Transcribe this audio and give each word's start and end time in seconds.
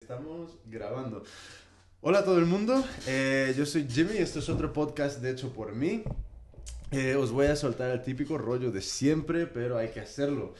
Estamos 0.00 0.58
grabando. 0.66 1.24
Hola 2.00 2.20
a 2.20 2.24
todo 2.24 2.38
el 2.38 2.46
mundo, 2.46 2.84
eh, 3.08 3.54
yo 3.56 3.66
soy 3.66 3.88
Jimmy 3.88 4.12
y 4.14 4.18
esto 4.18 4.38
es 4.38 4.48
otro 4.48 4.72
podcast 4.72 5.20
de 5.20 5.30
hecho 5.30 5.52
por 5.52 5.74
mí. 5.74 6.04
Eh, 6.92 7.16
os 7.16 7.32
voy 7.32 7.46
a 7.46 7.56
soltar 7.56 7.90
el 7.90 8.02
típico 8.02 8.38
rollo 8.38 8.70
de 8.70 8.82
siempre, 8.82 9.46
pero 9.46 9.78
hay 9.78 9.88
que 9.88 10.00
hacerlo. 10.00 10.54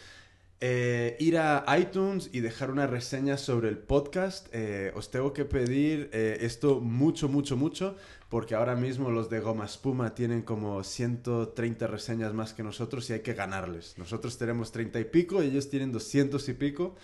Eh, 0.60 1.16
ir 1.20 1.38
a 1.38 1.64
iTunes 1.78 2.30
y 2.32 2.40
dejar 2.40 2.70
una 2.70 2.86
reseña 2.86 3.36
sobre 3.36 3.68
el 3.68 3.78
podcast. 3.78 4.48
Os 4.94 5.10
tengo 5.10 5.32
que 5.32 5.44
pedir 5.44 6.08
esto 6.12 6.80
mucho, 6.80 7.28
mucho, 7.28 7.56
mucho, 7.56 7.94
porque 8.30 8.56
ahora 8.56 8.74
mismo 8.74 9.10
los 9.10 9.30
de 9.30 9.40
Goma 9.40 9.66
Espuma 9.66 10.14
tienen 10.14 10.42
como 10.42 10.82
130 10.82 11.86
reseñas 11.86 12.32
más 12.32 12.52
que 12.52 12.64
nosotros 12.64 13.08
y 13.10 13.12
hay 13.12 13.20
que 13.20 13.34
ganarles. 13.34 13.96
Nosotros 13.98 14.38
tenemos 14.38 14.72
30 14.72 14.98
y 14.98 15.04
pico, 15.04 15.42
ellos 15.42 15.68
tienen 15.68 15.92
200 15.92 16.48
y 16.48 16.52
pico. 16.54 16.96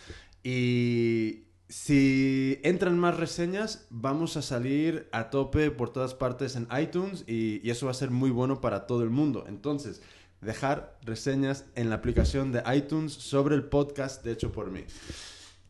Y 0.43 1.52
si 1.73 2.61
entran 2.64 2.98
más 2.98 3.16
reseñas, 3.16 3.86
vamos 3.89 4.36
a 4.36 4.43
salir 4.43 5.08
a 5.11 5.30
tope 5.30 5.71
por 5.71 5.90
todas 5.90 6.13
partes 6.13 6.54
en 6.54 6.68
iTunes 6.79 7.25
y, 7.26 7.67
eso 7.71 7.86
va 7.86 7.93
a 7.93 7.94
ser 7.94 8.11
muy 8.11 8.29
bueno 8.29 8.61
para 8.61 8.86
todo 8.86 9.03
el 9.03 9.08
mundo. 9.08 9.46
Entonces, 9.49 10.03
dejar 10.43 10.99
reseñas 11.00 11.64
en 11.75 11.89
la 11.89 11.94
aplicación 11.94 12.53
de 12.53 12.63
iTunes 12.75 13.14
sobre 13.14 13.54
el 13.54 13.64
podcast 13.64 14.22
de 14.22 14.32
hecho 14.32 14.53
por 14.53 14.71
mí. 14.71 14.85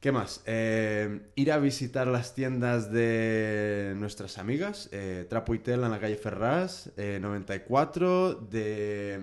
¿Qué 0.01 0.11
más? 0.11 0.43
Eh, 0.47 1.21
ir 1.37 1.53
a 1.53 1.59
visitar 1.59 2.09
las 2.09 2.35
tiendas 2.35 2.91
de 2.91 3.95
nuestras 3.97 4.39
amigas, 4.39 4.89
eh, 4.91 5.25
Trapo 5.31 5.55
y 5.55 5.61
Tela 5.61 5.87
en 5.87 5.93
la 5.93 6.01
calle 6.01 6.17
Ferraz, 6.17 6.91
eh, 6.97 7.21
94, 7.23 8.35
de 8.35 9.21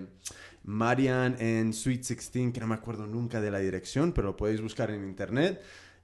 Marian 0.63 1.35
en 1.41 1.73
Sweet 1.73 2.07
16, 2.07 2.53
que 2.53 2.61
no 2.61 2.67
me 2.67 2.75
acuerdo 2.75 3.05
nunca 3.05 3.41
de 3.41 3.51
la 3.51 3.59
dirección, 3.59 4.13
pero 4.13 4.27
lo 4.27 4.37
podéis 4.37 4.61
buscar 4.61 4.91
en 4.91 5.03
internet. 5.03 5.61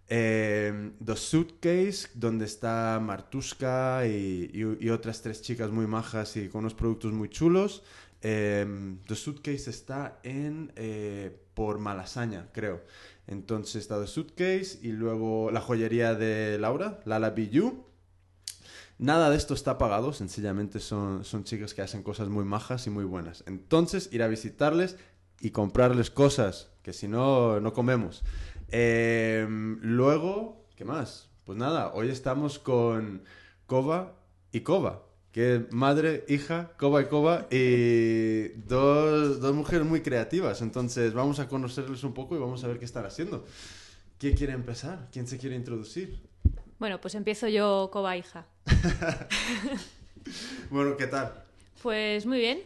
Eh, 0.08 0.92
The 1.04 1.16
Suitcase, 1.16 2.10
donde 2.14 2.46
está 2.46 3.00
Martuska 3.02 4.06
y, 4.08 4.90
otras 4.90 5.22
tres 5.22 5.42
chicas 5.42 5.72
muy 5.72 5.88
majas 5.88 6.38
y 6.38 6.48
con 6.50 6.60
unos 6.60 6.74
productos 6.74 7.12
muy 7.12 7.30
chulos. 7.30 7.84
Eh, 8.22 8.98
The 9.08 9.16
Suitcase 9.16 9.70
está 9.70 10.20
en 10.24 10.72
eh, 10.76 11.36
por 11.54 11.80
Malasaña, 11.80 12.50
creo. 12.52 12.84
Entonces 13.28 13.78
está 13.78 14.00
The 14.00 14.08
Suitcase 14.08 14.80
y 14.82 14.92
luego 14.92 15.50
la 15.52 15.62
joyería 15.62 16.14
de 16.14 16.58
Laura, 16.60 17.00
Lala 17.06 17.32
Bijou. 17.32 17.86
Nada 18.98 19.30
de 19.30 19.36
esto 19.36 19.54
está 19.54 19.78
pagado, 19.78 20.14
sencillamente 20.14 20.80
son, 20.80 21.26
son 21.26 21.44
chicas 21.44 21.74
que 21.74 21.82
hacen 21.82 22.02
cosas 22.02 22.30
muy 22.30 22.46
majas 22.46 22.88
y 22.88 22.90
muy 22.90 23.04
buenas. 23.04 23.44
Entonces, 23.46 24.08
ir 24.14 24.24
a 24.24 24.28
visitarles 24.28 24.96
y 25.42 25.50
comprarles 25.50 26.10
cosas, 26.10 26.70
que 26.82 26.94
si 26.94 27.08
no, 27.10 27.60
no 27.60 27.74
comemos. 27.74 28.24
Eh, 28.70 29.46
luego, 29.82 30.66
¿qué 30.76 30.86
más? 30.86 31.30
Pues 31.44 31.58
nada, 31.58 31.94
hoy 31.94 32.10
estamos 32.10 32.60
con 32.60 33.24
Kova 33.68 34.14
y 34.52 34.62
Kova, 34.62 35.04
que 35.32 35.56
es 35.56 35.74
madre, 35.74 36.26
hija, 36.28 36.72
Kova 36.78 37.02
y 37.02 37.06
Kova, 37.06 37.48
y 37.52 38.48
dos, 38.68 39.40
dos 39.40 39.54
mujeres 39.54 39.86
muy 39.86 40.02
creativas. 40.02 40.62
Entonces, 40.62 41.14
vamos 41.14 41.40
a 41.40 41.48
conocerles 41.48 42.04
un 42.04 42.14
poco 42.14 42.36
y 42.36 42.40
vamos 42.40 42.64
a 42.64 42.68
ver 42.68 42.80
qué 42.80 42.86
están 42.86 43.06
haciendo. 43.06 43.46
¿Quién 44.18 44.36
quiere 44.36 44.54
empezar? 44.54 45.10
¿Quién 45.12 45.28
se 45.28 45.38
quiere 45.38 45.56
introducir? 45.56 46.22
Bueno, 46.80 47.00
pues 47.02 47.16
empiezo 47.16 47.48
yo, 47.48 47.90
Coba 47.92 48.18
hija. 48.18 48.48
Bueno, 50.72 50.98
¿qué 50.98 51.06
tal? 51.06 51.44
Pues 51.84 52.26
muy 52.26 52.40
bien, 52.40 52.60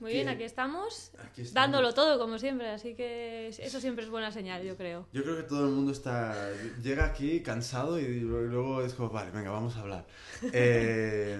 muy 0.00 0.12
bien, 0.12 0.28
aquí 0.28 0.42
estamos, 0.42 1.12
Aquí 1.18 1.42
estamos. 1.42 1.54
dándolo 1.54 1.94
todo 1.94 2.18
como 2.18 2.38
siempre, 2.38 2.68
así 2.70 2.94
que 2.94 3.48
eso 3.48 3.80
siempre 3.80 4.04
es 4.04 4.10
buena 4.10 4.30
señal, 4.32 4.62
yo 4.62 4.76
creo. 4.76 5.06
Yo 5.12 5.22
creo 5.22 5.36
que 5.36 5.44
todo 5.44 5.64
el 5.66 5.72
mundo 5.72 5.92
está 5.92 6.34
llega 6.82 7.04
aquí 7.04 7.40
cansado 7.40 7.98
y 7.98 8.20
luego 8.20 8.82
es 8.82 8.94
como, 8.94 9.10
vale, 9.10 9.30
venga, 9.30 9.50
vamos 9.50 9.76
a 9.76 9.80
hablar. 9.80 10.06
Eh, 10.52 11.38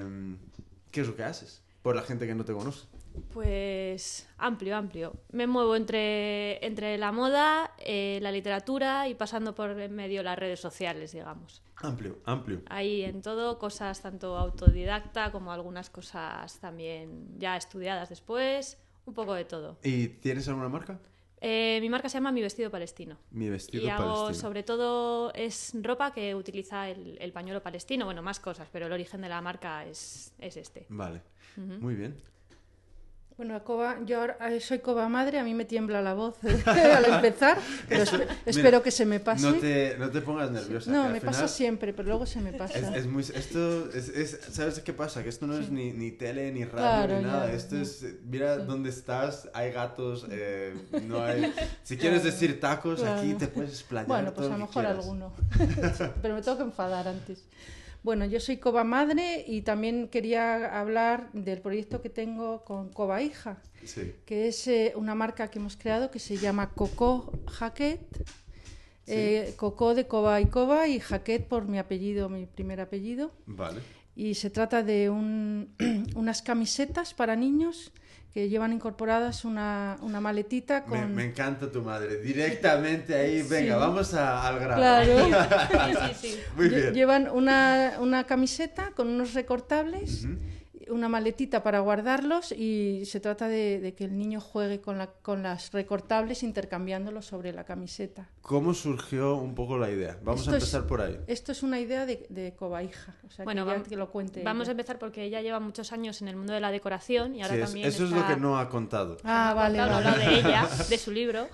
¿Qué 0.91 1.00
es 1.00 1.06
lo 1.06 1.16
que 1.16 1.24
haces? 1.24 1.62
Por 1.83 1.96
la 1.96 2.02
gente 2.02 2.27
que 2.27 2.34
no 2.34 2.44
te 2.44 2.52
conoce. 2.52 2.86
Pues 3.32 4.28
amplio, 4.38 4.76
amplio. 4.76 5.14
Me 5.33 5.46
muevo 5.46 5.77
entre, 5.77 6.64
entre 6.64 6.98
la 6.98 7.12
moda, 7.12 7.72
eh, 7.78 8.18
la 8.22 8.33
literatura 8.33 9.08
y 9.08 9.14
pasando 9.14 9.55
por 9.55 9.70
en 9.78 9.94
medio 9.94 10.22
las 10.22 10.39
redes 10.39 10.61
sociales, 10.61 11.12
digamos. 11.12 11.62
Amplio, 11.77 12.18
amplio. 12.24 12.62
Ahí 12.68 13.02
en 13.02 13.22
todo, 13.22 13.58
cosas 13.58 14.00
tanto 14.02 14.36
autodidacta 14.36 15.33
como 15.33 15.52
algunas 15.52 15.90
cosas 15.90 16.58
también 16.61 17.39
ya 17.39 17.56
estudiadas 17.56 18.08
después, 18.08 18.78
un 19.06 19.14
poco 19.14 19.34
de 19.34 19.44
todo. 19.44 19.78
¿Y 19.83 20.08
tienes 20.08 20.48
alguna 20.48 20.68
marca? 20.68 20.98
Eh, 21.40 21.78
mi 21.83 21.90
marca 21.90 22.08
se 22.08 22.14
llama 22.16 22.33
Mi 22.33 22.40
Vestido 22.40 22.70
Palestino. 22.70 23.18
Mi 23.30 23.50
vestido 23.50 23.84
Y 23.84 23.89
hago 23.90 24.22
palestino. 24.24 24.40
sobre 24.40 24.62
todo 24.62 25.33
es 25.34 25.72
ropa 25.83 26.12
que 26.14 26.34
utiliza 26.34 26.89
el, 26.89 27.18
el 27.20 27.33
pañuelo 27.33 27.62
palestino, 27.62 28.06
bueno, 28.06 28.22
más 28.22 28.40
cosas, 28.40 28.68
pero 28.72 28.86
el 28.86 28.92
origen 28.92 29.20
de 29.20 29.28
la 29.28 29.42
marca 29.42 29.84
es, 29.84 30.33
es 30.39 30.56
este. 30.56 30.86
Vale, 30.89 31.20
muy 31.56 31.96
bien. 31.96 32.16
Bueno, 33.36 33.64
Coba, 33.64 33.96
yo 34.06 34.20
ahora, 34.20 34.36
eh, 34.48 34.61
soy 34.61 34.78
Coba 34.78 35.08
Madre, 35.08 35.40
a 35.40 35.42
mí 35.42 35.55
me 35.55 35.64
tiembla 35.64 36.00
la 36.00 36.14
voz 36.14 36.36
eh, 36.45 36.62
al 36.96 37.05
empezar, 37.05 37.58
pero 37.89 38.05
espe- 38.05 38.28
espero 38.46 38.80
que 38.80 38.92
se 38.92 39.05
me 39.05 39.18
pase. 39.18 39.45
No 39.45 39.55
te, 39.55 39.96
no 39.98 40.08
te 40.08 40.20
pongas 40.20 40.52
nerviosa. 40.52 40.89
No, 40.92 41.08
me 41.08 41.20
pasa 41.20 41.48
siempre, 41.48 41.92
pero 41.92 42.11
luego 42.11 42.27
se 42.27 42.40
me 42.40 42.52
pasa. 42.52 42.78
Es, 42.78 42.96
es 42.98 43.06
muy, 43.08 43.22
esto 43.24 43.90
es, 43.92 44.08
es- 44.08 44.39
¿sabes 44.52 44.78
qué 44.78 44.92
pasa? 44.92 45.24
Que 45.24 45.30
esto 45.30 45.48
no 45.48 45.58
es 45.58 45.68
ni, 45.68 45.92
ni 45.92 46.12
tele, 46.12 46.52
ni 46.52 46.62
radio, 46.64 46.77
Claro, 47.08 47.17
ni 47.18 47.24
nada. 47.24 47.46
ya, 47.48 47.55
esto 47.55 47.77
es, 47.77 48.05
eh, 48.05 48.20
mira 48.24 48.56
dónde 48.58 48.90
estás, 48.90 49.48
hay 49.52 49.72
gatos, 49.72 50.27
eh, 50.30 50.72
no 51.02 51.20
hay... 51.24 51.52
Si 51.83 51.96
quieres 51.96 52.22
decir 52.22 52.61
tacos, 52.61 53.02
aquí 53.02 53.34
te 53.34 53.48
puedes 53.48 53.70
explayar 53.72 54.06
Bueno, 54.06 54.33
pues 54.33 54.46
todo 54.46 54.55
a 54.55 54.58
lo 54.58 54.66
mejor 54.66 54.86
alguno. 54.86 55.33
Pero 56.22 56.34
me 56.36 56.40
tengo 56.42 56.56
que 56.56 56.62
enfadar 56.62 57.08
antes. 57.08 57.42
Bueno, 58.04 58.26
yo 58.26 58.38
soy 58.38 58.58
Coba 58.58 58.84
Madre 58.84 59.42
y 59.48 59.62
también 59.62 60.08
quería 60.08 60.78
hablar 60.78 61.30
del 61.32 61.60
proyecto 61.62 62.02
que 62.02 62.10
tengo 62.10 62.62
con 62.62 62.90
Coba 62.92 63.22
Hija, 63.22 63.62
Sí. 63.84 64.12
que 64.26 64.46
es 64.48 64.68
eh, 64.68 64.92
una 64.94 65.14
marca 65.14 65.48
que 65.50 65.58
hemos 65.58 65.76
creado 65.76 66.10
que 66.10 66.18
se 66.18 66.36
llama 66.36 66.70
Coco 66.74 67.32
Jaquet. 67.50 68.00
Eh, 69.06 69.54
Coco 69.56 69.94
de 69.94 70.06
Coba 70.06 70.40
y 70.42 70.46
Coba 70.46 70.86
y 70.88 71.00
Jaquet 71.00 71.46
por 71.48 71.66
mi 71.66 71.78
apellido, 71.78 72.28
mi 72.28 72.44
primer 72.46 72.80
apellido. 72.80 73.32
Vale. 73.46 73.80
Y 74.14 74.34
se 74.34 74.50
trata 74.50 74.82
de 74.82 75.08
un- 75.10 75.74
unas 76.14 76.42
camisetas 76.42 77.14
para 77.14 77.36
niños 77.36 77.90
que 78.34 78.48
llevan 78.48 78.72
incorporadas 78.72 79.45
una, 79.45 79.96
una 80.02 80.20
maletita 80.20 80.80
Me, 80.80 80.86
con... 81.02 81.14
me 81.14 81.24
encanta 81.27 81.70
tu 81.70 81.83
madre. 81.83 82.20
Directamente 82.20 83.14
ahí, 83.14 83.42
venga, 83.42 83.74
Sí. 83.74 83.80
vamos 83.80 84.12
a- 84.14 84.48
al 84.48 84.58
grano. 84.58 84.77
Claro. 84.77 85.14
Sí, 86.11 86.18
sí, 86.20 86.28
sí. 86.34 86.40
Muy 86.56 86.68
bien. 86.68 86.92
Llevan 86.92 87.30
una, 87.30 87.95
una 88.00 88.24
camiseta 88.24 88.90
con 88.90 89.06
unos 89.08 89.34
recortables. 89.34 90.27
Una 90.90 91.08
maletita 91.08 91.62
para 91.62 91.80
guardarlos 91.80 92.52
y 92.52 93.02
se 93.06 93.20
trata 93.20 93.48
de, 93.48 93.80
de 93.80 93.95
que 93.95 94.05
el 94.05 94.17
niño 94.17 94.40
juegue 94.40 94.80
con, 94.80 94.98
la, 94.98 95.08
con 95.08 95.42
las 95.42 95.72
recortables 95.72 96.42
intercambiándolos 96.42 97.27
sobre 97.27 97.52
la 97.52 97.64
camiseta. 97.64 98.30
¿Cómo 98.42 98.74
surgió 98.74 99.36
un 99.36 99.55
poco 99.55 99.78
la 99.78 99.90
idea? 99.90 100.18
Vamos 100.22 100.40
Esto 100.42 100.52
a 100.52 100.56
es- 100.58 100.62
empezar 100.64 100.86
por 100.86 101.00
ahí. 101.00 101.18
Esto 101.27 101.52
es 101.52 101.62
una 101.62 101.80
idea 101.80 102.05
de, 102.06 102.27
de 102.28 102.55
Cobaija, 102.55 103.14
o 103.27 103.30
sea, 103.30 103.45
Bueno, 103.45 103.64
que, 103.64 103.70
ya 103.72 103.77
vam- 103.78 103.83
que 103.89 103.96
lo 103.96 104.11
cuente. 104.11 104.42
Vamos 104.42 104.68
a 104.68 104.72
empezar 104.72 104.98
porque 104.98 105.24
ella 105.24 105.40
lleva 105.40 105.61
muchos 105.61 105.92
años 105.92 106.20
en 106.22 106.28
el 106.28 106.36
mundo 106.36 106.52
de 106.52 106.61
la 106.61 106.70
decoración 106.70 107.34
y 107.34 107.42
ahora 107.42 107.55
Sí, 107.55 107.61
es- 107.61 107.66
también 107.66 107.86
eso 107.89 108.05
es 108.05 108.11
está... 108.12 108.28
lo 108.28 108.34
que 108.34 108.40
no 108.40 108.58
ha 108.58 108.68
contado. 108.68 109.16
Ah, 109.24 109.52
vale, 109.55 109.74
Claro, 109.78 110.05
vale. 110.05 110.24
de 110.27 110.34
ella, 110.40 110.68
de 110.90 110.98
su 110.98 111.11
libro. 111.11 111.48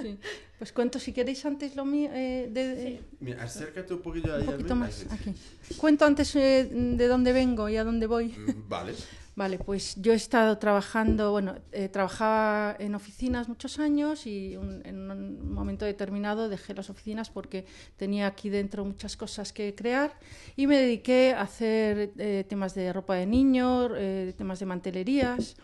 Sí. 0.00 0.18
Pues 0.58 0.72
cuento 0.72 0.98
si 0.98 1.12
queréis 1.14 1.44
antes 1.46 1.74
lo 1.74 1.84
mío. 1.86 2.10
eh, 2.12 2.48
de- 2.52 2.74
de- 2.74 3.02
Mira, 3.20 3.42
acércate 3.44 3.94
un 3.94 4.00
poquillo 4.02 4.34
ahí 4.34 4.42
un 4.42 4.52
poquito 4.52 4.76
más 4.76 4.94
sí. 4.94 5.06
aquí. 5.10 5.34
Cuento 5.78 6.04
antes 6.04 6.36
eh, 6.36 6.68
de 6.70 7.06
dónde 7.08 7.32
vengo 7.32 7.68
y 7.70 7.76
a 7.78 7.84
dónde 7.84 8.06
voy. 8.06 8.34
Vale. 8.68 8.94
Vale, 9.36 9.58
pues 9.58 9.94
yo 9.96 10.12
he 10.12 10.16
estado 10.16 10.58
trabajando, 10.58 11.30
bueno, 11.30 11.54
eh, 11.72 11.88
trabajaba 11.88 12.76
en 12.78 12.94
oficinas 12.94 13.48
muchos 13.48 13.78
años 13.78 14.26
y 14.26 14.56
un- 14.56 14.82
en 14.84 15.10
un 15.10 15.52
momento 15.54 15.84
determinado 15.86 16.48
dejé 16.48 16.74
las 16.74 16.90
oficinas 16.90 17.30
porque 17.30 17.64
tenía 17.96 18.26
aquí 18.26 18.50
dentro 18.50 18.84
muchas 18.84 19.16
cosas 19.16 19.52
que 19.52 19.74
crear 19.74 20.12
y 20.56 20.66
me 20.66 20.76
dediqué 20.76 21.32
a 21.32 21.42
hacer 21.42 22.12
eh, 22.18 22.44
temas 22.48 22.74
de 22.74 22.92
ropa 22.92 23.14
de 23.14 23.26
niño, 23.26 23.88
eh, 23.96 24.34
temas 24.36 24.58
de 24.58 24.66
mantelerías 24.66 25.56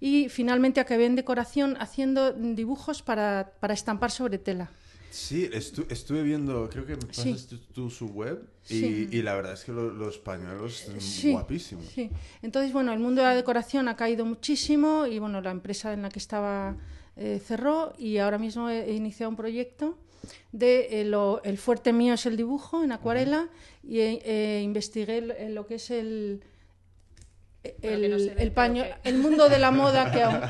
y 0.00 0.28
finalmente 0.28 0.80
acabé 0.80 1.06
en 1.06 1.16
decoración 1.16 1.76
haciendo 1.80 2.32
dibujos 2.32 3.02
para, 3.02 3.52
para 3.60 3.74
estampar 3.74 4.10
sobre 4.10 4.38
tela. 4.38 4.70
Sí, 5.10 5.48
estu- 5.52 5.86
estuve 5.90 6.22
viendo, 6.22 6.68
creo 6.70 6.84
que 6.86 6.94
me 6.96 7.02
Sí. 7.12 7.32
pasaste 7.32 7.56
tú 7.72 7.88
su 7.90 8.08
web 8.08 8.42
y, 8.68 8.74
Sí. 8.74 9.08
y 9.10 9.22
la 9.22 9.34
verdad 9.34 9.54
es 9.54 9.64
que 9.64 9.72
lo- 9.72 9.90
los 9.92 10.18
pañuelos 10.18 10.74
son 10.76 11.00
Sí, 11.00 11.32
guapísimos. 11.32 11.86
Sí, 11.86 12.10
entonces, 12.42 12.72
bueno, 12.72 12.92
el 12.92 12.98
mundo 12.98 13.22
de 13.22 13.28
la 13.28 13.34
decoración 13.34 13.88
ha 13.88 13.96
caído 13.96 14.24
muchísimo 14.26 15.06
y, 15.06 15.18
bueno, 15.18 15.40
la 15.40 15.50
empresa 15.50 15.92
en 15.92 16.02
la 16.02 16.08
que 16.10 16.18
estaba 16.18 16.76
eh, 17.20 17.40
cerró 17.44 17.94
y 17.98 18.18
ahora 18.18 18.38
mismo 18.38 18.70
he, 18.70 18.90
he 18.90 18.94
iniciado 18.94 19.28
un 19.30 19.34
proyecto 19.36 19.98
de 20.52 21.00
eh, 21.00 21.04
lo- 21.04 21.42
el 21.42 21.58
fuerte 21.58 21.92
mío 21.92 22.14
es 22.14 22.26
el 22.26 22.36
dibujo 22.36 22.84
en 22.84 22.92
acuarela 22.92 23.48
y 23.82 23.98
eh, 23.98 24.22
eh, 24.24 24.60
investigué 24.62 25.48
lo 25.50 25.66
que 25.66 25.74
es 25.76 25.90
el, 25.90 26.42
No 27.82 28.16
el, 28.42 28.52
paño, 28.52 28.82
que- 28.84 29.08
el 29.08 29.18
mundo 29.18 29.48
de 29.48 29.58
la 29.58 29.70
moda 29.82 30.10
que, 30.12 30.22
aun- 30.24 30.40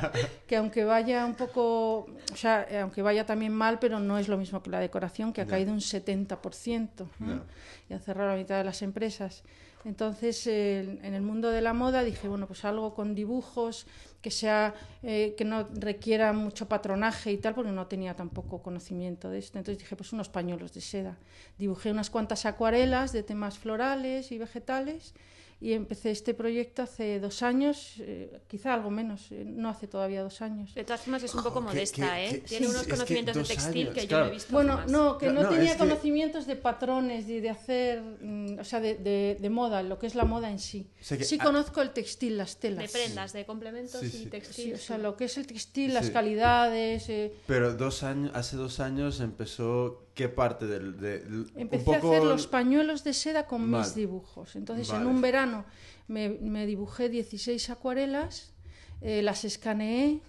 que 0.47 0.57
aunque 0.57 0.85
vaya 0.85 1.25
un 1.27 1.35
poco, 1.35 2.07
o 2.33 2.37
sea, 2.37 2.67
eh, 2.71 2.79
aunque 2.79 3.03
vaya 3.03 3.25
también 3.27 3.53
mal, 3.53 3.79
pero 3.79 4.01
no 4.01 4.19
es 4.19 4.29
lo 4.29 4.37
mismo 4.37 4.63
que 4.63 4.71
la 4.71 4.81
decoración, 4.81 5.33
que 5.33 5.41
ha 5.41 5.47
caído 5.47 5.73
un 5.73 5.81
70%, 5.81 6.89
¿no? 7.21 7.43
Y 7.89 7.95
ha 7.95 7.99
cerrado 7.99 8.31
la 8.31 8.37
mitad 8.37 8.59
de 8.59 8.65
las 8.65 8.83
empresas. 8.83 9.43
Entonces, 9.85 10.45
eh, 10.49 10.99
en 11.03 11.15
el 11.15 11.23
mundo 11.23 11.51
de 11.51 11.61
la 11.63 11.73
moda 11.73 12.03
dije, 12.03 12.27
bueno, 12.29 12.47
pues 12.47 12.65
algo 12.65 12.95
con 12.95 13.15
dibujos, 13.15 13.87
que 14.21 14.31
sea 14.33 14.75
eh, 15.05 15.35
que 15.39 15.45
no 15.45 15.69
requiera 15.73 16.33
mucho 16.33 16.69
patronaje 16.69 17.31
y 17.31 17.37
tal, 17.39 17.55
porque 17.55 17.71
no 17.71 17.87
tenía 17.87 18.15
tampoco 18.17 18.61
conocimiento 18.61 19.31
de 19.31 19.39
esto. 19.39 19.57
Entonces 19.57 19.79
dije, 19.79 19.95
pues 19.95 20.13
unos 20.13 20.29
pañuelos 20.29 20.75
de 20.75 20.81
seda. 20.81 21.17
Dibujé 21.59 21.93
unas 21.93 22.11
cuantas 22.11 22.45
acuarelas 22.45 23.13
de 23.13 23.23
temas 23.23 23.57
florales 23.59 24.33
y 24.33 24.39
vegetales 24.39 25.15
y 25.61 25.73
empecé 25.73 26.13
este 26.13 26.35
proyecto 26.35 26.83
hace 26.83 27.19
dos 27.19 27.43
años, 27.43 27.95
eh, 27.99 28.41
quizá 28.47 28.75
algo 28.75 28.91
menos, 28.91 29.33
eh, 29.33 29.45
no 29.45 29.69
hace 29.69 29.89
todavía 29.89 30.23
dos 30.23 30.41
años. 30.41 30.73
De 30.75 30.85
todas 30.85 31.01
formas 31.01 31.23
es 31.25 31.35
un 31.35 31.43
poco 31.43 31.61
modesta, 31.61 32.15
que- 32.15 32.27
¿eh? 32.27 32.31
que- 32.31 32.39
Tiene 32.41 32.67
sí, 32.67 32.73
unos 32.73 32.87
conocimientos 32.87 33.35
de 33.37 33.43
textil 33.55 33.83
años, 33.89 33.95
que 33.95 34.01
yo 34.03 34.09
claro. 34.09 34.25
no 34.27 34.31
he 34.31 34.35
visto 34.35 34.53
Bueno, 34.53 34.73
jamás. 34.75 34.91
no, 34.93 35.19
que 35.19 35.27
No, 35.27 35.33
no, 35.33 35.43
no, 35.43 35.49
tenía 35.49 35.65
es 35.65 35.73
que- 35.73 35.79
conocimientos 35.79 36.47
de 36.47 36.55
patrones, 36.57 37.27
de, 37.27 37.41
de 37.41 37.51
hacer, 37.51 38.03
mm, 38.21 38.59
o 38.61 38.65
sea, 38.65 38.79
de, 38.81 38.95
de- 38.95 39.37
de 39.41 39.51
moda, 39.51 39.83
lo 39.83 39.99
que 39.99 40.07
es 40.07 40.15
la 40.15 40.25
moda 40.25 40.49
en 40.51 40.61
sí. 40.61 40.91
O 41.01 41.05
sea 41.05 41.19
que- 41.19 41.25
sí 41.25 41.39
ah- 41.41 41.45
conozco 41.45 41.83
el 41.83 41.91
textil, 41.91 42.37
las 42.39 42.59
telas. 42.59 42.85
De 42.93 42.99
prendas, 42.99 43.33
de 43.33 43.45
complementos 43.45 44.01
Sí, 44.01 44.07
y 44.07 44.11
sí. 44.11 44.27
textil. 44.27 44.65
Sí, 44.67 44.73
o 44.75 44.79
sea, 44.79 44.99
lo 44.99 45.17
que 45.17 45.25
es 45.25 45.37
el 45.39 45.47
textil, 45.49 45.93
las 45.93 46.11
calidades. 46.11 47.09
eh, 47.09 47.33
Pero 47.49 47.75
dos 47.75 48.03
años, 48.05 48.31
hace 48.35 48.57
dos 48.57 48.79
años 48.81 49.21
empezó, 49.21 50.05
¿qué 50.19 50.29
parte 50.29 50.67
del...? 50.67 50.99
De, 50.99 51.23
un 51.29 51.49
Empecé 51.55 51.85
poco... 51.85 52.13
a 52.13 52.17
hacer 52.17 52.25
los 52.25 52.49
pañuelos 52.49 53.05
de 53.05 53.13
seda 53.13 53.47
con 53.47 53.71
Vale. 53.71 53.85
mis 53.85 53.95
dibujos. 53.95 54.57
Entonces, 54.57 54.89
Vale. 54.89 55.03
en 55.03 55.11
un 55.11 55.21
verano 55.21 55.65
me, 56.09 56.29
me 56.29 56.67
dibujé 56.67 57.09
16 57.09 57.71
acuarelas, 57.71 58.53
eh, 59.01 59.23
las 59.23 59.45
escaneé 59.45 60.21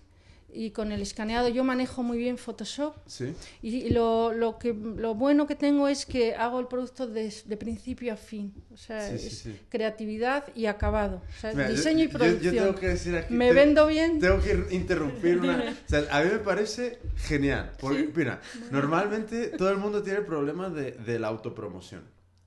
y 0.53 0.71
con 0.71 0.91
el 0.91 1.01
escaneado 1.01 1.47
yo 1.49 1.63
manejo 1.63 2.03
muy 2.03 2.17
bien 2.17 2.37
Photoshop. 2.37 2.95
Sí. 3.05 3.33
Y 3.61 3.89
lo, 3.89 4.33
lo, 4.33 4.57
que, 4.57 4.73
lo 4.73 5.15
bueno 5.15 5.45
que 5.47 5.55
tengo 5.55 5.87
es 5.87 6.05
que 6.05 6.35
hago 6.35 6.59
el 6.59 6.67
producto 6.67 7.07
de, 7.07 7.33
de 7.45 7.57
principio 7.57 8.13
a 8.13 8.15
fin. 8.17 8.53
O 8.73 8.77
sea, 8.77 9.07
Sí, 9.17 9.27
es 9.27 9.37
sí. 9.39 9.59
creatividad 9.69 10.45
y 10.55 10.65
acabado. 10.65 11.21
O 11.37 11.39
sea, 11.39 11.51
Mira, 11.53 11.69
yo- 11.69 11.75
diseño 11.75 12.03
y 12.03 12.07
producción. 12.07 12.53
Yo, 12.55 12.63
tengo 12.63 12.75
que 12.79 12.87
decir 12.87 13.15
aquí... 13.15 13.33
¿Me 13.33 13.53
vendo 13.53 13.87
bien? 13.87 14.19
Tengo 14.19 14.39
que 14.41 14.67
interrumpir 14.75 15.39
una... 15.39 15.75
O 15.85 15.89
sea, 15.89 16.03
a 16.11 16.23
mí 16.23 16.29
me 16.31 16.39
parece 16.39 16.99
genial. 17.17 17.71
Porque, 17.79 18.09
mira, 18.15 18.41
normalmente 18.71 19.47
todo 19.49 19.69
el 19.69 19.77
mundo 19.77 20.01
tiene 20.03 20.19
el 20.19 20.25
problema 20.25 20.69
de, 20.69 20.91
de 20.91 21.19
la 21.19 21.27
autopromoción. 21.27 22.03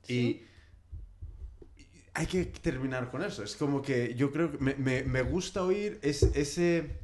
Y, 0.08 0.14
y 0.14 0.43
hay 2.14 2.26
que 2.26 2.44
terminar 2.46 3.10
con 3.10 3.22
eso. 3.22 3.43
Es 3.43 3.56
como 3.56 3.81
que 3.82 4.14
yo 4.14 4.31
creo 4.32 4.50
que 4.52 4.58
me, 4.58 4.75
me, 4.75 5.02
me 5.05 5.22
gusta 5.22 5.62
oír 5.62 5.98
es, 6.02 6.22
ese... 6.34 6.98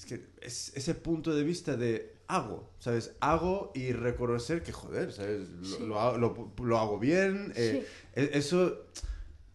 Es 0.00 0.06
que 0.06 0.22
es, 0.40 0.72
ese 0.74 0.94
punto 0.94 1.34
de 1.34 1.42
vista 1.44 1.76
de 1.76 2.14
hago, 2.26 2.70
¿sabes? 2.78 3.12
Hago 3.20 3.70
y 3.74 3.92
reconocer 3.92 4.62
que, 4.62 4.72
joder, 4.72 5.12
¿sabes? 5.12 5.48
Lo, 5.50 5.64
Sí. 5.66 5.84
lo 5.86 6.00
hago, 6.00 6.16
lo- 6.16 6.52
lo 6.64 6.78
hago 6.78 6.98
bien. 6.98 7.52
eh, 7.54 7.84
e- 8.14 8.30
Eso 8.32 8.86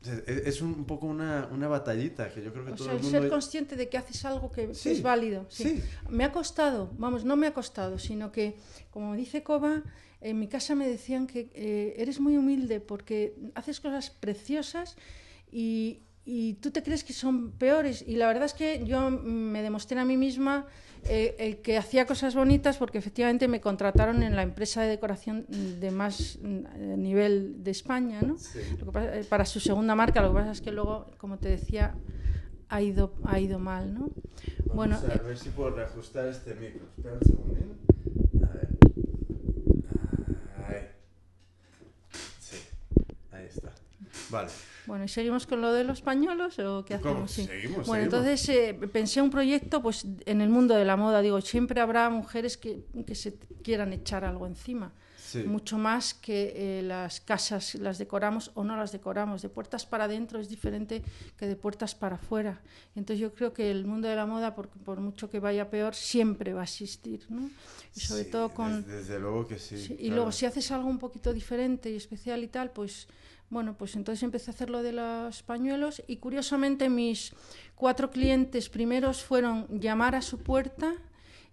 e- 0.06 0.44
es 0.46 0.62
un 0.62 0.86
poco 0.86 1.08
una, 1.08 1.50
una 1.52 1.68
batallita 1.68 2.30
que 2.32 2.44
yo 2.44 2.54
creo 2.54 2.64
que 2.64 2.74
O 2.74 2.76
todo 2.76 2.86
sea, 2.86 2.94
el 2.94 3.00
el 3.00 3.04
mundo... 3.06 3.22
ser 3.22 3.30
consciente 3.30 3.76
de 3.76 3.90
que 3.90 3.98
haces 3.98 4.24
algo 4.24 4.52
que 4.52 4.76
Sí, 4.76 4.92
es 4.92 5.02
válido. 5.02 5.48
sí. 5.50 5.64
sí. 5.64 5.84
Me 6.10 6.24
ha 6.26 6.32
costado, 6.32 6.92
vamos, 7.00 7.26
no 7.26 7.36
me 7.36 7.48
ha 7.48 7.54
costado, 7.56 7.98
sino 7.98 8.32
que, 8.32 8.56
como 8.92 9.16
dice 9.16 9.42
Coba, 9.42 9.82
en 10.22 10.38
mi 10.40 10.48
casa 10.48 10.76
me 10.76 10.88
decían 10.88 11.26
que 11.26 11.50
eh, 11.56 11.96
eres 11.98 12.20
muy 12.20 12.38
humilde 12.38 12.82
porque 12.82 13.36
haces 13.56 13.80
cosas 13.80 14.12
preciosas 14.12 14.96
y, 15.52 16.04
y 16.26 16.56
tú 16.56 16.72
te 16.72 16.82
crees 16.82 17.04
que 17.04 17.14
son 17.14 17.52
peores. 17.52 18.04
Y 18.06 18.16
la 18.16 18.28
verdad 18.28 18.46
es 18.46 18.54
que 18.54 18.84
yo 18.86 19.12
mm, 19.12 19.24
me 19.26 19.62
demostré 19.62 20.00
a 20.00 20.06
mí 20.06 20.18
misma 20.18 20.66
eh, 21.08 21.36
el 21.38 21.58
que 21.62 21.78
hacía 21.78 22.08
cosas 22.08 22.34
bonitas 22.34 22.78
porque 22.78 22.98
efectivamente 22.98 23.48
me 23.48 23.62
contrataron 23.62 24.24
en 24.24 24.36
la 24.36 24.42
empresa 24.42 24.82
de 24.82 24.90
decoración 24.90 25.46
de 25.48 25.92
más 25.92 26.40
mm, 26.42 27.00
nivel 27.02 27.64
de 27.64 27.70
España, 27.72 28.22
¿no? 28.24 28.40
Sí. 28.40 28.60
Lo 28.80 28.86
que 28.88 28.92
pasa- 28.92 29.16
eh, 29.20 29.24
para 29.24 29.46
su 29.46 29.60
segunda 29.60 29.94
marca, 29.94 30.22
lo 30.22 30.30
que 30.30 30.36
pasa 30.40 30.52
es 30.52 30.62
que 30.62 30.72
luego, 30.72 31.06
como 31.20 31.38
te 31.38 31.50
decía, 31.50 31.94
ha 32.70 32.82
ido, 32.82 33.14
ha 33.24 33.40
ido 33.40 33.60
mal, 33.60 33.94
¿no? 33.94 34.10
Bueno, 34.74 34.96
a 34.98 35.14
eh, 35.14 35.22
ver 35.24 35.38
si 35.38 35.50
puedo 35.50 35.70
reajustar 35.70 36.28
este 36.28 36.56
micro. 36.56 36.88
Espera 36.98 37.14
un 37.14 37.24
segundín. 37.24 37.78
A 38.44 38.48
ver. 38.58 38.70
Ahí. 40.68 40.88
Sí. 42.40 42.58
Ahí 43.32 43.46
está. 43.46 43.72
Vale. 44.32 44.50
Bueno, 44.88 45.06
¿y 45.06 45.08
seguimos 45.08 45.48
con 45.48 45.62
lo 45.62 45.74
de 45.74 45.84
los 45.84 46.02
pañuelos 46.02 46.60
o 46.60 46.84
qué 46.86 46.96
hacemos? 46.96 47.32
Sí. 47.32 47.46
Seguimos, 47.46 47.88
bueno, 47.88 48.04
seguimos. 48.04 48.28
entonces 48.28 48.50
eh, 48.50 48.74
pensé 48.92 49.22
un 49.22 49.30
proyecto 49.30 49.82
pues 49.82 50.06
en 50.26 50.42
el 50.42 50.50
mundo 50.50 50.76
de 50.76 50.86
la 50.86 50.96
moda. 50.96 51.22
Digo, 51.22 51.42
siempre 51.42 51.82
habrá 51.82 52.10
mujeres 52.10 52.58
que, 52.58 52.86
que 53.06 53.16
se 53.16 53.36
quieran 53.64 53.94
echar 53.94 54.24
algo 54.26 54.46
encima. 54.48 54.94
Sí. 55.18 55.44
Mucho 55.44 55.78
más 55.80 56.14
que 56.14 56.54
eh, 56.56 56.82
las 56.84 57.20
casas 57.20 57.76
las 57.76 57.98
decoramos 57.98 58.52
o 58.54 58.64
no 58.64 58.78
las 58.78 58.92
decoramos. 58.92 59.42
De 59.42 59.50
puertas 59.50 59.86
para 59.86 60.04
adentro 60.06 60.40
es 60.40 60.50
diferente 60.50 61.02
que 61.36 61.48
de 61.48 61.56
puertas 61.56 61.96
para 61.96 62.16
afuera. 62.16 62.62
Entonces 62.96 63.20
yo 63.20 63.34
creo 63.34 63.52
que 63.52 63.72
el 63.72 63.86
mundo 63.86 64.08
de 64.08 64.16
la 64.16 64.28
moda, 64.28 64.54
por, 64.56 64.70
por 64.70 65.00
mucho 65.02 65.30
que 65.30 65.40
vaya 65.40 65.70
peor, 65.70 65.96
siempre 65.96 66.54
va 66.54 66.62
a 66.62 66.66
existir. 66.66 67.26
¿no? 67.30 67.50
Y 67.96 68.00
sobre 68.02 68.26
Sí, 68.26 68.30
todo 68.30 68.50
con... 68.50 68.84
Desde, 68.84 68.98
desde 68.98 69.20
luego 69.20 69.48
que 69.48 69.58
sí. 69.58 69.96
Y 70.00 70.12
luego 70.12 70.32
si 70.32 70.46
haces 70.46 70.72
algo 70.72 70.88
un 70.88 71.00
poquito 71.00 71.34
diferente 71.34 71.90
y 71.90 71.96
especial 71.96 72.44
y 72.44 72.48
tal, 72.48 72.70
pues 72.70 73.08
bueno, 73.50 73.78
pues 73.78 73.96
entonces 73.96 74.24
empecé 74.24 74.52
a 74.52 74.54
hacer 74.54 74.70
lo 74.70 74.82
de 74.82 74.92
los 74.92 75.44
pañuelos 75.44 76.04
y 76.08 76.18
curiosamente 76.18 76.90
mis 76.90 77.34
cuatro 77.76 78.12
clientes 78.12 78.70
primeros 78.70 79.24
fueron 79.24 79.68
llamar 79.70 80.16
a 80.16 80.22
su 80.22 80.40
puerta 80.40 80.96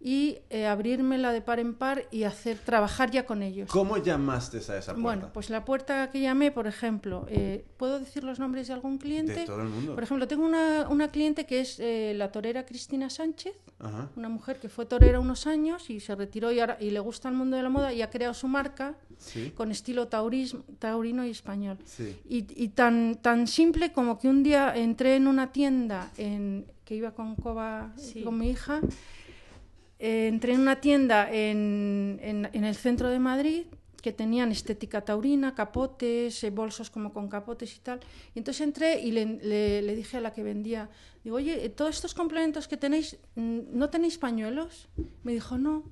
y 0.04 0.38
eh, 0.50 0.66
abrirmela 0.66 1.32
de 1.32 1.40
par 1.43 1.60
en 1.60 1.75
par 1.75 2.06
y 2.10 2.25
hacer 2.25 2.58
trabajar 2.58 3.12
ya 3.12 3.25
con 3.25 3.40
ellos. 3.43 3.70
¿Cómo 3.70 3.99
llamaste 3.99 4.56
a 4.56 4.60
esa 4.60 4.78
puerta? 4.78 4.94
Bueno, 5.00 5.31
pues 5.32 5.49
la 5.49 5.64
puerta 5.64 6.10
que 6.10 6.20
llamé, 6.20 6.50
por 6.50 6.66
ejemplo, 6.66 7.25
eh, 7.28 7.64
¿puedo 7.76 8.00
decir 8.00 8.25
los 8.25 8.40
nombres 8.40 8.66
de 8.66 8.75
algún 8.75 8.99
cliente? 8.99 9.32
De 9.32 9.44
todo 9.46 9.62
el 9.62 9.69
mundo. 9.69 9.94
Por 9.94 10.02
ejemplo, 10.02 10.26
tengo 10.26 10.44
una, 10.44 10.88
una 10.88 11.08
cliente 11.12 11.46
que 11.46 11.60
es 11.60 11.78
eh, 11.78 12.14
la 12.16 12.32
torera 12.32 12.66
Cristina 12.66 13.10
Sánchez, 13.10 13.54
Ajá. 13.78 14.08
una 14.16 14.28
mujer 14.28 14.58
que 14.58 14.69
fue 14.69 14.87
torera 14.87 15.20
unos 15.20 15.46
años 15.46 15.88
y 15.88 16.00
se 16.00 16.16
retiró 16.16 16.50
y, 16.50 16.58
ahora, 16.58 16.78
y 16.81 16.90
le 16.90 16.99
gusta 16.99 17.28
el 17.28 17.37
mundo 17.37 17.56
de 17.56 17.62
la 17.62 17.69
moda 17.69 17.93
y 17.93 18.02
ha 18.02 18.10
creado 18.10 18.34
su 18.34 18.49
marca 18.49 18.96
Sí. 19.19 19.52
con 19.54 19.70
estilo 19.70 20.08
taurismo, 20.08 20.64
taurino 20.81 21.25
y 21.25 21.31
español. 21.31 21.78
Sí. 21.84 22.16
Y, 22.28 22.44
y 22.60 22.69
tan, 22.70 23.14
tan 23.22 23.46
simple 23.46 23.93
como 23.93 24.19
que 24.19 24.26
un 24.26 24.43
día 24.43 24.75
entré 24.75 25.14
en 25.14 25.28
una 25.28 25.52
tienda 25.52 26.10
en, 26.16 26.66
que 26.84 26.96
iba 26.96 27.12
con 27.12 27.37
Coba, 27.37 27.93
Sí. 27.96 28.22
con 28.25 28.37
mi 28.37 28.50
hija, 28.50 28.81
eh, 30.02 30.26
entré 30.26 30.50
en 30.54 30.60
una 30.66 30.81
tienda 30.81 31.31
en, 31.32 32.19
en- 32.22 32.64
el 32.64 32.75
centro 32.75 33.08
de 33.08 33.20
Madrid 33.20 33.62
que 34.02 34.12
tenían 34.12 34.50
estética 34.50 35.00
taurina, 35.10 35.54
capotes, 35.54 36.43
eh, 36.43 36.50
bolsos 36.50 36.90
como 36.90 37.12
con 37.14 37.28
capotes 37.28 37.70
y 37.76 37.81
tal. 37.87 38.00
Y 38.34 38.40
entonces 38.40 38.61
entré 38.66 39.00
y 39.00 39.12
le, 39.12 39.25
le- 39.87 39.94
dije 39.94 40.16
a 40.16 40.21
la 40.21 40.32
que 40.32 40.42
vendía, 40.42 40.90
digo, 41.23 41.37
oye, 41.37 41.64
eh, 41.64 41.68
todos 41.71 41.94
estos 41.94 42.12
complementos 42.12 42.66
que 42.66 42.76
tenéis, 42.76 43.16
mm, 43.37 43.61
¿no 43.78 43.87
tenéis 43.90 44.18
pañuelos? 44.18 44.88
Me 45.23 45.32
dijo, 45.32 45.56
no. 45.56 45.85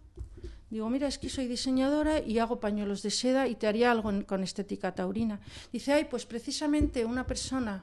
Digo, 0.71 0.91
mira, 0.91 1.07
es 1.07 1.19
que 1.19 1.29
soy 1.29 1.47
diseñadora 1.47 2.19
y 2.21 2.39
hago 2.41 2.59
pañuelos 2.59 3.03
de 3.03 3.11
seda 3.11 3.47
y 3.47 3.55
te 3.55 3.67
haría 3.69 3.91
algo 3.93 4.11
con 4.27 4.43
estética 4.43 4.93
taurina. 4.95 5.41
Dice, 5.73 5.93
ay, 5.93 6.05
pues 6.11 6.27
precisamente 6.27 7.05
una 7.05 7.27
persona. 7.27 7.83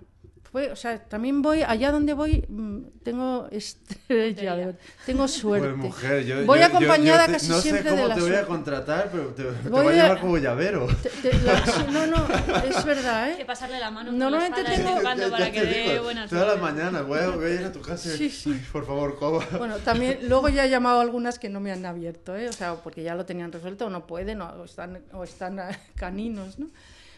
Fue, 0.52 0.72
o 0.72 0.76
sea, 0.76 0.98
también 0.98 1.42
voy, 1.42 1.62
allá 1.62 1.92
donde 1.92 2.14
voy, 2.14 2.46
mm, 2.48 3.02
tengo 3.04 3.48
estrella, 3.52 4.56
de 4.56 4.76
tengo 5.06 5.28
suerte. 5.28 5.68
Pues 5.68 5.78
mujer, 5.78 6.26
yo, 6.26 6.46
voy 6.46 6.60
yo- 6.60 6.66
acompañada 6.66 7.26
yo- 7.26 7.26
yo 7.26 7.26
te- 7.28 7.32
casi 7.34 7.50
no 7.50 7.60
siempre 7.62 7.84
sé 7.84 7.90
cómo 7.90 8.02
de 8.04 8.08
la 8.10 8.16
te 8.16 8.22
voy 8.22 8.34
a 8.36 8.46
contratar, 8.46 9.10
pero 9.12 9.28
te, 9.34 9.44
te 9.44 9.70
Voy 9.70 9.84
voy 9.84 9.88
a 9.88 10.00
a- 10.00 10.04
llevar 10.04 10.22
como 10.22 10.38
llavero. 10.38 10.88
Te- 11.04 11.10
te- 11.10 11.34
la- 11.42 11.66
sí, 11.66 11.82
no, 11.92 12.08
no, 12.08 12.26
es 12.64 12.86
verdad, 12.86 13.24
Hay 13.24 13.36
que 13.36 13.42
¿eh? 13.42 13.46
pasarle 13.46 13.80
la 13.80 13.92
mano 13.92 14.12
Normalmente 14.14 14.64
la 14.64 14.70
de 14.70 14.78
tengo- 14.78 15.02
cuando 15.02 15.24
Ya- 15.24 15.30
ya 15.30 15.38
para 15.38 15.52
que 15.52 15.60
te 15.62 15.66
dé 15.68 15.92
digo, 15.92 16.04
buena 16.06 16.28
Todas 16.28 16.48
las 16.48 16.62
mañanas 16.62 17.06
voy 17.06 17.20
a, 17.20 17.30
voy 17.30 17.46
a 17.46 17.50
ir 17.54 17.66
a 17.66 17.72
tu 17.72 17.82
casa 17.82 18.10
y, 18.14 18.18
Sí, 18.18 18.30
sí. 18.30 18.52
"Ay, 18.54 18.66
por 18.72 18.86
favor, 18.86 19.18
coba. 19.18 19.46
Bueno, 19.58 19.76
también, 19.78 20.20
luego 20.30 20.48
ya 20.50 20.66
he 20.66 20.70
llamado 20.70 21.00
a 21.00 21.02
algunas 21.02 21.40
que 21.40 21.50
no 21.50 21.60
me 21.60 21.72
han 21.72 21.86
abierto, 21.86 22.36
¿eh? 22.36 22.48
O 22.48 22.54
sea, 22.54 22.76
porque 22.76 23.04
ya 23.04 23.16
lo 23.16 23.26
tenían 23.26 23.52
resuelto 23.52 23.88
o 23.88 23.90
no 23.90 24.08
pueden 24.08 24.42
o 24.42 24.64
están, 24.64 25.02
o 25.14 25.24
están 25.24 25.60
caninos, 25.96 26.58
¿no? 26.60 26.68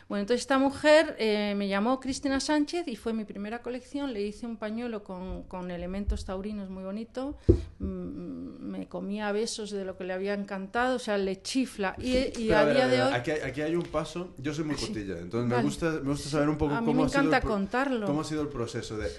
Bueno, 0.10 0.22
entonces 0.22 0.42
esta 0.42 0.58
mujer 0.58 1.16
eh, 1.20 1.54
me 1.56 1.68
llamó 1.68 2.00
Cristina 2.00 2.40
Sánchez 2.40 2.88
y 2.88 2.96
fue 2.96 3.14
mi 3.14 3.26
primera 3.26 3.62
colección. 3.62 4.12
Le 4.12 4.24
hice 4.24 4.48
un 4.48 4.58
pañuelo 4.58 5.04
con, 5.04 5.44
con 5.44 5.70
elementos 5.70 6.26
taurinos 6.26 6.72
muy 6.72 6.84
bonito. 6.84 7.38
Mm, 7.78 8.58
me 8.72 8.88
comía 8.88 9.32
besos 9.32 9.70
de 9.70 9.86
lo 9.86 9.96
que 9.98 10.06
le 10.06 10.14
había 10.14 10.34
encantado, 10.34 10.96
o 10.96 11.00
sea, 11.00 11.20
le 11.20 11.40
chifla. 11.44 11.96
Y, 12.00 12.18
y 12.18 12.48
Pero 12.48 12.58
a 12.58 12.64
ver, 12.66 12.76
día 12.76 12.88
ver, 12.88 12.96
de 12.98 13.04
hoy... 13.04 13.14
Aquí, 13.14 13.30
hay- 13.32 13.42
aquí 13.42 13.62
hay 13.62 13.76
un 13.76 13.84
paso. 13.84 14.34
Yo 14.40 14.52
soy 14.52 14.64
muy 14.66 14.76
cotilla, 14.78 15.20
entonces 15.20 15.48
me, 15.48 15.62
gusta, 15.62 15.92
me 16.04 16.10
gusta 16.10 16.28
saber 16.28 16.50
un 16.50 16.58
poco 16.58 16.74
A 16.74 16.82
mí 16.82 16.88
cómo, 16.88 17.02
me 17.02 17.06
ha 17.06 17.10
sido 17.10 17.22
encanta 17.26 17.42
contarlo. 17.48 18.08
cómo 18.08 18.22
ha 18.22 18.26
sido 18.26 18.42
el 18.42 18.48
proceso 18.50 18.98
de... 18.98 19.10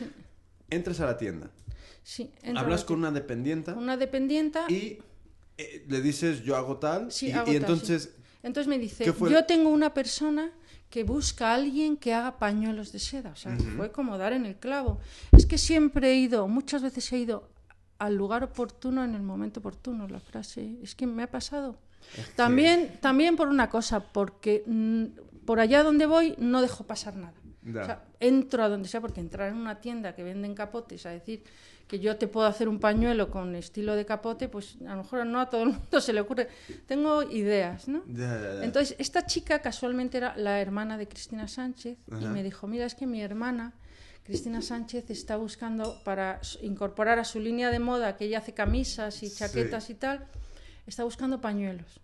Entras 0.71 0.99
a 1.01 1.07
la 1.07 1.17
tienda, 1.17 1.51
Sí, 2.03 2.33
hablas 2.57 2.81
la- 2.81 2.87
con 2.87 2.99
una 2.99 3.11
dependienta 3.13 3.75
una 3.75 3.97
dependienta 3.97 4.65
y 4.69 4.99
eh, 5.59 5.85
le 5.89 6.01
dices 6.01 6.43
yo 6.43 6.57
hago 6.57 6.79
tal 6.79 7.13
Sí, 7.13 7.29
y, 7.29 7.33
hago 7.33 7.43
y 7.53 7.55
tal, 7.55 7.71
entonces 7.71 8.15
Entonces 8.43 8.69
me 8.69 8.79
dice, 8.79 9.05
yo 9.05 9.45
tengo 9.47 9.69
una 9.69 9.93
persona 9.95 10.51
que 10.91 11.05
busca 11.05 11.53
a 11.53 11.55
alguien 11.55 11.97
que 11.97 12.13
haga 12.13 12.39
pañuelos 12.39 12.91
de 12.93 12.99
seda. 12.99 13.31
O 13.31 13.37
sea, 13.37 13.53
Ujú. 13.55 13.63
fue 13.77 13.93
como 13.93 14.19
dar 14.19 14.33
en 14.33 14.45
el 14.45 14.57
clavo. 14.57 14.99
Es 15.33 15.47
que 15.47 15.57
siempre 15.57 16.11
he 16.11 16.17
ido, 16.17 16.49
muchas 16.49 16.83
veces 16.83 17.11
he 17.13 17.19
ido 17.19 17.49
al 17.99 18.17
lugar 18.17 18.43
oportuno 18.43 19.05
en 19.05 19.15
el 19.15 19.23
momento 19.23 19.61
oportuno, 19.61 20.09
la 20.09 20.21
frase. 20.21 20.77
Es 20.83 20.95
que 20.95 21.07
me 21.07 21.23
ha 21.23 21.31
pasado. 21.31 21.79
También, 22.35 22.99
también 23.01 23.37
por 23.37 23.49
una 23.49 23.69
cosa, 23.71 24.01
porque 24.01 24.65
mm, 24.67 25.05
por 25.45 25.61
allá 25.61 25.83
donde 25.83 26.07
voy 26.07 26.35
no 26.39 26.61
dejo 26.61 26.85
pasar 26.85 27.15
nada. 27.15 27.35
Ya. 27.63 27.83
O 27.83 27.85
sea, 27.85 28.05
entro 28.21 28.65
a 28.65 28.69
donde 28.69 28.89
sea, 28.89 29.01
porque 29.01 29.21
entrar 29.21 29.51
en 29.51 29.57
una 29.57 29.81
tienda 29.81 30.15
que 30.15 30.23
venden 30.25 30.55
capotes 30.55 31.05
a 31.07 31.11
decir 31.11 31.45
que 31.91 31.99
yo 31.99 32.17
te 32.17 32.29
puedo 32.29 32.47
hacer 32.47 32.69
un 32.69 32.79
pañuelo 32.79 33.33
con 33.33 33.57
estilo 33.57 33.97
de 33.97 34.07
capote, 34.07 34.49
pues 34.49 34.77
a 34.87 34.95
lo 34.95 34.99
mejor 35.03 35.27
no 35.27 35.41
a 35.41 35.51
todo 35.51 35.65
el 35.65 35.71
mundo 35.71 36.01
se 36.01 36.13
le 36.13 36.21
ocurre. 36.21 36.47
Tengo 36.87 37.25
ideas, 37.25 37.89
¿no? 37.89 38.05
Entonces, 38.63 38.95
esta 39.01 39.27
chica 39.27 39.59
casualmente 39.59 40.17
era 40.19 40.37
la 40.37 40.61
hermana 40.61 40.97
de 40.97 41.09
Cristina 41.09 41.49
Sánchez 41.49 41.99
y 42.21 42.27
me 42.27 42.45
dijo, 42.45 42.69
mira, 42.69 42.87
es 42.87 42.95
que 42.95 43.09
mi 43.09 43.21
hermana, 43.21 43.73
Cristina 44.23 44.63
Sánchez, 44.63 45.11
está 45.11 45.37
buscando 45.37 46.01
para 46.05 46.41
incorporar 46.63 47.19
a 47.19 47.25
su 47.25 47.41
línea 47.41 47.73
de 47.73 47.81
moda, 47.81 48.17
que 48.17 48.27
ella 48.27 48.39
hace 48.39 48.55
camisas 48.55 49.25
y 49.25 49.29
Sí. 49.29 49.37
chaquetas 49.39 49.91
y 49.91 49.95
tal, 49.95 50.29
está 50.87 51.03
buscando 51.03 51.41
pañuelos. 51.41 52.01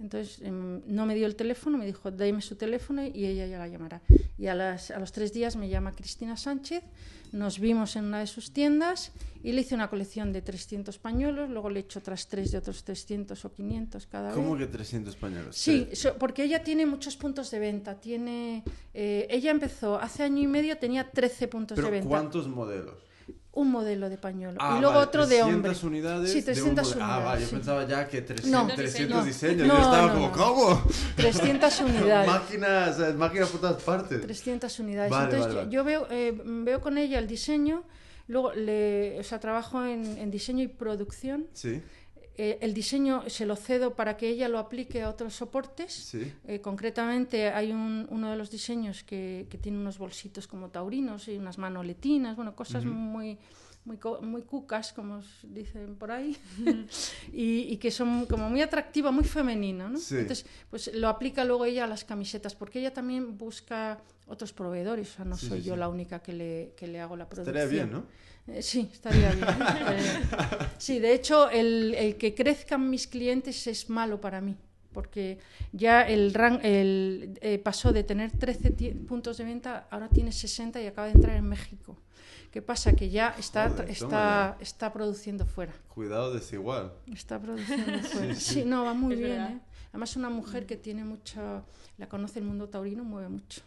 Entonces 0.00 0.40
em, 0.42 0.80
no 0.86 1.06
me 1.06 1.14
dio 1.16 1.26
el 1.26 1.34
teléfono, 1.34 1.76
me 1.76 1.84
dijo, 1.86 2.10
dame 2.10 2.40
su 2.40 2.54
teléfono 2.54 3.04
y 3.04 3.26
ella 3.26 3.46
ya 3.46 3.58
la 3.58 3.66
llamará. 3.66 4.00
Y 4.38 4.46
a, 4.46 4.54
las- 4.54 4.90
a 4.92 4.98
los 5.00 5.10
tres 5.10 5.32
días 5.32 5.56
me 5.56 5.68
llama 5.68 5.92
Cristina 5.92 6.36
Sánchez, 6.36 6.84
nos 7.32 7.58
vimos 7.58 7.96
en 7.96 8.04
una 8.04 8.20
de 8.20 8.26
sus 8.28 8.52
tiendas 8.52 9.12
y 9.42 9.52
le 9.52 9.60
hice 9.62 9.74
una 9.74 9.90
colección 9.90 10.32
de 10.32 10.40
300 10.40 10.98
pañuelos, 10.98 11.50
luego 11.50 11.68
le 11.68 11.80
he 11.80 11.82
hecho 11.82 11.98
otras 11.98 12.28
tres 12.28 12.52
de 12.52 12.58
otros 12.58 12.84
300 12.84 13.44
o 13.44 13.52
500 13.52 14.06
cada 14.06 14.32
¿Cómo 14.32 14.54
vez. 14.56 14.66
que 14.68 14.72
300 14.72 15.14
españoles? 15.14 15.56
Sí, 15.56 15.88
so- 15.94 16.14
porque 16.16 16.44
ella 16.44 16.62
tiene 16.62 16.86
muchos 16.86 17.16
puntos 17.16 17.50
de 17.50 17.58
venta. 17.58 18.00
Tiene, 18.00 18.62
eh, 18.94 19.26
ella 19.30 19.50
empezó 19.50 19.98
hace 20.00 20.22
año 20.22 20.42
y 20.42 20.46
medio, 20.46 20.78
tenía 20.78 21.10
13 21.10 21.48
puntos 21.48 21.74
¿Pero 21.74 21.88
de 21.88 21.92
venta. 21.94 22.08
cuántos 22.08 22.46
modelos? 22.46 22.94
Un 23.58 23.72
modelo 23.72 24.08
de 24.08 24.18
pañuelo. 24.18 24.56
Ah, 24.60 24.76
y 24.76 24.80
luego 24.80 24.94
vale, 24.94 25.06
otro 25.08 25.26
de 25.26 25.42
hombre. 25.42 25.70
300 25.70 25.82
unidades. 25.84 26.30
Sí, 26.32 26.40
de 26.42 26.50
un 26.52 26.54
300 26.54 26.86
mode- 26.86 26.92
unidades. 26.96 27.20
Ah, 27.20 27.24
vale, 27.24 27.40
yo 27.40 27.46
sí. 27.48 27.54
pensaba 27.56 27.86
ya 27.88 28.06
que 28.08 28.22
300, 28.22 28.50
No. 28.68 28.74
300 28.74 29.16
No. 29.18 29.24
diseños. 29.24 29.66
No, 29.66 29.74
yo 29.74 29.80
estaba 29.82 30.06
no, 30.06 30.14
como. 30.14 30.32
¿cómo? 30.32 30.82
300 31.16 31.80
unidades. 31.88 32.28
Máquinas, 32.30 32.98
máquinas 33.16 33.48
por 33.48 33.60
todas 33.60 33.82
partes. 33.82 34.20
300 34.20 34.78
unidades. 34.78 35.10
Vale, 35.10 35.34
Entonces 35.36 35.66
yo 35.70 35.82
veo, 35.82 36.06
eh, 36.10 36.40
veo 36.44 36.80
con 36.80 36.98
ella 36.98 37.18
el 37.18 37.26
diseño, 37.26 37.82
luego 38.28 38.52
le, 38.52 39.18
o 39.18 39.24
sea, 39.24 39.40
trabajo 39.40 39.84
en, 39.84 40.04
en 40.18 40.30
diseño 40.30 40.62
y 40.62 40.68
producción. 40.68 41.46
Sí, 41.52 41.82
Eh, 42.40 42.56
el 42.60 42.72
diseño 42.72 43.24
se 43.28 43.44
lo 43.46 43.56
cedo 43.56 43.94
para 43.96 44.16
que 44.16 44.28
ella 44.28 44.48
lo 44.48 44.58
aplique 44.60 45.02
a 45.02 45.10
otros 45.10 45.34
soportes. 45.34 45.92
sí. 45.92 46.32
Eh, 46.46 46.60
concretamente 46.60 47.48
hay 47.48 47.72
un- 47.72 48.06
uno 48.10 48.30
de 48.30 48.36
los 48.36 48.48
diseños 48.50 49.02
que, 49.02 49.46
que 49.50 49.58
tiene 49.58 49.76
unos 49.78 49.98
bolsitos 49.98 50.46
como 50.46 50.68
taurinos 50.70 51.26
y 51.26 51.36
unas 51.36 51.58
manoletinas, 51.58 52.36
bueno, 52.36 52.54
cosas 52.54 52.84
muy, 52.84 53.38
muy, 53.84 53.96
co- 53.96 54.20
muy 54.22 54.42
cucas, 54.42 54.92
como 54.92 55.20
dicen 55.42 55.96
por 55.96 56.12
ahí, 56.12 56.36
y, 57.32 57.72
y 57.72 57.76
que 57.78 57.90
son 57.90 58.26
como 58.26 58.48
muy 58.48 58.62
atractiva, 58.62 59.10
muy 59.10 59.24
femenina, 59.24 59.88
¿no? 59.88 59.98
Sí. 59.98 60.16
Entonces, 60.16 60.46
pues 60.70 60.94
lo 60.94 61.08
aplica 61.08 61.44
luego 61.44 61.64
ella 61.64 61.84
a 61.84 61.86
las 61.88 62.04
camisetas, 62.04 62.54
porque 62.54 62.78
ella 62.80 62.92
también 62.92 63.36
busca 63.36 64.00
otros 64.26 64.52
proveedores, 64.52 65.10
o 65.12 65.16
sea, 65.16 65.24
no 65.24 65.36
Sí, 65.36 65.48
soy 65.48 65.60
sí, 65.62 65.66
yo 65.68 65.76
la 65.76 65.88
única 65.88 66.20
que 66.22 66.32
le, 66.34 66.72
que 66.76 66.86
le 66.86 67.00
hago 67.00 67.16
la 67.16 67.28
producción. 67.28 67.56
Estaría 67.56 67.84
bien, 67.84 67.92
¿no? 67.92 68.04
Eh, 68.50 68.62
sí, 68.62 68.88
estaría 68.92 69.30
bien. 69.32 69.46
Eh, 69.90 70.20
sí, 70.78 70.98
de 70.98 71.12
hecho, 71.14 71.50
el, 71.50 71.94
el 71.94 72.16
que 72.16 72.34
crezcan 72.34 72.88
mis 72.88 73.06
clientes 73.06 73.66
es 73.66 73.90
malo 73.90 74.20
para 74.20 74.40
mí, 74.40 74.56
porque 74.92 75.38
ya 75.72 76.02
el, 76.02 76.32
ran- 76.34 76.60
el 76.64 77.38
eh, 77.40 77.58
pasó 77.58 77.92
de 77.92 78.04
tener 78.04 78.32
13 78.32 78.70
ti- 78.70 78.90
puntos 78.90 79.36
de 79.38 79.44
venta, 79.44 79.86
ahora 79.90 80.08
tiene 80.08 80.32
60 80.32 80.80
y 80.80 80.86
acaba 80.86 81.08
de 81.08 81.14
entrar 81.14 81.36
en 81.36 81.44
México. 81.48 81.96
¿Qué 82.50 82.62
pasa? 82.62 82.94
Que 82.94 83.10
ya 83.10 83.34
está, 83.38 83.68
Joder, 83.68 83.90
está, 83.90 84.56
está 84.60 84.90
produciendo 84.92 85.44
fuera. 85.44 85.74
Cuidado 85.94 86.32
desigual. 86.32 86.94
Está 87.12 87.38
produciendo 87.38 87.98
fuera. 88.08 88.34
sí. 88.34 88.40
Sí, 88.54 88.64
no, 88.64 88.84
va 88.86 88.94
muy 88.94 89.14
Es 89.14 89.20
bien. 89.20 89.40
¿eh? 89.42 89.60
Además, 89.90 90.16
una 90.16 90.30
mujer 90.30 90.64
que 90.64 90.76
tiene 90.76 91.04
mucho, 91.04 91.64
la 91.98 92.08
conoce 92.08 92.38
el 92.38 92.46
mundo 92.46 92.68
taurino, 92.68 93.04
mueve 93.04 93.28
mucho. 93.28 93.60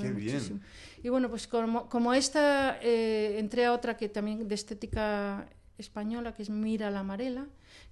Qué 0.00 0.10
bien. 0.10 0.60
Y 1.02 1.08
bueno, 1.08 1.28
pues 1.28 1.46
como, 1.46 1.88
como 1.88 2.12
esta, 2.12 2.78
eh, 2.82 3.38
entré 3.38 3.66
a 3.66 3.72
otra 3.72 3.96
que 3.96 4.08
también 4.08 4.48
de 4.48 4.54
estética 4.54 5.48
española, 5.78 6.34
que 6.34 6.42
es 6.42 6.50
Mira 6.50 6.90
la 6.90 7.00
Amarela, 7.00 7.46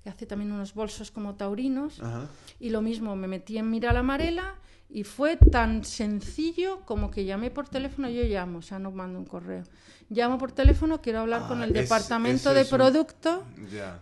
que 0.04 0.10
hace 0.10 0.26
también 0.26 0.52
unos 0.52 0.74
bolsos 0.74 1.10
como 1.10 1.34
taurinos. 1.34 1.98
Ajá. 2.00 2.28
Y 2.60 2.68
lo 2.68 2.82
mismo, 2.82 3.16
me 3.16 3.26
metí 3.26 3.56
en 3.56 3.70
Mira 3.70 3.90
la 3.94 4.00
Amarela 4.00 4.54
y 4.90 5.02
fue 5.02 5.36
tan 5.38 5.82
sencillo 5.82 6.82
como 6.84 7.10
que 7.10 7.24
llamé 7.24 7.50
por 7.50 7.66
teléfono, 7.68 8.08
yo 8.10 8.22
llamo, 8.24 8.58
o 8.58 8.62
sea, 8.62 8.78
no 8.78 8.90
mando 8.92 9.18
un 9.18 9.24
correo. 9.24 9.64
Llamo 10.10 10.36
por 10.36 10.52
teléfono, 10.52 11.00
quiero 11.00 11.20
hablar 11.20 11.44
Ah, 11.44 11.48
con 11.48 11.62
el 11.62 11.70
es- 11.74 11.82
departamento 11.84 12.52
de 12.52 12.60
un- 12.64 12.68
producto. 12.68 13.42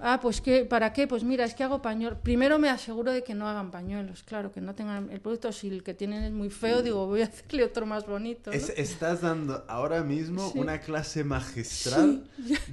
Ah, 0.00 0.18
pues 0.20 0.40
¿qué, 0.40 0.64
¿para 0.64 0.92
qué? 0.92 1.06
Pues 1.06 1.22
mira, 1.22 1.44
es 1.44 1.54
que 1.54 1.62
hago 1.62 1.80
pañuelos. 1.80 2.18
Primero 2.20 2.58
me 2.58 2.68
aseguro 2.68 3.12
de 3.12 3.22
que 3.22 3.34
no 3.34 3.48
hagan 3.48 3.70
pañuelos, 3.70 4.24
claro, 4.24 4.50
que 4.50 4.60
no 4.60 4.74
tengan 4.74 5.08
el 5.12 5.20
producto. 5.20 5.52
Si 5.52 5.68
el 5.68 5.84
que 5.84 5.94
tienen 5.94 6.24
es 6.24 6.32
muy 6.32 6.50
feo, 6.50 6.82
digo, 6.82 7.06
voy 7.06 7.22
a 7.22 7.26
hacerle 7.26 7.62
otro 7.62 7.86
más 7.86 8.04
bonito. 8.04 8.50
¿no? 8.50 8.56
Es- 8.56 8.70
estás 8.76 9.20
dando 9.20 9.64
ahora 9.68 10.02
mismo 10.02 10.50
Sí. 10.50 10.58
una 10.58 10.80
clase 10.80 11.22
magistral 11.22 12.24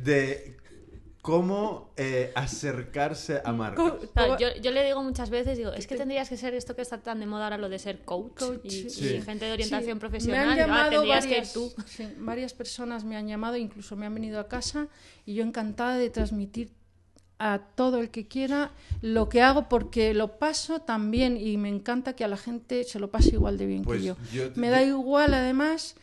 de 0.03 0.57
cómo 1.29 1.91
eh, 1.95 2.31
acercarse 2.35 3.41
a 3.45 3.51
marcas. 3.53 3.93
Claro, 4.13 4.37
yo, 4.39 4.47
yo 4.61 4.71
le 4.71 4.83
digo 4.83 5.03
muchas 5.03 5.29
veces, 5.29 5.57
digo, 5.57 5.71
es 5.73 5.85
que 5.85 5.95
tendrías 5.95 6.27
que 6.27 6.37
ser 6.37 6.53
esto 6.55 6.75
que 6.75 6.81
está 6.81 6.97
tan 6.97 7.19
de 7.19 7.25
moda 7.27 7.43
ahora, 7.45 7.57
lo 7.57 7.69
de 7.69 7.77
ser 7.79 7.99
coach, 8.03 8.33
Coach, 8.39 8.59
y, 8.65 8.89
sí. 8.89 9.15
y 9.17 9.21
gente 9.21 9.45
de 9.45 9.51
orientación 9.53 9.97
Sí, 9.97 9.99
profesional. 9.99 10.45
Me 10.47 10.51
han 10.53 10.59
ah, 10.59 10.61
llamado 10.63 10.89
tendrías 10.91 11.25
varias, 11.25 11.47
que 11.49 11.53
tú. 11.53 11.71
sí, 11.85 12.07
varias 12.17 12.53
personas 12.53 13.03
me 13.03 13.15
han 13.15 13.27
llamado, 13.27 13.57
incluso 13.57 13.95
me 13.95 14.05
han 14.07 14.13
venido 14.15 14.39
a 14.39 14.47
casa 14.47 14.87
y 15.25 15.35
yo 15.35 15.43
encantada 15.43 15.97
de 15.97 16.09
transmitir 16.09 16.71
a 17.37 17.59
todo 17.75 17.99
el 17.99 18.09
que 18.09 18.27
quiera 18.27 18.71
lo 19.01 19.29
que 19.29 19.41
hago 19.41 19.69
porque 19.69 20.13
lo 20.13 20.39
paso 20.39 20.79
también 20.79 21.37
y 21.37 21.57
me 21.57 21.69
encanta 21.69 22.13
que 22.13 22.25
a 22.25 22.27
la 22.27 22.35
gente 22.37 22.83
se 22.83 22.99
lo 22.99 23.11
pase 23.11 23.29
igual 23.35 23.57
de 23.57 23.65
bien 23.65 23.83
Pues 23.83 24.01
que 24.01 24.07
yo. 24.07 24.17
yo 24.33 24.51
te- 24.51 24.59
Me 24.59 24.69
da 24.69 24.83
igual 24.83 25.33
además 25.33 25.95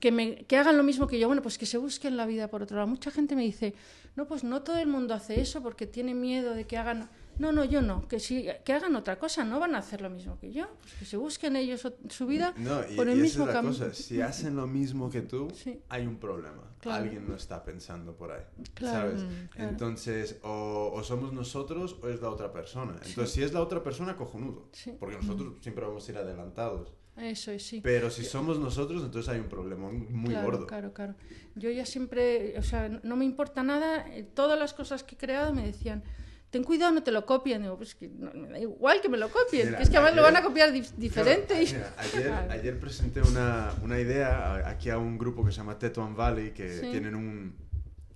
que, 0.00 0.12
me, 0.12 0.44
que 0.44 0.56
hagan 0.56 0.76
lo 0.76 0.82
mismo 0.82 1.06
que 1.06 1.18
yo, 1.18 1.26
bueno, 1.26 1.42
pues 1.42 1.56
que 1.58 1.66
se 1.66 1.78
busquen 1.78 2.16
la 2.16 2.26
vida 2.26 2.48
por 2.48 2.62
otro 2.62 2.76
lado. 2.76 2.88
Mucha 2.88 3.10
gente 3.10 3.34
me 3.36 3.42
dice, 3.42 3.74
no, 4.16 4.26
pues 4.26 4.44
no 4.44 4.62
todo 4.62 4.78
el 4.78 4.88
mundo 4.88 5.14
hace 5.14 5.40
eso 5.40 5.62
porque 5.62 5.86
tiene 5.86 6.14
miedo 6.14 6.54
de 6.54 6.66
que 6.66 6.76
hagan... 6.76 7.08
No, 7.38 7.52
no, 7.52 7.64
yo 7.64 7.80
no, 7.80 8.06
que 8.06 8.20
si 8.20 8.46
que 8.66 8.74
hagan 8.74 8.96
otra 8.96 9.18
cosa, 9.18 9.44
no 9.44 9.58
van 9.58 9.74
a 9.74 9.78
hacer 9.78 10.02
lo 10.02 10.10
mismo 10.10 10.38
que 10.38 10.52
yo, 10.52 10.68
pues 10.82 10.92
que 10.98 11.04
se 11.06 11.16
busquen 11.16 11.56
ellos 11.56 11.90
su 12.10 12.26
vida 12.26 12.52
No, 12.58 12.82
y, 12.86 12.96
por 12.96 13.08
el 13.08 13.16
y 13.18 13.22
esa 13.22 13.22
mismo 13.22 13.44
es 13.44 13.46
la 13.46 13.52
camino. 13.54 13.72
cosa. 13.78 13.94
Si 13.94 14.20
hacen 14.20 14.56
lo 14.56 14.66
mismo 14.66 15.08
que 15.08 15.22
tú, 15.22 15.48
Sí. 15.54 15.80
hay 15.88 16.06
un 16.06 16.16
problema. 16.18 16.62
Claro. 16.80 17.04
Alguien 17.04 17.26
no 17.26 17.34
está 17.34 17.64
pensando 17.64 18.14
por 18.14 18.32
ahí. 18.32 18.42
Claro, 18.74 19.08
¿Sabes? 19.16 19.22
mm, 19.22 19.46
claro. 19.52 19.70
Entonces, 19.70 20.38
o, 20.42 20.90
o 20.94 21.02
somos 21.02 21.32
nosotros 21.32 21.96
o 22.02 22.08
es 22.10 22.20
la 22.20 22.28
otra 22.28 22.52
persona. 22.52 22.92
Entonces, 23.06 23.30
si 23.30 23.42
es 23.42 23.54
la 23.54 23.62
otra 23.62 23.82
persona, 23.82 24.16
cojonudo. 24.16 24.68
Sí. 24.72 24.92
Porque 25.00 25.16
nosotros 25.16 25.54
siempre 25.62 25.86
vamos 25.86 26.06
a 26.06 26.12
ir 26.12 26.18
adelantados. 26.18 26.92
Eso 27.16 27.50
es, 27.50 27.66
sí. 27.66 27.80
Pero 27.82 28.08
si 28.10 28.24
somos 28.24 28.58
nosotros, 28.58 29.02
entonces 29.02 29.28
hay 29.32 29.40
un 29.40 29.48
problema 29.48 29.90
muy 29.90 30.32
claro, 30.32 30.46
gordo. 30.50 30.66
Claro, 30.66 30.92
claro. 30.92 31.14
Yo 31.54 31.70
ya 31.70 31.84
siempre, 31.84 32.58
o 32.58 32.62
sea, 32.62 32.88
no 32.88 33.16
me 33.16 33.24
importa 33.24 33.62
nada, 33.62 34.06
eh, 34.16 34.22
todas 34.22 34.58
las 34.58 34.72
cosas 34.72 35.02
que 35.02 35.16
he 35.16 35.18
creado 35.18 35.52
me 35.52 35.66
decían, 35.66 36.02
ten 36.50 36.64
cuidado, 36.64 36.92
no 36.92 37.02
te 37.02 37.12
lo 37.12 37.26
copien. 37.26 37.62
Digo, 37.62 37.76
pues 37.76 37.94
que 37.94 38.08
no, 38.08 38.32
me 38.32 38.48
da 38.48 38.58
igual 38.58 39.00
que 39.02 39.08
me 39.08 39.18
lo 39.18 39.28
copien, 39.28 39.66
Mira, 39.66 39.76
que 39.78 39.82
es 39.84 39.90
que 39.90 39.96
además 39.98 40.16
lo 40.16 40.22
van 40.22 40.36
a 40.36 40.42
copiar 40.42 40.72
dif- 40.72 40.92
diferente. 40.96 41.54
Claro, 41.62 41.62
y- 41.62 42.16
mira, 42.16 42.46
ayer, 42.50 42.78
presenté 42.80 43.20
una, 43.22 43.74
una 43.82 43.98
idea 44.00 44.68
aquí 44.68 44.88
a 44.88 44.96
un 44.98 45.18
grupo 45.18 45.44
que 45.44 45.50
se 45.50 45.58
llama 45.58 45.78
Tetuan 45.78 46.16
Valley, 46.16 46.52
que 46.52 46.78
Sí. 46.78 46.86
tienen 46.90 47.14
un... 47.16 47.54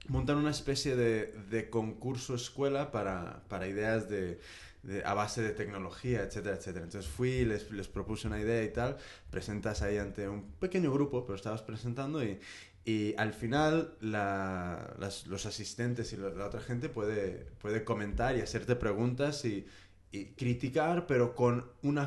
montan 0.08 0.38
una 0.38 0.50
especie 0.50 0.96
de, 0.96 1.26
de 1.50 1.68
concurso 1.68 2.34
escuela 2.36 2.90
para, 2.90 3.42
para 3.48 3.66
ideas 3.68 4.08
de, 4.08 4.38
de- 4.84 5.04
a 5.04 5.14
base 5.14 5.42
de 5.42 5.52
tecnología, 5.52 6.22
etcétera, 6.22 6.56
etcétera. 6.56 6.84
Entonces 6.84 7.10
fui, 7.10 7.44
les, 7.44 7.64
propuse 7.88 8.26
una 8.28 8.40
idea 8.40 8.62
y 8.64 8.72
tal, 8.72 8.96
presentas 9.30 9.82
ahí 9.82 9.98
ante 9.98 10.28
un 10.28 10.52
pequeño 10.60 10.92
grupo, 10.92 11.24
pero 11.24 11.36
estabas 11.36 11.62
presentando 11.62 12.22
y, 12.24 12.38
y 12.84 13.14
al 13.16 13.32
final 13.32 13.96
los 14.00 15.46
asistentes 15.46 16.12
y 16.12 16.16
la, 16.16 16.28
otra 16.46 16.60
gente 16.60 16.88
puede, 16.88 17.46
puede 17.60 17.84
comentar 17.84 18.36
y 18.36 18.40
hacerte 18.40 18.76
preguntas 18.76 19.44
y, 19.44 19.66
criticar, 20.36 21.06
pero 21.08 21.34
con 21.34 21.72
una, 21.82 22.06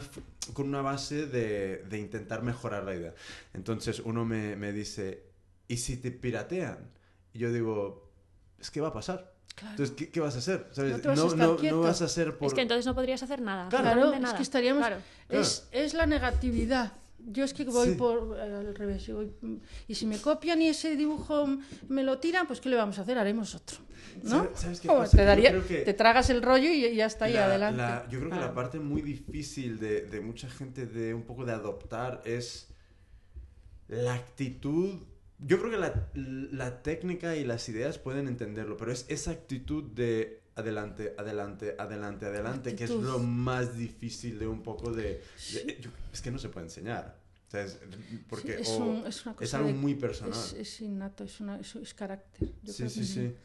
con 0.54 0.70
una 0.70 0.82
base 0.82 1.28
de, 1.28 1.84
de 1.90 1.98
intentar 2.00 2.42
mejorar 2.42 2.86
la 2.86 2.96
idea. 2.96 3.14
Entonces 3.54 4.00
uno 4.00 4.24
me, 4.24 4.56
me 4.56 4.72
dice, 4.72 5.24
¿y 5.68 5.76
si 5.78 5.98
te 5.98 6.12
piratean? 6.12 6.90
Y 7.34 7.40
yo 7.40 7.52
digo, 7.52 8.10
es 8.60 8.72
que 8.72 8.80
va 8.82 8.90
a 8.90 8.94
pasar. 8.94 9.37
Claro. 9.56 9.72
Entonces, 9.72 9.96
¿qué, 9.96 10.10
qué 10.10 10.20
vas 10.20 10.36
a 10.36 10.38
hacer? 10.40 10.68
¿Sabes? 10.72 10.92
No 10.94 11.00
te 11.00 11.08
vas 11.08 11.20
a 11.20 11.24
estar 11.26 11.38
no, 11.40 11.48
no 11.54 11.58
quieto. 11.58 11.80
vas 11.82 12.02
a 12.02 12.06
hacer 12.06 12.38
por... 12.38 12.48
Es 12.48 12.54
que 12.54 12.62
entonces 12.62 12.86
no 12.86 12.94
podrías 12.94 13.24
hacer 13.24 13.42
nada. 13.42 13.70
Claro. 13.70 13.84
Claro, 13.86 14.14
es 14.14 14.34
que 14.34 14.44
estaríamos- 14.44 14.86
Claro. 14.86 14.98
Es, 15.30 15.68
es 15.72 15.94
la 15.96 16.06
negatividad 16.06 16.94
Yo 17.30 17.44
es 17.44 17.54
que 17.54 17.66
voy 17.66 17.90
Sí. 17.90 17.96
por 17.96 18.40
al 18.40 18.74
revés. 18.76 19.06
yo 19.08 19.16
voy, 19.16 19.32
y 19.88 19.96
si 19.96 20.06
me 20.06 20.20
copian 20.22 20.62
y 20.62 20.68
ese 20.70 20.96
dibujo 20.96 21.46
me 21.90 22.04
lo 22.04 22.20
tiran, 22.20 22.46
pues 22.48 22.62
¿qué 22.62 22.70
le 22.70 22.76
vamos 22.78 23.00
a 23.00 23.02
hacer? 23.02 23.18
Haremos 23.18 23.54
otro. 23.56 23.78
¿No? 24.24 24.30
¿Sabe- 24.30 24.50
sabes 24.56 24.80
qué 24.80 24.88
pasa? 24.88 25.18
te, 25.18 25.26
daría- 25.26 25.62
que- 25.68 25.80
te 25.82 25.94
tragas 25.94 26.30
el 26.30 26.42
rollo 26.44 26.70
y 26.70 26.96
ya 26.96 27.06
está 27.08 27.26
ahí 27.26 27.34
La- 27.34 27.46
adelante. 27.46 27.78
la- 27.82 28.08
yo 28.10 28.20
creo 28.20 28.32
que 28.32 28.38
la 28.40 28.54
parte 28.54 28.80
muy 28.80 29.02
difícil 29.02 29.80
de, 29.80 30.02
de 30.06 30.22
mucha 30.22 30.48
gente 30.50 30.86
de 30.86 31.14
un 31.16 31.24
poco 31.24 31.44
de 31.46 31.52
adoptar 31.54 32.22
es 32.26 32.68
la 33.88 34.14
actitud. 34.14 35.00
Yo 35.40 35.60
creo 35.60 35.70
que 35.72 35.78
la, 35.78 36.10
la 36.16 36.82
técnica 36.82 37.36
y 37.36 37.44
las 37.46 37.70
ideas 37.70 38.00
pueden 38.00 38.28
entenderlo, 38.28 38.76
pero 38.78 38.92
es 38.92 39.06
esa 39.08 39.32
actitud 39.32 39.84
de 39.84 40.42
adelante, 40.56 41.14
adelante, 41.18 41.76
adelante, 41.78 42.26
adelante, 42.26 42.76
que 42.76 42.86
es 42.86 42.90
lo 42.90 43.20
más 43.20 43.78
difícil 43.78 44.40
de 44.40 44.48
un 44.48 44.64
poco 44.64 44.92
de... 44.92 45.04
de- 45.04 45.22
Sí. 45.38 45.78
yo- 45.80 45.92
es 46.12 46.22
que 46.22 46.32
no 46.32 46.40
se 46.40 46.50
puede 46.50 46.66
enseñar. 46.66 47.16
O 47.48 47.52
sea, 47.52 47.62
es, 47.64 47.80
porque, 48.28 48.56
Sí, 48.58 48.62
es, 48.64 48.70
o- 48.80 48.86
un- 48.86 49.06
es 49.08 49.26
una 49.26 49.36
es 49.40 49.54
algo 49.54 49.68
de- 49.68 49.74
muy 49.76 49.94
personal. 49.96 50.34
Es, 50.34 50.54
es 50.54 50.82
innato, 50.82 51.24
es, 51.24 51.40
una, 51.40 51.60
es, 51.60 51.76
es 51.76 51.94
carácter. 51.94 52.50
Yo 52.64 52.74
sí, 52.74 52.78
creo 52.80 52.90
sí, 52.90 53.00
que 53.02 53.06
sí. 53.06 53.36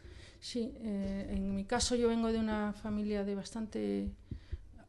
Sí, 0.40 0.74
eh, 0.80 1.26
en 1.30 1.54
mi 1.54 1.64
caso 1.66 1.94
yo 1.94 2.08
vengo 2.08 2.32
de 2.32 2.38
una 2.38 2.72
familia 2.72 3.22
de 3.24 3.34
bastante 3.34 4.10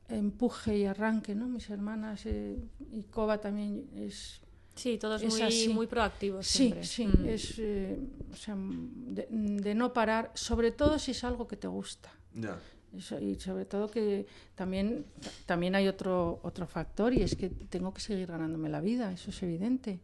empuje 0.08 0.78
y 0.78 0.86
arranque, 0.86 1.36
¿no? 1.36 1.48
Mis 1.48 1.70
hermanas 1.70 2.26
eh, 2.26 2.58
y 2.92 3.04
Coba 3.04 3.40
también 3.42 3.90
es... 3.96 4.40
Sí, 4.76 4.98
todos 4.98 5.22
Es 5.22 5.32
muy, 5.32 5.42
así. 5.42 5.70
muy 5.70 5.88
proactivos 5.88 6.48
Sí, 6.48 6.58
siempre. 6.58 6.84
sí, 6.86 7.06
Mm. 7.08 7.26
es... 7.30 7.56
eh, 7.60 8.00
o 8.32 8.36
sea, 8.36 8.56
de, 8.58 9.28
de 9.30 9.76
no 9.76 9.94
parar, 9.94 10.32
sobre 10.34 10.72
todo 10.72 10.98
si 11.00 11.12
es 11.12 11.24
algo 11.24 11.48
que 11.48 11.58
te 11.58 11.68
gusta. 11.68 12.12
Ya. 12.34 12.58
Eso, 12.98 13.20
y 13.20 13.40
sobre 13.40 13.66
todo 13.66 13.90
que 13.90 14.26
también, 14.56 15.06
también 15.48 15.74
hay 15.76 15.88
otro, 15.88 16.40
otro 16.44 16.68
factor 16.68 17.12
y 17.14 17.22
es 17.24 17.36
que 17.36 17.50
tengo 17.50 17.92
que 17.94 18.02
seguir 18.02 18.28
ganándome 18.28 18.70
la 18.70 18.82
vida, 18.82 19.12
eso 19.12 19.32
es 19.32 19.42
evidente. 19.44 20.00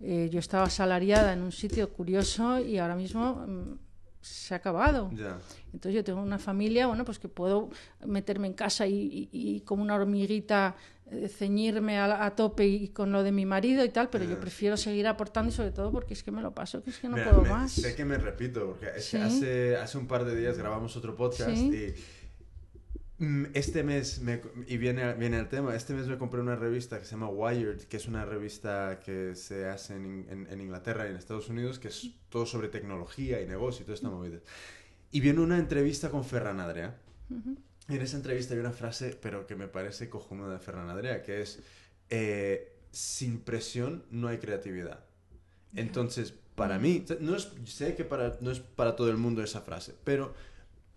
Eh, 0.00 0.28
yo 0.32 0.40
estaba 0.40 0.64
asalariada 0.64 1.32
en 1.32 1.42
un 1.42 1.52
sitio 1.52 1.92
curioso 1.92 2.58
y 2.58 2.78
ahora 2.78 2.96
mismo 2.96 3.34
mm, 3.46 3.78
se 4.20 4.54
ha 4.54 4.56
acabado. 4.56 5.10
Ya. 5.12 5.38
Entonces 5.72 5.94
yo 5.94 6.02
tengo 6.02 6.20
una 6.22 6.38
familia, 6.40 6.88
bueno, 6.88 7.04
pues 7.04 7.20
que 7.20 7.28
puedo 7.28 7.70
meterme 8.04 8.48
en 8.48 8.54
casa 8.54 8.84
y, 8.86 8.94
y- 8.94 9.28
y 9.32 9.60
como 9.60 9.82
una 9.84 9.94
hormiguita 9.94 10.74
ceñirme 11.28 11.98
a, 11.98 12.24
a 12.24 12.34
tope 12.34 12.66
y, 12.66 12.88
con 12.88 13.12
lo 13.12 13.22
de 13.22 13.30
mi 13.32 13.46
marido 13.46 13.84
y 13.84 13.88
tal, 13.90 14.08
pero 14.10 14.24
yo 14.24 14.36
Ah. 14.36 14.40
prefiero 14.40 14.76
seguir 14.76 15.06
aportando 15.06 15.50
y 15.50 15.52
sobre 15.54 15.70
todo 15.70 15.92
porque 15.92 16.14
es 16.14 16.22
que 16.22 16.30
me 16.30 16.42
lo 16.42 16.52
paso, 16.54 16.82
que 16.82 16.90
es 16.90 16.98
que 16.98 17.08
no 17.08 17.16
Mira, 17.16 17.30
puedo 17.30 17.42
me- 17.42 17.50
más. 17.50 17.72
Sé 17.72 17.94
que 17.94 18.04
me 18.04 18.16
repito, 18.18 18.66
porque 18.66 18.86
es 18.96 19.10
que 19.10 19.16
Sí. 19.16 19.16
hace, 19.18 19.76
hace 19.76 19.98
un 19.98 20.06
par 20.06 20.24
de 20.24 20.34
días 20.36 20.56
grabamos 20.58 20.96
otro 20.96 21.14
podcast 21.14 21.50
Sí. 21.56 21.94
y 23.18 23.24
mm, 23.24 23.44
este 23.54 23.84
mes, 23.84 24.20
me- 24.22 24.40
y 24.66 24.76
viene, 24.76 25.14
viene 25.14 25.38
el 25.38 25.48
tema, 25.48 25.74
este 25.76 25.94
mes 25.94 26.06
me 26.08 26.18
compré 26.18 26.40
una 26.40 26.56
revista 26.56 26.98
que 26.98 27.04
se 27.04 27.12
llama 27.12 27.28
Wired, 27.28 27.82
que 27.82 27.96
es 27.96 28.08
una 28.08 28.24
revista 28.24 28.98
que 29.04 29.34
se 29.36 29.66
hace 29.68 29.94
en, 29.94 30.26
en- 30.30 30.46
en 30.50 30.60
Inglaterra 30.60 31.06
y 31.06 31.10
en 31.10 31.16
Estados 31.16 31.48
Unidos, 31.48 31.78
que 31.78 31.88
es 31.88 32.10
todo 32.28 32.44
sobre 32.46 32.68
tecnología 32.68 33.40
y 33.40 33.46
negocio 33.46 33.82
y 33.82 33.84
toda 33.84 33.94
esta 33.94 34.08
movida. 34.10 34.38
Y 35.12 35.20
viene 35.20 35.40
una 35.40 35.58
entrevista 35.58 36.10
con 36.10 36.24
Ferran 36.24 36.58
Adrià. 36.58 36.94
Ujú. 37.30 37.56
Y 37.73 37.73
en 37.88 38.00
esa 38.00 38.16
entrevista 38.16 38.54
hay 38.54 38.60
una 38.60 38.72
frase, 38.72 39.16
pero 39.20 39.46
que 39.46 39.56
me 39.56 39.68
parece 39.68 40.08
cojonuda 40.08 40.52
de 40.54 40.58
Ferran 40.58 40.88
Adrià, 40.88 41.22
que 41.22 41.42
es, 41.42 41.60
eh, 42.10 42.72
sin 42.90 43.40
presión 43.40 44.04
no 44.10 44.28
hay 44.28 44.38
creatividad. 44.38 45.04
Entonces, 45.74 46.32
para 46.54 46.78
mí, 46.78 47.04
no 47.20 47.34
es, 47.36 47.48
sé 47.66 47.94
que 47.94 48.04
para, 48.04 48.36
no 48.40 48.50
es 48.50 48.60
para 48.60 48.94
todo 48.96 49.10
el 49.10 49.16
mundo 49.16 49.42
esa 49.42 49.60
frase, 49.62 49.94
pero 50.04 50.34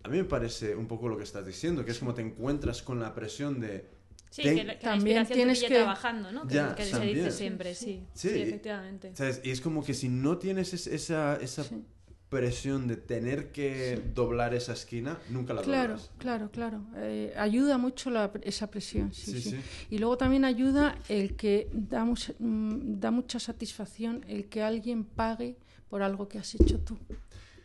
a 0.04 0.08
mí 0.08 0.16
me 0.18 0.24
parece 0.24 0.76
un 0.76 0.86
poco 0.86 1.08
lo 1.08 1.16
que 1.18 1.24
estás 1.24 1.44
diciendo, 1.44 1.84
que 1.84 1.90
es 1.90 1.98
como 1.98 2.14
te 2.14 2.22
encuentras 2.22 2.82
con 2.82 3.00
la 3.00 3.14
presión 3.14 3.60
de... 3.60 3.86
Sí, 4.30 4.42
Ten- 4.42 4.56
que, 4.56 4.64
la- 4.64 4.78
que 4.78 4.86
la 4.86 4.92
También 4.92 5.18
inspiración 5.18 5.36
tienes 5.36 5.60
que- 5.60 5.68
trabajando, 5.74 6.30
¿no? 6.32 6.46
Que, 6.46 6.54
Ya, 6.54 6.74
que 6.74 6.84
se 6.84 6.90
también. 6.92 7.14
dice 7.16 7.30
siempre, 7.32 7.74
sí. 7.74 8.04
Sí, 8.14 8.28
Sí, 8.28 8.42
efectivamente. 8.42 9.10
¿sabes? 9.16 9.40
Y 9.42 9.50
es 9.50 9.60
como 9.60 9.82
que 9.84 9.94
si 9.94 10.08
no 10.08 10.38
tienes 10.38 10.74
es- 10.74 10.86
esa, 10.86 11.36
esa 11.36 11.64
Sí. 11.64 11.82
Presión 12.28 12.86
de 12.88 12.96
tener 12.96 13.50
que 13.52 14.00
doblar 14.14 14.52
esa 14.54 14.74
esquina, 14.74 15.18
nunca 15.30 15.54
la 15.54 15.62
Claro, 15.62 15.94
doblas. 15.94 16.10
claro, 16.18 16.50
claro. 16.50 16.82
Eh, 16.96 17.32
ayuda 17.38 17.78
mucho 17.78 18.10
la- 18.10 18.30
esa 18.42 18.70
presión, 18.70 19.14
sí, 19.14 19.32
Sí, 19.32 19.40
sí, 19.40 19.50
sí. 19.50 19.56
Y 19.90 19.98
luego 19.98 20.18
también 20.18 20.44
ayuda 20.44 20.98
el 21.08 21.36
que 21.36 21.68
da, 21.72 22.04
mucha- 22.04 22.34
mm, 22.38 23.00
da 23.00 23.10
mucha 23.10 23.38
satisfacción 23.40 24.24
el 24.28 24.46
que 24.46 24.62
alguien 24.62 25.04
pague 25.04 25.56
por 25.88 26.02
algo 26.02 26.28
que 26.28 26.38
has 26.38 26.54
hecho 26.54 26.78
tú. 26.80 26.98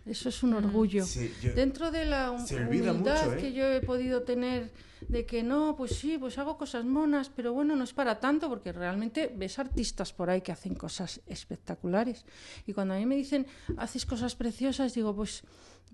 Eso 0.05 0.29
es 0.29 0.43
un 0.43 0.51
Mm. 0.51 0.55
orgullo. 0.57 1.05
Sí, 1.05 1.31
yo- 1.41 1.53
Dentro 1.53 1.91
de 1.91 2.05
la 2.05 2.31
humildad 2.31 2.93
mucho, 3.25 3.33
¿eh? 3.33 3.37
que 3.41 3.53
yo 3.53 3.65
he 3.71 3.81
podido 3.81 4.23
tener 4.23 4.69
de 5.07 5.25
que 5.25 5.43
no, 5.43 5.75
pues 5.75 5.95
sí, 5.95 6.17
pues 6.17 6.37
hago 6.37 6.57
cosas 6.57 6.85
monas, 6.85 7.29
pero 7.29 7.53
bueno, 7.53 7.75
no 7.75 7.83
es 7.83 7.93
para 7.93 8.19
tanto 8.19 8.49
porque 8.49 8.71
realmente 8.71 9.31
ves 9.35 9.59
artistas 9.59 10.13
por 10.13 10.29
ahí 10.29 10.41
que 10.41 10.51
hacen 10.51 10.75
cosas 10.75 11.21
espectaculares. 11.27 12.25
Y 12.65 12.73
cuando 12.73 12.93
a 12.93 12.97
mí 12.97 13.05
me 13.05 13.15
dicen, 13.15 13.45
haces 13.77 14.05
cosas 14.05 14.35
preciosas, 14.35 14.93
digo, 14.93 15.15
pues, 15.15 15.43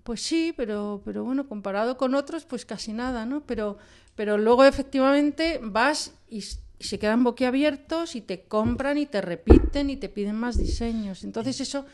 pues 0.02 0.22
sí, 0.22 0.54
pero, 0.56 1.02
pero 1.04 1.24
bueno, 1.24 1.48
comparado 1.48 1.96
con 1.96 2.14
otros, 2.14 2.44
pues 2.44 2.64
casi 2.64 2.92
nada, 2.92 3.26
¿no? 3.26 3.42
Pero, 3.46 3.78
pero 4.14 4.38
luego 4.38 4.64
efectivamente 4.64 5.60
vas 5.62 6.14
y, 6.28 6.38
y 6.78 6.84
se 6.84 6.98
quedan 6.98 7.24
boquiabiertos 7.24 8.16
y 8.16 8.20
te 8.22 8.44
compran 8.44 8.98
y 8.98 9.06
te 9.06 9.20
repiten 9.20 9.90
y 9.90 9.96
te 9.96 10.08
piden 10.08 10.36
más 10.36 10.56
diseños. 10.56 11.24
Entonces 11.24 11.60
eso 11.60 11.84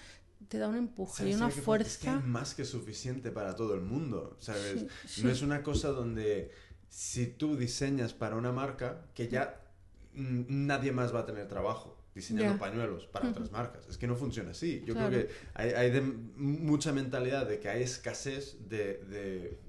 te 0.49 0.59
da 0.59 0.69
un 0.69 0.77
empuje 0.77 1.19
¿Sabes 1.19 1.33
y 1.33 1.37
una? 1.37 1.49
Es 1.49 1.55
que 1.55 1.61
fuerza. 1.61 2.15
hay 2.15 2.23
más 2.23 2.55
que 2.55 2.65
suficiente 2.65 3.33
para 3.33 3.57
todo 3.57 3.75
el 3.75 3.81
mundo, 3.81 4.37
¿sabes? 4.39 4.81
Sí, 4.81 4.89
sí. 5.09 5.25
No 5.25 5.31
es 5.31 5.43
una 5.43 5.63
cosa 5.63 5.89
donde 5.89 6.53
si 6.89 7.27
tú 7.27 7.57
diseñas 7.57 8.13
para 8.15 8.37
una 8.37 8.53
marca, 8.53 9.07
que 9.15 9.29
ya 9.29 9.61
nadie 10.15 10.93
más 10.93 11.15
va 11.15 11.21
a 11.21 11.27
tener 11.27 11.47
trabajo 11.49 11.97
diseñando 12.15 12.59
pañuelos 12.59 13.07
para 13.07 13.29
otras 13.29 13.53
marcas. 13.53 13.87
Es 13.89 13.99
que 13.99 14.07
no 14.07 14.17
funciona 14.17 14.53
así. 14.53 14.83
Yo 14.87 14.95
Claro. 14.95 15.11
creo 15.11 15.27
que 15.27 15.33
hay, 15.53 15.71
hay 15.73 15.91
de- 15.91 16.01
mucha 16.01 16.91
mentalidad 16.93 17.47
de 17.47 17.61
que 17.61 17.69
hay 17.69 17.83
escasez 17.83 18.57
de, 18.69 19.05
de- 19.05 19.61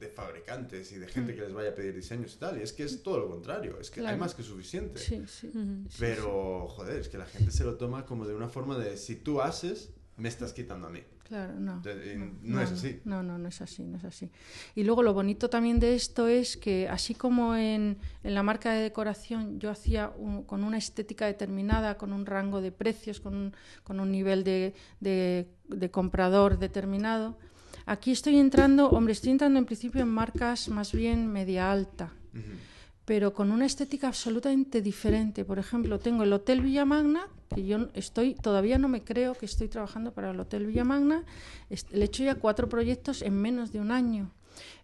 de 0.00 0.08
fabricantes 0.08 0.90
y 0.92 0.96
de 0.98 1.06
gente 1.06 1.34
que 1.34 1.42
les 1.42 1.52
vaya 1.52 1.70
a 1.70 1.74
pedir 1.74 1.94
diseños 1.94 2.34
y 2.34 2.38
tal. 2.38 2.58
Y 2.58 2.62
es 2.62 2.72
que 2.72 2.82
es 2.84 3.02
todo 3.02 3.20
lo 3.20 3.28
contrario. 3.28 3.78
Es 3.78 3.90
que 3.90 4.00
hay 4.04 4.16
más 4.16 4.34
que 4.34 4.42
suficiente. 4.42 4.98
Sí, 4.98 5.22
sí, 5.28 5.52
Pero, 5.98 6.66
joder, 6.68 6.98
es 6.98 7.08
que 7.08 7.18
la 7.18 7.26
gente 7.26 7.50
se 7.52 7.62
lo 7.64 7.76
toma 7.76 8.04
como 8.06 8.26
de 8.26 8.34
una 8.34 8.48
forma 8.48 8.78
de 8.78 8.96
si 8.96 9.14
tú 9.16 9.40
haces, 9.42 9.90
me 10.16 10.28
estás 10.28 10.52
quitando 10.54 10.86
a 10.86 10.90
mí. 10.90 11.02
Claro, 11.24 11.54
no. 11.58 11.80
De- 11.80 12.14
y 12.14 12.48
no 12.50 12.60
es 12.60 12.72
así. 12.72 13.00
No, 13.04 13.22
no, 13.22 13.38
no 13.38 13.48
es 13.48 13.60
así, 13.62 13.84
no 13.84 13.96
es 13.96 14.04
así. 14.04 14.30
Y 14.74 14.84
luego 14.84 15.02
lo 15.02 15.14
bonito 15.14 15.48
también 15.48 15.78
de 15.80 15.94
esto 15.94 16.26
es 16.28 16.56
que 16.56 16.88
así 16.88 17.14
como 17.14 17.54
en, 17.56 17.96
en 18.22 18.34
la 18.34 18.42
marca 18.42 18.72
de 18.72 18.82
decoración 18.82 19.58
yo 19.58 19.70
hacía 19.70 20.12
un- 20.18 20.42
con 20.44 20.62
una 20.64 20.76
estética 20.78 21.26
determinada, 21.26 21.96
con 21.96 22.12
un 22.12 22.26
rango 22.26 22.60
de 22.60 22.72
precios, 22.72 23.20
con 23.20 23.34
un, 23.34 23.54
con 23.84 24.00
un 24.00 24.10
nivel 24.12 24.44
de, 24.44 24.74
de- 25.00 25.48
de 25.68 25.90
comprador 25.90 26.58
determinado, 26.58 27.38
aquí 27.86 28.10
estoy 28.10 28.36
entrando, 28.38 28.90
hombre, 28.90 29.12
estoy 29.12 29.30
entrando 29.30 29.58
en 29.58 29.64
principio 29.64 30.02
en 30.02 30.08
marcas 30.08 30.68
más 30.68 30.92
bien 30.92 31.26
media 31.32 31.72
alta 31.72 32.12
Ujú. 32.34 32.42
Pero 33.04 33.32
con 33.34 33.50
una 33.50 33.66
estética 33.66 34.08
absolutamente 34.08 34.80
diferente. 34.80 35.44
Por 35.44 35.58
ejemplo, 35.58 35.98
tengo 35.98 36.22
el 36.22 36.32
Hotel 36.32 36.60
Villamagna, 36.62 37.26
que 37.54 37.64
yo 37.66 37.88
estoy, 37.94 38.34
todavía 38.34 38.78
no 38.78 38.88
me 38.88 39.02
creo 39.02 39.34
que 39.34 39.46
estoy 39.46 39.68
trabajando 39.68 40.12
para 40.12 40.30
el 40.30 40.38
Hotel 40.40 40.66
Villamagna. 40.66 41.24
Le 41.90 42.00
he 42.00 42.04
hecho 42.04 42.22
ya 42.24 42.36
cuatro 42.36 42.68
proyectos 42.68 43.22
en 43.22 43.34
menos 43.34 43.72
de 43.72 43.80
un 43.80 43.90
año. 43.90 44.30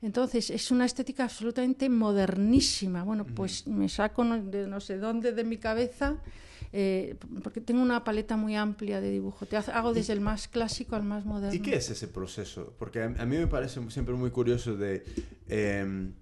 Entonces, 0.02 0.50
es 0.50 0.70
una 0.70 0.84
estética 0.86 1.24
absolutamente 1.24 1.88
modernísima. 1.88 3.04
Bueno, 3.04 3.24
pues 3.26 3.66
me 3.66 3.88
saco 3.88 4.24
no- 4.24 4.42
de 4.42 4.66
no 4.66 4.80
sé 4.80 4.96
dónde 4.98 5.32
de 5.32 5.44
mi 5.44 5.58
cabeza, 5.58 6.16
eh, 6.72 7.16
porque 7.42 7.60
tengo 7.60 7.82
una 7.82 8.02
paleta 8.04 8.36
muy 8.36 8.56
amplia 8.56 9.00
de 9.00 9.10
dibujo. 9.10 9.46
Te 9.46 9.56
hago 9.56 9.92
desde 9.92 10.12
el 10.12 10.20
más 10.20 10.48
clásico 10.48 10.96
al 10.96 11.04
más 11.04 11.24
moderno. 11.24 11.54
¿Y 11.54 11.60
qué 11.60 11.76
es 11.76 11.90
ese 11.90 12.08
proceso? 12.08 12.74
Porque 12.78 13.02
a, 13.02 13.06
a 13.06 13.26
mí 13.26 13.36
me 13.36 13.46
parece 13.46 13.80
siempre 13.90 14.14
muy 14.14 14.30
curioso 14.30 14.76
de 14.76 15.04
em, 15.48 16.12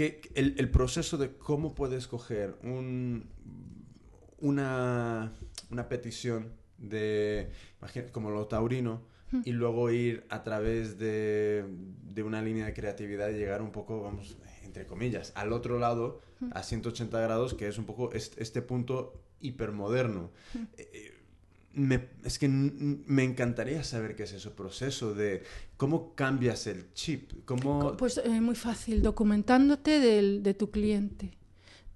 que 0.00 0.22
el, 0.34 0.54
el 0.56 0.70
proceso 0.70 1.18
de 1.18 1.36
cómo 1.36 1.74
puedes 1.74 2.06
coger 2.06 2.56
un, 2.62 3.28
una, 4.38 5.30
una 5.70 5.88
petición 5.90 6.54
de, 6.78 7.50
como 8.10 8.30
lo 8.30 8.46
taurino, 8.46 9.02
y 9.44 9.52
luego 9.52 9.90
ir 9.90 10.24
a 10.30 10.42
través 10.42 10.98
de, 10.98 11.66
de 11.68 12.22
una 12.22 12.40
línea 12.40 12.64
de 12.64 12.72
creatividad 12.72 13.28
y 13.28 13.34
llegar 13.34 13.60
un 13.60 13.72
poco, 13.72 14.02
vamos, 14.02 14.38
entre 14.64 14.86
comillas, 14.86 15.32
al 15.36 15.52
otro 15.52 15.78
lado, 15.78 16.22
a 16.52 16.62
180 16.62 17.20
grados, 17.20 17.52
que 17.52 17.68
es 17.68 17.76
un 17.76 17.84
poco 17.84 18.10
este, 18.12 18.42
este 18.42 18.62
punto 18.62 19.12
hipermoderno. 19.40 20.30
Me- 21.72 22.08
es 22.24 22.38
que 22.38 22.48
me 22.48 23.22
encantaría 23.22 23.84
saber 23.84 24.16
qué 24.16 24.24
es 24.24 24.32
ese 24.32 24.50
proceso 24.50 25.14
de 25.14 25.44
cómo 25.76 26.14
cambias 26.14 26.66
el 26.66 26.92
chip, 26.94 27.44
cómo... 27.44 27.96
Pues 27.96 28.18
eh, 28.18 28.40
muy 28.40 28.56
fácil, 28.56 29.02
documentándote 29.02 30.00
del- 30.00 30.42
de 30.42 30.54
tu 30.54 30.70
cliente. 30.70 31.30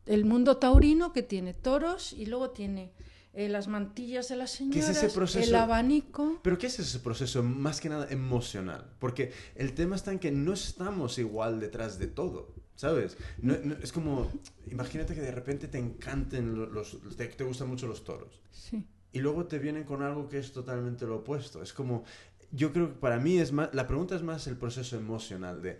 El 0.07 0.25
mundo 0.27 0.59
taurino 0.59 1.13
que 1.13 1.23
tiene 1.23 1.55
toros 1.55 2.13
y 2.13 2.27
luego 2.27 2.51
tiene 2.51 2.93
eh, 3.33 3.49
las 3.49 3.67
mantillas 3.67 4.29
de 4.29 4.37
las 4.37 4.53
es 4.53 4.59
señoras, 4.59 4.91
ese 4.91 5.09
proceso? 5.09 5.49
el 5.49 5.55
abanico. 5.57 6.39
Pero 6.43 6.57
¿qué 6.57 6.69
es 6.69 6.79
ese 6.79 7.01
proceso 7.01 7.43
más 7.43 7.81
que 7.81 7.89
nada 7.89 8.07
emocional? 8.11 8.93
Porque 9.01 9.33
el 9.57 9.73
tema 9.75 9.97
está 9.97 10.13
en 10.13 10.21
que 10.21 10.31
no 10.31 10.53
estamos 10.53 11.19
igual 11.19 11.59
detrás 11.59 11.99
de 11.99 12.07
todo. 12.07 12.55
¿Sabes? 12.77 13.17
No, 13.41 13.55
no- 13.65 13.77
es 13.83 13.93
como, 13.93 14.31
imagínate 14.71 15.15
que 15.15 15.21
de 15.21 15.31
repente 15.33 15.69
te 15.69 15.79
encanten 15.79 16.55
lo- 16.57 16.67
los, 16.67 16.99
te, 17.17 17.27
te 17.27 17.45
gustan 17.45 17.69
mucho 17.69 17.87
los 17.89 18.05
toros. 18.05 18.41
Sí. 18.53 18.85
Y 19.15 19.21
luego 19.21 19.47
te 19.47 19.59
vienen 19.59 19.85
con 19.85 20.03
algo 20.03 20.29
que 20.29 20.39
es 20.39 20.53
totalmente 20.53 21.07
lo 21.07 21.19
opuesto. 21.19 21.63
Es 21.63 21.73
como, 21.73 22.05
yo 22.53 22.73
creo 22.73 22.89
que 22.89 23.01
para 23.01 23.19
mí 23.19 23.39
es 23.39 23.53
más, 23.53 23.73
la 23.75 23.87
pregunta 23.87 24.17
es 24.17 24.23
más 24.23 24.47
el 24.47 24.57
proceso 24.59 24.97
emocional 24.97 25.63
de 25.63 25.79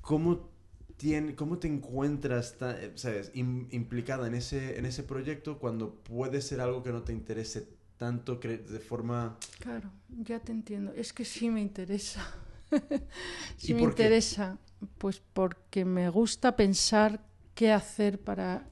cómo, 0.00 0.48
tiene, 0.96 1.34
cómo 1.34 1.58
te 1.58 1.68
encuentras, 1.68 2.56
eh, 2.62 2.92
¿sabes? 2.94 3.32
Im- 3.34 3.68
implicada 3.72 4.26
en 4.28 4.34
ese, 4.34 4.78
en 4.78 4.86
ese 4.86 5.02
proyecto 5.02 5.58
cuando 5.58 5.94
puede 5.96 6.40
ser 6.40 6.60
algo 6.60 6.82
que 6.82 6.92
no 6.92 7.02
te 7.02 7.12
interese 7.12 7.68
tanto 7.98 8.36
de 8.36 8.80
forma... 8.80 9.36
Claro, 9.60 9.90
ya 10.22 10.38
te 10.40 10.52
entiendo. 10.52 10.92
Es 10.94 11.12
que 11.12 11.24
sí 11.24 11.50
me 11.50 11.60
interesa. 11.60 12.24
¿Y 12.70 12.76
sí 13.58 13.74
me 13.74 13.80
qué? 13.80 13.84
interesa, 13.84 14.58
pues 14.98 15.20
porque 15.32 15.84
me 15.84 16.08
gusta 16.10 16.54
pensar 16.56 17.20
qué 17.54 17.72
hacer 17.72 18.20
para 18.20 18.68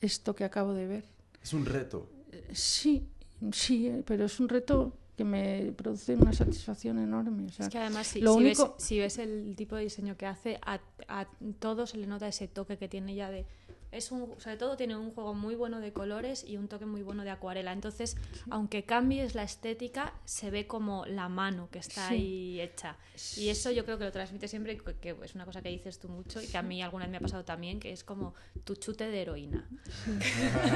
esto 0.00 0.34
que 0.34 0.44
acabo 0.44 0.72
de 0.72 0.86
ver. 0.86 1.04
Es 1.42 1.52
un 1.52 1.66
reto. 1.66 2.08
Eh, 2.32 2.48
Sí, 2.52 3.08
sí, 3.52 3.86
eh, 3.88 4.02
pero 4.06 4.24
es 4.24 4.40
un 4.40 4.48
reto 4.48 4.92
que 5.16 5.24
me 5.24 5.72
produce 5.76 6.14
una 6.16 6.32
satisfacción 6.32 6.98
enorme. 6.98 7.44
o 7.46 7.48
sea, 7.50 7.66
Es 7.66 7.72
que 7.72 7.78
además, 7.78 8.06
si, 8.08 8.20
lo 8.20 8.32
si 8.34 8.38
único- 8.40 8.74
ves, 8.76 8.84
si 8.84 8.98
ves 8.98 9.18
el 9.18 9.54
tipo 9.56 9.76
de 9.76 9.82
diseño 9.84 10.16
que 10.16 10.26
hace, 10.26 10.58
a, 10.66 10.80
a 11.08 11.26
todo 11.60 11.86
se 11.86 11.98
le 11.98 12.06
nota 12.06 12.26
ese 12.26 12.48
toque 12.48 12.76
que 12.78 12.88
tiene 12.88 13.14
ya 13.14 13.30
de. 13.30 13.46
Es 13.94 14.10
un, 14.10 14.34
sobre 14.40 14.56
todo 14.56 14.76
tiene 14.76 14.96
un 14.96 15.10
juego 15.12 15.34
muy 15.34 15.54
bueno 15.54 15.80
de 15.80 15.92
colores 15.92 16.44
y 16.46 16.56
un 16.56 16.68
toque 16.68 16.84
muy 16.86 17.02
bueno 17.02 17.22
de 17.24 17.30
acuarela. 17.30 17.72
Entonces, 17.72 18.16
aunque 18.50 18.84
cambies 18.84 19.34
la 19.34 19.42
estética, 19.44 20.12
se 20.24 20.50
ve 20.50 20.66
como 20.66 21.06
la 21.06 21.28
mano 21.28 21.68
que 21.70 21.78
está 21.78 22.08
Sí. 22.08 22.14
ahí 22.14 22.60
hecha. 22.60 22.96
Y 23.36 23.48
eso 23.50 23.70
yo 23.70 23.84
creo 23.84 23.98
que 23.98 24.04
lo 24.04 24.12
transmite 24.12 24.48
siempre, 24.48 24.76
que, 24.78 24.94
que 24.96 25.16
es 25.22 25.34
una 25.34 25.44
cosa 25.44 25.62
que 25.62 25.68
dices 25.68 25.98
tú 25.98 26.08
mucho 26.08 26.42
y 26.42 26.46
que 26.46 26.56
a 26.58 26.62
mí 26.62 26.82
alguna 26.82 27.04
vez 27.04 27.10
me 27.12 27.16
ha 27.18 27.20
pasado 27.20 27.44
también, 27.44 27.78
que 27.80 27.92
es 27.92 28.02
como 28.04 28.34
tu 28.64 28.74
chute 28.74 29.08
de 29.08 29.22
heroína. 29.22 29.68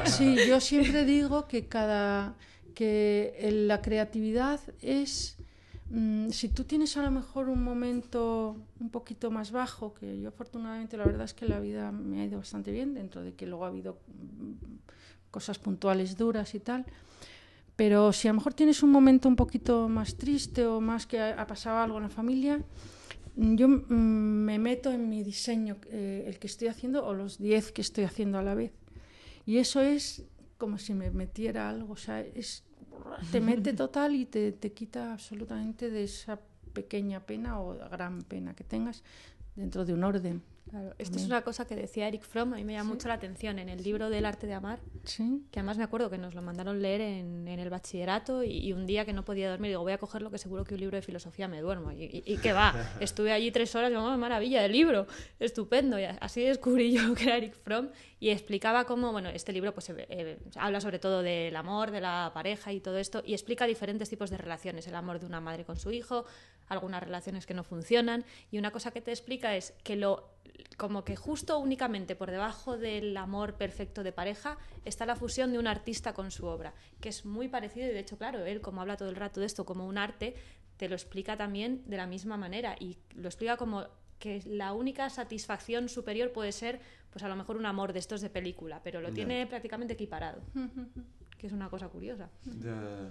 Sí, 0.05 0.37
yo 0.47 0.61
siempre 0.61 1.05
digo 1.05 1.49
que 1.49 1.67
cada 1.67 2.37
que 2.75 3.49
la 3.67 3.83
creatividad 3.83 4.61
es 4.81 5.38
mm, 5.91 6.31
si 6.31 6.49
tú 6.49 6.65
tienes 6.65 6.97
a 6.97 7.03
lo 7.03 7.11
mejor 7.11 7.49
un 7.49 7.63
momento 7.63 8.57
un 8.81 8.91
poquito 8.91 9.31
más 9.31 9.51
bajo, 9.51 9.95
que 9.95 10.21
yo 10.21 10.29
afortunadamente 10.29 10.97
la 10.97 11.05
verdad 11.05 11.25
es 11.25 11.35
que 11.35 11.47
la 11.47 11.61
vida 11.61 11.93
me 11.93 12.21
ha 12.21 12.25
ido 12.25 12.39
bastante 12.39 12.71
bien, 12.73 12.95
dentro 12.95 13.23
de 13.23 13.35
que 13.35 13.47
luego 13.47 13.65
ha 13.65 13.69
habido 13.69 13.99
mm, 14.09 15.31
cosas 15.31 15.59
puntuales 15.59 16.17
duras 16.17 16.55
y 16.55 16.61
tal. 16.61 16.87
Pero 17.77 18.13
si 18.13 18.27
a 18.29 18.33
lo 18.33 18.39
mejor 18.39 18.55
tienes 18.55 18.83
un 18.83 18.91
momento 18.91 19.29
un 19.29 19.37
poquito 19.37 19.89
más 19.89 20.17
triste 20.17 20.67
o 20.67 20.81
más 20.81 21.07
que 21.07 21.21
ha, 21.21 21.41
ha 21.41 21.47
pasado 21.47 21.79
algo 21.79 21.99
en 21.99 22.03
la 22.05 22.09
familia, 22.09 22.61
mm, 23.37 23.55
yo 23.55 23.69
me 23.69 24.59
meto 24.59 24.91
en 24.93 25.09
mi 25.09 25.23
diseño, 25.23 25.77
eh, 25.91 26.25
el 26.27 26.39
que 26.39 26.49
estoy 26.49 26.69
haciendo 26.69 27.07
o 27.07 27.15
los 27.15 27.39
10 27.39 27.73
que 27.73 27.83
estoy 27.83 28.05
haciendo 28.05 28.39
a 28.39 28.43
la 28.43 28.55
vez. 28.55 28.73
Y 29.47 29.59
eso 29.59 29.81
es 29.81 30.25
como 30.59 30.77
si 30.77 30.93
me 30.93 31.11
metiera 31.11 31.71
algo, 31.71 31.95
o 31.95 31.97
sea, 31.97 32.21
es, 32.21 32.65
te 33.31 33.41
mete 33.41 33.73
total 33.73 34.15
y 34.15 34.27
te, 34.27 34.53
te 34.53 34.73
quita 34.73 35.13
absolutamente 35.13 35.91
de 35.91 36.05
esa 36.05 36.39
pequeña 36.73 37.21
pena 37.21 37.61
o 37.61 37.77
gran 37.91 38.23
pena 38.23 38.55
que 38.55 38.65
tengas 38.65 39.03
dentro 39.57 39.85
de 39.85 39.95
un 39.95 40.05
orden. 40.05 40.43
Claro, 40.71 40.95
esto 40.99 41.17
es 41.17 41.25
una 41.27 41.43
cosa 41.43 41.67
que 41.67 41.75
decía 41.77 42.09
Eric 42.09 42.23
Fromm, 42.23 42.53
a 42.53 42.57
mí 42.57 42.65
me 42.65 42.75
llama 42.75 42.91
Sí. 42.91 42.95
mucho 42.95 43.09
la 43.09 43.15
atención 43.15 43.59
en 43.59 43.69
el 43.69 43.83
libro 43.83 44.11
del 44.11 44.25
arte 44.27 44.47
de 44.47 44.55
amar. 44.55 44.81
¿Sí? 45.05 45.43
Que 45.51 45.61
además 45.61 45.79
me 45.79 45.85
acuerdo 45.85 46.11
que 46.11 46.19
nos 46.19 46.35
lo 46.35 46.43
mandaron 46.43 46.83
leer 46.83 47.01
en, 47.01 47.49
en 47.49 47.59
el 47.59 47.71
bachillerato 47.71 48.43
y, 48.45 48.51
y 48.59 48.73
un 48.73 48.87
día 48.87 49.05
que 49.05 49.13
no 49.13 49.25
podía 49.25 49.49
dormir, 49.51 49.71
digo, 49.71 49.83
voy 49.83 49.93
a 49.93 49.99
cogerlo 49.99 50.31
que 50.31 50.39
seguro 50.39 50.65
que 50.65 50.75
un 50.75 50.81
libro 50.81 50.97
de 50.97 51.03
filosofía 51.03 51.49
me 51.49 51.61
duermo. 51.61 51.91
Y, 51.93 52.05
y, 52.05 52.23
y 52.27 52.37
que 52.37 52.53
va, 52.53 52.75
estuve 53.01 53.33
allí 53.33 53.51
tres 53.51 53.75
horas 53.75 53.91
y 53.91 53.95
"Oh, 53.95 54.17
maravilla 54.19 54.61
de 54.63 54.69
libro, 54.69 55.07
estupendo. 55.41 55.99
Y 55.99 56.05
así 56.05 56.43
descubrí 56.43 56.93
yo 56.93 57.01
que 57.15 57.25
era 57.25 57.37
Eric 57.39 57.55
Fromm 57.55 57.89
y 58.21 58.31
explicaba 58.31 58.85
cómo, 58.85 59.13
bueno, 59.13 59.29
este 59.31 59.53
libro 59.53 59.73
pues 59.73 59.89
eh, 59.91 60.07
eh, 60.11 60.39
habla 60.57 60.81
sobre 60.81 60.99
todo 60.99 61.23
del 61.23 61.55
amor, 61.57 61.91
de 61.91 62.01
la 62.01 62.31
pareja 62.35 62.73
y 62.73 62.81
todo 62.81 62.99
esto 62.99 63.23
y 63.25 63.33
explica 63.33 63.67
diferentes 63.67 64.09
tipos 64.09 64.29
de 64.31 64.37
relaciones, 64.37 64.87
el 64.87 64.95
amor 64.97 65.19
de 65.21 65.27
una 65.27 65.41
madre 65.41 65.65
con 65.65 65.77
su 65.79 65.93
hijo, 65.93 66.25
algunas 66.69 67.03
relaciones 67.03 67.47
que 67.47 67.55
no 67.55 67.65
funcionan 67.65 68.25
y 68.51 68.59
una 68.59 68.71
cosa 68.71 68.91
que 68.91 69.01
te 69.01 69.11
explica 69.11 69.57
es 69.57 69.75
que 69.85 69.97
lo 69.97 70.31
como 70.77 71.05
que 71.05 71.15
justo 71.17 71.59
únicamente 71.59 72.17
por 72.17 72.31
debajo 72.31 72.77
del 72.77 73.17
amor 73.17 73.55
perfecto 73.57 74.03
de 74.03 74.13
pareja 74.13 74.59
está 74.85 75.07
la 75.07 75.17
fusión 75.17 75.53
de 75.53 75.59
un 75.59 75.67
artista 75.67 76.15
con 76.15 76.31
su 76.31 76.47
obra, 76.47 76.73
que 77.01 77.09
es 77.11 77.25
muy 77.25 77.49
parecido 77.49 77.87
y 77.89 77.93
de 77.93 78.01
hecho, 78.01 78.17
claro, 78.19 78.45
él 78.45 78.61
como 78.61 78.81
habla 78.81 78.97
todo 78.97 79.09
el 79.09 79.17
rato 79.17 79.41
de 79.41 79.47
esto 79.47 79.65
como 79.65 79.87
un 79.87 79.99
arte, 79.99 80.35
te 80.77 80.89
lo 80.89 80.95
explica 80.95 81.37
también 81.37 81.83
de 81.87 81.97
la 81.97 82.07
misma 82.07 82.37
manera 82.37 82.77
y 82.79 82.99
lo 83.15 83.29
explica 83.29 83.57
como 83.57 83.87
que 84.19 84.43
la 84.47 84.73
única 84.73 85.11
satisfacción 85.11 85.89
superior 85.89 86.33
puede 86.33 86.51
ser 86.53 86.81
pues 87.11 87.23
a 87.25 87.29
lo 87.29 87.37
mejor 87.37 87.57
un 87.57 87.67
amor 87.67 87.93
de 87.93 87.99
estos 88.01 88.21
de 88.21 88.31
película, 88.31 88.81
pero 88.83 89.01
lo 89.01 89.09
Ya. 89.09 89.15
tiene 89.15 89.47
prácticamente 89.47 89.95
equiparado, 89.95 90.41
que 91.39 91.47
es 91.47 91.53
una 91.53 91.69
cosa 91.71 91.89
curiosa. 91.89 92.31
Ya. 92.61 93.11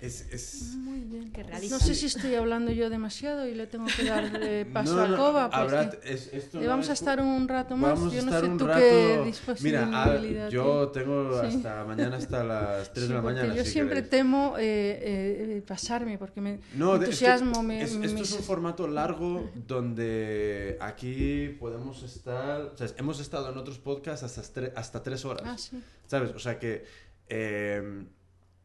Es, 0.00 0.22
es... 0.32 0.76
Muy 0.76 1.00
bien. 1.00 1.30
Que 1.30 1.42
realiza. 1.42 1.74
No 1.74 1.80
sé 1.84 1.94
si 1.94 2.06
estoy 2.06 2.34
hablando 2.34 2.72
yo 2.72 2.88
demasiado 2.88 3.46
y 3.46 3.54
le 3.54 3.66
tengo 3.66 3.84
que 3.94 4.04
dar 4.04 4.30
eh, 4.42 4.64
paso 4.72 4.94
No, 5.06 5.14
a 5.14 5.16
Coba. 5.18 5.44
habrá- 5.52 5.90
porque 5.90 6.10
es- 6.14 6.32
esto 6.32 6.58
eh, 6.58 6.62
no 6.62 6.68
vamos 6.70 6.88
a 6.88 6.94
es- 6.94 7.00
estar 7.00 7.20
un 7.20 7.46
rato 7.46 7.76
más. 7.76 7.98
Vamos 7.98 8.14
yo 8.14 8.20
a 8.20 8.22
no 8.22 8.28
estar 8.28 8.44
sé 8.44 8.48
un 8.50 8.56
tú 8.58 8.66
rato. 8.66 8.80
qué 8.80 9.34
Mira, 9.60 9.82
a- 9.82 10.10
disponibilidad 10.10 10.48
yo 10.48 10.88
tengo 10.88 11.38
Sí. 11.42 11.56
hasta 11.56 11.84
mañana 11.84 12.16
hasta 12.16 12.42
las 12.44 12.92
3 12.94 13.04
Sí, 13.04 13.08
de 13.10 13.14
la 13.14 13.22
mañana. 13.22 13.54
Yo 13.54 13.62
si 13.64 13.70
siempre 13.72 13.96
queréis. 13.96 14.10
temo 14.10 14.54
eh, 14.58 15.56
eh, 15.58 15.62
pasarme 15.66 16.16
porque 16.16 16.40
me 16.40 16.60
No, 16.74 16.92
de- 16.98 17.10
es 17.10 17.18
que 17.18 17.26
entusiasmo. 17.26 17.62
me, 17.62 17.82
es- 17.82 17.92
me- 17.94 18.06
esto 18.06 18.22
es 18.22 18.32
un 18.32 18.42
formato 18.42 18.88
largo 18.88 19.50
donde 19.66 20.78
aquí 20.80 21.56
podemos 21.60 22.02
estar. 22.02 22.62
O 22.62 22.76
sea, 22.76 22.88
hemos 22.96 23.20
estado 23.20 23.52
en 23.52 23.58
otros 23.58 23.78
podcasts 23.78 24.22
hasta, 24.38 24.62
hasta 24.76 25.02
tres 25.02 25.26
horas. 25.26 25.42
Ah, 25.46 25.58
sí. 25.58 25.78
¿Sabes? 26.06 26.30
O 26.34 26.38
sea 26.38 26.58
que. 26.58 26.84
eh, 27.28 28.06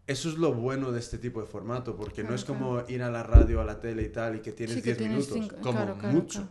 eso 0.07 0.29
es 0.29 0.35
lo 0.37 0.53
bueno 0.53 0.91
de 0.91 0.99
este 0.99 1.17
tipo 1.17 1.41
de 1.41 1.47
formato, 1.47 1.95
porque 1.95 2.23
no 2.23 2.33
es 2.35 2.45
como 2.45 2.83
ir 2.87 3.01
a 3.01 3.09
la 3.09 3.23
radio, 3.23 3.61
a 3.61 3.65
la 3.65 3.79
tele 3.79 4.03
y 4.03 4.09
tal, 4.09 4.35
y 4.35 4.39
que 4.39 4.51
tienes 4.51 4.75
Sí, 4.75 4.81
que 4.81 4.93
10 4.93 4.97
tienes 4.97 5.29
minutos, 5.31 5.49
cinco- 5.55 5.61
como 5.61 5.95
mucho. 6.13 6.47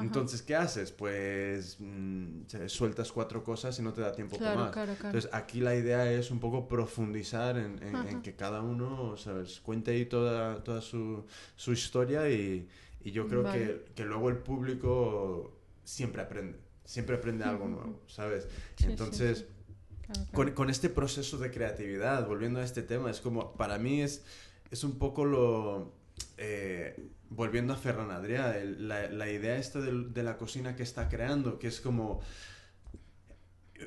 Entonces, 0.00 0.40
¿qué 0.42 0.54
haces? 0.54 0.92
Pues 0.92 1.76
mm, 1.80 2.42
sueltas 2.66 3.10
cuatro 3.10 3.42
cosas 3.42 3.76
y 3.78 3.82
no 3.82 3.92
te 3.92 4.00
da 4.02 4.12
tiempo 4.12 4.38
para 4.38 4.54
más. 4.54 4.76
Entonces, 5.06 5.28
aquí 5.32 5.60
la 5.60 5.74
idea 5.74 6.10
es 6.12 6.30
un 6.30 6.38
poco 6.38 6.68
profundizar 6.68 7.56
en, 7.58 7.82
en- 7.82 7.88
en 7.88 7.96
Ajá. 7.96 8.22
que 8.22 8.36
cada 8.36 8.62
uno 8.62 9.16
¿sabes? 9.16 9.60
cuente 9.60 9.90
ahí 9.90 10.06
toda, 10.06 10.62
toda 10.62 10.80
su, 10.80 11.24
su 11.56 11.72
historia 11.72 12.30
y, 12.30 12.68
y 13.02 13.10
yo 13.10 13.26
creo 13.26 13.42
Vale. 13.42 13.58
que, 13.58 13.84
que 13.96 14.04
luego 14.04 14.28
el 14.30 14.36
público 14.38 15.58
siempre 15.82 16.22
aprende, 16.22 16.58
siempre 16.84 17.16
aprende 17.16 17.44
algo 17.44 17.66
nuevo, 17.66 18.00
¿sabes? 18.06 18.44
Sí, 18.76 18.84
sí, 18.84 18.90
Entonces, 18.90 19.38
sí. 19.38 19.46
Claro, 20.06 20.26
claro. 20.30 20.32
con, 20.32 20.50
con 20.52 20.70
este 20.70 20.88
proceso 20.90 21.38
de 21.38 21.50
creatividad, 21.50 22.26
volviendo 22.26 22.60
a 22.60 22.64
este 22.64 22.82
tema, 22.82 23.10
es 23.10 23.20
como, 23.20 23.52
para 23.56 23.78
mí 23.78 24.02
es, 24.02 24.22
es 24.70 24.84
un 24.84 24.98
poco 24.98 25.24
lo... 25.24 25.92
eh, 26.36 27.08
volviendo 27.30 27.72
a 27.72 27.76
Ferran 27.76 28.10
Adrià, 28.10 28.56
el- 28.60 28.86
la, 28.88 29.08
la 29.10 29.30
idea 29.30 29.56
esta 29.56 29.80
del- 29.80 30.12
de, 30.12 30.22
la 30.22 30.36
cocina 30.36 30.76
que 30.76 30.82
está 30.82 31.08
creando, 31.08 31.58
que 31.58 31.68
es 31.68 31.80
como... 31.80 32.20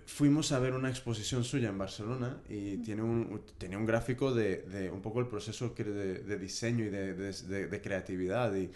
Fuimos 0.05 0.51
a 0.51 0.59
ver 0.59 0.73
una 0.73 0.89
exposición 0.89 1.43
suya 1.45 1.69
en 1.69 1.77
Barcelona 1.77 2.41
y 2.49 2.77
tiene 2.77 3.03
un, 3.03 3.41
tenía 3.57 3.77
un 3.77 3.85
gráfico 3.85 4.33
de, 4.33 4.57
de 4.63 4.91
un 4.91 5.01
poco 5.01 5.21
el 5.21 5.27
proceso 5.27 5.69
de, 5.69 5.83
de 6.19 6.37
diseño 6.37 6.83
y 6.85 6.89
de, 6.89 7.13
de- 7.13 7.31
de- 7.31 7.67
de 7.67 7.81
creatividad. 7.81 8.53
Y, 8.55 8.69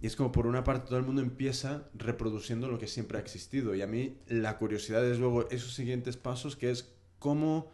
y 0.00 0.06
es 0.06 0.16
como 0.16 0.30
por 0.32 0.46
una 0.46 0.62
parte 0.64 0.86
todo 0.88 0.98
el 0.98 1.04
mundo 1.04 1.22
empieza 1.22 1.88
reproduciendo 1.94 2.68
lo 2.68 2.78
que 2.78 2.86
siempre 2.86 3.18
ha 3.18 3.20
existido. 3.20 3.74
Y 3.74 3.82
a 3.82 3.86
mí 3.86 4.16
la 4.28 4.56
curiosidad 4.58 5.04
es 5.04 5.18
luego 5.18 5.48
esos 5.50 5.74
siguientes 5.74 6.16
pasos, 6.16 6.54
que 6.56 6.70
es 6.70 6.92
cómo 7.18 7.70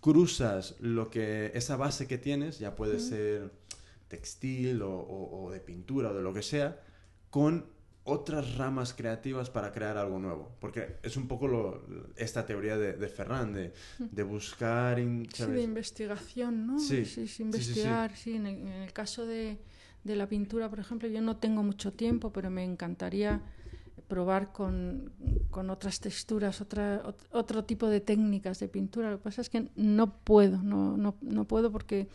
cruzas 0.00 0.76
lo 0.80 1.10
que 1.10 1.52
esa 1.54 1.76
base 1.76 2.06
que 2.06 2.18
tienes, 2.18 2.58
ya 2.58 2.74
puede 2.74 2.96
Ujú. 2.96 3.04
ser 3.04 3.52
textil 4.08 4.82
o, 4.82 4.90
o- 4.92 5.44
o 5.44 5.50
de 5.50 5.60
pintura 5.60 6.10
o 6.10 6.14
de 6.14 6.22
lo 6.22 6.32
que 6.34 6.42
sea, 6.42 6.80
con 7.30 7.66
otras 8.02 8.56
ramas 8.56 8.92
creativas 8.94 9.50
para 9.50 9.70
crear 9.72 9.96
algo 9.96 10.18
nuevo. 10.18 10.50
Porque 10.58 10.96
es 11.02 11.16
un 11.16 11.28
poco 11.28 11.46
lo, 11.46 11.86
esta 12.16 12.44
teoría 12.46 12.76
de, 12.76 12.94
de 12.94 13.08
Ferran, 13.08 13.52
de, 13.52 13.72
de 13.98 14.22
buscar... 14.24 14.98
in- 14.98 15.28
Sí, 15.32 15.44
de 15.44 15.62
investigación, 15.62 16.66
¿no? 16.66 16.78
Sí, 16.80 17.04
sí, 17.04 17.04
sí, 17.04 17.26
sí, 17.26 17.26
sí. 17.28 17.42
investigar, 17.42 18.16
sí. 18.16 18.34
En, 18.36 18.46
el, 18.46 18.54
en 18.62 18.68
el 18.68 18.92
caso 18.92 19.26
de, 19.26 19.58
de 20.04 20.16
la 20.16 20.28
pintura, 20.28 20.68
por 20.68 20.80
ejemplo, 20.80 21.08
yo 21.08 21.20
no 21.20 21.36
tengo 21.36 21.62
mucho 21.62 21.92
tiempo, 21.92 22.32
pero 22.32 22.50
me 22.50 22.64
encantaría 22.64 23.42
probar 24.10 24.52
con, 24.52 25.12
con 25.50 25.70
otras 25.70 26.00
texturas, 26.00 26.60
otra, 26.60 27.02
ot- 27.04 27.26
otro 27.30 27.64
tipo 27.64 27.86
de 27.88 28.00
técnicas 28.00 28.58
de 28.60 28.68
pintura. 28.68 29.10
Lo 29.10 29.16
que 29.18 29.24
pasa 29.24 29.40
es 29.40 29.48
que 29.48 29.68
no 29.76 30.18
puedo, 30.22 30.58
no, 30.62 30.96
no, 30.98 31.14
no 31.22 31.44
puedo 31.46 31.70
porque 31.72 32.08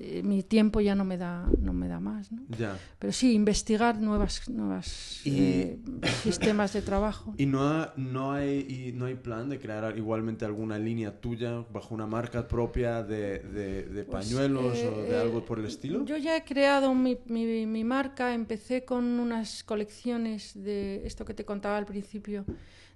eh, 0.00 0.22
mi 0.24 0.42
tiempo 0.42 0.80
ya 0.80 0.94
no 0.96 1.04
me 1.04 1.16
da, 1.16 1.46
no 1.62 1.72
me 1.72 1.86
da 1.88 2.00
más. 2.00 2.32
¿no? 2.32 2.42
Ya. 2.58 2.76
Pero 2.98 3.12
sí, 3.12 3.32
investigar 3.32 4.00
nuevas, 4.00 4.48
nuevas 4.50 5.24
Y- 5.24 5.38
eh, 5.38 5.78
sistemas 6.24 6.72
de 6.72 6.82
trabajo. 6.82 7.34
¿Y 7.38 7.46
no, 7.46 7.62
ha- 7.62 7.94
no, 7.96 8.32
hay, 8.32 8.66
y 8.68 8.92
no 8.92 9.06
hay 9.06 9.14
plan 9.14 9.48
de 9.48 9.58
crear 9.60 9.96
igualmente 9.96 10.44
alguna 10.44 10.78
línea 10.78 11.20
tuya 11.20 11.64
bajo 11.72 11.94
una 11.94 12.06
marca 12.08 12.48
propia 12.48 13.02
de, 13.04 13.38
de- 13.38 13.82
de 13.84 14.04
Pues, 14.04 14.26
pañuelos 14.26 14.76
eh, 14.76 14.88
o 14.92 15.02
de 15.02 15.10
eh, 15.16 15.20
algo 15.20 15.44
por 15.44 15.60
el 15.60 15.66
estilo? 15.66 16.04
Yo 16.04 16.16
ya 16.16 16.36
he 16.36 16.42
creado 16.44 16.92
mi, 16.92 17.16
mi- 17.26 17.66
mi 17.66 17.84
marca, 17.84 18.34
empecé 18.34 18.84
con 18.84 19.04
unas 19.20 19.62
colecciones 19.62 20.52
de 20.60 21.06
esto 21.06 21.24
que 21.24 21.34
te 21.36 21.44
contaba 21.44 21.76
al 21.78 21.86
principio, 21.86 22.44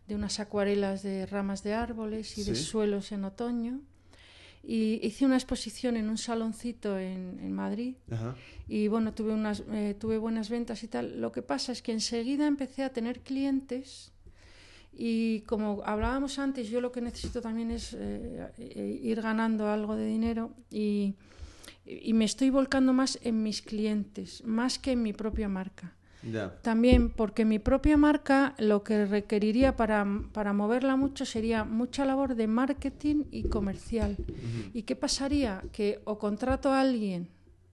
de 0.09 0.15
unas 0.17 0.41
acuarelas 0.41 1.05
de 1.05 1.25
ramas 1.27 1.63
de 1.63 1.75
árboles 1.75 2.37
y 2.39 2.43
de 2.43 2.57
Sí. 2.57 2.65
suelos 2.65 3.13
en 3.13 3.25
otoño. 3.25 3.81
Y 4.65 4.99
hice 5.07 5.25
una 5.25 5.37
exposición 5.37 5.97
en 5.97 6.11
un 6.11 6.19
saloncito 6.19 6.99
en, 6.99 7.39
en 7.41 7.53
Madrid 7.53 7.95
Ajá. 8.11 8.35
y 8.69 8.89
bueno, 8.89 9.15
tuve, 9.15 9.33
unas, 9.33 9.63
eh, 9.73 9.95
tuve 9.99 10.19
buenas 10.19 10.51
ventas 10.51 10.83
y 10.83 10.89
tal. 10.89 11.21
Lo 11.21 11.31
que 11.33 11.41
pasa 11.43 11.73
es 11.73 11.81
que 11.81 11.93
enseguida 11.93 12.47
empecé 12.47 12.83
a 12.83 12.93
tener 12.93 13.21
clientes 13.21 14.13
y 14.93 15.41
como 15.43 15.83
hablábamos 15.87 16.39
antes, 16.39 16.69
yo 16.69 16.81
lo 16.83 16.93
que 16.93 17.01
necesito 17.01 17.41
también 17.41 17.71
es 17.71 17.95
eh, 17.99 18.51
eh, 18.59 19.01
ir 19.03 19.23
ganando 19.23 19.69
algo 19.69 19.97
de 19.97 20.07
dinero 20.07 20.53
y, 20.71 21.15
y 21.87 22.13
me 22.13 22.27
estoy 22.27 22.51
volcando 22.51 22.93
más 22.93 23.19
en 23.23 23.43
mis 23.43 23.63
clientes, 23.63 24.45
más 24.45 24.79
que 24.79 24.93
en 24.93 25.03
mi 25.03 25.13
propia 25.15 25.49
marca. 25.49 25.95
Ya. 26.23 26.55
También 26.63 27.11
porque 27.11 27.45
mi 27.45 27.59
propia 27.59 27.97
marca 27.97 28.55
lo 28.59 28.83
que 28.85 29.07
requeriría 29.07 29.77
para, 29.77 30.07
para 30.33 30.53
moverla 30.53 30.97
mucho 30.97 31.25
sería 31.25 31.65
mucha 31.65 32.05
labor 32.05 32.35
de 32.35 32.47
marketing 32.47 33.25
y 33.31 33.45
comercial. 33.45 34.17
¿Y 34.75 34.83
qué 34.83 34.97
pasaría? 34.97 35.63
Que 35.73 36.01
o 36.05 36.19
contrato 36.19 36.71
a 36.73 36.81
alguien 36.81 37.29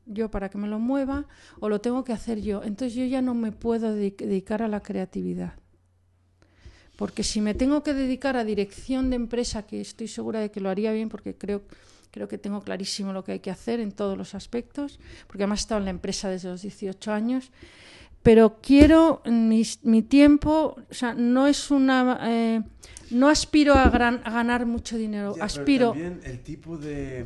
yo 0.06 0.32
para 0.32 0.50
que 0.50 0.58
me 0.58 0.70
lo 0.70 0.80
mueva 0.80 1.26
o 1.60 1.68
lo 1.68 1.82
tengo 1.82 2.06
que 2.06 2.14
hacer 2.14 2.42
yo. 2.42 2.64
Entonces 2.64 2.96
yo 2.96 3.04
ya 3.06 3.22
no 3.22 3.34
me 3.34 3.52
puedo 3.52 3.94
dedi- 3.94 4.16
dedicar 4.16 4.62
a 4.62 4.70
la 4.70 4.82
creatividad. 4.82 5.56
Porque 6.96 7.24
si 7.24 7.42
me 7.42 7.54
tengo 7.54 7.84
que 7.84 7.94
dedicar 7.94 8.38
a 8.38 8.44
dirección 8.44 9.10
de 9.10 9.18
empresa, 9.18 9.64
que 9.68 9.82
estoy 9.82 10.08
segura 10.08 10.40
de 10.40 10.50
que 10.50 10.62
lo 10.62 10.70
haría 10.70 10.92
bien 10.94 11.10
porque 11.10 11.36
creo, 11.36 11.62
creo 12.12 12.28
que 12.28 12.38
tengo 12.40 12.62
clarísimo 12.62 13.14
lo 13.14 13.24
que 13.24 13.34
hay 13.34 13.40
que 13.40 13.52
hacer 13.52 13.80
en 13.80 13.92
todos 13.92 14.18
los 14.18 14.34
aspectos, 14.34 15.00
porque 15.28 15.44
además 15.44 15.60
he 15.60 15.64
estado 15.64 15.80
en 15.80 15.86
la 15.86 15.92
empresa 15.92 16.30
desde 16.30 16.50
los 16.50 16.64
18 16.64 17.12
años, 17.12 17.52
pero 18.28 18.58
quiero 18.62 19.22
mis- 19.26 19.80
mi 19.84 20.02
tiempo, 20.02 20.76
o 20.90 20.94
sea, 20.94 21.13
no 21.13 21.48
es 21.48 21.72
una... 21.72 22.20
eh, 22.24 22.62
no 23.12 23.30
aspiro 23.30 23.74
a, 23.74 23.90
gran- 23.90 24.20
a 24.26 24.32
ganar 24.32 24.66
mucho 24.66 24.98
dinero, 24.98 25.30
Ya, 25.30 25.36
pero 25.36 25.46
aspiro... 25.46 25.90
también 25.92 26.20
el 26.26 26.40
tipo 26.42 26.78
de... 26.78 27.26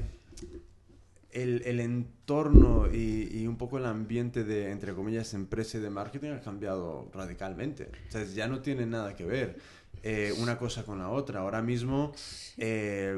El, 1.32 1.64
el 1.66 1.80
entorno 1.80 2.86
y, 2.92 3.30
y 3.32 3.48
un 3.48 3.56
poco 3.58 3.80
el 3.80 3.86
ambiente 3.86 4.44
de, 4.44 4.70
entre 4.70 4.94
comillas, 4.94 5.34
empresa 5.34 5.78
y 5.78 5.82
de 5.82 5.90
marketing 5.90 6.32
ha 6.32 6.42
cambiado 6.42 7.10
radicalmente. 7.14 7.90
O 8.10 8.12
sea, 8.12 8.24
ya 8.26 8.48
no 8.48 8.60
tiene 8.60 8.86
nada 8.86 9.16
que 9.16 9.26
ver 9.26 9.58
eh, 10.04 10.34
una 10.40 10.60
cosa 10.60 10.84
con 10.84 11.00
la 11.00 11.10
otra. 11.10 11.40
Ahora 11.40 11.62
mismo, 11.62 12.12
eh, 12.58 13.18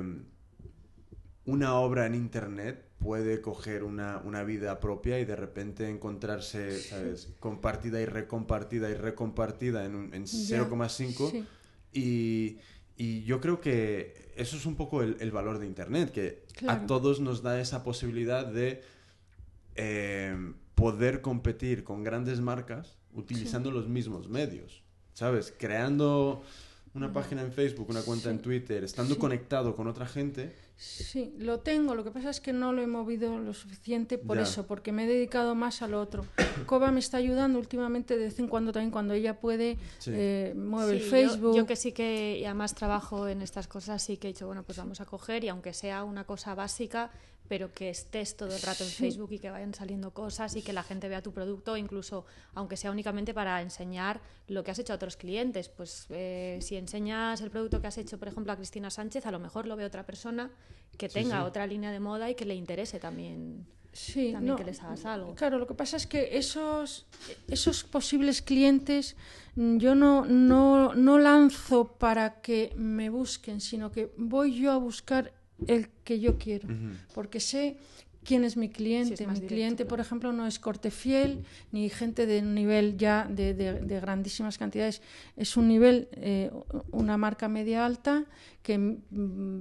una 1.45 1.75
obra 1.75 2.05
en 2.05 2.15
Internet 2.15 2.85
puede 2.99 3.41
coger 3.41 3.83
una, 3.83 4.21
una 4.23 4.43
vida 4.43 4.79
propia 4.79 5.19
y 5.19 5.25
de 5.25 5.35
repente 5.35 5.89
encontrarse, 5.89 6.79
¿sabes? 6.79 7.33
Compartida 7.39 7.99
y 8.01 8.05
recompartida 8.05 8.89
y 8.89 8.93
recompartida 8.93 9.85
en, 9.85 9.95
un- 9.95 10.13
en 10.13 10.25
Ya, 10.25 10.59
0,5 10.63 11.31
sí. 11.31 11.45
y, 11.91 12.57
y 12.95 13.23
yo 13.23 13.41
creo 13.41 13.59
que 13.59 14.31
eso 14.37 14.55
es 14.55 14.65
un 14.65 14.75
poco 14.75 15.01
el, 15.03 15.17
el 15.19 15.31
valor 15.31 15.59
de 15.59 15.65
Internet, 15.65 16.11
que 16.11 16.45
Claro. 16.53 16.83
a 16.83 16.85
todos 16.87 17.19
nos 17.19 17.41
da 17.43 17.59
esa 17.59 17.83
posibilidad 17.83 18.45
de 18.45 18.81
eh, 19.75 20.53
poder 20.75 21.21
competir 21.21 21.83
con 21.83 22.03
grandes 22.03 22.39
marcas 22.41 22.97
utilizando 23.13 23.69
los 23.71 23.87
mismos 23.89 24.29
medios, 24.29 24.83
¿sabes? 25.13 25.53
Creando 25.57 26.41
una 26.93 27.11
página 27.11 27.41
en 27.41 27.51
Facebook, 27.51 27.89
una 27.89 28.01
cuenta 28.01 28.29
en. 28.31 28.39
Twitter, 28.39 28.83
estando 28.83 29.17
conectado 29.17 29.75
con 29.75 29.87
otra 29.87 30.05
gente. 30.07 30.55
Sí, 30.85 31.33
lo 31.37 31.61
tengo. 31.61 31.95
Lo 31.95 32.03
que 32.03 32.11
pasa 32.11 32.29
es 32.29 32.41
que 32.41 32.51
no 32.51 32.73
lo 32.73 32.81
he 32.81 32.87
movido 32.87 33.39
lo 33.39 33.53
suficiente 33.53 34.17
por 34.17 34.35
Ya. 34.37 34.43
eso, 34.43 34.67
porque 34.67 34.91
me 34.91 35.05
he 35.05 35.07
dedicado 35.07 35.55
más 35.55 35.81
a 35.81 35.87
lo 35.87 36.01
otro. 36.01 36.25
Coba 36.67 36.91
me 36.91 36.99
está 36.99 37.17
ayudando 37.17 37.57
últimamente, 37.57 38.17
de 38.17 38.25
vez 38.25 38.39
en 38.39 38.47
cuando 38.49 38.71
también, 38.73 38.91
cuando 38.91 39.13
ella 39.13 39.39
puede, 39.39 39.77
Sí. 39.99 40.11
eh, 40.13 40.53
mueve 40.55 40.93
el 40.93 41.01
Sí, 41.01 41.09
Facebook. 41.09 41.55
Yo, 41.55 41.65
que 41.65 41.75
sí 41.77 41.93
que 41.93 42.37
y 42.39 42.45
además 42.45 42.75
trabajo 42.75 43.27
en 43.29 43.41
estas 43.41 43.67
cosas, 43.67 44.03
sí 44.03 44.17
que 44.17 44.27
he 44.27 44.33
dicho, 44.33 44.45
bueno, 44.45 44.63
pues 44.63 44.77
vamos 44.77 44.99
a 44.99 45.05
coger 45.05 45.43
y 45.45 45.49
aunque 45.49 45.73
sea 45.73 46.03
una 46.03 46.25
cosa 46.25 46.53
básica, 46.53 47.11
pero 47.47 47.73
que 47.73 47.89
estés 47.89 48.37
todo 48.37 48.55
el 48.55 48.61
rato 48.61 48.83
en. 48.83 48.89
Facebook 48.89 49.31
y 49.33 49.39
que 49.39 49.49
vayan 49.49 49.73
saliendo 49.73 50.11
cosas 50.11 50.55
y 50.55 50.61
que 50.61 50.73
la 50.73 50.83
gente 50.83 51.09
vea 51.09 51.21
tu 51.21 51.31
producto, 51.31 51.77
incluso 51.77 52.25
aunque 52.53 52.77
sea 52.77 52.91
únicamente 52.91 53.33
para 53.33 53.61
enseñar 53.61 54.21
lo 54.47 54.63
que 54.63 54.71
has 54.71 54.79
hecho 54.79 54.93
a 54.93 54.95
otros 54.95 55.17
clientes. 55.17 55.69
Pues 55.69 56.05
eh, 56.09 56.59
si 56.61 56.75
enseñas 56.75 57.41
el 57.41 57.51
producto 57.51 57.81
que 57.81 57.87
has 57.87 57.97
hecho, 57.97 58.17
por 58.17 58.27
ejemplo, 58.27 58.53
a 58.53 58.55
Cristina 58.55 58.89
Sánchez, 58.89 59.25
a 59.25 59.31
lo 59.31 59.39
mejor 59.39 59.67
lo 59.67 59.75
ve 59.75 59.85
otra 59.85 60.05
persona 60.05 60.51
que 60.97 61.09
tenga 61.09 61.39
sí. 61.39 61.43
otra 61.43 61.67
línea 61.67 61.91
de 61.91 61.99
moda 61.99 62.29
y 62.29 62.35
que 62.35 62.45
le 62.45 62.55
interese 62.55 62.99
también. 62.99 63.65
Sí, 63.93 64.31
también 64.31 64.53
no, 64.53 64.55
que 64.57 64.63
les 64.63 64.81
hagas 64.81 65.05
algo. 65.05 65.35
Claro, 65.35 65.59
lo 65.59 65.67
que 65.67 65.75
pasa 65.75 65.97
es 65.97 66.07
que 66.07 66.35
esos, 66.35 67.05
esos 67.47 67.83
posibles 67.83 68.41
clientes 68.41 69.15
mm, 69.55 69.77
yo 69.77 69.93
no, 69.93 70.25
no, 70.25 70.95
no 70.95 71.19
lanzo 71.19 71.93
para 71.99 72.41
que 72.41 72.73
me 72.75 73.11
busquen, 73.11 73.61
sino 73.61 73.91
que 73.91 74.11
voy 74.17 74.59
yo 74.59 74.71
a 74.71 74.77
buscar 74.77 75.31
el 75.67 75.89
que 76.03 76.19
yo 76.19 76.37
quiero, 76.37 76.67
porque 77.13 77.39
sé 77.39 77.77
quién 78.23 78.43
es 78.45 78.55
mi 78.55 78.69
cliente. 78.69 79.17
Sí, 79.17 79.23
es 79.23 79.27
más 79.27 79.35
mi 79.35 79.41
directo, 79.41 79.53
cliente, 79.55 79.85
por 79.85 79.99
ejemplo, 79.99 80.31
no 80.31 80.47
es 80.47 80.57
corte 80.57 80.91
fiel, 80.91 81.43
ni 81.73 81.89
gente 81.89 82.25
de 82.25 82.39
un 82.39 82.55
nivel 82.55 82.95
ya 82.97 83.27
de, 83.29 83.53
de- 83.53 83.81
de 83.81 83.99
grandísimas 83.99 84.57
cantidades. 84.57 85.01
Es 85.35 85.57
un 85.57 85.67
nivel, 85.67 86.07
eh, 86.13 86.49
una 86.91 87.17
marca 87.17 87.49
media 87.49 87.85
alta 87.85 88.25
que 88.61 88.77
mm, 88.77 89.03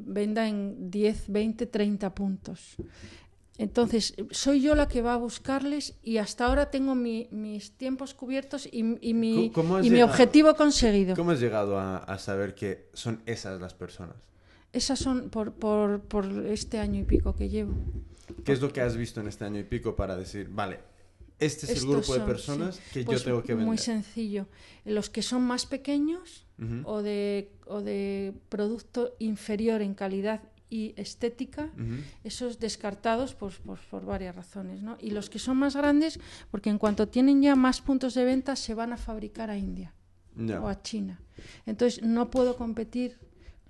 venda 0.07 0.47
en 0.49 0.91
10, 0.93 1.25
20, 1.29 1.67
30 1.67 2.15
puntos. 2.15 2.77
Entonces, 3.59 4.15
soy 4.31 4.63
yo 4.63 4.75
la 4.75 4.89
que 4.89 5.03
va 5.03 5.15
a 5.15 5.17
buscarles 5.19 5.95
y 6.03 6.17
hasta 6.17 6.47
ahora 6.47 6.71
tengo 6.71 6.95
mi- 6.95 7.29
mis 7.31 7.73
tiempos 7.73 8.15
cubiertos 8.15 8.67
y, 8.67 8.97
y 9.01 9.13
mi, 9.15 9.51
¿Cómo- 9.51 9.53
cómo 9.53 9.77
has 9.77 9.87
y 9.87 9.91
mi 9.91 10.03
objetivo 10.03 10.55
conseguido. 10.55 11.15
¿Cómo 11.17 11.33
has 11.33 11.41
llegado 11.41 11.79
a, 11.79 11.99
a 11.99 12.19
saber 12.19 12.55
que 12.55 12.89
son 12.95 13.21
esas 13.27 13.61
las 13.61 13.75
personas? 13.75 14.17
Esas 14.73 14.99
son 14.99 15.31
por, 15.31 15.53
por, 15.53 16.01
por 16.01 16.25
este 16.47 16.79
año 16.79 17.01
y 17.01 17.05
pico 17.05 17.35
que 17.35 17.49
llevo. 17.49 17.75
¿Qué 18.45 18.53
es 18.53 18.61
lo 18.61 18.73
que 18.73 18.81
has 18.81 18.97
visto 18.97 19.21
en 19.21 19.29
este 19.29 19.45
año 19.45 19.61
y 19.61 19.65
pico 19.65 19.95
para 19.95 20.17
decir, 20.17 20.49
vale, 20.51 20.81
este 21.39 21.67
es 21.67 21.83
el 21.83 21.89
grupo 21.89 22.13
de 22.13 22.21
son, 22.21 22.27
personas 22.27 22.77
sí. 22.77 22.83
que 22.93 23.05
Pues 23.05 23.19
yo 23.19 23.25
tengo 23.25 23.43
que 23.43 23.53
vender? 23.53 23.67
Muy 23.67 23.79
sencillo. 23.79 24.47
Los 24.85 25.11
que 25.11 25.23
son 25.23 25.43
más 25.43 25.67
pequeños 25.67 26.47
o, 26.85 27.03
de, 27.03 27.51
o 27.67 27.81
de 27.81 28.33
producto 28.49 29.15
inferior 29.19 29.83
en 29.83 29.95
calidad 29.95 30.43
y 30.71 30.95
estética, 30.97 31.71
esos 32.25 32.59
descartados 32.59 33.35
pues, 33.35 33.57
pues, 33.65 33.81
por 33.91 34.07
varias 34.07 34.35
razones. 34.35 34.83
¿no? 34.83 34.97
Y 35.01 35.11
los 35.11 35.29
que 35.29 35.39
son 35.39 35.59
más 35.59 35.77
grandes, 35.77 36.19
porque 36.51 36.71
en 36.71 36.79
cuanto 36.79 37.09
tienen 37.09 37.43
ya 37.43 37.57
más 37.57 37.81
puntos 37.81 38.15
de 38.15 38.25
venta, 38.25 38.57
se 38.57 38.75
van 38.75 38.93
a 38.93 38.97
fabricar 38.97 39.51
a 39.51 39.59
India 39.59 39.93
o 40.39 40.69
a 40.69 40.81
China. 40.81 41.21
Entonces 41.67 42.03
no 42.03 42.31
puedo 42.31 42.57
competir 42.57 43.19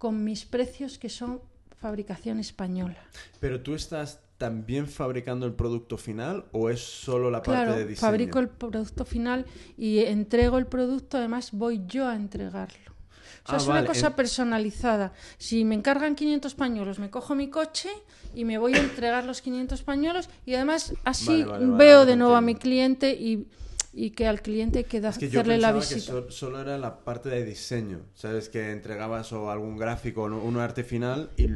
con 0.03 0.25
mis 0.25 0.45
precios 0.45 0.99
que 0.99 1.09
son 1.09 1.41
fabricación 1.81 2.41
española. 2.41 2.99
Pero 3.39 3.61
tú 3.61 3.77
estás 3.77 4.19
también 4.37 4.89
fabricando 4.89 5.47
el 5.47 5.53
producto 5.53 5.97
final 5.97 6.47
o 6.51 6.71
es 6.71 6.81
solo 6.81 7.31
la 7.31 7.41
parte 7.41 7.71
de 7.71 7.87
diseño? 7.87 8.01
fabrico 8.09 8.41
el 8.41 8.49
producto 8.49 9.05
final 9.05 9.47
y 9.79 10.01
entrego 10.01 10.59
el 10.59 10.67
producto, 10.67 11.19
además 11.19 11.51
voy 11.53 11.83
yo 11.87 12.09
a 12.09 12.17
entregarlo. 12.17 12.91
O 13.45 13.49
sea, 13.49 13.55
Ah, 13.55 13.57
es 13.59 13.67
vale, 13.67 13.81
una 13.83 13.87
cosa 13.87 14.09
en- 14.09 14.13
personalizada. 14.15 15.13
Si 15.39 15.65
me 15.65 15.77
encargan 15.77 16.17
500 16.17 16.57
pañuelos, 16.57 16.99
me 16.99 17.09
cojo 17.09 17.37
mi 17.37 17.49
coche 17.49 17.89
y 18.35 18.45
me 18.45 18.59
voy 18.59 18.75
a 18.75 18.79
entregar 18.81 19.23
los 19.25 19.41
500 19.41 19.83
pañuelos 19.85 20.29
y 20.45 20.55
además 20.57 20.95
así 21.05 21.27
Vale, 21.29 21.45
vale, 21.45 21.67
vale, 21.67 21.77
veo 21.79 22.07
de 22.07 22.17
nuevo 22.17 22.35
a 22.35 22.41
mi 22.41 22.57
cliente 22.57 23.13
y, 23.13 23.47
y 23.95 24.11
que 24.11 24.27
al 24.27 24.41
cliente 24.41 24.79
hay 24.79 24.85
que 24.85 25.01
da- 25.01 25.11
Es 25.11 25.19
que 25.19 25.29
yo 25.29 25.41
hacerle 25.41 25.59
la 25.59 25.73
que 25.73 25.79
visita. 25.81 26.01
so- 26.13 26.31
solo 26.31 26.61
era 26.61 26.79
la 26.79 27.05
parte 27.05 27.29
de 27.29 27.45
diseño, 27.45 28.01
¿sabes? 28.15 28.49
Que 28.49 28.71
entregabas 28.73 29.33
o 29.33 29.51
algún 29.51 29.77
gráfico 29.77 30.23
o 30.23 30.29
no- 30.29 30.43
un 30.43 30.57
arte 30.57 30.83
final, 30.83 31.31
y, 31.37 31.49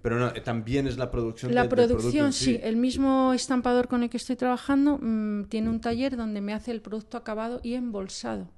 pero 0.00 0.18
no, 0.18 0.32
también 0.32 0.86
es 0.86 0.96
la 0.96 1.10
producción 1.10 1.54
La 1.54 1.62
del- 1.62 1.68
del 1.70 1.76
producto 1.76 1.98
producción, 1.98 2.26
en 2.26 2.32
sí. 2.32 2.58
El 2.62 2.76
mismo 2.76 3.32
estampador 3.34 3.88
con 3.88 4.02
el 4.02 4.08
que 4.10 4.16
estoy 4.16 4.36
trabajando 4.36 4.98
mm, 5.00 5.44
tiene 5.50 5.68
un 5.68 5.80
taller 5.80 6.16
donde 6.16 6.40
me 6.40 6.54
hace 6.54 6.70
el 6.70 6.80
producto 6.80 7.16
acabado 7.18 7.60
y 7.62 7.74
embolsado. 7.74 8.48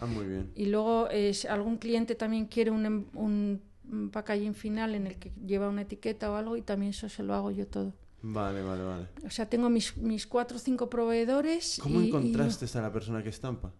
Ah, 0.00 0.06
muy 0.06 0.26
bien. 0.26 0.50
Y 0.54 0.66
luego 0.66 1.08
algún 1.48 1.78
cliente 1.78 2.14
también 2.14 2.46
quiere 2.46 2.70
un, 2.70 2.86
em- 2.86 3.06
un, 3.14 3.62
un 3.90 4.10
packaging 4.10 4.54
final 4.54 4.94
en 4.94 5.06
el 5.08 5.16
que 5.16 5.32
lleva 5.44 5.68
una 5.68 5.82
etiqueta 5.82 6.30
o 6.30 6.36
algo 6.36 6.56
y 6.56 6.62
también 6.62 6.90
eso 6.90 7.08
se 7.08 7.22
lo 7.22 7.34
hago 7.34 7.50
yo 7.50 7.66
todo. 7.66 7.94
Vale, 8.28 8.60
vale, 8.62 8.82
vale. 8.82 9.06
O 9.24 9.30
sea, 9.30 9.48
tengo 9.48 9.70
mis, 9.70 9.96
mis 9.96 10.26
cuatro 10.26 10.56
o 10.56 10.60
cinco 10.60 10.90
proveedores. 10.90 11.78
¿Cómo 11.80 12.00
y- 12.00 12.04
y- 12.04 12.08
encontraste 12.08 12.66
a 12.76 12.82
la 12.82 12.92
persona 12.92 13.22
que 13.22 13.28
estampa? 13.28 13.72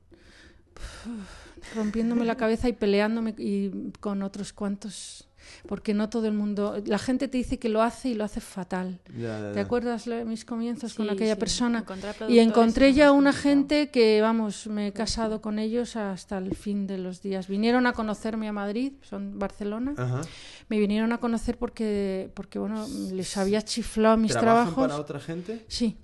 rompiéndome 1.75 2.25
la 2.25 2.37
cabeza 2.37 2.69
y 2.69 2.73
peleándome 2.75 3.35
y 3.39 3.91
con 4.01 4.23
otros 4.23 4.53
cuantos 4.53 5.26
porque 5.67 5.95
no 5.95 6.09
todo 6.09 6.27
el 6.27 6.33
mundo 6.33 6.83
la 6.87 6.99
gente 6.99 7.29
te 7.29 7.39
dice 7.39 7.59
que 7.59 7.69
lo 7.69 7.83
hace 7.83 8.09
y 8.11 8.15
lo 8.15 8.25
hace 8.25 8.41
fatal 8.41 9.01
Ya, 9.17 9.41
ya, 9.41 9.53
¿Te 9.53 9.61
acuerdas 9.61 10.05
de 10.05 10.25
mis 10.25 10.45
comienzos 10.45 10.95
con 10.95 11.09
aquella 11.11 11.35
sí, 11.35 11.41
persona? 11.41 11.85
Y 12.29 12.39
encontré 12.39 12.93
ya 12.93 13.13
una 13.13 13.33
gente 13.33 13.91
que, 13.91 14.21
vamos, 14.21 14.67
me 14.67 14.89
he 14.89 14.93
casado 14.93 15.41
con 15.41 15.59
ellos 15.59 15.97
hasta 15.97 16.39
el 16.39 16.55
fin 16.55 16.87
de 16.87 16.99
los 16.99 17.23
días. 17.23 17.49
Vinieron 17.49 17.87
a 17.87 17.93
conocerme 17.93 18.49
a 18.49 18.53
Madrid, 18.53 18.93
son 19.03 19.39
Barcelona. 19.39 19.95
Ajá. 19.97 20.23
Me 20.69 20.79
vinieron 20.79 21.13
a 21.13 21.19
conocer 21.19 21.59
porque, 21.59 22.31
porque 22.35 22.59
bueno, 22.59 22.87
les 23.13 23.37
había 23.37 23.63
chiflado 23.63 24.17
mis 24.17 24.33
¿Trabajan 24.33 24.65
trabajos. 24.65 24.89
para 24.89 25.01
otra 25.01 25.21
gente? 25.21 25.65
Sí. 25.69 25.97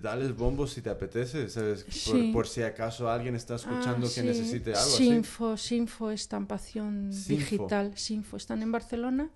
Dales 0.00 0.34
bombos 0.36 0.72
si 0.72 0.82
te 0.82 0.90
apetece, 0.90 1.48
¿sabes? 1.48 1.84
Por, 1.84 1.92
Sí. 1.92 2.30
por 2.32 2.46
si 2.48 2.62
acaso 2.62 3.10
alguien 3.10 3.34
está 3.34 3.56
escuchando 3.56 4.06
Ah, 4.06 4.10
que 4.14 4.20
sí. 4.20 4.26
necesite 4.26 4.74
algo 4.74 4.96
Sinfo, 4.96 5.56
Sinfo, 5.56 6.10
estampación 6.10 7.12
Sinfo. 7.12 7.34
digital. 7.50 7.96
Sinfo, 7.96 8.36
están 8.36 8.62
en 8.62 8.72
Barcelona. 8.72 9.30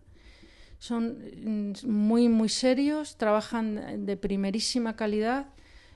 Son 0.78 1.18
mm, 1.44 1.72
muy, 1.86 2.28
muy 2.28 2.48
serios, 2.48 3.16
trabajan 3.16 4.04
de 4.06 4.16
primerísima 4.16 4.96
calidad. 4.96 5.46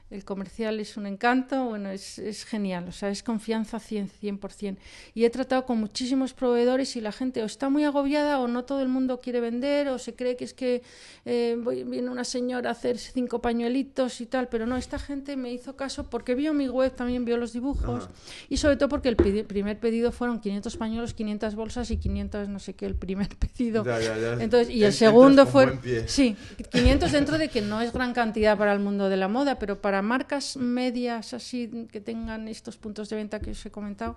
El 0.09 0.25
comercial 0.25 0.79
es 0.79 0.97
un 0.97 1.05
encanto, 1.07 1.65
bueno, 1.65 1.91
es, 1.91 2.21
es 2.21 2.45
genial, 2.45 2.87
o 2.89 2.93
sea, 2.93 3.09
es 3.11 3.25
confianza 3.25 3.79
100%, 3.79 4.09
100%. 4.23 4.77
Y 5.15 5.25
he 5.25 5.31
tratado 5.31 5.67
con 5.67 5.81
muchísimos 5.81 6.33
proveedores 6.33 6.95
y 6.95 7.01
la 7.01 7.11
gente 7.11 7.43
o 7.43 7.47
está 7.47 7.71
muy 7.71 7.83
agobiada 7.83 8.39
o 8.39 8.47
no 8.47 8.65
todo 8.65 8.83
el 8.83 8.89
mundo 8.89 9.21
quiere 9.21 9.41
vender 9.41 9.89
o 9.89 9.99
se 9.99 10.15
cree 10.15 10.37
que 10.37 10.45
es 10.45 10.55
que 10.55 10.83
eh, 11.25 11.57
voy- 11.61 11.83
viene 11.83 12.09
una 12.09 12.23
señora 12.23 12.69
a 12.69 12.73
hacer 12.73 12.99
cinco 12.99 13.41
pañuelitos 13.43 14.21
y 14.21 14.27
tal, 14.27 14.47
pero 14.49 14.65
no, 14.65 14.77
esta 14.77 15.01
gente 15.01 15.37
me 15.37 15.53
hizo 15.53 15.75
caso 15.75 16.05
porque 16.09 16.37
vio 16.37 16.55
mi 16.55 16.69
web, 16.69 16.95
también 16.95 17.25
vio 17.25 17.37
los 17.37 17.53
dibujos 17.53 18.05
Ajá. 18.05 18.13
y 18.49 18.59
sobre 18.59 18.77
todo 18.77 18.89
porque 18.89 19.09
el 19.09 19.17
primer 19.17 19.81
pedido 19.81 20.13
fueron 20.13 20.39
500 20.39 20.77
pañuelos, 20.77 21.15
500 21.15 21.57
bolsas 21.57 21.91
y 21.91 21.97
500 21.97 22.49
no 22.49 22.61
sé 22.61 22.75
qué, 22.75 22.87
el 22.87 22.95
primer 22.95 23.29
pedido. 23.37 23.85
Ya, 23.85 23.99
ya, 23.99 24.17
ya. 24.17 24.33
Entonces, 24.35 24.73
y 24.73 24.85
el 24.85 24.93
segundo 24.93 25.43
entras 25.43 25.81
fue... 25.83 26.07
Sí, 26.07 26.37
500 26.71 27.11
dentro 27.11 27.39
de 27.39 27.49
que 27.49 27.61
no 27.61 27.81
es 27.81 27.93
gran 27.93 28.13
cantidad 28.15 28.57
para 28.57 28.73
el 28.73 28.79
mundo 28.79 29.09
de 29.09 29.17
la 29.17 29.27
moda, 29.27 29.59
pero 29.59 29.81
para 29.81 29.96
marcas 30.03 30.57
medias 30.57 31.33
así 31.35 31.89
que 31.93 32.01
tengan 32.01 32.49
estos 32.49 32.77
puntos 32.77 33.09
de 33.09 33.17
venta 33.17 33.41
que 33.41 33.51
os 33.53 33.67
he 33.67 33.71
comentado, 33.71 34.17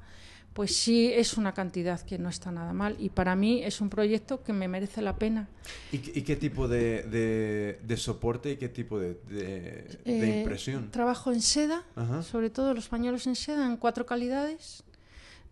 pues 0.54 0.76
sí 0.76 1.12
es 1.14 1.38
una 1.38 1.54
cantidad 1.54 2.02
que 2.02 2.18
no 2.18 2.28
está 2.28 2.52
nada 2.52 2.74
mal. 2.74 2.96
Y 3.00 3.10
para 3.10 3.36
mí 3.36 3.62
es 3.64 3.82
un 3.82 3.90
proyecto 3.90 4.44
que 4.44 4.52
me 4.52 4.68
merece 4.68 5.02
la 5.02 5.16
pena. 5.16 5.48
¿Y, 5.92 6.00
qué- 6.00 6.20
y 6.20 6.24
qué 6.24 6.36
tipo 6.36 6.68
de, 6.68 7.04
de- 7.04 7.80
de 7.86 7.98
soporte 7.98 8.52
y 8.52 8.58
qué 8.58 8.68
tipo 8.68 9.00
de, 9.00 9.14
de- 9.30 10.00
de 10.04 10.38
Eh, 10.38 10.40
impresión? 10.42 10.90
Trabajo 10.92 11.32
en 11.32 11.42
seda, 11.42 11.84
Ajá. 11.96 12.24
sobre 12.24 12.50
todo 12.50 12.74
los 12.74 12.88
pañuelos 12.90 13.28
en 13.28 13.36
seda, 13.36 13.66
en 13.68 13.78
cuatro 13.78 14.06
calidades, 14.08 14.84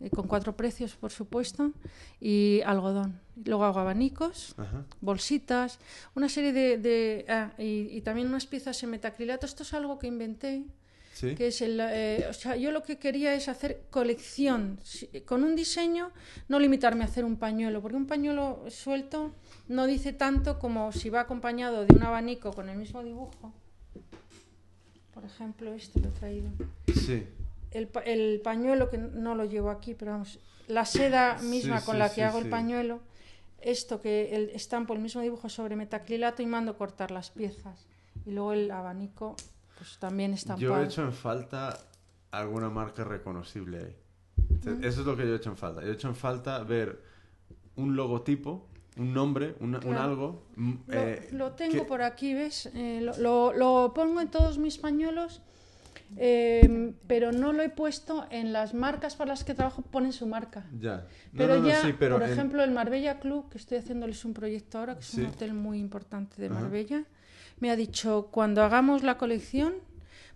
eh, 0.00 0.10
con 0.10 0.26
cuatro 0.26 0.56
precios, 0.56 0.94
por 0.96 1.10
supuesto, 1.10 1.72
y 2.20 2.60
algodón. 2.64 3.20
Luego 3.44 3.64
hago 3.64 3.80
abanicos, 3.80 4.54
Ajá. 4.58 4.84
bolsitas, 5.00 5.78
una 6.14 6.28
serie 6.28 6.52
de... 6.52 6.78
de- 6.78 7.24
ah, 7.28 7.52
y, 7.58 7.88
y 7.96 8.00
también 8.02 8.28
unas 8.28 8.46
piezas 8.46 8.82
en 8.82 8.90
metacrilato. 8.90 9.46
Esto 9.46 9.62
es 9.62 9.74
algo 9.74 9.98
que 9.98 10.06
inventé, 10.08 10.64
¿Sí? 11.14 11.34
que 11.34 11.48
es 11.48 11.62
el... 11.62 11.78
eh, 11.80 12.26
o 12.28 12.32
sea, 12.32 12.56
yo 12.56 12.70
lo 12.72 12.82
que 12.82 12.98
quería 12.98 13.34
es 13.34 13.48
hacer 13.48 13.82
colección. 13.90 14.78
Con 15.26 15.44
un 15.44 15.54
diseño, 15.56 16.10
no 16.48 16.58
limitarme 16.58 17.02
a 17.04 17.06
hacer 17.06 17.24
un 17.24 17.36
pañuelo, 17.36 17.80
porque 17.82 17.96
un 17.96 18.06
pañuelo 18.06 18.64
suelto 18.70 19.34
no 19.68 19.86
dice 19.86 20.12
tanto 20.12 20.58
como 20.58 20.90
si 20.92 21.10
va 21.10 21.20
acompañado 21.20 21.84
de 21.84 21.94
un 21.94 22.02
abanico 22.02 22.52
con 22.52 22.68
el 22.68 22.76
mismo 22.78 23.02
dibujo. 23.04 23.52
Por 25.14 25.24
ejemplo, 25.24 25.72
este 25.74 26.00
lo 26.00 26.08
he 26.08 26.12
traído. 26.12 26.50
Sí. 26.94 27.24
El, 27.70 27.88
pa- 27.88 28.00
el 28.00 28.40
pañuelo, 28.42 28.88
que 28.90 28.98
no 28.98 29.34
lo 29.34 29.44
llevo 29.44 29.70
aquí, 29.70 29.94
pero 29.94 30.12
vamos, 30.12 30.38
la 30.68 30.84
seda 30.84 31.38
misma 31.42 31.80
Sí, 31.80 31.86
con 31.86 31.94
sí, 31.94 31.98
la 31.98 32.08
que 32.08 32.14
sí, 32.16 32.20
hago 32.22 32.38
el 32.38 32.48
pañuelo, 32.48 33.00
esto 33.60 34.00
que 34.00 34.34
el 34.36 34.50
estampo 34.50 34.94
el 34.94 35.00
mismo 35.00 35.20
dibujo 35.20 35.48
sobre 35.48 35.76
metacrilato 35.76 36.42
y 36.42 36.46
mando 36.46 36.76
cortar 36.78 37.10
las 37.10 37.30
piezas. 37.30 37.86
Y 38.26 38.30
luego 38.32 38.52
el 38.52 38.70
abanico, 38.70 39.36
pues 39.76 39.98
también 39.98 40.32
estampado. 40.32 40.60
Yo 40.76 40.80
he 40.80 40.84
hecho 40.86 41.02
en 41.02 41.12
falta 41.12 41.78
alguna 42.30 42.68
marca 42.70 43.04
reconocible 43.04 43.78
ahí. 43.78 43.96
Te- 44.62 44.86
Eso 44.88 45.00
es 45.00 45.06
lo 45.06 45.16
que 45.16 45.26
yo 45.26 45.32
he 45.34 45.36
hecho 45.36 45.50
en 45.50 45.56
falta. 45.56 45.82
Yo 45.82 45.88
he 45.88 45.92
hecho 45.92 46.08
en 46.08 46.16
falta 46.16 46.62
ver 46.62 47.00
un 47.76 47.96
logotipo, 47.96 48.66
un 48.96 49.12
nombre, 49.14 49.54
un, 49.60 49.74
algo. 49.96 50.42
mm, 50.56 50.72
Lo, 50.88 50.94
eh, 51.00 51.28
lo 51.32 51.52
tengo 51.52 51.82
que- 51.82 51.84
por 51.84 52.02
aquí, 52.02 52.34
¿ves? 52.34 52.66
Eh, 52.74 53.00
lo, 53.02 53.16
lo- 53.18 53.52
lo 53.52 53.92
pongo 53.94 54.20
en 54.20 54.28
todos 54.30 54.58
mis 54.58 54.78
pañuelos, 54.78 55.42
eh, 56.16 56.92
pero 57.06 57.32
no 57.32 57.52
lo 57.52 57.62
he 57.62 57.68
puesto 57.68 58.26
en 58.30 58.52
las 58.52 58.74
marcas 58.74 59.16
para 59.16 59.28
las 59.30 59.44
que 59.44 59.54
trabajo, 59.54 59.82
ponen 59.82 60.12
su 60.12 60.26
marca. 60.26 60.64
Ya. 60.80 60.96
No, 61.32 61.38
Pero 61.38 61.56
no, 61.56 61.62
no, 61.62 61.68
ya, 61.68 61.82
sí, 61.82 61.94
pero 61.98 62.16
por 62.18 62.26
en- 62.26 62.32
ejemplo, 62.32 62.62
el 62.64 62.70
Marbella 62.70 63.18
Club, 63.20 63.48
que 63.50 63.58
estoy 63.58 63.78
haciéndoles 63.78 64.24
un 64.24 64.34
proyecto 64.34 64.78
ahora, 64.78 64.94
que 64.94 65.00
es 65.00 65.06
Sí. 65.06 65.20
un 65.20 65.26
hotel 65.28 65.54
muy 65.54 65.78
importante 65.78 66.40
de 66.40 66.48
Ajá. 66.48 66.60
Marbella, 66.60 67.04
me 67.60 67.70
ha 67.70 67.76
dicho, 67.76 68.28
cuando 68.30 68.62
hagamos 68.62 69.02
la 69.02 69.18
colección, 69.18 69.74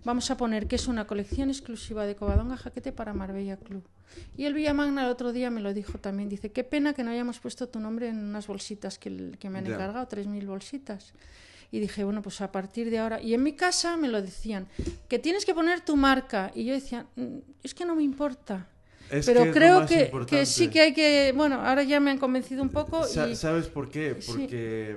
vamos 0.05 0.31
a 0.31 0.37
poner 0.37 0.67
que 0.67 0.77
es 0.77 0.89
una 0.89 1.07
colección 1.07 1.49
exclusiva 1.49 2.05
de 2.07 2.17
Covadonga 2.17 2.57
Jaquete 2.57 2.93
para 2.93 3.15
Marbella 3.15 3.57
Club. 3.57 3.85
Y 4.37 4.45
el 4.45 4.53
Villamagna 4.53 5.05
el 5.05 5.09
otro 5.11 5.33
día 5.33 5.49
me 5.51 5.61
lo 5.63 5.73
dijo 5.73 5.97
también, 5.99 6.29
dice, 6.29 6.53
qué 6.53 6.65
pena 6.65 6.93
que 6.93 7.03
no 7.03 7.13
hayamos 7.13 7.39
puesto 7.41 7.69
tu 7.69 7.81
nombre 7.81 8.09
en 8.09 8.19
unas 8.19 8.47
bolsitas 8.47 8.99
que, 8.99 9.33
que 9.39 9.49
me 9.49 9.59
han 9.61 9.65
Ya. 9.65 9.75
encargado, 9.75 10.07
3.000 10.07 10.47
bolsitas. 10.47 11.15
Y 11.73 11.81
dije, 11.81 12.05
bueno, 12.05 12.21
pues 12.23 12.41
a 12.43 12.53
partir 12.53 12.91
de 12.91 12.99
ahora. 12.99 13.21
Y 13.21 13.33
en 13.35 13.43
mi 13.43 13.55
casa 13.55 13.97
me 13.97 14.07
lo 14.07 14.21
decían, 14.23 14.69
que 15.09 15.19
tienes 15.19 15.45
que 15.45 15.55
poner 15.55 15.81
tu 15.81 15.97
marca. 15.97 16.53
Y 16.55 16.65
yo 16.67 16.75
decía, 16.75 17.07
"Mm, 17.17 17.39
es 17.65 17.75
que 17.75 17.85
no 17.87 17.97
me 17.97 18.03
importa. 18.05 18.69
es 19.11 19.27
Pero 19.27 19.43
que 19.45 19.53
creo 19.53 19.87
que, 19.87 20.11
que 20.27 20.47
sí 20.47 20.69
que 20.69 20.81
hay 20.83 20.95
que. 20.95 21.33
Bueno, 21.35 21.57
ahora 21.63 21.83
ya 21.83 21.99
me 21.99 22.11
han 22.11 22.19
convencido 22.19 22.63
un 22.63 22.69
poco. 22.71 23.05
Sa- 23.05 23.29
y, 23.29 23.37
¿Sabes 23.37 23.67
por 23.69 23.91
qué? 23.91 24.17
Sí. 24.21 24.31
Porque 24.33 24.97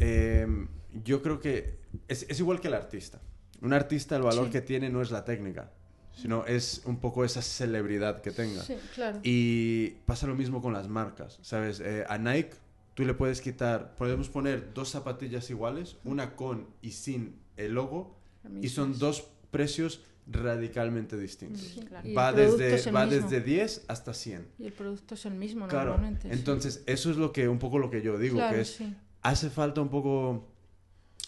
em, 0.00 0.68
yo 1.04 1.22
creo 1.22 1.40
que 1.40 1.78
es, 2.08 2.26
es 2.28 2.38
igual 2.40 2.60
que 2.60 2.68
el 2.68 2.74
artista. 2.74 3.20
Un 3.60 3.72
artista, 3.72 4.16
el 4.16 4.22
valor 4.22 4.46
Sí. 4.46 4.52
que 4.52 4.60
tiene 4.60 4.90
no 4.90 5.02
es 5.02 5.10
la 5.10 5.24
técnica, 5.24 5.70
sino 6.14 6.44
es 6.46 6.82
un 6.84 6.98
poco 6.98 7.24
esa 7.24 7.42
celebridad 7.42 8.20
que 8.20 8.30
tenga. 8.32 8.62
sí, 8.62 8.74
claro. 8.94 9.20
Y 9.22 9.90
pasa 10.06 10.26
lo 10.26 10.34
mismo 10.34 10.60
con 10.60 10.72
las 10.72 10.88
marcas, 10.88 11.38
¿sabes? 11.42 11.80
Eh, 11.80 12.04
a 12.08 12.18
Nike 12.18 12.54
tú 12.94 13.04
le 13.04 13.14
puedes 13.14 13.40
quitar, 13.40 13.94
podemos 13.96 14.28
poner 14.28 14.72
dos 14.74 14.90
zapatillas 14.90 15.48
iguales, 15.50 15.96
una 16.04 16.36
con 16.36 16.66
y 16.82 16.90
sin 16.92 17.36
el 17.56 17.72
logo, 17.74 18.18
y 18.60 18.68
son 18.70 18.98
dos 18.98 19.28
precios 19.50 20.02
radicalmente 20.26 21.18
distintos. 21.18 21.62
Sí, 21.62 21.80
claro. 21.80 22.08
Va, 22.14 22.32
desde, 22.32 22.90
va 22.92 23.06
mismo. 23.06 23.22
desde 23.28 23.40
10 23.40 23.84
hasta 23.88 24.14
100. 24.14 24.46
Y 24.58 24.66
el 24.66 24.72
producto 24.72 25.14
es 25.14 25.26
el 25.26 25.34
mismo 25.34 25.66
Claro, 25.68 25.90
normalmente. 25.92 26.28
sí. 26.28 26.34
entonces 26.34 26.82
eso 26.86 27.10
es 27.10 27.16
lo 27.16 27.32
que 27.32 27.48
un 27.48 27.58
poco 27.58 27.78
lo 27.78 27.90
que 27.90 28.02
yo 28.02 28.18
digo, 28.18 28.36
Claro, 28.36 28.54
que 28.54 28.60
es 28.62 28.68
sí. 28.76 28.94
hace 29.22 29.50
falta 29.50 29.80
un 29.80 29.88
poco 29.88 30.48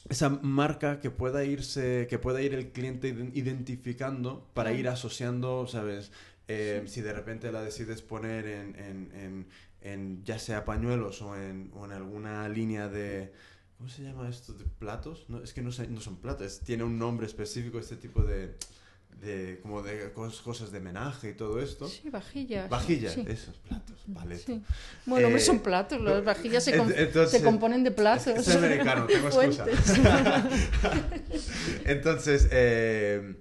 esa 0.08 0.28
marca 0.28 1.00
que 1.00 1.10
pueda 1.10 1.44
irse, 1.44 2.06
que 2.08 2.18
pueda 2.18 2.40
ir 2.42 2.54
el 2.54 2.72
cliente 2.72 3.14
iden- 3.14 3.32
identificando 3.34 4.48
para 4.54 4.72
ir 4.72 4.88
asociando, 4.88 5.66
¿sabes? 5.66 6.12
Eh, 6.46 6.82
Si 6.86 7.00
de 7.00 7.12
repente 7.14 7.50
la 7.50 7.62
decides 7.62 8.02
poner 8.02 8.46
en, 8.46 8.76
en- 8.76 9.12
en- 9.14 9.46
en 9.84 10.24
ya 10.24 10.38
sea 10.40 10.64
pañuelos 10.64 11.22
o 11.22 11.36
en, 11.36 11.70
o 11.74 11.84
en 11.84 11.92
alguna 11.92 12.48
línea 12.48 12.88
de... 12.88 13.32
¿Cómo 13.78 13.88
se 13.88 14.02
llama 14.02 14.28
esto? 14.28 14.52
¿De 14.54 14.64
platos? 14.64 15.26
No, 15.28 15.42
es 15.42 15.52
que 15.52 15.62
no, 15.62 15.70
sé- 15.70 15.86
no 15.88 16.00
son 16.00 16.16
platos, 16.16 16.60
tiene 16.60 16.82
un 16.84 16.98
nombre 16.98 17.26
específico 17.26 17.78
este 17.78 17.96
tipo 17.96 18.22
de... 18.22 18.54
de 19.20 19.60
como 19.62 19.82
de 19.82 20.12
cos- 20.14 20.40
cosas 20.42 20.70
de 20.72 20.80
menaje 20.80 21.30
y 21.30 21.34
todo 21.34 21.60
esto. 21.60 21.88
Sí, 21.88 22.08
vajillas. 22.10 22.68
Vajillas, 22.70 23.14
sí. 23.14 23.24
esos 23.28 23.56
platos, 23.58 23.96
vale. 24.06 24.38
Sí. 24.38 24.62
Bueno, 25.06 25.28
Eh, 25.28 25.40
son 25.40 25.58
platos. 25.60 26.00
Las 26.00 26.24
vajillas 26.24 26.64
se, 26.64 26.76
com- 26.76 26.88
se 27.28 27.42
componen 27.42 27.84
de 27.84 27.90
platos. 27.90 28.28
Es, 28.28 28.48
es 28.48 28.56
americano, 28.56 29.06
tengo 29.06 29.28
excusa. 29.28 29.66
Entonces, 31.84 32.48
eh, 32.50 33.36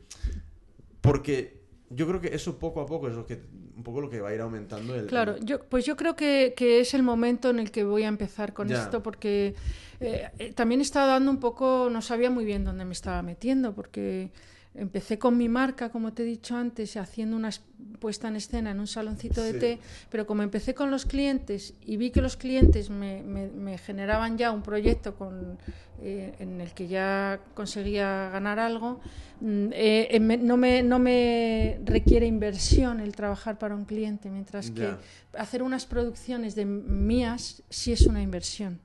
porque 1.01 1.61
yo 1.89 2.07
creo 2.07 2.21
que 2.21 2.33
eso 2.35 2.57
poco 2.59 2.81
a 2.81 2.85
poco 2.85 3.07
es 3.07 3.13
lo 3.13 3.25
que 3.25 3.41
un 3.75 3.83
poco 3.83 4.01
lo 4.01 4.09
que 4.09 4.21
va 4.21 4.29
a 4.29 4.33
ir 4.35 4.41
aumentando 4.41 4.95
el. 4.95 5.07
Claro, 5.07 5.35
el- 5.35 5.45
yo, 5.45 5.59
pues 5.63 5.85
yo 5.85 5.95
creo 5.95 6.15
que, 6.15 6.53
que 6.55 6.79
es 6.79 6.93
el 6.93 7.03
momento 7.03 7.49
en 7.49 7.59
el 7.59 7.71
que 7.71 7.83
voy 7.83 8.03
a 8.03 8.07
empezar 8.07 8.53
con 8.53 8.67
Ya. 8.69 8.81
esto, 8.83 9.01
porque 9.03 9.55
eh, 9.99 10.29
eh, 10.39 10.53
también 10.53 10.81
estaba 10.81 11.07
dando 11.07 11.31
un 11.31 11.39
poco, 11.39 11.89
no 11.91 12.01
sabía 12.01 12.29
muy 12.29 12.45
bien 12.45 12.63
dónde 12.63 12.85
me 12.85 12.93
estaba 12.93 13.21
metiendo, 13.21 13.73
porque 13.73 14.31
empecé 14.75 15.19
con 15.19 15.37
mi 15.37 15.49
marca, 15.49 15.89
como 15.89 16.13
te 16.13 16.23
he 16.23 16.25
dicho 16.25 16.55
antes, 16.55 16.97
haciendo 16.97 17.35
una 17.37 17.49
es- 17.49 17.61
puesta 17.99 18.27
en 18.27 18.35
escena 18.35 18.71
en 18.71 18.79
un 18.79 18.87
saloncito 18.87 19.41
de 19.43 19.53
Sí. 19.53 19.59
té, 19.59 19.79
pero 20.09 20.25
como 20.25 20.41
empecé 20.43 20.73
con 20.73 20.89
los 20.91 21.05
clientes 21.05 21.73
y 21.85 21.95
vi 21.97 22.09
que 22.11 22.21
los 22.21 22.35
clientes 22.37 22.89
me, 22.89 23.21
me- 23.23 23.47
me 23.49 23.77
generaban 23.77 24.37
ya 24.37 24.51
un 24.51 24.61
proyecto 24.63 25.15
con, 25.15 25.57
eh, 26.01 26.33
en 26.39 26.59
el 26.59 26.73
que 26.73 26.87
ya 26.87 27.39
conseguía 27.53 28.29
ganar 28.31 28.59
algo, 28.59 28.99
mm, 29.41 29.67
eh, 29.73 30.07
eh, 30.11 30.19
me- 30.19 30.37
no, 30.37 30.57
me, 30.57 30.81
no 30.83 30.97
me 30.99 31.79
requiere 31.85 32.25
inversión 32.25 32.99
el 32.99 33.15
trabajar 33.15 33.57
para 33.59 33.75
un 33.75 33.85
cliente, 33.85 34.29
mientras 34.29 34.71
que 34.71 34.95
hacer 35.37 35.61
unas 35.63 35.85
producciones 35.85 36.55
de 36.55 36.65
mías 36.65 37.61
sí 37.69 37.91
es 37.93 38.01
una 38.07 38.21
inversión. 38.21 38.79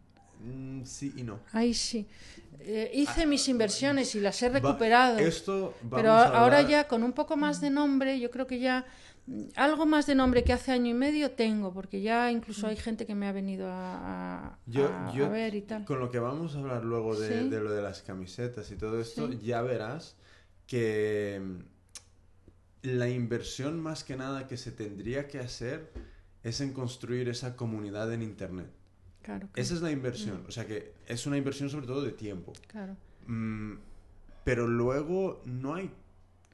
Mm, 0.44 0.84
sí 0.84 1.12
y 1.16 1.22
no. 1.24 1.40
Ahí 1.52 1.74
sí. 1.74 2.06
Eh, 2.70 2.90
hice 2.92 3.24
mis 3.26 3.48
inversiones 3.48 4.14
y 4.14 4.20
las 4.20 4.42
he 4.42 4.48
Va- 4.50 4.54
recuperado. 4.60 5.18
esto 5.18 5.74
Pero 5.90 6.12
a 6.12 6.24
ahora 6.40 6.60
ya 6.62 6.86
con 6.86 7.02
un 7.02 7.12
poco 7.14 7.36
más 7.36 7.60
de 7.62 7.70
nombre, 7.70 8.20
yo 8.20 8.30
creo 8.30 8.46
que 8.46 8.58
ya 8.60 8.84
algo 9.56 9.84
más 9.86 10.06
de 10.06 10.14
nombre 10.14 10.44
que 10.44 10.52
hace 10.52 10.72
año 10.72 10.90
y 10.90 10.94
medio 10.94 11.30
tengo, 11.32 11.72
porque 11.72 12.00
ya 12.02 12.30
incluso 12.30 12.66
hay 12.66 12.76
gente 12.76 13.06
que 13.06 13.14
me 13.14 13.26
ha 13.26 13.32
venido 13.32 13.68
a, 13.70 14.48
a- 14.52 14.58
Yo, 14.66 14.86
a- 14.88 15.12
yo 15.14 15.26
a 15.26 15.28
ver 15.30 15.54
y 15.54 15.62
tal. 15.62 15.84
con 15.86 15.98
lo 15.98 16.10
que 16.10 16.18
vamos 16.18 16.54
a 16.56 16.58
hablar 16.60 16.84
luego 16.84 17.18
de, 17.18 17.42
Sí. 17.42 17.48
de 17.48 17.60
lo 17.60 17.70
de 17.72 17.80
las 17.82 18.02
camisetas 18.02 18.70
y 18.70 18.76
todo 18.76 19.00
esto, 19.00 19.28
Sí. 19.30 19.38
ya 19.42 19.62
verás 19.62 20.16
que 20.66 21.40
mm, 21.42 21.58
la 22.82 23.08
inversión 23.08 23.80
más 23.80 24.04
que 24.04 24.16
nada 24.16 24.46
que 24.46 24.56
se 24.56 24.72
tendría 24.72 25.26
que 25.28 25.38
hacer 25.40 25.90
es 26.42 26.60
en 26.60 26.72
construir 26.72 27.28
esa 27.28 27.56
comunidad 27.56 28.12
en 28.12 28.22
Internet. 28.22 28.70
Claro, 29.28 29.46
Esa 29.56 29.74
es 29.74 29.82
la 29.82 29.90
inversión, 29.90 30.42
o 30.48 30.50
sea 30.50 30.66
que 30.66 30.94
es 31.06 31.26
una 31.26 31.36
inversión 31.36 31.68
sobre 31.68 31.86
todo 31.86 32.00
de 32.00 32.12
tiempo. 32.12 32.54
claro. 32.66 32.96
Mm, 33.26 33.74
pero 34.42 34.66
luego 34.66 35.42
no 35.44 35.74
hay 35.74 35.90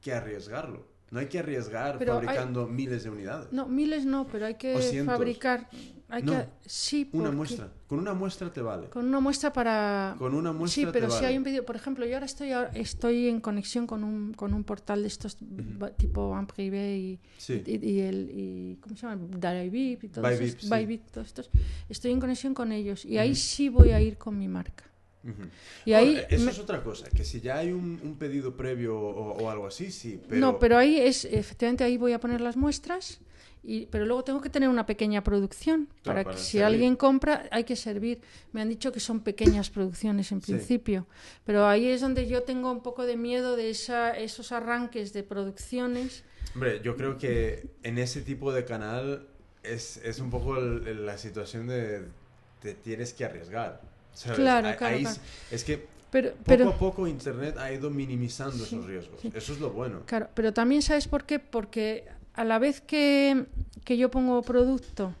que 0.01 0.11
arriesgarlo. 0.11 0.85
No 1.11 1.19
hay 1.19 1.27
que 1.27 1.39
arriesgar 1.39 1.97
Pero 1.97 2.13
hay- 2.17 2.25
fabricando 2.25 2.67
miles 2.67 3.03
de 3.03 3.09
unidades. 3.09 3.51
No, 3.53 3.67
miles 3.67 4.05
no, 4.05 4.27
pero 4.27 4.45
hay 4.47 4.55
que 4.55 5.03
fabricar. 5.05 5.69
Hay 6.07 6.21
No, 6.21 6.33
que, 6.33 6.47
sí, 6.67 7.09
Una 7.13 7.23
porque- 7.25 7.35
muestra. 7.37 7.69
Con 7.87 7.99
una 7.99 8.13
muestra 8.13 8.53
te 8.53 8.61
vale. 8.61 8.89
Con 8.89 9.05
una 9.07 9.19
muestra 9.19 9.51
para. 9.53 10.15
Con 10.19 10.35
una 10.35 10.51
muestra 10.51 10.83
Sí, 10.83 10.89
pero 10.91 11.07
te 11.07 11.11
si 11.13 11.15
vale. 11.17 11.27
hay 11.27 11.37
un 11.37 11.43
vídeo, 11.43 11.65
por 11.65 11.75
ejemplo, 11.75 12.05
yo 12.05 12.13
ahora 12.15 12.25
estoy, 12.27 12.49
estoy 12.73 13.27
en 13.27 13.39
conexión 13.41 13.87
con 13.87 14.03
un, 14.03 14.33
con 14.33 14.53
un 14.53 14.63
portal 14.63 15.01
de 15.01 15.07
estos 15.07 15.37
ba- 15.41 15.89
tipo 15.91 16.37
en 16.37 16.45
privé 16.47 16.97
y, 16.97 17.19
Sí. 17.37 17.63
y, 17.65 17.83
y 17.89 17.99
el 18.01 18.29
y, 18.31 18.75
¿cómo 18.81 18.95
se 18.95 19.07
llama? 19.07 19.21
Dayvip 19.37 20.03
y 20.03 20.09
todos 20.09 20.27
Bybip, 20.29 20.47
estos, 20.47 20.63
sí. 20.63 20.69
Bybip, 20.75 21.07
todos 21.11 21.27
estos. 21.27 21.49
Estoy 21.89 22.11
en 22.11 22.19
conexión 22.19 22.53
con 22.53 22.71
ellos 22.71 23.03
y 23.05 23.17
ahí 23.17 23.33
sí 23.35 23.69
voy 23.69 23.89
a 23.91 23.99
ir 24.01 24.17
con 24.17 24.37
mi 24.37 24.47
marca. 24.47 24.83
Ujú. 25.25 25.49
Y 25.85 25.93
ahí 25.93 26.15
Ahora, 26.17 26.27
eso 26.29 26.45
me- 26.45 26.51
es 26.51 26.59
otra 26.59 26.83
cosa, 26.83 27.09
que 27.09 27.23
si 27.23 27.41
ya 27.41 27.57
hay 27.57 27.71
un, 27.71 27.99
un 28.03 28.15
pedido 28.17 28.55
previo 28.55 28.95
o, 28.97 29.33
o 29.43 29.49
algo 29.49 29.65
así, 29.67 29.91
sí, 29.91 30.21
pero... 30.29 30.39
No, 30.39 30.59
pero 30.59 30.77
ahí 30.77 30.97
es, 30.99 31.25
efectivamente, 31.25 31.83
ahí 31.83 31.97
voy 31.97 32.13
a 32.13 32.19
poner 32.19 32.41
las 32.41 32.55
muestras, 32.55 33.19
y, 33.63 33.87
pero 33.87 34.05
luego 34.05 34.23
tengo 34.23 34.39
que 34.41 34.51
tener 34.51 34.69
una 34.69 34.85
pequeña 34.85 35.23
producción 35.23 35.87
Claro, 35.87 36.03
para 36.03 36.19
que 36.19 36.25
para 36.25 36.37
si 36.37 36.51
servir. 36.59 36.65
alguien 36.65 36.95
compra, 36.95 37.49
hay 37.51 37.63
que 37.63 37.75
servir. 37.75 38.21
Me 38.53 38.61
han 38.61 38.69
dicho 38.69 38.91
que 38.91 38.99
son 38.99 39.21
pequeñas 39.21 39.71
producciones 39.71 40.31
en 40.31 40.43
Sí. 40.43 40.51
principio, 40.51 41.07
pero 41.45 41.65
ahí 41.65 41.87
es 41.87 42.01
donde 42.01 42.27
yo 42.27 42.43
tengo 42.43 42.71
un 42.71 42.83
poco 42.83 43.07
de 43.07 43.17
miedo 43.17 43.55
de 43.55 43.71
esa, 43.71 44.11
esos 44.11 44.51
arranques 44.51 45.13
de 45.13 45.23
producciones. 45.23 46.23
Hombre, 46.53 46.79
yo 46.83 46.95
creo 46.95 47.17
que 47.17 47.65
en 47.81 47.97
ese 47.97 48.21
tipo 48.21 48.53
de 48.53 48.63
canal 48.65 49.27
es, 49.63 49.97
es 49.97 50.19
un 50.19 50.29
poco 50.29 50.57
el- 50.57 50.87
el- 50.87 51.05
la 51.07 51.17
situación 51.17 51.65
de 51.65 52.03
te 52.61 52.75
tienes 52.75 53.13
que 53.13 53.25
arriesgar. 53.25 53.81
¿Sabes? 54.15 54.39
Claro, 54.39 54.75
claro, 54.77 54.95
ahí 54.95 55.01
claro. 55.03 55.17
Es, 55.51 55.63
que 55.63 55.85
Pero, 56.09 56.31
poco 56.31 56.43
pero, 56.45 56.69
a 56.69 56.77
poco 56.77 57.07
Internet 57.07 57.57
ha 57.57 57.71
ido 57.71 57.89
minimizando 57.91 58.57
Sí, 58.65 58.75
esos 58.75 58.85
riesgos. 58.87 59.19
sí. 59.21 59.31
Eso 59.35 59.53
es 59.53 59.59
lo 59.59 59.69
bueno. 59.69 60.01
Claro, 60.07 60.29
pero 60.33 60.51
también 60.53 60.81
sabes 60.81 61.07
por 61.07 61.25
qué, 61.25 61.37
porque 61.39 62.05
a 62.33 62.43
la 62.43 62.57
vez 62.57 62.81
que, 62.81 63.45
que 63.83 63.97
yo 63.97 64.09
pongo 64.09 64.41
producto, 64.41 65.13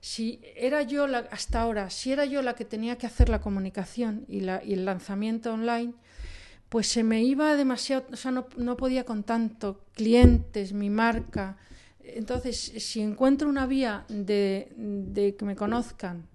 si 0.00 0.40
era 0.56 0.82
yo 0.82 1.06
la, 1.06 1.18
hasta 1.30 1.60
ahora, 1.62 1.90
si 1.90 2.12
era 2.12 2.24
yo 2.24 2.42
la 2.42 2.54
que 2.54 2.64
tenía 2.64 2.96
que 2.96 3.06
hacer 3.06 3.28
la 3.28 3.40
comunicación 3.40 4.24
y, 4.28 4.40
la, 4.40 4.62
y 4.64 4.72
el 4.74 4.84
lanzamiento 4.84 5.52
online, 5.52 5.92
pues 6.68 6.88
se 6.88 7.04
me 7.04 7.22
iba 7.22 7.54
demasiado, 7.56 8.04
o 8.12 8.16
sea, 8.16 8.30
no, 8.30 8.46
no 8.56 8.76
podía 8.76 9.04
con 9.04 9.22
tanto, 9.24 9.84
clientes, 9.94 10.72
mi 10.72 10.88
marca. 10.90 11.56
Entonces, 12.02 12.56
si 12.58 13.00
encuentro 13.00 13.48
una 13.48 13.66
vía 13.66 14.04
de, 14.08 14.72
de 14.76 15.36
que 15.36 15.44
me 15.44 15.54
conozcan, 15.54 16.26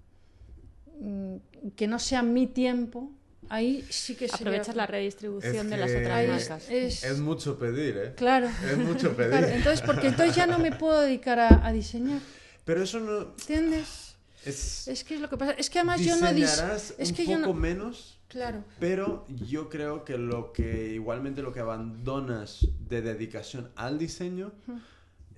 mm, 1.00 1.34
que 1.76 1.86
no 1.86 1.98
sea 1.98 2.22
mi 2.22 2.46
tiempo, 2.46 3.10
ahí 3.48 3.84
sí 3.90 4.14
que 4.14 4.28
sería- 4.28 4.36
Aprovechas 4.48 4.76
la 4.76 4.86
redistribución 4.86 5.66
Es 5.66 5.70
de 5.70 5.76
las 5.76 5.90
que- 5.90 5.96
otras 5.98 6.16
ahí 6.16 6.26
marcas. 6.28 6.68
es- 6.70 7.04
Es 7.04 7.18
mucho 7.18 7.58
pedir, 7.58 7.96
¿eh? 7.96 8.12
Claro. 8.16 8.48
Es 8.70 8.76
mucho 8.78 9.16
pedir. 9.16 9.30
Claro, 9.30 9.46
entonces, 9.48 9.82
porque 9.86 10.08
entonces 10.08 10.34
ya 10.36 10.46
no 10.46 10.58
me 10.58 10.72
puedo 10.72 11.00
dedicar 11.00 11.38
a, 11.38 11.66
a 11.66 11.72
diseñar, 11.72 12.20
Pero 12.64 12.82
eso 12.82 13.00
no... 13.00 13.20
¿entiendes? 13.38 14.16
Es, 14.44 14.86
Es 14.88 15.02
que 15.04 15.14
es 15.16 15.20
lo 15.20 15.28
que 15.28 15.36
pasa. 15.36 15.52
Es 15.52 15.68
que 15.70 15.78
además 15.78 16.00
yo 16.00 16.16
no 16.16 16.26
dis- 16.28 16.34
diseñarás 16.34 16.94
Es 16.98 17.10
un 17.10 17.16
que 17.16 17.26
yo 17.26 17.38
poco 17.38 17.46
no. 17.48 17.54
menos 17.54 18.14
Claro. 18.28 18.62
Pero 18.78 19.24
yo 19.28 19.70
creo 19.70 20.04
que 20.04 20.18
lo 20.18 20.52
que 20.52 20.92
igualmente 20.92 21.40
lo 21.40 21.50
que 21.54 21.60
abandonas 21.60 22.66
de 22.88 23.00
dedicación 23.00 23.70
al 23.74 23.98
diseño, 23.98 24.52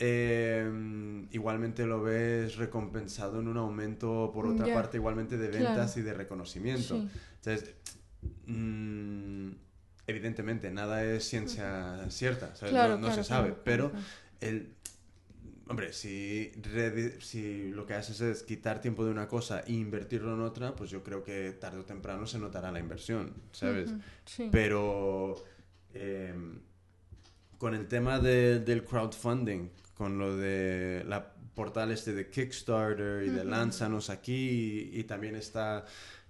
eh, 0.01 1.26
igualmente 1.30 1.86
lo 1.86 2.03
ves 2.03 2.57
recompensado 2.57 3.38
en 3.40 3.48
un 3.48 3.57
aumento, 3.59 4.30
por 4.34 4.46
otra 4.46 4.66
parte, 4.74 4.96
igualmente 4.96 5.36
de 5.38 5.51
Claro. 5.51 5.64
ventas 5.66 5.96
y 5.96 6.03
de 6.03 6.12
reconocimiento. 6.14 6.96
Sí. 6.96 7.09
Entonces, 7.36 7.74
mm, 8.46 9.51
evidentemente, 10.07 10.70
nada 10.70 11.05
es 11.05 11.24
ciencia 11.28 12.07
cierta, 12.11 12.55
¿sabes? 12.57 12.72
Claro, 12.72 12.94
no, 12.94 13.01
no 13.03 13.07
claro, 13.09 13.22
se 13.22 13.28
sabe, 13.28 13.55
pero 13.64 13.92
el... 14.40 14.74
Hombre, 15.68 15.92
si, 15.92 16.51
si 17.20 17.70
lo 17.70 17.86
que 17.86 17.94
haces 17.94 18.20
es 18.20 18.42
quitar 18.42 18.80
tiempo 18.80 19.05
de 19.05 19.12
una 19.12 19.28
cosa 19.28 19.61
e 19.61 19.72
invertirlo 19.74 20.34
en 20.34 20.40
otra, 20.40 20.74
pues 20.74 20.90
yo 20.90 21.05
creo 21.05 21.22
que 21.22 21.53
tarde 21.53 21.78
o 21.78 21.84
temprano 21.84 22.26
se 22.26 22.40
notará 22.40 22.72
la 22.72 22.80
inversión, 22.80 23.32
¿sabes? 23.53 23.94
Sí. 24.24 24.48
Pero 24.51 25.36
eh, 25.94 26.34
con 27.57 27.74
el 27.76 27.86
tema 27.86 28.18
de- 28.18 28.59
del 28.59 28.82
crowdfunding, 28.84 29.68
con 30.01 30.16
lo 30.16 30.34
de 30.34 31.05
la 31.07 31.34
portal 31.55 31.90
este 31.90 32.14
de 32.14 32.30
Kickstarter 32.30 33.22
y 33.22 33.28
de 33.28 33.40
Ujú. 33.42 33.51
Lánzanos 33.51 34.09
aquí, 34.09 34.88
y, 34.94 34.98
y 35.01 35.05
también 35.05 35.36
está 35.36 35.84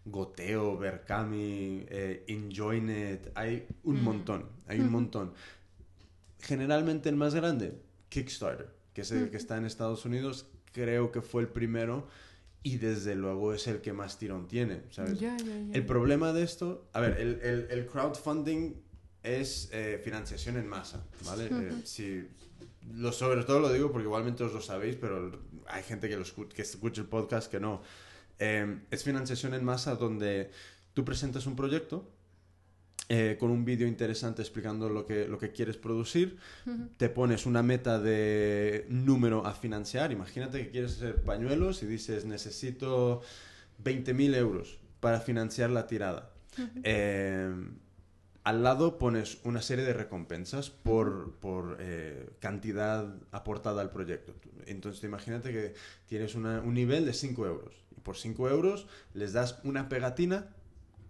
Goteo, 0.04 0.76
Berkami, 0.76 1.84
eh, 1.88 2.24
Enjoynet, 2.26 3.30
hay 3.36 3.68
un 3.84 4.02
montón, 4.02 4.46
hay 4.66 4.80
un 4.80 4.90
montón. 4.90 5.34
Generalmente 6.40 7.08
el 7.10 7.14
más 7.14 7.32
grande, 7.32 7.80
Kickstarter, 8.08 8.70
que 8.92 9.02
es 9.02 9.12
el 9.12 9.30
que 9.30 9.36
está 9.36 9.56
en 9.56 9.66
Estados 9.66 10.04
Unidos, 10.04 10.46
creo 10.72 11.12
que 11.12 11.22
fue 11.22 11.42
el 11.42 11.48
primero 11.48 12.08
y 12.64 12.78
desde 12.78 13.14
luego 13.14 13.54
es 13.54 13.68
el 13.68 13.80
que 13.82 13.92
más 13.92 14.18
tirón 14.18 14.48
tiene, 14.48 14.82
¿sabes? 14.90 15.20
Ya, 15.20 15.36
ya, 15.36 15.44
ya. 15.44 15.74
El 15.74 15.86
problema 15.86 16.32
de 16.32 16.42
esto, 16.42 16.88
a 16.92 16.98
ver, 16.98 17.20
el, 17.20 17.40
el- 17.42 17.68
el 17.70 17.86
crowdfunding 17.86 18.72
es 19.22 19.68
eh, 19.72 20.00
financiación 20.02 20.56
en 20.56 20.66
masa, 20.66 21.06
¿vale? 21.24 21.48
Eh, 21.52 21.72
si, 21.84 22.26
lo, 22.95 23.12
sobre 23.12 23.45
todo 23.45 23.61
lo 23.61 23.72
digo 23.72 23.91
porque 23.93 24.07
igualmente 24.07 24.43
os 24.45 24.53
lo 24.53 24.61
sabéis, 24.61 24.97
pero 24.97 25.39
hay 25.66 25.83
gente 25.83 26.09
que, 26.09 26.16
lo 26.16 26.24
escu- 26.24 26.49
que 26.49 26.62
escucha 26.62 27.01
el 27.03 27.07
podcast 27.09 27.51
que 27.51 27.61
no. 27.61 27.83
Eh, 28.39 28.78
es 28.91 29.05
financiación 29.05 29.55
en 29.55 29.64
masa 29.64 29.95
donde 29.97 30.51
tú 30.95 31.05
presentas 31.05 31.47
un 31.47 31.57
proyecto 31.57 32.09
eh, 33.09 33.37
con 33.41 33.51
un 33.51 33.64
vídeo 33.64 33.87
interesante 33.89 34.41
explicando 34.41 34.89
lo 34.89 35.05
que, 35.05 35.26
lo 35.26 35.37
que 35.39 35.51
quieres 35.51 35.76
producir, 35.76 36.39
te 36.97 37.09
pones 37.09 37.45
una 37.45 37.61
meta 37.62 37.99
de 37.99 38.87
número 38.89 39.45
a 39.45 39.53
financiar. 39.53 40.12
Imagínate 40.12 40.62
que 40.64 40.70
quieres 40.70 40.93
hacer 40.97 41.16
pañuelos 41.22 41.83
y 41.83 41.87
dices, 41.87 42.24
necesito 42.24 43.20
20.000 43.85 44.37
euros 44.37 44.78
para 45.01 45.20
financiar 45.20 45.70
la 45.70 45.87
tirada. 45.89 46.31
Eh, 46.85 47.53
al 48.45 48.62
lado 48.62 48.99
pones 48.99 49.38
una 49.45 49.61
serie 49.62 49.84
de 49.84 49.93
recompensas 49.93 50.70
por, 50.70 51.34
por 51.41 51.76
eh, 51.80 52.30
cantidad 52.41 53.14
aportada 53.32 53.82
al 53.82 53.91
proyecto. 53.91 54.34
Entonces 54.66 55.05
imagínate 55.05 55.53
que 55.53 55.74
tienes 56.07 56.34
un 56.34 56.74
nivel 56.74 57.05
de 57.05 57.12
5 57.12 57.47
euros. 57.47 57.74
Y 57.97 58.01
por 58.01 58.16
5 58.16 58.49
euros 58.49 58.86
les 59.14 59.32
das 59.32 59.61
una 59.64 59.88
pegatina 59.88 60.49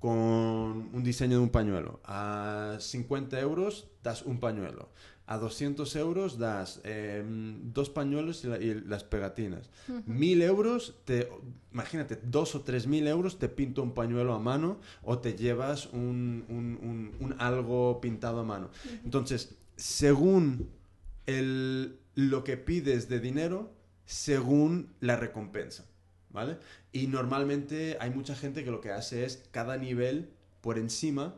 con 0.01 0.11
un 0.11 1.03
diseño 1.05 1.37
de 1.37 1.43
un 1.45 1.51
pañuelo. 1.51 2.01
A 2.05 2.77
50 2.81 3.39
euros 3.39 3.89
das 4.03 4.23
un 4.23 4.41
pañuelo. 4.41 4.89
A 5.31 5.39
200 5.39 5.95
euros 5.95 6.39
das 6.43 6.81
eh, 6.83 7.23
dos 7.73 7.89
pañuelos 7.89 8.43
y, 8.43 8.49
la- 8.49 8.59
y 8.59 8.75
las 8.83 9.05
pegatinas. 9.05 9.71
Mil 10.07 10.43
euros, 10.43 10.99
te, 11.05 11.29
imagínate, 11.73 12.19
dos 12.25 12.57
o 12.57 12.63
tres 12.63 12.89
mil 12.89 13.07
euros 13.07 13.39
te 13.39 13.49
pinto 13.49 13.81
un 13.83 13.95
pañuelo 13.95 14.35
a 14.35 14.41
mano 14.41 14.81
o 15.05 15.21
te 15.23 15.35
llevas 15.39 15.87
un, 15.93 16.45
un- 16.49 16.79
un- 16.83 17.15
un 17.21 17.35
algo 17.39 18.01
pintado 18.01 18.41
a 18.41 18.45
mano. 18.45 18.71
Entonces, 19.05 19.55
según 19.77 20.69
el, 21.27 22.01
lo 22.17 22.43
que 22.43 22.57
pides 22.57 23.09
de 23.09 23.21
dinero, 23.21 23.73
según 24.07 24.89
la 24.99 25.15
recompensa, 25.15 25.87
¿vale? 26.31 26.59
Y 26.91 27.07
normalmente 27.07 27.97
hay 28.01 28.11
mucha 28.11 28.35
gente 28.35 28.65
que 28.65 28.73
lo 28.73 28.81
que 28.81 28.91
hace 28.91 29.25
es 29.25 29.45
cada 29.53 29.77
nivel 29.77 30.31
por 30.61 30.77
encima 30.77 31.37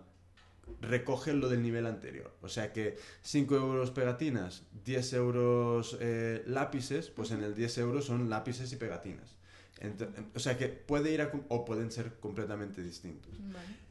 recoge 0.80 1.32
lo 1.34 1.48
del 1.48 1.62
nivel 1.62 1.86
anterior. 1.86 2.32
O 2.42 2.48
sea 2.48 2.72
que 2.72 2.96
5 3.22 3.54
euros 3.56 3.90
pegatinas, 3.90 4.62
10 4.84 5.12
euros 5.14 5.96
eh, 6.00 6.42
lápices, 6.46 7.10
pues 7.10 7.30
en 7.30 7.42
el 7.42 7.54
10 7.54 7.78
euros 7.78 8.04
son 8.06 8.28
lápices 8.30 8.72
y 8.72 8.76
pegatinas. 8.76 9.36
Ent- 9.80 10.08
o 10.34 10.38
sea 10.38 10.56
que 10.56 10.68
puede 10.68 11.12
ir 11.12 11.22
a, 11.22 11.30
o 11.48 11.64
pueden 11.64 11.90
ser 11.90 12.14
completamente 12.20 12.82
distintos. 12.82 13.32
Vale. 13.52 13.82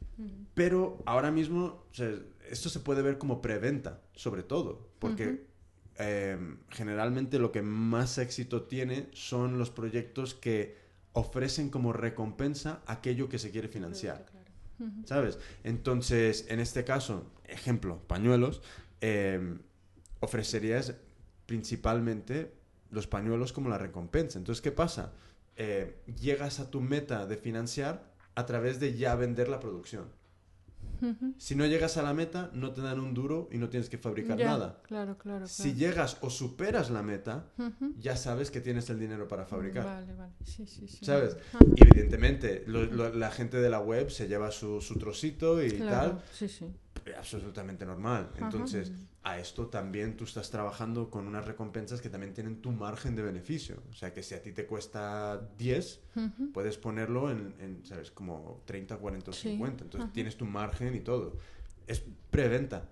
Pero 0.54 1.02
ahora 1.06 1.30
mismo, 1.30 1.84
o 1.90 1.94
sea, 1.94 2.12
esto 2.50 2.68
se 2.68 2.80
puede 2.80 3.02
ver 3.02 3.18
como 3.18 3.40
preventa, 3.40 4.00
sobre 4.14 4.42
todo, 4.42 4.88
porque 4.98 5.46
eh, 5.98 6.38
generalmente 6.70 7.38
lo 7.38 7.50
que 7.52 7.62
más 7.62 8.18
éxito 8.18 8.62
tiene 8.64 9.08
son 9.12 9.58
los 9.58 9.70
proyectos 9.70 10.34
que 10.34 10.76
ofrecen 11.14 11.68
como 11.70 11.92
recompensa 11.92 12.82
aquello 12.86 13.28
que 13.28 13.38
se 13.38 13.50
quiere 13.50 13.68
financiar. 13.68 14.24
¿Sabes? 15.04 15.38
Entonces, 15.64 16.46
en 16.48 16.60
este 16.60 16.84
caso, 16.84 17.30
ejemplo, 17.44 18.00
pañuelos, 18.06 18.62
eh, 19.00 19.58
ofrecerías 20.20 20.94
principalmente 21.46 22.54
los 22.90 23.06
pañuelos 23.06 23.52
como 23.52 23.68
la 23.68 23.78
recompensa. 23.78 24.38
Entonces, 24.38 24.62
¿qué 24.62 24.72
pasa? 24.72 25.12
Eh, 25.56 25.96
llegas 26.20 26.60
a 26.60 26.70
tu 26.70 26.80
meta 26.80 27.26
de 27.26 27.36
financiar 27.36 28.12
a 28.34 28.46
través 28.46 28.80
de 28.80 28.94
ya 28.94 29.14
vender 29.14 29.48
la 29.48 29.60
producción. 29.60 30.06
Si 31.38 31.54
no 31.56 31.66
llegas 31.66 31.96
a 31.96 32.02
la 32.02 32.14
meta, 32.14 32.50
no 32.54 32.72
te 32.72 32.80
dan 32.80 33.00
un 33.00 33.14
duro 33.14 33.48
y 33.52 33.58
no 33.58 33.68
tienes 33.68 33.88
que 33.88 33.98
fabricar 33.98 34.36
Ya, 34.38 34.46
nada. 34.46 34.80
Claro, 34.86 35.18
claro. 35.18 35.46
Si 35.46 35.74
llegas 35.74 36.16
o 36.20 36.30
superas 36.30 36.90
la 36.90 37.02
meta, 37.02 37.46
ya 37.98 38.16
sabes 38.16 38.50
que 38.50 38.60
tienes 38.60 38.88
el 38.90 38.98
dinero 39.00 39.26
para 39.28 39.44
fabricar. 39.46 39.84
Vale, 39.84 40.14
vale. 40.14 40.32
Sí, 40.44 40.66
sí, 40.66 40.86
sí. 40.88 41.04
¿Sabes? 41.04 41.36
Evidentemente, 41.76 42.64
lo- 42.66 42.84
lo- 42.84 43.12
la 43.14 43.30
gente 43.30 43.58
de 43.60 43.70
la 43.70 43.80
web 43.80 44.10
se 44.10 44.28
lleva 44.28 44.50
su, 44.50 44.80
su 44.80 44.96
trocito 44.96 45.62
y 45.62 45.70
Claro, 45.70 46.10
tal. 46.12 46.22
sí, 46.32 46.48
sí. 46.48 46.66
Absolutamente 47.16 47.84
normal. 47.86 48.30
Entonces, 48.38 48.92
a 49.22 49.38
esto 49.38 49.66
también 49.68 50.16
tú 50.16 50.24
estás 50.24 50.50
trabajando 50.50 51.10
con 51.10 51.26
unas 51.26 51.44
recompensas 51.44 52.00
que 52.00 52.08
también 52.08 52.34
tienen 52.34 52.60
tu 52.60 52.72
margen 52.72 53.14
de 53.16 53.22
beneficio. 53.22 53.82
O 53.90 53.92
sea, 53.94 54.12
que 54.12 54.22
si 54.22 54.34
a 54.34 54.42
ti 54.42 54.52
te 54.52 54.66
cuesta 54.66 55.40
10, 55.58 56.00
Ujú. 56.16 56.52
puedes 56.52 56.76
ponerlo 56.78 57.30
en, 57.30 57.54
en, 57.60 57.84
¿sabes? 57.84 58.10
Como 58.10 58.62
30, 58.66 58.96
40 58.96 59.30
o 59.30 59.34
Sí. 59.34 59.50
50. 59.50 59.84
Entonces, 59.84 60.04
Ajá. 60.06 60.12
tienes 60.12 60.36
tu 60.36 60.44
margen 60.46 60.94
y 60.96 61.00
todo. 61.00 61.36
Es 61.86 62.02
preventa. 62.30 62.88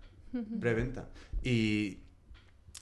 Preventa. 0.61 1.09
Y 1.43 1.99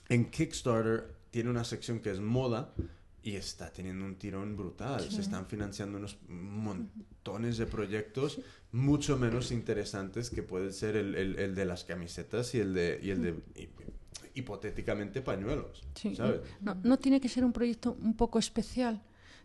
en 0.09 0.29
Kickstarter 0.29 1.15
tiene 1.31 1.49
una 1.49 1.63
sección 1.63 1.99
que 1.99 2.11
es 2.11 2.19
moda 2.19 2.73
y 3.21 3.35
está 3.35 3.71
teniendo 3.71 4.05
un 4.05 4.15
tirón 4.15 4.55
brutal. 4.55 5.01
Sí. 5.01 5.15
Se 5.15 5.21
están 5.21 5.45
financiando 5.47 5.97
unos 5.97 6.17
montones 6.27 7.57
de 7.57 7.65
proyectos 7.65 8.39
mucho 8.71 9.17
menos 9.17 9.51
interesantes 9.51 10.29
que 10.29 10.43
puede 10.43 10.71
ser 10.73 10.95
el, 10.95 11.15
el- 11.15 11.39
el 11.39 11.55
de 11.55 11.65
las 11.65 11.83
camisetas 11.83 12.53
y 12.55 12.59
el 12.59 12.73
de, 12.73 12.99
y 13.01 13.09
el 13.09 13.21
de 13.23 13.35
hi- 13.55 13.69
hipotéticamente 14.35 15.21
pañuelos. 15.21 15.83
Sí, 15.95 16.15
¿sabes? 16.15 16.41
No, 16.61 16.75
no 16.83 16.97
tiene 16.99 17.19
que 17.19 17.29
ser 17.29 17.43
un 17.43 17.51
proyecto 17.53 17.97
un 18.01 18.15
poco 18.15 18.39
especial. 18.39 19.01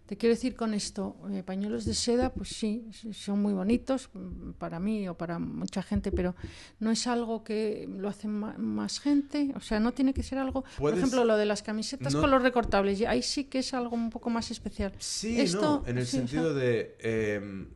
Te 0.06 0.18
quiero 0.18 0.34
decir 0.34 0.54
con 0.54 0.74
esto, 0.74 1.16
eh, 1.32 1.42
pañuelos 1.42 1.86
de 1.86 1.94
seda, 1.94 2.34
pues 2.34 2.50
sí, 2.50 2.86
son 3.14 3.40
muy 3.40 3.54
bonitos 3.54 4.10
mm, 4.12 4.50
para 4.58 4.78
mí 4.78 5.08
o 5.08 5.16
para 5.16 5.38
mucha 5.38 5.82
gente, 5.82 6.12
pero 6.12 6.36
no 6.78 6.90
es 6.90 7.06
algo 7.06 7.42
que 7.42 7.88
lo 7.90 8.10
hacen 8.10 8.30
ma- 8.32 8.54
más 8.58 9.00
gente. 9.00 9.52
O 9.56 9.60
sea, 9.60 9.80
no 9.80 9.92
tiene 9.94 10.12
que 10.12 10.22
ser 10.22 10.36
algo, 10.36 10.64
por 10.76 10.92
ejemplo, 10.92 11.24
lo 11.24 11.38
de 11.38 11.46
las 11.46 11.62
camisetas 11.62 12.12
no- 12.12 12.20
con 12.20 12.30
los 12.30 12.42
recortables, 12.42 13.00
ahí 13.06 13.22
sí 13.22 13.44
que 13.44 13.60
es 13.60 13.72
algo 13.72 13.96
un 13.96 14.10
poco 14.10 14.28
más 14.28 14.50
especial. 14.50 14.92
Sí, 14.98 15.40
Esto- 15.40 15.80
no, 15.82 15.88
en 15.88 15.96
el 15.96 16.04
sí, 16.06 16.18
o 16.18 16.20
sea- 16.20 16.28
sentido 16.28 16.54
de... 16.54 16.96
em, 17.00 17.68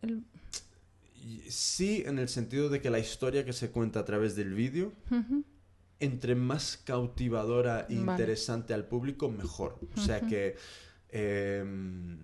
El- 0.00 0.24
sí, 1.48 2.02
en 2.06 2.18
el 2.18 2.28
sentido 2.28 2.68
de 2.68 2.80
que 2.80 2.90
la 2.90 2.98
historia 2.98 3.44
que 3.44 3.52
se 3.52 3.70
cuenta 3.70 4.00
a 4.00 4.04
través 4.04 4.34
del 4.36 4.54
vídeo 4.54 4.92
entre 6.00 6.34
más 6.34 6.76
cautivadora 6.84 7.86
e 7.88 7.94
Vale. 7.96 8.10
interesante 8.12 8.74
al 8.74 8.86
público, 8.86 9.30
mejor. 9.30 9.78
O 9.96 10.00
sea 10.00 10.20
que 10.20 10.56
em, 11.10 12.18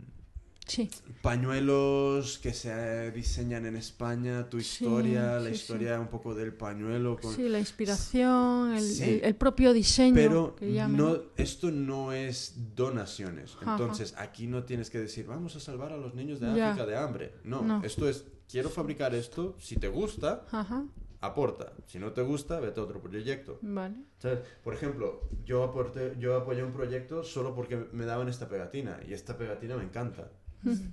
Sí, 0.66 0.90
pañuelos 1.22 2.38
que 2.38 2.52
se 2.52 3.10
diseñan 3.12 3.64
en 3.64 3.76
España, 3.76 4.50
tu 4.50 4.60
Sí, 4.60 4.84
historia, 4.84 5.38
la 5.40 5.48
sí, 5.48 5.54
historia 5.54 5.98
un 5.98 6.08
poco 6.08 6.34
del 6.34 6.52
pañuelo. 6.52 7.16
Con... 7.18 7.34
sí, 7.34 7.48
la 7.48 7.58
inspiración, 7.58 8.74
el, 8.74 8.82
Sí. 8.82 9.02
el- 9.04 9.24
el 9.24 9.34
propio 9.34 9.72
diseño. 9.72 10.14
Pero 10.14 10.56
no, 10.90 11.22
esto 11.38 11.70
no 11.70 12.12
es 12.12 12.54
donaciones. 12.76 13.56
Ajá. 13.62 13.72
Entonces, 13.72 14.12
aquí 14.18 14.46
no 14.46 14.64
tienes 14.64 14.90
que 14.90 14.98
decir, 14.98 15.24
vamos 15.26 15.56
a 15.56 15.60
salvar 15.60 15.92
a 15.92 15.96
los 15.96 16.14
niños 16.14 16.38
de 16.38 16.54
Ya. 16.54 16.72
África 16.72 16.86
de 16.86 16.96
hambre. 16.98 17.32
No, 17.44 17.62
No. 17.62 17.82
esto 17.82 18.06
es, 18.06 18.24
quiero 18.50 18.68
fabricar 18.70 19.14
esto, 19.14 19.56
si 19.58 19.76
te 19.76 19.88
gusta, 19.88 20.44
Ajá, 20.50 20.84
aporta. 21.20 21.72
Si 21.86 21.98
no 21.98 22.12
te 22.12 22.22
gusta, 22.22 22.60
vete 22.60 22.80
a 22.80 22.84
otro 22.84 23.00
proyecto. 23.00 23.58
vale. 23.62 23.96
¿Sabes? 24.18 24.40
Por 24.64 24.74
ejemplo, 24.74 25.28
yo, 25.44 25.64
aporté, 25.64 26.14
yo 26.18 26.36
apoyé 26.36 26.62
un 26.62 26.72
proyecto 26.72 27.22
solo 27.24 27.54
porque 27.54 27.76
me 27.92 28.04
daban 28.04 28.28
esta 28.28 28.48
pegatina 28.48 29.00
y 29.06 29.12
esta 29.12 29.36
pegatina 29.36 29.76
me 29.76 29.84
encanta. 29.84 30.30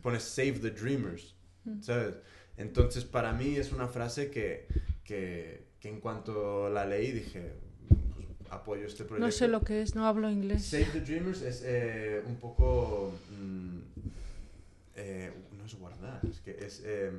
Pones 0.04 0.24
Save 0.24 0.60
the 0.60 0.72
Dreamers, 0.72 1.36
¿sabes? 1.82 2.16
Entonces, 2.58 3.04
para 3.04 3.34
mí 3.34 3.56
es 3.56 3.72
una 3.72 3.88
frase 3.88 4.30
que, 4.30 4.68
que, 5.04 5.68
que 5.80 5.90
en 5.90 6.00
cuanto 6.00 6.70
la 6.70 6.86
leí 6.86 7.12
dije, 7.12 7.54
pues, 8.16 8.28
apoyo 8.52 8.86
este 8.86 9.04
proyecto. 9.06 9.26
No 9.26 9.32
sé 9.32 9.48
lo 9.48 9.62
que 9.62 9.82
es, 9.82 9.96
no 9.96 10.06
hablo 10.06 10.30
inglés. 10.30 10.66
Save 10.66 10.86
the 10.94 11.02
Dreamers 11.02 11.42
es 11.42 11.62
eh, 11.66 12.24
un 12.28 12.36
poco... 12.38 13.12
mm, 13.32 13.80
eh, 14.98 15.32
no 15.58 15.66
es 15.66 15.76
guardar, 15.76 16.22
es 16.30 16.40
que 16.42 16.52
es... 16.52 16.82
eh, 16.86 17.12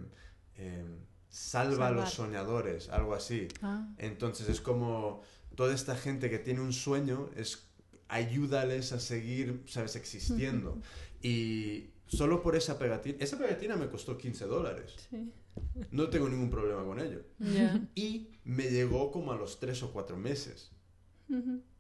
eh, 0.57 0.85
salva 1.29 1.89
a 1.89 1.91
los 1.91 2.11
soñadores, 2.11 2.89
algo 2.89 3.15
así. 3.15 3.49
Ah, 3.63 3.89
Entonces 3.99 4.49
es 4.49 4.61
como 4.61 5.23
toda 5.55 5.75
esta 5.75 5.97
gente 5.97 6.31
que 6.31 6.39
tiene 6.39 6.61
un 6.61 6.73
sueño, 6.73 7.31
es 7.37 7.69
ayúdales 8.09 8.93
a 8.93 9.01
seguir, 9.01 9.63
¿sabes?, 9.67 9.97
existiendo. 9.97 10.81
Y 11.23 11.91
solo 12.07 12.43
por 12.43 12.55
esa 12.57 12.79
pegatina, 12.79 13.17
esa 13.21 13.37
pegatina 13.39 13.77
me 13.77 13.89
costó 13.89 14.17
15 14.17 14.45
dólares. 14.47 14.95
sí. 15.11 15.33
No 15.91 16.11
tengo 16.11 16.29
ningún 16.29 16.51
problema 16.51 16.85
con 16.85 17.01
ello. 17.01 17.23
Y 17.95 18.29
me 18.45 18.65
llegó 18.71 19.11
como 19.11 19.33
a 19.33 19.37
los 19.37 19.59
3 19.59 19.83
o 19.85 19.93
4 19.93 20.17
meses. 20.17 20.71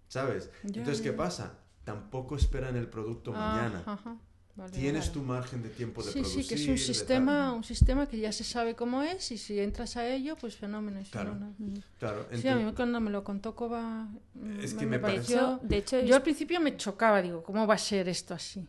¿sabes? 0.09 0.51
Entonces, 0.65 1.01
¿qué 1.03 1.13
pasa? 1.13 1.59
Tampoco 1.85 2.37
esperan 2.37 2.77
el 2.77 2.89
producto 2.89 3.33
Ah, 3.35 3.55
mañana. 3.55 3.83
Vale, 4.57 4.73
Tienes 4.73 5.03
vale. 5.03 5.13
tu 5.13 5.23
margen 5.23 5.63
de 5.63 5.69
tiempo 5.69 6.03
de 6.03 6.11
Sí, 6.13 6.21
producir. 6.21 6.43
sí, 6.43 6.49
que 6.49 6.55
es 6.55 6.65
de 6.65 6.73
un 6.73 6.79
sistema, 6.79 7.53
un 7.53 7.63
sistema 7.63 8.07
que 8.09 8.19
ya 8.19 8.33
se 8.33 8.43
sabe 8.43 8.75
cómo 8.75 9.03
es 9.03 9.31
y 9.31 9.37
si 9.37 9.61
entras 9.61 9.99
a 9.99 10.09
ello, 10.09 10.35
pues 10.41 10.57
fenómeno. 10.57 11.01
Claro. 11.11 11.35
no, 11.35 11.55
no. 11.59 11.75
Claro, 11.99 12.27
Sí, 12.33 12.49
a 12.49 12.55
mí 12.55 12.61
entonces- 12.63 12.77
cuando 12.77 13.01
me 13.01 13.11
lo 13.11 13.23
contó 13.23 13.55
Coba, 13.55 14.09
Es 14.63 14.75
mm, 14.75 14.79
que 14.79 14.87
me 14.87 14.97
De 14.97 15.03
pareció- 15.03 15.37
hecho, 15.37 15.61
de 15.63 15.77
hecho 15.77 16.01
Yo 16.01 16.15
al 16.17 16.23
principio 16.23 16.59
me 16.61 16.75
chocaba, 16.79 17.21
digo, 17.21 17.43
¿cómo 17.43 17.67
va 17.67 17.75
a 17.75 17.79
ser 17.79 18.09
esto 18.09 18.33
así? 18.33 18.67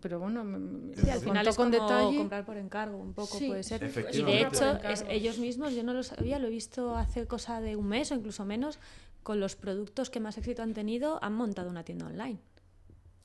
Pero 0.00 0.20
bueno, 0.20 0.44
me, 0.44 0.58
me- 0.58 0.94
Sí, 0.94 1.02
me 1.06 1.10
al 1.12 1.20
final 1.20 1.48
es 1.48 1.56
con 1.56 1.72
como 1.72 1.82
detalle. 1.88 2.16
comprar 2.16 2.44
por 2.44 2.56
encargo, 2.58 2.98
un 2.98 3.12
poco 3.14 3.38
Sí, 3.38 3.48
puede 3.48 3.62
ser. 3.64 3.82
Y 4.12 4.22
de 4.22 4.42
hecho, 4.42 4.78
es- 4.84 5.04
ellos 5.08 5.38
mismos, 5.38 5.74
yo 5.74 5.82
no 5.82 5.94
lo 5.94 6.02
sabía, 6.04 6.38
lo 6.38 6.46
he 6.46 6.50
visto 6.50 6.94
hace 6.94 7.26
cosa 7.26 7.60
de 7.60 7.74
un 7.74 7.88
mes 7.88 8.12
o 8.12 8.14
incluso 8.14 8.44
menos, 8.44 8.78
con 9.24 9.40
los 9.40 9.56
productos 9.56 10.10
que 10.10 10.20
más 10.20 10.38
éxito 10.38 10.62
han 10.62 10.74
tenido, 10.74 11.18
han 11.24 11.32
montado 11.34 11.70
una 11.70 11.82
tienda 11.84 12.06
online. 12.06 12.38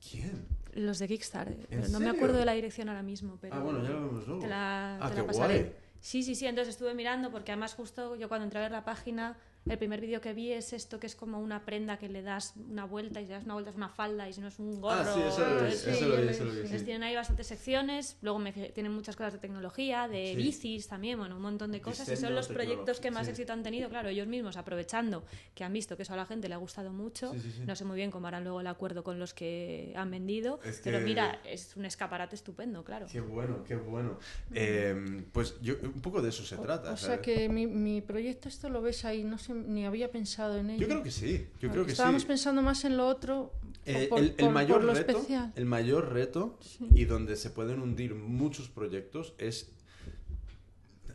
¿Quién? 0.10 0.48
Los 0.76 1.00
de 1.00 1.08
Kickstarter. 1.08 1.58
¿En 1.70 1.82
Pero 1.82 1.88
no 1.90 2.00
me 2.00 2.10
acuerdo 2.10 2.38
de 2.38 2.46
la 2.46 2.54
dirección 2.54 2.90
ahora 2.90 3.04
mismo, 3.04 3.38
pero 3.40 3.56
Ah, 3.56 3.60
bueno, 3.60 3.84
ya 3.84 3.90
lo 3.90 4.08
vemos 4.08 4.28
luego. 4.28 4.42
te 4.42 4.48
la, 4.48 4.98
Ah, 5.00 5.08
te 5.10 5.16
qué 5.16 5.22
la 5.22 5.28
pasaré. 5.28 5.60
guay. 5.62 5.74
Sí, 6.00 6.24
sí, 6.24 6.36
sí, 6.36 6.46
entonces 6.48 6.74
estuve 6.74 6.94
mirando 6.94 7.32
porque 7.32 7.52
además 7.52 7.76
justo 7.76 8.16
yo 8.16 8.28
cuando 8.28 8.44
entré 8.46 8.60
a 8.60 8.64
ver 8.64 8.72
la 8.72 8.84
página, 8.84 9.38
el 9.66 9.78
primer 9.78 10.02
vídeo 10.02 10.20
que 10.20 10.34
vi 10.34 10.52
es 10.52 10.74
esto 10.74 11.00
que 11.00 11.08
es 11.08 11.16
como 11.16 11.40
una 11.40 11.64
prenda 11.64 11.98
que 11.98 12.10
le 12.10 12.22
das 12.22 12.54
una 12.70 12.86
vuelta 12.86 13.22
y 13.22 13.26
si 13.26 13.32
das 13.32 13.46
una 13.46 13.54
vuelta 13.54 13.70
es 13.70 13.76
una 13.78 13.88
falda 13.90 14.28
y 14.28 14.34
si 14.34 14.42
no 14.42 14.50
es 14.50 14.60
un 14.60 14.82
gorro. 14.82 14.96
Ah, 15.00 15.14
sí, 15.16 15.22
eso 15.22 15.40
lo 15.48 15.64
vi, 15.66 15.72
eso 15.74 16.08
lo 16.08 16.18
vi, 16.18 16.26
ya 16.26 16.32
eso 16.32 16.44
lo 16.44 16.52
vi, 16.52 16.56
entonces 16.58 16.80
sí. 16.82 16.86
tienen 16.86 17.04
ahí 17.04 17.16
bastantes 17.16 17.48
secciones, 17.48 18.18
luego 18.22 18.40
me 18.40 18.52
tienen 18.52 18.92
muchas 18.92 19.16
cosas 19.16 19.34
de 19.34 19.40
tecnología, 19.40 20.08
de 20.10 20.32
Sí. 20.32 20.36
bicis 20.36 20.88
también, 20.88 21.18
bueno, 21.18 21.38
un 21.38 21.42
montón 21.42 21.72
de 21.72 21.80
cosas. 21.82 22.08
y 22.08 22.12
Diseño 22.12 22.28
son 22.28 22.36
los 22.36 22.48
proyectos 22.50 23.00
que 23.00 23.10
más 23.12 23.28
éxito 23.28 23.54
han 23.54 23.64
tenido, 23.64 23.90
claro, 23.90 24.10
ellos 24.10 24.28
mismos 24.28 24.58
aprovechando 24.58 25.24
que 25.56 25.64
han 25.64 25.72
visto 25.72 25.96
que 25.96 26.04
eso 26.04 26.14
a 26.14 26.18
la 26.18 26.26
gente 26.26 26.50
le 26.50 26.56
ha 26.56 26.58
gustado 26.58 26.92
mucho. 26.92 27.32
Sí, 27.32 27.40
sí, 27.40 27.52
sí. 27.52 27.62
No 27.66 27.76
sé 27.76 27.86
muy 27.86 27.96
bien 27.96 28.12
cómo 28.12 28.28
harán 28.28 28.44
luego 28.44 28.60
el 28.60 28.68
acuerdo 28.68 29.04
con 29.04 29.18
los 29.18 29.34
que 29.34 29.94
han 29.96 30.12
vendido, 30.12 30.60
Es 30.66 30.82
pero 30.84 31.00
que- 31.00 31.06
mira, 31.06 31.40
es 31.46 31.76
un 31.78 31.86
escaparate 31.86 32.36
estupendo, 32.36 32.84
claro. 32.84 33.06
Qué 33.10 33.22
bueno, 33.22 33.64
qué 33.64 33.76
bueno. 33.78 34.20
Eh, 34.54 35.24
pues 35.32 35.60
yo, 35.62 35.76
un 35.82 36.02
poco 36.02 36.22
de 36.22 36.30
eso 36.30 36.44
se 36.44 36.58
trata. 36.58 36.92
O 36.94 36.98
sea 36.98 37.08
¿sabes? 37.16 37.22
que 37.22 37.48
mi, 37.50 37.66
mi 37.68 38.02
proyecto 38.02 38.50
esto 38.50 38.70
lo 38.70 38.82
ves 38.82 39.06
ahí, 39.06 39.24
no 39.24 39.38
sé, 39.38 39.53
ni 39.54 39.86
había 39.86 40.12
pensado 40.12 40.58
en 40.58 40.70
ello. 40.72 40.82
Yo 40.82 40.88
creo 40.88 41.04
que 41.04 41.12
sí, 41.12 41.48
yo 41.60 41.70
creo 41.70 41.86
que 41.86 41.92
Estábamos 41.92 42.22
sí. 42.24 42.28
pensando 42.28 42.62
más 42.62 42.84
en 42.86 42.98
lo 42.98 43.08
otro, 43.08 43.54
Eh, 43.86 44.08
por, 44.10 44.20
el, 44.20 44.34
el 44.38 44.50
mayor 44.50 44.82
por 44.86 44.96
reto, 44.96 45.12
especial. 45.12 45.52
el 45.56 45.66
mayor 45.66 46.14
reto 46.14 46.58
Sí. 46.62 46.88
y 46.94 47.06
donde 47.06 47.36
se 47.36 47.50
pueden 47.50 47.82
hundir 47.82 48.16
muchos 48.16 48.70
proyectos 48.70 49.34
es 49.38 49.72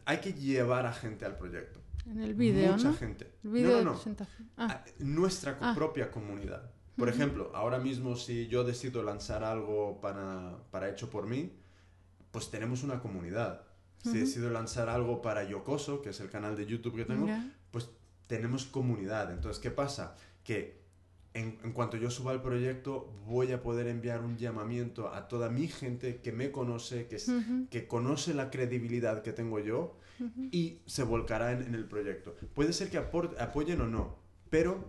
hay 0.05 0.19
que 0.19 0.33
llevar 0.33 0.87
a 0.87 0.93
gente 0.93 1.25
al 1.25 1.37
proyecto. 1.37 1.81
En 2.07 2.23
el 2.23 2.35
vídeo, 2.35 2.73
Mucha 2.73 2.89
¿no? 2.91 2.95
gente. 2.97 3.31
El 3.45 3.51
vídeo 3.51 3.69
no, 3.71 3.77
no, 3.77 3.85
no. 3.85 3.93
presentación. 3.93 4.51
Ah, 4.57 4.83
Nuestra 4.99 5.59
Ah. 5.61 5.75
propia 5.75 6.11
comunidad. 6.11 6.71
Por 6.97 7.09
ejemplo, 7.09 7.53
ahora 7.55 7.79
mismo 7.79 8.17
si 8.17 8.49
yo 8.49 8.65
decido 8.65 9.03
lanzar 9.03 9.45
algo 9.45 10.01
para, 10.01 10.59
para 10.71 10.89
hecho 10.91 11.11
por 11.11 11.27
mí, 11.27 11.53
pues 12.33 12.51
tenemos 12.51 12.83
una 12.83 13.01
comunidad. 13.01 13.63
Si 14.03 14.11
Ujú. 14.11 14.19
decido 14.19 14.51
lanzar 14.51 14.89
algo 14.89 15.21
para 15.23 15.45
Yocoso, 15.45 16.01
que 16.03 16.11
es 16.11 16.21
el 16.21 16.31
canal 16.31 16.57
de 16.57 16.67
YouTube 16.67 16.97
que 16.97 17.05
tengo. 17.05 17.27
Tenemos 18.29 18.65
comunidad. 18.67 19.33
Entonces, 19.33 19.61
¿qué 19.61 19.73
pasa? 19.73 20.15
Que 20.45 20.79
en, 21.35 21.59
en 21.65 21.73
cuanto 21.73 21.97
yo 21.97 22.11
suba 22.11 22.33
el 22.33 22.41
proyecto, 22.41 23.13
voy 23.27 23.51
a 23.53 23.63
poder 23.63 23.89
enviar 23.89 24.23
un 24.23 24.37
llamamiento 24.39 25.13
a 25.13 25.27
toda 25.29 25.49
mi 25.51 25.67
gente 25.69 26.21
que 26.21 26.31
me 26.33 26.53
conoce, 26.53 27.07
que, 27.09 27.17
es- 27.17 27.29
Ujú, 27.29 27.67
que 27.71 27.89
conoce 27.89 28.33
la 28.35 28.51
credibilidad 28.51 29.23
que 29.23 29.33
tengo 29.33 29.59
yo 29.59 29.97
ujú. 30.21 30.49
y 30.53 30.79
se 30.87 31.03
volcará 31.03 31.53
en, 31.53 31.63
en 31.63 31.75
el 31.75 31.85
proyecto. 31.87 32.37
Puede 32.55 32.73
ser 32.73 32.89
que 32.91 32.99
apor- 33.01 33.35
apoyen 33.41 33.81
o 33.81 33.87
no, 33.89 34.17
pero 34.51 34.89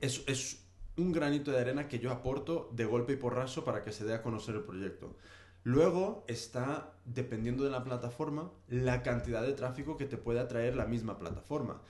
es, 0.00 0.22
es 0.26 0.62
un 0.96 1.12
granito 1.12 1.50
de 1.52 1.60
arena 1.60 1.88
que 1.88 1.98
yo 1.98 2.10
aporto 2.10 2.70
de 2.74 2.84
golpe 2.86 3.12
y 3.12 3.16
porrazo 3.16 3.64
para 3.64 3.84
que 3.84 3.92
se 3.92 4.04
dé 4.04 4.14
a 4.14 4.22
conocer 4.22 4.54
el 4.56 4.62
proyecto. 4.62 5.14
Luego 5.62 6.24
está, 6.28 6.92
dependiendo 7.04 7.64
de 7.64 7.70
la 7.70 7.82
plataforma, 7.82 8.50
la 8.68 9.02
cantidad 9.02 9.42
de 9.42 9.52
tráfico 9.52 9.96
que 9.96 10.04
te 10.06 10.16
puede 10.16 10.38
atraer 10.40 10.76
la 10.76 10.86
misma 10.86 11.18
plataforma. 11.18 11.82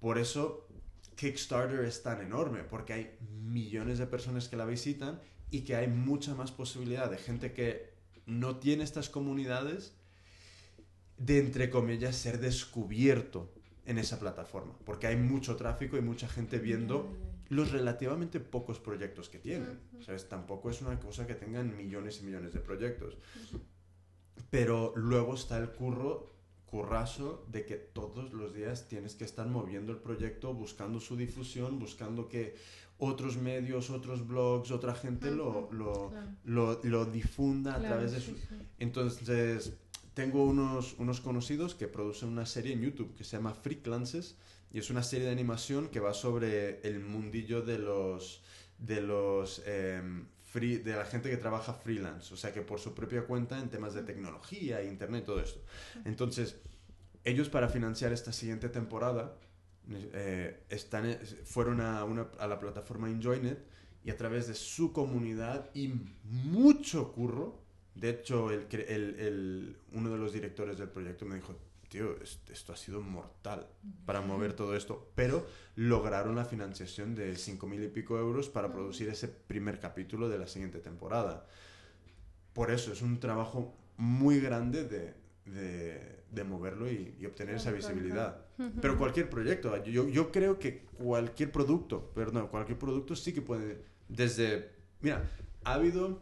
Por 0.00 0.18
eso 0.18 0.66
Kickstarter 1.16 1.84
es 1.84 2.02
tan 2.02 2.20
enorme, 2.20 2.64
porque 2.64 2.92
hay 2.92 3.18
millones 3.20 3.98
de 3.98 4.06
personas 4.06 4.48
que 4.48 4.56
la 4.56 4.64
visitan 4.64 5.20
y 5.50 5.62
que 5.62 5.76
hay 5.76 5.88
mucha 5.88 6.34
más 6.34 6.50
posibilidad 6.52 7.10
de 7.10 7.18
gente 7.18 7.52
que 7.52 7.92
no 8.26 8.56
tiene 8.56 8.84
estas 8.84 9.08
comunidades 9.08 9.94
de, 11.18 11.38
entre 11.38 11.68
comillas, 11.68 12.16
ser 12.16 12.40
descubierto 12.40 13.52
en 13.84 13.98
esa 13.98 14.18
plataforma, 14.18 14.74
porque 14.84 15.06
hay 15.06 15.16
mucho 15.16 15.56
tráfico 15.56 15.96
y 15.96 16.00
mucha 16.00 16.28
gente 16.28 16.58
viendo 16.58 17.14
los 17.50 17.72
relativamente 17.72 18.38
pocos 18.40 18.78
proyectos 18.78 19.28
que 19.28 19.38
tienen. 19.38 19.80
¿sabes? 20.00 20.28
Tampoco 20.28 20.70
es 20.70 20.80
una 20.80 20.98
cosa 20.98 21.26
que 21.26 21.34
tengan 21.34 21.76
millones 21.76 22.20
y 22.20 22.24
millones 22.24 22.52
de 22.54 22.60
proyectos. 22.60 23.18
Pero 24.48 24.92
luego 24.96 25.34
está 25.34 25.58
el 25.58 25.70
curro, 25.70 26.30
currazo 26.70 27.44
de 27.48 27.66
que 27.66 27.76
todos 27.76 28.32
los 28.32 28.54
días 28.54 28.88
tienes 28.88 29.14
que 29.14 29.24
estar 29.24 29.46
moviendo 29.46 29.92
el 29.92 29.98
proyecto, 29.98 30.54
buscando 30.54 31.00
su 31.00 31.16
difusión, 31.16 31.78
buscando 31.78 32.28
que 32.28 32.54
otros 32.98 33.36
medios, 33.36 33.90
otros 33.90 34.26
blogs, 34.26 34.70
otra 34.70 34.94
gente 34.94 35.30
lo, 35.30 35.68
lo, 35.72 36.12
lo, 36.44 36.80
lo, 36.82 37.04
difunda 37.06 37.74
a 37.74 37.80
través 37.80 38.12
de 38.12 38.20
su... 38.20 38.36
Entonces, 38.78 39.72
tengo 40.14 40.44
unos, 40.44 40.94
unos 40.98 41.20
conocidos 41.20 41.74
que 41.74 41.88
producen 41.88 42.28
una 42.28 42.46
serie 42.46 42.74
en 42.74 42.82
YouTube 42.82 43.14
que 43.16 43.24
se 43.24 43.36
llama 43.36 43.54
Freaklances 43.54 44.36
y 44.72 44.78
es 44.78 44.90
una 44.90 45.02
serie 45.02 45.26
de 45.26 45.32
animación 45.32 45.88
que 45.88 45.98
va 45.98 46.14
sobre 46.14 46.80
el 46.86 47.00
mundillo 47.00 47.62
de 47.62 47.78
los 47.78 48.42
de 48.78 49.02
los 49.02 49.62
em, 49.66 50.26
free, 50.50 50.78
de 50.78 50.96
la 50.96 51.04
gente 51.04 51.30
que 51.30 51.36
trabaja 51.36 51.72
freelance, 51.72 52.34
o 52.34 52.36
sea 52.36 52.52
que 52.52 52.60
por 52.62 52.80
su 52.80 52.94
propia 52.94 53.24
cuenta 53.24 53.58
en 53.58 53.70
temas 53.70 53.94
de 53.94 54.02
tecnología, 54.02 54.82
internet, 54.82 55.24
todo 55.24 55.40
esto. 55.40 55.60
Entonces, 56.04 56.56
ellos 57.24 57.48
para 57.48 57.68
financiar 57.68 58.12
esta 58.12 58.32
siguiente 58.32 58.68
temporada 58.68 59.36
eh, 59.90 60.64
eh, 60.68 61.20
fueron 61.44 61.80
a, 61.80 62.04
una, 62.04 62.28
a 62.38 62.46
la 62.46 62.58
plataforma 62.58 63.08
Enjoynet 63.08 63.58
y 64.04 64.10
a 64.10 64.16
través 64.16 64.48
de 64.48 64.54
su 64.54 64.92
comunidad 64.92 65.70
y 65.74 65.92
mucho 66.24 67.12
curro, 67.12 67.60
de 67.94 68.10
hecho 68.10 68.50
el, 68.50 69.76
uno 69.92 70.10
de 70.10 70.18
los 70.18 70.32
directores 70.32 70.78
del 70.78 70.88
proyecto 70.88 71.26
me 71.26 71.36
dijo, 71.36 71.54
tío, 71.90 72.16
esto 72.22 72.72
ha 72.72 72.76
sido 72.76 73.02
mortal 73.02 73.66
para 74.06 74.20
mover 74.20 74.54
todo 74.54 74.76
esto, 74.76 75.10
pero 75.16 75.46
lograron 75.74 76.36
la 76.36 76.44
financiación 76.44 77.14
de 77.14 77.34
5.000 77.34 77.84
y 77.84 77.88
pico 77.88 78.16
euros 78.16 78.48
para 78.48 78.72
producir 78.72 79.08
ese 79.08 79.28
primer 79.28 79.80
capítulo 79.80 80.28
de 80.28 80.38
la 80.38 80.46
siguiente 80.46 80.78
temporada. 80.78 81.46
Por 82.52 82.70
eso 82.70 82.92
es 82.92 83.02
un 83.02 83.18
trabajo 83.18 83.76
muy 83.96 84.40
grande 84.40 84.84
de, 84.84 85.14
de, 85.46 86.22
de 86.30 86.44
moverlo 86.44 86.90
y, 86.90 87.16
y, 87.18 87.26
obtener 87.26 87.56
esa 87.56 87.72
visibilidad. 87.72 88.46
Pero 88.80 88.96
cualquier 88.96 89.28
proyecto, 89.28 89.82
yo, 89.84 90.08
yo 90.08 90.30
creo 90.30 90.58
que 90.58 90.84
cualquier 90.96 91.50
producto, 91.50 92.12
perdón, 92.14 92.46
cualquier 92.48 92.78
producto 92.78 93.16
sí 93.16 93.32
que 93.32 93.42
puede, 93.42 93.82
desde, 94.08 94.70
mira, 95.00 95.28
ha 95.64 95.74
habido 95.74 96.20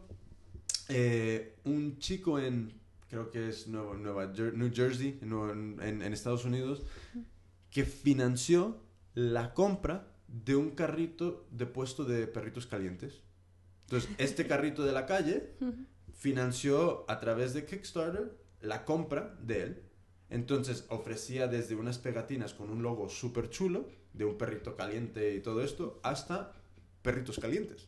eh, 0.89 1.55
un 1.63 1.99
chico 1.99 2.39
en 2.39 2.78
creo 3.09 3.31
que 3.31 3.49
es 3.49 3.67
Nueva, 3.67 3.95
Nueva 3.95 4.33
New 4.53 4.71
Jersey, 4.73 5.19
en, 5.21 6.13
Estados 6.13 6.45
Unidos, 6.45 6.83
que 7.71 7.83
financió 7.83 8.81
la 9.15 9.53
compra 9.53 10.07
de 10.27 10.55
un 10.55 10.71
carrito 10.71 11.47
de 11.51 11.65
puesto 11.65 12.05
de 12.05 12.27
perritos 12.27 12.67
calientes. 12.67 13.21
Entonces, 13.85 14.09
este 14.19 14.45
carrito 14.45 14.83
de 14.83 14.91
la 14.91 15.07
calle 15.07 15.55
financió 16.13 17.05
a 17.09 17.19
través 17.19 17.53
de 17.53 17.65
Kickstarter 17.65 18.37
la 18.61 18.85
compra 18.85 19.35
de 19.41 19.63
él. 19.63 19.83
Entonces, 20.29 20.85
ofrecía 20.89 21.47
desde 21.47 21.75
unas 21.75 21.97
pegatinas 21.97 22.53
con 22.53 22.69
un 22.69 22.83
logo 22.83 23.09
súper 23.09 23.49
chulo, 23.49 23.87
de 24.13 24.25
un 24.25 24.37
perrito 24.37 24.75
caliente 24.75 25.35
y 25.35 25.39
todo 25.39 25.63
esto, 25.63 25.99
hasta 26.03 26.53
perritos 27.01 27.39
calientes. 27.39 27.87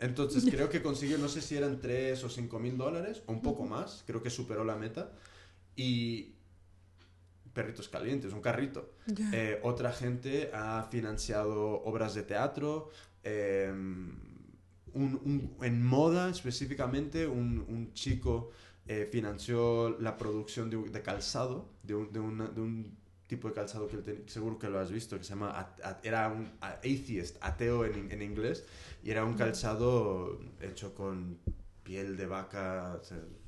Entonces 0.00 0.44
creo 0.50 0.68
que 0.68 0.82
consiguió, 0.82 1.18
no 1.18 1.28
sé 1.28 1.40
si 1.42 1.56
eran 1.56 1.80
3 1.80 2.22
o 2.24 2.28
5 2.28 2.58
mil 2.58 2.76
dólares, 2.76 3.22
o 3.26 3.32
un 3.32 3.42
poco 3.42 3.64
más, 3.64 4.04
creo 4.06 4.22
que 4.22 4.30
superó 4.30 4.64
la 4.64 4.76
meta. 4.76 5.12
Y 5.76 6.34
perritos 7.52 7.88
calientes, 7.88 8.32
un 8.32 8.40
carrito. 8.40 8.94
Eh, 9.32 9.58
otra 9.64 9.92
gente 9.92 10.50
ha 10.54 10.86
financiado 10.90 11.82
obras 11.82 12.14
de 12.14 12.22
teatro, 12.22 12.90
em, 13.24 14.12
en 14.94 15.84
moda 15.84 16.30
específicamente, 16.30 17.26
un, 17.26 17.90
chico 17.94 18.50
eh, 18.86 19.08
financió 19.10 19.90
la 19.98 20.16
producción 20.16 20.70
de, 20.70 21.02
calzado, 21.02 21.68
un, 21.88 22.12
de 22.12 22.20
un 22.20 22.97
tipo 23.28 23.48
de 23.48 23.54
calzado 23.54 23.86
que 23.86 24.24
seguro 24.26 24.58
que 24.58 24.68
lo 24.68 24.80
has 24.80 24.90
visto, 24.90 25.16
que 25.18 25.22
se 25.22 25.30
llama, 25.30 25.74
era 26.02 26.28
un 26.28 26.50
atheist, 26.60 27.36
ateo 27.40 27.84
en, 27.84 28.10
en 28.10 28.22
inglés, 28.22 28.64
y 29.04 29.10
era 29.10 29.24
un 29.24 29.34
calzado 29.34 30.40
hecho 30.60 30.94
con 30.94 31.38
piel 31.88 32.16
de 32.16 32.26
vaca, 32.26 33.00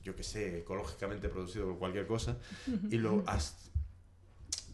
yo 0.03 0.15
qué 0.15 0.23
sé, 0.23 0.59
ecológicamente 0.59 1.29
producido 1.29 1.67
con 1.67 1.79
cualquier 1.79 2.07
cosa. 2.07 2.39
Y 2.91 2.97
lo, 2.97 3.25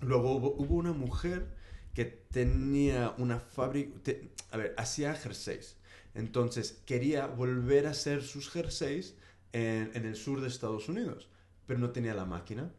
luego 0.03 0.37
hubo, 0.37 0.75
una 0.75 0.93
mujer 0.93 1.47
que 1.95 2.05
tenía 2.05 3.15
una 3.19 3.41
fábrica, 3.41 4.13
a 4.51 4.57
ver, 4.57 4.75
hacía 4.77 5.15
jerseys. 5.15 5.77
Entonces 6.15 6.81
quería 6.85 7.27
volver 7.27 7.87
a 7.87 7.91
hacer 7.91 8.23
sus 8.23 8.51
jerseys 8.51 9.15
en, 9.53 9.91
en 9.95 10.05
el 10.05 10.17
sur 10.17 10.41
de 10.41 10.49
Estados 10.49 10.89
Unidos, 10.89 11.29
pero 11.67 11.79
no 11.79 11.91
tenía 11.91 12.15
la 12.15 12.25
máquina. 12.25 12.71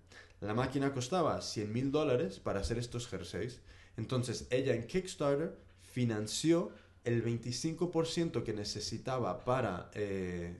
La 0.41 0.53
máquina 0.53 0.93
costaba 0.93 1.41
100 1.41 1.73
mil 1.73 1.91
dólares 1.91 2.39
para 2.39 2.59
hacer 2.59 2.77
estos 2.77 3.07
jerseys. 3.07 3.61
Entonces 3.97 4.47
ella 4.51 4.75
en 4.75 4.85
Kickstarter 4.85 5.57
financió 5.81 6.71
el 7.03 7.23
25% 7.23 8.43
que 8.43 8.53
necesitaba 8.53 9.43
para, 9.43 9.89
eh, 9.93 10.57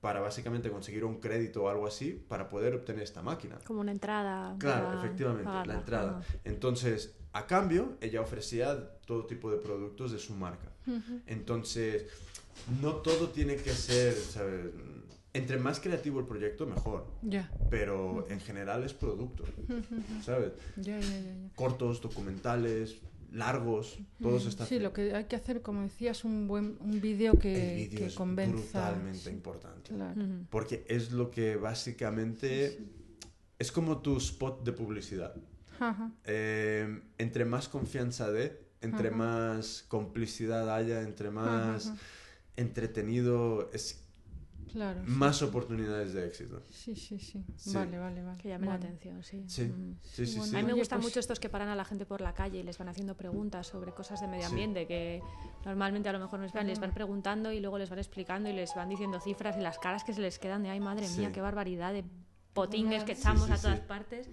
para 0.00 0.20
básicamente 0.20 0.70
conseguir 0.70 1.04
un 1.04 1.20
crédito 1.20 1.64
o 1.64 1.68
algo 1.68 1.86
así 1.86 2.12
para 2.12 2.48
poder 2.48 2.74
obtener 2.74 3.02
esta 3.02 3.22
máquina. 3.22 3.58
Como 3.66 3.80
una 3.80 3.92
entrada. 3.92 4.56
Claro, 4.58 4.98
efectivamente, 4.98 5.50
la 5.66 5.74
entrada. 5.74 6.22
Entonces, 6.44 7.14
a 7.32 7.46
cambio, 7.46 7.96
ella 8.00 8.20
ofrecía 8.22 8.98
todo 9.06 9.26
tipo 9.26 9.50
de 9.50 9.58
productos 9.58 10.10
de 10.10 10.18
su 10.18 10.34
marca. 10.34 10.72
Entonces, 11.26 12.06
no 12.80 12.96
todo 12.96 13.28
tiene 13.28 13.56
que 13.56 13.70
ser, 13.70 14.14
¿sabes? 14.14 14.66
Entre 15.32 15.58
más 15.58 15.80
creativo 15.80 16.20
el 16.20 16.26
proyecto, 16.26 16.66
mejor. 16.66 17.06
Ya. 17.22 17.50
Pero 17.70 18.26
en 18.30 18.40
general 18.40 18.82
es 18.84 18.94
producto, 18.94 19.44
¿sabes? 20.24 20.52
Ya, 20.76 20.98
ya, 20.98 21.20
ya, 21.20 21.34
Cortos, 21.54 22.00
documentales, 22.00 23.00
largos, 23.32 23.98
todos 24.20 24.46
están... 24.46 24.66
Sí, 24.66 24.78
lo 24.78 24.92
que 24.92 25.14
hay 25.14 25.24
que 25.24 25.36
hacer, 25.36 25.62
como 25.62 25.82
decías, 25.82 26.24
un 26.24 26.48
buen 26.48 26.76
un 26.80 27.00
vídeo 27.00 27.38
que, 27.38 27.84
el 27.84 27.90
que 27.90 28.06
es 28.06 28.14
convenza. 28.14 28.90
brutalmente 28.90 29.30
importante. 29.30 29.92
Porque 30.50 30.84
es 30.88 31.12
lo 31.12 31.30
que 31.30 31.56
básicamente... 31.56 32.78
Es 33.58 33.70
como 33.70 33.98
tu 33.98 34.16
spot 34.16 34.64
de 34.64 34.72
publicidad. 34.72 35.34
Eh, 36.24 37.02
entre 37.18 37.44
más 37.44 37.68
confianza 37.68 38.30
de, 38.30 38.58
entre 38.80 39.10
más 39.10 39.84
complicidad 39.88 40.74
haya, 40.74 41.02
entre 41.02 41.30
más 41.30 41.92
entretenido, 42.56 43.70
es 43.72 43.99
Claro, 44.72 45.02
más 45.04 45.42
oportunidades 45.42 46.12
de 46.12 46.26
éxito. 46.26 46.62
Sí, 46.70 46.94
sí, 46.94 47.18
sí, 47.18 47.44
Vale, 47.72 47.98
vale, 47.98 48.22
vale. 48.22 48.38
Que 48.38 48.48
llame 48.48 48.66
la 48.66 48.74
atención, 48.74 49.22
sí. 49.22 49.44
Sí, 49.46 49.64
mm. 49.64 49.98
sí, 50.02 50.26
sí, 50.26 50.38
A 50.56 50.58
mí 50.60 50.64
me 50.64 50.72
gustan 50.74 50.98
pues 50.98 51.10
mucho 51.10 51.20
estos 51.20 51.40
que 51.40 51.48
paran 51.48 51.68
a 51.68 51.74
la 51.74 51.84
gente 51.84 52.06
por 52.06 52.20
la 52.20 52.34
calle 52.34 52.58
y 52.58 52.62
les 52.62 52.78
van 52.78 52.88
haciendo 52.88 53.16
preguntas 53.16 53.66
sobre 53.66 53.92
cosas 53.92 54.20
de 54.20 54.28
medio 54.28 54.46
ambiente 54.46 54.86
que 54.86 55.22
normalmente 55.64 56.08
a 56.08 56.12
lo 56.12 56.20
mejor 56.20 56.40
no 56.40 56.46
esperan, 56.46 56.66
les 56.66 56.80
van 56.80 56.92
preguntando 56.92 57.52
y 57.52 57.60
luego 57.60 57.78
les 57.78 57.90
van 57.90 57.98
explicando 57.98 58.48
y 58.48 58.52
les 58.52 58.74
van 58.74 58.88
diciendo 58.88 59.20
cifras 59.20 59.56
y 59.56 59.60
las 59.60 59.78
caras 59.78 60.04
que 60.04 60.12
se 60.12 60.20
les 60.20 60.38
quedan 60.38 60.62
de, 60.62 60.70
ay, 60.70 60.80
madre 60.80 61.08
mía, 61.08 61.32
qué 61.32 61.40
barbaridad 61.40 61.92
de 61.92 62.04
potingues 62.52 63.04
que 63.04 63.12
echamos 63.12 63.50
a 63.50 63.60
todas 63.60 63.80
partes. 63.80 64.28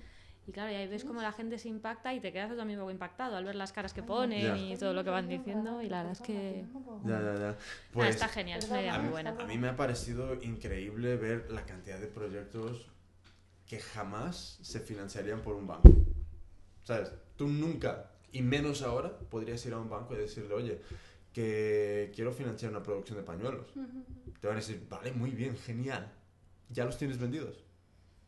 Y 0.48 0.54
claro, 0.54 0.72
y 0.72 0.76
ahí 0.76 0.88
ves 0.88 1.04
cómo 1.04 1.22
la 1.22 1.34
gente 1.34 1.60
se 1.60 1.68
impacta 1.68 2.14
y 2.14 2.22
te 2.22 2.32
quedas 2.32 2.56
también 2.56 2.80
un 2.80 2.84
poco 2.84 2.91
impactado 2.91 3.36
al 3.36 3.43
ver 3.43 3.56
las 3.56 3.74
caras 3.74 3.93
que 3.93 4.02
ponen 4.02 4.56
y 4.56 4.78
todo 4.78 4.93
lo 4.93 5.04
que 5.04 5.10
van 5.10 5.28
diciendo. 5.28 5.82
Y 5.82 5.89
la 5.89 6.04
verdad 6.04 6.14
es 6.14 6.22
que. 6.22 6.64
Ya, 7.04 7.22
ya, 7.22 7.36
ya. 7.36 7.58
Pues, 7.91 8.16
está 8.16 8.30
genial, 8.30 8.60
es 8.60 8.70
una 8.70 8.82
idea 8.82 8.98
muy 8.98 9.10
buena. 9.10 9.36
A 9.38 9.45
mí 9.45 9.58
me 9.58 9.68
ha 9.68 9.76
parecido 9.76 10.36
increíble 10.41 11.18
ver 11.18 11.52
la 11.52 11.66
cantidad 11.66 12.00
de 12.00 12.08
proyectos 12.08 12.88
que 13.68 13.80
jamás 13.80 14.58
se 14.62 14.80
financiarían 14.80 15.41
por 15.41 15.56
un 15.56 15.68
banco. 15.68 15.91
¿Sabes? 16.84 17.12
Tú 17.36 17.50
nunca, 17.50 18.12
y 18.32 18.41
menos 18.41 18.84
ahora, 18.84 19.20
podrías 19.20 19.66
ir 19.66 19.74
a 19.74 19.80
un 19.80 19.89
banco 19.89 20.14
y 20.14 20.20
decirle, 20.20 20.54
oye, 20.54 20.82
que 21.34 22.10
quiero 22.16 22.32
financiar 22.32 22.72
una 22.72 22.82
producción 22.82 23.18
de 23.18 23.26
pañuelos. 23.26 23.74
Te 24.39 24.48
van 24.48 24.56
a 24.56 24.60
decir, 24.62 24.88
vale, 24.89 25.12
muy 25.12 25.32
bien, 25.32 25.58
genial. 25.58 26.10
Ya 26.70 26.86
los 26.86 26.98
tienes 26.98 27.18
vendidos. 27.18 27.66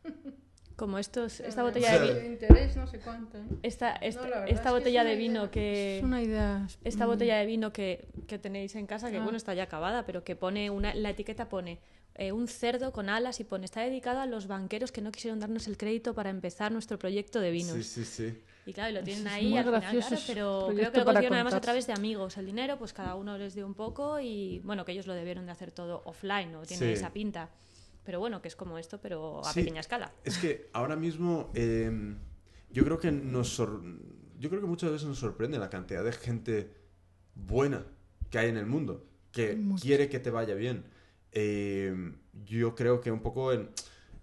como 0.80 0.98
estos, 0.98 1.40
esta 1.40 1.62
botella 1.62 1.98
de 2.00 2.14
vino. 2.14 2.26
interés, 2.32 2.74
no 2.74 2.86
sé 2.86 3.00
cuánto. 3.00 3.36
Esta, 3.62 3.92
esta, 3.96 4.46
esta 4.46 4.72
botella 4.72 5.04
de 5.04 5.14
vino 5.14 5.50
que. 5.50 5.98
Es 5.98 6.02
una 6.04 6.22
idea. 6.22 6.66
Esta 6.84 7.04
botella 7.04 7.36
de 7.36 7.44
vino 7.44 7.70
que, 7.70 8.08
que 8.26 8.38
tenéis 8.38 8.74
en 8.76 8.86
casa, 8.86 9.10
que 9.10 9.18
Ah. 9.18 9.22
bueno, 9.22 9.36
está 9.36 9.52
ya 9.52 9.64
acabada, 9.64 10.06
pero 10.06 10.24
que 10.24 10.36
pone 10.36 10.70
una, 10.70 10.94
la 10.94 11.10
etiqueta 11.10 11.50
pone 11.50 11.80
eh, 12.14 12.32
un 12.32 12.48
cerdo 12.48 12.92
con 12.92 13.10
alas 13.10 13.38
y 13.40 13.44
pone 13.44 13.66
está 13.66 13.82
dedicado 13.82 14.20
a 14.20 14.26
los 14.26 14.46
banqueros 14.46 14.90
que 14.90 15.02
no 15.02 15.12
quisieron 15.12 15.38
darnos 15.38 15.66
el 15.68 15.76
crédito 15.76 16.14
para 16.14 16.30
empezar 16.30 16.72
nuestro 16.72 16.98
proyecto 16.98 17.40
de 17.40 17.50
vinos. 17.50 17.76
Sí, 17.76 17.82
sí, 17.82 18.04
sí. 18.04 18.42
Y 18.66 18.72
claro, 18.72 18.90
y 18.90 18.94
lo 18.94 19.02
tienen 19.02 19.26
es 19.26 19.32
ahí 19.32 19.48
muy 19.50 19.58
al 19.58 19.64
final, 19.64 19.80
gracioso 19.80 20.08
claro, 20.08 20.22
pero 20.26 20.66
creo 20.74 20.92
que 20.92 20.98
lo 21.00 21.04
consiguieron 21.04 21.34
además 21.34 21.54
a 21.54 21.60
través 21.60 21.86
de 21.86 21.92
amigos. 21.92 22.36
El 22.38 22.46
dinero, 22.46 22.78
pues 22.78 22.92
cada 22.94 23.14
uno 23.16 23.36
les 23.36 23.54
dio 23.54 23.66
un 23.66 23.74
poco 23.74 24.18
y 24.20 24.60
bueno, 24.64 24.84
que 24.86 24.92
ellos 24.92 25.06
lo 25.06 25.14
debieron 25.14 25.44
de 25.46 25.52
hacer 25.52 25.70
todo 25.72 26.02
offline, 26.06 26.50
¿no? 26.52 26.62
Tiene 26.62 26.86
Sí. 26.86 26.92
esa 26.92 27.10
pinta. 27.10 27.48
Pero 28.10 28.18
bueno, 28.18 28.42
que 28.42 28.48
es 28.48 28.56
como 28.56 28.76
esto, 28.76 29.00
pero 29.00 29.38
a 29.46 29.52
Sí. 29.52 29.60
pequeña 29.60 29.78
escala. 29.78 30.12
Es 30.24 30.36
que 30.38 30.68
ahora 30.72 30.96
mismo 30.96 31.52
eh, 31.54 32.16
yo 32.72 32.82
creo 32.84 32.98
que 32.98 33.12
nos 33.12 33.50
sor- 33.50 33.84
yo 34.40 34.48
creo 34.48 34.60
que 34.60 34.66
muchas 34.66 34.90
veces 34.90 35.06
nos 35.06 35.16
sorprende 35.20 35.60
la 35.60 35.70
cantidad 35.70 36.02
de 36.02 36.10
gente 36.10 36.74
buena 37.36 37.86
que 38.28 38.40
hay 38.40 38.48
en 38.48 38.56
el 38.56 38.66
mundo 38.66 39.06
que 39.30 39.54
Mucho. 39.54 39.80
quiere 39.84 40.08
que 40.08 40.18
te 40.18 40.30
vaya 40.30 40.56
bien. 40.56 40.82
Eh, 41.30 41.94
yo 42.44 42.74
creo 42.74 43.00
que 43.00 43.12
un 43.12 43.20
poco 43.20 43.52
en, 43.52 43.70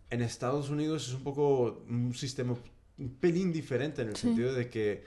en 0.09 0.21
Estados 0.21 0.69
Unidos 0.69 1.07
es 1.07 1.13
un 1.13 1.23
poco 1.23 1.81
un 1.87 2.13
sistema 2.13 2.55
un 2.97 3.09
pelín 3.15 3.53
diferente 3.53 4.01
en 4.01 4.09
el 4.09 4.17
Sí. 4.17 4.23
sentido 4.27 4.53
de 4.53 4.69
que 4.69 5.05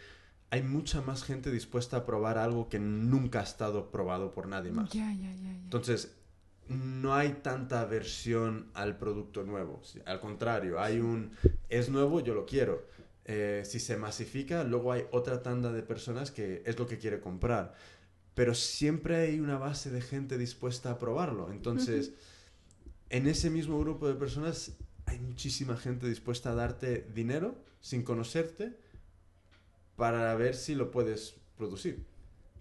hay 0.49 0.63
mucha 0.63 1.03
más 1.03 1.23
gente 1.23 1.51
dispuesta 1.51 1.99
a 1.99 2.07
probar 2.07 2.39
algo 2.39 2.71
que 2.71 2.79
nunca 2.79 3.41
ha 3.41 3.43
estado 3.43 3.91
probado 3.91 4.33
por 4.33 4.49
nadie 4.49 4.73
más. 4.73 4.89
Ya, 4.91 5.13
ya, 5.13 5.35
ya. 5.35 5.51
Entonces, 5.51 6.17
no 6.71 7.15
hay 7.15 7.41
tanta 7.43 7.81
aversión 7.81 8.71
al 8.75 8.97
producto 8.97 9.43
nuevo. 9.43 9.83
Al 10.07 10.21
contrario, 10.21 10.81
hay 10.81 11.01
un, 11.01 11.33
es 11.69 11.89
nuevo, 11.91 12.21
yo 12.21 12.33
lo 12.33 12.47
quiero. 12.47 12.87
Eh, 13.25 13.63
si 13.67 13.81
se 13.81 13.97
masifica, 13.97 14.63
luego 14.63 14.93
hay 14.93 15.05
otra 15.11 15.43
tanda 15.43 15.73
de 15.73 15.83
personas 15.83 16.31
que 16.31 16.63
es 16.65 16.79
lo 16.79 16.87
que 16.87 16.99
quiere 16.99 17.21
comprar. 17.21 17.75
Pero 18.35 18.55
siempre 18.55 19.17
hay 19.17 19.41
una 19.41 19.59
base 19.59 19.91
de 19.91 20.01
gente 20.01 20.39
dispuesta 20.39 20.93
a 20.93 20.99
probarlo. 20.99 21.51
Entonces, 21.51 22.13
en 23.09 23.27
ese 23.27 23.51
mismo 23.51 23.81
grupo 23.81 24.07
de 24.07 24.15
personas 24.15 24.77
hay 25.07 25.19
muchísima 25.19 25.77
gente 25.77 26.07
dispuesta 26.09 26.53
a 26.53 26.55
darte 26.55 27.05
dinero 27.13 27.57
sin 27.81 28.05
conocerte 28.05 28.77
para 29.97 30.33
ver 30.37 30.55
si 30.55 30.77
lo 30.77 30.93
puedes 30.93 31.35
producir. 31.57 32.07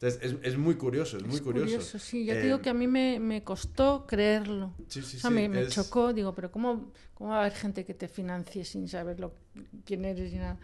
Entonces, 0.02 0.22
es, 0.24 0.38
es 0.54 0.58
muy 0.58 0.76
curioso, 0.76 1.18
es 1.18 1.24
muy 1.24 1.36
Es 1.36 1.42
curioso. 1.42 2.00
sí. 2.00 2.24
Ya 2.24 2.34
te 2.36 2.40
Eh, 2.42 2.44
digo 2.46 2.62
que 2.62 2.70
a 2.70 2.74
mí 2.74 2.88
me, 2.88 3.20
me 3.20 3.44
costó 3.44 4.06
creerlo. 4.08 4.74
Sí, 4.88 5.02
sí, 5.02 5.18
O 5.18 5.20
sea, 5.20 5.30
sí, 5.30 5.36
me, 5.36 5.50
me 5.50 5.62
es- 5.64 5.70
chocó, 5.74 6.14
digo, 6.14 6.34
pero 6.34 6.50
¿cómo, 6.52 6.94
¿cómo 7.14 7.32
va 7.32 7.38
a 7.38 7.40
haber 7.42 7.52
gente 7.54 7.84
que 7.84 7.94
te 7.94 8.08
financie 8.08 8.64
sin 8.64 8.88
saber 8.88 9.20
lo, 9.20 9.34
quién 9.86 10.06
eres 10.06 10.32
y 10.32 10.38
nada? 10.38 10.58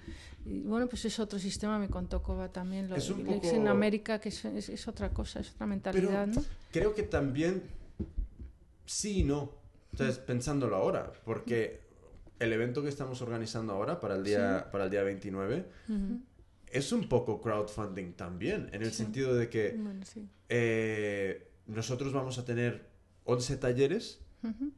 Y 0.46 0.62
bueno, 0.62 0.88
pues 0.88 1.04
es 1.04 1.20
otro 1.20 1.38
sistema, 1.38 1.78
me 1.80 1.90
contó 1.90 2.24
Coba 2.24 2.48
también. 2.50 2.88
Lo, 2.90 2.96
Es 2.96 3.10
un 3.10 3.28
es 3.28 3.42
poco- 3.42 3.56
en 3.58 3.68
América, 3.68 4.20
que 4.20 4.30
es, 4.30 4.46
es- 4.46 4.70
es 4.70 4.88
otra 4.88 5.10
cosa, 5.10 5.42
es 5.42 5.52
otra 5.52 5.66
mentalidad, 5.68 6.28
¿no? 6.28 6.42
Creo 6.72 6.96
que 6.96 7.04
también 7.04 7.62
sí 8.86 9.20
y 9.20 9.24
no. 9.26 9.52
Entonces, 9.92 10.18
pensándolo 10.20 10.78
ahora, 10.78 11.12
porque 11.26 11.82
el 12.40 12.54
evento 12.54 12.82
que 12.84 12.90
estamos 12.90 13.22
organizando 13.22 13.74
ahora 13.74 14.00
para 14.00 14.16
el 14.16 14.24
día, 14.24 14.70
para 14.72 14.86
el 14.86 14.90
día 14.92 15.04
29 15.04 15.66
Ujú. 15.90 16.20
Es 16.78 16.92
un 16.92 17.08
poco 17.10 17.42
crowdfunding 17.42 18.14
también, 18.14 18.70
en 18.74 18.82
el 18.84 18.92
Sí. 18.92 18.98
sentido 19.04 19.34
de 19.36 19.50
que 19.50 19.76
Bueno, 19.78 20.06
sí. 20.06 20.28
eh, 20.50 21.48
nosotros 21.68 22.14
vamos 22.14 22.38
a 22.38 22.46
tener 22.46 22.88
11 23.24 23.58
talleres 23.58 24.22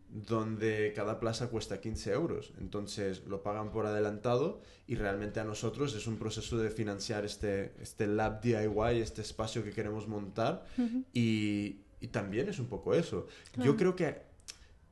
donde 0.10 0.94
cada 0.96 1.20
plaza 1.20 1.50
cuesta 1.50 1.82
15 1.82 2.12
euros. 2.14 2.54
Entonces 2.60 3.26
lo 3.26 3.44
pagan 3.44 3.72
por 3.72 3.86
adelantado 3.86 4.62
y 4.88 4.96
realmente 4.96 5.42
a 5.42 5.44
nosotros 5.44 5.94
es 5.94 6.08
un 6.08 6.18
proceso 6.18 6.58
de 6.58 6.70
financiar 6.70 7.26
este, 7.26 7.74
este 7.82 8.08
lab 8.08 8.40
DIY, 8.42 9.02
este 9.02 9.22
espacio 9.22 9.66
que 9.66 9.72
queremos 9.72 10.08
montar 10.08 10.66
y, 11.14 11.82
y 12.00 12.08
también 12.08 12.48
es 12.48 12.60
un 12.60 12.68
poco 12.68 12.94
eso. 12.94 13.28
Claro. 13.52 13.72
Yo, 13.72 13.76
creo 13.78 13.96
que, 13.98 14.22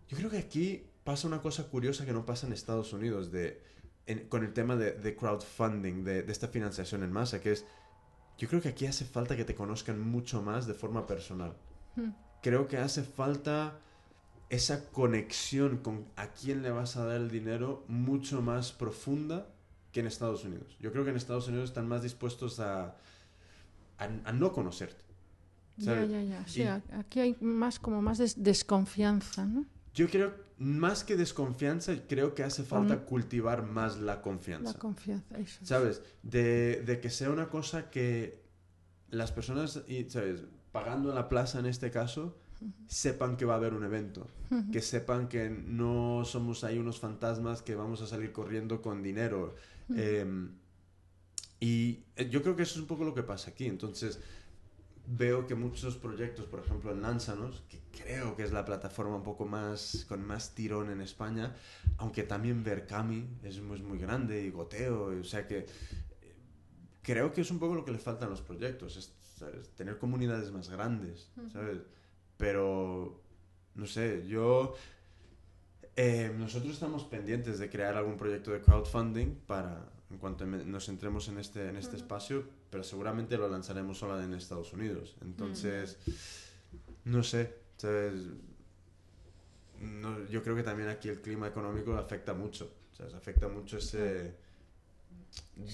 yo 0.09 0.17
creo 0.17 0.29
que 0.29 0.39
aquí 0.39 0.83
pasa 1.05 1.27
una 1.27 1.41
cosa 1.41 1.69
curiosa 1.69 2.05
que 2.05 2.11
no 2.11 2.25
pasa 2.25 2.45
en 2.45 2.51
Estados 2.51 2.91
Unidos 2.91 3.31
de, 3.31 3.61
en- 4.07 4.27
con 4.29 4.43
el 4.43 4.53
tema 4.53 4.75
de, 4.75 4.91
de 4.93 5.15
crowdfunding, 5.15 6.03
de, 6.03 6.23
de 6.23 6.31
esta 6.31 6.47
financiación 6.47 7.03
en 7.03 7.11
masa, 7.11 7.41
que 7.41 7.51
es, 7.53 7.65
yo 8.37 8.47
creo 8.47 8.61
que 8.61 8.69
aquí 8.69 8.85
hace 8.85 9.05
falta 9.05 9.35
que 9.35 9.45
te 9.45 9.55
conozcan 9.55 9.99
mucho 9.99 10.41
más 10.41 10.67
de 10.67 10.73
forma 10.73 11.05
personal. 11.07 11.53
Mm. 11.95 12.09
Creo 12.41 12.67
que 12.67 12.77
hace 12.77 13.03
falta 13.03 13.79
esa 14.49 14.89
conexión 14.91 15.77
con 15.77 16.05
a 16.15 16.27
quién 16.27 16.61
le 16.61 16.69
vas 16.71 16.97
a 16.97 17.05
dar 17.05 17.15
el 17.17 17.31
dinero 17.31 17.83
mucho 17.87 18.41
más 18.41 18.71
profunda 18.71 19.47
que 19.91 20.01
en 20.01 20.07
Estados 20.07 20.43
Unidos. 20.43 20.77
Yo 20.79 20.91
creo 20.91 21.03
que 21.03 21.09
en 21.09 21.15
Estados 21.17 21.47
Unidos 21.47 21.69
están 21.69 21.87
más 21.87 22.03
dispuestos 22.03 22.59
a, 22.59 22.95
a, 23.97 24.03
a 24.25 24.31
no 24.33 24.51
conocerte. 24.51 25.03
Ya, 25.77 25.85
¿sabes? 25.95 26.11
ya, 26.11 26.21
ya. 26.21 26.47
Sí, 26.47 26.61
Y- 26.61 26.63
a- 26.65 26.81
aquí 26.99 27.19
hay 27.21 27.37
más 27.41 27.79
como 27.79 28.01
más 28.01 28.17
des- 28.19 28.41
desconfianza, 28.43 29.45
¿no? 29.45 29.65
Yo 29.95 30.07
creo, 30.09 30.33
más 30.59 31.03
que 31.03 31.15
desconfianza, 31.15 31.93
creo 32.07 32.35
que 32.35 32.43
hace 32.43 32.63
falta 32.63 32.97
Con- 32.97 33.05
cultivar 33.05 33.63
más 33.63 33.97
la 33.97 34.21
confianza. 34.21 34.73
La 34.73 34.77
confianza, 34.79 35.37
eso. 35.39 35.65
¿Sabes? 35.65 36.01
De, 36.21 36.83
de 36.85 36.99
que 36.99 37.09
sea 37.09 37.31
una 37.31 37.49
cosa 37.49 37.89
que 37.89 38.43
las 39.09 39.31
personas, 39.31 39.81
¿sabes? 40.09 40.43
Pagando 40.71 41.09
en 41.09 41.15
la 41.15 41.29
plaza 41.29 41.59
en 41.59 41.65
este 41.65 41.89
caso, 41.89 42.37
sepan 42.87 43.37
que 43.37 43.45
va 43.45 43.53
a 43.53 43.57
haber 43.57 43.73
un 43.73 43.85
evento. 43.85 44.27
Que 44.71 44.81
sepan 44.81 45.27
que 45.29 45.49
no 45.49 46.23
somos 46.25 46.63
ahí 46.65 46.77
unos 46.77 46.99
fantasmas 46.99 47.61
que 47.61 47.75
vamos 47.75 48.01
a 48.01 48.07
salir 48.07 48.31
corriendo 48.33 48.81
con 48.81 49.01
dinero. 49.01 49.55
Eh, 49.95 50.25
y 51.59 51.99
yo 52.29 52.41
creo 52.43 52.55
que 52.55 52.63
eso 52.63 52.75
es 52.75 52.81
un 52.81 52.87
poco 52.87 53.05
lo 53.05 53.13
que 53.15 53.23
pasa 53.23 53.51
aquí. 53.51 53.65
Entonces, 53.65 54.19
veo 55.07 55.45
que 55.47 55.55
muchos 55.55 55.95
proyectos, 55.97 56.45
por 56.45 56.59
ejemplo 56.61 56.91
en 56.91 57.01
Lánzanos, 57.01 57.63
que 57.69 57.79
creo 57.91 58.35
que 58.35 58.43
es 58.43 58.51
la 58.51 58.65
plataforma 58.65 59.15
un 59.15 59.23
poco 59.23 59.45
más 59.45 60.05
con 60.07 60.25
más 60.25 60.55
tirón 60.55 60.89
en 60.89 61.01
España, 61.01 61.53
aunque 61.97 62.23
también 62.23 62.63
Verkami 62.63 63.25
es, 63.43 63.59
muy- 63.61 63.81
muy 63.81 63.97
grande 63.99 64.41
y 64.43 64.49
Goteo, 64.51 65.19
o 65.19 65.23
sea 65.23 65.47
que 65.47 65.59
eh, 65.59 65.65
creo 67.03 67.31
que 67.33 67.41
es 67.41 67.51
un 67.51 67.59
poco 67.59 67.75
lo 67.75 67.85
que 67.85 67.91
le 67.91 67.99
faltan 67.99 68.27
a 68.27 68.31
los 68.31 68.41
proyectos, 68.41 68.97
es, 68.97 69.13
¿sabes? 69.37 69.69
tener 69.75 69.97
comunidades 69.97 70.51
más 70.51 70.69
grandes, 70.69 71.29
¿sabes? 71.53 71.79
Pero, 72.37 73.21
no 73.75 73.85
sé, 73.85 74.25
yo... 74.27 74.75
eh, 75.95 76.33
nosotros 76.37 76.73
estamos 76.73 77.03
pendientes 77.05 77.59
de 77.59 77.69
crear 77.69 77.95
algún 77.95 78.17
proyecto 78.17 78.51
de 78.51 78.61
crowdfunding 78.61 79.35
para, 79.47 79.87
en 80.09 80.17
cuanto 80.17 80.45
nos 80.45 80.89
entremos 80.89 81.27
en 81.29 81.37
este, 81.39 81.69
en 81.69 81.77
este 81.77 81.95
espacio, 81.95 82.43
pero 82.75 82.83
seguramente 82.83 83.37
lo 83.37 83.47
lanzaremos 83.47 83.97
solo 83.97 84.21
en 84.21 84.33
Estados 84.33 84.73
Unidos. 84.73 85.15
Entonces, 85.21 85.97
no 87.05 87.23
sé, 87.23 87.55
¿sabes? 87.77 88.15
No, 89.79 90.25
yo 90.25 90.43
creo 90.43 90.57
que 90.57 90.63
también 90.63 90.89
aquí 90.89 91.07
el 91.07 91.21
clima 91.21 91.47
económico 91.47 91.93
afecta 91.95 92.33
mucho, 92.33 92.69
¿sabes? 92.91 93.13
Afecta 93.13 93.47
mucho 93.47 93.77
ese 93.77 94.35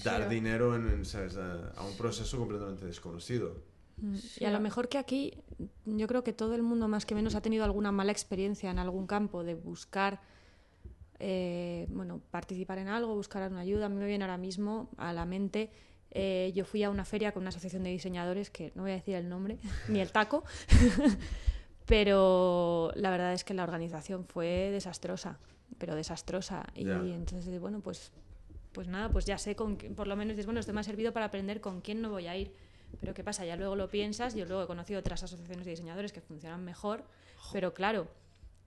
dar 0.04 0.28
Sí. 0.28 0.34
dinero 0.36 0.76
en, 0.76 0.88
en, 0.90 1.04
¿sabes? 1.04 1.36
A, 1.36 1.70
a 1.70 1.84
un 1.84 1.96
proceso 1.96 2.38
completamente 2.38 2.86
desconocido. 2.86 3.56
Mm, 3.96 4.14
Sí, 4.14 4.44
y 4.44 4.44
a 4.44 4.52
lo 4.52 4.60
mejor 4.60 4.88
que 4.88 4.98
aquí, 4.98 5.42
yo 5.84 6.06
creo 6.06 6.22
que 6.22 6.32
todo 6.32 6.54
el 6.54 6.62
mundo 6.62 6.86
más 6.86 7.04
que 7.04 7.16
menos 7.16 7.34
ha 7.34 7.40
tenido 7.42 7.64
alguna 7.64 7.90
mala 7.90 8.12
experiencia 8.12 8.70
en 8.70 8.78
algún 8.78 9.08
campo 9.08 9.42
de 9.42 9.56
buscar, 9.56 10.20
eh, 11.18 11.88
bueno, 11.90 12.20
participar 12.30 12.78
en 12.78 12.86
algo, 12.86 13.16
buscar 13.16 13.50
una 13.50 13.60
ayuda. 13.62 13.86
A 13.86 13.88
mí 13.88 13.96
me 13.96 14.06
viene 14.06 14.22
ahora 14.22 14.38
mismo 14.38 14.88
a 14.98 15.12
la 15.12 15.24
mente, 15.26 15.72
eh, 16.14 16.52
yo 16.54 16.64
fui 16.64 16.82
a 16.82 16.90
una 16.90 17.04
feria 17.04 17.32
con 17.32 17.42
una 17.42 17.48
asociación 17.48 17.82
de 17.82 17.90
diseñadores, 17.90 18.50
que 18.50 18.70
no 18.74 18.82
voy 18.82 18.92
a 18.92 18.94
decir 18.94 19.14
el 19.14 19.28
nombre, 19.28 19.58
ni 19.88 20.00
el 20.00 20.12
taco, 20.12 20.44
pero 21.86 22.92
la 22.94 23.10
verdad 23.10 23.32
es 23.32 23.44
que 23.44 23.54
la 23.54 23.64
organización 23.64 24.26
fue 24.26 24.70
desastrosa, 24.70 25.38
pero 25.78 25.94
desastrosa. 25.94 26.66
Y 26.74 26.82
entonces, 26.88 27.58
bueno, 27.60 27.80
pues, 27.80 28.12
pues 28.72 28.88
nada, 28.88 29.08
pues 29.08 29.24
ya 29.24 29.38
sé, 29.38 29.56
con, 29.56 29.76
por 29.76 30.06
lo 30.06 30.16
menos 30.16 30.36
dices, 30.36 30.46
bueno, 30.46 30.60
esto 30.60 30.72
me 30.72 30.80
ha 30.80 30.84
servido 30.84 31.12
para 31.12 31.26
aprender 31.26 31.60
con 31.60 31.80
quién 31.80 32.02
no 32.02 32.10
voy 32.10 32.26
a 32.26 32.36
ir. 32.36 32.52
Pero 33.00 33.14
¿qué 33.14 33.24
pasa? 33.24 33.46
Ya 33.46 33.56
luego 33.56 33.74
lo 33.74 33.88
piensas, 33.88 34.34
yo 34.34 34.44
luego 34.44 34.64
he 34.64 34.66
conocido 34.66 35.00
otras 35.00 35.22
asociaciones 35.22 35.64
de 35.64 35.70
diseñadores 35.70 36.12
que 36.12 36.20
funcionan 36.20 36.62
mejor, 36.62 37.04
pero 37.50 37.72
claro, 37.72 38.06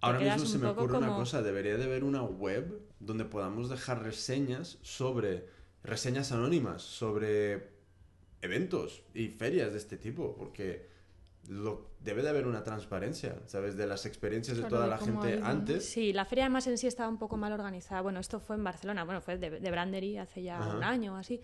Ahora 0.01 0.19
mismo 0.19 0.45
se 0.45 0.57
me 0.57 0.67
ocurre 0.67 0.97
una 0.97 1.15
cosa, 1.15 1.41
debería 1.41 1.77
de 1.77 1.85
haber 1.85 2.03
una 2.03 2.23
web 2.23 2.81
donde 2.99 3.25
podamos 3.25 3.69
dejar 3.69 4.03
reseñas 4.03 4.77
sobre, 4.81 5.47
reseñas 5.85 6.31
anónimas 6.31 6.81
sobre 6.81 7.69
eventos 8.41 9.03
y 9.13 9.29
ferias 9.29 9.71
de 9.71 9.77
este 9.77 9.97
tipo, 9.97 10.35
porque 10.35 10.87
lo, 11.49 11.91
debe 11.99 12.21
de 12.23 12.29
haber 12.29 12.47
una 12.47 12.63
transparencia, 12.63 13.35
¿sabes? 13.45 13.75
De 13.77 13.85
las 13.87 14.05
experiencias 14.05 14.57
de 14.57 14.63
toda 14.63 14.87
la 14.87 14.97
gente 14.97 15.39
antes. 15.43 15.85
Sí, 15.87 16.11
la 16.13 16.25
feria 16.25 16.45
además 16.45 16.65
en 16.67 16.77
sí 16.77 16.87
estaba 16.87 17.07
un 17.09 17.17
poco 17.19 17.37
mal 17.37 17.53
organizada. 17.53 18.01
Bueno, 18.01 18.19
esto 18.19 18.39
fue 18.39 18.55
en 18.55 18.63
Barcelona, 18.63 19.03
bueno, 19.03 19.21
fue 19.21 19.37
de, 19.37 19.59
de 19.59 19.71
Brandery 19.71 20.17
hace 20.17 20.41
ya 20.43 20.59
Ajá. 20.59 20.75
un 20.75 20.83
año 20.83 21.13
o 21.13 21.17
así. 21.17 21.39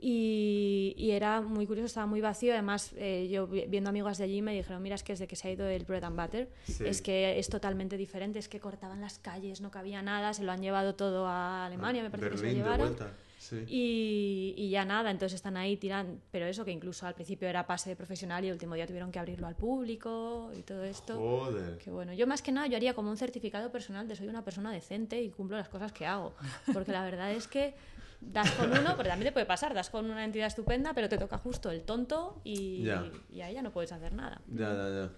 Y, 0.00 0.94
y 0.96 1.10
era 1.10 1.40
muy 1.40 1.66
curioso, 1.66 1.86
estaba 1.86 2.06
muy 2.06 2.20
vacío. 2.20 2.52
Además, 2.52 2.92
eh, 2.96 3.28
yo 3.30 3.46
vi- 3.48 3.64
viendo 3.66 3.90
amigos 3.90 4.18
de 4.18 4.24
allí 4.24 4.42
me 4.42 4.54
dijeron, 4.54 4.80
mira, 4.82 4.94
es 4.94 5.02
que 5.02 5.12
desde 5.14 5.26
que 5.26 5.34
se 5.34 5.48
ha 5.48 5.50
ido 5.50 5.66
el 5.66 5.84
bread 5.84 6.04
and 6.04 6.20
butter, 6.20 6.48
Sí. 6.66 6.84
es 6.86 7.02
que 7.02 7.38
es 7.38 7.48
totalmente 7.48 7.96
diferente, 7.96 8.38
es 8.38 8.48
que 8.48 8.60
cortaban 8.60 9.00
las 9.00 9.18
calles, 9.18 9.60
no 9.60 9.70
cabía 9.72 10.00
nada, 10.02 10.32
se 10.34 10.44
lo 10.44 10.52
han 10.52 10.62
llevado 10.62 10.94
todo 10.94 11.26
a 11.26 11.66
Alemania, 11.66 12.02
me 12.02 12.10
parece 12.10 12.30
que 12.30 12.36
se 12.36 12.42
lo 12.44 12.48
de 12.50 12.54
llevaron. 12.54 12.96
Sí. 13.38 13.64
Y, 13.68 14.54
y 14.56 14.68
ya 14.70 14.84
nada, 14.84 15.10
entonces 15.10 15.36
están 15.36 15.56
ahí 15.56 15.76
tiran, 15.76 16.20
pero 16.30 16.46
eso 16.46 16.64
que 16.64 16.72
incluso 16.72 17.06
al 17.06 17.14
principio 17.14 17.48
era 17.48 17.66
pase 17.66 17.90
de 17.90 17.96
profesional 17.96 18.44
y 18.44 18.48
el 18.48 18.54
último 18.54 18.74
día 18.74 18.86
tuvieron 18.86 19.10
que 19.12 19.18
abrirlo 19.18 19.46
al 19.46 19.54
público 19.54 20.50
y 20.58 20.62
todo 20.62 20.82
esto. 20.84 21.16
Joder. 21.16 21.78
Que 21.78 21.90
bueno, 21.90 22.12
yo 22.12 22.26
más 22.26 22.42
que 22.42 22.50
nada 22.52 22.66
yo 22.66 22.76
haría 22.76 22.94
como 22.94 23.10
un 23.10 23.16
certificado 23.16 23.70
personal 23.70 24.08
de 24.08 24.16
soy 24.16 24.28
una 24.28 24.44
persona 24.44 24.72
decente 24.72 25.22
y 25.22 25.30
cumplo 25.30 25.56
las 25.56 25.68
cosas 25.68 25.92
que 25.92 26.04
hago. 26.06 26.34
Porque 26.72 26.92
la 26.92 27.04
verdad 27.04 27.30
es 27.32 27.46
que 27.46 27.74
das 28.20 28.50
con 28.50 28.70
uno, 28.72 28.94
pero 28.96 29.08
también 29.08 29.28
te 29.28 29.32
puede 29.32 29.46
pasar, 29.46 29.72
das 29.72 29.90
con 29.90 30.10
una 30.10 30.24
entidad 30.24 30.48
estupenda, 30.48 30.92
pero 30.92 31.08
te 31.08 31.16
toca 31.18 31.38
justo 31.38 31.70
el 31.70 31.82
tonto 31.84 32.40
y, 32.42 32.82
Ya. 32.82 33.08
y 33.32 33.40
ahí 33.42 33.54
ya 33.54 33.62
no 33.62 33.70
puedes 33.70 33.92
hacer 33.92 34.12
nada. 34.12 34.40
Ya, 34.48 34.72
ya, 34.74 34.88
ya. 34.90 35.10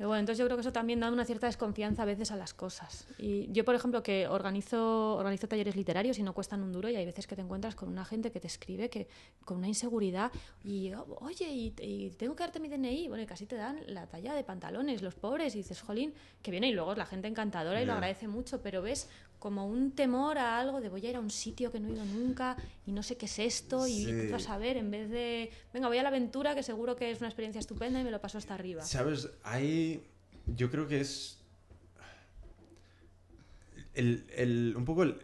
Pero 0.00 0.08
bueno, 0.08 0.20
entonces 0.20 0.38
yo 0.38 0.46
creo 0.46 0.56
que 0.56 0.62
eso 0.62 0.72
también 0.72 0.98
da 0.98 1.12
una 1.12 1.26
cierta 1.26 1.46
desconfianza 1.46 2.04
a 2.04 2.06
veces 2.06 2.30
a 2.30 2.36
las 2.36 2.54
cosas. 2.54 3.06
Y 3.18 3.52
yo, 3.52 3.66
por 3.66 3.74
ejemplo, 3.74 4.02
que 4.02 4.26
organizo, 4.26 5.16
organizo 5.16 5.46
talleres 5.46 5.76
literarios 5.76 6.18
y 6.18 6.22
no 6.22 6.32
cuestan 6.32 6.62
un 6.62 6.72
duro 6.72 6.88
y 6.88 6.96
hay 6.96 7.04
veces 7.04 7.26
que 7.26 7.36
te 7.36 7.42
encuentras 7.42 7.74
con 7.74 7.90
una 7.90 8.06
gente 8.06 8.32
que 8.32 8.40
te 8.40 8.46
escribe 8.46 8.88
que 8.88 9.08
con 9.44 9.58
una 9.58 9.68
inseguridad 9.68 10.32
y, 10.64 10.90
"Oh, 10.94 11.18
oye, 11.20 11.50
y, 11.50 11.74
y 11.82 12.10
tengo 12.16 12.34
que 12.34 12.42
darte 12.44 12.60
mi 12.60 12.68
DNI. 12.70 13.08
Bueno, 13.08 13.22
y 13.22 13.26
casi 13.26 13.44
te 13.44 13.56
dan 13.56 13.78
la 13.88 14.06
talla 14.06 14.32
de 14.32 14.42
pantalones, 14.42 15.02
los 15.02 15.14
pobres, 15.16 15.54
y 15.54 15.58
dices, 15.58 15.82
jolín, 15.82 16.14
que 16.42 16.50
viene 16.50 16.68
y 16.68 16.72
luego 16.72 16.92
es 16.92 16.96
la 16.98 17.04
gente 17.04 17.28
encantadora 17.28 17.82
y 17.82 17.84
lo 17.84 17.92
agradece 17.92 18.26
mucho, 18.26 18.62
pero 18.62 18.80
ves 18.80 19.06
como 19.40 19.66
un 19.66 19.90
temor 19.92 20.38
a 20.38 20.60
algo 20.60 20.80
de 20.80 20.88
voy 20.88 21.04
a 21.06 21.10
ir 21.10 21.16
a 21.16 21.20
un 21.20 21.30
sitio 21.30 21.72
que 21.72 21.80
no 21.80 21.88
he 21.88 21.92
ido 21.92 22.04
nunca 22.04 22.56
y 22.86 22.92
no 22.92 23.02
sé 23.02 23.16
qué 23.16 23.26
es 23.26 23.38
esto 23.40 23.88
y 23.88 24.04
Sí. 24.04 24.28
vas 24.30 24.48
a 24.48 24.56
ver 24.58 24.76
en 24.76 24.90
vez 24.92 25.10
de, 25.10 25.50
venga, 25.74 25.88
voy 25.88 25.98
a 25.98 26.02
la 26.04 26.10
aventura 26.10 26.54
que 26.54 26.62
seguro 26.62 26.94
que 26.94 27.10
es 27.10 27.18
una 27.18 27.28
experiencia 27.28 27.58
estupenda 27.58 27.98
y 28.00 28.04
me 28.04 28.10
lo 28.12 28.20
paso 28.20 28.38
hasta 28.38 28.54
arriba. 28.54 28.82
¿Sabes? 28.84 29.28
Hay. 29.42 30.04
Yo 30.46 30.70
creo 30.70 30.86
que 30.86 31.00
es. 31.00 31.38
El, 33.94 34.24
el- 34.36 34.74
un 34.76 34.84
poco 34.84 35.02
el. 35.02 35.16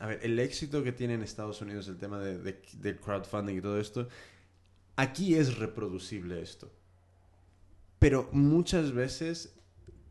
A 0.00 0.06
ver, 0.06 0.20
el 0.22 0.38
éxito 0.40 0.82
que 0.82 0.90
tiene 0.92 1.14
en 1.14 1.22
Estados 1.22 1.60
Unidos 1.60 1.86
el 1.88 1.96
tema 1.96 2.18
de, 2.18 2.38
de- 2.38 2.60
de 2.80 2.96
crowdfunding 2.96 3.58
y 3.58 3.60
todo 3.60 3.78
esto. 3.78 4.08
Aquí 4.96 5.34
es 5.36 5.58
reproducible 5.58 6.42
esto. 6.42 6.70
Pero 7.98 8.28
muchas 8.32 8.92
veces 8.92 9.54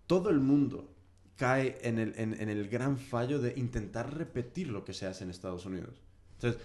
todo 0.07 0.29
el 0.29 0.39
mundo 0.39 0.90
cae 1.41 1.77
en 1.81 1.97
el, 1.97 2.13
en- 2.17 2.39
en 2.39 2.49
el 2.49 2.69
gran 2.69 2.97
fallo 2.99 3.39
de 3.39 3.53
intentar 3.57 4.05
repetir 4.15 4.67
lo 4.67 4.85
que 4.85 4.93
se 4.93 5.07
hace 5.07 5.23
en 5.23 5.31
Estados 5.31 5.65
Unidos. 5.65 5.95
Entonces, 6.35 6.61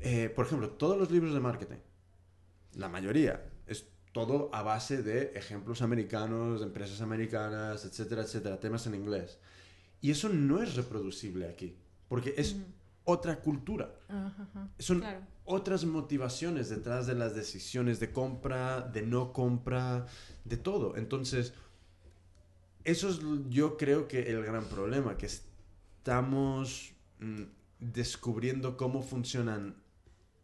eh, 0.00 0.28
por 0.36 0.44
ejemplo, 0.46 0.68
todos 0.70 0.98
los 0.98 1.10
libros 1.10 1.32
de 1.32 1.40
marketing, 1.40 1.80
la 2.74 2.88
mayoría, 2.90 3.42
es 3.66 3.86
todo 4.12 4.50
a 4.52 4.60
base 4.62 5.02
de 5.02 5.32
ejemplos 5.34 5.80
americanos, 5.80 6.60
de 6.60 6.66
empresas 6.66 7.00
americanas, 7.00 7.86
etcétera, 7.86 8.22
etcétera, 8.22 8.60
temas 8.60 8.86
en 8.86 8.94
inglés. 8.96 9.38
Y 10.02 10.10
eso 10.10 10.28
no 10.28 10.62
es 10.62 10.74
reproducible 10.76 11.48
aquí, 11.48 11.74
porque 12.08 12.34
es 12.36 12.56
otra 13.04 13.40
cultura. 13.40 13.94
Ajá, 14.08 14.42
ajá. 14.50 14.68
Son 14.78 14.98
Claro. 15.00 15.20
otras 15.46 15.84
motivaciones 15.86 16.68
detrás 16.68 17.06
de 17.06 17.14
las 17.14 17.34
decisiones 17.34 17.98
de 17.98 18.12
compra, 18.12 18.82
de 18.82 19.02
no 19.02 19.32
compra, 19.32 20.06
de 20.44 20.56
todo. 20.58 20.96
Entonces, 20.96 21.54
eso 22.86 23.08
es 23.08 23.20
yo 23.50 23.76
creo 23.76 24.06
que 24.06 24.30
el 24.30 24.42
gran 24.44 24.64
problema, 24.64 25.18
que 25.18 25.26
estamos 25.26 26.92
mm, 27.18 27.42
descubriendo 27.80 28.76
cómo 28.76 29.02
funcionan 29.02 29.76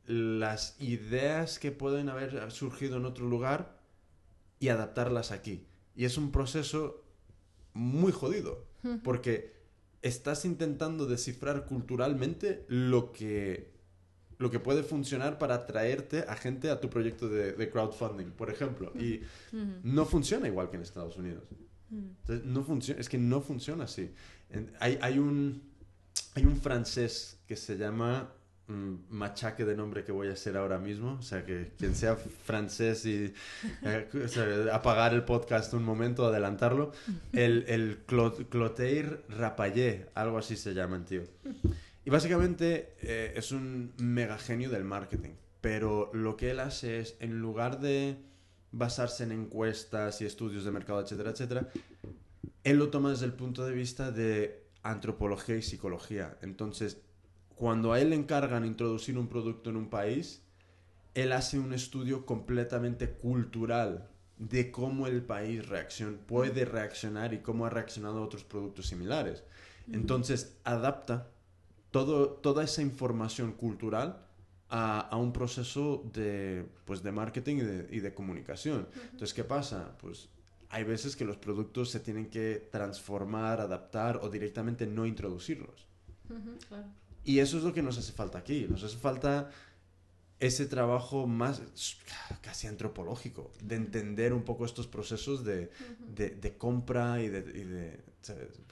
las 0.06 0.76
ideas 0.80 1.60
que 1.60 1.70
pueden 1.70 2.08
haber 2.08 2.50
surgido 2.50 2.96
en 2.96 3.04
otro 3.04 3.26
lugar 3.26 3.78
y 4.58 4.68
adaptarlas 4.68 5.30
aquí. 5.30 5.66
Y 5.94 6.04
es 6.04 6.18
un 6.18 6.32
proceso 6.32 7.04
muy 7.74 8.10
jodido, 8.10 8.66
porque 9.04 9.52
estás 10.02 10.44
intentando 10.44 11.06
descifrar 11.06 11.66
culturalmente 11.66 12.64
lo 12.66 13.12
que, 13.12 13.72
lo 14.38 14.50
que 14.50 14.58
puede 14.58 14.82
funcionar 14.82 15.38
para 15.38 15.54
atraerte 15.54 16.24
a 16.28 16.34
gente 16.34 16.70
a 16.70 16.80
tu 16.80 16.90
proyecto 16.90 17.28
de, 17.28 17.52
de 17.52 17.70
crowdfunding, 17.70 18.32
por 18.32 18.50
ejemplo. 18.50 18.92
Y 18.98 19.20
no 19.84 20.04
funciona 20.06 20.48
igual 20.48 20.70
que 20.70 20.76
en 20.76 20.82
Estados 20.82 21.16
Unidos. 21.16 21.44
Mm. 21.92 22.08
Entonces, 22.26 22.46
no 22.46 22.98
es 22.98 23.08
que 23.08 23.18
no 23.18 23.40
funciona 23.40 23.84
así. 23.84 24.10
Hay, 24.80 24.98
hay, 25.00 25.18
un, 25.18 25.62
hay 26.34 26.44
un 26.44 26.56
francés 26.56 27.38
que 27.46 27.54
se 27.56 27.76
llama 27.76 28.32
mm, 28.66 28.94
machaque 29.10 29.64
de 29.66 29.76
nombre 29.76 30.02
que 30.04 30.10
voy 30.12 30.28
a 30.28 30.32
hacer 30.32 30.56
ahora 30.56 30.78
mismo. 30.78 31.12
O 31.18 31.22
sea, 31.22 31.44
que 31.44 31.72
quien 31.76 31.94
sea 31.94 32.16
francés 32.16 33.04
y 33.04 33.32
eh, 33.82 34.08
o 34.14 34.74
apagar 34.74 35.12
el 35.12 35.24
podcast 35.24 35.74
un 35.74 35.84
momento, 35.84 36.26
adelantarlo. 36.26 36.92
El, 37.32 37.64
el 37.68 38.06
Clo- 38.06 38.48
Clotaire 38.48 39.24
Rapallet, 39.28 40.10
algo 40.14 40.38
así 40.38 40.56
se 40.56 40.72
llama 40.74 40.96
el 40.96 41.04
tío. 41.04 41.22
Y 42.04 42.10
básicamente 42.10 42.94
eh, 43.02 43.34
es 43.36 43.52
un 43.52 43.92
mega 43.98 44.38
genio 44.38 44.70
del 44.70 44.84
marketing. 44.84 45.34
Pero 45.60 46.10
lo 46.14 46.36
que 46.36 46.50
él 46.50 46.58
hace 46.60 47.00
es, 47.00 47.16
en 47.20 47.38
lugar 47.38 47.80
de 47.80 48.16
basarse 48.72 49.24
en 49.24 49.32
encuestas 49.32 50.20
y 50.20 50.24
estudios 50.24 50.64
de 50.64 50.72
mercado, 50.72 51.00
etcétera, 51.00 51.30
etcétera, 51.30 51.68
él 52.64 52.78
lo 52.78 52.88
toma 52.88 53.10
desde 53.10 53.26
el 53.26 53.34
punto 53.34 53.64
de 53.64 53.72
vista 53.72 54.10
de 54.10 54.66
antropología 54.82 55.56
y 55.56 55.62
psicología. 55.62 56.38
Entonces, 56.42 56.98
cuando 57.54 57.92
a 57.92 58.00
él 58.00 58.10
le 58.10 58.16
encargan 58.16 58.64
introducir 58.64 59.18
un 59.18 59.28
producto 59.28 59.70
en 59.70 59.76
un 59.76 59.90
país, 59.90 60.42
él 61.14 61.32
hace 61.32 61.58
un 61.58 61.74
estudio 61.74 62.24
completamente 62.24 63.10
cultural 63.10 64.08
de 64.38 64.72
cómo 64.72 65.06
el 65.06 65.22
país 65.22 65.68
reaccion 65.68 66.18
puede 66.26 66.64
reaccionar 66.64 67.34
y 67.34 67.38
cómo 67.38 67.66
ha 67.66 67.70
reaccionado 67.70 68.18
a 68.18 68.24
otros 68.24 68.44
productos 68.44 68.88
similares. 68.88 69.44
Entonces, 69.92 70.56
adapta 70.64 71.28
todo, 71.90 72.30
toda 72.30 72.64
esa 72.64 72.82
información 72.82 73.52
cultural 73.52 74.26
a, 74.74 75.00
a 75.00 75.16
un 75.18 75.32
proceso 75.32 76.02
de, 76.14 76.64
pues, 76.86 77.02
de 77.02 77.12
marketing 77.12 77.56
y 77.56 77.60
de, 77.60 77.88
y 77.96 78.00
de 78.00 78.14
comunicación. 78.14 78.88
Entonces, 79.12 79.34
¿qué 79.34 79.44
pasa? 79.44 79.96
Pues 80.00 80.28
hay 80.70 80.84
veces 80.84 81.14
que 81.14 81.26
los 81.26 81.36
productos 81.36 81.90
se 81.90 82.00
tienen 82.00 82.30
que 82.30 82.68
transformar, 82.72 83.60
adaptar 83.60 84.20
o 84.22 84.30
directamente 84.30 84.86
no 84.86 85.04
introducirlos. 85.04 85.86
Claro. 86.68 86.86
Y 87.24 87.38
eso 87.40 87.58
es 87.58 87.64
lo 87.64 87.74
que 87.74 87.82
nos 87.82 87.98
hace 87.98 88.12
falta 88.12 88.38
aquí. 88.38 88.66
Nos 88.68 88.82
hace 88.82 88.96
falta 88.96 89.50
ese 90.40 90.64
trabajo 90.66 91.26
más 91.26 91.60
casi 92.40 92.66
antropológico, 92.66 93.52
de 93.62 93.76
entender 93.76 94.32
un 94.32 94.42
poco 94.42 94.64
estos 94.64 94.86
procesos 94.88 95.44
de, 95.44 95.70
de- 96.16 96.30
de 96.30 96.56
compra 96.56 97.20
y, 97.22 97.28
de, 97.28 98.00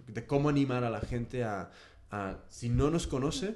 de 0.08 0.26
cómo 0.26 0.48
animar 0.48 0.82
a 0.84 0.90
la 0.90 1.00
gente 1.00 1.44
a, 1.44 1.70
a, 2.10 2.38
si 2.48 2.70
no 2.70 2.90
nos 2.90 3.06
conoce, 3.06 3.54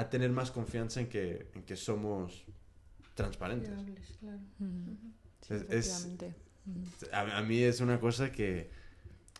a 0.00 0.08
tener 0.10 0.30
más 0.30 0.50
confianza 0.50 1.00
en 1.00 1.08
que, 1.08 1.48
en 1.54 1.62
que 1.64 1.76
somos 1.76 2.44
transparentes. 3.14 3.68
Fiables, 3.70 4.16
claro. 4.20 4.38
Sí, 5.46 5.54
Es- 5.70 5.70
es-. 5.70 6.08
A, 7.12 7.38
a 7.38 7.42
mí 7.42 7.58
es 7.62 7.80
una 7.80 7.98
cosa 7.98 8.30
que 8.30 8.70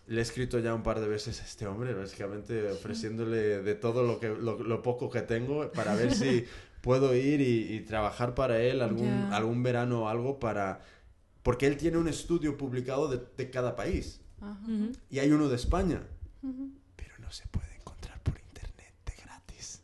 le 0.06 0.18
he 0.18 0.22
escrito 0.22 0.59
ya 0.59 0.74
un 0.74 0.82
par 0.82 1.00
de 1.00 1.06
veces 1.09 1.40
a 1.40 1.44
este 1.44 1.66
hombre, 1.66 1.92
básicamente 1.94 2.70
ofreciéndole 2.70 3.62
de 3.62 3.74
todo 3.74 4.02
lo, 4.02 4.18
que, 4.18 4.28
lo, 4.30 4.59
lo 4.62 4.82
poco 4.82 5.11
que 5.11 5.20
tengo 5.22 5.70
para 5.72 5.94
ver 5.94 6.14
si 6.14 6.44
puedo 6.80 7.14
ir 7.14 7.40
y, 7.40 7.74
y 7.74 7.80
trabajar 7.80 8.34
para 8.34 8.61
él 8.61 8.80
algún, 8.82 9.06
Ya. 9.06 9.36
algún 9.36 9.62
verano 9.62 10.04
o 10.04 10.09
algo 10.09 10.38
para... 10.38 10.80
Porque 11.42 11.66
él 11.66 11.76
tiene 11.76 11.98
un 11.98 12.09
estudio 12.09 12.56
publicado 12.56 13.09
de, 13.09 13.20
de 13.36 13.50
cada 13.50 13.76
país 13.76 14.20
Ajá. 14.40 14.59
Ujú. 14.64 14.92
y 15.11 15.18
hay 15.20 15.30
uno 15.30 15.48
de 15.48 15.56
España, 15.56 16.02
Ujú. 16.42 16.70
pero 16.96 17.12
no 17.20 17.30
se 17.30 17.46
puede 17.48 17.74
encontrar 17.76 18.20
por 18.22 18.38
internet 18.40 18.94
de 19.04 19.12
gratis. 19.22 19.82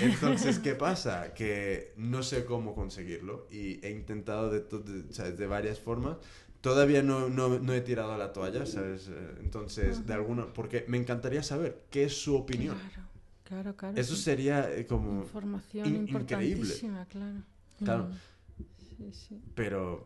Entonces, 0.00 0.58
¿qué 0.58 0.74
pasa? 0.74 1.34
Que 1.34 1.92
no 1.96 2.22
sé 2.22 2.44
cómo 2.44 2.74
conseguirlo 2.74 3.46
y 3.50 3.84
he 3.84 3.90
intentado 3.90 4.50
de, 4.50 4.60
to- 4.60 4.80
de- 4.80 5.12
¿sabes? 5.12 5.36
de 5.38 5.46
varias 5.46 5.78
formas. 5.78 6.16
Todavía 6.60 7.02
no, 7.02 7.28
no, 7.28 7.58
no 7.58 7.72
he 7.74 7.82
tirado 7.82 8.16
la 8.16 8.32
toalla, 8.32 8.64
¿sabes? 8.64 9.08
Eh, 9.08 9.34
Entonces, 9.40 10.06
de 10.06 10.14
alguna... 10.14 10.46
Porque 10.52 10.84
me 10.88 10.96
encantaría 10.96 11.42
saber 11.42 11.82
qué 11.90 12.04
es 12.04 12.16
su 12.22 12.34
opinión. 12.36 12.76
Claro, 12.78 13.08
claro, 13.44 13.76
claro. 13.76 14.00
Eso 14.00 14.16
sería 14.16 14.70
eh, 14.74 14.86
como... 14.86 15.20
Información 15.22 15.86
in- 15.86 16.08
increíble. 16.08 16.72
claro. 17.10 17.42
Claro, 17.78 18.08
Sí, 18.96 19.10
sí. 19.12 19.42
pero... 19.54 20.04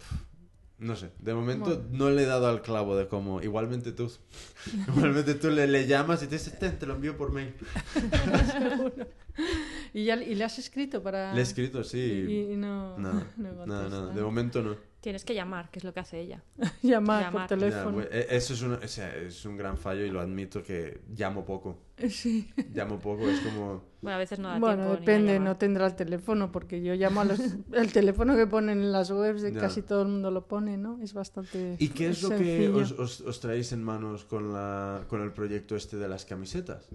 No 0.80 0.94
sé, 0.94 1.10
de 1.18 1.34
momento 1.34 1.64
Bueno. 1.76 1.84
no 1.90 2.10
le 2.10 2.22
he 2.22 2.26
dado 2.26 2.46
al 2.48 2.62
clavo 2.62 2.96
de 2.96 3.08
cómo... 3.08 3.40
Igualmente 3.42 3.90
tú. 3.92 4.10
Igualmente 4.88 5.34
tú 5.34 5.50
le, 5.50 5.66
le 5.66 5.86
llamas 5.88 6.22
y 6.22 6.26
te 6.28 6.36
dices, 6.36 6.56
"Ten, 6.58 6.78
te 6.78 6.86
lo 6.86 6.94
envío 6.94 7.16
por 7.16 7.32
mail. 7.32 7.52
¿Y, 9.94 10.04
ya, 10.04 10.16
¿Y 10.22 10.34
le 10.34 10.44
has 10.44 10.58
escrito 10.58 11.02
para...? 11.02 11.32
Le 11.32 11.40
he 11.40 11.42
escrito, 11.42 11.82
sí. 11.84 11.98
Y, 12.28 12.52
y 12.52 12.56
no, 12.56 12.98
Nada, 12.98 13.26
no 13.36 13.56
contesta. 13.56 14.06
De 14.06 14.22
momento 14.22 14.62
no. 14.62 14.88
Tienes 15.00 15.24
que 15.24 15.32
llamar, 15.32 15.70
que 15.70 15.78
es 15.78 15.84
lo 15.84 15.94
que 15.94 16.00
hace 16.00 16.20
ella. 16.20 16.42
Llamar, 16.82 17.22
Llamar. 17.26 17.48
por 17.48 17.58
teléfono. 17.58 17.92
güey, 17.92 18.06
e- 18.10 18.26
eso 18.30 18.52
es, 18.52 18.62
una- 18.62 18.80
o 18.82 18.88
sea, 18.88 19.14
es 19.14 19.44
un 19.44 19.56
gran 19.56 19.76
fallo 19.78 20.04
y 20.04 20.10
lo 20.10 20.20
admito 20.20 20.60
que 20.62 21.00
llamo 21.16 21.44
poco. 21.44 21.78
Sí. 22.08 22.50
Llamo 22.74 22.98
poco, 22.98 23.28
es 23.28 23.38
como... 23.40 23.84
Bueno, 24.02 24.16
a 24.16 24.18
veces 24.18 24.38
no 24.40 24.48
da 24.48 24.58
Bueno, 24.58 24.82
tiempo. 24.84 25.00
depende, 25.00 25.38
no 25.40 25.56
tendrá 25.56 25.86
el 25.86 25.94
teléfono, 25.94 26.50
porque 26.52 26.82
yo 26.82 26.94
llamo 26.94 27.20
a 27.20 27.24
los... 27.24 27.38
el 27.72 27.92
teléfono 27.92 28.36
que 28.36 28.46
ponen 28.48 28.80
en 28.80 28.90
las 28.92 29.10
webs, 29.12 29.42
de 29.42 29.52
Ya. 29.52 29.60
casi 29.60 29.82
todo 29.82 30.02
el 30.02 30.08
mundo 30.08 30.30
lo 30.32 30.46
pone, 30.48 30.76
¿no? 30.76 31.00
Es 31.00 31.14
bastante 31.14 31.76
¿Y 31.78 31.88
qué 31.90 32.08
es 32.08 32.22
lo 32.24 32.30
que 32.30 32.68
os- 32.68 33.20
os 33.20 33.40
traéis 33.40 33.70
en 33.72 33.82
manos 33.84 34.24
con, 34.24 34.52
la, 34.52 35.04
con 35.08 35.22
el 35.22 35.32
proyecto 35.32 35.76
este 35.76 35.96
de 35.96 36.08
las 36.08 36.24
camisetas? 36.24 36.88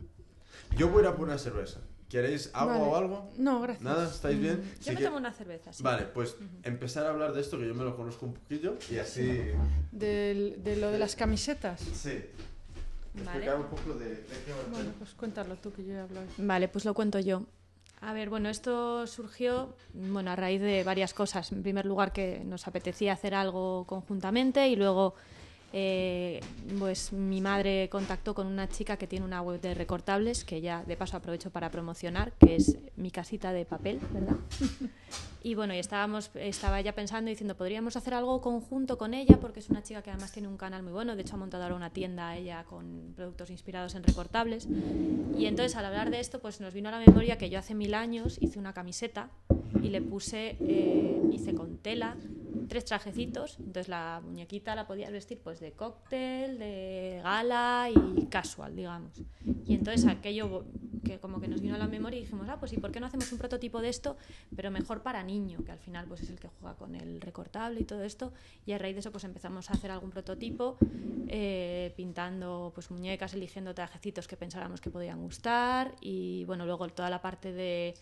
Yo 0.77 0.89
voy 0.89 0.99
a 0.99 1.01
ir 1.03 1.07
a 1.07 1.15
por 1.15 1.27
una 1.27 1.37
cerveza. 1.37 1.79
¿Queréis 2.13 2.51
agua 2.53 2.73
Vale. 2.77 2.85
o 2.91 2.95
algo? 2.95 3.29
No, 3.39 3.59
gracias. 3.61 3.83
¿Nada? 3.83 4.07
¿Estáis 4.07 4.39
bien? 4.39 4.61
Yo 4.77 4.83
Sí 4.83 4.89
me 4.91 4.95
que- 4.97 5.03
tomo 5.03 5.17
una 5.17 5.33
cerveza, 5.33 5.73
sí. 5.73 5.81
Vale, 5.81 6.03
pues 6.05 6.35
empezar 6.61 7.07
a 7.07 7.09
hablar 7.09 7.33
de 7.33 7.41
esto 7.41 7.57
que 7.57 7.67
yo 7.67 7.73
me 7.73 7.83
lo 7.83 7.97
conozco 7.97 8.27
un 8.27 8.35
poquillo 8.35 8.77
y 8.91 8.99
así... 8.99 9.41
De 9.91 10.75
lo 10.79 10.91
de 10.91 10.99
las 10.99 11.15
camisetas. 11.15 11.79
Sí. 11.81 12.23
Vale. 13.15 13.29
Explicar 13.45 13.55
un 13.59 13.65
poco 13.65 13.93
de, 13.97 14.09
de 14.09 14.15
qué 14.45 14.53
Bueno, 14.71 14.91
pues 14.99 15.15
cuéntalo 15.15 15.55
tú 15.55 15.73
que 15.73 15.83
yo 15.83 15.93
he 15.93 15.99
hablado. 16.01 16.27
Vale, 16.37 16.67
pues 16.67 16.85
lo 16.85 16.93
cuento 16.93 17.19
yo. 17.19 17.47
A 18.01 18.13
ver, 18.13 18.29
bueno, 18.29 18.49
esto 18.49 19.07
surgió 19.07 19.75
bueno, 19.95 20.29
a 20.29 20.35
raíz 20.35 20.61
de 20.61 20.83
varias 20.83 21.15
cosas. 21.15 21.51
En 21.51 21.63
primer 21.63 21.87
lugar, 21.87 22.13
que 22.13 22.43
nos 22.45 22.67
apetecía 22.67 23.13
hacer 23.13 23.33
algo 23.33 23.85
conjuntamente 23.87 24.67
y 24.67 24.75
luego, 24.75 25.15
eh, 25.75 26.39
pues 26.77 27.11
mi 27.11 27.41
madre 27.41 27.89
contactó 27.89 28.35
con 28.35 28.45
una 28.45 28.69
chica 28.69 28.97
que 28.97 29.07
tiene 29.07 29.25
una 29.25 29.41
web 29.41 29.59
de 29.59 29.73
recortables, 29.73 30.45
que 30.45 30.61
ya 30.61 30.83
de 30.83 30.95
paso 30.95 31.17
aprovecho 31.17 31.49
para 31.49 31.71
promocionar, 31.71 32.33
que 32.33 32.55
es 32.55 32.77
mi 32.95 33.09
casita 33.09 33.51
de 33.51 33.65
papel, 33.65 33.99
¿verdad? 34.13 34.37
Y 35.45 35.55
bueno, 35.55 35.73
y 35.73 35.77
estábamos, 35.77 36.31
estaba 36.35 36.79
ya 36.79 36.95
pensando 36.95 37.29
y 37.29 37.33
diciendo, 37.33 37.57
podríamos 37.57 37.97
hacer 37.97 38.13
algo 38.13 38.39
conjunto 38.39 38.97
con 38.97 39.13
ella, 39.13 39.41
porque 39.41 39.59
es 39.59 39.69
una 39.69 39.83
chica 39.83 40.01
que 40.01 40.09
además 40.09 40.31
tiene 40.31 40.47
un 40.47 40.55
canal 40.55 40.83
muy 40.83 40.93
bueno, 40.93 41.17
de 41.17 41.21
hecho 41.21 41.35
ha 41.35 41.37
montado 41.37 41.63
ahora 41.63 41.75
una 41.75 41.89
tienda 41.89 42.37
ella 42.37 42.63
con 42.63 43.11
productos 43.13 43.49
inspirados 43.49 43.93
en 43.95 44.03
recortables. 44.03 44.69
Y 45.37 45.45
entonces 45.47 45.75
al 45.75 45.83
hablar 45.83 46.11
de 46.11 46.21
esto, 46.21 46.39
pues 46.39 46.61
nos 46.61 46.73
vino 46.73 46.87
a 46.87 46.93
la 46.93 46.99
memoria 46.99 47.37
que 47.37 47.49
yo 47.49 47.59
hace 47.59 47.75
mil 47.75 47.93
años 47.93 48.37
hice 48.39 48.57
una 48.57 48.71
camiseta 48.71 49.31
y 49.81 49.89
le 49.89 50.01
puse, 50.01 50.55
eh, 50.61 51.21
hice 51.33 51.53
con 51.53 51.77
tela, 51.77 52.15
tres 52.67 52.85
trajecitos, 52.85 53.57
entonces 53.59 53.87
la 53.87 54.21
muñequita 54.23 54.75
la 54.75 54.87
podías 54.87 55.11
vestir 55.11 55.39
pues 55.43 55.59
de 55.59 55.71
cóctel, 55.71 56.57
de 56.57 57.21
gala 57.23 57.89
y 57.93 58.25
casual, 58.27 58.75
digamos. 58.75 59.11
Y 59.65 59.75
entonces 59.75 60.05
aquello 60.07 60.65
que 61.03 61.19
como 61.19 61.41
que 61.41 61.47
nos 61.47 61.61
vino 61.61 61.75
a 61.75 61.77
la 61.77 61.87
memoria 61.87 62.17
y 62.17 62.21
dijimos, 62.21 62.47
ah, 62.49 62.57
pues 62.59 62.73
¿y 62.73 62.77
por 62.77 62.91
qué 62.91 62.99
no 62.99 63.07
hacemos 63.07 63.31
un 63.31 63.37
prototipo 63.37 63.81
de 63.81 63.89
esto, 63.89 64.17
pero 64.55 64.71
mejor 64.71 65.01
para 65.01 65.21
niño, 65.23 65.59
que 65.65 65.71
al 65.71 65.79
final 65.79 66.05
pues 66.07 66.21
es 66.21 66.29
el 66.29 66.39
que 66.39 66.47
juega 66.47 66.75
con 66.75 66.95
el 66.95 67.19
recortable 67.21 67.81
y 67.81 67.83
todo 67.83 68.03
esto, 68.03 68.31
y 68.65 68.71
a 68.71 68.77
raíz 68.77 68.95
de 68.95 69.01
eso 69.01 69.11
pues 69.11 69.23
empezamos 69.23 69.69
a 69.69 69.73
hacer 69.73 69.91
algún 69.91 70.11
prototipo, 70.11 70.77
eh, 71.27 71.93
pintando 71.97 72.71
pues 72.73 72.89
muñecas, 72.89 73.33
eligiendo 73.33 73.73
trajecitos 73.73 74.27
que 74.27 74.37
pensáramos 74.37 74.79
que 74.79 74.89
podían 74.89 75.21
gustar, 75.21 75.93
y 75.99 76.45
bueno, 76.45 76.65
luego 76.65 76.87
toda 76.89 77.09
la 77.09 77.21
parte 77.21 77.51
de 77.51 77.95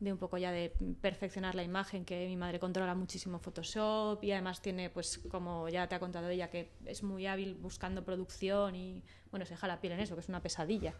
de 0.00 0.12
un 0.12 0.18
poco 0.18 0.38
ya 0.38 0.52
de 0.52 0.72
perfeccionar 1.00 1.54
la 1.54 1.64
imagen, 1.64 2.04
que 2.04 2.26
mi 2.26 2.36
madre 2.36 2.60
controla 2.60 2.94
muchísimo 2.94 3.40
Photoshop 3.40 4.22
y 4.22 4.30
además 4.30 4.62
tiene, 4.62 4.90
pues 4.90 5.18
como 5.30 5.68
ya 5.68 5.88
te 5.88 5.96
ha 5.96 5.98
contado 5.98 6.28
ella, 6.28 6.50
que 6.50 6.70
es 6.86 7.02
muy 7.02 7.26
hábil 7.26 7.54
buscando 7.54 8.04
producción 8.04 8.76
y, 8.76 9.02
bueno, 9.30 9.44
se 9.44 9.54
deja 9.54 9.66
la 9.66 9.80
piel 9.80 9.94
en 9.94 10.00
eso, 10.00 10.14
que 10.14 10.20
es 10.20 10.28
una 10.28 10.42
pesadilla. 10.42 10.94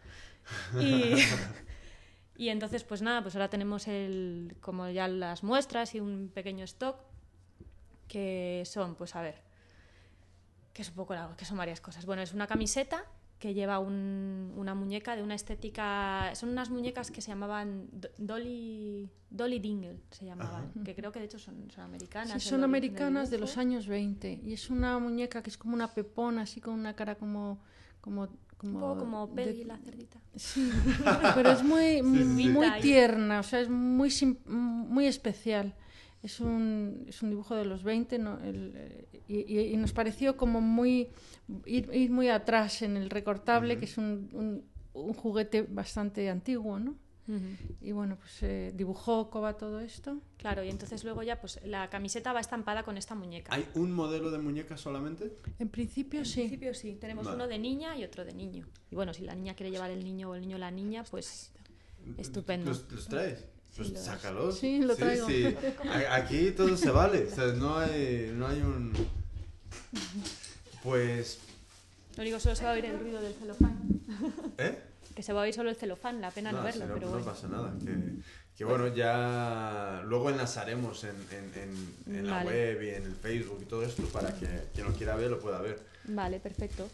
Y, 0.81 1.15
y 2.37 2.49
entonces, 2.49 2.85
pues 2.85 3.03
nada, 3.03 3.23
pues 3.23 3.35
ahora 3.37 3.51
tenemos 3.51 3.87
el, 3.87 4.57
como 4.61 4.89
ya 4.89 5.07
las 5.07 5.43
muestras 5.43 5.95
y 5.95 6.01
un 6.01 6.31
pequeño 6.33 6.65
stock 6.65 6.97
que 8.09 8.63
son, 8.67 8.95
pues 8.97 9.15
a 9.15 9.23
ver, 9.23 9.43
que 10.73 10.83
es 10.83 10.89
un 10.89 10.95
poco 10.95 11.15
largo, 11.15 11.37
que 11.37 11.45
son 11.45 11.59
varias 11.59 11.81
cosas. 11.81 12.07
Bueno, 12.07 12.23
es 12.23 12.33
una 12.33 12.47
camiseta 12.47 13.05
que 13.39 13.55
lleva 13.55 13.79
un- 13.79 14.53
una 14.57 14.75
muñeca 14.75 15.15
de 15.15 15.23
una 15.23 15.35
estética. 15.35 16.35
Son 16.35 16.49
unas 16.49 16.71
muñecas 16.71 17.11
que 17.11 17.21
se 17.21 17.29
llamaban 17.29 17.89
Do- 17.93 18.09
Dolly, 18.19 19.09
Dolly 19.31 19.59
Dingle, 19.61 19.97
se 20.11 20.25
llamaban. 20.27 20.73
Que 20.85 20.95
creo 20.95 21.13
que 21.13 21.21
de 21.21 21.27
hecho 21.27 21.39
son, 21.39 21.71
son 21.71 21.85
americanas. 21.85 22.43
Sí, 22.43 22.49
son 22.49 22.65
americanas 22.65 23.31
de 23.31 23.39
los 23.39 23.57
años 23.57 23.87
20 23.87 24.41
y 24.45 24.53
es 24.53 24.71
una 24.71 24.99
muñeca 24.99 25.43
que 25.43 25.51
es 25.51 25.57
como 25.59 25.75
una 25.75 25.95
pepona, 25.95 26.43
así 26.43 26.61
con 26.61 26.75
una 26.75 26.95
cara 26.95 27.15
como... 27.17 27.59
como 28.01 28.29
como 28.59 28.73
Un 28.75 28.81
poco 28.81 28.99
como 28.99 29.27
de- 29.29 29.45
Peggy 29.45 29.63
la 29.63 29.79
cerdita. 29.79 30.19
Sí, 30.35 30.69
pero 31.37 31.53
es 31.53 31.63
muy, 31.63 31.99
sí, 32.03 32.25
sí. 32.43 32.49
muy 32.49 32.67
tierna, 32.81 33.39
o 33.39 33.43
sea, 33.45 33.61
es 33.61 33.69
muy, 33.71 34.11
muy 34.47 35.07
especial. 35.07 35.77
Es 36.23 36.41
un, 36.41 37.05
es 37.09 37.23
un 37.23 37.31
dibujo 37.31 37.55
de 37.55 37.65
los 37.65 37.83
20 37.85 38.19
¿no? 38.19 38.39
El, 38.43 38.73
eh, 38.75 39.07
y, 39.29 39.37
y- 39.59 39.73
y 39.73 39.77
nos 39.77 39.93
pareció 39.93 40.37
como 40.37 40.61
muy 40.61 41.09
ir, 41.65 41.89
ir 41.93 42.11
muy 42.11 42.29
atrás 42.29 42.83
en 42.83 42.97
el 42.97 43.09
recortable, 43.11 43.79
que 43.79 43.85
es 43.85 43.99
un, 43.99 44.29
un- 44.33 44.65
un 44.95 45.13
juguete 45.15 45.63
bastante 45.63 46.29
antiguo, 46.29 46.79
¿no? 46.81 46.97
Y 47.83 47.93
bueno, 47.93 48.17
pues 48.17 48.43
eh, 48.43 48.73
dibujó 48.75 49.29
Coba 49.29 49.59
todo 49.59 49.81
esto. 49.81 50.19
Claro, 50.39 50.65
y 50.65 50.71
entonces 50.71 51.05
luego 51.05 51.23
ya, 51.23 51.39
pues 51.39 51.61
la 51.63 51.91
camiseta 51.91 52.33
va 52.33 52.41
estampada 52.41 52.85
con 52.85 52.97
esta 52.97 53.15
muñeca. 53.15 53.55
¿Hay 53.55 53.67
un 53.75 53.93
modelo 53.93 54.31
de 54.31 54.39
muñeca 54.39 54.79
solamente? 54.79 55.37
En 55.59 55.69
principio 55.69 56.21
En 56.21 56.25
sí. 56.25 56.41
principio 56.41 56.73
sí, 56.73 56.97
tenemos 56.99 57.27
Vale. 57.27 57.37
uno 57.37 57.47
de 57.47 57.59
niña 57.59 57.95
y 57.99 58.05
otro 58.05 58.25
de 58.25 58.33
niño. 58.33 58.67
Y 58.91 58.95
bueno, 58.97 59.13
si 59.13 59.25
la 59.25 59.35
niña 59.35 59.53
quiere 59.53 59.71
llevar 59.71 59.91
el 59.91 60.03
niño 60.05 60.31
o 60.31 60.35
el 60.37 60.41
niño 60.41 60.57
la 60.57 60.71
niña, 60.71 61.05
pues 61.05 61.53
estupendo. 62.17 62.71
¿Los, 62.71 62.91
los 62.91 63.07
traes? 63.09 63.47
Pues 63.77 63.91
los- 63.91 64.01
sácalos. 64.05 64.59
Sí, 64.59 64.81
lo 64.81 64.97
traigo. 64.97 65.27
sí. 65.29 65.55
Aquí 66.11 66.51
todo 66.53 66.77
se 66.77 66.91
vale. 66.91 67.27
O 67.31 67.35
sea, 67.35 67.47
no 67.53 67.79
hay, 67.79 68.33
no 68.35 68.47
hay 68.49 68.61
un... 68.61 68.93
Pues... 70.83 71.39
Lo 72.17 72.23
único 72.23 72.41
solo 72.41 72.57
se 72.57 72.65
va 72.65 72.71
a 72.71 72.75
oír 72.75 72.85
el 72.85 72.99
ruido 72.99 73.21
del 73.21 73.35
celofán. 73.35 73.79
¿Eh? 74.59 74.79
Que 75.15 75.23
se 75.23 75.33
va 75.33 75.41
a 75.41 75.45
oír 75.45 75.55
solo 75.55 75.71
el 75.71 75.77
celofán, 75.77 76.21
la 76.21 76.31
pena 76.31 76.51
no, 76.53 76.59
No, 76.59 76.65
verlo, 76.65 76.83
si 76.85 76.89
no, 76.89 76.95
pero 76.95 77.07
no 77.07 77.13
bueno. 77.13 77.27
pasa 77.27 77.49
nada. 77.49 77.73
Que, 77.85 77.95
que 78.57 78.65
bueno, 78.65 78.89
ya 78.89 80.03
luego 80.07 80.31
enlazaremos 80.31 81.05
en, 81.05 81.15
en, 81.31 81.53
en, 82.09 82.17
en 82.17 82.27
la 82.27 82.39
Vale. 82.39 82.51
web 82.51 82.83
y 82.83 82.89
en 82.91 83.05
el 83.05 83.15
Facebook 83.15 83.61
y 83.63 83.65
todo 83.67 83.85
esto 83.85 84.03
para 84.07 84.35
que 84.35 84.47
quien 84.75 84.87
lo 84.87 84.93
quiera 84.95 85.15
ver 85.17 85.31
lo 85.31 85.39
pueda 85.39 85.61
ver. 85.61 85.81
Vale, 86.05 86.41
perfecto. 86.41 86.89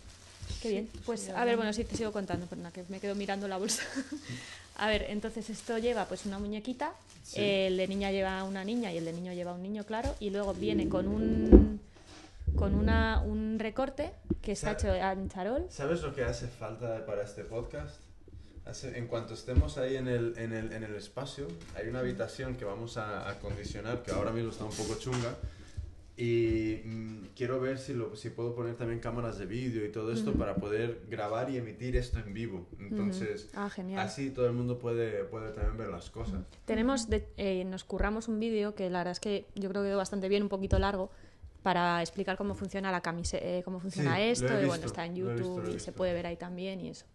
Qué 0.61 0.69
bien. 0.69 0.91
Pues 1.07 1.21
sí, 1.21 1.31
a 1.35 1.43
ver, 1.45 1.57
bueno, 1.57 1.73
sí 1.73 1.85
te 1.85 1.97
sigo 1.97 2.13
contando, 2.13 2.47
perdona, 2.47 2.71
que 2.71 2.85
me 2.91 3.01
quedo 3.01 3.15
mirando 3.15 3.49
la 3.49 3.57
bolsa. 3.57 3.83
a 4.77 4.89
ver, 4.89 5.07
entonces 5.09 5.49
esto 5.51 5.79
lleva 5.79 6.07
pues 6.07 6.27
una 6.27 6.39
muñequita, 6.39 6.93
Sí. 7.23 7.41
el 7.41 7.77
de 7.79 7.89
niña 7.89 8.11
lleva 8.11 8.45
una 8.45 8.65
niña 8.65 8.93
y 8.93 8.99
el 8.99 9.05
de 9.07 9.13
niño 9.15 9.33
lleva 9.33 9.53
un 9.55 9.63
niño, 9.63 9.85
claro, 9.85 10.15
y 10.21 10.31
luego 10.31 10.53
viene 10.55 10.89
con 10.89 11.09
un 11.09 11.81
con 12.57 12.75
una, 12.75 13.21
un 13.23 13.59
recorte 13.59 14.13
que 14.41 14.53
está 14.53 14.73
hecho 14.73 14.95
en 14.95 15.29
charol. 15.29 15.67
¿Sabes 15.71 16.03
lo 16.03 16.15
que 16.15 16.23
hace 16.23 16.47
falta 16.47 17.05
para 17.05 17.25
este 17.25 17.43
podcast? 17.45 17.97
Hace- 18.65 18.97
en 18.97 19.09
cuanto 19.09 19.35
estemos 19.35 19.77
ahí 19.77 19.97
en 19.97 20.07
el, 20.09 20.35
en, 20.39 20.53
el, 20.53 20.73
en 20.73 20.85
el 20.85 20.95
espacio, 20.95 21.49
hay 21.75 21.89
una 21.89 21.99
habitación 22.01 22.55
que 22.57 22.65
vamos 22.65 22.97
a 22.97 23.27
a 23.27 23.31
acondicionar, 23.33 24.03
que 24.03 24.13
ahora 24.13 24.31
mismo 24.31 24.51
está 24.51 24.65
un 24.65 24.71
poco 24.71 24.95
chunga, 25.01 25.35
y 26.17 26.81
mm, 26.85 27.19
quiero 27.35 27.59
ver 27.61 27.79
si, 27.79 27.93
lo, 27.93 28.15
si 28.15 28.31
puedo 28.31 28.55
poner 28.55 28.77
también 28.77 29.01
cámaras 29.01 29.39
de 29.39 29.47
vídeo 29.47 29.85
y 29.85 29.91
todo 29.91 30.13
esto 30.13 30.33
para 30.33 30.57
poder 30.57 31.01
grabar 31.11 31.51
y 31.51 31.57
emitir 31.57 31.97
esto 31.97 32.21
en 32.21 32.33
vivo. 32.33 32.67
Entonces, 32.79 33.51
Ah, 33.55 33.69
genial. 33.69 34.01
así 34.01 34.31
todo 34.31 34.47
el 34.47 34.53
mundo 34.53 34.79
puede, 34.79 35.25
puede 35.25 35.51
también 35.53 35.77
ver 35.77 35.89
las 35.89 36.11
cosas. 36.11 36.45
Tenemos, 36.67 37.09
de- 37.11 37.27
eh, 37.37 37.65
nos 37.65 37.83
curramos 37.85 38.29
un 38.29 38.39
vídeo 38.39 38.75
que 38.77 38.89
la 38.91 38.99
verdad 39.01 39.13
es 39.13 39.21
que 39.21 39.47
yo 39.57 39.69
creo 39.71 39.83
que 39.83 39.89
quedó 39.89 39.97
bastante 39.99 40.29
bien, 40.29 40.45
un 40.45 40.49
poquito 40.49 40.79
largo, 40.79 41.11
para 41.65 42.01
explicar 42.03 42.37
cómo 42.37 42.55
funciona 42.55 42.93
la 42.93 43.01
camiseta, 43.01 43.63
cómo 43.65 43.81
funciona 43.81 44.17
Sí, 44.17 44.23
esto, 44.25 44.47
y 44.53 44.67
bueno, 44.67 44.73
visto, 44.73 44.87
está 44.87 45.07
en 45.07 45.15
visto, 45.15 45.31
YouTube 45.31 45.65
he 45.65 45.69
y 45.71 45.73
visto. 45.73 45.85
se 45.87 45.93
puede 45.93 46.13
ver 46.13 46.27
ahí 46.27 46.37
también 46.37 46.81
y 46.81 46.91
eso. 46.91 47.07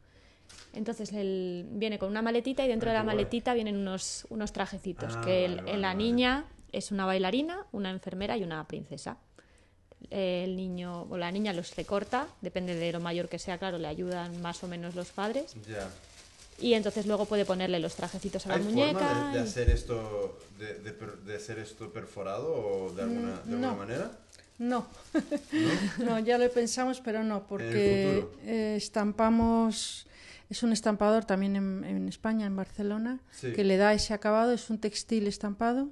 Entonces 0.74 1.14
él 1.14 1.66
viene 1.72 2.00
con 2.00 2.10
una 2.10 2.22
maletita 2.22 2.66
y 2.66 2.68
dentro 2.68 2.89
Ah, 2.89 2.93
de 2.93 2.97
la 3.00 3.02
qué 3.02 3.06
guay. 3.06 3.16
maletita 3.16 3.54
vienen 3.54 3.78
unos, 3.78 4.26
unos 4.30 4.52
trajecitos, 4.52 5.16
Ah, 5.16 5.22
que 5.24 5.45
el- 5.45 5.56
vale, 5.58 5.78
la 5.78 5.88
vale. 5.89 5.97
niña 5.97 6.45
es 6.72 6.92
una 6.92 7.06
bailarina, 7.06 7.66
una 7.72 7.90
enfermera 7.92 8.38
y 8.38 8.44
una 8.44 8.68
princesa. 8.68 9.18
El 10.10 10.56
niño 10.56 11.04
o 11.10 11.18
la 11.18 11.32
niña 11.32 11.52
los 11.54 11.76
recorta, 11.76 12.28
depende 12.42 12.74
de 12.76 12.92
lo 12.94 13.00
mayor 13.00 13.28
que 13.28 13.38
sea, 13.38 13.58
claro, 13.58 13.78
le 13.78 13.88
ayudan 13.88 14.42
más 14.42 14.64
o 14.64 14.68
menos 14.68 14.96
los 14.96 15.10
padres. 15.10 15.56
Ya. 15.68 15.90
Y 16.58 16.74
entonces 16.74 17.06
luego 17.06 17.26
puede 17.26 17.46
ponerle 17.46 17.80
los 17.80 17.96
trajecitos 17.96 18.46
a 18.46 18.50
la 18.50 18.56
¿Hay 18.56 18.64
muñeca. 18.64 19.00
forma 19.00 19.32
de, 19.34 19.40
de 19.40 19.44
hacer 19.46 19.70
esto 19.70 20.40
de, 20.58 20.74
de 20.76 20.92
per- 20.92 21.18
de 21.20 21.36
hacer 21.36 21.60
esto 21.60 21.92
perforado 21.92 22.54
o 22.54 22.92
de 22.94 23.02
alguna, 23.04 23.32
de 23.32 23.42
alguna 23.54 23.68
no. 23.72 23.76
manera? 23.76 24.12
No, 24.58 24.88
no, 26.00 26.20
ya 26.20 26.38
lo 26.38 26.50
pensamos, 26.52 27.00
pero 27.00 27.24
no, 27.24 27.48
porque 27.48 28.26
eh, 28.44 28.74
estampamos, 28.78 30.06
es 30.50 30.64
un 30.64 30.74
estampador 30.74 31.24
también 31.24 31.56
en, 31.56 31.84
en 31.86 32.10
España, 32.10 32.46
en 32.46 32.56
Barcelona, 32.58 33.20
Sí. 33.32 33.54
que 33.54 33.64
le 33.64 33.78
da 33.78 33.94
ese 33.94 34.14
acabado, 34.14 34.52
es 34.52 34.70
un 34.70 34.80
textil 34.80 35.28
estampado 35.28 35.88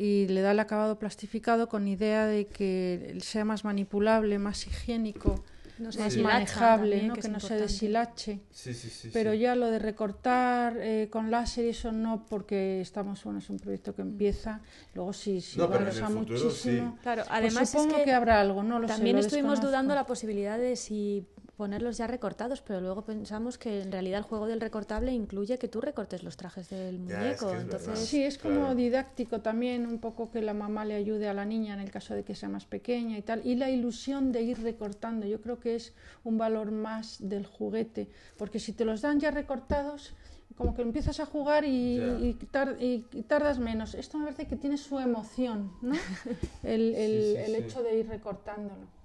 y 0.00 0.28
le 0.28 0.42
da 0.42 0.52
el 0.52 0.60
acabado 0.60 0.96
plastificado 1.00 1.68
con 1.68 1.88
idea 1.88 2.24
de 2.24 2.46
que 2.46 3.18
sea 3.20 3.44
más 3.44 3.64
manipulable, 3.64 4.38
más 4.38 4.64
higiénico, 4.68 5.42
no 5.80 5.90
se 5.90 5.98
más 5.98 6.12
deshilacha 6.12 6.34
manejable, 6.34 6.90
también, 6.90 7.08
¿no? 7.08 7.14
que 7.14 7.20
que, 7.22 7.28
no 7.28 7.40
se 7.40 7.46
importante. 7.46 7.62
deshilache. 7.72 8.40
Sí, 8.52 8.74
sí, 8.74 8.90
sí. 8.90 9.10
Pero 9.12 9.32
sí. 9.32 9.38
ya 9.40 9.56
lo 9.56 9.66
de 9.72 9.80
recortar 9.80 10.76
eh, 10.78 11.08
con 11.10 11.32
láser 11.32 11.64
y 11.64 11.70
eso 11.70 11.90
no, 11.90 12.26
porque 12.28 12.80
estamos, 12.80 13.24
bueno, 13.24 13.40
es 13.40 13.50
un 13.50 13.58
proyecto 13.58 13.92
que 13.92 14.02
empieza, 14.02 14.60
luego 14.94 15.12
sí, 15.12 15.40
sí 15.40 15.58
No, 15.58 15.68
pero 15.68 15.88
en 15.90 15.96
el 15.96 16.04
futuro 16.04 16.38
muchísimo. 16.44 16.98
Claro, 17.02 17.22
Pues 17.26 17.36
además 17.36 17.70
supongo 17.70 17.90
es 17.94 17.98
que, 17.98 18.04
que... 18.04 18.12
habrá 18.12 18.40
algo, 18.40 18.62
no 18.62 18.78
lo 18.78 18.86
sé, 18.86 18.94
también 18.94 19.16
lo 19.16 19.20
estuvimos 19.22 19.50
desconozco. 19.54 19.66
dudando 19.66 19.94
la 19.96 20.06
posibilidad 20.06 20.58
de 20.58 20.76
si 20.76 21.26
ponerlos 21.58 21.98
ya 21.98 22.06
recortados, 22.06 22.62
pero 22.62 22.80
luego 22.80 23.02
pensamos 23.02 23.58
que 23.58 23.82
en 23.82 23.90
realidad 23.90 24.18
el 24.18 24.24
juego 24.24 24.46
del 24.46 24.60
recortable 24.60 25.12
incluye 25.12 25.58
que 25.58 25.66
tú 25.66 25.80
recortes 25.80 26.22
los 26.22 26.36
trajes 26.36 26.70
del 26.70 27.04
Ya, 27.04 27.14
es 27.32 27.42
muñeco. 27.42 27.50
que 27.50 27.56
es 27.56 27.62
entonces, 27.62 27.88
verdad. 27.88 28.02
Sí, 28.02 28.22
es 28.22 28.38
como 28.38 28.60
Claro. 28.60 28.74
didáctico 28.76 29.40
también, 29.40 29.84
un 29.84 29.98
poco 29.98 30.30
que 30.30 30.40
la 30.40 30.54
mamá 30.54 30.84
le 30.84 30.94
ayude 30.94 31.28
a 31.28 31.34
la 31.34 31.44
niña 31.44 31.74
en 31.74 31.80
el 31.80 31.90
caso 31.90 32.14
de 32.14 32.22
que 32.22 32.36
sea 32.36 32.48
más 32.48 32.64
pequeña 32.64 33.18
y 33.18 33.22
tal. 33.22 33.44
Y 33.44 33.56
la 33.56 33.70
ilusión 33.70 34.30
de 34.30 34.42
ir 34.42 34.62
recortando, 34.62 35.26
yo 35.26 35.40
creo 35.40 35.58
que 35.58 35.74
es 35.74 35.94
un 36.22 36.38
valor 36.38 36.70
más 36.70 37.16
del 37.28 37.44
juguete, 37.44 38.08
porque 38.36 38.60
si 38.60 38.72
te 38.72 38.84
los 38.84 39.00
dan 39.02 39.18
ya 39.18 39.32
recortados, 39.32 40.14
como 40.56 40.76
que 40.76 40.82
empiezas 40.82 41.18
a 41.18 41.26
jugar 41.26 41.64
y, 41.64 41.98
y 41.98 42.34
tar- 42.52 42.76
y- 42.80 43.04
y 43.12 43.22
tardas 43.24 43.58
menos. 43.58 43.94
Esto 43.94 44.16
me 44.16 44.24
parece 44.26 44.46
que 44.46 44.54
tiene 44.56 44.76
su 44.76 45.00
emoción, 45.00 45.72
¿no? 45.82 45.94
El, 46.62 46.94
el- 46.94 47.22
sí, 47.34 47.36
el 47.36 47.46
sí. 47.56 47.62
hecho 47.64 47.82
de 47.82 47.98
ir 47.98 48.06
recortándolo. 48.08 48.96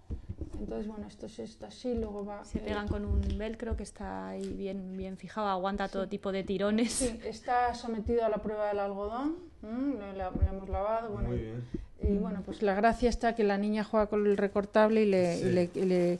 Entonces, 0.60 0.88
bueno, 0.88 1.08
esto 1.08 1.26
es 1.26 1.40
esto 1.40 1.66
así, 1.66 1.94
luego 1.96 2.26
va... 2.26 2.46
Se 2.46 2.60
eh, 2.60 2.62
pegan 2.66 2.88
con 2.88 3.06
un 3.06 3.22
velcro 3.38 3.76
que 3.76 3.84
está 3.84 4.30
ahí 4.30 4.48
bien, 4.48 4.96
bien 4.98 5.18
fijado, 5.18 5.48
aguanta 5.48 5.88
todo 5.90 6.08
tipo 6.08 6.32
de 6.32 6.44
tirones. 6.44 6.94
Sí, 6.94 7.20
está 7.26 7.74
sometido 7.74 8.24
a 8.24 8.30
la 8.30 8.38
prueba 8.38 8.68
del 8.68 8.80
algodón, 8.80 9.36
¿m? 9.64 9.96
lo, 9.98 10.14
la- 10.14 10.30
lo 10.32 10.42
hemos 10.42 10.70
lavado, 10.70 11.10
bueno, 11.12 11.30
Muy 11.30 11.38
bien. 11.40 11.64
y 12.02 12.18
bueno, 12.18 12.42
pues 12.46 12.62
la 12.62 12.76
gracia 12.76 13.10
está 13.10 13.36
que 13.36 13.44
la 13.44 13.58
niña 13.58 13.84
juega 13.84 14.08
con 14.08 14.26
el 14.28 14.38
recortable 14.38 15.04
y 15.04 15.06
le, 15.08 15.38
Sí. 15.38 15.46
y 15.48 15.52
le, 15.52 15.70
y 15.76 15.82
le, 15.86 16.20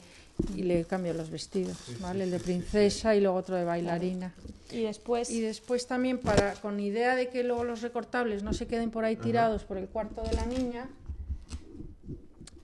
y 0.56 0.62
le 0.64 0.84
cambia 0.84 1.14
los 1.14 1.30
vestidos, 1.30 1.76
Sí, 1.78 1.94
sí, 1.94 2.02
¿vale? 2.02 2.24
el 2.24 2.30
sí, 2.30 2.32
de 2.32 2.38
sí, 2.40 2.44
princesa 2.44 3.14
y 3.14 3.20
luego 3.20 3.36
otro 3.36 3.54
de 3.56 3.64
bailarina. 3.64 4.34
Y 4.72 4.82
después, 4.82 5.30
Y 5.30 5.40
después 5.40 5.86
también 5.86 6.18
para 6.18 6.54
con 6.54 6.80
idea 6.80 7.14
de 7.14 7.28
que 7.28 7.44
luego 7.44 7.62
los 7.64 7.82
recortables 7.82 8.42
no 8.42 8.52
se 8.52 8.66
queden 8.66 8.90
por 8.90 9.04
ahí 9.04 9.14
Ajá. 9.14 9.22
tirados 9.22 9.62
por 9.64 9.76
el 9.78 9.86
cuarto 9.86 10.22
de 10.22 10.32
la 10.32 10.44
niña, 10.46 10.88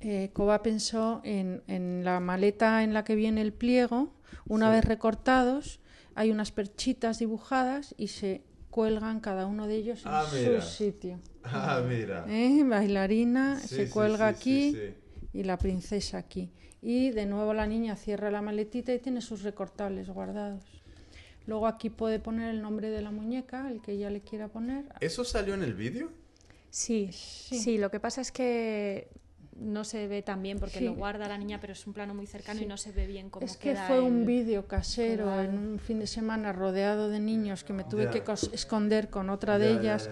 eh, 0.00 0.30
Coba 0.32 0.62
pensó 0.62 1.20
en, 1.24 1.62
en 1.66 2.04
la 2.04 2.20
maleta 2.20 2.82
en 2.82 2.94
la 2.94 3.04
que 3.04 3.14
viene 3.14 3.40
el 3.42 3.52
pliego, 3.52 4.14
una 4.46 4.66
Sí. 4.68 4.72
vez 4.76 4.84
recortados, 4.84 5.80
hay 6.14 6.30
unas 6.30 6.52
perchitas 6.52 7.18
dibujadas 7.18 7.94
y 7.98 8.08
se 8.08 8.42
cuelgan 8.70 9.20
cada 9.20 9.46
uno 9.46 9.66
de 9.66 9.76
ellos 9.76 10.02
en 10.06 10.12
Ah, 10.12 10.24
mira. 10.32 10.60
su 10.62 10.68
sitio. 10.76 11.20
Ah, 11.44 11.82
mira. 11.86 12.24
¿Eh? 12.28 12.62
Bailarina 12.64 13.58
Sí, 13.60 13.68
se 13.76 13.90
cuelga 13.90 14.28
sí, 14.32 14.36
aquí 14.36 14.72
sí, 14.72 14.78
sí. 14.78 15.28
y 15.38 15.44
la 15.44 15.56
princesa 15.58 16.18
aquí. 16.18 16.50
Y 16.82 17.10
de 17.10 17.26
nuevo 17.26 17.52
la 17.54 17.66
niña 17.66 17.96
cierra 17.96 18.30
la 18.30 18.42
maletita 18.42 18.92
y 18.94 18.98
tiene 18.98 19.20
sus 19.20 19.42
recortables 19.42 20.08
guardados. 20.08 20.64
Luego 21.46 21.66
aquí 21.66 21.90
puede 21.90 22.18
poner 22.20 22.50
el 22.50 22.62
nombre 22.62 22.90
de 22.90 23.00
la 23.02 23.10
muñeca, 23.10 23.70
el 23.70 23.80
que 23.82 23.92
ella 23.92 24.10
le 24.10 24.20
quiera 24.20 24.48
poner. 24.48 24.84
¿Eso 25.00 25.24
salió 25.24 25.54
en 25.54 25.62
el 25.62 25.74
vídeo? 25.74 26.10
sí, 26.70 27.10
Sí. 27.12 27.58
sí, 27.58 27.78
lo 27.78 27.90
que 27.90 27.98
pasa 28.00 28.20
es 28.20 28.30
que 28.30 29.08
no 29.60 29.84
se 29.84 30.06
ve 30.08 30.22
tan 30.22 30.42
bien 30.42 30.58
porque 30.58 30.78
Sí. 30.78 30.84
lo 30.86 30.94
guarda 30.94 31.28
la 31.28 31.36
niña, 31.38 31.60
pero 31.60 31.74
es 31.74 31.86
un 31.86 31.92
plano 31.92 32.14
muy 32.14 32.26
cercano 32.26 32.58
Sí. 32.58 32.64
y 32.64 32.68
no 32.68 32.76
se 32.76 32.92
ve 32.92 33.06
bien 33.06 33.28
cómo 33.30 33.44
Es 33.44 33.56
que 33.56 33.70
queda 33.74 33.86
fue 33.86 34.00
un 34.00 34.24
vídeo 34.26 34.66
casero 34.66 35.40
en 35.40 35.56
un 35.58 35.78
fin 35.78 35.98
de 36.00 36.06
semana 36.06 36.52
rodeado 36.52 37.08
de 37.10 37.20
niños 37.20 37.62
que 37.62 37.72
me 37.72 37.84
tuve 37.84 38.08
que 38.10 38.22
esconder 38.52 39.10
con 39.10 39.28
otra 39.30 39.58
de 39.58 39.70
ellas. 39.72 40.08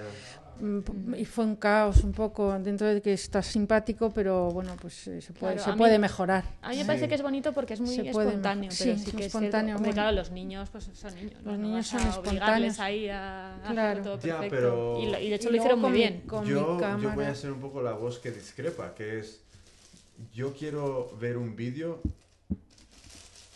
Mm, 0.60 1.14
y 1.16 1.24
fue 1.24 1.44
un 1.44 1.56
caos 1.56 2.02
un 2.04 2.12
poco 2.12 2.58
dentro 2.58 2.86
de 2.86 3.00
que 3.02 3.12
está 3.12 3.42
simpático, 3.42 4.10
pero 4.10 4.50
bueno, 4.50 4.76
pues 4.80 5.06
eh, 5.08 5.20
se 5.20 5.32
puede, 5.32 5.54
Claro, 5.54 5.64
se 5.64 5.70
a 5.70 5.72
mí- 5.74 5.78
puede 5.78 5.98
mejorar. 5.98 6.44
A 6.62 6.70
mí 6.70 6.76
me 6.76 6.82
Sí. 6.82 6.86
parece 6.86 7.08
que 7.08 7.14
es 7.14 7.22
bonito 7.22 7.52
porque 7.52 7.74
es 7.74 7.80
muy 7.80 7.94
Se 7.94 8.08
espontáneo, 8.08 8.70
pero 8.78 8.96
sí, 8.96 9.04
sí, 9.04 9.10
que 9.12 9.20
es 9.20 9.26
espontáneo. 9.26 9.76
Hombre, 9.76 9.90
bueno. 9.92 10.02
claro, 10.02 10.16
los 10.16 10.30
niños 10.30 10.68
pues 10.70 10.90
son 10.92 11.14
niños. 11.14 11.32
Los 11.34 11.44
No 11.44 11.56
niños 11.56 11.76
vas 11.78 11.86
son 11.86 12.00
a 12.00 12.10
espontáneos. 12.10 12.80
ahí 12.80 13.08
a, 13.08 13.60
Claro. 13.70 14.02
todo 14.02 14.18
Ya, 14.20 14.40
perfecto. 14.40 14.56
pero- 14.56 14.98
Y, 15.00 15.06
lo- 15.10 15.20
y 15.20 15.28
de 15.30 15.34
hecho 15.36 15.48
Y 15.48 15.52
lo 15.52 15.56
hicieron 15.58 15.80
muy 15.80 15.92
bien. 15.92 16.22
Con 16.26 16.44
yo, 16.44 16.76
mi 16.96 17.02
yo 17.02 17.10
voy 17.12 17.24
a 17.24 17.34
ser 17.34 17.52
un 17.52 17.60
poco 17.60 17.82
la 17.82 17.92
voz 17.92 18.18
que 18.18 18.30
discrepa, 18.30 18.94
que 18.94 19.18
es, 19.20 19.40
yo 20.34 20.52
quiero 20.52 21.16
ver 21.20 21.36
un 21.36 21.54
vídeo 21.56 22.00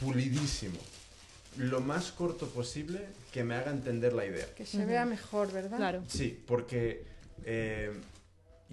pulidísimo, 0.01 0.79
lo 1.59 1.81
más 1.81 2.13
corto 2.13 2.47
posible 2.49 3.07
que 3.33 3.43
me 3.45 3.55
haga 3.55 3.71
entender 3.71 4.13
la 4.13 4.27
idea. 4.27 4.47
Que 4.55 4.67
se 4.67 4.85
vea 4.85 5.05
mejor, 5.05 5.51
¿verdad? 5.53 5.79
Claro. 5.79 6.03
Sí, 6.07 6.41
porque 6.47 7.03
eh, 7.45 7.91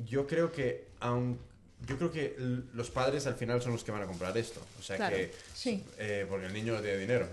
yo 0.05 0.27
creo 0.27 0.51
que 0.51 0.85
aun, 0.99 1.39
yo 1.87 1.97
creo 1.97 2.11
que 2.11 2.35
los 2.73 2.91
padres 2.91 3.25
al 3.25 3.35
final 3.35 3.61
son 3.61 3.71
los 3.71 3.83
que 3.83 3.91
van 3.91 4.01
a 4.03 4.05
comprar 4.05 4.37
esto, 4.37 4.61
o 4.77 4.83
sea 4.83 4.97
Claro. 4.97 5.15
que 5.15 5.31
Sí. 5.55 5.83
eh, 5.97 6.25
porque 6.29 6.47
el 6.47 6.53
niño 6.53 6.73
no 6.73 6.81
tiene 6.81 6.97
dinero. 6.97 7.27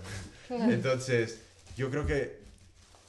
Claro. 0.47 0.71
Entonces, 0.71 1.39
yo 1.75 1.91
creo 1.91 2.05
que 2.07 2.37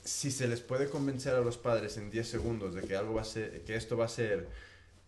si 0.05 0.31
se 0.33 0.49
les 0.49 0.61
puede 0.61 0.89
convencer 0.89 1.35
a 1.35 1.41
los 1.41 1.57
padres 1.57 1.97
en 1.97 2.11
10 2.11 2.27
segundos 2.29 2.75
de 2.75 2.83
que 2.83 2.97
algo 2.97 3.15
va 3.15 3.23
a 3.23 3.25
ser, 3.25 3.61
que 3.63 3.77
esto 3.77 3.97
va 3.97 4.07
a 4.07 4.09
ser 4.09 4.49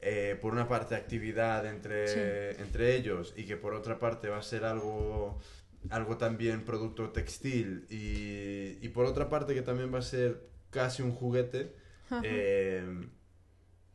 eh, 0.02 0.38
por 0.40 0.52
una 0.52 0.68
parte 0.68 0.94
actividad 0.94 1.66
entre, 1.66 2.52
entre 2.60 2.94
ellos 2.96 3.32
y 3.36 3.44
que 3.44 3.56
por 3.56 3.74
otra 3.74 3.98
parte 3.98 4.28
va 4.28 4.38
a 4.38 4.42
ser 4.42 4.64
algo 4.64 5.40
algo 5.88 6.16
también 6.18 6.64
producto 6.64 7.10
textil 7.10 7.86
y, 7.88 8.78
y 8.84 8.88
por 8.90 9.06
otra 9.06 9.28
parte 9.30 9.54
que 9.54 9.62
también 9.62 9.92
va 9.92 9.98
a 10.00 10.02
ser 10.02 10.42
casi 10.70 11.02
un 11.02 11.12
juguete 11.12 11.74
eh, 12.22 12.84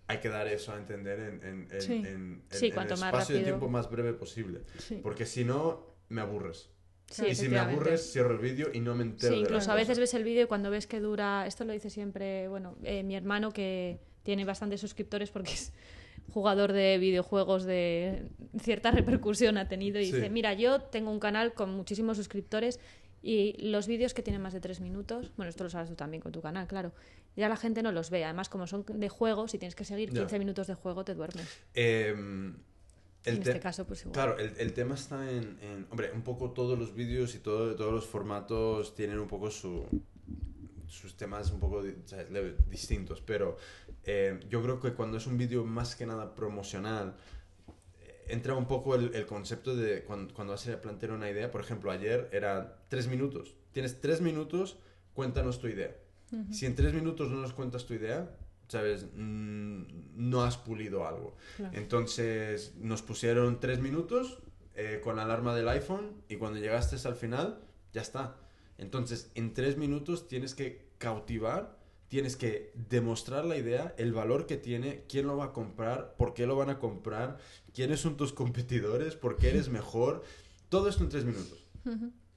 hay 0.08 0.18
que 0.20 0.30
dar 0.30 0.48
eso 0.48 0.74
a 0.74 0.78
entender 0.78 1.20
en, 1.20 1.44
en, 1.44 1.68
en, 1.72 1.82
Sí. 1.82 1.94
en- 1.94 2.44
Sí, 2.50 2.72
el 2.76 2.92
espacio 2.92 3.36
de 3.38 3.44
tiempo 3.44 3.68
más 3.70 3.90
breve 3.90 4.14
posible 4.14 4.62
Sí. 4.80 5.00
porque 5.04 5.26
si 5.26 5.44
no 5.46 5.86
me 6.10 6.22
aburres 6.22 6.70
y 7.28 7.36
si 7.36 7.50
me 7.50 7.60
aburres, 7.60 8.12
cierro 8.12 8.32
el 8.32 8.40
vídeo 8.40 8.70
y 8.74 8.80
no 8.80 8.96
me 8.96 9.04
entero 9.04 9.34
Sí, 9.34 9.36
de 9.36 9.42
incluso 9.42 9.66
a 9.72 9.74
cosa. 9.74 9.76
veces 9.76 10.00
ves 10.00 10.14
el 10.16 10.24
vídeo 10.24 10.44
y 10.44 10.48
cuando 10.48 10.72
ves 10.72 10.88
que 10.88 11.00
dura, 11.00 11.46
esto 11.46 11.64
lo 11.66 11.72
dice 11.74 11.92
siempre, 11.92 12.48
bueno, 12.48 12.76
eh, 12.84 13.04
mi 13.04 13.16
hermano 13.16 13.52
que 13.52 14.00
tiene 14.24 14.44
bastantes 14.44 14.82
suscriptores 14.82 15.30
porque 15.30 15.52
es 15.54 15.72
jugador 16.34 16.74
de 16.74 16.98
videojuegos 16.98 17.64
de 17.64 18.28
cierta 18.62 18.92
repercusión 18.92 19.58
ha 19.58 19.68
tenido 19.68 20.00
y 20.00 20.06
Sí. 20.06 20.12
dice, 20.14 20.30
mira, 20.30 20.54
yo 20.54 20.82
tengo 20.82 21.12
un 21.12 21.20
canal 21.20 21.54
con 21.54 21.70
muchísimos 21.74 22.18
suscriptores 22.18 22.80
y 23.22 23.54
los 23.60 23.88
vídeos 23.88 24.14
que 24.14 24.22
tienen 24.22 24.42
más 24.42 24.54
de 24.54 24.60
tres 24.60 24.82
minutos, 24.82 25.32
bueno, 25.36 25.50
esto 25.50 25.64
lo 25.64 25.70
sabes 25.70 25.90
tú 25.90 25.96
también 25.96 26.22
con 26.22 26.32
tu 26.32 26.42
canal, 26.42 26.68
claro, 26.68 26.92
ya 27.36 27.50
la 27.50 27.58
gente 27.58 27.82
no 27.82 27.92
los 27.92 28.10
ve, 28.12 28.24
además 28.24 28.50
como 28.50 28.68
son 28.68 28.86
de 28.88 29.10
juegos 29.10 29.54
y 29.54 29.58
tienes 29.58 29.76
que 29.76 29.84
seguir 29.84 30.12
Ya. 30.12 30.20
15 30.22 30.40
minutos 30.40 30.68
de 30.68 30.76
juego 30.76 31.04
te 31.04 31.16
duermes. 31.16 31.48
Em, 31.74 32.56
el 33.26 33.38
en 33.38 33.44
te- 33.44 33.50
este 33.50 33.60
caso, 33.60 33.86
pues 33.86 34.02
igual. 34.02 34.14
Claro, 34.14 34.38
el, 34.38 34.54
el 34.58 34.74
tema 34.74 34.94
está 34.96 35.30
en, 35.32 35.58
en- 35.62 35.88
Hombre, 35.90 36.12
un 36.14 36.22
poco 36.22 36.52
todos 36.52 36.78
los 36.78 36.94
vídeos 36.94 37.34
y 37.36 37.40
todo, 37.40 37.76
todos 37.76 37.92
los 37.92 38.06
formatos 38.06 38.94
tienen 38.94 39.18
un 39.20 39.28
poco 39.28 39.50
su, 39.50 39.86
sus 40.96 41.16
temas 41.18 41.52
un 41.52 41.60
poco 41.60 41.84
¿sabes? 42.06 42.30
leve- 42.32 42.56
distintos, 42.70 43.22
pero 43.22 43.58
eh, 44.04 44.40
yo 44.50 44.62
creo 44.64 44.80
que 44.80 44.94
cuando 44.94 45.18
es 45.18 45.28
un 45.28 45.38
vídeo 45.38 45.64
más 45.66 45.96
que 45.96 46.06
nada 46.06 46.34
promocional, 46.36 47.16
eh, 48.02 48.26
entra 48.30 48.56
un 48.56 48.66
poco 48.68 48.96
el, 48.96 49.14
el 49.16 49.26
concepto 49.26 49.76
de 49.76 50.04
cuando, 50.04 50.34
cuando 50.34 50.54
vas 50.54 50.68
a 50.68 50.82
plantear 50.82 51.12
una 51.12 51.30
idea. 51.30 51.52
Por 51.52 51.62
ejemplo, 51.62 51.92
ayer 51.92 52.30
era 52.32 52.80
tres 52.90 53.08
minutos. 53.08 53.56
Tienes 53.72 54.00
tres 54.02 54.22
minutos, 54.22 54.78
cuéntanos 55.14 55.60
tu 55.60 55.68
idea. 55.68 55.96
Si 56.52 56.66
en 56.66 56.76
tres 56.76 56.94
minutos 56.94 57.30
no 57.32 57.38
nos 57.40 57.54
cuentas 57.54 57.86
tu 57.86 57.94
idea, 57.94 58.36
¿sabes? 58.68 59.06
Mm, 59.14 59.84
no 60.16 60.44
has 60.44 60.58
pulido 60.58 61.08
algo. 61.08 61.38
Claro. 61.56 61.78
Entonces 61.78 62.76
nos 62.78 63.02
pusieron 63.04 63.60
tres 63.60 63.80
minutos 63.80 64.40
eh, 64.74 65.00
con 65.04 65.16
la 65.16 65.22
alarma 65.24 65.56
del 65.56 65.70
iPhone 65.70 66.24
y 66.28 66.36
cuando 66.38 66.60
llegaste 66.60 66.96
al 67.08 67.16
final, 67.16 67.62
ya 67.94 68.02
está. 68.02 68.38
Entonces 68.78 69.32
en 69.36 69.54
tres 69.54 69.78
minutos 69.78 70.28
tienes 70.28 70.56
que 70.56 70.85
cautivar, 70.98 71.78
tienes 72.08 72.36
que 72.36 72.72
demostrar 72.90 73.46
la 73.46 73.58
idea, 73.58 73.94
el 73.98 74.14
valor 74.14 74.46
que 74.46 74.58
tiene, 74.58 75.04
quién 75.10 75.28
lo 75.28 75.38
va 75.38 75.46
a 75.46 75.54
comprar, 75.54 76.16
por 76.18 76.34
qué 76.34 76.46
lo 76.46 76.56
van 76.56 76.70
a 76.70 76.80
comprar, 76.80 77.38
quiénes 77.74 78.00
son 78.00 78.16
tus 78.18 78.32
competidores, 78.34 79.16
por 79.16 79.38
qué 79.38 79.50
eres 79.50 79.70
mejor. 79.70 80.24
Todo 80.70 80.88
esto 80.90 81.04
en 81.04 81.10
tres 81.10 81.26
minutos. 81.26 81.66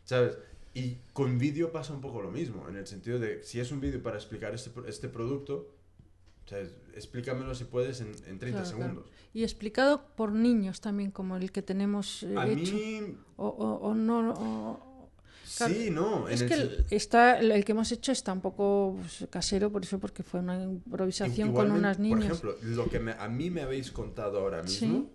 ¿Sabes? 0.04 0.38
Y 0.74 0.96
con 1.12 1.38
vídeo 1.38 1.72
pasa 1.72 1.92
un 1.92 2.00
poco 2.00 2.20
lo 2.22 2.30
mismo, 2.30 2.68
en 2.68 2.76
el 2.76 2.86
sentido 2.86 3.18
de, 3.18 3.42
si 3.42 3.60
es 3.60 3.70
un 3.72 3.80
vídeo 3.80 4.02
para 4.02 4.16
explicar 4.16 4.54
este, 4.54 4.70
este 4.86 5.08
producto, 5.08 5.68
¿sabes? 6.46 6.72
explícamelo 6.94 7.54
si 7.54 7.64
puedes 7.64 8.00
en, 8.00 8.08
en 8.26 8.38
30 8.38 8.38
Claro, 8.38 8.52
claro. 8.52 8.64
segundos. 8.64 9.04
Y 9.34 9.42
explicado 9.44 10.06
por 10.16 10.32
niños 10.32 10.80
también, 10.80 11.10
como 11.10 11.36
el 11.36 11.52
que 11.52 11.62
tenemos 11.62 12.22
eh, 12.22 12.34
A 12.36 12.46
hecho. 12.48 12.74
mí, 12.74 13.16
O, 13.36 13.46
o- 13.48 13.88
o 13.88 13.94
no. 13.94 14.30
o- 14.32 14.87
Claro, 15.56 15.74
sí, 15.74 15.90
no. 15.90 16.28
es 16.28 16.42
que 16.42 16.54
el, 16.54 16.86
está, 16.90 17.38
el 17.40 17.50
el 17.52 17.64
que 17.64 17.72
hemos 17.72 17.90
hecho 17.92 18.12
está 18.12 18.32
un 18.32 18.40
poco 18.40 18.96
pues, 19.00 19.26
casero, 19.30 19.70
por 19.72 19.82
eso, 19.82 19.98
porque 19.98 20.22
fue 20.22 20.40
una 20.40 20.62
improvisación 20.62 21.52
con 21.52 21.70
unas 21.70 21.98
niñas. 21.98 22.38
Por 22.40 22.50
ejemplo, 22.50 22.68
lo 22.76 22.88
que 22.90 23.00
me- 23.00 23.12
a 23.12 23.28
mí 23.28 23.50
me 23.50 23.62
habéis 23.62 23.90
contado 23.90 24.40
ahora 24.40 24.66
Sí. 24.66 24.86
mismo, 24.86 25.10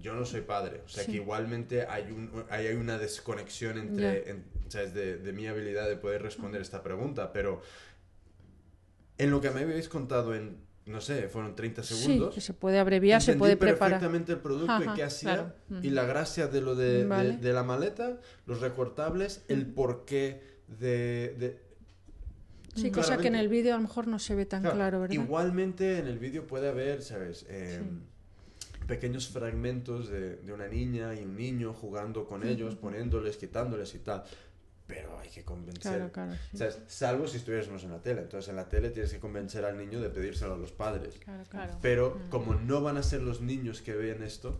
yo 0.00 0.14
no 0.14 0.24
soy 0.24 0.40
padre, 0.40 0.80
o 0.84 0.88
sea 0.88 1.04
Sí. 1.04 1.10
que 1.12 1.16
igualmente 1.18 1.86
hay, 1.86 2.10
un, 2.10 2.30
hay 2.50 2.66
hay 2.68 2.74
una 2.76 2.96
desconexión 2.98 3.78
entre, 3.78 4.30
en- 4.30 4.44
¿sabes? 4.68 4.94
De, 4.94 5.18
de 5.18 5.32
mi 5.32 5.46
habilidad 5.46 5.88
de 5.88 5.96
poder 5.96 6.22
responder 6.22 6.60
esta 6.62 6.82
pregunta, 6.82 7.32
pero 7.32 7.60
en 9.18 9.30
lo 9.30 9.40
que 9.40 9.50
me 9.50 9.60
habéis 9.60 9.88
contado 9.88 10.34
en, 10.34 10.56
no 10.86 11.00
sé, 11.00 11.28
fueron 11.28 11.54
30 11.54 11.82
sí, 11.82 11.94
segundos. 11.94 12.34
que 12.34 12.40
se 12.40 12.54
puede 12.54 12.78
abreviar, 12.78 13.22
se 13.22 13.34
puede 13.34 13.56
preparar. 13.56 14.00
perfectamente 14.00 14.32
el 14.32 14.38
producto 14.38 14.82
y 14.82 14.94
qué 14.96 15.02
hacía 15.04 15.34
claro. 15.68 15.80
y 15.82 15.90
la 15.90 16.04
gracia 16.04 16.48
de 16.48 16.60
lo 16.60 16.74
de, 16.74 16.98
de- 16.98 17.04
Vale. 17.06 17.36
de 17.36 17.52
la 17.52 17.62
maleta, 17.62 18.18
los 18.46 18.60
recortables, 18.60 19.44
el 19.48 19.66
porqué 19.66 20.42
de, 20.66 21.36
de- 21.38 21.72
Sí, 22.74 22.90
cosa 22.90 23.18
que 23.18 23.28
en 23.28 23.34
el 23.34 23.48
vídeo 23.48 23.74
a 23.74 23.76
lo 23.76 23.82
mejor 23.82 24.06
no 24.08 24.18
se 24.18 24.34
ve 24.34 24.46
tan 24.46 24.62
Claro, 24.62 24.76
claro, 24.76 25.00
¿verdad? 25.02 25.14
Igualmente 25.14 25.98
en 25.98 26.06
el 26.06 26.18
vídeo 26.18 26.46
puede 26.46 26.68
haber, 26.70 27.02
¿sabes? 27.02 27.44
Eh, 27.48 27.82
Pequeños 28.86 29.28
fragmentos 29.28 30.08
de, 30.08 30.36
de 30.36 30.52
una 30.52 30.66
niña 30.66 31.14
y 31.14 31.22
un 31.22 31.36
niño 31.36 31.72
jugando 31.72 32.26
con 32.26 32.44
ellos, 32.44 32.74
poniéndoles, 32.74 33.36
quitándoles 33.36 33.94
y 33.94 33.98
tal. 34.00 34.24
Pero 34.86 35.18
hay 35.18 35.28
que 35.30 35.44
convencer. 35.44 35.80
Claro, 35.92 36.12
claro. 36.12 36.32
sí. 36.50 36.58
¿sabes? 36.58 36.80
Salvo 36.86 37.26
si 37.26 37.38
estuviésemos 37.38 37.82
en 37.84 37.92
la 37.92 38.00
tele. 38.02 38.22
Entonces 38.22 38.48
en 38.50 38.56
la 38.56 38.68
tele 38.68 38.90
tienes 38.90 39.12
que 39.12 39.20
convencer 39.20 39.64
al 39.64 39.78
niño 39.78 40.00
de 40.00 40.10
pedírselo 40.10 40.54
a 40.54 40.58
los 40.58 40.72
padres. 40.72 41.18
Claro, 41.18 41.44
claro. 41.48 41.78
Pero 41.80 42.18
como 42.30 42.54
no 42.54 42.82
van 42.82 42.96
a 42.96 43.02
ser 43.02 43.22
los 43.22 43.40
niños 43.40 43.80
que 43.82 43.94
vean 43.94 44.22
esto, 44.22 44.58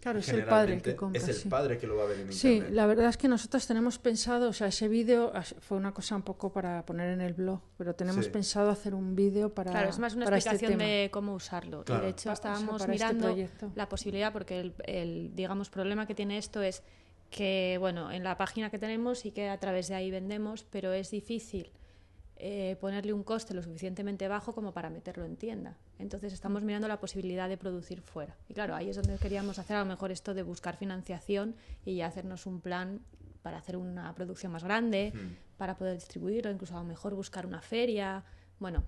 Claro, 0.00 0.18
es 0.18 0.28
el 0.30 0.44
padre 0.44 0.82
que 0.82 0.96
compra. 0.96 1.20
es 1.22 1.28
el 1.28 1.34
sí. 1.36 1.48
padre 1.48 1.78
que 1.78 1.86
lo 1.86 1.94
va 1.96 2.02
a 2.02 2.06
ver 2.06 2.18
en 2.18 2.32
Sí, 2.32 2.54
internet. 2.54 2.74
la 2.74 2.86
verdad 2.86 3.08
es 3.08 3.16
que 3.16 3.28
nosotros 3.28 3.64
tenemos 3.68 3.98
pensado, 4.00 4.48
o 4.48 4.52
sea, 4.52 4.66
ese 4.66 4.88
vídeo 4.88 5.32
fue 5.60 5.76
una 5.78 5.94
cosa 5.94 6.16
un 6.16 6.22
poco 6.22 6.52
para 6.52 6.84
poner 6.84 7.10
en 7.10 7.20
el 7.20 7.34
blog, 7.34 7.60
pero 7.78 7.94
tenemos 7.94 8.24
Sí. 8.24 8.30
pensado 8.32 8.68
hacer 8.70 8.96
un 8.96 9.14
vídeo 9.14 9.54
para 9.54 9.70
Claro, 9.70 9.88
es 9.90 10.00
más 10.00 10.16
una 10.16 10.24
este 10.24 10.34
explicación 10.38 10.78
de 10.80 11.08
cómo 11.12 11.34
usarlo. 11.34 11.84
Claro. 11.84 12.02
Y 12.02 12.06
de 12.06 12.10
hecho 12.10 12.22
o 12.22 12.22
sea, 12.24 12.32
estábamos 12.32 12.80
este 12.80 12.92
mirando 12.92 13.36
la 13.76 13.88
posibilidad, 13.88 14.32
porque 14.32 14.58
el, 14.58 14.74
el, 14.86 15.30
digamos, 15.36 15.70
problema 15.70 16.04
que 16.04 16.16
tiene 16.16 16.36
esto 16.38 16.62
es 16.62 16.82
que, 17.36 17.76
bueno, 17.78 18.10
en 18.10 18.24
la 18.24 18.38
página 18.38 18.70
que 18.70 18.78
tenemos 18.78 19.18
sí 19.18 19.30
que 19.30 19.50
a 19.50 19.58
través 19.60 19.88
de 19.88 19.94
ahí 19.94 20.10
vendemos, 20.10 20.64
pero 20.64 20.94
es 20.94 21.10
difícil 21.10 21.70
eh, 22.36 22.76
ponerle 22.80 23.12
un 23.12 23.22
coste 23.22 23.52
lo 23.52 23.62
suficientemente 23.62 24.26
bajo 24.26 24.54
como 24.54 24.72
para 24.72 24.88
meterlo 24.88 25.26
en 25.26 25.36
tienda. 25.36 25.76
Entonces 25.98 26.32
estamos 26.32 26.62
mirando 26.62 26.88
la 26.88 26.98
posibilidad 26.98 27.46
de 27.50 27.58
producir 27.58 28.00
fuera. 28.00 28.34
Y 28.48 28.54
claro, 28.54 28.74
ahí 28.74 28.88
es 28.88 28.96
donde 28.96 29.18
queríamos 29.18 29.58
hacer 29.58 29.76
a 29.76 29.80
lo 29.80 29.84
mejor 29.86 30.10
esto 30.12 30.32
de 30.32 30.42
buscar 30.42 30.78
financiación 30.78 31.54
y 31.84 31.96
ya 31.96 32.06
hacernos 32.06 32.46
un 32.46 32.62
plan 32.62 33.00
para 33.42 33.58
hacer 33.58 33.76
una 33.76 34.14
producción 34.14 34.50
más 34.52 34.64
grande, 34.64 35.12
para 35.58 35.76
poder 35.76 35.94
distribuirlo, 35.94 36.50
incluso 36.50 36.74
a 36.74 36.80
lo 36.80 36.86
mejor 36.86 37.14
buscar 37.14 37.44
una 37.44 37.60
feria. 37.60 38.24
Bueno, 38.58 38.82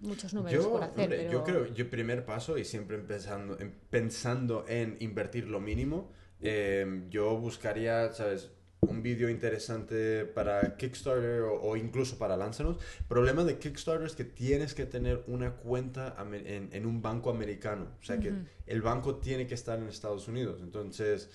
muchos 0.00 0.32
números 0.32 0.62
Yo, 0.64 0.70
por 0.70 0.84
hacer. 0.84 1.04
hombre, 1.04 1.18
pero... 1.18 1.32
yo 1.32 1.42
creo, 1.44 1.66
yo 1.74 1.90
primer 1.90 2.24
paso 2.24 2.56
y 2.56 2.64
siempre 2.64 2.96
empezando, 2.96 3.58
em- 3.58 3.72
pensando 3.90 4.64
en 4.68 4.96
invertir 5.00 5.48
lo 5.48 5.60
mínimo, 5.60 6.12
eh, 6.44 7.04
yo 7.10 7.36
buscaría, 7.38 8.12
¿sabes? 8.12 8.50
Un 8.82 9.02
vídeo 9.02 9.30
interesante 9.30 10.26
para 10.26 10.76
Kickstarter 10.76 11.40
o, 11.40 11.54
o 11.62 11.74
incluso 11.76 12.18
para 12.18 12.36
Lánzanos. 12.36 12.76
Problema 13.08 13.42
de 13.42 13.58
Kickstarter 13.58 14.06
es 14.06 14.14
que 14.14 14.24
tienes 14.24 14.74
que 14.74 14.84
tener 14.84 15.24
una 15.26 15.52
cuenta 15.56 16.14
en, 16.30 16.68
en 16.70 16.86
un 16.86 17.00
banco 17.00 17.30
americano. 17.30 17.86
O 18.00 18.04
sea 18.04 18.20
que 18.20 18.34
el 18.66 18.82
banco 18.82 19.16
tiene 19.16 19.46
que 19.46 19.54
estar 19.54 19.78
en 19.78 19.88
Estados 19.88 20.28
Unidos. 20.28 20.60
Entonces, 20.60 21.30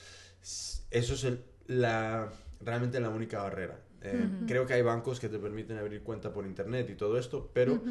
eso 0.91 1.14
es 1.15 1.23
el- 1.23 1.44
la, 1.68 2.31
realmente 2.61 2.99
la 2.99 3.10
única 3.10 3.41
barrera. 3.41 3.80
Eh, 4.02 4.30
Creo 4.48 4.65
que 4.68 4.73
hay 4.76 4.81
bancos 4.84 5.19
que 5.19 5.27
te 5.27 5.40
permiten 5.40 5.77
abrir 5.77 6.03
cuenta 6.03 6.31
por 6.31 6.45
internet 6.45 6.88
y 6.91 6.95
todo 6.95 7.18
esto, 7.18 7.49
pero 7.52 7.81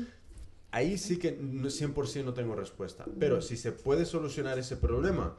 ahí 0.71 0.97
sí 0.99 1.19
que 1.19 1.33
no- 1.33 1.69
100% 1.69 2.25
no 2.25 2.33
tengo 2.33 2.55
respuesta. 2.55 3.05
Pero 3.19 3.43
si 3.43 3.57
se 3.57 3.73
puede 3.73 4.05
solucionar 4.07 4.57
ese 4.59 4.77
problema, 4.77 5.37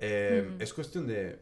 eh, 0.00 0.56
es 0.58 0.72
cuestión 0.74 1.06
de 1.06 1.38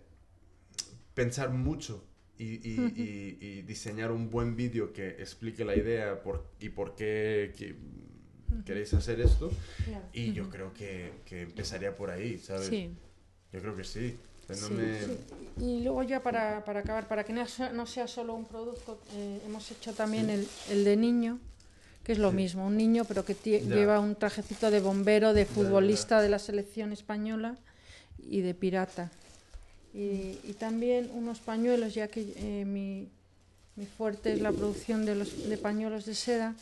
pensar 1.15 1.51
mucho 1.51 2.05
y, 2.39 2.45
y- 2.45 2.93
y- 2.97 3.39
y 3.41 3.63
diseñar 3.63 4.13
un 4.13 4.31
buen 4.31 4.55
vídeo 4.57 4.93
que 4.93 5.09
explique 5.21 5.65
la 5.65 5.75
idea 5.77 6.23
por, 6.23 6.45
y 6.61 6.69
por 6.69 6.95
qué 6.95 7.53
que- 7.57 7.75
queréis 8.65 8.95
hacer 8.95 9.21
esto. 9.21 9.51
Y 10.13 10.33
yo 10.33 10.49
creo 10.49 10.73
que, 10.73 11.13
que 11.25 11.43
empezaría 11.43 11.97
por 11.97 12.11
ahí, 12.11 12.39
¿sabes? 12.39 12.67
Sí. 12.69 12.91
Yo 13.53 13.61
creo 13.61 13.77
que 13.77 13.85
sí. 13.85 14.17
Sí. 14.53 14.73
me- 14.73 15.63
Y 15.65 15.83
luego 15.83 16.03
ya 16.05 16.23
para, 16.23 16.65
para 16.65 16.81
acabar, 16.81 17.07
para 17.09 17.25
que 17.25 17.33
no 17.35 17.47
sea, 17.47 17.71
no 17.73 17.85
sea 17.87 18.07
solo 18.07 18.35
un 18.35 18.47
producto, 18.47 18.99
eh, 19.15 19.41
hemos 19.45 19.71
hecho 19.71 19.93
también 19.93 20.31
el, 20.31 20.49
el 20.71 20.85
de 20.85 20.97
niño, 20.97 21.39
que 22.03 22.13
es 22.13 22.19
lo 22.19 22.31
Sí. 22.31 22.37
mismo, 22.37 22.67
un 22.67 22.77
niño 22.77 23.05
pero 23.05 23.25
que 23.27 23.35
Ya. 23.35 23.59
lleva 23.61 24.01
un 24.01 24.15
trajecito 24.15 24.71
de 24.71 24.81
bombero, 24.81 25.35
de 25.35 25.43
ya, 25.43 25.49
ya. 25.49 25.55
futbolista 25.55 26.23
de 26.23 26.29
la 26.31 26.39
selección 26.39 26.93
española 26.93 27.59
y 28.29 28.41
de 28.41 28.55
pirata. 28.55 29.11
Y, 29.95 30.39
y 30.45 30.55
también 30.59 31.11
unos 31.15 31.41
pañuelos, 31.41 31.95
ya 31.95 32.09
que 32.09 32.33
eh, 32.37 32.65
mi, 32.65 33.09
mi 33.77 33.87
fuerte 33.87 34.33
es 34.33 34.41
la 34.41 34.53
producción 34.53 35.05
de, 35.05 35.15
los, 35.15 35.49
de 35.49 35.57
pañuelos 35.57 36.05
de 36.05 36.15
seda, 36.15 36.55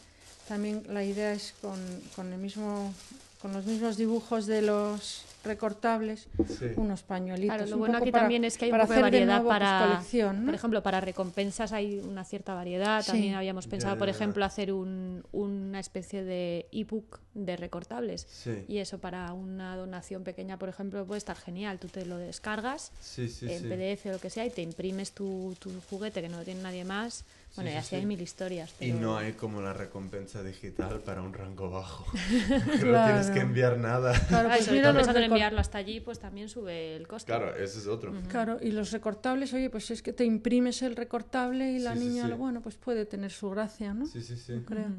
también 0.48 0.82
la 0.88 1.02
idea 1.02 1.32
es 1.32 1.54
con, 1.60 1.78
con 2.14 2.32
el 2.32 2.38
mismo, 2.38 2.94
con 3.42 3.52
los 3.52 3.66
mismos 3.66 3.96
dibujos 3.96 4.46
de 4.46 4.62
los 4.62 5.24
recortables, 5.46 6.28
Sí. 6.48 6.66
unos 6.76 7.02
pañuelitos. 7.02 7.56
Claro, 7.56 7.70
lo 7.70 7.76
un 7.76 7.80
bueno 7.80 7.94
poco 7.94 8.04
aquí 8.04 8.12
para- 8.12 8.24
también 8.24 8.44
es 8.44 8.58
que 8.58 8.66
hay 8.66 8.70
un 8.72 8.78
poco 8.78 8.92
de 8.92 8.98
hacer 9.00 9.04
de 9.04 9.10
variedad 9.18 9.42
pues, 9.42 9.48
para, 9.48 9.86
colección, 9.86 10.40
¿no? 10.40 10.46
por 10.46 10.54
ejemplo, 10.54 10.82
para 10.82 11.00
recompensas 11.00 11.72
hay 11.72 11.98
una 12.00 12.24
cierta 12.24 12.54
variedad. 12.54 13.02
Sí. 13.02 13.12
También 13.12 13.34
habíamos 13.34 13.66
pensado, 13.66 13.94
Ya, 13.94 13.98
por 13.98 14.08
ya. 14.08 14.12
ejemplo, 14.14 14.44
hacer 14.44 14.72
un- 14.72 15.24
una 15.32 15.80
especie 15.80 16.24
de 16.24 16.66
ebook 16.72 17.20
de 17.34 17.56
recortables. 17.56 18.26
Sí. 18.28 18.64
Y 18.68 18.78
eso 18.78 18.98
para 18.98 19.32
una 19.32 19.76
donación 19.76 20.24
pequeña, 20.24 20.58
por 20.58 20.68
ejemplo, 20.68 21.04
puede 21.06 21.18
estar 21.18 21.36
genial. 21.36 21.78
Tú 21.78 21.88
te 21.88 22.04
lo 22.06 22.16
descargas 22.18 22.92
Sí, 23.00 23.28
sí, 23.28 23.50
en 23.50 23.62
sí. 23.62 23.68
PDF 23.68 24.08
o 24.10 24.12
lo 24.12 24.18
que 24.18 24.30
sea 24.30 24.44
y 24.44 24.50
te 24.50 24.62
imprimes 24.62 25.12
tu, 25.12 25.54
tu 25.58 25.70
juguete 25.88 26.20
que 26.22 26.28
no 26.28 26.38
lo 26.38 26.44
tiene 26.44 26.62
nadie 26.62 26.84
más. 26.84 27.24
Bueno, 27.56 27.70
sí, 27.70 27.74
y 27.74 27.78
así 27.78 27.88
sí. 27.90 27.96
hay 27.96 28.06
mil 28.06 28.20
historias. 28.20 28.74
Y 28.80 28.92
no 28.92 29.16
hay 29.16 29.32
como 29.32 29.60
la 29.60 29.72
recompensa 29.72 30.42
digital 30.42 31.00
para 31.00 31.22
un 31.22 31.32
rango 31.32 31.70
bajo. 31.70 32.06
que 32.12 32.84
no 32.84 33.04
tienes 33.04 33.30
que 33.30 33.40
enviar 33.40 33.78
nada. 33.78 34.12
Claro, 34.28 34.48
pues 34.50 34.70
mira 34.70 34.88
los 34.92 34.96
pensando 34.98 35.18
en 35.20 35.24
recor- 35.24 35.32
enviarlo 35.34 35.60
hasta 35.60 35.78
allí, 35.78 36.00
pues 36.00 36.18
también 36.18 36.48
sube 36.48 36.94
el 36.96 37.06
coste. 37.08 37.26
Claro, 37.32 37.54
ese 37.56 37.78
es 37.78 37.86
otro. 37.86 38.14
Claro, 38.28 38.58
y 38.62 38.70
los 38.72 38.92
recortables, 38.92 39.52
oye, 39.54 39.70
pues 39.70 39.90
es 39.90 40.02
que 40.02 40.12
te 40.12 40.24
imprimes 40.24 40.82
el 40.82 40.94
recortable 40.96 41.72
y 41.72 41.78
la 41.78 41.94
Sí, 41.94 42.00
niña, 42.00 42.26
sí. 42.26 42.32
bueno, 42.34 42.60
pues 42.60 42.76
puede 42.76 43.06
tener 43.06 43.30
su 43.32 43.50
gracia, 43.50 43.94
¿no? 43.94 44.06
Sí, 44.06 44.22
sí, 44.22 44.36
sí. 44.36 44.62
Creo. 44.66 44.90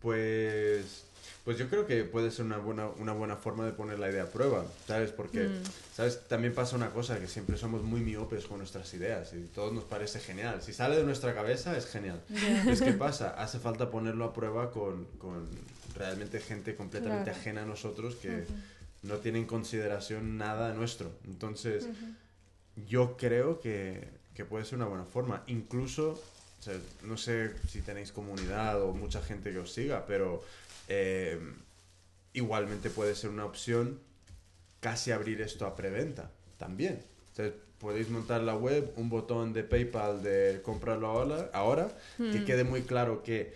Pues, 0.00 1.06
pues 1.44 1.58
yo 1.58 1.68
creo 1.68 1.86
que 1.86 2.04
puede 2.04 2.30
ser 2.30 2.46
una 2.46 2.56
buena, 2.56 2.88
una 2.88 3.12
buena 3.12 3.36
forma 3.36 3.66
de 3.66 3.72
poner 3.72 3.98
la 3.98 4.10
idea 4.10 4.22
a 4.22 4.26
prueba, 4.26 4.64
¿sabes? 4.86 5.10
Porque, 5.12 5.50
¿sabes? 5.94 6.20
También 6.26 6.54
pasa 6.54 6.74
una 6.76 6.88
cosa, 6.90 7.18
que 7.20 7.28
siempre 7.28 7.58
somos 7.58 7.82
muy 7.82 8.00
miopes 8.00 8.46
con 8.46 8.58
nuestras 8.58 8.92
ideas 8.94 9.32
y 9.34 9.42
todo 9.54 9.70
nos 9.70 9.84
parece 9.84 10.20
genial. 10.20 10.62
Si 10.62 10.72
sale 10.72 10.96
de 10.96 11.04
nuestra 11.04 11.34
cabeza 11.34 11.76
es 11.76 11.86
genial. 11.86 12.22
Entonces, 12.30 12.80
¿qué 12.82 12.92
pasa? 12.98 13.30
Hace 13.30 13.58
falta 13.58 13.90
ponerlo 13.90 14.24
a 14.24 14.32
prueba 14.32 14.70
con, 14.70 15.04
con 15.18 15.46
realmente 15.94 16.40
gente 16.40 16.74
completamente 16.76 17.24
Claro. 17.24 17.38
ajena 17.38 17.62
a 17.62 17.66
nosotros 17.66 18.14
que 18.16 18.44
no 19.02 19.16
tiene 19.18 19.38
en 19.38 19.44
consideración 19.46 20.38
nada 20.38 20.72
nuestro. 20.72 21.12
Entonces, 21.26 21.86
yo 22.88 23.16
creo 23.18 23.60
que, 23.60 24.08
que 24.34 24.44
puede 24.46 24.64
ser 24.64 24.76
una 24.76 24.86
buena 24.86 25.04
forma. 25.04 25.42
Incluso, 25.46 26.12
o 26.58 26.62
sea, 26.62 26.74
no 27.02 27.16
sé 27.16 27.52
si 27.68 27.82
tenéis 27.82 28.12
comunidad 28.12 28.82
o 28.82 28.92
mucha 28.92 29.20
gente 29.22 29.52
que 29.52 29.58
os 29.58 29.72
siga, 29.72 30.06
pero 30.06 30.42
eh, 30.88 31.38
igualmente 32.32 32.90
puede 32.90 33.14
ser 33.14 33.30
una 33.30 33.44
opción 33.44 34.00
casi 34.80 35.10
abrir 35.12 35.40
esto 35.40 35.66
a 35.66 35.74
preventa 35.74 36.30
también. 36.58 37.00
Sea, 37.32 37.52
podéis 37.78 38.08
montar 38.10 38.42
la 38.42 38.54
web, 38.56 38.92
un 38.96 39.08
botón 39.08 39.52
de 39.52 39.64
PayPal 39.64 40.22
de 40.22 40.60
comprarlo 40.62 41.06
ahora, 41.08 41.50
ahora 41.52 41.96
que 42.32 42.44
quede 42.44 42.64
muy 42.64 42.82
claro 42.82 43.22
que 43.22 43.52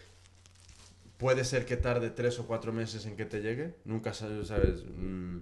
puede 1.17 1.45
ser 1.45 1.67
que 1.67 1.77
tarde 1.77 2.11
tres 2.11 2.39
o 2.39 2.47
cuatro 2.47 2.73
meses 2.73 3.05
en 3.07 3.17
que 3.17 3.25
te 3.25 3.41
llegue, 3.41 3.75
nunca 3.85 4.13
sabes, 4.15 4.49
¿sabes? 4.49 4.85
Mm, 4.97 5.39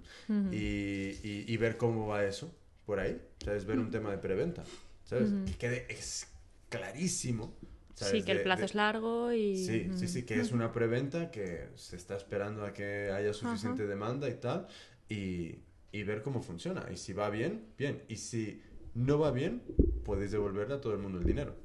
y, 0.53 0.57
y- 0.57 1.45
y 1.47 1.57
ver 1.57 1.77
cómo 1.77 2.07
va 2.07 2.25
eso 2.25 2.51
por 2.85 2.99
ahí, 2.99 3.21
¿sabes? 3.43 3.65
Ver 3.65 3.79
un 3.79 3.91
tema 3.91 4.11
de 4.11 4.17
preventa, 4.17 4.63
¿sabes? 5.05 5.29
Que 5.45 5.53
quede 5.57 5.85
es 5.89 6.27
clarísimo. 6.69 7.53
¿Sabes? 7.97 8.11
Sí, 8.11 8.23
que 8.23 8.31
el 8.33 8.43
plazo 8.43 8.61
de- 8.61 8.65
es 8.65 8.75
largo 8.75 9.31
y... 9.33 9.55
Sí, 9.57 9.89
sí, 9.95 10.07
sí, 10.07 10.23
que 10.23 10.39
es 10.39 10.51
una 10.51 10.71
preventa 10.71 11.31
que 11.31 11.69
se 11.75 11.95
está 11.95 12.15
esperando 12.15 12.65
a 12.65 12.73
que 12.73 13.11
haya 13.11 13.33
suficiente 13.33 13.87
demanda 13.87 14.29
y 14.29 14.35
tal, 14.35 14.67
y, 15.09 15.59
y 15.91 16.03
ver 16.03 16.21
cómo 16.21 16.41
funciona. 16.41 16.85
Y 16.91 16.97
si 16.97 17.13
va 17.13 17.29
bien, 17.29 17.65
bien. 17.77 18.03
Y 18.07 18.17
si 18.17 18.61
no 18.93 19.19
va 19.19 19.31
bien, 19.31 19.61
podéis 20.05 20.31
devolverle 20.31 20.75
a 20.75 20.81
todo 20.81 20.93
el 20.93 20.99
mundo 20.99 21.17
el 21.19 21.25
dinero. 21.25 21.55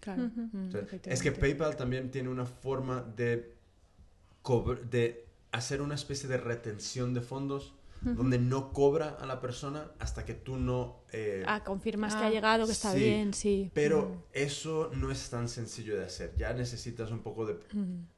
Claro. 0.00 0.22
O 0.24 0.26
Mm, 0.56 0.70
sea, 0.70 0.86
es 1.04 1.22
que. 1.22 1.32
PayPal 1.32 1.76
también 1.76 2.10
tiene 2.10 2.28
una 2.28 2.46
forma 2.46 3.02
de 3.02 3.54
hacer 5.52 5.82
una 5.82 5.94
especie 5.94 6.28
de 6.28 6.36
retención 6.38 7.14
de 7.14 7.20
fondos 7.20 7.74
donde 8.04 8.38
no 8.38 8.72
cobra 8.72 9.10
a 9.20 9.26
la 9.26 9.40
persona 9.40 9.92
hasta 9.98 10.24
que 10.24 10.34
tú 10.34 10.56
no... 10.56 11.02
eh, 11.12 11.44
Ah, 11.46 11.62
confirmas 11.64 12.14
que 12.16 12.22
Ah, 12.24 12.26
ha 12.26 12.30
llegado, 12.30 12.66
que 12.66 12.72
está 12.72 12.92
sí, 12.92 12.98
bien, 12.98 13.32
sí. 13.32 13.70
Pero 13.74 14.24
eso 14.32 14.90
no 14.94 15.10
es 15.10 15.30
tan 15.30 15.48
sencillo 15.48 15.96
de 15.96 16.04
hacer. 16.04 16.34
Ya 16.36 16.52
necesitas 16.52 17.10
un 17.10 17.20
poco 17.20 17.46
de, 17.46 17.58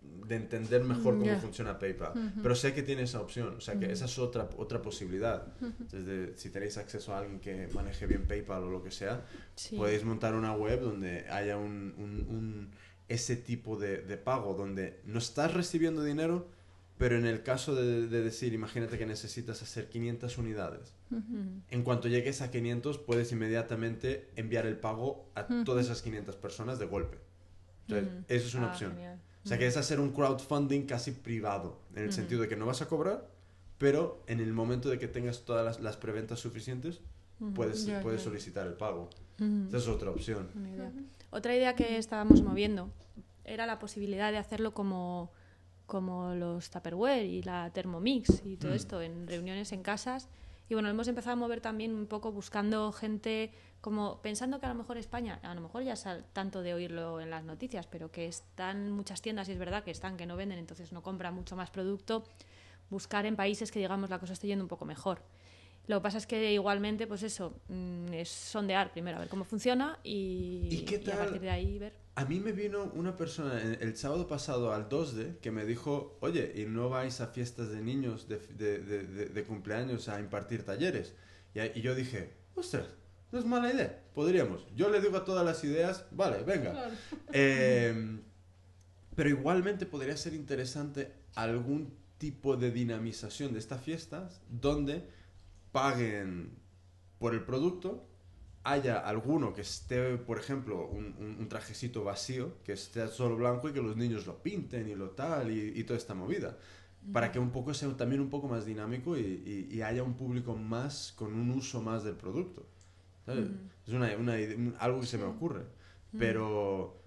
de 0.00 0.36
entender 0.36 0.82
mejor 0.84 1.14
cómo 1.14 1.26
Ya. 1.26 1.38
funciona 1.38 1.78
PayPal. 1.78 2.32
Pero 2.42 2.54
sé 2.54 2.72
que 2.72 2.82
tiene 2.82 3.02
esa 3.02 3.20
opción. 3.20 3.54
O 3.56 3.60
sea, 3.60 3.78
que 3.78 3.92
esa 3.92 4.06
es 4.06 4.18
otra, 4.18 4.48
otra 4.56 4.80
posibilidad. 4.80 5.46
Desde, 5.90 6.36
si 6.38 6.50
tenéis 6.50 6.78
acceso 6.78 7.14
a 7.14 7.18
alguien 7.18 7.40
que 7.40 7.68
maneje 7.74 8.06
bien 8.06 8.26
PayPal 8.26 8.62
o 8.64 8.70
lo 8.70 8.82
que 8.82 8.90
sea, 8.90 9.24
Sí. 9.54 9.76
podéis 9.76 10.04
montar 10.04 10.34
una 10.34 10.52
web 10.54 10.80
donde 10.80 11.26
haya 11.30 11.56
un, 11.56 11.94
un- 11.98 12.26
un- 12.34 12.70
ese 13.06 13.36
tipo 13.36 13.76
de, 13.76 13.98
de 13.98 14.16
pago, 14.16 14.54
donde 14.54 15.00
no 15.04 15.18
estás 15.18 15.52
recibiendo 15.52 16.02
dinero, 16.02 16.48
pero 16.98 17.16
en 17.18 17.26
el 17.26 17.42
caso 17.42 17.74
de, 17.74 18.06
de 18.08 18.22
decir, 18.22 18.52
imagínate 18.54 18.98
que 18.98 19.06
necesitas 19.06 19.60
hacer 19.62 19.88
500 19.88 20.38
unidades. 20.38 20.94
En 21.70 21.82
cuanto 21.82 22.08
llegues 22.08 22.40
a 22.42 22.50
500, 22.50 22.98
puedes 22.98 23.30
inmediatamente 23.32 24.30
enviar 24.36 24.66
el 24.66 24.76
pago 24.78 25.28
a 25.34 25.46
todas 25.64 25.86
esas 25.86 26.02
500 26.02 26.36
personas 26.36 26.78
de 26.78 26.86
golpe. 26.86 27.18
Entonces, 27.88 28.24
eso 28.28 28.46
es 28.48 28.54
una 28.54 28.68
Ah, 28.68 28.70
opción. 28.70 28.92
genial. 28.92 29.20
O 29.44 29.48
sea, 29.48 29.58
que 29.58 29.66
es 29.66 29.76
hacer 29.76 30.00
un 30.00 30.10
crowdfunding 30.12 30.86
casi 30.86 31.10
privado, 31.12 31.78
en 31.94 32.04
el 32.04 32.12
sentido 32.12 32.40
de 32.42 32.48
que 32.48 32.56
no 32.56 32.64
vas 32.66 32.80
a 32.80 32.88
cobrar, 32.88 33.28
pero 33.76 34.22
en 34.26 34.40
el 34.40 34.52
momento 34.52 34.88
de 34.88 34.98
que 34.98 35.06
tengas 35.08 35.44
todas 35.44 35.64
las, 35.64 35.80
las 35.80 35.96
preventas 35.98 36.40
suficientes, 36.40 37.00
puedes, 37.54 37.86
puedes 38.02 38.22
solicitar 38.22 38.66
el 38.66 38.72
pago. 38.74 39.10
Esa 39.68 39.76
es 39.76 39.88
otra 39.88 40.10
opción. 40.10 40.48
Idea. 40.72 40.92
Otra 41.30 41.54
idea 41.54 41.74
que 41.74 41.98
estábamos 41.98 42.40
moviendo 42.42 42.90
era 43.44 43.66
la 43.66 43.78
posibilidad 43.78 44.30
de 44.32 44.38
hacerlo 44.38 44.72
como, 44.72 45.30
como 45.86 46.34
los 46.34 46.70
Tupperware 46.70 47.24
y 47.26 47.42
la 47.42 47.70
Thermomix 47.70 48.42
y 48.44 48.56
todo 48.56 48.72
Mm. 48.72 48.76
esto 48.76 49.02
en 49.02 49.26
reuniones 49.26 49.72
en 49.72 49.82
casas 49.82 50.28
Y 50.66 50.72
bueno, 50.72 50.88
hemos 50.88 51.06
empezado 51.08 51.34
a 51.34 51.36
mover 51.36 51.60
también 51.60 51.92
un 51.94 52.06
poco 52.06 52.32
buscando 52.32 52.90
gente, 52.90 53.52
como 53.82 54.22
pensando 54.22 54.58
que 54.60 54.64
a 54.64 54.70
lo 54.70 54.74
mejor 54.74 54.96
España, 54.96 55.38
a 55.42 55.54
lo 55.54 55.60
mejor 55.60 55.82
ya 55.82 55.92
es 55.92 56.06
tanto 56.32 56.62
de 56.62 56.72
oírlo 56.72 57.20
en 57.20 57.28
las 57.28 57.44
noticias, 57.44 57.86
pero 57.86 58.10
que 58.10 58.26
están 58.26 58.90
muchas 58.90 59.20
tiendas 59.20 59.46
y 59.50 59.52
es 59.52 59.58
verdad 59.58 59.84
que 59.84 59.90
están, 59.90 60.16
que 60.16 60.24
no 60.24 60.36
venden, 60.36 60.58
entonces 60.58 60.90
no 60.90 61.02
compran 61.02 61.34
mucho 61.34 61.54
más 61.54 61.70
producto, 61.70 62.24
buscar 62.88 63.26
en 63.26 63.36
países 63.36 63.70
que 63.70 63.78
digamos 63.78 64.08
la 64.08 64.18
cosa 64.18 64.32
esté 64.32 64.46
yendo 64.46 64.64
un 64.64 64.68
poco 64.68 64.86
mejor. 64.86 65.20
Lo 65.86 65.98
que 65.98 66.02
pasa 66.02 66.16
es 66.16 66.26
que 66.26 66.54
igualmente, 66.54 67.06
pues 67.06 67.22
eso, 67.22 67.60
mm, 67.68 68.14
es 68.14 68.30
sondear 68.30 68.90
primero, 68.90 69.18
a 69.18 69.20
ver 69.20 69.28
cómo 69.28 69.44
funciona 69.44 69.98
y, 70.02 70.86
a 71.12 71.16
partir 71.18 71.42
de 71.42 71.50
ahí 71.50 71.78
ver. 71.78 71.92
A 72.16 72.24
mí 72.26 72.38
me 72.38 72.52
vino 72.52 72.84
una 72.94 73.16
persona 73.16 73.60
el, 73.60 73.96
sábado 73.96 74.28
pasado 74.28 74.72
al 74.72 74.88
2D 74.88 75.38
que 75.38 75.50
me 75.50 75.64
dijo, 75.64 76.16
oye, 76.20 76.52
¿y 76.54 76.64
no 76.64 76.88
vais 76.88 77.20
a 77.20 77.26
fiestas 77.26 77.70
de 77.70 77.82
niños 77.82 78.28
de, 78.28 78.38
de, 78.38 79.28
de, 79.28 79.44
cumpleaños 79.44 80.08
a 80.08 80.20
impartir 80.20 80.64
talleres? 80.64 81.14
Y, 81.54 81.80
yo 81.80 81.94
dije, 81.96 82.34
ostras, 82.54 82.86
no 83.32 83.40
es 83.40 83.44
mala 83.44 83.72
idea, 83.72 84.00
podríamos. 84.14 84.64
Yo 84.76 84.90
le 84.90 85.00
digo 85.00 85.16
a 85.16 85.24
todas 85.24 85.44
las 85.44 85.64
ideas, 85.64 86.06
vale, 86.12 86.44
venga. 86.44 86.88
Em, 87.32 88.22
pero 89.16 89.28
igualmente 89.28 89.84
podría 89.84 90.16
ser 90.16 90.34
interesante 90.34 91.12
algún 91.34 91.96
tipo 92.18 92.56
de 92.56 92.70
dinamización 92.70 93.52
de 93.52 93.58
estas 93.58 93.82
fiestas 93.82 94.40
donde 94.48 95.04
paguen 95.72 96.52
por 97.18 97.34
el 97.34 97.42
producto, 97.42 98.06
haya 98.64 98.98
alguno 98.98 99.52
que 99.52 99.60
esté, 99.60 100.16
por 100.16 100.38
ejemplo, 100.38 100.88
un, 100.88 101.46
trajecito 101.48 102.02
vacío, 102.02 102.56
que 102.64 102.72
esté 102.72 103.06
solo 103.08 103.36
blanco 103.36 103.68
y 103.68 103.72
que 103.72 103.82
los 103.82 103.96
niños 103.96 104.26
lo 104.26 104.42
pinten 104.42 104.88
y 104.88 104.94
lo 104.94 105.10
tal 105.10 105.50
y, 105.50 105.84
toda 105.84 105.98
esta 105.98 106.14
movida. 106.14 106.58
Para 107.12 107.30
que 107.30 107.38
un 107.38 107.50
poco 107.50 107.74
sea 107.74 107.94
también 107.94 108.22
un 108.22 108.30
poco 108.30 108.48
más 108.48 108.64
dinámico 108.64 109.18
y, 109.18 109.80
haya 109.82 110.02
un 110.02 110.14
público 110.14 110.56
más 110.56 111.12
con 111.14 111.34
un 111.34 111.50
uso 111.50 111.82
más 111.82 112.04
del 112.04 112.16
producto. 112.16 112.66
Es 113.86 113.92
una, 113.92 114.08
algo 114.78 115.00
que 115.00 115.06
se 115.06 115.18
me 115.18 115.24
ocurre. 115.24 115.66
Pero 116.18 117.02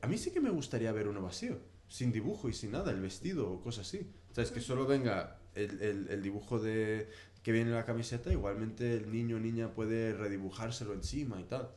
a 0.00 0.06
mí 0.06 0.16
sí 0.16 0.30
que 0.30 0.40
me 0.40 0.50
gustaría 0.50 0.90
ver 0.92 1.06
uno 1.06 1.20
vacío, 1.20 1.58
sin 1.86 2.12
dibujo 2.12 2.48
y 2.48 2.54
sin 2.54 2.72
nada, 2.72 2.90
el 2.90 3.00
vestido 3.00 3.52
o 3.52 3.60
cosas 3.60 3.86
así. 3.86 4.10
¿Sabes? 4.32 4.50
Que 4.50 4.60
solo 4.60 4.86
venga 4.86 5.38
el, 5.54 6.08
el 6.08 6.22
dibujo 6.22 6.58
de, 6.58 7.08
que 7.44 7.52
viene 7.52 7.70
la 7.70 7.84
camiseta, 7.84 8.32
igualmente 8.32 8.94
el 8.94 9.12
niño 9.12 9.36
o 9.36 9.38
niña 9.38 9.74
puede 9.74 10.14
redibujárselo 10.14 10.94
encima 10.94 11.38
y 11.38 11.44
tal. 11.44 11.70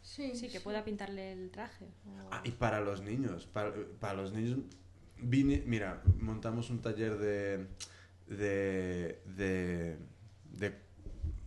Sí, 0.00 0.36
sí, 0.36 0.48
que 0.48 0.60
pueda 0.60 0.84
pintarle 0.84 1.32
el 1.32 1.50
traje. 1.50 1.86
Ah, 2.30 2.40
y 2.44 2.52
para 2.52 2.80
los 2.80 3.02
niños, 3.02 3.46
para, 3.46 3.74
para, 3.98 4.14
los 4.14 4.32
niños, 4.32 4.58
vine, 5.18 5.64
mira, 5.66 6.02
montamos 6.20 6.70
un 6.70 6.80
taller 6.80 7.18
de, 7.18 7.66
de, 8.28 9.20
de, 9.36 9.98
de 10.52 10.74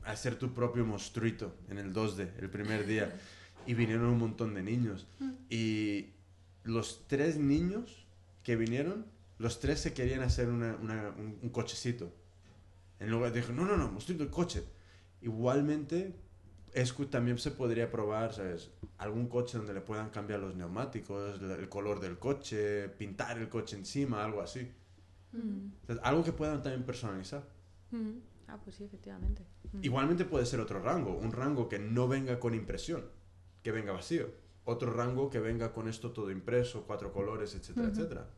hacer 0.03 0.38
tu 0.38 0.53
propio 0.53 0.86
monstruito 0.86 1.56
en 1.69 1.77
el 1.77 1.94
2D, 1.94 2.40
el 2.40 2.49
primer 2.49 2.86
día, 2.86 3.18
y 3.68 3.73
vinieron 3.73 4.07
un 4.07 4.19
montón 4.19 4.53
de 4.53 4.64
niños. 4.64 5.07
Mm. 5.19 5.31
Y 5.49 6.10
los 6.64 7.07
tres 7.07 7.38
niños 7.38 8.06
que 8.44 8.57
vinieron, 8.57 9.06
los 9.38 9.61
tres 9.61 9.80
se 9.80 9.94
querían 9.94 10.23
hacer 10.23 10.49
una, 10.49 10.76
un 11.15 11.49
cochecito. 11.53 12.19
En 12.99 13.09
lugar 13.09 13.31
de 13.31 13.41
no, 13.53 13.65
no, 13.65 13.77
no, 13.77 13.91
mostrito 13.91 14.23
el 14.23 14.30
coche. 14.30 14.63
Igualmente, 15.21 16.15
es, 16.73 16.93
también 17.09 17.38
se 17.38 17.51
podría 17.51 17.89
probar, 17.89 18.34
¿sabes? 18.34 18.71
Algún 18.97 19.27
coche 19.27 19.57
donde 19.57 19.73
le 19.73 19.81
puedan 19.81 20.09
cambiar 20.09 20.39
los 20.39 20.55
neumáticos, 20.55 21.41
el 21.41 21.69
color 21.69 21.99
del 21.99 22.19
coche, 22.19 22.89
pintar 22.89 23.38
el 23.38 23.49
coche 23.49 23.77
encima, 23.77 24.23
algo 24.23 24.41
así. 24.41 24.71
Mm. 25.31 25.99
algo 26.01 26.23
que 26.23 26.34
puedan 26.34 26.63
también 26.63 26.84
personalizar. 26.84 27.43
Mm. 27.91 28.17
Ah, 28.47 28.59
pues 28.63 28.77
sí, 28.77 28.84
efectivamente. 28.84 29.45
Mm. 29.73 29.84
Igualmente 29.84 30.26
puede 30.26 30.45
ser 30.45 30.59
otro 30.59 30.81
rango, 30.81 31.15
un 31.15 31.31
rango 31.31 31.69
que 31.69 31.80
no 31.80 32.07
venga 32.07 32.39
con 32.39 32.53
impresión, 32.53 33.05
que 33.63 33.71
venga 33.71 33.93
vacío. 33.93 34.27
Otro 34.65 34.91
rango 34.91 35.30
que 35.30 35.39
venga 35.39 35.71
con 35.73 35.88
esto 35.88 36.11
todo 36.11 36.31
impreso, 36.31 36.84
cuatro 36.85 37.11
colores, 37.11 37.55
etcétera, 37.55 37.88
etcétera. 37.88 38.30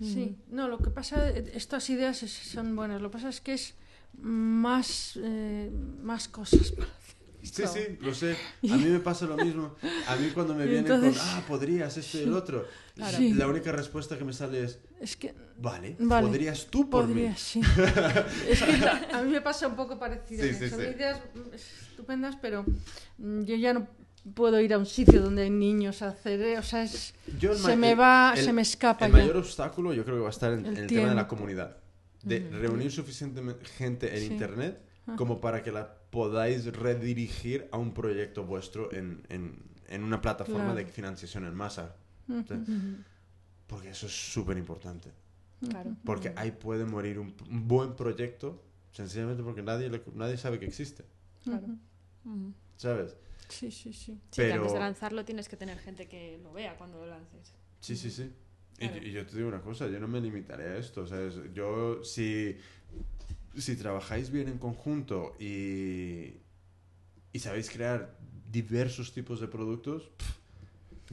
Sí, 0.00 0.36
no, 0.50 0.68
lo 0.68 0.78
que 0.78 0.90
pasa, 0.90 1.28
estas 1.30 1.90
ideas 1.90 2.18
son 2.18 2.76
buenas, 2.76 3.02
lo 3.02 3.10
que 3.10 3.14
pasa 3.14 3.28
es 3.30 3.40
que 3.40 3.54
es 3.54 3.74
más, 4.20 5.18
eh, 5.20 5.70
más 6.02 6.28
cosas 6.28 6.70
para 6.70 6.88
hacer. 6.88 7.18
Sí, 7.42 7.62
sí, 7.66 7.98
lo 8.00 8.14
sé. 8.14 8.36
A 8.70 8.76
mí 8.76 8.84
me 8.86 9.00
pasa 9.00 9.26
lo 9.26 9.36
mismo. 9.36 9.74
A 10.06 10.16
mí 10.16 10.30
cuando 10.30 10.54
me 10.54 10.66
vienen 10.66 10.86
con, 10.86 11.12
ah, 11.18 11.42
podrías 11.46 11.96
esto 11.96 12.18
y 12.18 12.22
el 12.22 12.32
otro, 12.32 12.66
la 12.96 13.46
única 13.46 13.72
respuesta 13.72 14.16
que 14.18 14.24
me 14.24 14.32
sale 14.32 14.64
es, 14.64 14.78
es 15.00 15.16
que, 15.16 15.34
vale, 15.58 15.96
podrías 15.98 16.66
tú 16.66 16.88
por 16.88 17.06
mí. 17.08 17.32
Sí. 17.36 17.60
es 18.48 18.62
que 18.62 18.86
a 19.12 19.22
mí 19.22 19.30
me 19.32 19.40
pasa 19.40 19.66
un 19.66 19.76
poco 19.76 19.98
parecido. 19.98 20.44
son 20.68 20.80
ideas 20.80 21.20
estupendas, 21.90 22.36
pero 22.40 22.64
mm, 23.18 23.42
yo 23.42 23.56
ya 23.56 23.74
no 23.74 23.88
puedo 24.34 24.60
ir 24.60 24.74
a 24.74 24.78
un 24.78 24.86
sitio 24.86 25.20
donde 25.20 25.42
hay 25.42 25.50
niños 25.50 26.02
a 26.02 26.08
hacer, 26.08 26.40
eh, 26.40 26.58
o 26.58 26.62
sea, 26.62 26.86
se 26.86 27.76
me 27.76 27.94
va, 27.94 28.34
se 28.36 28.52
me 28.52 28.62
escapa. 28.62 29.06
El 29.06 29.12
mayor 29.12 29.36
obstáculo 29.38 29.92
yo 29.92 30.04
creo 30.04 30.16
que 30.16 30.22
va 30.22 30.28
a 30.28 30.30
estar 30.30 30.52
en 30.52 30.66
el, 30.66 30.86
tema 30.86 31.08
de 31.08 31.14
la 31.14 31.28
comunidad, 31.28 31.76
de 32.22 32.48
reunir 32.50 32.90
suficiente 32.90 33.42
gente 33.76 34.16
en 34.16 34.32
internet 34.32 34.82
ah. 35.06 35.14
como 35.16 35.40
para 35.40 35.62
que 35.62 35.72
la 35.72 35.94
podáis 36.10 36.64
redirigir 36.66 37.68
a 37.70 37.78
un 37.78 37.92
proyecto 37.92 38.44
vuestro 38.44 38.92
en, 38.92 39.22
en, 39.28 40.02
una 40.02 40.20
plataforma 40.20 40.74
de 40.74 40.86
financiación 40.86 41.44
en 41.46 41.54
masa. 41.54 41.96
Porque 43.66 43.90
eso 43.90 44.06
es 44.06 44.32
súper 44.32 44.56
importante. 44.56 45.10
Claro. 45.68 45.96
Porque 46.04 46.32
ahí 46.36 46.52
puede 46.52 46.84
morir 46.84 47.18
un, 47.18 47.34
buen 47.48 47.94
proyecto 47.96 48.62
sencillamente 48.92 49.42
porque 49.42 49.62
nadie, 49.62 49.90
nadie 50.14 50.36
sabe 50.36 50.58
que 50.58 50.66
existe. 50.66 51.04
Claro. 51.44 51.66
¿Sabes? 52.76 53.16
Sí, 53.48 53.70
sí, 53.70 53.92
sí. 53.92 54.20
Pero... 54.36 54.54
antes 54.54 54.72
de 54.72 54.78
lanzarlo 54.78 55.24
tienes 55.24 55.48
que 55.48 55.56
tener 55.56 55.78
gente 55.78 56.06
que 56.06 56.38
lo 56.42 56.52
vea 56.52 56.76
cuando 56.76 56.98
lo 56.98 57.06
lances. 57.06 57.54
Sí, 57.80 57.96
sí, 57.96 58.10
sí. 58.10 58.32
Y, 58.80 59.10
yo 59.10 59.26
te 59.26 59.36
digo 59.36 59.48
una 59.48 59.60
cosa, 59.60 59.88
yo 59.88 59.98
no 59.98 60.06
me 60.06 60.20
limitaré 60.20 60.64
a 60.68 60.76
esto. 60.76 61.02
O 61.02 61.52
yo, 61.52 62.04
si, 62.04 62.56
si 63.56 63.76
trabajáis 63.76 64.30
bien 64.30 64.48
en 64.48 64.58
conjunto 64.58 65.34
y, 65.40 66.34
y 67.32 67.38
sabéis 67.40 67.70
crear 67.70 68.16
diversos 68.50 69.12
tipos 69.12 69.40
de 69.40 69.48
productos, 69.48 70.10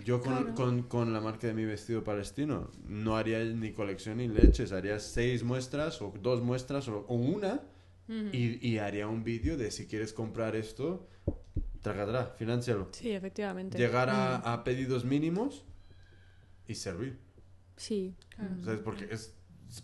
yo 0.03 0.22
con, 0.22 0.53
con, 0.53 0.84
con, 0.84 1.14
la 1.14 1.22
marca 1.22 1.48
de 1.48 1.53
mi 1.53 1.66
vestido 1.66 2.03
palestino 2.03 2.70
no 2.88 3.16
haría 3.16 3.44
ni 3.44 3.72
colección 3.72 4.18
ni 4.18 4.28
leches, 4.28 4.72
haría 4.72 4.99
seis 4.99 5.44
muestras 5.44 6.02
o 6.02 6.14
dos 6.22 6.41
muestras 6.41 6.88
o, 6.90 7.06
una 7.07 7.62
y, 8.07 8.68
y, 8.68 8.78
haría 8.78 9.07
un 9.07 9.24
vídeo 9.24 9.57
de 9.57 9.72
si 9.72 9.88
quieres 9.88 10.14
comprar 10.14 10.56
esto, 10.56 11.07
Tracadrá, 11.86 12.34
financialo. 12.36 12.88
Sí, 12.91 13.12
efectivamente. 13.12 13.78
Llegar 13.78 14.10
a, 14.10 14.40
mm. 14.40 14.48
a, 14.48 14.64
pedidos 14.64 15.06
mínimos 15.06 15.64
y 16.68 16.74
servir. 16.74 17.20
Sí. 17.78 18.16
Claro. 18.30 18.84
Porque 18.84 19.07
es, 19.12 19.36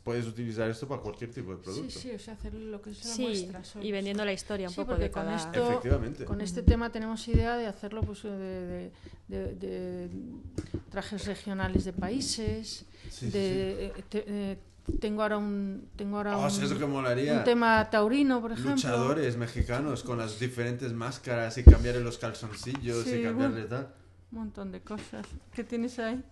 puedes 0.04 0.26
utilizar 0.26 0.68
esto 0.68 0.88
para 0.88 1.00
cualquier 1.00 1.32
tipo 1.32 1.52
de 1.52 1.62
producto. 1.62 1.92
Sí, 1.92 2.00
sí, 2.00 2.12
o 2.16 2.18
sea, 2.18 2.34
hacer 2.34 2.56
lo 2.56 2.82
que 2.82 2.90
es 2.90 3.06
la 3.06 3.24
muestra. 3.24 3.62
Y 3.84 3.92
vendiendo 3.92 4.26
la 4.26 4.34
historia 4.34 4.68
un 4.68 4.74
poco 4.74 4.96
de 4.96 5.12
con 5.12 5.26
cada... 5.26 5.36
Esto, 5.36 5.70
Efectivamente. 5.70 6.26
Con 6.26 6.42
este 6.42 6.64
tema 6.64 6.92
tenemos 6.92 7.28
idea 7.28 7.56
de 7.56 7.68
hacerlo 7.68 8.02
pues, 8.02 8.24
de, 8.24 8.92
de, 9.28 9.56
de, 9.56 10.10
trajes 10.90 11.28
regionales 11.28 11.86
de 11.86 11.94
países, 11.94 12.86
de 13.22 13.94
eh, 14.12 14.58
tengo 15.00 15.22
ahora 15.22 15.38
un 15.38 15.90
tengo 15.96 16.18
ahora 16.18 16.38
oh, 16.38 16.48
un, 16.48 17.44
tema 17.44 17.90
taurino 17.90 18.42
por 18.42 18.52
ejemplo. 18.52 18.76
Luchadores 18.76 19.38
mexicanos 19.38 20.04
con 20.04 20.18
las 20.18 20.40
diferentes 20.40 20.94
máscaras 20.94 21.58
y 21.58 21.64
cambiarle 21.64 22.02
los 22.02 22.18
calzoncillos 22.18 23.08
y 23.08 23.24
cambiarle 23.24 23.66
tal. 23.66 23.94
un 24.32 24.40
montón 24.40 24.72
de 24.72 24.82
cosas 24.82 25.26
¿qué 25.54 25.64
tienes 25.64 25.98
ahí? 26.00 26.24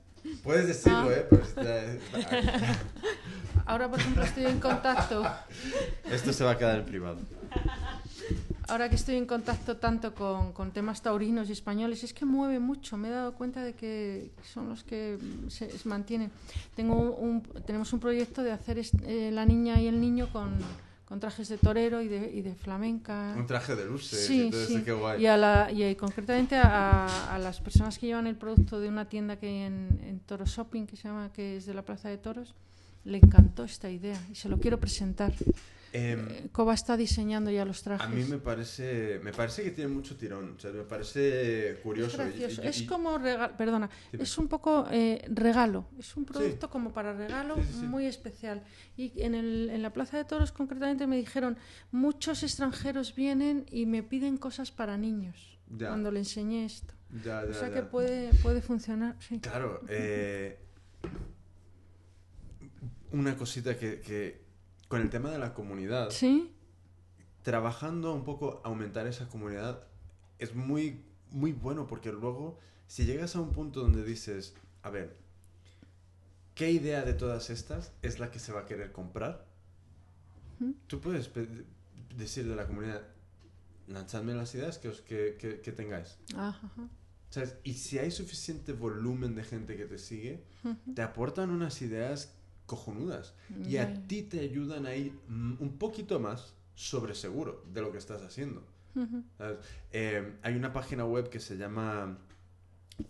puedes 0.44 0.68
decirlo 0.68 1.10
ah. 1.10 1.14
eh 1.58 2.00
ahora 3.66 3.90
por 3.90 4.00
ejemplo 4.00 4.24
estoy 4.24 4.46
en 4.46 4.60
contacto. 4.60 5.24
Esto 6.06 6.34
se 6.34 6.44
va 6.44 6.52
a 6.52 6.58
quedar 6.58 6.80
en 6.80 6.86
privado 6.86 7.20
ahora 8.70 8.90
que 8.90 8.96
estoy 8.96 9.16
en 9.16 9.26
contacto 9.26 9.78
tanto 9.78 10.14
con, 10.14 10.54
con, 10.54 10.72
temas 10.72 11.02
taurinos 11.02 11.50
y 11.50 11.54
españoles, 11.54 12.04
es 12.04 12.14
que 12.14 12.26
mueve 12.26 12.60
mucho. 12.60 12.98
Me 12.98 13.10
he 13.10 13.12
dado 13.12 13.34
cuenta 13.34 13.64
de 13.64 13.74
que 13.74 14.32
son 14.44 14.70
los 14.70 14.84
que 14.84 15.18
se, 15.48 15.70
mantienen. 15.86 16.32
Tengo 16.76 16.96
un, 17.16 17.42
tenemos 17.66 17.92
un 17.94 18.00
proyecto 18.00 18.44
de 18.44 18.52
hacer 18.52 18.80
eh, 18.80 19.32
la 19.32 19.46
niña 19.46 19.80
y 19.82 19.88
el 19.88 20.00
niño 20.00 20.32
con, 20.32 20.58
con 21.06 21.20
trajes 21.20 21.50
de 21.50 21.58
torero 21.58 22.02
y 22.02 22.08
de, 22.08 22.32
y 22.32 22.42
de, 22.42 22.56
flamenca. 22.56 23.34
Un 23.36 23.48
traje 23.48 23.76
de 23.76 23.86
luces, 23.86 24.26
sí, 24.26 24.52
sí. 24.52 24.82
qué 24.84 24.92
guay. 24.92 25.22
Y, 25.22 25.26
a 25.26 25.38
la, 25.38 25.72
y 25.72 25.96
concretamente 25.96 26.56
a, 26.56 27.34
a, 27.34 27.40
las 27.40 27.60
personas 27.62 27.98
que 27.98 28.08
llevan 28.08 28.28
el 28.28 28.36
producto 28.36 28.80
de 28.80 28.90
una 28.90 29.10
tienda 29.10 29.38
que 29.38 29.48
hay 29.48 29.58
en, 29.64 30.00
en 30.04 30.20
Toro 30.20 30.46
Shopping, 30.46 30.86
que 30.86 30.96
se 30.96 31.08
llama, 31.08 31.32
que 31.34 31.58
es 31.58 31.66
de 31.66 31.74
la 31.74 31.82
Plaza 31.82 32.10
de 32.10 32.18
Toros, 32.18 32.54
le 33.06 33.18
encantó 33.18 33.64
esta 33.64 33.90
idea 33.90 34.20
y 34.32 34.36
se 34.36 34.50
lo 34.50 34.60
quiero 34.60 34.80
presentar. 34.80 35.34
Em, 35.92 36.28
Eh, 36.30 36.50
Coba 36.52 36.76
está 36.76 36.96
diseñando 36.98 37.50
ya 37.50 37.66
los 37.66 37.82
trajes. 37.82 38.06
a 38.06 38.10
mí 38.10 38.24
me 38.26 38.38
parece, 38.38 39.20
me 39.24 39.32
parece 39.34 39.64
que 39.64 39.72
tiene 39.72 39.90
mucho 39.92 40.16
tirón, 40.16 40.54
o 40.56 40.60
sea, 40.60 40.72
me 40.72 40.84
parece 40.84 41.72
Es 41.72 41.80
curioso. 41.80 42.16
y- 42.18 42.26
gracioso. 42.40 42.64
y- 42.64 42.68
es 42.68 42.82
y- 42.82 42.86
como 42.86 43.18
regalo, 43.18 43.58
perdona, 43.58 43.90
Dime. 44.12 44.24
es 44.24 44.38
un 44.38 44.48
poco 44.48 44.86
eh, 44.92 45.26
regalo. 45.30 45.88
Es 45.98 46.16
un 46.16 46.26
producto 46.26 46.70
como 46.70 46.94
para 46.94 47.14
regalo 47.14 47.56
Sí, 47.56 47.64
sí, 47.64 47.80
sí. 47.80 47.86
muy 47.88 48.06
especial. 48.06 48.64
Y 48.98 49.20
en, 49.22 49.34
el, 49.34 49.70
en 49.72 49.82
la 49.82 49.92
Plaza 49.92 50.18
de 50.18 50.26
Toros 50.26 50.52
concretamente 50.52 51.08
me 51.08 51.18
dijeron, 51.18 51.58
muchos 51.92 52.44
extranjeros 52.44 53.16
vienen 53.16 53.66
y 53.72 53.86
me 53.88 54.04
piden 54.04 54.38
cosas 54.38 54.72
para 54.72 54.96
niños. 54.98 55.58
Ya. 55.76 55.88
Cuando 55.88 56.12
le 56.12 56.20
enseñé 56.20 56.66
esto. 56.66 56.94
Ya, 57.26 57.42
O 57.42 57.48
ya, 57.48 57.54
sea 57.56 57.70
ya. 57.70 57.74
que 57.74 57.82
puede, 57.82 58.32
puede 58.44 58.62
funcionar. 58.62 59.16
Sí. 59.20 59.40
Claro, 59.40 59.82
eh, 59.90 60.60
una 63.12 63.36
cosita 63.36 63.76
que, 63.78 64.02
que 64.02 64.49
con 64.90 65.02
el 65.02 65.10
tema 65.10 65.32
de 65.32 65.40
la 65.40 65.54
comunidad, 65.54 66.10
¿Sí? 66.10 66.52
trabajando 67.44 68.14
un 68.14 68.26
poco 68.26 68.60
aumentar 68.66 69.08
esa 69.08 69.30
comunidad 69.30 69.84
es 70.40 70.54
muy 70.56 71.04
muy 71.32 71.54
bueno 71.54 71.88
porque 71.88 72.12
luego 72.12 72.60
si 72.88 73.06
llegas 73.06 73.36
a 73.36 73.42
un 73.42 73.52
punto 73.52 73.82
donde 73.82 74.04
dices, 74.04 74.56
a 74.84 74.90
ver, 74.90 75.16
¿qué 76.56 76.72
idea 76.72 77.04
de 77.04 77.14
todas 77.14 77.50
estas 77.50 77.92
es 78.02 78.20
la 78.20 78.32
que 78.32 78.40
se 78.40 78.52
va 78.52 78.62
a 78.62 78.66
querer 78.66 78.92
comprar? 78.92 79.46
Tú 80.88 81.00
puedes 81.00 81.30
decir 82.18 82.48
de 82.48 82.56
la 82.56 82.66
comunidad, 82.68 83.04
lanzadme 83.88 84.34
las 84.34 84.54
ideas 84.56 84.78
que, 84.80 84.90
os- 84.90 85.02
que, 85.02 85.38
que- 85.40 85.62
que 85.62 85.72
tengáis. 85.72 86.18
Ajá, 86.36 86.60
ajá. 86.66 86.90
¿Sabes? 87.30 87.56
Y 87.64 87.76
si 87.76 88.00
hay 88.00 88.10
suficiente 88.12 88.74
volumen 88.74 89.36
de 89.36 89.44
gente 89.44 89.78
que 89.78 89.86
te 89.86 89.98
sigue, 90.00 90.44
te 90.96 91.02
aportan 91.04 91.52
unas 91.52 91.82
ideas 91.84 92.34
cojonudas 92.70 93.34
y 93.68 93.78
a 93.78 93.86
ti 94.08 94.22
te 94.24 94.40
ayudan 94.40 94.86
a 94.86 94.94
ir 94.96 95.12
un 95.28 95.76
poquito 95.78 96.20
más 96.20 96.54
sobre 96.76 97.14
seguro 97.16 97.52
de 97.74 97.82
lo 97.82 97.92
que 97.92 97.98
estás 97.98 98.22
haciendo. 98.22 98.62
Eh, 99.92 100.36
hay 100.42 100.56
una 100.56 100.72
página 100.72 101.04
web 101.06 101.30
que 101.30 101.40
se 101.40 101.58
llama 101.58 102.18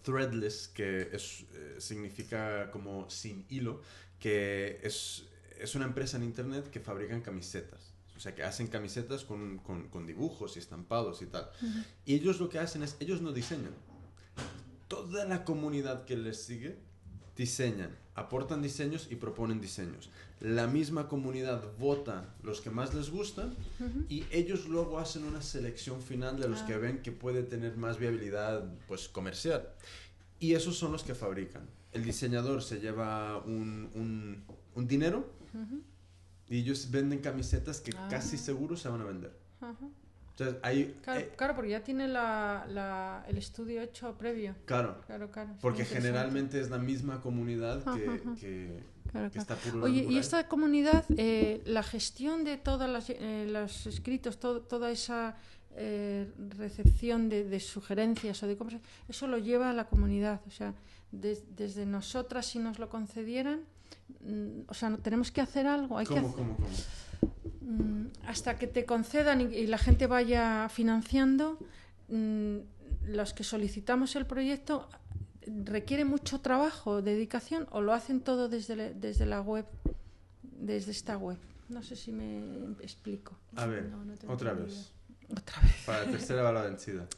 Threadless, 0.04 0.68
que 0.70 1.10
es, 1.14 1.46
eh, 1.54 1.76
significa 1.80 2.70
como 2.72 3.10
sin 3.10 3.46
hilo, 3.50 3.82
que 4.20 4.80
es, 4.84 5.26
es 5.60 5.76
una 5.76 5.86
empresa 5.86 6.18
en 6.18 6.24
internet 6.24 6.70
que 6.70 6.80
fabrican 6.80 7.22
camisetas. 7.22 7.94
O 8.16 8.20
sea, 8.22 8.36
que 8.36 8.44
hacen 8.44 8.68
camisetas 8.68 9.24
con, 9.24 9.60
con- 9.60 9.88
con 9.90 10.06
dibujos 10.06 10.56
y 10.58 10.60
estampados 10.60 11.22
y 11.22 11.28
tal. 11.28 11.50
Y 12.06 12.16
ellos 12.16 12.40
lo 12.40 12.50
que 12.50 12.60
hacen 12.60 12.84
es, 12.84 12.98
ellos 13.00 13.22
no 13.22 13.32
diseñan. 13.32 13.74
Toda 14.88 15.26
la 15.26 15.46
comunidad 15.46 16.06
que 16.06 16.18
les 16.18 16.42
sigue 16.44 16.78
diseñan, 17.38 17.96
aportan 18.20 18.62
diseños 18.62 19.08
y 19.10 19.16
proponen 19.16 19.60
diseños. 19.62 20.10
La 20.42 20.68
misma 20.68 21.08
comunidad 21.08 21.62
vota 21.80 22.34
los 22.44 22.62
que 22.62 22.70
más 22.70 22.94
les 22.94 23.10
gustan 23.10 23.56
y 24.08 24.24
ellos 24.32 24.68
luego 24.68 25.00
hacen 25.00 25.24
una 25.26 25.42
selección 25.42 26.02
final 26.02 26.40
de 26.40 26.48
los 26.48 26.62
Ah. 26.62 26.66
que 26.68 26.78
ven 26.78 27.02
que 27.02 27.12
puede 27.12 27.44
tener 27.44 27.76
más 27.78 27.98
viabilidad 27.98 28.64
pues 28.88 29.10
comercial. 29.10 29.68
Y 30.40 30.54
esos 30.54 30.78
son 30.78 30.92
los 30.92 31.04
que 31.04 31.16
fabrican. 31.16 31.64
El 31.92 32.04
diseñador 32.04 32.62
se 32.62 32.80
lleva 32.80 33.38
un, 33.46 33.90
un- 33.96 34.44
un 34.76 34.88
dinero 34.88 35.28
y 36.48 36.60
ellos 36.60 36.90
venden 36.92 37.20
camisetas 37.20 37.82
que 37.82 37.92
Ah. 37.98 38.08
casi 38.10 38.38
seguro 38.38 38.78
se 38.78 38.88
van 38.90 39.02
a 39.02 39.06
vender. 39.06 39.32
Ajá. 39.62 39.76
Entonces, 40.40 40.60
hay... 40.64 40.96
Claro, 41.04 41.20
eh, 41.20 41.32
claro, 41.36 41.56
porque 41.56 41.72
ya 41.72 41.84
tiene 41.84 42.08
la, 42.08 42.66
la- 42.70 43.26
el 43.28 43.38
estudio 43.38 43.82
hecho 43.82 44.18
previo. 44.18 44.56
claro, 44.66 45.02
Claro, 45.06 45.30
claro. 45.32 45.50
porque 45.62 45.84
generalmente 45.86 46.60
es 46.62 46.70
la 46.70 46.78
misma 46.78 47.20
comunidad 47.22 47.84
que, 47.84 47.90
Ajá, 47.90 48.14
ajá. 48.14 48.36
que- 48.40 48.84
Claro, 49.12 49.28
que 49.32 49.40
claro. 49.40 49.54
está 49.54 49.56
pululando 49.56 49.86
Oye, 49.88 50.06
y 50.08 50.18
esta 50.20 50.48
comunidad, 50.48 51.04
eh, 51.18 51.62
la 51.66 51.82
gestión 51.84 52.44
de 52.44 52.58
todos 52.58 52.88
los 52.90 53.88
escritos, 53.88 54.40
todo- 54.40 54.62
toda 54.62 54.92
esa 54.92 55.36
eh, 55.76 56.32
recepción 56.58 57.30
de, 57.30 57.44
de 57.44 57.60
sugerencias 57.60 58.42
o 58.44 58.48
de 58.48 58.56
cómo 58.58 58.70
se- 58.70 58.82
eso 59.08 59.28
lo 59.28 59.38
lleva 59.38 59.70
a 59.70 59.74
la 59.74 59.86
comunidad. 59.86 60.42
O 60.48 60.52
sea, 60.52 60.74
des- 61.12 61.56
desde 61.56 61.86
nosotras, 61.86 62.46
si 62.48 62.60
nos 62.60 62.80
lo 62.80 62.90
concedieran, 62.90 63.62
o 64.68 64.74
sea, 64.74 64.96
tenemos 64.98 65.32
que 65.32 65.42
hacer 65.42 65.66
algo. 65.68 65.98
Hay 65.98 66.06
que 66.06 66.14
¿Cómo, 66.16 66.28
hacer- 66.30 66.38
cómo, 66.46 66.56
cómo? 66.58 66.68
Mm, 67.62 68.08
hasta 68.26 68.58
que 68.58 68.68
te 68.68 68.86
concedan 68.86 69.42
y, 69.42 69.68
la 69.68 69.78
gente 69.78 70.08
vaya 70.08 70.68
financiando, 70.70 71.58
mm, 72.10 72.58
los 73.06 73.34
que 73.34 73.44
solicitamos 73.44 74.16
el 74.16 74.26
proyecto 74.26 74.88
requiere 75.66 76.06
mucho 76.06 76.42
trabajo, 76.42 77.02
dedicación, 77.02 77.68
o 77.72 77.82
lo 77.82 77.94
hacen 77.94 78.22
todo 78.22 78.50
desde, 78.50 78.76
la- 78.76 78.90
desde 78.94 79.26
la 79.26 79.42
web, 79.42 79.66
desde 80.44 80.92
esta 80.92 81.18
web. 81.18 81.38
No 81.70 81.82
sé 81.84 81.96
si 81.96 82.12
me 82.12 82.40
explico. 82.82 83.38
A 83.56 83.66
ver, 83.66 83.86
No, 83.90 84.04
no 84.04 84.14
tengo 84.16 84.34
otra 84.34 84.54
vez. 84.54 84.92
Otra 85.32 85.62
vez. 85.62 85.76
Para 85.86 86.06
la 86.06 86.12
tercera 86.12 86.42
va 86.44 86.52
la 86.52 86.62
vencida. 86.64 87.06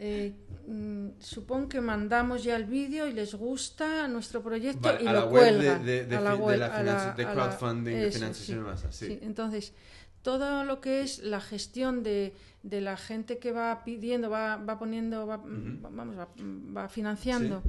Eh, 0.00 0.32
mm, 0.66 1.08
supongo 1.18 1.68
que 1.68 1.80
mandamos 1.80 2.44
ya 2.44 2.54
el 2.56 2.64
vídeo 2.66 3.06
y 3.08 3.12
les 3.12 3.34
gusta 3.34 4.06
nuestro 4.06 4.42
proyecto 4.42 4.80
Vale, 4.82 5.02
y 5.02 5.06
a 5.08 5.12
lo 5.12 5.20
la 5.20 5.26
web 5.26 5.44
de- 5.44 5.50
cuelgan. 5.56 5.84
de- 5.86 6.04
de 6.06 6.16
a 6.16 6.20
la 6.20 6.30
fi- 6.32 6.36
de 6.38 6.42
web, 6.44 6.58
la 6.58 7.14
de 7.16 7.26
crowdfunding, 7.26 7.92
de 7.94 8.06
eso, 8.08 8.18
financiación 8.18 8.58
en 8.58 8.64
masa, 8.64 8.92
sí. 8.92 9.18
Entonces, 9.22 9.72
todo 10.22 10.62
lo 10.64 10.80
que 10.80 11.02
es 11.02 11.18
la 11.20 11.40
gestión 11.40 12.02
de, 12.04 12.32
de 12.62 12.80
la 12.80 12.96
gente 12.96 13.38
que 13.38 13.50
va 13.50 13.82
pidiendo, 13.84 14.30
va, 14.30 14.56
va 14.56 14.78
poniendo, 14.78 15.26
va, 15.26 15.38
vamos, 15.38 16.16
va, 16.18 16.28
va 16.76 16.88
financiando 16.88 17.62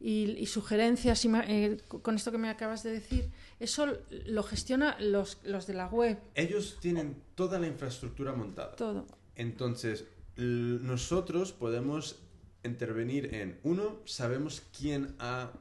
y, 0.00 0.32
y 0.38 0.46
sugerencias 0.46 1.24
y 1.24 1.30
eh, 1.46 1.78
con 2.02 2.16
esto 2.16 2.32
que 2.32 2.38
me 2.38 2.48
acabas 2.50 2.82
de 2.82 2.90
decir, 2.92 3.30
eso 3.60 3.86
lo 4.26 4.42
gestiona 4.42 4.96
los, 5.00 5.38
los 5.44 5.66
de 5.66 5.74
la 5.74 5.86
web, 5.86 6.18
Ellos 6.34 6.76
tienen 6.80 7.16
toda 7.34 7.58
la 7.58 7.66
infraestructura 7.66 8.32
montada. 8.34 8.74
todo. 8.76 9.06
Entonces, 9.36 10.04
nosotros 10.36 11.52
podemos 11.52 12.20
intervenir 12.64 13.34
en, 13.34 13.58
uno, 13.64 13.98
sabemos 14.04 14.62
quién 14.78 15.14
ha 15.18 15.52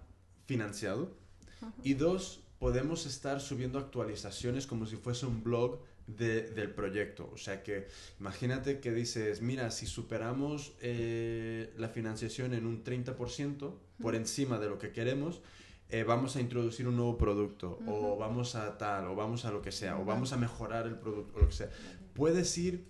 financiado, 0.46 1.12
y 1.84 1.94
dos, 1.94 2.42
podemos 2.60 3.06
estar 3.06 3.40
subiendo 3.42 3.78
actualizaciones 3.80 4.66
como 4.68 4.86
si 4.86 4.96
fuese 4.96 5.26
un 5.26 5.44
blog 5.44 5.80
de- 6.08 6.50
del 6.52 6.72
proyecto. 6.72 7.30
O 7.34 7.38
sea 7.38 7.64
que 7.64 7.88
imagínate 8.20 8.80
que 8.80 8.92
dices, 8.92 9.42
mira, 9.42 9.70
si 9.72 9.86
superamos 9.88 10.74
eh, 10.82 11.72
la 11.78 11.90
financiación 11.90 12.54
en 12.54 12.66
un 12.66 12.84
30% 12.84 13.74
por 14.02 14.16
encima 14.16 14.60
de 14.60 14.70
lo 14.70 14.78
que 14.80 14.92
queremos, 14.92 15.42
eh, 15.90 16.04
vamos 16.04 16.36
a 16.36 16.42
introducir 16.42 16.88
un 16.88 16.96
nuevo 16.96 17.18
producto, 17.18 17.78
o 17.88 18.18
vamos 18.18 18.56
a 18.56 18.78
tal, 18.78 19.06
o 19.08 19.16
vamos 19.16 19.46
a 19.46 19.52
lo 19.52 19.62
que 19.62 19.72
sea, 19.72 20.00
o 20.00 20.06
vamos 20.06 20.32
a 20.34 20.38
mejorar 20.38 20.88
el 20.88 20.96
producto, 20.96 21.38
o 21.38 21.42
lo 21.42 21.48
que 21.48 21.54
sea. 21.56 21.70
Puedes 22.14 22.58
ir 22.58 22.86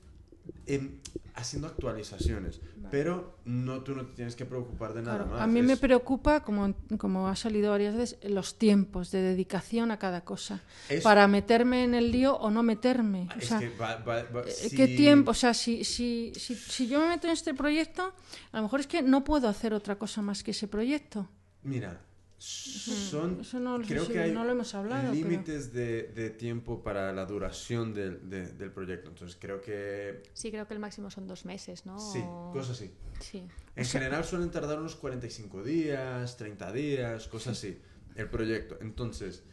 haciendo 1.34 1.68
actualizaciones, 1.68 2.60
pero 2.92 3.38
no, 3.46 3.82
tú 3.82 3.96
no 3.96 4.06
te 4.06 4.14
tienes 4.16 4.36
que 4.36 4.46
preocupar 4.46 4.94
de 4.94 5.02
nada 5.02 5.18
Claro, 5.20 5.32
más. 5.32 5.42
a 5.42 5.48
mí 5.48 5.62
me 5.62 5.78
preocupa, 5.78 6.44
como, 6.44 6.74
como 6.98 7.28
ha 7.28 7.36
salido 7.36 7.72
varias 7.72 7.96
veces, 7.96 8.20
los 8.30 8.58
tiempos 8.58 9.12
de 9.12 9.22
dedicación 9.22 9.92
a 9.92 9.98
cada 9.98 10.22
cosa. 10.26 10.62
es- 10.90 11.04
Para 11.04 11.28
meterme 11.28 11.84
en 11.84 11.94
el 11.96 12.12
lío 12.12 12.36
o 12.36 12.52
no 12.52 12.64
meterme. 12.64 13.28
O 13.36 13.40
es 13.40 13.48
sea, 13.48 13.60
que 13.60 13.70
va- 13.70 13.96
va- 13.98 14.24
va- 14.24 14.42
eh, 14.42 14.52
si- 14.52 14.76
¿Qué 14.76 14.88
tiempo? 14.88 15.32
O 15.32 15.34
sea, 15.34 15.54
si, 15.54 15.84
si, 15.84 16.34
si, 16.36 16.54
si 16.56 16.88
yo 16.88 17.00
me 17.00 17.08
meto 17.08 17.28
en 17.28 17.34
este 17.34 17.54
proyecto, 17.54 18.14
a 18.52 18.58
lo 18.58 18.64
mejor 18.64 18.82
es 18.82 18.88
que 18.88 19.02
no 19.02 19.24
puedo 19.24 19.48
hacer 19.48 19.74
otra 19.74 19.96
cosa 19.98 20.22
más 20.22 20.44
que 20.44 20.52
ese 20.52 20.68
proyecto. 20.68 21.30
Mira, 21.64 22.02
son. 22.42 23.42
No 23.64 23.78
lo 23.78 23.86
creo 23.86 24.08
que 24.08 24.20
hay 24.20 24.32
no 24.32 24.44
lo 24.44 24.52
hemos 24.52 24.74
hablado, 24.74 25.02
pero- 25.12 25.14
límites 25.14 25.72
de, 25.74 26.04
de 26.04 26.30
tiempo 26.32 26.82
para 26.82 27.12
la 27.14 27.26
duración 27.26 27.94
del, 27.94 28.30
de- 28.30 28.52
del 28.54 28.72
proyecto. 28.72 29.10
Entonces 29.10 29.38
creo 29.40 29.62
que. 29.62 30.24
Sí, 30.34 30.50
creo 30.52 30.68
que 30.68 30.74
el 30.74 30.80
máximo 30.80 31.12
son 31.12 31.28
dos 31.28 31.46
meses, 31.46 31.86
¿no? 31.86 32.00
Sí, 32.00 32.20
cosas 32.52 32.78
así. 32.78 32.92
Sí. 33.20 33.44
En 33.76 33.86
general 33.86 34.24
suelen 34.26 34.50
tardar 34.50 34.80
unos 34.80 34.96
45 34.96 35.64
días, 35.64 36.36
30 36.38 36.72
días, 36.72 37.28
cosas 37.28 37.58
así, 37.58 37.80
el 38.16 38.30
proyecto. 38.30 38.78
Entonces, 38.82 39.44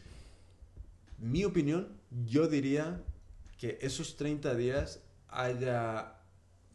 mi 1.19 1.45
opinión, 1.45 1.89
yo 2.25 2.47
diría 2.47 3.03
que 3.57 3.77
esos 3.81 4.15
30 4.17 4.55
días 4.55 5.03
haya 5.27 6.15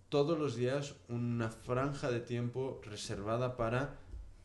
todos 0.09 0.39
los 0.39 0.55
días 0.55 0.95
una 1.09 1.51
franja 1.51 2.11
de 2.11 2.21
tiempo 2.21 2.81
reservada 2.85 3.57
para 3.57 3.99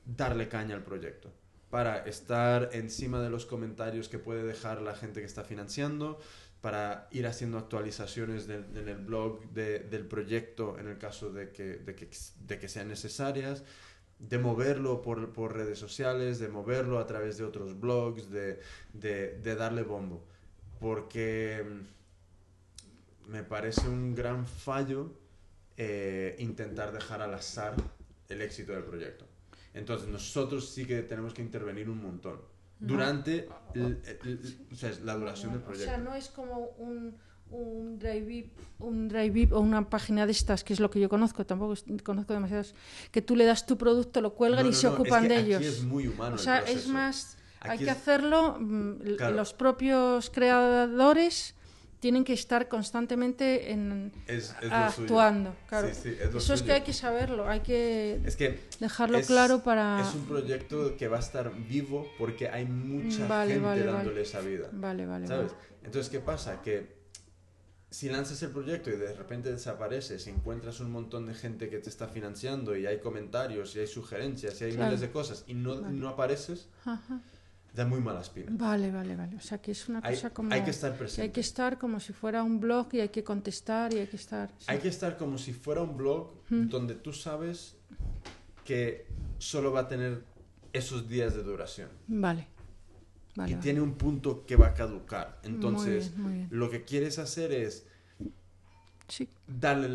darle 0.06 0.48
caña 0.50 0.74
al 0.76 0.84
proyecto, 0.84 1.32
para 1.70 2.00
estar 2.06 2.70
encima 2.74 3.22
de 3.22 3.30
los 3.30 3.46
comentarios 3.46 4.10
que 4.10 4.20
puede 4.20 4.44
dejar 4.44 4.82
la 4.82 4.96
gente 4.96 5.20
que 5.20 5.26
está 5.26 5.44
financiando, 5.44 6.20
para 6.62 7.08
ir 7.12 7.26
haciendo 7.28 7.58
actualizaciones 7.58 8.50
en 8.50 8.88
el 8.90 8.98
blog 8.98 9.50
de- 9.52 9.80
del 9.80 10.06
proyecto 10.06 10.78
en 10.78 10.88
el 10.88 10.98
caso 10.98 11.32
de 11.32 11.52
que, 11.52 12.68
sean 12.68 12.88
necesarias, 12.90 13.64
de 14.18 14.38
moverlo 14.40 15.02
por, 15.02 15.54
redes 15.56 15.80
sociales, 15.80 16.40
de 16.40 16.50
moverlo 16.50 17.00
a 17.00 17.06
través 17.08 17.38
de 17.38 17.46
otros 17.46 17.80
blogs, 17.80 18.30
de 18.30 18.60
darle 19.58 19.84
bombo. 19.84 20.26
Porque 20.80 21.64
mm, 23.28 23.32
me 23.32 23.44
parece 23.44 23.88
un 23.88 24.16
gran 24.16 24.46
fallo 24.48 25.12
eh, 25.78 26.36
intentar 26.40 26.92
dejar 26.92 27.22
al 27.22 27.34
azar 27.34 27.74
el 28.28 28.42
éxito 28.42 28.74
del 28.74 28.84
proyecto. 28.84 29.29
Entonces 29.74 30.08
nosotros 30.08 30.70
sí 30.70 30.86
que 30.86 31.02
tenemos 31.04 31.34
que 31.34 31.42
intervenir 31.42 31.90
un 31.90 32.02
montón. 32.02 32.42
durante 32.82 33.50
el- 33.76 34.02
el- 34.06 34.20
el- 34.30 34.58
o 34.72 34.76
sea, 34.76 34.90
la 35.04 35.14
duración 35.16 35.52
del 35.52 35.62
O 35.62 35.66
proyecto. 35.66 35.90
sea, 35.92 35.98
no 35.98 36.16
es 36.16 36.30
como 36.30 36.70
un, 36.78 37.14
un 37.52 38.00
Drive 38.00 38.52
un 38.80 39.10
Drive 39.10 39.50
o 39.52 39.60
una 39.60 39.90
página 39.90 40.26
de 40.26 40.32
estas, 40.32 40.64
que 40.64 40.72
es 40.72 40.80
lo 40.80 40.90
que 40.90 41.02
yo 41.02 41.10
conozco, 41.10 41.46
tampoco 41.46 41.74
es- 41.74 41.84
conozco 42.06 42.32
demasiados, 42.34 42.74
que 43.12 43.22
tú 43.22 43.36
le 43.36 43.44
das 43.44 43.66
tu 43.66 43.78
producto, 43.78 44.22
lo 44.22 44.34
cuelgan 44.34 44.62
No, 44.64 44.70
y 44.70 44.72
no, 44.72 44.78
se 44.78 44.88
no, 44.88 44.94
ocupan 44.94 45.26
es 45.26 45.28
que 45.30 45.34
de 45.36 45.42
aquí 45.42 45.66
ellos. 45.66 45.66
es 45.80 45.84
muy 45.84 46.08
humano 46.08 46.36
o 46.36 46.38
el 46.38 46.40
sea, 46.40 46.60
es 46.60 46.88
más, 46.88 47.38
hay 47.60 47.80
que 47.80 47.90
hacerlo, 47.90 48.56
mm, 48.58 49.16
Claro. 49.18 49.36
los 49.36 49.54
propios 49.54 50.30
creadores 50.30 51.56
tienen 52.00 52.24
que 52.24 52.34
estar 52.34 52.68
constantemente 52.70 53.72
en, 53.72 54.12
Es, 54.26 54.56
es 54.62 54.72
actuando. 54.72 55.56
Claro. 55.68 55.90
Sí, 55.90 55.96
sí, 56.04 56.10
es 56.10 56.30
Eso 56.30 56.38
es 56.38 56.44
suyo. 56.46 56.66
que 56.66 56.72
hay 56.72 56.82
que 56.82 56.94
saberlo, 56.94 57.48
hay 57.50 57.60
que 57.60 58.22
Es 58.26 58.36
que 58.36 58.60
dejarlo 58.80 59.18
es- 59.18 59.28
claro 59.28 59.64
para... 59.64 60.02
Es 60.02 60.14
un 60.16 60.26
proyecto 60.26 60.96
que 60.98 61.08
va 61.08 61.18
a 61.18 61.20
estar 61.20 61.52
vivo 61.68 62.08
porque 62.18 62.48
hay 62.50 62.66
mucha 62.66 63.28
Vale, 63.28 63.54
gente 63.54 63.66
vale, 63.66 63.84
vale. 63.86 63.92
dándole 63.98 64.22
esa 64.22 64.40
vida. 64.40 64.70
Vale, 64.72 65.06
vale, 65.06 65.28
¿Sabes? 65.28 65.52
vale. 65.52 65.64
Entonces, 65.84 66.10
¿qué 66.10 66.20
pasa? 66.20 66.62
Que 66.62 66.98
si 67.90 68.08
lanzas 68.08 68.42
el 68.44 68.52
proyecto 68.52 68.90
y 68.92 68.98
de 68.98 69.14
repente 69.16 69.52
desapareces 69.52 70.26
y 70.28 70.30
encuentras 70.30 70.80
un 70.80 70.92
montón 70.92 71.26
de 71.26 71.34
gente 71.34 71.70
que 71.70 71.80
te 71.80 71.90
está 71.90 72.08
financiando 72.08 72.78
y 72.78 72.86
hay 72.86 73.00
comentarios 73.00 73.76
y 73.76 73.80
hay 73.80 73.88
sugerencias 73.88 74.62
y 74.62 74.66
hay 74.66 74.72
Claro. 74.72 74.86
miles 74.86 75.02
de 75.02 75.10
cosas 75.12 75.44
y 75.48 75.54
no, 75.56 75.82
Vale. 75.82 75.98
no 75.98 76.08
apareces, 76.10 76.70
Ajá. 76.86 77.20
Da 77.74 77.86
muy 77.86 78.02
mala 78.02 78.22
espina. 78.22 78.48
Vale, 78.52 78.92
vale, 78.92 79.16
vale. 79.16 79.36
O 79.38 79.42
sea, 79.42 79.60
que 79.62 79.72
es 79.72 79.88
una 79.90 80.00
Hay, 80.04 80.16
cosa 80.16 80.30
como... 80.32 80.54
hay 80.54 80.64
que 80.64 80.72
estar 80.72 80.98
presente. 80.98 81.22
hay 81.24 81.30
que 81.30 81.40
estar 81.42 81.78
como 81.78 82.00
si 82.00 82.14
fuera 82.14 82.44
un 82.44 82.60
blog 82.60 82.88
y 82.94 83.00
hay 83.00 83.10
que 83.10 83.24
contestar 83.24 83.94
y 83.94 84.00
hay 84.00 84.08
que 84.08 84.16
estar... 84.18 84.50
sí. 84.58 84.66
Hay 84.68 84.80
que 84.80 84.88
estar 84.90 85.18
como 85.18 85.38
si 85.38 85.54
fuera 85.54 85.82
un 85.82 85.96
blog 85.98 86.40
Mm. 86.50 86.68
donde 86.70 86.96
tú 86.96 87.14
sabes 87.14 87.76
que 88.66 89.06
solo 89.38 89.72
va 89.72 89.82
a 89.82 89.88
tener 89.88 90.24
esos 90.74 91.08
días 91.08 91.36
de 91.36 91.44
duración. 91.44 91.90
Vale. 92.08 92.48
Vale. 93.36 93.52
vale. 93.54 93.62
tiene 93.62 93.82
un 93.82 93.94
punto 93.94 94.46
que 94.48 94.56
va 94.56 94.68
a 94.68 94.74
caducar. 94.74 95.40
Entonces, 95.44 96.10
Muy 96.12 96.16
bien, 96.16 96.24
muy 96.24 96.34
bien. 96.34 96.48
lo 96.52 96.70
que 96.72 96.84
quieres 96.84 97.20
hacer 97.20 97.52
es 97.52 97.86
Sí, 99.08 99.28
darle 99.48 99.88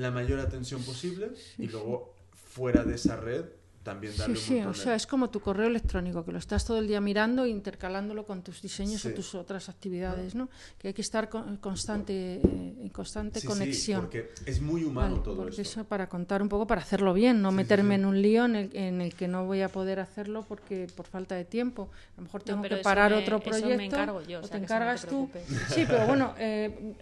la 0.00 0.10
mayor 0.10 0.40
atención 0.40 0.82
posible 0.82 1.30
Sí, 1.34 1.64
y 1.64 1.68
luego 1.68 2.14
fuera 2.34 2.84
de 2.84 2.94
esa 2.96 3.16
red 3.16 3.44
también 3.82 4.12
sí, 4.12 4.18
darle 4.20 4.34
un 4.34 4.40
sí, 4.40 4.60
o 4.60 4.68
de- 4.68 4.74
sea, 4.74 4.94
es 4.94 5.06
como 5.06 5.28
tu 5.30 5.40
correo 5.40 5.66
electrónico, 5.66 6.24
que 6.24 6.30
lo 6.32 6.38
estás 6.38 6.64
todo 6.64 6.78
el 6.78 6.86
día 6.86 7.00
mirando 7.00 7.44
e 7.44 7.48
intercalándolo 7.48 8.24
con 8.24 8.42
tus 8.42 8.62
diseños 8.62 9.04
o 9.04 9.08
Sí. 9.08 9.14
tus 9.14 9.34
otras 9.34 9.68
actividades, 9.68 10.34
¿no? 10.34 10.48
Que 10.78 10.88
hay 10.88 10.94
que 10.94 11.02
estar 11.02 11.28
con- 11.28 11.56
constante, 11.56 12.34
eh, 12.36 12.40
en 12.80 12.88
constante 12.90 13.40
Sí, 13.40 13.46
sí, 13.46 13.52
conexión. 13.52 14.00
porque 14.02 14.30
es 14.46 14.60
muy 14.60 14.84
humano 14.84 15.10
Vale, 15.16 15.24
todo 15.24 15.36
porque 15.36 15.50
esto. 15.62 15.80
eso 15.80 15.84
para 15.84 16.08
contar 16.08 16.42
un 16.42 16.48
poco, 16.48 16.66
para 16.66 16.80
hacerlo 16.80 17.12
bien, 17.14 17.42
no 17.42 17.50
Sí, 17.50 17.54
sí, 17.54 17.56
meterme 17.56 17.96
sí. 17.96 18.00
en 18.00 18.06
un 18.06 18.22
lío 18.22 18.44
en 18.44 18.56
el, 18.56 18.70
en 18.76 19.00
el 19.00 19.14
que 19.14 19.26
no 19.28 19.46
voy 19.46 19.62
a 19.62 19.68
poder 19.68 19.98
hacerlo 20.00 20.44
porque 20.48 20.86
por 20.96 21.06
falta 21.06 21.34
de 21.34 21.44
tiempo. 21.44 21.88
A 22.16 22.16
lo 22.18 22.22
mejor 22.24 22.40
No, 22.42 22.44
tengo 22.44 22.62
pero 22.62 22.76
que 22.76 22.80
eso 22.82 22.88
parar 22.88 23.10
me- 23.10 23.16
otro 23.18 23.36
eso 23.38 23.44
proyecto. 23.50 23.76
me 23.76 23.84
encargo 23.86 24.22
yo, 24.22 24.38
o 24.38 24.40
o 24.40 24.42
te 24.42 24.48
sea, 24.48 24.58
que 24.60 24.64
eso 24.64 24.74
no 24.74 24.78
te 24.80 24.84
encargas 24.84 25.06
tú. 25.06 25.30
Sí, 25.74 25.84
pero 25.88 26.06
bueno, 26.06 26.34
eh, 26.38 26.94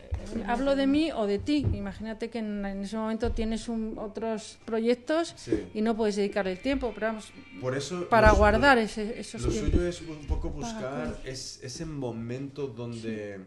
hablo 0.47 0.77
de 0.77 0.87
mí 0.87 1.11
o 1.13 1.27
de 1.27 1.39
ti. 1.39 1.67
Imagínate 1.75 2.31
que 2.31 2.39
en, 2.39 2.65
en 2.65 2.83
ese 2.85 2.97
momento 2.97 3.33
tienes 3.33 3.69
un- 3.69 3.97
otros 3.99 4.59
proyectos 4.65 5.35
Sí. 5.37 5.69
y 5.75 5.81
no 5.83 5.97
puedes 5.97 6.17
dedicarle 6.17 6.53
el 6.53 6.59
tiempo, 6.59 6.70
pero 6.79 7.07
vamos, 7.09 7.33
Por 7.61 7.77
eso 7.77 8.09
para 8.09 8.31
guardar 8.33 8.79
ese, 8.79 9.19
esos 9.19 9.43
Lo 9.43 9.49
tiempos. 9.51 9.71
suyo 9.73 9.87
es 9.87 10.01
un 10.03 10.27
poco 10.27 10.51
buscar 10.51 11.19
es, 11.25 11.59
ese 11.63 11.85
momento 11.87 12.67
donde 12.69 13.41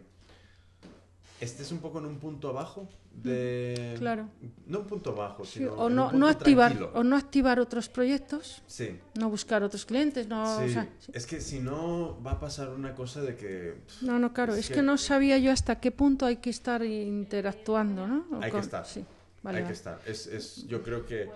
estés 1.40 1.72
un 1.72 1.78
poco 1.78 1.98
en 1.98 2.06
un 2.06 2.18
punto 2.18 2.48
abajo 2.48 2.88
de... 3.12 3.94
Claro. 3.98 4.28
No 4.66 4.80
un 4.80 4.86
punto 4.86 5.10
abajo, 5.10 5.44
Sí, 5.44 5.58
sino 5.58 5.74
o 5.74 5.88
en 5.88 5.94
no, 5.96 6.26
activar 6.28 6.72
tranquilo. 6.72 6.98
o 6.98 7.04
no 7.04 7.16
activar 7.16 7.60
otros 7.60 7.88
proyectos, 7.88 8.62
Sí. 8.66 8.98
no 9.18 9.28
buscar 9.30 9.62
otros 9.62 9.84
clientes, 9.84 10.26
no, 10.26 10.56
o 10.56 10.62
Sí, 10.66 10.72
sea, 10.72 10.88
sí. 10.98 11.12
es 11.12 11.26
que 11.26 11.40
si 11.40 11.60
no 11.60 12.20
va 12.26 12.32
a 12.32 12.40
pasar 12.40 12.70
una 12.70 12.94
cosa 12.94 13.20
de 13.20 13.36
que 13.36 13.74
No, 14.00 14.18
no, 14.18 14.32
claro, 14.32 14.54
Es 14.54 14.60
es, 14.60 14.68
que- 14.68 14.74
que... 14.76 14.82
no 14.82 14.96
sabía 14.98 15.38
yo 15.38 15.52
hasta 15.52 15.78
qué 15.80 15.90
punto 15.90 16.24
hay 16.26 16.36
que 16.38 16.50
estar 16.50 16.82
interactuando, 16.84 18.06
¿no? 18.06 18.26
O 18.32 18.42
Hay 18.42 18.50
que 18.50 18.58
estar. 18.58 18.86
Sí, 18.86 19.04
vale, 19.42 19.58
hay 19.58 19.62
vale. 19.64 19.72
que 19.72 19.78
estar. 19.78 20.00
Es, 20.06 20.26
es, 20.26 20.66
yo 20.66 20.82
creo 20.82 21.04
que, 21.06 21.28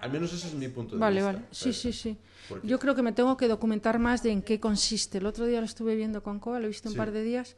al 0.00 0.12
menos 0.12 0.32
ese 0.32 0.48
es 0.48 0.54
mi 0.54 0.68
punto 0.68 0.94
de 0.94 1.00
Vale, 1.00 1.16
vista. 1.16 1.32
vale, 1.32 1.44
sí, 1.50 1.72
¿sabes? 1.72 1.76
sí, 1.80 1.92
sí. 1.92 2.16
Porque- 2.48 2.66
Yo 2.68 2.78
creo 2.78 2.94
que 2.94 3.02
me 3.02 3.12
tengo 3.12 3.36
que 3.36 3.48
documentar 3.48 3.98
más 3.98 4.22
de 4.22 4.30
en 4.30 4.42
qué 4.42 4.58
consiste. 4.60 5.18
El 5.18 5.26
otro 5.26 5.46
día 5.46 5.60
lo 5.60 5.66
estuve 5.66 5.96
viendo 5.96 6.22
con 6.22 6.38
Coa, 6.40 6.58
lo 6.60 6.64
he 6.66 6.68
visto 6.68 6.88
un 6.88 6.92
Sí. 6.94 6.98
par 6.98 7.12
de 7.12 7.22
días, 7.22 7.56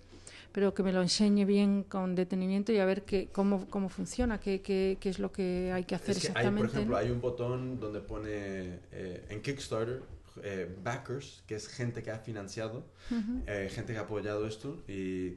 pero 0.52 0.74
que 0.74 0.82
me 0.82 0.92
lo 0.92 1.00
enseñe 1.02 1.44
bien 1.44 1.84
con 1.84 2.14
detenimiento 2.16 2.72
y 2.72 2.78
a 2.78 2.84
ver 2.84 3.02
qué, 3.04 3.28
cómo, 3.32 3.68
cómo 3.68 3.88
funciona, 3.88 4.40
qué, 4.40 4.62
qué, 4.62 4.98
qué 5.00 5.08
es 5.10 5.18
lo 5.20 5.30
que 5.30 5.70
hay 5.72 5.84
que 5.84 5.94
hacer 5.94 6.16
es 6.16 6.22
que 6.22 6.26
hay, 6.28 6.30
exactamente. 6.30 6.60
por 6.66 6.74
ejemplo, 6.74 6.94
¿no? 6.96 6.98
hay 7.00 7.10
un 7.10 7.20
botón 7.20 7.78
donde 7.78 8.00
pone 8.00 8.80
eh, 8.92 9.24
en 9.28 9.42
Kickstarter 9.42 10.02
eh, 10.42 10.74
backers, 10.82 11.42
que 11.46 11.54
es 11.54 11.68
gente 11.68 12.02
que 12.02 12.10
ha 12.10 12.18
financiado, 12.18 12.84
Ujú. 13.10 13.42
eh, 13.46 13.68
gente 13.72 13.92
que 13.92 13.98
ha 13.98 14.02
apoyado 14.02 14.46
esto 14.46 14.82
y 14.88 15.36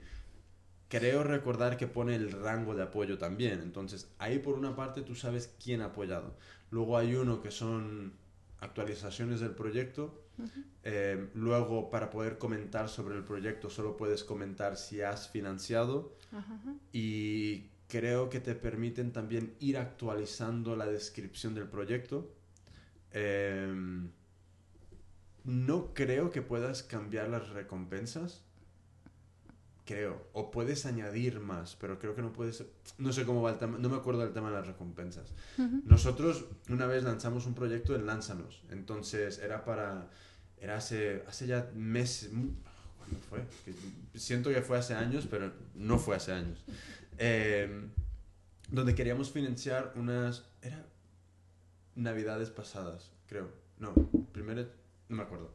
creo 0.88 1.24
recordar 1.24 1.78
que 1.78 1.88
pone 1.88 2.16
el 2.16 2.32
rango 2.32 2.76
de 2.76 2.84
apoyo 2.84 3.18
también. 3.18 3.62
Entonces, 3.62 4.08
ahí 4.20 4.40
por 4.40 4.56
una 4.58 4.76
parte 4.76 5.02
tú 5.02 5.16
sabes 5.16 5.52
quién 5.64 5.82
ha 5.82 5.86
apoyado. 5.86 6.36
Luego 6.74 6.98
hay 6.98 7.14
uno 7.14 7.40
que 7.40 7.52
son 7.52 8.14
actualizaciones 8.60 9.40
del 9.42 9.52
proyecto. 9.52 10.24
Eh, 10.84 11.30
luego, 11.36 11.92
para 11.92 12.10
poder 12.10 12.40
comentar 12.40 12.90
sobre 12.90 13.16
el 13.16 13.24
proyecto, 13.24 13.70
solo 13.70 13.96
puedes 13.96 14.24
comentar 14.24 14.76
si 14.76 15.02
has 15.02 15.30
financiado. 15.30 16.18
Y 16.92 17.70
creo 17.88 18.32
que 18.32 18.40
te 18.40 18.56
permiten 18.56 19.12
también 19.12 19.54
ir 19.60 19.78
actualizando 19.78 20.76
la 20.76 20.88
descripción 20.88 21.54
del 21.54 21.68
proyecto. 21.68 22.34
Em, 23.12 24.10
no 25.44 25.94
creo 25.94 26.32
que 26.32 26.42
puedas 26.42 26.82
cambiar 26.82 27.30
las 27.30 27.50
recompensas. 27.50 28.42
Creo. 29.86 30.28
O 30.32 30.50
puedes 30.50 30.86
añadir 30.86 31.40
más, 31.42 31.76
pero 31.76 32.00
creo 32.00 32.16
que 32.16 32.22
no 32.22 32.32
puedes... 32.32 32.64
No 32.98 33.12
sé 33.12 33.26
cómo 33.26 33.42
va 33.42 33.52
el 33.52 33.58
tema, 33.58 33.78
no 33.78 33.90
me 33.90 33.98
acuerdo 33.98 34.22
del 34.22 34.32
tema 34.32 34.50
de 34.50 34.56
las 34.56 34.68
recompensas. 34.68 35.34
Ujú. 35.58 35.82
Nosotros 35.86 36.46
una 36.70 36.86
vez 36.86 37.04
lanzamos 37.04 37.46
un 37.48 37.54
proyecto 37.54 37.94
en 37.96 38.06
Lánzanos. 38.06 38.64
Entonces 38.70 39.40
era 39.40 39.66
para... 39.66 40.10
Era 40.58 40.78
hace, 40.78 41.24
hace 41.28 41.48
ya 41.48 41.70
meses... 41.76 42.32
mu- 42.32 42.54
¿Cuándo 42.98 43.20
fue? 43.30 43.44
Que 43.66 44.18
siento 44.18 44.50
que 44.52 44.62
fue 44.62 44.78
hace 44.78 44.94
años, 44.94 45.28
pero 45.30 45.52
no 45.76 46.00
fue 46.00 46.16
hace 46.16 46.32
años. 46.32 46.64
Eh, 47.18 47.90
donde 48.70 48.96
queríamos 48.96 49.32
financiar 49.32 49.92
unas... 49.98 50.46
Era 50.62 50.86
navidades 51.96 52.50
pasadas, 52.50 53.12
creo. 53.28 53.50
No, 53.80 53.94
primero... 54.32 54.66
No 55.10 55.18
me 55.18 55.24
acuerdo. 55.24 55.52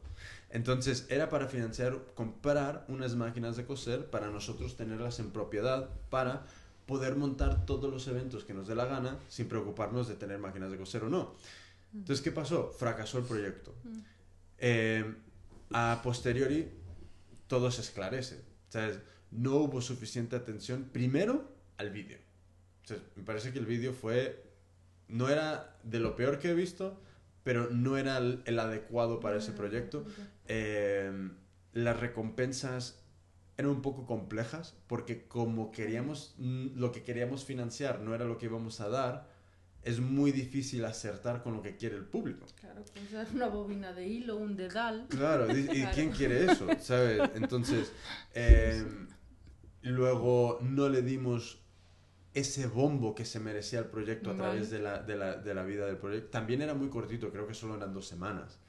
Entonces 0.51 1.05
era 1.09 1.29
para 1.29 1.47
financiar, 1.47 1.97
comprar 2.15 2.85
unas 2.87 3.15
máquinas 3.15 3.55
de 3.55 3.65
coser 3.65 4.09
para 4.09 4.29
nosotros 4.29 4.75
tenerlas 4.75 5.19
en 5.19 5.31
propiedad 5.31 5.89
para 6.09 6.45
poder 6.87 7.15
montar 7.15 7.65
todos 7.65 7.91
los 7.91 8.07
eventos 8.07 8.43
que 8.43 8.53
nos 8.53 8.67
dé 8.67 8.73
la 8.73 8.85
gana 8.85 9.19
sin 9.27 9.47
preocuparnos 9.47 10.07
de 10.07 10.15
tener 10.15 10.39
máquinas 10.39 10.71
de 10.71 10.77
coser 10.77 11.03
o 11.03 11.09
no. 11.09 11.35
Entonces, 11.93 12.23
¿qué 12.23 12.31
pasó? 12.31 12.71
Fracasó 12.71 13.19
el 13.19 13.25
proyecto. 13.25 13.75
Eh, 14.57 15.05
a 15.71 16.01
posteriori, 16.03 16.67
todo 17.47 17.69
se 17.69 17.81
esclarece. 17.81 18.49
¿sabes? 18.69 18.99
No 19.31 19.57
hubo 19.57 19.81
suficiente 19.81 20.35
atención, 20.35 20.89
primero, 20.91 21.51
al 21.77 21.91
vídeo. 21.91 22.17
Me 23.15 23.23
parece 23.23 23.51
que 23.51 23.59
el 23.59 23.65
vídeo 23.65 23.93
fue... 23.93 24.45
No 25.07 25.27
era 25.27 25.75
de 25.83 25.99
lo 25.99 26.15
peor 26.15 26.37
que 26.37 26.51
he 26.51 26.53
visto, 26.53 27.01
pero 27.49 27.67
no 27.71 27.97
era 27.97 28.19
el, 28.19 28.43
el 28.45 28.59
adecuado 28.59 29.19
para 29.19 29.37
ese 29.37 29.53
proyecto. 29.53 30.05
Eh, 30.47 31.11
las 31.73 31.99
recompensas 31.99 33.03
eran 33.57 33.71
un 33.71 33.81
poco 33.81 34.05
complejas 34.05 34.77
porque 34.85 35.27
como 35.27 35.71
queríamos 35.71 36.35
mm, 36.37 36.77
lo 36.77 36.91
que 36.91 37.01
queríamos 37.01 37.45
financiar 37.45 38.01
no 38.01 38.13
era 38.13 38.25
lo 38.25 38.37
que 38.37 38.45
íbamos 38.45 38.81
a 38.81 38.89
dar 38.89 39.27
es 39.81 39.99
muy 39.99 40.31
difícil 40.31 40.85
acertar 40.85 41.41
con 41.41 41.53
lo 41.55 41.63
que 41.63 41.75
quiere 41.75 41.95
el 41.95 42.05
público 42.05 42.45
Claro, 42.61 42.85
dar 43.11 43.25
una 43.33 43.47
bobina 43.47 43.93
de 43.93 44.07
hilo, 44.07 44.37
un 44.37 44.55
dedal. 44.55 45.07
claro 45.09 45.47
y 45.57 45.63
Claro. 45.65 45.91
quién 45.95 46.11
quiere 46.11 46.51
eso 46.51 46.67
sabes 46.79 47.31
entonces 47.33 47.91
eh, 48.35 48.85
luego 49.81 50.59
no 50.61 50.87
le 50.87 51.01
dimos 51.01 51.63
ese 52.33 52.67
bombo 52.67 53.15
que 53.15 53.25
se 53.25 53.39
merecía 53.39 53.79
el 53.79 53.85
proyecto 53.85 54.29
a 54.29 54.33
Vale. 54.33 54.43
través 54.43 54.69
de 54.69 54.79
la, 54.79 55.01
de, 55.01 55.15
la, 55.15 55.35
de 55.37 55.53
la 55.53 55.63
vida 55.63 55.85
del 55.87 55.97
proyecto 55.97 56.29
también 56.29 56.61
era 56.61 56.73
muy 56.75 56.89
cortito 56.89 57.31
creo 57.31 57.47
que 57.47 57.53
solo 57.55 57.75
eran 57.75 57.93
dos 57.93 58.07
semanas. 58.07 58.59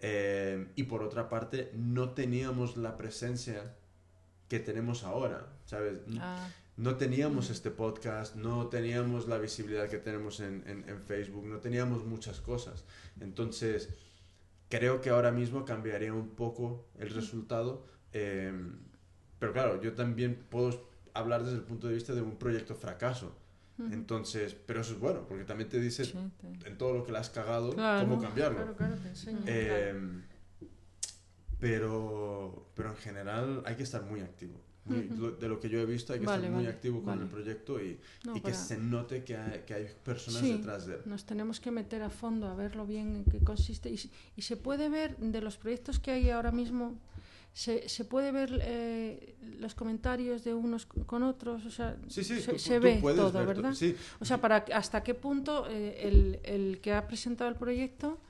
Eh, 0.00 0.68
y 0.76 0.82
por 0.84 1.02
otra 1.02 1.28
parte, 1.28 1.72
no 1.74 2.10
teníamos 2.10 2.76
la 2.76 2.96
presencia 2.96 3.74
que 4.48 4.58
tenemos 4.58 5.04
ahora, 5.04 5.46
¿sabes? 5.64 5.94
Ah, 6.20 6.48
No 6.76 6.96
teníamos 6.96 7.50
este 7.50 7.70
podcast, 7.70 8.36
no 8.36 8.68
teníamos 8.68 9.26
la 9.26 9.38
visibilidad 9.38 9.88
que 9.88 9.98
tenemos 9.98 10.40
en, 10.40 10.62
en- 10.66 10.88
en 10.88 11.00
Facebook, 11.02 11.46
no 11.46 11.58
teníamos 11.58 12.04
muchas 12.04 12.40
cosas. 12.40 12.84
Entonces, 13.20 13.88
creo 14.68 15.00
que 15.00 15.10
ahora 15.10 15.30
mismo 15.32 15.64
cambiaría 15.64 16.12
un 16.12 16.30
poco 16.30 16.86
el 16.98 17.10
resultado. 17.10 17.86
eh, 18.12 18.52
pero 19.38 19.52
claro, 19.52 19.80
yo 19.80 19.94
también 19.94 20.34
puedo 20.50 20.87
hablar 21.18 21.42
desde 21.44 21.56
el 21.56 21.62
punto 21.64 21.88
de 21.88 21.94
vista 21.94 22.14
de 22.14 22.22
un 22.22 22.36
proyecto 22.36 22.74
fracaso. 22.74 23.34
Entonces, 23.92 24.56
pero 24.66 24.80
eso 24.80 24.94
es 24.94 24.98
bueno, 24.98 25.24
porque 25.28 25.44
también 25.44 25.68
te 25.70 25.78
dice 25.80 26.04
Sí, 26.04 26.12
te- 26.60 26.68
en 26.68 26.76
todo 26.76 26.94
lo 26.94 27.04
que 27.04 27.12
le 27.12 27.18
has 27.18 27.30
cagado, 27.30 27.72
Claro, 27.72 28.08
cómo 28.08 28.20
cambiarlo. 28.20 28.56
Claro, 28.58 28.76
claro, 28.76 28.94
te 28.96 29.08
enseña. 29.08 29.38
Eh, 29.46 29.94
pero, 31.60 32.66
pero 32.74 32.90
en 32.90 32.96
general 32.96 33.62
hay 33.66 33.76
que 33.76 33.82
estar 33.82 34.02
muy 34.02 34.20
activo. 34.20 34.60
Muy- 34.84 35.02
de 35.38 35.48
lo 35.48 35.60
que 35.60 35.68
yo 35.68 35.78
he 35.80 35.84
visto 35.86 36.14
hay 36.14 36.20
que 36.20 36.24
Vale, 36.26 36.38
estar 36.44 36.50
muy 36.50 36.64
vale, 36.64 36.74
activo 36.74 36.96
con 37.02 37.06
vale. 37.06 37.22
el 37.22 37.28
proyecto 37.28 37.78
y, 37.80 38.00
No, 38.24 38.32
y 38.32 38.40
que 38.40 38.50
para- 38.50 38.54
se 38.54 38.78
note 38.78 39.22
que 39.22 39.36
hay, 39.36 39.60
que 39.66 39.74
hay 39.74 39.86
personas 40.02 40.40
Sí. 40.40 40.52
detrás 40.54 40.86
de 40.86 40.94
él. 40.94 41.00
Nos 41.04 41.24
tenemos 41.26 41.60
que 41.60 41.70
meter 41.70 42.02
a 42.02 42.08
fondo 42.10 42.48
a 42.48 42.54
verlo 42.54 42.86
bien 42.86 43.14
en 43.16 43.24
qué 43.26 43.38
consiste. 43.40 43.90
Y, 43.90 44.00
y 44.34 44.42
se 44.42 44.56
puede 44.56 44.88
ver 44.88 45.16
de 45.18 45.42
los 45.42 45.58
proyectos 45.58 45.98
que 46.00 46.10
hay 46.12 46.30
ahora 46.30 46.52
mismo, 46.52 46.98
se, 47.58 47.88
se 47.88 48.04
puede 48.04 48.30
ver 48.30 48.56
eh, 48.62 49.34
los 49.58 49.74
comentarios 49.74 50.44
de 50.44 50.54
unos 50.54 50.86
con 50.86 51.24
otros. 51.24 51.66
O 51.66 51.70
sea, 51.72 51.96
Sí, 52.06 52.22
sí, 52.22 52.40
se, 52.40 52.52
tú- 52.52 52.58
se 52.60 52.76
tú 52.76 52.82
ve 52.84 53.00
todo, 53.02 53.32
ver 53.32 53.32
to- 53.32 53.46
¿verdad? 53.62 53.74
Sí, 53.74 53.96
O 54.20 54.24
sea, 54.24 54.40
para 54.40 54.64
hasta 54.72 55.02
qué 55.02 55.14
punto 55.14 55.66
eh, 55.68 56.06
el, 56.06 56.38
el 56.44 56.78
que 56.80 56.92
ha 56.92 57.08
presentado 57.08 57.50
el 57.50 57.56
proyecto 57.56 58.20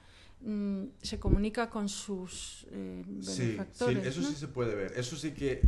mm, 0.40 0.84
se 1.02 1.18
comunica 1.20 1.68
con 1.68 1.90
sus 1.90 2.66
eh, 2.70 3.04
Sí, 3.20 3.22
sí, 3.32 3.40
benefactores. 3.42 4.06
eso 4.06 4.20
¿no? 4.22 4.28
sí 4.28 4.34
se 4.34 4.48
puede 4.48 4.74
ver. 4.74 4.92
Eso 4.96 5.14
sí 5.14 5.32
que 5.32 5.60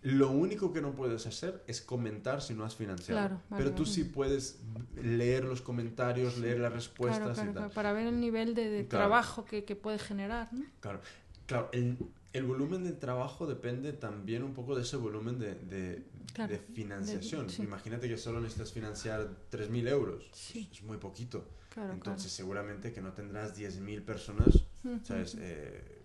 lo 0.00 0.30
único 0.30 0.72
que 0.72 0.80
no 0.80 0.92
puedes 0.92 1.26
hacer 1.26 1.62
es 1.66 1.82
comentar 1.82 2.40
si 2.40 2.54
no 2.54 2.64
has 2.64 2.74
financiado. 2.76 3.20
Claro, 3.20 3.42
vale, 3.50 3.62
Pero 3.62 3.76
tú 3.76 3.82
vale. 3.82 3.94
sí 3.94 4.04
puedes 4.04 4.58
leer 4.96 5.44
los 5.44 5.60
comentarios, 5.60 6.38
leer 6.38 6.60
las 6.60 6.72
respuestas 6.72 7.34
Claro, 7.34 7.34
claro, 7.34 7.50
y 7.50 7.54
tal. 7.64 7.70
para 7.72 7.92
ver 7.92 8.06
el 8.06 8.18
nivel 8.20 8.54
de, 8.54 8.84
trabajo 8.84 9.44
que, 9.44 9.64
que 9.66 9.76
puede 9.76 9.98
generar. 9.98 10.48
¿no? 10.50 10.64
Claro, 10.80 11.02
claro 11.44 11.68
el, 11.74 11.98
el 12.32 12.44
volumen 12.44 12.84
del 12.84 12.98
trabajo 12.98 13.46
depende 13.46 13.92
también 13.92 14.42
un 14.42 14.54
poco 14.54 14.76
de 14.76 14.82
ese 14.82 14.96
volumen 14.96 15.38
de, 15.38 15.54
de, 15.56 16.04
Claro, 16.32 16.52
de 16.52 16.58
financiación. 16.60 17.46
de- 17.48 17.52
sí. 17.52 17.62
Imagínate 17.62 18.08
que 18.08 18.16
solo 18.16 18.40
necesitas 18.40 18.72
financiar 18.72 19.28
3.000 19.50 19.88
euros. 19.88 20.30
Sí. 20.32 20.68
Es 20.72 20.82
muy 20.82 20.98
poquito. 20.98 21.48
Claro, 21.70 21.92
Entonces 21.92 22.30
seguramente 22.32 22.92
que 22.92 23.00
no 23.00 23.12
tendrás 23.12 23.56
10.000 23.56 24.02
personas. 24.04 24.64
¿sabes? 25.04 25.36
Eh, 25.38 25.98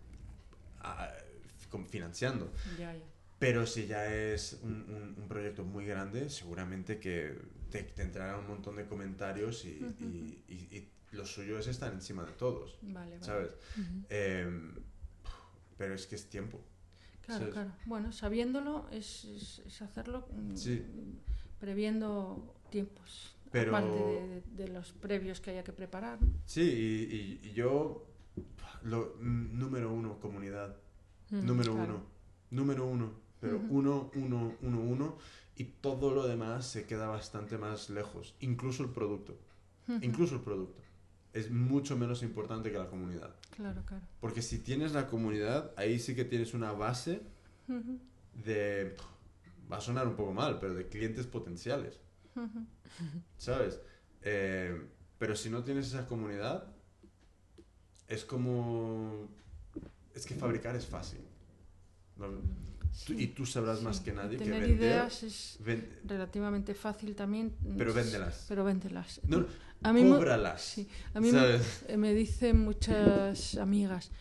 a- 0.81 1.11
con- 1.69 1.87
financiando. 1.87 2.51
Ya, 2.77 2.93
ya. 2.93 3.03
Pero 3.39 3.65
si 3.65 3.85
ya 3.87 4.13
es 4.13 4.59
un, 4.63 4.71
un- 4.89 5.15
un 5.21 5.27
proyecto 5.27 5.63
muy 5.63 5.85
grande, 5.85 6.29
seguramente 6.29 6.99
que 6.99 7.37
te, 7.69 7.83
te 7.83 8.01
entrarán 8.01 8.39
un 8.41 8.47
montón 8.47 8.75
de 8.77 8.85
comentarios 8.85 9.65
y, 9.65 9.69
y- 9.99 10.43
y- 10.47 10.77
y 10.77 10.89
lo 11.11 11.25
suyo 11.25 11.57
es 11.59 11.67
estar 11.67 11.91
encima 11.93 12.23
de 12.25 12.31
todos, 12.33 12.77
Vale, 12.81 13.11
vale. 13.11 13.23
¿sabes? 13.23 13.49
Em, 14.09 14.73
pero 15.77 15.93
es 15.93 16.07
que 16.07 16.15
es 16.15 16.29
tiempo. 16.29 16.59
Claro, 17.21 17.39
¿sabes? 17.41 17.53
claro. 17.53 17.71
Bueno, 17.85 18.11
sabiéndolo 18.11 18.87
es, 18.91 19.25
es- 19.25 19.59
es 19.65 19.81
hacerlo 19.81 20.27
mm, 20.31 20.55
Sí. 20.55 20.83
previendo 21.59 22.55
tiempos. 22.69 23.35
Pero- 23.51 23.75
Aparte 23.75 24.43
de, 24.55 24.67
los 24.67 24.91
previos 24.91 25.39
que 25.39 25.51
haya 25.51 25.63
que 25.63 25.71
preparar. 25.71 26.19
Sí, 26.45 26.61
y, 26.61 27.15
y- 27.15 27.49
y 27.49 27.53
yo, 27.53 28.05
lo, 28.83 29.15
número 29.21 29.91
uno, 29.93 30.19
comunidad. 30.19 30.75
Mm, 31.31 31.45
número 31.45 31.73
claro. 31.73 31.93
uno. 31.95 32.03
Número 32.51 32.85
uno. 32.87 33.11
Pero 33.39 33.59
uno, 33.69 34.11
uno, 34.15 34.53
uno, 34.61 34.79
uno. 34.79 35.17
Y 35.55 35.63
todo 35.65 36.13
lo 36.13 36.27
demás 36.27 36.65
se 36.67 36.85
queda 36.85 37.07
bastante 37.07 37.57
más 37.57 37.89
lejos. 37.89 38.35
Incluso 38.41 38.83
el 38.83 38.89
producto. 38.89 39.37
Incluso 40.01 40.35
el 40.35 40.41
producto. 40.41 40.81
Es 41.35 41.51
mucho 41.51 41.97
menos 41.97 42.23
importante 42.23 42.71
que 42.71 42.77
la 42.77 42.87
comunidad. 42.87 43.35
Claro, 43.57 43.83
claro. 43.85 44.05
Porque 44.21 44.41
si 44.41 44.59
tienes 44.59 44.93
la 44.93 45.07
comunidad, 45.07 45.73
ahí 45.75 45.99
sí 45.99 46.15
que 46.15 46.23
tienes 46.23 46.53
una 46.53 46.71
base 46.71 47.23
de... 48.45 48.95
Va 49.69 49.77
a 49.77 49.81
sonar 49.81 50.07
un 50.07 50.15
poco 50.15 50.31
mal, 50.31 50.59
pero 50.59 50.73
de 50.73 50.87
clientes 50.87 51.27
potenciales. 51.27 51.99
¿Sabes? 53.37 53.81
Eh, 54.21 54.81
pero 55.17 55.35
si 55.35 55.49
no 55.49 55.61
tienes 55.65 55.87
esa 55.87 56.07
comunidad, 56.07 56.73
es 58.07 58.23
como... 58.23 59.27
Es 60.13 60.25
que 60.25 60.35
fabricar 60.35 60.77
es 60.77 60.85
fácil. 60.85 61.19
¿no? 62.15 62.27
Sí, 62.95 63.15
y 63.19 63.27
tú 63.27 63.45
sabrás 63.45 63.81
más 63.81 63.99
que 63.99 64.13
nadie 64.13 64.37
que 64.37 64.45
Tener 64.45 64.61
vender... 64.61 64.79
ideas 64.79 65.21
es 65.23 65.59
relativamente 66.05 66.73
fácil 66.73 67.13
también. 67.15 67.53
mm, 67.61 67.75
pero 67.77 67.93
véndelas. 67.93 68.45
Pero 68.47 68.63
véndelas. 68.63 69.19
No, 69.27 69.45
a 69.83 69.91
mí 69.93 70.03
me- 70.03 70.11
cóbralas. 70.15 70.61
sí, 70.61 70.87
a 71.13 71.19
mí 71.19 71.29
eh, 71.33 71.97
me 71.97 72.13
dicen 72.13 72.59
muchas 72.61 73.55
amigas, 73.57 74.11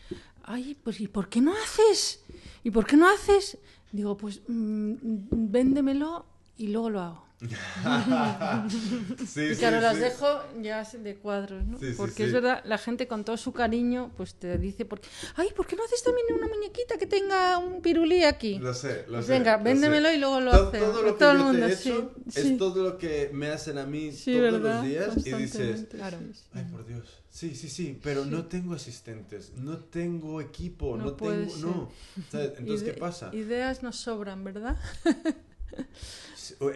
ay, 0.43 0.77
pues 0.83 1.01
¿y 1.01 1.07
por 1.09 1.29
qué 1.29 1.41
no 1.41 1.53
haces? 1.57 2.25
¿Y 2.65 2.71
por 2.71 2.85
qué 2.87 2.97
no 2.97 3.09
haces? 3.09 3.59
Digo, 3.93 4.17
pues 4.17 4.43
mm, 4.49 4.95
véndemelo 5.31 6.27
y 6.57 6.69
luego 6.69 6.91
lo 6.91 7.01
hago. 7.01 7.27
sí, 9.27 9.41
y 9.41 9.55
sí, 9.55 9.57
claro, 9.57 9.81
las 9.81 9.97
sí. 9.97 10.03
dejo 10.05 10.27
ya 10.63 10.83
de 10.85 11.17
cuadros, 11.17 11.65
¿no? 11.67 11.79
Sí, 11.79 11.87
sí, 11.87 11.95
porque 11.97 12.17
sí. 12.17 12.23
es 12.25 12.33
verdad, 12.33 12.63
la 12.65 12.79
gente 12.79 13.07
con 13.09 13.25
todo 13.25 13.37
su 13.37 13.53
cariño, 13.53 14.13
pues 14.17 14.35
te 14.35 14.57
dice, 14.59 14.85
porque, 14.85 15.09
ay, 15.37 15.49
¿por 15.55 15.67
qué 15.67 15.77
no 15.77 15.85
haces 15.85 16.03
también 16.03 16.27
una 16.39 16.49
muñequita 16.49 16.97
que 16.97 17.07
tenga 17.07 17.59
un 17.59 17.83
pirulí 17.83 18.25
aquí? 18.25 18.59
Lo 18.59 18.73
sé, 18.73 19.05
lo 19.09 19.15
Pues 19.15 19.27
sé. 19.27 19.33
venga, 19.33 19.57
lo 19.59 19.65
véndemelo 19.65 20.09
sé. 20.09 20.15
y 20.15 20.19
luego 20.19 20.41
lo 20.41 20.51
todo, 20.53 20.69
hace. 20.69 20.79
todo 20.79 21.03
lo 21.03 21.13
que 21.13 21.19
todo 21.19 21.33
el 21.33 21.39
yo 21.39 21.45
mundo, 21.45 21.67
te 21.67 21.73
he 21.73 21.77
sí, 21.77 21.89
hecho 21.91 22.15
sí. 22.31 22.41
es 22.41 22.59
todo 22.59 22.83
lo 22.85 22.99
que 22.99 23.31
me 23.33 23.49
hacen 23.49 23.79
a 23.79 23.87
mí 23.87 24.13
Sí, 24.13 24.33
todos 24.39 24.53
¿verdad? 24.53 24.75
los 24.77 24.85
días 24.89 25.27
y 25.27 25.33
dices, 25.33 25.87
Claro. 25.91 26.19
sí. 26.33 26.41
ay 26.55 26.65
por 26.71 26.87
Dios, 26.87 27.03
sí, 27.31 27.55
sí, 27.55 27.69
sí, 27.69 27.99
pero 28.03 28.25
no 28.25 28.47
tengo 28.47 28.75
asistentes, 28.75 29.53
no 29.57 29.79
tengo 29.79 30.41
equipo, 30.41 30.97
No 30.97 31.05
no, 31.07 31.17
puede 31.17 31.47
tengo, 31.47 31.57
ser. 31.57 31.65
no. 31.67 31.91
¿Sabes? 32.31 32.53
Entonces, 32.59 32.83
Ide- 32.89 32.95
¿qué 32.95 33.01
pasa? 33.01 33.31
Ideas 33.35 33.83
nos 33.83 33.97
sobran, 33.97 34.45
¿verdad? 34.45 34.77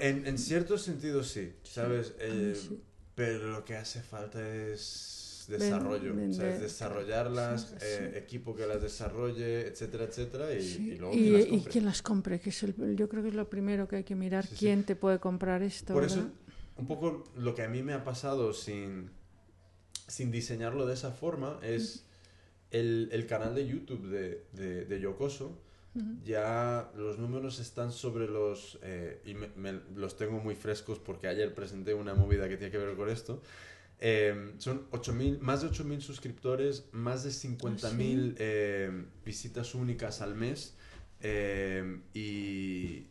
En, 0.00 0.26
en 0.26 0.38
cierto 0.38 0.78
sentido 0.78 1.22
sí, 1.24 1.52
¿sabes? 1.62 2.14
Eh, 2.18 2.54
sí. 2.56 2.80
Pero 3.14 3.50
lo 3.50 3.64
que 3.64 3.76
hace 3.76 4.00
falta 4.00 4.40
es 4.48 5.46
desarrollo, 5.48 6.14
vender, 6.14 6.34
¿sabes? 6.34 6.60
Desarrollarlas, 6.60 7.62
sí, 7.62 7.74
eh, 7.80 8.10
sí. 8.12 8.18
equipo 8.18 8.54
que 8.54 8.66
las 8.66 8.82
desarrolle, 8.82 9.66
etcétera, 9.66 10.04
etcétera, 10.04 10.52
y, 10.52 10.58
y 10.58 10.96
luego 10.96 11.14
y, 11.14 11.30
las 11.30 11.46
y 11.46 11.60
quién 11.68 11.84
las 11.86 12.02
compre, 12.02 12.38
que 12.38 12.50
es 12.50 12.62
el, 12.62 12.96
yo 12.96 13.08
creo 13.08 13.22
que 13.22 13.30
es 13.30 13.34
lo 13.34 13.48
primero 13.48 13.88
que 13.88 13.96
hay 13.96 14.04
que 14.04 14.14
mirar, 14.14 14.46
quién 14.58 14.84
te 14.84 14.94
puede 14.94 15.18
comprar 15.18 15.62
esto. 15.62 15.94
Por 15.94 16.04
eso, 16.04 16.16
¿verdad? 16.16 16.32
un 16.76 16.86
poco 16.86 17.24
lo 17.36 17.54
que 17.54 17.62
a 17.62 17.68
mí 17.68 17.82
me 17.82 17.92
ha 17.92 18.04
pasado 18.04 18.52
sin, 18.52 19.10
sin 20.06 20.30
diseñarlo 20.30 20.86
de 20.86 20.94
esa 20.94 21.10
forma 21.10 21.58
es 21.62 22.04
el, 22.70 23.08
el 23.10 23.26
canal 23.26 23.54
de 23.54 23.66
YouTube 23.66 24.06
de, 24.08 24.44
de, 24.52 24.84
de 24.84 25.00
Yokoso. 25.00 25.58
Ya 26.24 26.90
los 26.96 27.18
números 27.18 27.58
están 27.60 27.92
sobre 27.92 28.28
los... 28.28 28.78
eh, 28.82 29.20
y 29.24 29.34
me- 29.34 29.48
me- 29.56 29.80
los 29.94 30.16
tengo 30.16 30.38
muy 30.40 30.54
frescos 30.54 30.98
porque 30.98 31.28
ayer 31.28 31.54
presenté 31.54 31.94
una 31.94 32.14
movida 32.14 32.48
que 32.48 32.56
tiene 32.56 32.70
que 32.70 32.78
ver 32.78 32.96
con 32.96 33.08
esto. 33.08 33.42
Eh, 34.00 34.54
son 34.58 34.86
8.000 34.92 35.38
más 35.40 35.62
de 35.62 35.68
8.000 35.68 36.00
suscriptores, 36.02 36.86
más 36.92 37.24
de 37.24 37.30
50.000 37.30 38.34
eh, 38.38 39.06
visitas 39.24 39.74
únicas 39.74 40.20
al 40.20 40.34
mes. 40.34 40.76
eh, 41.20 42.00
y, 42.14 43.06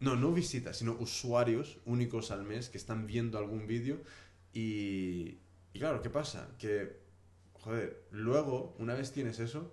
no, 0.00 0.16
no 0.16 0.32
visitas, 0.32 0.76
sino 0.78 0.96
usuarios 0.98 1.78
únicos 1.86 2.30
al 2.32 2.42
mes 2.44 2.68
que 2.68 2.78
están 2.78 3.06
viendo 3.06 3.38
algún 3.38 3.66
vídeo. 3.66 4.00
Y, 4.52 5.38
y 5.72 5.78
claro, 5.78 6.02
¿qué 6.02 6.10
pasa? 6.10 6.50
Que, 6.58 6.98
joder, 7.54 8.04
luego, 8.10 8.74
una 8.78 8.94
vez 8.94 9.12
tienes 9.12 9.38
eso, 9.40 9.72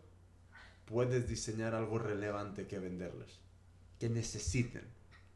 puedes 0.89 1.27
diseñar 1.27 1.75
algo 1.75 1.99
relevante 1.99 2.67
que 2.67 2.79
venderles. 2.79 3.39
Que 3.99 4.09
necesiten. 4.09 4.83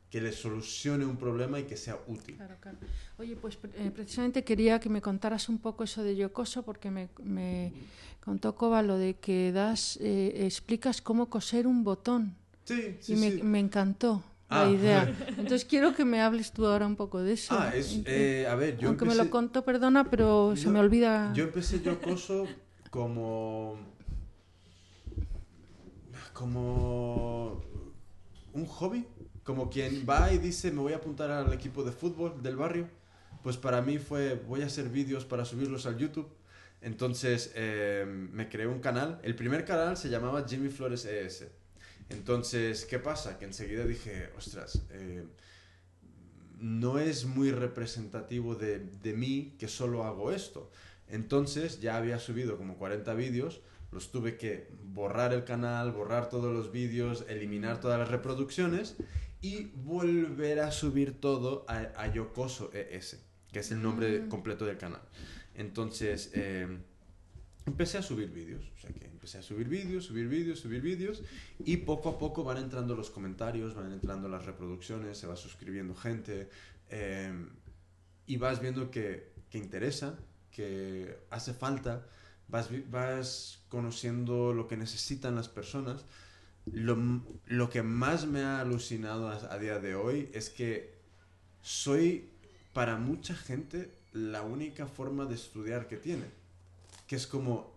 Que 0.10 0.22
les 0.22 0.36
solucione 0.36 1.06
un 1.06 1.18
problema 1.18 1.60
y 1.60 1.64
que 1.64 1.76
sea 1.78 1.98
útil. 2.08 2.36
Claro, 2.36 2.56
claro. 2.60 2.78
Oye, 3.18 3.36
pues 3.36 3.58
eh, 3.76 3.92
precisamente 3.94 4.44
quería 4.44 4.80
que 4.80 4.90
me 4.90 5.02
contaras 5.02 5.50
un 5.50 5.58
poco 5.60 5.84
eso 5.84 6.04
de 6.04 6.16
Yocoso, 6.16 6.64
porque 6.64 6.92
me, 6.92 7.10
me 7.24 7.74
contó 8.24 8.56
Coba 8.56 8.82
lo 8.84 8.98
de 8.98 9.16
que 9.16 9.52
das, 9.52 9.98
eh, 10.02 10.46
explicas 10.46 11.02
cómo 11.02 11.30
coser 11.30 11.66
un 11.68 11.84
botón. 11.84 12.36
Sí, 12.66 12.96
sí, 13.02 13.14
y 13.14 13.16
me, 13.18 13.32
sí. 13.32 13.44
me 13.44 13.60
encantó 13.60 14.24
Ah. 14.50 14.66
la 14.66 14.72
idea. 14.72 15.16
Entonces 15.30 15.66
quiero 15.66 15.96
que 15.96 16.06
me 16.06 16.22
hables 16.22 16.52
tú 16.52 16.68
ahora 16.68 16.86
un 16.86 16.96
poco 16.96 17.22
de 17.24 17.34
eso. 17.34 17.56
Ah, 17.58 17.72
es, 17.76 18.00
Eh, 18.06 18.46
a 18.48 18.54
ver, 18.54 18.78
yo 18.78 18.90
Aunque 18.90 19.06
me 19.06 19.12
empecé, 19.14 19.26
lo 19.26 19.32
contó, 19.32 19.66
perdona, 19.66 20.10
pero 20.12 20.56
se 20.56 20.66
No, 20.68 20.74
me 20.74 20.80
olvida. 20.80 21.34
yo 21.34 21.46
empecé 21.46 21.82
Yokoso 21.82 22.46
como... 22.92 23.80
Como 26.34 27.64
un 28.54 28.66
hobby. 28.66 29.06
Como 29.44 29.70
quien 29.70 30.06
va 30.10 30.32
y 30.32 30.38
dice, 30.38 30.72
me 30.72 30.80
voy 30.80 30.94
a 30.94 30.98
apuntar 30.98 31.30
al 31.30 31.52
equipo 31.54 31.84
de 31.84 31.92
fútbol 31.92 32.42
del 32.42 32.56
barrio. 32.56 32.88
Pues 33.44 33.58
para 33.58 33.82
mí 33.82 33.98
fue, 33.98 34.36
voy 34.36 34.62
a 34.62 34.68
hacer 34.68 34.90
vídeos 34.90 35.26
para 35.26 35.44
subirlos 35.44 35.86
al 35.86 35.98
YouTube. 35.98 36.30
Entonces 36.82 37.52
eh, 37.56 38.06
me 38.08 38.50
creé 38.50 38.68
un 38.68 38.80
canal. 38.80 39.20
El 39.24 39.36
primer 39.36 39.66
canal 39.66 39.98
se 39.98 40.10
llamaba 40.10 40.46
Jimmy 40.48 40.70
Flores 40.70 41.06
ES. 41.06 41.46
Entonces, 42.10 42.86
¿qué 42.86 43.00
pasa? 43.00 43.38
Que 43.38 43.46
enseguida 43.46 43.86
dije, 43.86 44.30
ostras, 44.38 44.82
eh, 44.92 45.26
no 46.60 47.00
es 47.00 47.26
muy 47.26 47.52
representativo 47.52 48.56
de, 48.56 48.80
de 48.80 49.14
mí 49.14 49.56
que 49.60 49.68
solo 49.68 50.04
hago 50.04 50.32
esto. 50.32 50.72
Entonces 51.08 51.82
ya 51.82 51.98
había 51.98 52.20
subido 52.20 52.58
como 52.58 52.78
40 52.78 53.14
vídeos, 53.14 53.62
los 53.94 54.12
tuve 54.12 54.38
que 54.38 54.68
borrar 54.84 55.34
el 55.34 55.44
canal, 55.44 55.92
borrar 55.92 56.30
todos 56.30 56.54
los 56.54 56.72
vídeos, 56.72 57.26
eliminar 57.30 57.80
todas 57.80 58.00
las 58.00 58.10
reproducciones 58.10 58.96
y 59.42 59.66
volver 59.76 60.60
a 60.62 60.72
subir 60.72 61.20
todo 61.20 61.66
a, 61.68 61.92
a 61.96 62.12
Yokoso 62.12 62.72
ES, 62.74 63.24
que 63.52 63.60
es 63.60 63.72
el 63.72 63.82
nombre 63.82 64.22
Mm. 64.22 64.30
completo 64.30 64.66
del 64.66 64.78
canal. 64.78 65.02
Entonces, 65.56 66.32
eh, 66.34 66.68
empecé 67.66 67.98
a 67.98 68.02
subir 68.02 68.30
vídeos. 68.32 68.72
O 68.76 68.80
sea 68.80 68.92
que 68.92 69.06
empecé 69.06 69.38
a 69.38 69.42
subir 69.42 69.68
vídeos, 69.70 70.06
subir 70.06 70.28
vídeos, 70.28 70.60
subir 70.60 70.82
vídeos 70.82 71.24
y 71.64 71.78
poco 71.78 72.10
a 72.10 72.18
poco 72.18 72.44
van 72.44 72.58
entrando 72.58 72.96
los 72.96 73.10
comentarios, 73.10 73.74
van 73.76 73.92
entrando 73.92 74.28
las 74.28 74.46
reproducciones, 74.46 75.18
se 75.18 75.28
va 75.28 75.36
suscribiendo 75.36 75.96
gente 75.96 76.50
eh, 76.90 77.32
y 78.26 78.38
vas 78.38 78.60
viendo 78.60 78.92
que, 78.92 79.32
que 79.50 79.58
interesa, 79.58 80.18
que 80.52 81.18
hace 81.30 81.54
falta, 81.54 82.06
vas, 82.48 82.70
vas 82.90 83.60
conociendo 83.70 84.54
lo 84.54 84.68
que 84.68 84.78
necesitan 84.78 85.36
las 85.36 85.50
personas. 85.50 86.06
Lo, 86.66 86.98
lo 87.48 87.70
que 87.70 87.84
más 87.84 88.26
me 88.26 88.42
ha 88.42 88.62
alucinado 88.62 89.28
a, 89.28 89.36
a 89.54 89.58
día 89.60 89.80
de 89.80 89.96
hoy 89.96 90.30
es 90.34 90.50
que 90.50 90.94
soy 91.62 92.30
para 92.74 92.98
mucha 92.98 93.36
gente 93.36 93.92
la 94.14 94.44
única 94.44 94.88
forma 94.88 95.26
de 95.26 95.36
estudiar 95.36 95.88
que 95.88 95.98
tiene. 95.98 96.26
Que 97.08 97.16
es 97.16 97.28
como, 97.28 97.74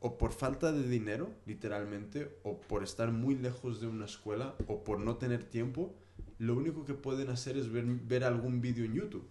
o 0.00 0.18
por 0.18 0.32
falta 0.32 0.72
de 0.72 0.86
dinero, 0.86 1.30
literalmente, 1.46 2.38
o 2.42 2.60
por 2.60 2.82
estar 2.82 3.10
muy 3.10 3.34
lejos 3.34 3.80
de 3.80 3.86
una 3.86 4.04
escuela, 4.04 4.54
o 4.66 4.84
por 4.84 5.00
no 5.00 5.16
tener 5.16 5.44
tiempo, 5.44 5.94
lo 6.38 6.56
único 6.56 6.84
que 6.84 6.94
pueden 6.94 7.30
hacer 7.30 7.56
es 7.56 7.70
ver, 7.70 7.84
ver 7.84 8.24
algún 8.24 8.60
vídeo 8.60 8.84
en 8.84 8.94
YouTube. 8.94 9.28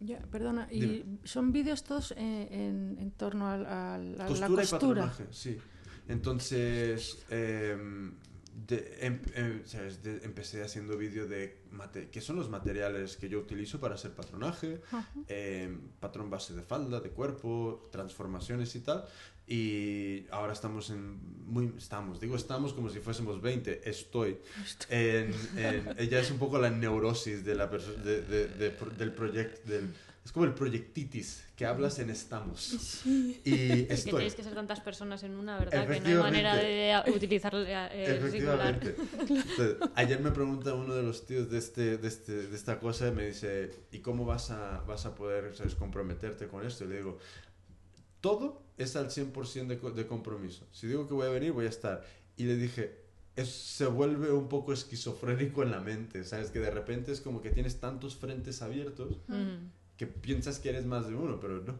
Ya, 0.00 0.18
perdona, 0.30 0.66
y 0.70 0.80
Dime. 0.80 1.18
son 1.24 1.52
vídeos 1.52 1.84
todos 1.84 2.12
eh, 2.16 2.48
en, 2.50 2.96
en 2.98 3.10
torno 3.12 3.48
al- 3.48 3.66
al- 3.66 4.20
a, 4.20 4.28
la 4.30 4.48
Costura, 4.48 4.62
costura. 4.66 5.12
y 5.30 5.34
sí. 5.34 5.58
Entonces, 6.08 7.24
em, 7.30 8.14
de- 8.66 8.98
em- 9.00 9.20
em, 9.34 9.62
¿sabes? 9.66 10.02
De- 10.02 10.24
empecé 10.24 10.62
haciendo 10.62 10.96
vídeo 10.96 11.26
de 11.28 11.58
qué 12.10 12.20
son 12.20 12.36
los 12.36 12.48
materiales 12.48 13.16
que 13.16 13.28
yo 13.28 13.38
utilizo 13.38 13.78
para 13.78 13.94
hacer 13.94 14.12
patronaje, 14.14 14.80
em, 15.28 15.80
patrón 16.00 16.30
base 16.30 16.54
de 16.54 16.62
falda, 16.62 17.00
de 17.00 17.10
cuerpo, 17.10 17.88
transformaciones 17.92 18.74
y 18.76 18.80
tal. 18.80 19.04
Y 19.54 20.26
ahora 20.30 20.52
estamos 20.52 20.90
en... 20.90 21.18
Muy, 21.50 21.72
estamos, 21.76 22.20
digo 22.20 22.36
estamos 22.36 22.72
como 22.72 22.88
si 22.88 23.00
fuésemos 23.00 23.42
20, 23.42 23.80
estoy. 23.90 24.38
En, 24.88 25.34
en- 25.56 25.96
ella 25.98 26.20
es 26.20 26.30
un 26.30 26.38
poco 26.38 26.58
la 26.60 26.70
neurosis 26.70 27.44
de 27.44 27.56
la 27.56 27.66
de- 27.66 28.22
de- 28.22 28.46
de- 28.46 28.70
del 28.96 29.12
proyecto, 29.12 29.68
del... 29.68 29.92
Es 30.24 30.30
como 30.32 30.44
el 30.46 30.52
proyectitis, 30.54 31.42
que 31.56 31.66
hablas 31.66 31.98
en 31.98 32.10
estamos. 32.10 33.02
Y 33.04 33.34
Que 33.44 33.86
estoy. 33.90 34.12
tenéis 34.12 34.34
que 34.36 34.44
ser 34.44 34.54
tantas 34.54 34.78
personas 34.78 35.24
en 35.24 35.34
una, 35.34 35.58
¿verdad? 35.58 35.88
Que 35.88 35.98
no 36.00 36.06
hay 36.08 36.14
manera 36.14 36.54
de 36.54 37.02
utilizar 37.16 37.52
eh, 37.56 37.88
el 38.22 38.30
singular. 38.30 38.78
Efectivamente. 38.80 38.94
Entonces, 39.18 39.76
ayer 39.96 40.20
me 40.20 40.30
pregunta 40.30 40.74
uno 40.74 40.94
de 40.94 41.02
los 41.02 41.26
tíos 41.26 41.50
de, 41.50 41.58
este, 41.58 41.96
de, 41.96 42.06
este, 42.06 42.32
de 42.46 42.54
esta 42.56 42.78
cosa 42.78 43.08
y 43.08 43.12
me 43.12 43.26
dice, 43.26 43.72
¿y 43.90 43.98
cómo 43.98 44.24
vas 44.24 44.50
a, 44.52 44.82
vas 44.86 45.06
a 45.06 45.14
poder 45.16 45.56
¿sabes, 45.56 45.74
comprometerte 45.74 46.46
con 46.46 46.64
esto? 46.64 46.84
Y 46.84 46.88
le 46.88 46.96
digo, 46.98 47.18
todo 48.20 48.62
es 48.78 48.96
al 48.96 49.08
100% 49.10 49.66
de, 49.66 49.90
de 49.92 50.06
compromiso. 50.06 50.66
Si 50.72 50.86
digo 50.86 51.06
que 51.08 51.14
voy 51.14 51.26
a 51.26 51.30
venir, 51.30 51.52
voy 51.52 51.66
a 51.66 51.68
estar. 51.68 52.04
Y 52.36 52.44
le 52.44 52.56
dije, 52.56 52.98
es- 53.36 53.48
se 53.50 53.86
vuelve 53.86 54.32
un 54.32 54.48
poco 54.48 54.72
esquizofrénico 54.72 55.62
en 55.62 55.70
la 55.70 55.80
mente, 55.80 56.24
¿sabes? 56.24 56.50
Que 56.50 56.58
de 56.60 56.70
repente 56.70 57.12
es 57.12 57.20
como 57.20 57.40
que 57.42 57.50
tienes 57.50 57.80
tantos 57.80 58.16
frentes 58.16 58.62
abiertos 58.62 59.18
Mm. 59.28 59.68
que 59.96 60.06
piensas 60.06 60.58
que 60.58 60.70
eres 60.70 60.86
más 60.86 61.06
de 61.08 61.14
uno, 61.14 61.38
pero 61.40 61.60
no. 61.62 61.74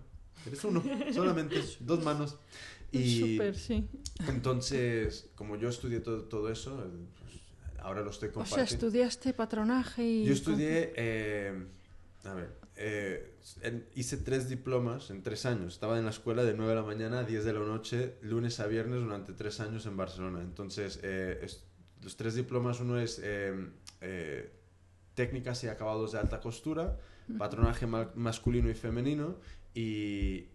Eres 0.47 0.63
uno, 0.65 0.83
solamente 1.13 1.57
dos 1.81 2.03
manos. 2.05 2.37
Y 2.93 3.21
Súper, 3.37 3.57
sí. 3.57 3.87
entonces, 4.27 5.31
como 5.37 5.57
yo 5.57 5.69
estudié 5.69 6.01
todo, 6.01 6.25
todo 6.25 6.51
eso, 6.51 6.83
eh, 6.85 6.89
pues, 7.21 7.41
ahora 7.85 8.01
lo 8.01 8.11
estoy 8.11 8.31
O 8.31 8.33
sea, 8.33 8.43
compartiendo. 8.43 8.75
estudiaste 8.87 9.33
patronaje 9.33 10.03
y... 10.05 10.25
yo 10.25 10.33
estudié, 10.33 10.93
eh, 10.97 11.67
a 12.25 12.35
ver, 12.35 12.57
eh, 12.83 13.37
en- 13.63 13.87
hice 13.95 14.17
tres 14.17 14.49
diplomas 14.49 15.11
en 15.11 15.23
tres 15.23 15.45
años. 15.47 15.75
Estaba 15.75 15.99
en 15.99 16.05
la 16.05 16.11
escuela 16.11 16.43
de 16.45 16.55
9 16.55 16.71
de 16.71 16.77
la 16.81 16.87
mañana 16.87 17.19
a 17.21 17.25
10 17.25 17.45
de 17.45 17.53
la 17.53 17.61
noche, 17.61 18.15
lunes 18.23 18.59
a 18.59 18.67
viernes, 18.67 19.01
durante 19.01 19.33
tres 19.35 19.61
años 19.61 19.85
en 19.87 19.97
Barcelona. 19.97 20.41
Entonces, 20.41 20.99
eh, 21.03 21.41
es- 21.43 21.65
los 22.03 22.17
tres 22.17 22.35
diplomas, 22.35 22.81
uno 22.81 22.99
es 22.99 23.21
eh, 23.23 23.55
eh, 24.01 24.51
técnicas 25.15 25.63
y 25.65 25.69
acabados 25.69 26.13
de 26.13 26.19
alta 26.19 26.41
costura, 26.41 26.97
patronaje 27.39 27.87
ma- 27.87 28.11
masculino 28.15 28.71
y 28.71 28.75
femenino, 28.75 29.37
y 29.75 30.49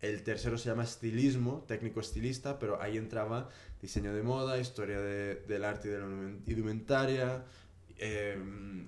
el 0.00 0.22
tercero 0.22 0.56
se 0.58 0.68
llama 0.68 0.84
estilismo, 0.84 1.64
técnico 1.66 1.98
estilista, 2.00 2.58
pero 2.58 2.80
ahí 2.80 2.96
entraba 2.98 3.48
diseño 3.82 4.14
de 4.14 4.22
moda, 4.22 4.58
historia 4.58 5.00
de- 5.00 5.36
del 5.48 5.64
arte 5.64 5.88
y 5.88 5.90
de 5.90 5.98
la 5.98 6.06
indumentaria, 6.46 7.44
eh, 7.98 8.36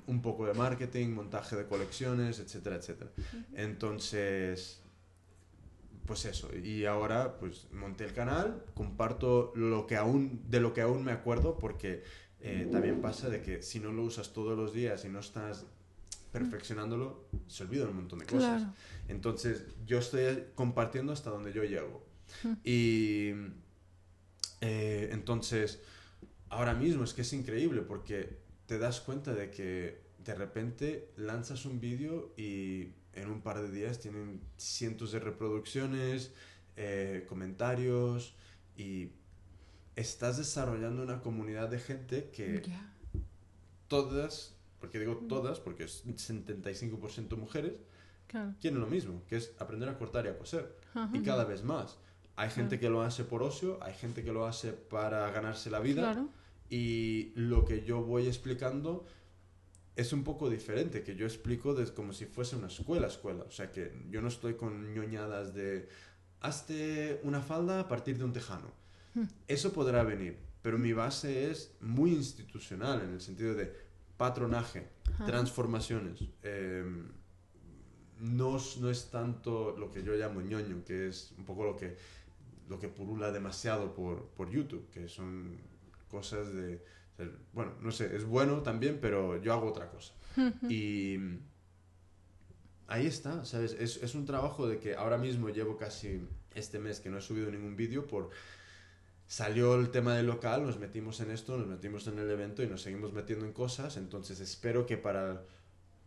un 0.07 0.23
poco 0.23 0.47
de 0.47 0.55
marketing, 0.55 1.09
montaje 1.09 1.57
de 1.57 1.67
colecciones, 1.67 2.39
etcétera, 2.39 2.77
etcétera. 2.77 3.11
Entonces, 3.55 4.81
pues 6.07 6.25
eso. 6.25 6.49
Y 6.57 6.85
ahora, 6.87 7.39
pues 7.39 7.67
monté 7.73 8.05
el 8.05 8.13
canal, 8.13 8.65
comparto 8.75 9.53
lo 9.55 9.87
que 9.87 9.97
aún, 9.97 10.43
de 10.49 10.61
lo 10.61 10.73
que 10.73 10.81
aún 10.81 11.05
me 11.05 11.13
acuerdo, 11.13 11.59
porque 11.59 12.03
eh, 12.41 12.69
también 12.71 13.01
pasa 13.01 13.29
de 13.29 13.43
que 13.43 13.63
si 13.63 13.81
no 13.81 13.93
lo 13.93 14.05
usas 14.05 14.33
todos 14.33 14.57
los 14.57 14.73
días 14.73 15.05
y 15.05 15.09
no 15.09 15.21
estás 15.21 15.67
perfeccionándolo, 16.33 17.27
se 17.47 17.65
olvida 17.65 17.87
un 17.87 17.97
montón 17.97 18.19
de 18.21 18.27
cosas. 18.27 18.63
Claro. 18.63 18.75
Entonces, 19.09 19.65
yo 19.87 19.99
estoy 19.99 20.45
compartiendo 20.55 21.13
hasta 21.13 21.31
donde 21.31 21.53
yo 21.53 21.65
llego. 21.65 22.05
Y 22.65 23.31
eh, 24.61 25.09
entonces, 25.13 25.81
ahora 26.49 26.75
mismo 26.75 27.05
es 27.05 27.15
que 27.15 27.23
es 27.23 27.33
increíble 27.33 27.83
porque 27.83 28.39
te 28.67 28.79
das 28.79 29.01
cuenta 29.01 29.33
de 29.35 29.51
que 29.51 30.01
de 30.19 30.35
repente 30.35 31.11
lanzas 31.17 31.65
un 31.67 31.81
vídeo 31.81 32.33
y 32.37 32.89
en 33.13 33.31
un 33.31 33.41
par 33.41 33.63
de 33.63 33.71
días 33.71 33.99
tienen 34.01 34.41
cientos 34.57 35.13
de 35.13 35.21
reproducciones, 35.21 36.33
eh, 36.77 37.25
comentarios 37.29 38.35
y 38.77 39.13
estás 39.95 40.37
desarrollando 40.37 41.03
una 41.03 41.21
comunidad 41.23 41.69
de 41.71 41.79
gente 41.79 42.31
que 42.31 42.63
todas, 43.89 44.55
porque 44.81 44.99
digo 44.99 45.17
todas, 45.29 45.61
porque 45.61 45.85
es 45.85 46.05
75% 46.05 47.37
mujeres, 47.37 47.73
Claro. 48.27 48.55
quieren 48.61 48.81
lo 48.81 48.87
mismo, 48.89 49.23
que 49.29 49.37
es 49.37 49.53
aprender 49.59 49.89
a 49.89 49.97
cortar 49.97 50.27
y 50.27 50.29
a 50.29 50.37
coser. 50.37 50.77
Ajá. 50.95 51.17
Y 51.17 51.23
cada 51.23 51.45
vez 51.45 51.63
más. 51.63 51.99
Hay 52.35 52.51
gente 52.51 52.79
que 52.79 52.91
lo 52.91 53.01
hace 53.03 53.25
por 53.25 53.43
ocio, 53.43 53.79
hay 53.83 53.95
gente 53.95 54.23
que 54.23 54.33
lo 54.33 54.45
hace 54.47 54.73
para 54.73 55.31
ganarse 55.31 55.71
la 55.71 55.79
vida. 55.81 56.03
Claro. 56.13 56.29
Y 56.71 57.33
lo 57.37 57.65
que 57.65 57.85
yo 57.85 58.03
voy 58.03 58.27
explicando 58.27 59.07
es 59.95 60.13
un 60.13 60.25
poco 60.25 60.51
diferente, 60.51 61.03
que 61.03 61.15
yo 61.17 61.25
explico 61.27 61.75
desde 61.75 61.95
como 61.95 62.13
si 62.13 62.27
fuese 62.27 62.57
una 62.57 62.67
escuela, 62.67 63.07
escuela. 63.07 63.45
O 63.45 63.51
sea, 63.51 63.71
que 63.73 63.93
yo 64.11 64.21
no 64.21 64.29
estoy 64.29 64.55
con 64.55 64.93
ñoñadas 64.95 65.55
de, 65.55 65.89
hazte 66.41 67.21
una 67.23 67.41
falda 67.41 67.81
a 67.81 67.89
partir 67.89 68.19
de 68.19 68.25
un 68.25 68.33
tejano. 68.33 68.71
Hmm. 69.15 69.25
Eso 69.49 69.73
podrá 69.73 70.03
venir, 70.03 70.37
pero 70.61 70.77
mi 70.79 70.93
base 70.93 71.51
es 71.51 71.77
muy 71.81 72.13
institucional 72.13 73.03
en 73.03 73.11
el 73.15 73.21
sentido 73.21 73.55
de 73.55 73.73
patronaje, 74.19 74.89
transformaciones. 75.25 76.21
eh, 76.43 76.85
no, 78.21 78.57
es- 78.57 78.79
no 78.79 78.91
es 78.91 79.11
tanto 79.11 79.77
lo 79.79 79.91
que 79.91 80.03
yo 80.03 80.15
llamo 80.15 80.41
ñoño, 80.41 80.85
que 80.85 81.09
es 81.09 81.35
un 81.39 81.45
poco 81.45 81.65
lo 81.65 81.77
que, 81.77 81.97
lo 82.69 82.79
que 82.79 82.89
purula 82.89 83.31
demasiado 83.31 83.95
por, 83.95 84.29
por 84.31 84.51
YouTube, 84.51 84.89
que 84.91 85.09
son 85.09 85.59
cosas 86.09 86.53
de... 86.53 86.83
Bueno, 87.53 87.73
no 87.81 87.93
sé, 87.93 88.15
es 88.15 88.25
bueno 88.25 88.63
también, 88.63 88.99
pero 89.01 89.41
yo 89.43 89.53
hago 89.53 89.69
otra 89.69 89.89
cosa. 89.89 90.13
Y 90.69 91.19
ahí 92.89 93.07
está, 93.07 93.45
¿sabes? 93.45 93.73
Es, 93.79 93.97
es 94.03 94.15
un 94.15 94.27
trabajo 94.27 94.69
de 94.69 94.79
que 94.79 94.95
ahora 94.95 95.19
mismo 95.19 95.49
llevo 95.49 95.77
casi 95.77 96.21
este 96.55 96.79
mes 96.79 97.01
que 97.01 97.11
no 97.11 97.19
he 97.19 97.23
subido 97.23 97.51
ningún 97.51 97.77
vídeo 97.77 98.07
por... 98.07 98.31
Salió 99.29 99.75
el 99.75 99.91
tema 99.91 100.15
del 100.15 100.27
local, 100.27 100.65
nos 100.65 100.79
metimos 100.79 101.19
en 101.21 101.33
esto, 101.33 101.57
nos 101.57 101.67
metimos 101.67 102.07
en 102.07 102.19
el 102.21 102.31
evento 102.31 102.63
y 102.63 102.69
nos 102.69 102.83
seguimos 102.83 103.13
metiendo 103.13 103.45
en 103.45 103.53
cosas, 103.53 103.97
entonces 103.97 104.39
espero 104.39 104.87
que 104.87 104.97
para 104.99 105.43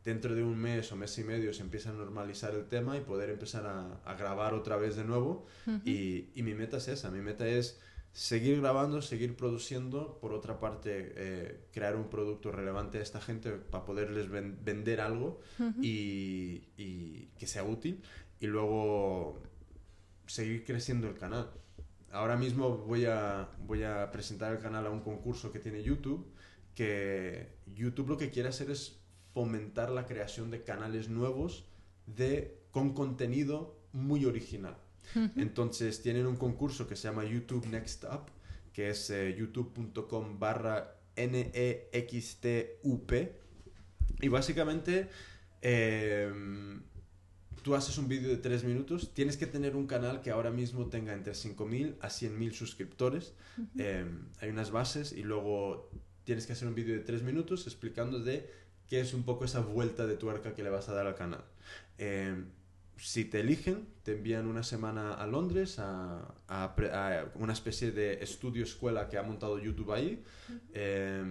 dentro 0.05 0.34
de 0.34 0.41
un 0.41 0.57
mes 0.57 0.89
o 0.93 0.95
mes 0.95 1.17
y 1.17 1.26
medio 1.26 1.53
se 1.53 1.61
empiece 1.61 1.89
a 1.89 1.91
normalizar 1.91 2.55
el 2.55 2.67
tema 2.67 2.95
y 2.95 3.01
poder 3.01 3.30
empezar 3.30 3.65
a, 3.65 3.99
a 4.05 4.13
grabar 4.13 4.53
otra 4.53 4.77
vez 4.77 4.95
de 4.95 5.03
nuevo. 5.03 5.45
y, 5.84 6.30
y 6.34 6.43
mi 6.43 6.53
meta 6.53 6.77
es 6.77 6.88
esa, 6.88 7.11
mi 7.11 7.19
meta 7.19 7.45
es 7.45 7.81
seguir 8.19 8.59
grabando, 8.59 9.01
seguir 9.01 9.37
produciendo, 9.37 10.17
por 10.19 10.33
otra 10.33 10.59
parte 10.59 11.13
eh, 11.15 11.67
crear 11.71 11.95
un 11.95 12.09
producto 12.09 12.51
relevante 12.51 12.97
a 12.97 13.01
esta 13.01 13.21
gente 13.21 13.51
para 13.51 13.85
poderles 13.85 14.27
ven- 14.29 14.57
vender 14.61 14.99
algo 14.99 15.39
y, 15.81 16.63
y 16.75 17.29
que 17.39 17.47
sea 17.47 17.63
útil 17.63 18.01
y 18.41 18.47
luego 18.47 19.39
seguir 20.27 20.65
creciendo 20.65 21.07
el 21.07 21.15
canal. 21.15 21.49
Ahora 22.11 22.35
mismo 22.35 22.77
voy 22.79 23.05
a, 23.05 23.51
voy 23.65 23.83
a 23.83 24.11
presentar 24.11 24.51
el 24.51 24.59
canal 24.59 24.85
a 24.85 24.89
un 24.89 24.99
concurso 24.99 25.53
que 25.53 25.59
tiene 25.59 25.81
YouTube, 25.81 26.27
que 26.75 27.53
YouTube 27.67 28.09
lo 28.09 28.17
que 28.17 28.31
quiere 28.31 28.49
hacer 28.49 28.69
es 28.69 28.99
fomentar 29.33 29.91
la 29.91 30.05
creación 30.05 30.51
de 30.51 30.63
canales 30.63 31.07
nuevos 31.07 31.63
de, 32.05 32.57
con 32.71 32.93
contenido 32.93 33.79
muy 33.93 34.25
original. 34.25 34.75
Entonces 35.36 36.02
tienen 36.02 36.26
un 36.27 36.36
concurso 36.36 36.88
que 36.88 36.95
se 36.95 37.07
llama 37.07 37.23
YouTube 37.26 37.68
Next 37.68 38.03
Up, 38.03 38.31
que 38.73 38.90
es 38.90 39.10
eh, 39.10 39.36
youtube.com 39.38 40.40
barra 40.40 40.95
NEXTUP. 41.15 43.11
Y 44.22 44.27
básicamente 44.27 45.10
eh, 45.61 46.31
tú 47.61 47.76
haces 47.76 47.98
un 47.98 48.07
vídeo 48.07 48.30
de 48.30 48.38
3 48.38 48.64
minutos, 48.64 49.14
tienes 49.14 49.38
que 49.38 49.45
tener 49.45 49.76
un 49.76 49.88
canal 49.88 50.22
que 50.22 50.31
ahora 50.31 50.52
mismo 50.52 50.88
tenga 50.88 51.14
entre 51.14 51.34
5.000 51.34 51.98
a 52.02 52.07
100.000 52.07 52.52
suscriptores. 52.52 53.34
Eh, 53.77 54.06
hay 54.40 54.49
unas 54.49 54.72
bases 54.72 55.11
y 55.11 55.23
luego 55.23 55.90
tienes 56.23 56.45
que 56.45 56.53
hacer 56.53 56.68
un 56.68 56.76
vídeo 56.76 56.95
de 56.95 57.02
3 57.02 57.23
minutos 57.23 57.68
explicando 57.68 58.19
de 58.19 58.49
qué 58.88 58.99
es 58.99 59.14
un 59.14 59.23
poco 59.23 59.45
esa 59.45 59.60
vuelta 59.61 60.07
de 60.07 60.15
tuerca 60.18 60.53
que 60.53 60.64
le 60.64 60.69
vas 60.69 60.90
a 60.90 60.94
dar 60.94 61.07
al 61.07 61.15
canal. 61.15 61.44
Eh, 61.98 62.44
si 62.99 63.26
te 63.26 63.39
eligen, 63.39 63.88
te 64.03 64.13
envían 64.13 64.45
una 64.47 64.63
semana 64.63 65.13
a 65.13 65.26
Londres 65.26 65.80
a, 65.80 66.34
a 66.47 66.76
pre- 66.76 66.91
a 66.91 67.31
una 67.35 67.53
especie 67.53 67.91
de 67.91 68.21
estudio 68.23 68.63
escuela 68.63 69.07
que 69.09 69.17
ha 69.17 69.23
montado 69.23 69.57
YouTube 69.59 69.91
ahí. 69.93 70.23
Eh, 70.73 71.23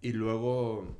y 0.00 0.12
luego 0.12 0.96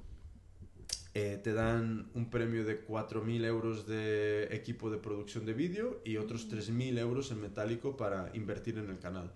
eh, 1.14 1.40
te 1.42 1.52
dan 1.52 2.08
un 2.14 2.30
premio 2.30 2.64
de 2.64 2.86
4.000 2.86 3.44
euros 3.44 3.86
de 3.86 4.44
equipo 4.54 4.90
de 4.90 4.98
producción 4.98 5.44
de 5.44 5.52
vídeo 5.52 6.00
y 6.04 6.16
otros 6.16 6.48
3.000 6.50 6.98
euros 6.98 7.30
en 7.30 7.40
metálico 7.40 7.96
para 7.96 8.30
invertir 8.34 8.78
en 8.78 8.88
el 8.90 8.98
canal. 8.98 9.32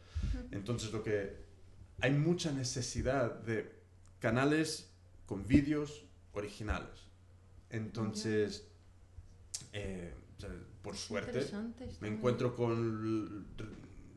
Entonces 0.52 0.92
lo 0.92 1.02
que 1.02 1.36
hay 2.00 2.12
mucha 2.12 2.50
necesidad 2.52 3.32
de 3.42 3.70
canales 4.20 4.90
con 5.26 5.46
vídeos 5.46 6.04
originales. 6.32 7.06
Entonces, 7.70 8.66
eh, 9.72 10.12
o 10.36 10.40
sea, 10.40 10.50
por 10.82 10.96
suerte, 10.96 11.40
me 12.00 12.08
encuentro 12.08 12.54
con, 12.54 13.46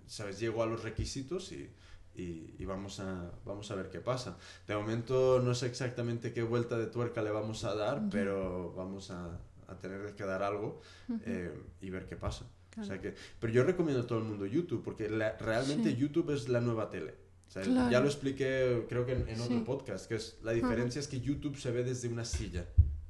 ¿sabes? 0.08 0.40
Llego 0.40 0.64
a 0.64 0.66
los 0.66 0.84
requisitos 0.84 1.52
y, 1.52 1.70
y, 2.16 2.56
y 2.60 2.66
vamos, 2.66 3.00
a, 3.00 3.32
vamos 3.46 3.70
a 3.72 3.76
ver 3.76 3.90
qué 3.90 4.00
pasa. 4.00 4.38
De 4.68 4.76
momento 4.76 5.42
no 5.44 5.54
sé 5.56 5.68
exactamente 5.68 6.34
qué 6.34 6.44
vuelta 6.44 6.78
de 6.78 6.88
tuerca 6.88 7.22
le 7.22 7.32
vamos 7.32 7.64
a 7.64 7.76
dar, 7.76 8.04
pero 8.12 8.74
vamos 8.74 9.12
a, 9.12 9.40
a 9.68 9.78
tener 9.80 10.16
que 10.16 10.24
dar 10.26 10.44
algo 10.44 10.82
eh, 11.26 11.52
y 11.82 11.90
ver 11.90 12.06
qué 12.06 12.16
pasa. 12.16 12.46
O 12.80 12.84
sea 12.84 13.02
que, 13.02 13.14
pero 13.40 13.52
yo 13.52 13.64
recomiendo 13.64 14.04
a 14.04 14.08
todo 14.08 14.20
el 14.20 14.26
mundo 14.26 14.46
YouTube, 14.46 14.84
porque 14.84 15.10
la- 15.10 15.38
realmente 15.38 15.90
Sí. 15.92 15.96
YouTube 15.98 16.32
es 16.32 16.48
la 16.50 16.62
nueva 16.62 16.90
tele. 16.90 17.14
O 17.48 17.52
sea, 17.52 17.64
Claro. 17.64 17.92
Ya 17.92 18.00
lo 18.00 18.06
expliqué, 18.06 18.86
creo 18.88 19.06
que 19.06 19.14
en, 19.14 19.28
en 19.28 19.42
otro 19.42 19.64
podcast, 19.66 20.08
que 20.08 20.16
es 20.16 20.38
la 20.44 20.52
diferencia 20.52 21.00
es 21.00 21.08
que 21.08 21.20
YouTube 21.20 21.58
se 21.58 21.72
ve 21.72 21.84
desde 21.84 22.08
una 22.08 22.24
silla, 22.24 22.68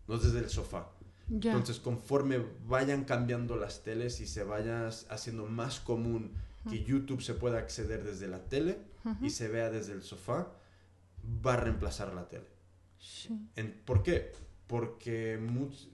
no 0.07 0.18
desde 0.18 0.40
el 0.40 0.49
sofá. 0.49 0.90
Ya. 1.30 1.52
Entonces, 1.52 1.80
conforme 1.80 2.44
vayan 2.68 3.04
cambiando 3.06 3.56
las 3.56 3.84
teles 3.84 4.20
y 4.20 4.28
se 4.28 4.44
vaya 4.44 4.88
haciendo 5.10 5.46
más 5.46 5.80
común 5.80 6.32
que 6.70 6.84
YouTube 6.84 7.22
se 7.22 7.34
pueda 7.34 7.58
acceder 7.60 8.04
desde 8.04 8.28
la 8.28 8.44
tele 8.46 8.78
y 9.22 9.30
se 9.30 9.48
vea 9.48 9.70
desde 9.70 9.94
el 9.94 10.04
sofá, 10.04 10.52
va 11.46 11.54
a 11.54 11.58
reemplazar 11.58 12.14
la 12.14 12.28
tele. 12.28 12.48
sí. 13.00 13.30
En- 13.56 13.74
¿Por 13.86 14.04
qué? 14.04 14.32
Porque 14.68 15.40
much- 15.40 15.88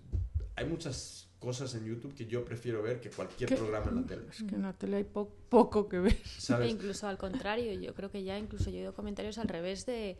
hay 0.56 0.66
muchas 0.66 1.30
cosas 1.40 1.76
en 1.76 1.86
YouTube 1.86 2.14
que 2.16 2.26
yo 2.26 2.44
prefiero 2.44 2.82
ver 2.82 3.00
que 3.00 3.10
cualquier 3.10 3.50
¿Qué? 3.50 3.56
programa 3.56 3.90
en 3.92 3.96
la 3.98 4.02
tele. 4.08 4.24
Es 4.30 4.44
que 4.44 4.56
en 4.56 4.62
la 4.64 4.74
tele 4.74 4.98
hay 4.98 5.04
po- 5.04 5.30
poco 5.50 5.88
que 5.88 6.00
ver. 6.00 6.14
E 6.14 6.22
¿Sabes? 6.40 6.72
incluso 6.72 7.08
al 7.08 7.18
contrario, 7.18 7.72
yo 7.80 7.94
creo 7.94 8.10
que 8.10 8.24
ya 8.24 8.38
incluso 8.40 8.70
yo 8.70 8.78
he 8.78 8.80
oído 8.80 8.94
comentarios 8.96 9.38
al 9.38 9.48
revés 9.48 9.86
de, 9.86 10.18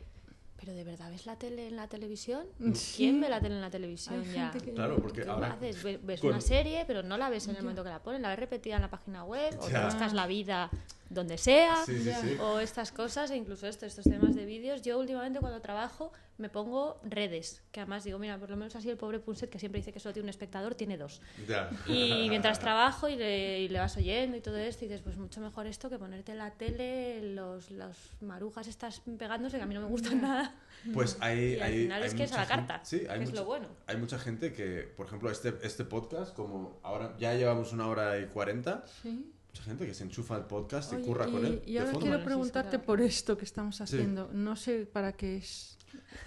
pero 0.58 0.74
de 0.74 0.84
verdad 0.84 1.10
ves 1.12 1.26
la 1.26 1.36
tele 1.38 1.68
en 1.68 1.76
la 1.76 1.88
televisión? 1.88 2.46
Sí. 2.74 2.94
¿Quién 2.98 3.22
ve 3.22 3.30
la 3.30 3.40
tele 3.42 3.56
en 3.56 3.62
la 3.62 3.70
televisión 3.70 4.22
Hay 4.22 4.34
ya? 4.34 4.50
gente 4.52 4.66
que- 4.66 4.74
Claro, 4.74 4.98
porque 5.02 5.24
¿Qué 5.24 5.30
ahora 5.30 5.54
haces? 5.54 5.84
Ve- 5.84 6.00
Ves 6.02 6.22
con- 6.22 6.30
una 6.32 6.42
serie, 6.42 6.84
pero 6.88 7.04
no 7.04 7.18
la 7.18 7.30
ves 7.30 7.48
en 7.48 7.56
el 7.56 7.62
momento 7.62 7.84
que 7.84 7.90
la 7.90 8.02
ponen, 8.02 8.22
la 8.22 8.30
ves 8.30 8.40
repetida 8.40 8.76
en 8.76 8.82
la 8.82 8.90
página 8.90 9.24
web, 9.24 9.56
o 9.60 9.70
Ya. 9.70 9.80
te 9.80 9.86
buscas 9.86 10.14
la 10.14 10.28
vida 10.28 10.70
donde 11.10 11.38
sea, 11.38 11.84
Sí, 11.86 12.00
sí. 12.04 12.38
o 12.42 12.60
estas 12.60 12.92
cosas, 12.92 13.30
e 13.32 13.36
incluso 13.36 13.68
esto, 13.68 13.86
estos 13.86 14.06
temas 14.06 14.36
de 14.36 14.46
vídeos. 14.46 14.82
Yo 14.82 14.98
últimamente 14.98 15.40
cuando 15.40 15.62
trabajo 15.62 16.12
me 16.38 16.50
pongo 16.50 17.00
redes, 17.04 17.62
que 17.72 17.80
además 17.80 18.04
digo, 18.04 18.20
mira, 18.20 18.38
por 18.38 18.50
lo 18.50 18.58
menos 18.58 18.76
así 18.76 18.90
el 18.90 18.98
pobre 18.98 19.20
Punset, 19.20 19.50
que 19.50 19.58
siempre 19.58 19.80
dice 19.80 19.94
que 19.94 20.00
solo 20.02 20.12
tiene 20.14 20.26
un 20.26 20.30
espectador, 20.30 20.76
tiene 20.76 20.98
dos. 20.98 21.22
Ya. 21.48 21.70
Y 21.88 22.28
mientras 22.30 22.60
trabajo 22.60 23.08
y 23.08 23.16
le, 23.16 23.62
y 23.62 23.70
le 23.70 23.80
vas 23.80 23.96
oyendo 23.96 24.36
y 24.36 24.42
todo 24.42 24.58
esto, 24.58 24.84
y 24.84 24.88
dices, 24.90 25.02
pues 25.02 25.16
mucho 25.18 25.40
mejor 25.40 25.66
esto 25.68 25.90
que 25.90 25.98
ponerte 25.98 26.34
en 26.34 26.40
la 26.40 26.52
tele, 26.52 27.22
los, 27.34 27.72
los 27.72 27.96
marujas 28.22 28.68
estas 28.68 29.02
pegándose, 29.18 29.58
que 29.58 29.64
a 29.64 29.66
mí 29.66 29.74
no 29.74 29.82
me 29.82 29.88
gustan 29.88 30.22
nada. 30.22 30.54
Pues 30.94 31.18
hay, 31.22 31.54
Y 31.54 31.60
al 31.60 31.62
hay- 31.64 31.84
final 31.84 32.02
hay 32.02 32.08
es 32.10 32.14
que 32.16 32.24
es 32.24 32.32
a 32.34 32.36
la 32.36 32.42
mucha 32.44 32.56
gente- 32.56 32.68
carta, 32.68 32.86
sí, 32.86 32.96
hay 33.10 33.18
que 33.20 33.24
es 33.24 33.30
mucha- 33.30 33.42
lo 33.42 33.46
bueno. 33.46 33.68
Hay 33.88 33.98
mucha 33.98 34.20
gente 34.20 34.52
que, 34.52 34.82
por 34.98 35.06
ejemplo, 35.08 35.32
este, 35.32 35.54
este 35.64 35.86
podcast, 35.86 36.36
como 36.36 36.80
ahora 36.84 37.16
ya 37.18 37.34
llevamos 37.34 37.72
una 37.72 37.88
hora 37.88 38.20
y 38.20 38.26
cuarenta, 38.26 38.84
Sí. 39.02 39.32
mucha 39.50 39.64
gente 39.64 39.86
que 39.86 39.94
se 39.94 40.04
enchufa 40.04 40.36
al 40.36 40.48
podcast 40.48 40.92
y 40.92 40.98
Oye, 40.98 41.06
curra 41.06 41.26
con 41.28 41.44
y- 41.44 41.48
él. 41.48 41.62
Y 41.66 41.78
ahora 41.78 41.94
quiero 41.98 42.24
preguntarte 42.26 42.78
por 42.78 43.00
esto 43.00 43.38
que 43.38 43.46
estamos 43.46 43.78
Sí. 43.78 43.84
haciendo. 43.84 44.30
No 44.34 44.58
sé 44.58 44.86
para 44.86 45.14
qué 45.14 45.38
es. 45.38 45.75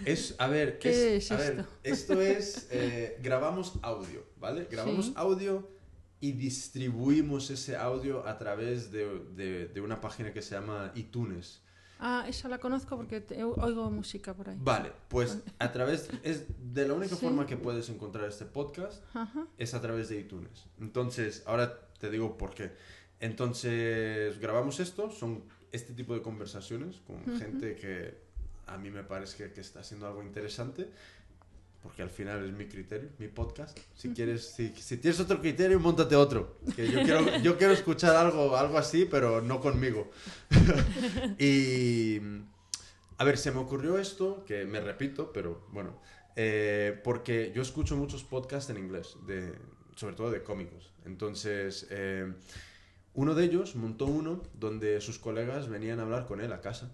Es, 0.05 0.35
a 0.39 0.47
ver, 0.49 0.79
¿Qué 0.79 1.17
es, 1.17 1.25
es 1.25 1.33
a 1.33 1.37
ver, 1.37 1.53
esto? 1.61 1.69
esto 1.83 2.21
es, 2.23 2.69
eh, 2.71 3.19
grabamos 3.23 3.75
audio, 3.83 4.25
¿vale? 4.39 4.69
Grabamos 4.71 5.07
Sí. 5.07 5.13
audio 5.17 5.69
y 6.21 6.33
distribuimos 6.33 7.51
ese 7.51 7.77
audio 7.77 8.27
a 8.27 8.39
través 8.39 8.91
de, 8.93 9.07
de- 9.35 9.67
de 9.67 9.81
una 9.81 10.01
página 10.01 10.33
que 10.33 10.43
se 10.43 10.55
llama 10.55 10.93
iTunes. 10.95 11.63
Ah, 12.01 12.25
esa 12.29 12.49
la 12.49 12.59
conozco 12.59 12.97
porque 12.97 13.21
te- 13.21 13.43
oigo 13.43 13.91
música 13.91 14.33
por 14.35 14.49
ahí. 14.49 14.57
Vale, 14.61 14.93
pues 15.09 15.39
a 15.59 15.73
través, 15.73 16.09
es 16.23 16.45
de 16.73 16.87
la 16.87 16.95
única 16.95 17.17
Sí. 17.17 17.25
forma 17.27 17.45
que 17.47 17.57
puedes 17.57 17.89
encontrar 17.89 18.29
este 18.29 18.45
podcast 18.45 19.03
Ajá. 19.15 19.47
es 19.59 19.75
a 19.75 19.81
través 19.81 20.09
de 20.09 20.21
iTunes. 20.21 20.67
Entonces, 20.81 21.43
ahora 21.47 21.89
te 21.99 22.09
digo 22.09 22.37
por 22.39 22.55
qué. 22.55 22.71
Entonces, 23.19 24.39
grabamos 24.39 24.79
esto, 24.81 25.11
son 25.11 25.45
este 25.73 25.93
tipo 25.93 26.15
de 26.15 26.23
conversaciones 26.23 27.01
con 27.07 27.39
gente 27.39 27.75
que 27.77 28.28
a 28.69 28.79
mí 28.79 28.91
me 28.91 29.05
parece 29.05 29.37
que, 29.37 29.53
que 29.53 29.61
está 29.61 29.81
haciendo 29.81 30.07
algo 30.07 30.23
interesante, 30.23 30.89
porque 31.83 32.03
al 32.03 32.11
final 32.11 32.45
es 32.45 32.53
mi 32.53 32.67
criterio, 32.67 33.11
mi 33.19 33.29
podcast. 33.29 33.79
Si 33.95 34.11
quieres, 34.11 34.47
si, 34.47 34.69
si 34.75 34.97
tienes 34.97 35.21
otro 35.21 35.41
criterio, 35.41 35.79
montate 35.79 36.17
otro. 36.17 36.59
Que 36.75 36.91
yo 36.91 37.03
quiero, 37.03 37.39
yo 37.43 37.57
quiero 37.57 37.73
escuchar 37.73 38.17
algo, 38.17 38.57
algo 38.57 38.79
así, 38.79 39.05
pero 39.05 39.41
no 39.41 39.61
conmigo. 39.61 40.11
y, 41.39 42.21
a 43.17 43.25
ver, 43.25 43.39
se 43.39 43.53
me 43.53 43.59
ocurrió 43.59 43.99
esto, 43.99 44.45
que 44.45 44.65
me 44.65 44.81
repito, 44.81 45.33
pero 45.33 45.67
bueno, 45.71 46.01
eh, 46.37 47.01
porque 47.03 47.53
yo 47.55 47.63
escucho 47.63 47.97
muchos 47.97 48.23
podcasts 48.25 48.71
en 48.71 48.79
inglés, 48.79 49.17
de, 49.27 49.55
sobre 49.95 50.15
todo 50.15 50.31
de 50.31 50.43
cómicos. 50.43 50.93
Entonces, 51.05 51.87
eh, 51.91 52.33
uno 53.15 53.35
de 53.35 53.45
ellos 53.45 53.77
montó 53.77 54.07
uno 54.07 54.43
donde 54.55 55.01
sus 55.01 55.19
colegas 55.19 55.69
venían 55.69 56.01
a 56.01 56.03
hablar 56.03 56.27
con 56.27 56.41
él 56.41 56.53
a 56.53 56.61
casa. 56.61 56.93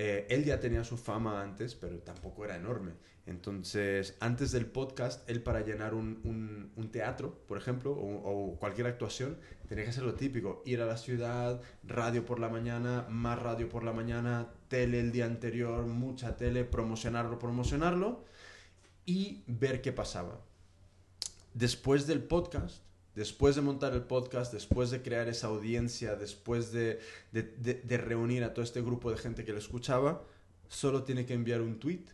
Eh, 0.00 0.26
él 0.30 0.44
ya 0.44 0.60
tenía 0.60 0.84
su 0.84 0.96
fama 0.96 1.42
antes, 1.42 1.74
pero 1.74 1.98
tampoco 1.98 2.44
era 2.44 2.54
enorme. 2.56 2.92
Entonces, 3.26 4.16
antes 4.20 4.52
del 4.52 4.64
podcast, 4.66 5.28
él 5.28 5.42
para 5.42 5.60
llenar 5.60 5.92
un, 5.92 6.70
un- 6.76 6.90
teatro, 6.90 7.42
por 7.46 7.58
ejemplo, 7.58 7.92
o, 7.92 8.52
o 8.52 8.58
cualquier 8.58 8.86
actuación, 8.86 9.36
tenía 9.68 9.84
que 9.84 9.90
hacer 9.90 10.04
lo 10.04 10.14
típico, 10.14 10.62
ir 10.64 10.80
a 10.80 10.86
la 10.86 10.96
ciudad, 10.96 11.60
radio 11.82 12.24
por 12.24 12.38
la 12.38 12.48
mañana, 12.48 13.06
más 13.10 13.38
radio 13.42 13.68
por 13.68 13.84
la 13.84 13.92
mañana, 13.92 14.48
tele 14.68 15.00
el 15.00 15.12
día 15.12 15.26
anterior, 15.26 15.84
mucha 15.84 16.36
tele, 16.36 16.64
promocionarlo, 16.64 17.38
promocionarlo 17.38 18.24
y 19.04 19.42
ver 19.46 19.82
qué 19.82 19.92
pasaba. 19.92 20.40
Después 21.52 22.06
del 22.06 22.22
podcast, 22.22 22.82
después 23.14 23.56
de 23.56 23.62
montar 23.62 23.94
el 23.94 24.02
podcast, 24.02 24.52
después 24.52 24.90
de 24.90 25.02
crear 25.02 25.28
esa 25.28 25.48
audiencia, 25.48 26.16
después 26.16 26.72
de, 26.72 27.00
reunir 27.88 28.44
a 28.44 28.54
todo 28.54 28.64
este 28.64 28.82
grupo 28.82 29.10
de 29.10 29.16
gente 29.16 29.44
que 29.44 29.52
lo 29.52 29.58
escuchaba, 29.58 30.24
solo 30.68 31.04
tiene 31.04 31.26
que 31.26 31.34
enviar 31.34 31.60
un 31.60 31.78
tweet 31.78 32.04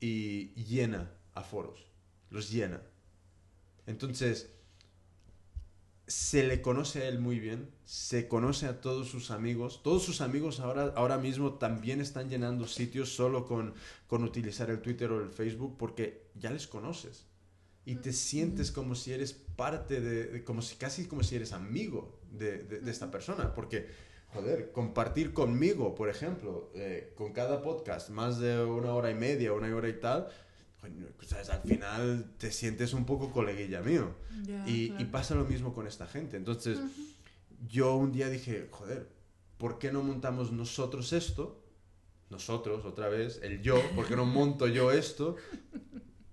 y 0.00 0.54
llena 0.64 1.12
a 1.34 1.42
foros, 1.42 1.86
los 2.30 2.50
llena. 2.50 2.80
Entonces, 3.86 4.50
se 6.10 6.42
le 6.42 6.60
conoce 6.60 7.02
a 7.02 7.08
él 7.08 7.20
muy 7.20 7.38
bien, 7.38 7.70
se 7.84 8.26
conoce 8.26 8.66
a 8.66 8.80
todos 8.80 9.08
sus 9.08 9.30
amigos, 9.30 9.80
todos 9.84 10.02
sus 10.02 10.20
amigos 10.20 10.58
ahora, 10.58 10.92
ahora 10.96 11.18
mismo 11.18 11.54
también 11.54 12.00
están 12.00 12.28
llenando 12.28 12.66
sitios 12.66 13.14
solo 13.14 13.46
con, 13.46 13.74
con 14.08 14.24
utilizar 14.24 14.70
el 14.70 14.82
Twitter 14.82 15.12
o 15.12 15.22
el 15.22 15.30
Facebook 15.30 15.76
porque 15.78 16.26
ya 16.34 16.50
les 16.50 16.66
conoces 16.66 17.29
y 17.90 17.96
te 17.96 18.12
sientes 18.12 18.70
como 18.72 18.94
si 18.94 19.12
eres 19.12 19.32
parte 19.32 20.00
de, 20.00 20.24
de- 20.26 20.44
como 20.44 20.62
si 20.62 20.76
casi 20.76 21.06
como 21.06 21.22
si 21.22 21.36
eres 21.36 21.52
amigo 21.52 22.00
de, 22.30 22.58
de- 22.64 22.80
de 22.80 22.90
esta 22.90 23.10
persona 23.10 23.54
porque 23.54 23.88
joder 24.32 24.70
compartir 24.72 25.32
conmigo 25.32 25.94
por 25.94 26.08
ejemplo 26.08 26.70
eh, 26.74 27.12
con 27.16 27.32
cada 27.32 27.62
podcast 27.62 28.10
más 28.10 28.38
de 28.38 28.62
una 28.64 28.92
hora 28.94 29.10
y 29.10 29.14
media 29.14 29.52
una 29.52 29.74
hora 29.74 29.88
y 29.88 29.98
tal 30.00 30.28
¿sabes? 31.26 31.50
al 31.50 31.62
final 31.62 32.32
te 32.38 32.50
sientes 32.52 32.94
un 32.94 33.04
poco 33.04 33.30
coleguilla 33.32 33.82
mío. 33.82 34.14
Ya, 34.44 34.66
y, 34.66 34.84
y 34.84 34.88
claro. 34.90 35.10
pasa 35.10 35.34
lo 35.34 35.44
mismo 35.44 35.74
con 35.74 35.86
esta 35.86 36.06
gente. 36.06 36.38
Entonces 36.38 36.78
yo 37.68 37.96
un 37.96 38.12
día 38.12 38.28
dije 38.30 38.68
joder 38.70 39.08
¿por 39.58 39.78
qué 39.78 39.92
no 39.92 40.02
montamos 40.02 40.52
nosotros 40.52 41.12
esto 41.12 41.62
nosotros 42.30 42.84
otra 42.86 43.08
vez 43.08 43.40
el 43.42 43.60
yo 43.60 43.74
¿por 43.96 44.06
qué 44.06 44.14
no 44.16 44.24
monto 44.24 44.66
yo 44.68 44.90
esto 44.92 45.36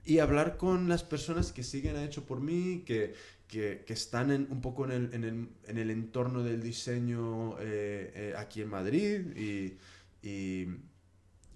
y 0.07 0.19
hablar 0.19 0.55
con 0.55 0.88
las 0.88 1.03
personas 1.03 1.51
que 1.51 1.63
siguen 1.63 1.97
a 1.97 2.03
Hecho 2.05 2.25
por 2.25 2.39
mí, 2.39 2.84
que, 2.85 3.13
que, 3.45 3.84
que 3.85 3.93
están 3.93 4.31
en, 4.31 4.47
un 4.49 4.61
poco 4.61 4.85
en 4.85 4.91
el, 4.91 5.13
en, 5.13 5.23
el, 5.25 5.49
en 5.65 5.77
el 5.77 5.91
entorno 5.91 6.43
del 6.43 6.63
diseño 6.63 7.59
eh, 7.59 8.13
eh, 8.15 8.34
aquí 8.38 8.61
en 8.61 8.69
Madrid 8.69 9.35
y, 9.35 9.77
y, 10.25 10.67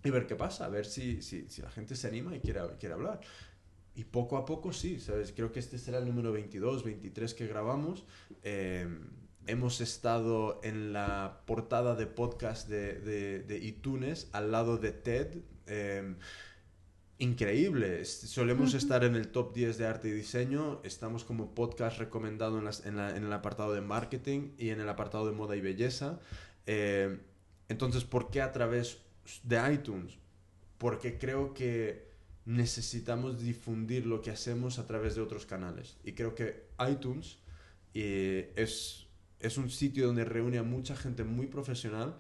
y 0.04 0.10
ver 0.10 0.28
qué 0.28 0.36
pasa, 0.36 0.66
a 0.66 0.70
ver 0.70 0.86
si, 0.86 1.22
si, 1.22 1.48
si 1.48 1.62
la 1.62 1.72
gente 1.72 1.96
se 1.96 2.10
anima 2.10 2.36
y 2.36 2.42
quiere, 2.42 2.60
quiere 2.78 2.94
hablar. 2.94 3.22
y 3.96 4.04
poco 4.04 4.36
a 4.36 4.44
poco 4.46 4.74
sí, 4.74 5.00
¿sabes? 5.00 5.32
Creo 5.34 5.54
que 5.54 5.60
este 5.60 5.78
será 5.78 6.00
el 6.00 6.06
número 6.06 6.34
22, 6.34 6.84
23 6.84 7.34
que 7.34 7.48
grabamos. 7.48 8.06
Eh, 8.44 8.86
hemos 9.48 9.80
estado 9.80 10.60
en 10.64 10.92
la 10.92 11.42
portada 11.46 11.96
de 11.96 12.06
podcast 12.06 12.68
de, 12.68 13.00
de, 13.00 13.40
de 13.44 13.58
iTunes 13.60 14.28
al 14.34 14.52
lado 14.52 14.78
de 14.78 14.92
TED. 14.92 15.38
Eh, 15.68 16.16
increíble. 17.22 18.04
Solemos 18.04 18.74
estar 18.74 19.04
en 19.04 19.16
el 19.16 19.28
top 19.28 19.54
10 19.54 19.78
de 19.78 19.86
arte 19.86 20.08
y 20.08 20.12
diseño. 20.12 20.82
Estamos 20.84 21.24
como 21.24 21.54
podcast 21.54 22.00
recomendado 22.00 22.58
en, 22.58 22.66
las, 22.66 22.84
en, 22.86 22.96
la, 22.98 23.16
en, 23.16 23.24
el 23.24 23.32
apartado 23.32 23.74
de 23.74 23.82
marketing 23.82 24.50
y 24.58 24.70
en 24.70 24.82
el 24.82 24.90
apartado 24.90 25.28
de 25.28 25.32
moda 25.32 25.56
y 25.56 25.62
belleza. 25.62 26.20
Eh, 26.66 27.20
entonces, 27.70 28.06
¿por 28.06 28.32
qué 28.32 28.42
a 28.42 28.52
través 28.52 28.98
de 29.44 29.72
iTunes? 29.72 30.18
Porque 30.80 31.20
creo 31.20 31.54
que 31.54 32.10
necesitamos 32.46 33.40
difundir 33.40 34.08
lo 34.08 34.24
que 34.24 34.32
hacemos 34.32 34.80
a 34.80 34.88
través 34.88 35.14
de 35.14 35.22
otros 35.22 35.46
canales. 35.46 35.98
Y 36.04 36.14
creo 36.14 36.34
que 36.34 36.66
iTunes 36.90 37.38
eh, 37.94 38.52
es, 38.56 39.06
es 39.40 39.60
un 39.60 39.70
sitio 39.70 40.08
donde 40.08 40.26
reúne 40.26 40.58
a 40.58 40.64
mucha 40.64 40.96
gente 40.96 41.24
muy 41.24 41.46
profesional. 41.46 42.20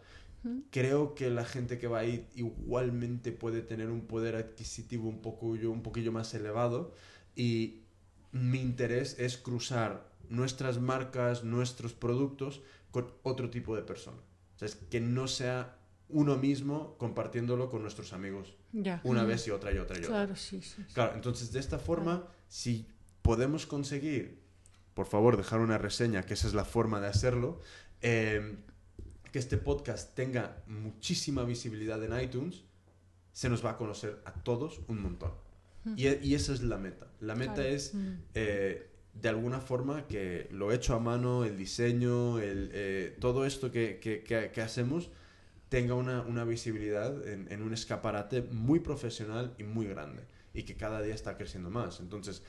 Creo 0.71 1.13
que 1.13 1.29
la 1.29 1.45
gente 1.45 1.77
que 1.77 1.87
va 1.87 1.99
ahí 1.99 2.27
igualmente 2.35 3.31
puede 3.31 3.61
tener 3.61 3.89
un 3.89 4.01
poder 4.01 4.35
adquisitivo 4.35 5.07
un, 5.07 5.21
poco, 5.21 5.47
un 5.47 5.83
poquillo 5.83 6.11
más 6.11 6.33
elevado. 6.33 6.93
Y 7.35 7.83
mi 8.31 8.59
interés 8.59 9.17
es 9.19 9.37
cruzar 9.37 10.09
nuestras 10.29 10.79
marcas, 10.79 11.43
nuestros 11.43 11.93
productos 11.93 12.61
con 12.91 13.11
otro 13.23 13.49
tipo 13.49 13.75
de 13.75 13.83
persona. 13.83 14.17
O 14.55 14.59
sea, 14.59 14.67
es 14.67 14.75
que 14.75 14.99
no 14.99 15.27
sea 15.27 15.77
uno 16.09 16.37
mismo 16.37 16.97
compartiéndolo 16.97 17.69
con 17.69 17.81
nuestros 17.81 18.13
amigos 18.13 18.53
Ya. 18.73 18.99
una 19.03 19.23
vez 19.23 19.47
y 19.47 19.51
otra 19.51 19.71
y 19.71 19.77
otra 19.77 19.95
y 19.95 19.99
otra. 19.99 20.09
Claro, 20.09 20.35
sí, 20.35 20.61
sí. 20.61 20.83
sí. 20.87 20.93
Claro, 20.93 21.13
entonces 21.15 21.51
de 21.51 21.59
esta 21.59 21.79
forma, 21.79 22.27
si 22.47 22.87
podemos 23.21 23.65
conseguir, 23.65 24.41
por 24.93 25.05
favor, 25.05 25.37
dejar 25.37 25.59
una 25.59 25.77
reseña, 25.77 26.23
que 26.23 26.33
esa 26.33 26.47
es 26.47 26.53
la 26.53 26.65
forma 26.65 26.99
de 26.99 27.07
hacerlo, 27.07 27.59
eh, 28.01 28.57
que 29.31 29.39
este 29.39 29.57
podcast 29.57 30.13
tenga 30.15 30.63
muchísima 30.67 31.43
visibilidad 31.43 32.03
en 32.03 32.19
iTunes, 32.21 32.63
se 33.33 33.49
nos 33.49 33.63
va 33.65 33.71
a 33.71 33.77
conocer 33.77 34.21
a 34.25 34.33
todos 34.33 34.81
un 34.87 35.01
montón. 35.01 35.31
Y, 35.95 36.07
y 36.07 36.35
esa 36.35 36.53
es 36.53 36.61
la 36.61 36.77
meta. 36.77 37.07
La 37.21 37.33
meta 37.35 37.55
Claro. 37.55 37.69
es, 37.69 37.93
Mm. 37.95 38.13
eh, 38.35 38.87
de 39.13 39.29
alguna 39.29 39.59
forma, 39.59 40.05
que 40.07 40.47
lo 40.51 40.71
hecho 40.71 40.93
a 40.95 40.99
mano, 40.99 41.43
el 41.43 41.57
diseño, 41.57 42.39
el, 42.39 42.69
eh, 42.73 43.17
todo 43.19 43.45
esto 43.45 43.71
que, 43.71 43.99
que- 43.99 44.21
que- 44.23 44.51
que 44.51 44.61
hacemos 44.61 45.09
tenga 45.69 45.95
una, 45.95 46.21
una 46.21 46.43
visibilidad 46.43 47.27
en, 47.27 47.51
en 47.51 47.61
un 47.63 47.73
escaparate 47.73 48.41
muy 48.41 48.79
profesional 48.79 49.55
y 49.57 49.63
muy 49.63 49.85
grande. 49.87 50.23
Y 50.53 50.63
que 50.63 50.75
cada 50.75 51.01
día 51.01 51.15
está 51.15 51.37
creciendo 51.37 51.69
más. 51.69 51.99
Entonces, 52.01 52.43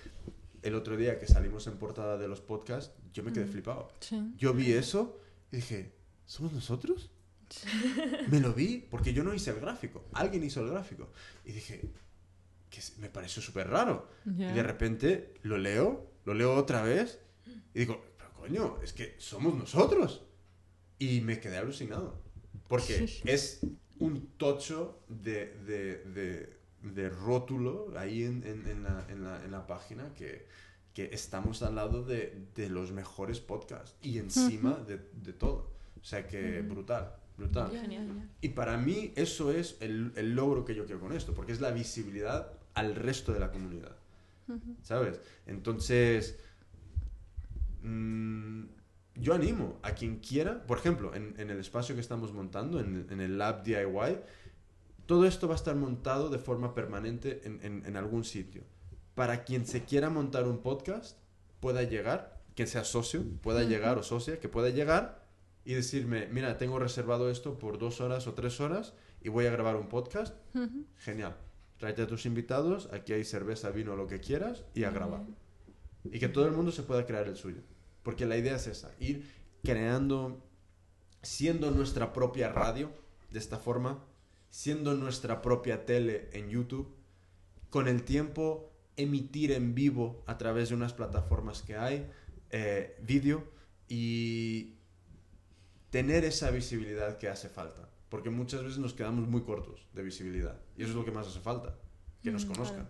el 0.62 0.74
otro 0.74 0.96
día 0.96 1.18
que 1.18 1.26
salimos 1.26 1.66
en 1.68 1.78
portada 1.78 2.18
de 2.18 2.28
los 2.28 2.40
podcasts, 2.40 2.92
yo 3.14 3.22
me 3.22 3.32
quedé 3.32 3.46
Mm. 3.46 3.52
flipado. 3.52 3.88
Sí. 4.00 4.34
Yo 4.36 4.52
vi 4.52 4.72
eso 4.72 5.18
y 5.52 5.56
dije, 5.56 5.92
¿somos 6.26 6.52
nosotros? 6.52 7.10
Me 8.28 8.40
lo 8.40 8.52
vi 8.54 8.78
porque 8.90 9.12
yo 9.12 9.22
no 9.24 9.34
hice 9.34 9.50
el 9.50 9.60
gráfico, 9.60 10.04
alguien 10.12 10.42
hizo 10.44 10.60
el 10.62 10.70
gráfico. 10.70 11.10
Y 11.44 11.52
dije, 11.52 11.82
que 12.70 12.80
me 12.98 13.08
pareció 13.10 13.42
súper 13.42 13.68
raro. 13.68 14.08
Y 14.24 14.54
de 14.54 14.62
repente 14.62 15.34
lo 15.42 15.58
leo, 15.58 16.10
lo 16.24 16.32
leo 16.34 16.54
otra 16.54 16.82
vez 16.82 17.18
y 17.74 17.80
digo, 17.80 18.02
pero 18.16 18.32
coño, 18.32 18.78
es 18.82 18.92
que 18.94 19.14
somos 19.18 19.54
nosotros. 19.54 20.22
Y 20.98 21.20
me 21.20 21.40
quedé 21.40 21.58
alucinado. 21.58 22.22
Porque 22.68 22.94
es 23.26 23.60
un 23.98 24.28
tocho 24.38 25.00
de, 25.08 25.54
de, 25.66 26.04
de- 26.04 26.62
de 26.82 27.08
rótulo 27.10 27.92
ahí 27.96 28.24
en, 28.24 28.42
en- 28.44 28.66
en 28.66 28.82
la, 28.82 29.06
en 29.10 29.22
la- 29.22 29.44
en 29.44 29.50
la 29.52 29.66
página 29.66 30.12
que, 30.14 30.48
que 30.94 31.10
estamos 31.12 31.62
al 31.62 31.74
lado 31.76 32.02
de, 32.04 32.46
de 32.56 32.68
los 32.70 32.90
mejores 32.92 33.38
podcasts 33.40 33.94
y 34.02 34.18
encima 34.18 34.72
de, 34.88 34.98
de 35.12 35.32
todo. 35.32 35.71
O 36.02 36.04
sea 36.04 36.26
que 36.26 36.60
brutal, 36.62 37.14
brutal. 37.38 37.70
Genial. 37.70 38.28
Y 38.40 38.48
para 38.50 38.76
mí 38.76 39.12
eso 39.16 39.52
es 39.52 39.76
el, 39.80 40.12
el 40.16 40.34
logro 40.34 40.64
que 40.64 40.74
yo 40.74 40.84
quiero 40.84 41.00
con 41.00 41.12
esto, 41.12 41.32
porque 41.32 41.52
es 41.52 41.60
la 41.60 41.70
visibilidad 41.70 42.52
al 42.74 42.94
resto 42.96 43.32
de 43.32 43.40
la 43.40 43.50
comunidad. 43.52 43.92
¿Sabes? 44.82 45.20
Entonces, 45.46 46.38
mm, 47.82 48.64
yo 49.16 49.34
animo 49.34 49.78
a 49.82 49.92
quien 49.92 50.18
quiera, 50.18 50.62
por 50.66 50.78
ejemplo, 50.78 51.14
en, 51.14 51.34
en 51.38 51.50
el 51.50 51.58
espacio 51.58 51.94
que 51.94 52.00
estamos 52.00 52.32
montando, 52.32 52.80
en, 52.80 53.06
en 53.10 53.20
el 53.20 53.38
Lab 53.38 53.62
DIY, 53.62 54.18
todo 55.06 55.26
esto 55.26 55.48
va 55.48 55.54
a 55.54 55.56
estar 55.56 55.74
montado 55.76 56.28
de 56.30 56.38
forma 56.38 56.74
permanente 56.74 57.40
en, 57.44 57.60
en- 57.62 57.84
en 57.86 57.96
algún 57.96 58.24
sitio. 58.24 58.62
Para 59.14 59.44
quien 59.44 59.66
se 59.66 59.84
quiera 59.84 60.10
montar 60.10 60.46
un 60.48 60.58
podcast, 60.58 61.18
pueda 61.60 61.82
llegar, 61.82 62.40
quien 62.56 62.66
sea 62.68 62.84
socio, 62.84 63.22
pueda 63.42 63.62
llegar 63.62 63.98
o 63.98 64.02
socia, 64.02 64.40
que 64.40 64.48
pueda 64.48 64.70
llegar 64.70 65.21
y 65.64 65.74
decirme, 65.74 66.28
mira, 66.28 66.58
tengo 66.58 66.78
reservado 66.78 67.30
esto 67.30 67.58
por 67.58 67.78
dos 67.78 68.00
horas 68.00 68.26
o 68.26 68.34
tres 68.34 68.60
horas 68.60 68.94
y 69.20 69.28
voy 69.28 69.46
a 69.46 69.50
grabar 69.50 69.76
un 69.76 69.88
podcast. 69.88 70.34
Genial. 70.98 71.36
Tráete 71.78 72.02
a 72.02 72.06
tus 72.06 72.26
invitados, 72.26 72.88
aquí 72.92 73.12
hay 73.12 73.24
cerveza, 73.24 73.70
vino, 73.70 73.96
lo 73.96 74.06
que 74.06 74.20
quieras 74.20 74.64
y 74.74 74.84
a 74.84 74.90
grabar. 74.90 75.24
Y 76.04 76.18
que 76.18 76.28
todo 76.28 76.46
el 76.46 76.52
mundo 76.52 76.72
se 76.72 76.82
pueda 76.82 77.06
crear 77.06 77.26
el 77.26 77.36
suyo. 77.36 77.62
Porque 78.02 78.26
la 78.26 78.36
idea 78.36 78.56
es 78.56 78.66
esa, 78.66 78.92
ir 78.98 79.24
creando, 79.62 80.44
siendo 81.22 81.70
nuestra 81.70 82.12
propia 82.12 82.48
radio, 82.48 82.90
de 83.30 83.38
esta 83.38 83.58
forma, 83.58 84.04
siendo 84.50 84.94
nuestra 84.94 85.42
propia 85.42 85.86
tele 85.86 86.28
en 86.32 86.50
YouTube, 86.50 86.94
con 87.70 87.88
el 87.88 88.02
tiempo 88.02 88.70
emitir 88.96 89.52
en 89.52 89.74
vivo 89.74 90.22
a 90.26 90.36
través 90.36 90.68
de 90.68 90.74
unas 90.74 90.92
plataformas 90.92 91.62
que 91.62 91.76
hay, 91.76 92.10
eh, 92.50 92.96
vídeo, 93.02 93.44
y 93.88 94.74
tener 95.92 96.24
esa 96.24 96.50
visibilidad 96.50 97.18
que 97.18 97.28
hace 97.28 97.48
falta. 97.48 97.88
Porque 98.08 98.28
muchas 98.30 98.62
veces 98.64 98.78
nos 98.78 98.92
quedamos 98.94 99.28
muy 99.28 99.42
cortos 99.42 99.86
de 99.94 100.02
visibilidad. 100.02 100.60
Y 100.76 100.82
eso 100.82 100.90
es 100.90 100.96
lo 100.96 101.04
que 101.04 101.12
más 101.12 101.28
hace 101.28 101.38
falta, 101.40 101.76
que 102.22 102.30
nos 102.32 102.44
Mm, 102.44 102.48
conozcan. 102.52 102.88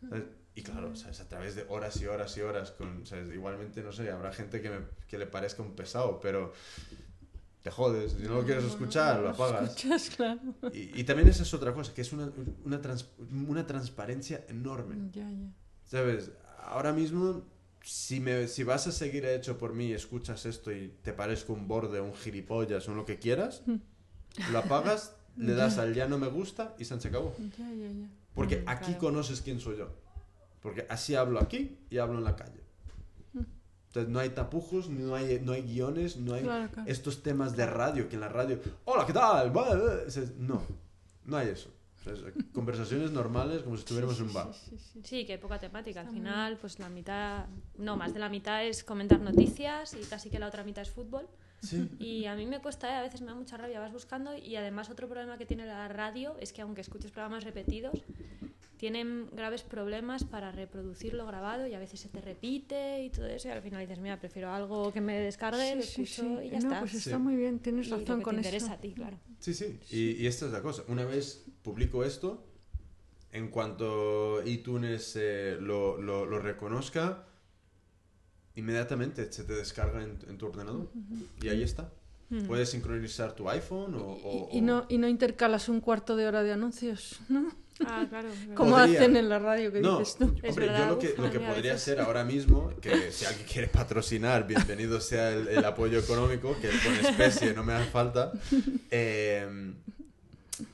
¿sabes? 0.00 0.24
Y 0.54 0.62
claro, 0.62 0.94
¿sabes? 0.96 1.20
a 1.20 1.28
través 1.28 1.54
de 1.54 1.64
horas 1.68 1.98
y 2.02 2.06
horas 2.06 2.36
y 2.36 2.40
horas, 2.42 2.72
con, 2.72 3.06
¿sabes? 3.06 3.32
igualmente, 3.32 3.82
no 3.82 3.92
sé, 3.92 4.10
habrá 4.10 4.32
gente 4.32 4.60
que, 4.60 4.68
me- 4.70 4.84
que 5.06 5.16
le 5.16 5.26
parezca 5.26 5.62
un 5.62 5.74
pesado, 5.74 6.20
pero 6.20 6.52
te 7.62 7.70
jodes, 7.70 8.12
si 8.12 8.24
no 8.24 8.34
lo 8.34 8.44
quieres 8.44 8.64
escuchar, 8.64 9.20
lo 9.20 9.30
apagas. 9.30 9.70
Escuchas, 9.76 10.10
claro. 10.16 10.40
Y, 10.74 11.00
y 11.00 11.04
también 11.04 11.28
esa 11.28 11.42
es 11.44 11.54
otra 11.54 11.72
cosa, 11.72 11.94
que 11.94 12.02
es 12.02 12.12
una, 12.12 12.30
una, 12.64 12.82
trans- 12.82 13.08
una 13.48 13.66
transparencia 13.66 14.44
enorme. 14.48 14.96
Ya, 15.12 15.30
ya. 15.30 15.50
¿Sabes? 15.84 16.32
Ahora 16.64 16.92
mismo, 16.92 17.44
si, 17.82 18.20
me, 18.20 18.46
si 18.48 18.64
vas 18.64 18.86
a 18.86 18.92
seguir 18.92 19.24
hecho 19.24 19.58
por 19.58 19.72
mí, 19.74 19.92
escuchas 19.92 20.46
esto 20.46 20.72
y 20.72 20.94
te 21.02 21.12
parezco 21.12 21.52
un 21.52 21.66
borde, 21.68 22.00
un 22.00 22.14
gilipollas 22.14 22.88
o 22.88 22.94
lo 22.94 23.04
que 23.04 23.18
quieras, 23.18 23.62
lo 24.50 24.58
apagas, 24.58 25.16
le 25.36 25.54
das 25.54 25.78
al 25.78 25.94
ya 25.94 26.06
no 26.08 26.18
me 26.18 26.28
gusta 26.28 26.74
y 26.78 26.84
se 26.84 26.94
acabó. 26.94 27.34
Ya, 27.58 27.70
ya, 27.70 27.90
ya. 27.90 28.08
Porque 28.34 28.58
Mm, 28.58 28.68
aquí 28.68 28.84
claro. 28.86 28.98
conoces 28.98 29.42
quién 29.42 29.60
soy 29.60 29.78
yo. 29.78 29.90
Porque 30.62 30.86
así 30.88 31.14
hablo 31.14 31.40
aquí 31.40 31.76
y 31.90 31.98
hablo 31.98 32.18
en 32.18 32.24
la 32.24 32.36
calle. 32.36 32.60
Entonces 33.88 34.10
no 34.10 34.20
hay 34.20 34.30
tapujos, 34.30 34.88
no 34.88 35.14
hay, 35.14 35.38
no 35.44 35.52
hay 35.52 35.62
guiones, 35.62 36.16
no 36.16 36.32
hay 36.32 36.44
Claro, 36.44 36.70
claro. 36.72 36.88
estos 36.90 37.22
temas 37.22 37.56
de 37.56 37.66
radio, 37.66 38.08
que 38.08 38.14
en 38.14 38.22
la 38.22 38.30
radio, 38.30 38.58
hola, 38.86 39.04
¿qué 39.04 39.12
tal? 39.12 39.54
Va, 39.54 39.74
va", 39.74 40.02
o 40.06 40.10
sea, 40.10 40.22
No, 40.38 40.62
no 41.26 41.36
hay 41.36 41.48
eso. 41.48 41.68
Conversaciones 42.52 43.10
normales 43.12 43.62
como 43.62 43.76
si 43.76 43.80
estuviéramos 43.80 44.18
en 44.18 44.26
un 44.26 44.32
bar. 44.32 44.52
Sí, 44.54 44.70
sí, 44.70 44.78
sí. 44.92 45.00
Sí, 45.04 45.24
que 45.26 45.32
hay 45.34 45.38
poca 45.38 45.58
temática. 45.58 46.00
Al 46.00 46.08
final, 46.08 46.56
pues 46.58 46.78
la 46.78 46.88
mitad, 46.88 47.46
no, 47.78 47.96
más 47.96 48.12
de 48.14 48.20
la 48.20 48.28
mitad 48.28 48.64
es 48.66 48.84
comentar 48.84 49.20
noticias 49.20 49.94
y 49.94 50.04
casi 50.06 50.30
que 50.30 50.38
la 50.38 50.46
otra 50.48 50.64
mitad 50.64 50.82
es 50.82 50.90
fútbol. 50.90 51.28
Sí. 51.62 51.88
Y 52.00 52.24
a 52.26 52.34
mí 52.34 52.44
me 52.46 52.60
cuesta, 52.60 52.90
¿eh? 52.90 52.96
a 52.96 53.02
veces 53.02 53.20
me 53.20 53.28
da 53.28 53.34
mucha 53.34 53.56
rabia, 53.56 53.78
vas 53.78 53.92
buscando 53.92 54.36
y 54.36 54.56
además 54.56 54.90
otro 54.90 55.08
problema 55.08 55.38
que 55.38 55.46
tiene 55.46 55.64
la 55.64 55.86
radio 55.86 56.36
es 56.40 56.52
que 56.52 56.60
aunque 56.62 56.80
escuches 56.80 57.12
programas 57.12 57.44
repetidos, 57.44 58.02
tienen 58.78 59.28
graves 59.32 59.62
problemas 59.62 60.24
para 60.24 60.50
reproducir 60.50 61.14
lo 61.14 61.24
grabado 61.24 61.68
y 61.68 61.74
a 61.74 61.78
veces 61.78 62.00
se 62.00 62.08
te 62.08 62.20
repite 62.20 63.04
y 63.04 63.10
todo 63.10 63.26
eso 63.26 63.46
y 63.46 63.52
al 63.52 63.62
final 63.62 63.80
dices, 63.80 64.00
mira, 64.00 64.18
prefiero 64.18 64.52
algo 64.52 64.92
que 64.92 65.00
me 65.00 65.20
descargue, 65.20 65.76
lo 65.76 65.82
Sí, 65.82 65.88
sí, 65.88 66.02
escucho 66.02 66.40
sí. 66.40 66.46
y 66.48 66.50
ya 66.50 66.58
No, 66.58 66.66
está. 66.66 66.80
pues 66.80 66.94
está 66.94 67.10
Sí. 67.10 67.22
muy 67.22 67.36
bien, 67.36 67.60
tienes 67.60 67.86
Y 67.86 67.90
lo 67.90 67.98
razón 67.98 68.18
que 68.18 68.24
con 68.24 68.34
te 68.34 68.40
eso. 68.40 68.48
interesa 68.48 68.72
a 68.72 68.80
ti, 68.80 68.92
claro. 68.92 69.18
Sí, 69.38 69.54
sí. 69.54 69.78
Y, 69.92 70.22
y 70.22 70.26
esta 70.26 70.46
es 70.46 70.52
la 70.52 70.62
cosa. 70.62 70.82
Una 70.88 71.04
vez 71.04 71.44
publico 71.62 72.04
esto, 72.04 72.44
en 73.32 73.48
cuanto 73.48 74.42
iTunes 74.44 75.16
eh, 75.16 75.56
lo, 75.60 76.00
lo, 76.00 76.26
lo 76.26 76.38
reconozca, 76.38 77.24
inmediatamente 78.54 79.32
se 79.32 79.44
te 79.44 79.54
descarga 79.54 80.02
en, 80.02 80.18
en 80.28 80.38
tu 80.38 80.46
ordenador. 80.46 80.90
Y 81.40 81.48
ahí 81.48 81.62
está. 81.62 81.90
Mm. 82.30 82.42
Puedes 82.46 82.70
sincronizar 82.70 83.34
tu 83.34 83.48
iPhone 83.48 83.94
o... 83.94 84.00
o- 84.24 84.48
Y, 84.52 84.58
y 84.58 84.60
no, 84.60 84.86
y 84.88 84.98
no 84.98 85.08
intercalas 85.08 85.68
un 85.68 85.80
cuarto 85.80 86.16
de 86.16 86.26
hora 86.26 86.42
de 86.42 86.52
anuncios, 86.52 87.20
¿no? 87.28 87.50
Ah, 87.86 88.06
claro. 88.08 88.28
Como 88.54 88.76
hacen 88.76 89.16
en 89.16 89.28
la 89.28 89.38
radio 89.38 89.72
que 89.72 89.80
No, 89.80 89.98
dices 89.98 90.16
tú. 90.16 90.24
Es 90.42 90.50
hombre, 90.50 90.66
yo 90.66 90.72
verdad, 90.72 90.88
lo 90.90 90.98
que, 90.98 91.14
lo 91.16 91.46
podría 91.46 91.74
hacer 91.74 92.00
ahora 92.00 92.24
mismo, 92.24 92.70
que 92.80 93.10
si 93.12 93.24
alguien 93.24 93.46
quiere 93.50 93.68
patrocinar, 93.68 94.46
bienvenido 94.46 95.00
sea 95.00 95.30
el, 95.30 95.48
el 95.48 95.64
apoyo 95.64 95.98
económico, 95.98 96.54
que 96.60 96.68
con 96.68 96.94
especie 96.94 97.54
no 97.54 97.64
me 97.64 97.72
hace 97.72 97.90
falta, 97.90 98.32
eh, 98.90 99.72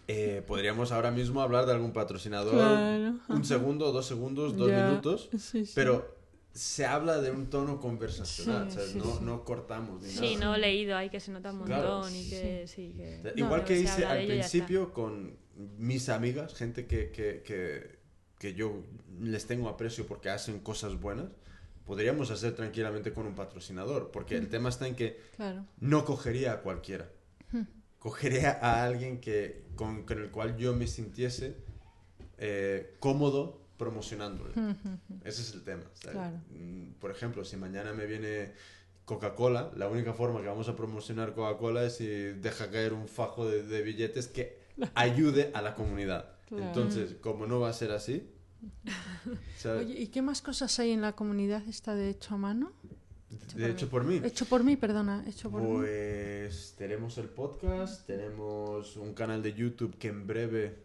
eh, 0.08 0.42
podríamos 0.46 0.92
ahora 0.92 1.10
mismo 1.10 1.40
hablar 1.40 1.66
de 1.66 1.72
algún 1.72 1.92
patrocinador 1.92 2.54
Claro, 2.54 3.14
un 3.28 3.44
segundo, 3.44 3.92
dos 3.92 4.06
segundos, 4.06 4.56
dos 4.56 4.68
Ya, 4.70 4.86
minutos, 4.88 5.28
sí, 5.38 5.64
sí. 5.66 5.72
pero 5.74 6.16
se 6.52 6.84
habla 6.86 7.20
de 7.20 7.30
un 7.30 7.48
tono 7.50 7.78
conversacional, 7.80 8.68
Sí, 8.70 8.74
¿sabes? 8.76 8.90
sí, 8.92 8.98
no, 8.98 9.04
sí. 9.04 9.18
no 9.22 9.44
cortamos 9.44 10.02
ni 10.02 10.08
Sí, 10.10 10.34
nada. 10.36 10.46
no 10.46 10.54
he 10.56 10.58
leído 10.58 10.96
ahí 10.96 11.08
que 11.10 11.20
se 11.20 11.30
nota 11.30 11.52
un 11.52 11.58
montón 11.58 11.78
Claro. 11.78 12.08
y 12.10 12.28
que 12.28 12.64
sí, 12.66 12.92
que... 12.96 13.20
No, 13.22 13.30
Igual 13.36 13.60
no, 13.60 13.66
que 13.66 13.78
hice 13.78 14.04
al 14.04 14.26
principio 14.26 14.92
con 14.92 15.36
mis 15.76 16.08
amigas, 16.08 16.54
gente 16.54 16.86
que, 16.86 17.10
que, 17.10 17.42
que, 17.44 17.98
que 18.38 18.54
yo 18.54 18.82
les 19.20 19.46
tengo 19.46 19.68
aprecio 19.68 20.06
porque 20.06 20.30
hacen 20.30 20.58
cosas 20.60 20.98
buenas, 21.00 21.26
podríamos 21.86 22.30
hacer 22.30 22.54
tranquilamente 22.54 23.12
con 23.12 23.26
un 23.26 23.34
patrocinador, 23.34 24.10
porque 24.10 24.34
Mm. 24.36 24.38
el 24.42 24.48
tema 24.48 24.68
está 24.68 24.86
en 24.88 24.96
que 24.96 25.20
Claro. 25.36 25.64
no 25.80 26.04
cogería 26.04 26.52
a 26.54 26.60
cualquiera. 26.62 27.08
Cogería 27.98 28.58
a 28.62 28.84
alguien 28.84 29.20
que, 29.20 29.64
con, 29.74 30.04
con 30.04 30.18
el 30.18 30.30
cual 30.30 30.56
yo 30.56 30.74
me 30.74 30.86
sintiese 30.86 31.56
eh, 32.38 32.96
cómodo 33.00 33.60
promocionándole. 33.76 34.54
Ese 35.24 35.42
es 35.42 35.54
el 35.54 35.62
tema. 35.62 35.84
Mm, 36.50 36.92
Por 37.00 37.10
ejemplo, 37.10 37.44
si 37.44 37.56
mañana 37.56 37.92
me 37.92 38.06
viene 38.06 38.52
Coca-Cola, 39.04 39.72
la 39.76 39.88
única 39.88 40.12
forma 40.12 40.40
que 40.40 40.48
vamos 40.48 40.68
a 40.68 40.76
promocionar 40.76 41.34
Coca-Cola 41.34 41.84
es 41.84 41.96
si 41.96 42.06
deja 42.06 42.70
caer 42.70 42.92
un 42.92 43.08
fajo 43.08 43.48
de, 43.48 43.62
de 43.62 43.82
billetes 43.82 44.28
que 44.28 44.58
ayude 44.94 45.50
a 45.54 45.62
la 45.62 45.74
comunidad. 45.74 46.36
Claro. 46.46 46.64
Entonces, 46.64 47.16
como 47.20 47.46
no 47.46 47.60
va 47.60 47.68
a 47.70 47.72
ser 47.72 47.92
así, 47.92 48.28
¿sabes? 49.56 49.86
Oye, 49.86 50.00
¿y 50.00 50.08
qué 50.08 50.22
más 50.22 50.42
cosas 50.42 50.78
hay 50.78 50.90
en 50.90 51.00
la 51.00 51.12
comunidad 51.14 51.62
esta 51.68 51.94
de 51.94 52.10
hecho 52.10 52.34
a 52.34 52.38
mano? 52.38 52.72
De 53.54 53.70
hecho 53.70 53.88
por 53.88 54.04
mí. 54.04 54.20
Hecho 54.24 54.46
por 54.46 54.64
mí, 54.64 54.76
perdona, 54.76 55.24
hecho 55.26 55.50
por 55.50 55.62
mí. 55.62 55.68
Pues 55.76 56.74
tenemos 56.78 57.18
el 57.18 57.28
podcast, 57.28 58.06
tenemos 58.06 58.96
un 58.96 59.14
canal 59.14 59.42
de 59.42 59.54
YouTube 59.54 59.96
que 59.98 60.08
en 60.08 60.26
breve, 60.26 60.78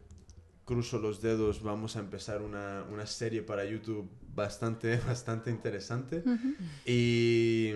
cruzo 0.65 0.99
los 0.99 1.21
dedos, 1.21 1.61
vamos 1.61 1.95
a 1.95 1.99
empezar 1.99 2.41
una, 2.41 2.85
una 2.91 3.05
serie 3.05 3.41
para 3.41 3.65
YouTube 3.65 4.09
bastante, 4.35 4.97
bastante 5.07 5.51
interesante. 5.51 6.23
Y 6.85 7.71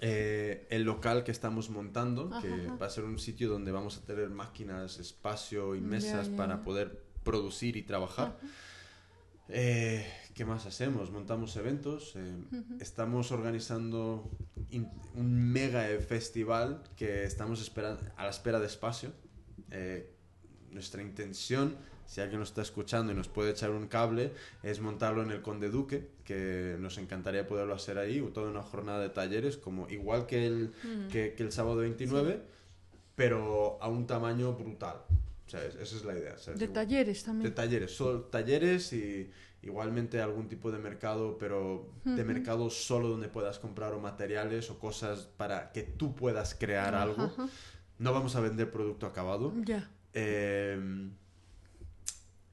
eh, 0.00 0.66
el 0.70 0.82
local 0.82 1.24
que 1.24 1.32
estamos 1.32 1.70
montando, 1.70 2.30
que 2.40 2.52
Ajá, 2.52 2.76
va 2.80 2.86
a 2.86 2.90
ser 2.90 3.04
un 3.04 3.18
sitio 3.18 3.48
donde 3.48 3.72
vamos 3.72 3.98
a 3.98 4.02
tener 4.02 4.30
máquinas, 4.30 4.98
espacio 4.98 5.74
y 5.74 5.80
mesas 5.80 6.28
para 6.28 6.62
poder 6.62 7.02
producir 7.22 7.76
y 7.76 7.82
trabajar. 7.82 8.38
Eh, 9.48 10.06
¿Qué 10.36 10.44
más 10.44 10.66
hacemos? 10.66 11.10
Montamos 11.10 11.56
eventos. 11.56 12.12
eh, 12.16 12.34
Estamos 12.78 13.32
organizando 13.32 14.30
un 15.14 15.52
mega 15.52 15.84
festival 16.06 16.82
que 16.94 17.24
estamos 17.24 17.60
esperando, 17.62 18.02
a 18.16 18.24
la 18.24 18.30
espera 18.30 18.60
de 18.60 18.66
espacio. 18.66 19.12
Eh, 19.70 20.12
nuestra 20.72 21.00
intención, 21.00 21.74
si 22.04 22.20
alguien 22.20 22.38
nos 22.40 22.50
está 22.50 22.60
escuchando 22.60 23.12
y 23.12 23.14
nos 23.16 23.28
puede 23.28 23.52
echar 23.52 23.70
un 23.70 23.88
cable, 23.88 24.32
es 24.62 24.78
montarlo 24.80 25.22
en 25.22 25.30
el 25.30 25.40
Conde 25.40 25.70
Duque, 25.70 26.10
que 26.22 26.76
nos 26.80 26.98
encantaría 26.98 27.46
poderlo 27.46 27.74
hacer 27.74 27.96
ahí, 27.96 28.20
o 28.20 28.28
toda 28.28 28.50
una 28.50 28.62
jornada 28.62 29.00
de 29.00 29.08
talleres, 29.08 29.56
como 29.56 29.88
igual 29.88 30.26
que 30.26 30.46
el, 30.46 30.72
que, 31.10 31.32
que 31.32 31.42
el 31.44 31.50
sábado 31.52 31.76
29, 31.76 32.42
pero 33.14 33.78
a 33.80 33.88
un 33.88 34.06
tamaño 34.06 34.52
brutal. 34.52 34.96
O 35.46 35.48
sea, 35.48 35.64
es- 35.64 35.76
esa 35.76 35.96
es 35.96 36.04
la 36.04 36.12
idea. 36.18 36.36
¿sabes? 36.36 36.58
De 36.60 36.66
Igual- 36.66 36.74
talleres 36.74 37.20
de 37.20 37.24
también. 37.24 37.54
talleres, 37.54 37.96
solo 37.96 38.20
talleres 38.24 38.92
y 38.92 39.30
igualmente 39.66 40.20
algún 40.22 40.48
tipo 40.48 40.70
de 40.72 40.78
mercado, 40.78 41.36
pero 41.38 41.90
de 42.04 42.24
mercado 42.24 42.70
solo 42.70 43.08
donde 43.08 43.28
puedas 43.28 43.58
comprar 43.58 43.92
o 43.92 44.00
materiales 44.00 44.70
o 44.70 44.78
cosas 44.78 45.26
para 45.36 45.72
que 45.72 45.82
tú 45.82 46.14
puedas 46.14 46.54
crear 46.54 46.94
algo. 46.94 47.32
No 47.98 48.12
vamos 48.12 48.36
a 48.36 48.40
vender 48.40 48.70
producto 48.70 49.06
acabado. 49.06 49.52
Ya. 49.64 49.90
Eh, 50.14 51.10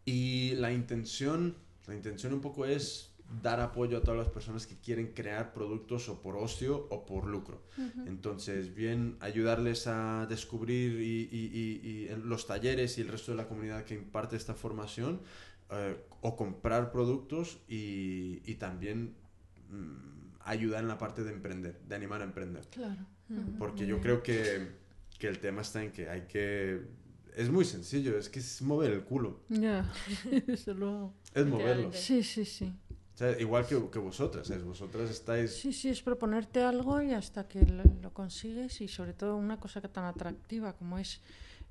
y 0.05 0.55
la 0.55 0.71
intención, 0.73 1.55
la 1.87 1.95
intención 1.95 2.33
un 2.33 2.41
poco 2.41 2.65
es 2.65 3.09
dar 3.41 3.61
apoyo 3.61 3.97
a 3.97 4.01
todas 4.01 4.17
las 4.19 4.29
personas 4.29 4.67
que 4.67 4.75
quieren 4.77 5.07
crear 5.13 5.53
productos 5.53 6.07
o 6.09 6.21
por 6.21 6.35
ocio 6.37 6.87
o 6.91 7.05
por 7.05 7.25
lucro. 7.25 7.63
Entonces, 8.05 8.75
bien, 8.75 9.17
ayudarles 9.21 9.87
a 9.87 10.27
descubrir 10.29 10.99
y, 11.01 11.29
y- 11.31 11.51
y- 11.83 11.89
y 11.89 12.07
en 12.09 12.29
los 12.29 12.45
talleres 12.45 12.97
y 12.97 13.01
el 13.01 13.07
resto 13.07 13.31
de 13.31 13.37
la 13.37 13.47
comunidad 13.47 13.85
que 13.85 13.95
imparte 13.95 14.35
esta 14.35 14.53
formación, 14.53 15.21
eh, 15.73 15.97
o 16.21 16.35
comprar 16.35 16.91
productos 16.91 17.59
y, 17.67 18.41
y 18.45 18.55
también 18.55 19.15
mm, 19.69 20.37
ayudar 20.41 20.81
en 20.81 20.87
la 20.87 20.97
parte 20.97 21.23
de 21.23 21.31
emprender, 21.31 21.79
de 21.87 21.95
animar 21.95 22.21
a 22.21 22.23
emprender. 22.25 22.65
Claro. 22.71 23.05
Porque 23.57 23.85
yo 23.87 23.99
creo 23.99 24.21
que, 24.21 24.67
que 25.17 25.27
el 25.27 25.39
tema 25.39 25.61
está 25.61 25.83
en 25.83 25.91
que 25.91 26.09
hay 26.09 26.21
que... 26.21 26.81
Es 27.35 27.49
muy 27.49 27.65
sencillo, 27.65 28.17
es 28.17 28.29
que 28.29 28.39
es 28.39 28.61
mover 28.61 28.91
el 28.91 29.03
culo, 29.03 29.41
Ya. 29.49 29.91
Desde 30.47 30.73
luego. 30.75 31.15
es 31.33 31.45
moverlo. 31.45 31.91
Sí, 31.93 32.21
sí, 32.21 32.45
sí. 32.45 32.71
O 33.15 33.17
sea, 33.17 33.39
igual 33.39 33.65
que, 33.65 33.89
que 33.91 33.99
vosotras, 33.99 34.47
¿sabes? 34.47 34.63
vosotras 34.63 35.09
estáis... 35.09 35.51
Sí, 35.51 35.73
sí, 35.73 35.89
es 35.89 36.01
proponerte 36.01 36.61
algo 36.61 37.01
y 37.01 37.11
hasta 37.11 37.47
que 37.47 37.63
lo, 37.65 37.83
lo 38.01 38.13
consigues 38.13 38.81
y 38.81 38.87
sobre 38.87 39.13
todo 39.13 39.35
una 39.35 39.59
cosa 39.59 39.81
que 39.81 39.87
tan 39.87 40.05
atractiva 40.05 40.73
como 40.73 40.97
es 40.99 41.21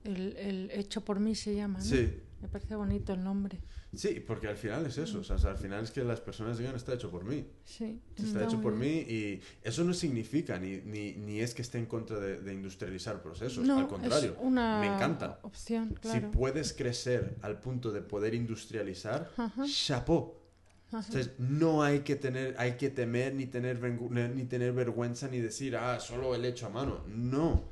el, 0.04 0.36
el 0.36 0.70
hecho 0.72 1.04
por 1.04 1.20
mí 1.20 1.34
se 1.34 1.54
llama, 1.54 1.78
¿no? 1.78 1.84
Sí, 1.84 2.12
Me 2.42 2.48
parece 2.48 2.74
bonito 2.74 3.12
el 3.14 3.22
nombre. 3.22 3.60
sí, 3.94 4.22
porque 4.26 4.48
al 4.48 4.56
final 4.56 4.84
es 4.86 4.98
eso, 4.98 5.20
o 5.20 5.24
sea, 5.24 5.36
al 5.50 5.56
final 5.56 5.84
es 5.84 5.92
que 5.92 6.02
las 6.02 6.20
personas 6.20 6.58
digan 6.58 6.74
está 6.74 6.92
hecho 6.94 7.08
por 7.10 7.24
mí. 7.24 7.46
Sí. 7.64 8.00
Está 8.16 8.44
hecho 8.44 8.60
por 8.60 8.74
mí 8.74 8.88
y 9.08 9.40
eso 9.62 9.84
no 9.84 9.94
significa 9.94 10.58
ni, 10.58 10.78
ni, 10.78 11.12
ni 11.12 11.38
es 11.40 11.54
que 11.54 11.62
esté 11.62 11.78
en 11.78 11.86
contra 11.86 12.18
de, 12.18 12.40
de 12.40 12.52
industrializar 12.52 13.22
procesos, 13.22 13.64
No, 13.64 13.78
al 13.78 13.86
contrario, 13.88 14.32
es 14.32 14.38
una 14.40 14.80
me 14.80 14.86
encanta. 14.88 15.38
opción, 15.42 15.90
Si 15.90 16.08
claro. 16.08 16.30
puedes 16.32 16.72
crecer 16.72 17.36
al 17.42 17.60
punto 17.60 17.92
de 17.92 18.02
poder 18.02 18.34
industrializar, 18.34 19.30
Ajá. 19.36 19.64
chapeau. 19.66 20.34
Ajá. 20.88 21.06
Entonces, 21.06 21.32
no 21.38 21.82
hay 21.84 22.00
que 22.00 22.16
tener, 22.16 22.54
hay 22.58 22.72
que 22.76 22.90
temer 22.90 23.34
ni 23.34 23.46
tener, 23.46 23.80
ni 23.80 24.44
tener 24.44 24.72
vergüenza 24.72 25.28
ni 25.28 25.38
decir, 25.38 25.76
ah, 25.76 26.00
solo 26.00 26.34
el 26.34 26.44
hecho 26.44 26.66
a 26.66 26.70
mano. 26.70 27.04
No. 27.08 27.64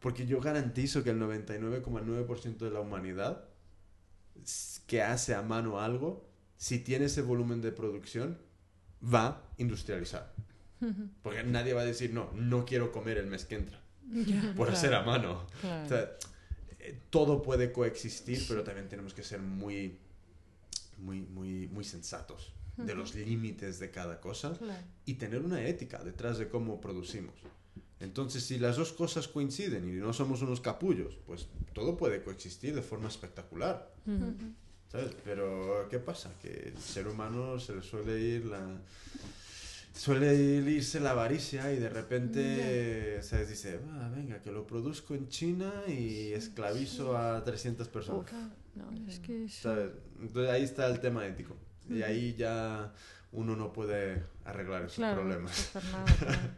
Porque 0.00 0.26
yo 0.26 0.40
garantizo 0.40 1.02
que 1.02 1.10
el 1.10 1.18
99,9% 1.20 2.58
de 2.58 2.70
la 2.70 2.80
humanidad 2.80 3.44
que 4.86 5.02
hace 5.02 5.34
a 5.34 5.42
mano 5.42 5.80
algo, 5.80 6.26
si 6.56 6.78
tiene 6.78 7.06
ese 7.06 7.22
volumen 7.22 7.60
de 7.62 7.72
producción, 7.72 8.38
va 9.02 9.26
a 9.26 9.42
industrializar. 9.58 10.32
Porque 11.22 11.42
nadie 11.44 11.72
va 11.74 11.82
a 11.82 11.84
decir, 11.86 12.12
no, 12.12 12.30
no 12.34 12.64
quiero 12.64 12.92
comer 12.92 13.18
el 13.18 13.26
mes 13.26 13.44
que 13.44 13.56
entra 13.56 13.80
por 14.56 14.66
claro, 14.66 14.72
hacer 14.72 14.94
a 14.94 15.02
mano. 15.02 15.46
claro. 15.60 15.84
O 15.84 15.88
sea, 15.88 16.10
eh, 16.80 17.00
todo 17.10 17.42
puede 17.42 17.72
coexistir, 17.72 18.44
pero 18.48 18.62
también 18.64 18.88
tenemos 18.88 19.14
que 19.14 19.22
ser 19.22 19.40
muy, 19.40 19.98
muy, 20.98 21.20
muy, 21.22 21.68
muy 21.68 21.84
sensatos 21.84 22.52
de 22.76 22.94
los 22.94 23.14
límites 23.14 23.78
de 23.78 23.90
cada 23.92 24.20
cosa 24.20 24.52
Claro. 24.58 24.82
y 25.06 25.14
tener 25.14 25.42
una 25.42 25.62
ética 25.64 26.02
detrás 26.02 26.38
de 26.38 26.48
cómo 26.48 26.80
producimos. 26.80 27.34
Entonces, 28.04 28.44
si 28.44 28.58
las 28.58 28.76
dos 28.76 28.92
cosas 28.92 29.26
coinciden 29.28 29.88
y 29.88 29.92
no 30.00 30.12
somos 30.12 30.42
unos 30.42 30.60
capullos, 30.60 31.18
pues 31.26 31.48
todo 31.72 31.96
puede 31.96 32.22
coexistir 32.22 32.74
de 32.74 32.82
forma 32.82 33.08
espectacular. 33.08 33.90
¿Sabes? 34.92 35.16
Pero, 35.24 35.88
¿qué 35.90 35.98
pasa? 35.98 36.30
Que 36.40 36.68
el 36.74 36.78
ser 36.78 37.08
humano 37.08 37.58
se 37.58 37.74
le 37.74 37.82
suele 37.82 38.20
ir 38.20 38.46
la... 38.46 38.78
Suele 39.92 40.34
irse 40.34 40.98
la 40.98 41.10
avaricia 41.12 41.72
y 41.72 41.78
de 41.78 41.88
repente, 41.88 43.22
¿sabes? 43.22 43.48
Dice, 43.48 43.78
"Ah, 43.92 44.10
venga, 44.14 44.42
que 44.42 44.50
lo 44.50 44.66
produzco 44.66 45.14
en 45.14 45.28
China 45.28 45.72
y 45.86 46.32
esclavizo 46.32 47.16
a 47.16 47.44
300 47.44 47.86
personas. 47.88 48.28
No, 48.74 48.90
es 49.08 49.20
que 49.20 49.44
es... 49.44 49.54
¿Sabes? 49.54 49.92
Entonces 50.20 50.50
ahí 50.50 50.64
está 50.64 50.88
el 50.88 50.98
tema 50.98 51.24
ético. 51.26 51.56
Y 51.88 52.02
ahí 52.02 52.34
ya 52.34 52.92
uno 53.30 53.54
no 53.54 53.72
puede 53.72 54.24
arreglar 54.44 54.82
esos 54.82 54.96
Claro, 54.96 55.22
no 55.22 55.30
problemas. 55.30 55.70
claro. 55.72 56.50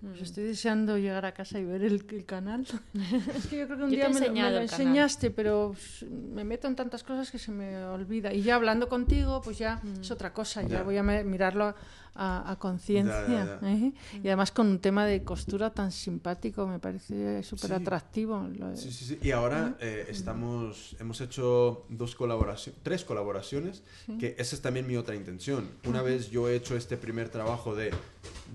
Pues 0.00 0.22
estoy 0.22 0.44
deseando 0.44 0.96
llegar 0.96 1.24
a 1.26 1.32
casa 1.32 1.58
y 1.58 1.64
ver 1.64 1.82
el, 1.82 2.04
el 2.10 2.24
canal. 2.24 2.64
es 3.36 3.46
que 3.48 3.58
yo 3.58 3.66
creo 3.66 3.78
que 3.78 3.84
un 3.84 3.90
día 3.90 4.08
me, 4.08 4.14
lo- 4.20 4.20
me 4.20 4.26
lo 4.28 4.34
canal. 4.46 4.62
enseñaste, 4.62 5.30
pero 5.32 5.74
me 6.10 6.44
meto 6.44 6.68
en 6.68 6.76
tantas 6.76 7.02
cosas 7.02 7.30
que 7.32 7.38
se 7.38 7.50
me 7.50 7.82
olvida. 7.84 8.32
Y 8.32 8.42
ya 8.42 8.54
hablando 8.54 8.88
contigo, 8.88 9.40
pues 9.42 9.58
ya 9.58 9.82
es 10.00 10.10
otra 10.12 10.32
cosa. 10.32 10.62
Ya, 10.62 10.68
Ya. 10.68 10.82
voy 10.84 10.96
a 10.98 11.02
mirarlo 11.02 11.74
a, 12.14 12.50
a 12.50 12.58
conciencia. 12.60 13.58
¿eh? 13.62 13.92
Y 14.22 14.26
además 14.28 14.52
con 14.52 14.68
un 14.68 14.78
tema 14.78 15.04
de 15.04 15.24
costura 15.24 15.70
tan 15.70 15.90
simpático, 15.90 16.66
me 16.68 16.78
parece 16.78 17.42
súper 17.42 17.70
Sí. 17.70 17.72
atractivo. 17.74 18.48
Sí, 18.74 18.92
sí, 18.92 19.04
sí. 19.04 19.18
Y 19.22 19.32
ahora 19.32 19.76
eh, 19.80 20.06
estamos, 20.08 20.94
hemos 21.00 21.20
hecho 21.20 21.86
dos 21.88 22.14
colaboraciones, 22.14 22.80
tres 22.84 23.04
colaboraciones, 23.04 23.82
que 24.20 24.36
esa 24.38 24.54
es 24.54 24.62
también 24.62 24.86
mi 24.86 24.96
otra 24.96 25.14
intención. 25.16 25.68
Una 25.86 26.02
vez 26.02 26.30
yo 26.30 26.48
he 26.48 26.54
hecho 26.56 26.76
este 26.76 26.96
primer 26.96 27.28
trabajo 27.30 27.74
de, 27.74 27.90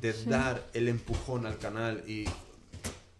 de 0.02 0.14
dar 0.26 0.64
el 0.74 0.88
empujón 0.90 1.33
al 1.42 1.58
canal 1.58 2.04
y, 2.08 2.26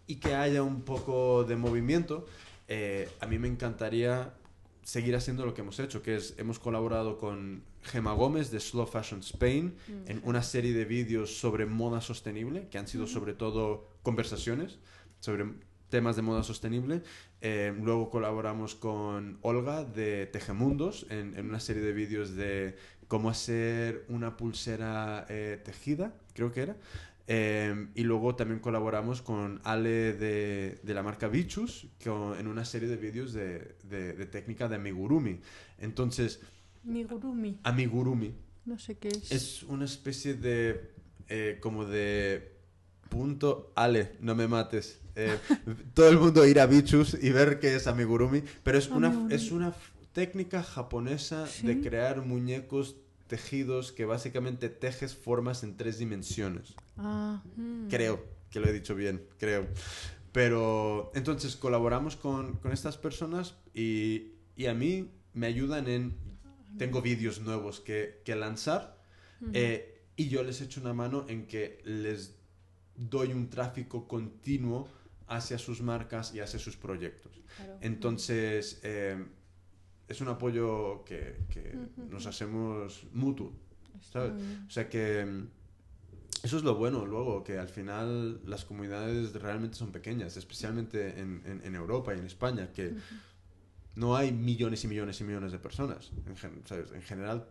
y 0.06 0.16
que 0.16 0.34
haya 0.34 0.62
un 0.62 0.82
poco 0.82 1.44
de 1.44 1.56
movimiento, 1.56 2.26
eh, 2.68 3.08
a 3.20 3.26
mí 3.26 3.38
me 3.38 3.48
encantaría 3.48 4.34
seguir 4.82 5.16
haciendo 5.16 5.44
lo 5.44 5.54
que 5.54 5.62
hemos 5.62 5.78
hecho, 5.80 6.02
que 6.02 6.16
es, 6.16 6.34
hemos 6.38 6.58
colaborado 6.58 7.18
con 7.18 7.64
Gema 7.82 8.12
Gómez 8.12 8.50
de 8.50 8.60
Slow 8.60 8.86
Fashion 8.86 9.20
Spain 9.20 9.74
en 10.06 10.20
una 10.24 10.42
serie 10.42 10.72
de 10.72 10.84
vídeos 10.84 11.38
sobre 11.38 11.66
moda 11.66 12.00
sostenible, 12.00 12.68
que 12.68 12.78
han 12.78 12.86
sido 12.86 13.06
sobre 13.06 13.34
todo 13.34 13.88
conversaciones 14.02 14.78
sobre 15.20 15.46
temas 15.88 16.16
de 16.16 16.22
moda 16.22 16.42
sostenible. 16.42 17.02
Eh, 17.40 17.74
luego 17.82 18.10
colaboramos 18.10 18.74
con 18.74 19.38
Olga 19.42 19.84
de 19.84 20.26
Tejemundos 20.26 21.06
en, 21.10 21.36
en 21.36 21.48
una 21.48 21.60
serie 21.60 21.82
de 21.82 21.92
vídeos 21.92 22.34
de 22.34 22.76
cómo 23.08 23.30
hacer 23.30 24.04
una 24.08 24.36
pulsera 24.36 25.26
eh, 25.28 25.60
tejida, 25.64 26.14
creo 26.34 26.52
que 26.52 26.62
era. 26.62 26.76
Eh, 27.26 27.88
y 27.94 28.02
luego 28.02 28.34
también 28.36 28.60
colaboramos 28.60 29.22
con 29.22 29.60
Ale 29.64 30.12
de, 30.12 30.78
de 30.82 30.94
la 30.94 31.02
marca 31.02 31.26
Bichus 31.28 31.86
con- 32.04 32.38
en 32.38 32.46
una 32.46 32.64
serie 32.66 32.86
de 32.88 32.96
vídeos 32.96 33.32
de, 33.32 33.76
de- 33.84 34.12
de 34.12 34.26
técnica 34.26 34.68
de 34.68 34.76
amigurumi. 34.76 35.40
Entonces, 35.78 36.40
Migurumi, 36.82 37.58
amigurumi 37.62 38.34
no 38.66 38.78
sé 38.78 38.96
qué 38.98 39.08
es. 39.08 39.32
es 39.32 39.62
una 39.62 39.84
especie 39.86 40.34
de. 40.34 40.90
eh, 41.28 41.58
como 41.60 41.84
de. 41.86 42.52
Punto. 43.08 43.72
Ale, 43.76 44.12
no 44.20 44.34
me 44.34 44.48
mates. 44.48 45.00
Eh, 45.16 45.38
todo 45.94 46.08
el 46.08 46.18
mundo 46.18 46.44
ir 46.46 46.58
a 46.60 46.66
Bichus 46.66 47.16
y 47.22 47.30
ver 47.30 47.58
qué 47.60 47.74
es 47.76 47.86
amigurumi. 47.86 48.42
Pero 48.62 48.76
es 48.78 48.88
una, 48.88 49.06
Amigurumi. 49.08 49.34
es 49.34 49.50
una 49.52 49.72
técnica 50.12 50.62
japonesa 50.62 51.46
de 51.62 51.80
crear 51.80 52.20
muñecos 52.24 52.96
tejidos 53.26 53.92
que 53.92 54.04
básicamente 54.04 54.68
tejes 54.68 55.14
formas 55.14 55.62
en 55.62 55.76
tres 55.76 55.98
dimensiones. 55.98 56.74
Ah. 56.96 57.42
Creo 57.88 58.24
que 58.50 58.60
lo 58.60 58.68
he 58.68 58.72
dicho 58.72 58.94
bien, 58.94 59.26
creo. 59.38 59.68
Pero 60.32 61.12
entonces 61.14 61.56
colaboramos 61.56 62.16
con, 62.16 62.56
con 62.56 62.72
estas 62.72 62.96
personas 62.96 63.56
y, 63.72 64.32
y 64.56 64.66
a 64.66 64.74
mí 64.74 65.10
me 65.32 65.46
ayudan 65.46 65.88
en... 65.88 66.24
Tengo 66.76 67.02
vídeos 67.02 67.40
nuevos 67.40 67.78
que, 67.78 68.20
que 68.24 68.34
lanzar 68.34 69.00
eh, 69.52 70.02
y 70.16 70.28
yo 70.28 70.42
les 70.42 70.60
echo 70.60 70.80
una 70.80 70.92
mano 70.92 71.24
en 71.28 71.46
que 71.46 71.80
les 71.84 72.34
doy 72.96 73.32
un 73.32 73.48
tráfico 73.48 74.08
continuo 74.08 74.88
hacia 75.28 75.56
sus 75.58 75.82
marcas 75.82 76.34
y 76.34 76.40
hacia 76.40 76.58
sus 76.58 76.76
proyectos. 76.76 77.40
Claro. 77.56 77.78
Entonces, 77.80 78.80
eh, 78.82 79.24
es 80.08 80.20
un 80.20 80.28
apoyo 80.28 81.04
que, 81.04 81.36
que 81.50 81.76
nos 82.10 82.26
hacemos 82.26 83.06
mutuo, 83.12 83.52
¿sabes? 84.12 84.32
O 84.66 84.70
sea 84.70 84.88
que 84.88 85.24
mm, 85.24 85.46
eso 86.44 86.58
es 86.58 86.62
lo 86.62 86.74
bueno 86.74 87.06
luego, 87.06 87.42
que 87.42 87.58
al 87.58 87.68
final 87.68 88.40
las 88.46 88.64
comunidades 88.64 89.32
realmente 89.32 89.76
son 89.76 89.92
pequeñas, 89.92 90.36
especialmente 90.36 91.18
en, 91.20 91.40
en- 91.46 91.62
en 91.64 91.74
Europa 91.74 92.14
y 92.14 92.18
en 92.18 92.26
España, 92.26 92.70
que 92.72 92.94
no 93.96 94.14
hay 94.16 94.32
millones 94.32 94.84
y 94.84 94.88
millones 94.88 95.20
y 95.20 95.24
millones 95.24 95.52
de 95.52 95.58
personas. 95.58 96.10
En, 96.26 96.36
gen- 96.36 96.62
¿sabes? 96.66 96.90
En 96.92 97.02
general 97.02 97.46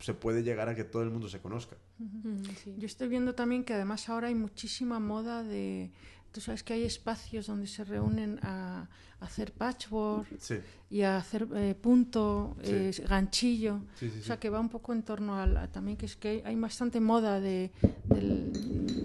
se 0.00 0.14
puede 0.14 0.42
llegar 0.42 0.68
a 0.68 0.74
que 0.74 0.84
todo 0.84 1.02
el 1.02 1.10
mundo 1.10 1.28
se 1.28 1.40
conozca. 1.40 1.76
Mm, 1.98 2.42
sí. 2.62 2.74
Yo 2.78 2.86
estoy 2.86 3.08
viendo 3.08 3.34
también 3.34 3.64
que 3.64 3.74
además 3.74 4.08
ahora 4.08 4.28
hay 4.28 4.34
muchísima 4.34 4.98
moda 5.00 5.42
de... 5.42 5.90
Tú 6.32 6.40
sabes 6.40 6.62
que 6.62 6.74
hay 6.74 6.84
espacios 6.84 7.46
donde 7.48 7.66
se 7.66 7.82
reúnen 7.84 8.38
a, 8.42 8.88
a 9.20 9.24
hacer 9.24 9.52
patchwork 9.52 10.28
Sí, 10.38 10.56
y 10.88 11.02
a 11.02 11.16
hacer 11.16 11.48
eh, 11.56 11.74
punto, 11.74 12.56
Sí. 12.62 12.70
eh, 12.72 12.92
ganchillo. 13.08 13.80
sí. 13.98 14.12
O 14.20 14.22
sea, 14.22 14.38
que 14.38 14.48
va 14.48 14.60
un 14.60 14.68
poco 14.68 14.92
en 14.92 15.02
torno 15.02 15.34
a, 15.40 15.46
la- 15.46 15.66
también 15.72 15.96
que 15.96 16.06
es 16.06 16.14
que 16.14 16.42
hay, 16.44 16.54
bastante 16.54 17.00
moda 17.00 17.40
de, 17.40 17.72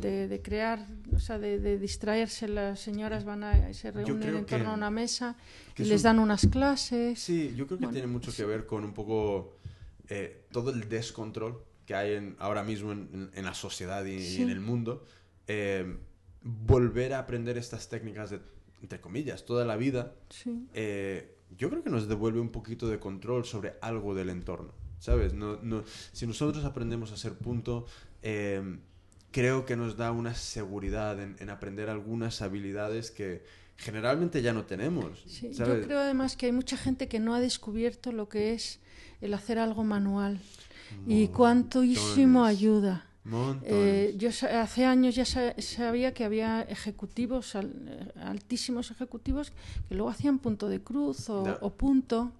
de, 0.01 0.27
de 0.27 0.41
crear, 0.41 0.85
o 1.15 1.19
sea, 1.19 1.39
de, 1.39 1.79
distraerse. 1.79 2.47
Las 2.47 2.79
señoras 2.79 3.25
van 3.25 3.43
a, 3.43 3.73
se 3.73 3.91
reúnen 3.91 4.35
en 4.35 4.45
que- 4.45 4.57
torno 4.57 4.71
a 4.71 4.73
una 4.75 4.91
mesa 4.91 5.35
y 5.77 5.81
es 5.81 5.87
les 5.87 6.01
un- 6.01 6.03
dan 6.03 6.19
unas 6.19 6.45
clases. 6.47 7.19
Sí, 7.19 7.53
yo 7.55 7.65
creo 7.65 7.79
que 7.79 7.85
Bueno, 7.85 7.93
tiene 7.93 8.07
mucho 8.07 8.31
que 8.35 8.45
ver 8.45 8.65
con 8.67 8.83
un 8.83 8.93
poco 8.93 9.55
eh, 10.09 10.45
todo 10.51 10.69
el 10.69 10.87
descontrol 10.87 11.59
que 11.87 11.95
hay 11.95 12.13
en- 12.13 12.35
ahora 12.37 12.63
mismo 12.63 12.91
en, 12.91 13.09
en- 13.13 13.31
en 13.33 13.45
la 13.45 13.55
sociedad 13.55 14.05
y, 14.05 14.41
en 14.43 14.49
el 14.51 14.59
mundo. 14.59 15.03
Volver 16.47 17.13
a 17.13 17.19
aprender 17.19 17.57
estas 17.57 17.89
técnicas 17.89 18.29
de, 18.29 18.39
entre 18.81 19.01
comillas, 19.01 19.45
toda 19.45 19.65
la 19.65 19.75
vida, 19.77 20.13
Sí. 20.29 20.67
eh, 20.75 21.35
yo 21.57 21.69
creo 21.71 21.83
que 21.83 21.89
nos 21.89 22.07
devuelve 22.07 22.39
un 22.39 22.49
poquito 22.49 22.87
de 22.87 22.99
control 22.99 23.45
sobre 23.45 23.73
algo 23.81 24.13
del 24.13 24.29
entorno, 24.29 24.71
¿sabes? 24.99 25.33
No, 25.33 25.57
no, 25.63 25.83
si 26.11 26.27
nosotros 26.27 26.63
aprendemos 26.63 27.09
a 27.11 27.15
hacer 27.15 27.33
punto, 27.33 27.87
eh, 28.21 28.77
creo 29.31 29.65
que 29.65 29.75
nos 29.75 29.97
da 29.97 30.11
una 30.11 30.35
seguridad 30.35 31.19
en, 31.19 31.35
en 31.39 31.49
aprender 31.49 31.89
algunas 31.89 32.41
habilidades 32.43 33.09
que 33.09 33.43
generalmente 33.77 34.41
ya 34.43 34.53
no 34.53 34.65
tenemos, 34.65 35.23
Sí, 35.27 35.53
¿sabes? 35.53 35.81
Yo 35.81 35.87
creo 35.87 35.99
además 35.99 36.37
que 36.37 36.45
hay 36.45 36.51
mucha 36.51 36.77
gente 36.77 37.07
que 37.07 37.19
no 37.19 37.33
ha 37.35 37.39
descubierto 37.39 38.11
lo 38.11 38.29
que 38.29 38.53
es 38.53 38.79
el 39.19 39.33
hacer 39.33 39.57
algo 39.57 39.83
manual 39.83 40.39
y 41.07 41.27
cuántísimo 41.29 42.45
ayuda. 42.45 43.07
Eh, 43.63 44.13
yo 44.17 44.29
hace 44.29 44.85
años 44.85 45.15
ya 45.15 45.25
sa- 45.25 45.55
sabía 45.59 46.13
que 46.13 46.23
había 46.23 46.61
ejecutivos, 46.61 47.55
eh, 47.55 47.63
altísimos 48.21 48.91
ejecutivos, 48.91 49.51
que 49.89 49.95
luego 49.95 50.09
hacían 50.09 50.37
punto 50.39 50.69
de 50.69 50.79
cruz 50.81 51.29
o, 51.29 51.43
o 51.61 51.69
punto. 51.71 52.31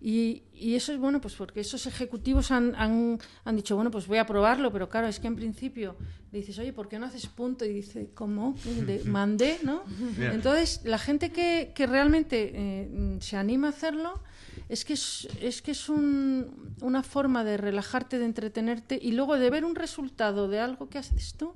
Y, 0.00 0.44
y 0.52 0.76
eso 0.76 0.92
es 0.92 0.98
bueno, 0.98 1.20
pues 1.20 1.34
porque 1.34 1.60
esos 1.60 1.86
ejecutivos 1.86 2.50
han, 2.52 2.74
han, 2.76 3.18
han 3.44 3.56
dicho, 3.56 3.74
bueno, 3.74 3.90
pues 3.90 4.06
voy 4.06 4.18
a 4.18 4.26
probarlo, 4.26 4.70
pero 4.72 4.88
claro, 4.88 5.08
es 5.08 5.18
que 5.18 5.26
en 5.26 5.34
principio 5.34 5.96
dices, 6.30 6.56
oye, 6.60 6.72
¿por 6.72 6.88
qué 6.88 6.98
no 7.00 7.06
haces 7.06 7.26
punto? 7.26 7.64
Y 7.64 7.70
dice, 7.72 8.10
¿cómo? 8.14 8.54
De- 8.86 9.02
mandé, 9.06 9.58
¿no? 9.64 9.82
Entonces, 10.20 10.82
la 10.84 10.98
gente 10.98 11.32
que, 11.32 11.72
que 11.74 11.86
realmente 11.88 12.52
eh, 12.54 13.18
se 13.20 13.36
anima 13.36 13.66
a 13.68 13.70
hacerlo, 13.70 14.22
es 14.68 14.84
que 14.84 14.92
es, 14.92 15.28
es, 15.40 15.62
que 15.62 15.72
es 15.72 15.88
un- 15.88 16.74
una 16.80 17.02
forma 17.02 17.42
de 17.42 17.56
relajarte, 17.56 18.18
de 18.20 18.24
entretenerte 18.26 18.98
y 19.02 19.12
luego 19.12 19.36
de 19.36 19.50
ver 19.50 19.64
un 19.64 19.74
resultado 19.74 20.46
de 20.46 20.60
algo 20.60 20.88
que 20.88 20.98
haces 20.98 21.34
tú. 21.34 21.54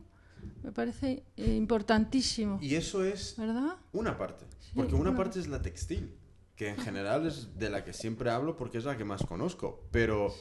Me 0.64 0.72
parece 0.72 1.22
eh, 1.36 1.54
importantísimo, 1.54 2.58
Y 2.62 2.74
eso 2.76 3.04
es 3.04 3.34
¿verdad? 3.36 3.76
una 3.92 4.16
parte. 4.16 4.46
Sí, 4.60 4.70
Porque 4.74 4.94
una 4.94 5.10
una 5.10 5.16
parte 5.16 5.38
es 5.40 5.46
la 5.48 5.60
textil, 5.60 6.12
que 6.62 6.68
en 6.68 6.76
general 6.78 7.26
es 7.26 7.58
de 7.58 7.70
la 7.70 7.84
que 7.84 7.92
siempre 7.92 8.30
hablo 8.30 8.56
porque 8.56 8.78
es 8.78 8.84
la 8.84 8.96
que 8.96 9.04
más 9.04 9.24
conozco. 9.24 9.84
Pero 9.90 10.32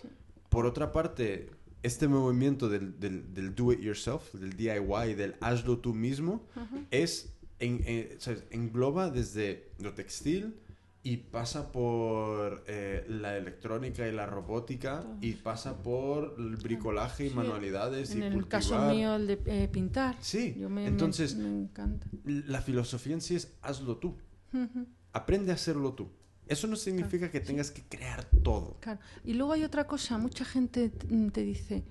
por 0.49 0.65
otra 0.67 0.91
parte, 0.91 1.49
este 1.81 2.07
movimiento 2.07 2.69
del, 2.69 2.99
del, 2.99 3.33
del 3.33 3.55
do 3.55 3.71
it 3.73 3.79
yourself, 3.79 4.33
del 4.35 4.55
DIY, 4.55 5.15
del 5.15 5.35
hazlo 5.41 5.79
tú 5.79 5.93
mismo, 5.95 6.45
es 6.91 7.33
en- 7.59 7.81
en- 7.87 8.19
¿sabes? 8.21 8.43
engloba 8.51 9.09
desde 9.09 9.71
lo 9.79 9.93
textil 9.93 10.55
y 11.03 11.17
pasa 11.17 11.71
por 11.71 12.63
eh, 12.67 13.03
la 13.09 13.35
electrónica 13.35 14.07
y 14.07 14.11
la 14.11 14.27
robótica 14.27 15.03
y 15.21 15.31
pasa 15.33 15.81
por 15.81 16.35
el 16.37 16.55
bricolaje 16.57 17.25
y 17.25 17.29
Sí, 17.29 17.35
manualidades 17.35 18.11
En 18.11 18.19
y 18.19 18.25
el 18.25 18.47
caso 18.47 18.75
cultivar. 18.75 18.95
mío, 18.95 19.15
el 19.15 19.25
de 19.25 19.39
eh, 19.47 19.67
pintar. 19.71 20.17
Sí, 20.21 20.55
Yo 20.59 20.69
me, 20.69 20.81
me- 20.81 20.87
entonces 20.87 21.35
me 21.35 21.47
encanta. 21.47 22.05
la 22.23 22.61
filosofía 22.61 23.15
en 23.15 23.21
sí 23.21 23.35
es 23.35 23.57
hazlo 23.63 23.97
tú. 23.97 24.17
Ujú. 24.53 24.85
Aprende 25.13 25.51
a 25.51 25.55
hacerlo 25.55 25.93
tú. 25.93 26.07
Eso 26.47 26.67
no 26.67 26.75
significa 26.75 27.29
que 27.31 27.39
tengas 27.39 27.71
que 27.71 27.81
crear 27.83 28.25
todo. 28.43 28.77
Claro. 28.81 28.99
Y 29.23 29.33
luego 29.33 29.53
hay 29.53 29.63
otra 29.63 29.85
cosa, 29.87 30.17
mucha 30.17 30.43
gente 30.43 30.91
mm, 31.09 31.29
te 31.29 31.43
dice, 31.43 31.83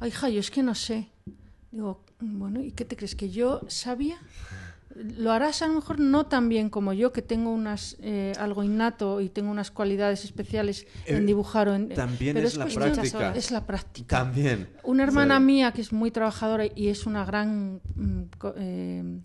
ay, 0.00 0.08
hija, 0.10 0.28
yo 0.28 0.40
es 0.40 0.50
que 0.50 0.62
no 0.62 0.74
sé. 0.74 1.08
Digo, 1.70 2.04
bueno, 2.20 2.62
¿y 2.62 2.72
qué 2.72 2.84
te 2.84 2.96
crees? 2.96 3.14
¿Que 3.14 3.30
yo 3.30 3.62
sabía? 3.68 4.18
Lo 4.94 5.32
harás 5.32 5.62
a 5.62 5.68
lo 5.68 5.72
mejor 5.74 5.98
no 6.00 6.26
tan 6.26 6.50
bien 6.50 6.68
como 6.68 6.92
yo, 6.92 7.14
que 7.14 7.22
tengo 7.22 7.50
unas 7.50 7.96
eh, 8.02 8.34
algo 8.38 8.62
innato 8.62 9.22
y 9.22 9.30
tengo 9.30 9.50
unas 9.50 9.70
cualidades 9.70 10.22
especiales 10.26 10.86
en 11.06 11.22
Eh, 11.22 11.26
dibujar 11.26 11.68
o 11.68 11.74
en... 11.74 11.88
También 11.88 12.34
pero 12.34 12.46
es, 12.46 12.56
la 12.58 12.64
cuestión- 12.64 12.92
práctica. 12.92 13.34
Es 13.34 13.50
la 13.50 13.66
práctica. 13.66 14.18
También. 14.18 14.68
Una 14.82 15.04
hermana 15.04 15.40
mía 15.40 15.72
que 15.72 15.80
es 15.80 15.92
muy 15.94 16.10
trabajadora 16.10 16.66
y 16.66 16.88
es 16.88 17.06
una 17.06 17.24
gran 17.24 17.80
mm, 17.94 18.22
eh, 18.56 19.20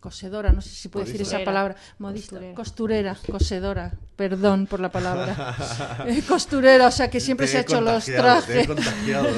cosedora, 0.00 0.52
no 0.52 0.60
sé 0.62 0.70
si 0.70 0.88
puedo 0.88 1.04
decir 1.06 1.22
esa 1.22 1.44
palabra, 1.44 1.76
modista, 1.98 2.36
Costurera. 2.36 2.54
costurera, 2.54 3.18
cosedora, 3.30 3.92
perdón 4.16 4.66
por 4.66 4.80
la 4.80 4.90
palabra, 4.90 5.54
Eh, 6.06 6.22
costurera, 6.26 6.86
o 6.88 6.90
sea 6.90 7.10
que 7.10 7.20
siempre 7.20 7.46
Te 7.46 7.52
se 7.52 7.58
ha 7.58 7.60
he 7.60 7.62
hecho 7.64 7.80
los 7.80 8.04
trajes, 8.06 8.66
contagiado. 8.66 9.28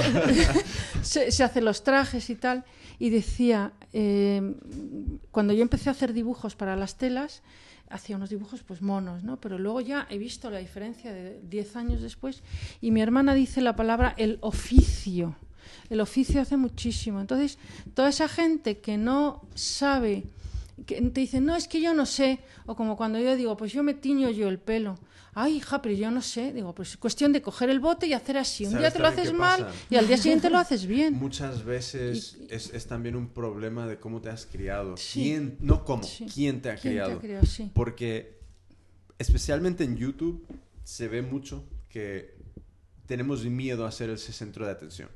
se, 1.02 1.30
se 1.30 1.44
hace 1.44 1.60
los 1.60 1.82
trajes 1.82 2.30
y 2.30 2.36
tal, 2.36 2.64
y 2.98 3.10
decía, 3.10 3.72
eh, 3.92 4.54
cuando 5.30 5.52
yo 5.52 5.62
empecé 5.62 5.88
a 5.88 5.92
hacer 5.92 6.12
dibujos 6.12 6.54
para 6.54 6.76
las 6.76 6.96
telas, 6.96 7.42
hacía 7.90 8.16
unos 8.16 8.30
dibujos 8.30 8.62
pues 8.62 8.80
monos, 8.80 9.22
¿no? 9.22 9.38
Pero 9.40 9.58
luego 9.58 9.80
ya 9.80 10.06
he 10.08 10.16
visto 10.18 10.48
la 10.50 10.58
diferencia 10.58 11.12
de 11.12 11.40
10 11.42 11.76
años 11.76 12.00
después 12.00 12.42
y 12.80 12.90
mi 12.90 13.02
hermana 13.02 13.34
dice 13.34 13.60
la 13.60 13.76
palabra 13.76 14.14
el 14.16 14.38
oficio. 14.40 15.34
El 15.90 16.00
oficio 16.00 16.40
hace 16.40 16.56
muchísimo. 16.56 17.20
Entonces, 17.20 17.58
toda 17.94 18.08
esa 18.08 18.28
gente 18.28 18.78
que 18.78 18.96
no 18.96 19.42
sabe, 19.54 20.24
que 20.86 21.00
te 21.00 21.20
dice, 21.20 21.40
no, 21.40 21.54
es 21.56 21.68
que 21.68 21.80
yo 21.80 21.94
no 21.94 22.06
sé, 22.06 22.40
o 22.66 22.74
como 22.76 22.96
cuando 22.96 23.18
yo 23.18 23.36
digo, 23.36 23.56
pues 23.56 23.72
yo 23.72 23.82
me 23.82 23.94
tiño 23.94 24.30
yo 24.30 24.48
el 24.48 24.58
pelo. 24.58 24.98
Ay, 25.34 25.56
hija, 25.56 25.80
pero 25.80 25.94
yo 25.94 26.10
no 26.10 26.20
sé. 26.20 26.52
Digo, 26.52 26.74
pues 26.74 26.90
es 26.90 26.96
cuestión 26.98 27.32
de 27.32 27.40
coger 27.40 27.70
el 27.70 27.80
bote 27.80 28.06
y 28.06 28.12
hacer 28.12 28.36
así. 28.36 28.64
Un 28.66 28.72
¿Sabes 28.72 28.82
día 28.82 28.90
te 28.92 28.98
lo 28.98 29.06
haces 29.08 29.32
mal 29.32 29.64
pasa? 29.64 29.74
y 29.88 29.96
al 29.96 30.06
día 30.06 30.18
siguiente 30.18 30.50
lo 30.50 30.58
haces 30.58 30.84
bien. 30.84 31.14
Muchas 31.14 31.64
veces 31.64 32.36
Y- 32.38 32.52
es, 32.54 32.68
es 32.74 32.86
también 32.86 33.16
un 33.16 33.28
problema 33.28 33.86
de 33.86 33.98
cómo 33.98 34.20
te 34.20 34.28
has 34.28 34.44
criado. 34.44 34.96
Sí. 34.98 35.22
¿Quién, 35.22 35.56
no 35.60 35.84
cómo, 35.86 36.02
Sí. 36.02 36.26
quién 36.32 36.60
te 36.60 36.70
ha 36.70 36.74
¿Quién 36.76 36.94
te 36.96 37.00
ha 37.00 37.04
criado. 37.04 37.20
criado? 37.20 37.46
Sí. 37.46 37.70
Porque 37.72 38.40
especialmente 39.18 39.84
en 39.84 39.96
YouTube 39.96 40.44
se 40.84 41.08
ve 41.08 41.22
mucho 41.22 41.64
que 41.88 42.34
tenemos 43.06 43.42
miedo 43.44 43.86
a 43.86 43.92
ser 43.92 44.10
el 44.10 44.18
centro 44.18 44.66
de 44.66 44.72
atención. 44.72 45.08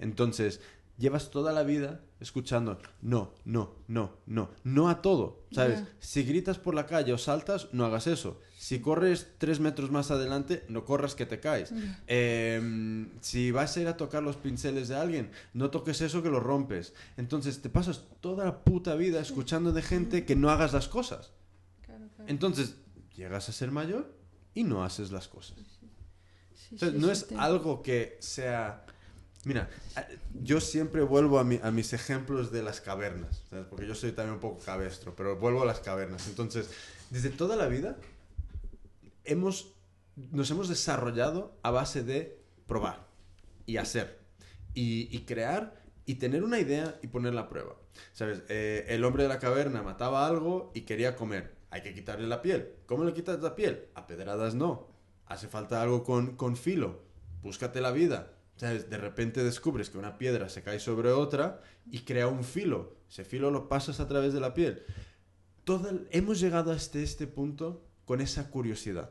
Entonces, 0.00 0.60
llevas 0.98 1.30
toda 1.30 1.52
la 1.52 1.62
vida 1.62 2.00
escuchando 2.20 2.78
no, 3.00 3.32
no, 3.44 3.74
no, 3.88 4.12
no, 4.26 4.50
no 4.62 4.88
a 4.88 5.02
todo, 5.02 5.44
¿sabes? 5.50 5.82
Si 5.98 6.22
gritas 6.22 6.58
por 6.58 6.74
la 6.74 6.86
calle 6.86 7.12
o 7.12 7.18
saltas, 7.18 7.68
no 7.72 7.84
hagas 7.84 8.06
eso. 8.06 8.40
Si 8.56 8.80
corres 8.80 9.32
tres 9.38 9.58
metros 9.58 9.90
más 9.90 10.12
adelante, 10.12 10.64
no 10.68 10.84
corras 10.84 11.16
que 11.16 11.26
te 11.26 11.40
caes. 11.40 11.74
Eh, 12.06 13.06
si 13.20 13.50
vas 13.50 13.76
a 13.76 13.80
ir 13.80 13.88
a 13.88 13.96
tocar 13.96 14.22
los 14.22 14.36
pinceles 14.36 14.86
de 14.88 14.94
alguien, 14.94 15.32
no 15.52 15.70
toques 15.70 16.00
eso 16.00 16.22
que 16.22 16.30
lo 16.30 16.38
rompes. 16.38 16.94
Entonces 17.16 17.60
te 17.60 17.68
pasas 17.68 18.04
toda 18.20 18.44
la 18.44 18.62
puta 18.62 18.94
vida 18.94 19.20
escuchando 19.20 19.72
de 19.72 19.82
gente 19.82 20.24
que 20.24 20.36
no 20.36 20.50
hagas 20.50 20.72
las 20.72 20.86
cosas. 20.86 21.32
Claro, 21.84 22.06
claro. 22.14 22.30
Entonces 22.30 22.76
llegas 23.16 23.48
a 23.48 23.52
ser 23.52 23.72
mayor 23.72 24.14
y 24.54 24.62
no 24.62 24.84
haces 24.84 25.10
las 25.10 25.26
cosas. 25.26 25.58
Sí, 26.54 26.76
O 26.76 26.78
sea, 26.78 26.90
sí, 26.90 26.98
no 26.98 27.06
sí, 27.06 27.12
es 27.12 27.26
algo 27.36 27.82
que 27.82 28.16
sea... 28.20 28.86
Mira, 29.44 29.68
yo 30.42 30.60
siempre 30.60 31.02
vuelvo 31.02 31.38
a, 31.40 31.44
mi- 31.44 31.58
a 31.62 31.70
mis 31.72 31.92
ejemplos 31.92 32.52
de 32.52 32.62
las 32.62 32.80
cavernas, 32.80 33.42
¿sabes? 33.50 33.66
porque 33.68 33.86
yo 33.88 33.94
soy 33.94 34.12
también 34.12 34.34
un 34.34 34.40
poco 34.40 34.62
cabestro, 34.64 35.16
pero 35.16 35.36
vuelvo 35.36 35.62
a 35.62 35.66
las 35.66 35.80
cavernas. 35.80 36.28
Entonces, 36.28 36.70
desde 37.10 37.30
toda 37.30 37.56
la 37.56 37.66
vida 37.66 37.96
hemos, 39.24 39.74
nos 40.30 40.50
hemos 40.50 40.68
desarrollado 40.68 41.56
a 41.62 41.70
base 41.70 42.02
de 42.02 42.38
probar 42.66 43.06
y 43.66 43.76
hacer 43.78 44.20
y, 44.74 45.08
y 45.14 45.20
crear 45.24 45.80
y 46.06 46.16
tener 46.16 46.42
una 46.44 46.58
idea 46.58 46.98
y 47.02 47.08
ponerla 47.08 47.42
a 47.42 47.48
prueba. 47.48 47.74
¿Sabes? 48.12 48.42
Eh, 48.48 48.86
el 48.88 49.04
hombre 49.04 49.24
de 49.24 49.28
la 49.28 49.38
caverna 49.38 49.82
mataba 49.82 50.26
algo 50.26 50.70
y 50.74 50.82
quería 50.82 51.14
comer. 51.16 51.54
Hay 51.70 51.82
que 51.82 51.94
quitarle 51.94 52.26
la 52.26 52.42
piel. 52.42 52.72
¿Cómo 52.86 53.04
le 53.04 53.12
quitas 53.12 53.40
la 53.40 53.54
piel? 53.54 53.86
A 53.94 54.06
pedradas 54.06 54.54
no. 54.54 54.88
Hace 55.26 55.48
falta 55.48 55.80
algo 55.82 56.02
con, 56.04 56.36
con 56.36 56.56
filo. 56.56 57.02
Búscate 57.42 57.80
la 57.80 57.90
vida. 57.92 58.32
¿Sabes? 58.62 58.88
De 58.88 58.96
repente 58.96 59.42
descubres 59.42 59.90
que 59.90 59.98
una 59.98 60.18
piedra 60.18 60.48
se 60.48 60.62
cae 60.62 60.78
sobre 60.78 61.10
otra 61.10 61.60
y 61.90 62.02
crea 62.02 62.28
un 62.28 62.44
filo. 62.44 62.94
Ese 63.10 63.24
filo 63.24 63.50
lo 63.50 63.68
pasas 63.68 63.98
a 63.98 64.06
través 64.06 64.32
de 64.34 64.38
la 64.38 64.54
piel. 64.54 64.84
Todo 65.64 65.90
el- 65.90 66.06
hemos 66.12 66.38
llegado 66.38 66.70
hasta 66.70 67.00
este 67.00 67.26
punto 67.26 67.84
con 68.04 68.20
esa 68.20 68.50
curiosidad, 68.50 69.10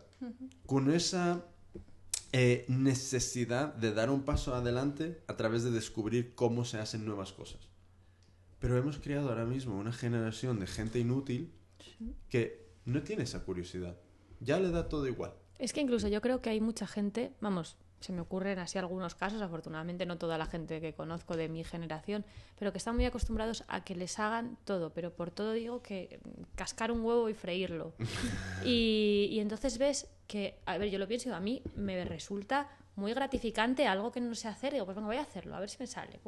con 0.65 0.90
esa 0.90 1.44
eh, 2.32 2.64
necesidad 2.69 3.73
de 3.76 3.94
dar 3.94 4.10
un 4.10 4.23
paso 4.23 4.56
adelante 4.56 5.22
a 5.28 5.36
través 5.36 5.64
de 5.64 5.72
descubrir 5.72 6.34
cómo 6.34 6.64
se 6.64 6.78
hacen 6.78 7.03
nuevas 7.03 7.34
cosas. 7.34 7.60
Pero 8.60 8.78
hemos 8.78 8.99
creado 8.99 9.28
ahora 9.28 9.44
mismo 9.44 9.78
una 9.78 9.91
generación 9.91 10.61
de 10.61 10.68
gente 10.68 10.98
inútil 10.98 11.52
que 12.30 12.69
no 12.86 13.03
tiene 13.03 13.23
esa 13.23 13.44
curiosidad. 13.44 13.98
Ya 14.40 14.61
le 14.61 14.72
da 14.72 14.88
todo 14.88 15.07
igual. 15.07 15.34
Es 15.60 15.73
que 15.73 15.82
incluso 15.82 16.07
yo 16.07 16.22
creo 16.22 16.41
que 16.41 16.52
hay 16.52 16.61
mucha 16.61 16.88
gente, 16.88 17.34
vamos, 17.41 17.76
se 18.02 18.11
me 18.11 18.22
ocurren 18.22 18.60
así 18.60 18.78
algunos 18.78 19.15
casos, 19.15 19.41
afortunadamente 19.41 20.06
no 20.06 20.18
toda 20.18 20.38
la 20.38 20.45
gente 20.45 20.82
que 20.82 20.94
conozco 20.94 21.38
de 21.38 21.48
mi 21.48 21.64
generación, 21.64 22.26
pero 22.60 22.72
que 22.72 22.78
están 22.78 22.95
muy 22.95 23.06
acostumbrados 23.06 23.64
a 23.68 23.84
que 23.84 23.95
les 23.95 24.19
hagan 24.19 24.57
todo, 24.65 24.91
pero 24.91 25.14
por 25.14 25.32
todo 25.32 25.53
digo 25.53 25.82
que 25.82 26.19
mm, 26.23 26.56
cascar 26.56 26.91
un 26.91 27.02
huevo 27.02 27.30
y 27.30 27.34
freírlo. 27.34 27.94
y, 28.65 29.30
y 29.32 29.40
entonces 29.40 29.78
ves 29.78 30.07
que, 30.28 30.60
a 30.65 30.78
ver, 30.78 30.90
yo 30.90 30.99
lo 30.99 31.07
pienso, 31.07 31.30
y 31.30 31.32
a 31.32 31.40
mí 31.40 31.61
me 31.76 32.03
resulta 32.03 32.69
muy 32.95 33.14
gratificante 33.14 33.88
algo 33.88 34.11
que 34.11 34.19
no 34.19 34.36
sé 34.36 34.48
hacer, 34.48 34.73
digo, 34.73 34.86
pues 34.86 34.95
venga, 34.95 35.07
voy 35.07 35.18
a 35.18 35.22
hacerlo, 35.22 35.56
a 35.56 35.60
ver 35.60 35.69
si 35.69 35.78
me 35.80 35.88
sale. 35.88 36.19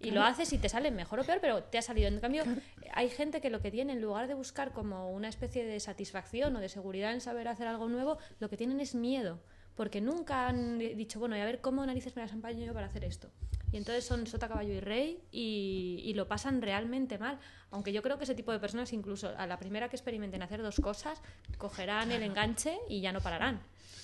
Y 0.00 0.10
lo 0.10 0.22
haces 0.22 0.52
y 0.52 0.58
te 0.58 0.68
sale 0.68 0.90
mejor 0.90 1.20
o 1.20 1.24
peor, 1.24 1.38
pero 1.40 1.62
te 1.64 1.78
ha 1.78 1.82
salido. 1.82 2.08
En 2.08 2.20
cambio, 2.20 2.44
hay 2.92 3.08
gente 3.08 3.40
que 3.40 3.50
lo 3.50 3.60
que 3.60 3.70
tiene, 3.70 3.94
en 3.94 4.02
lugar 4.02 4.28
de 4.28 4.34
buscar 4.34 4.72
como 4.72 5.10
una 5.10 5.28
especie 5.28 5.64
de 5.64 5.80
satisfacción 5.80 6.54
o 6.56 6.60
de 6.60 6.68
seguridad 6.68 7.12
en 7.12 7.20
saber 7.20 7.48
hacer 7.48 7.66
algo 7.66 7.88
nuevo, 7.88 8.18
lo 8.38 8.48
que 8.48 8.56
tienen 8.56 8.80
es 8.80 8.94
miedo. 8.94 9.40
Porque 9.74 10.00
nunca 10.00 10.48
han 10.48 10.78
dicho, 10.78 11.18
bueno, 11.18 11.36
y 11.36 11.40
a 11.40 11.44
ver 11.44 11.60
cómo 11.60 11.84
narices 11.84 12.14
me 12.16 12.22
las 12.22 12.32
empaño 12.32 12.64
yo 12.64 12.72
para 12.72 12.86
hacer 12.86 13.04
esto. 13.04 13.30
Y 13.72 13.76
entonces 13.76 14.04
son 14.04 14.26
sota, 14.28 14.46
caballo 14.46 14.72
y 14.72 14.78
rey 14.78 15.20
y, 15.32 16.00
y 16.04 16.14
lo 16.14 16.28
pasan 16.28 16.62
realmente 16.62 17.18
mal. 17.18 17.40
Aunque 17.72 17.92
yo 17.92 18.02
creo 18.02 18.18
que 18.18 18.24
ese 18.24 18.36
tipo 18.36 18.52
de 18.52 18.60
personas, 18.60 18.92
incluso 18.92 19.34
a 19.36 19.48
la 19.48 19.58
primera 19.58 19.88
que 19.88 19.96
experimenten 19.96 20.42
hacer 20.42 20.62
dos 20.62 20.76
cosas, 20.76 21.20
cogerán 21.58 22.12
el 22.12 22.22
enganche 22.22 22.78
y 22.88 23.00
ya 23.00 23.12
no 23.12 23.20
pararán. 23.20 23.60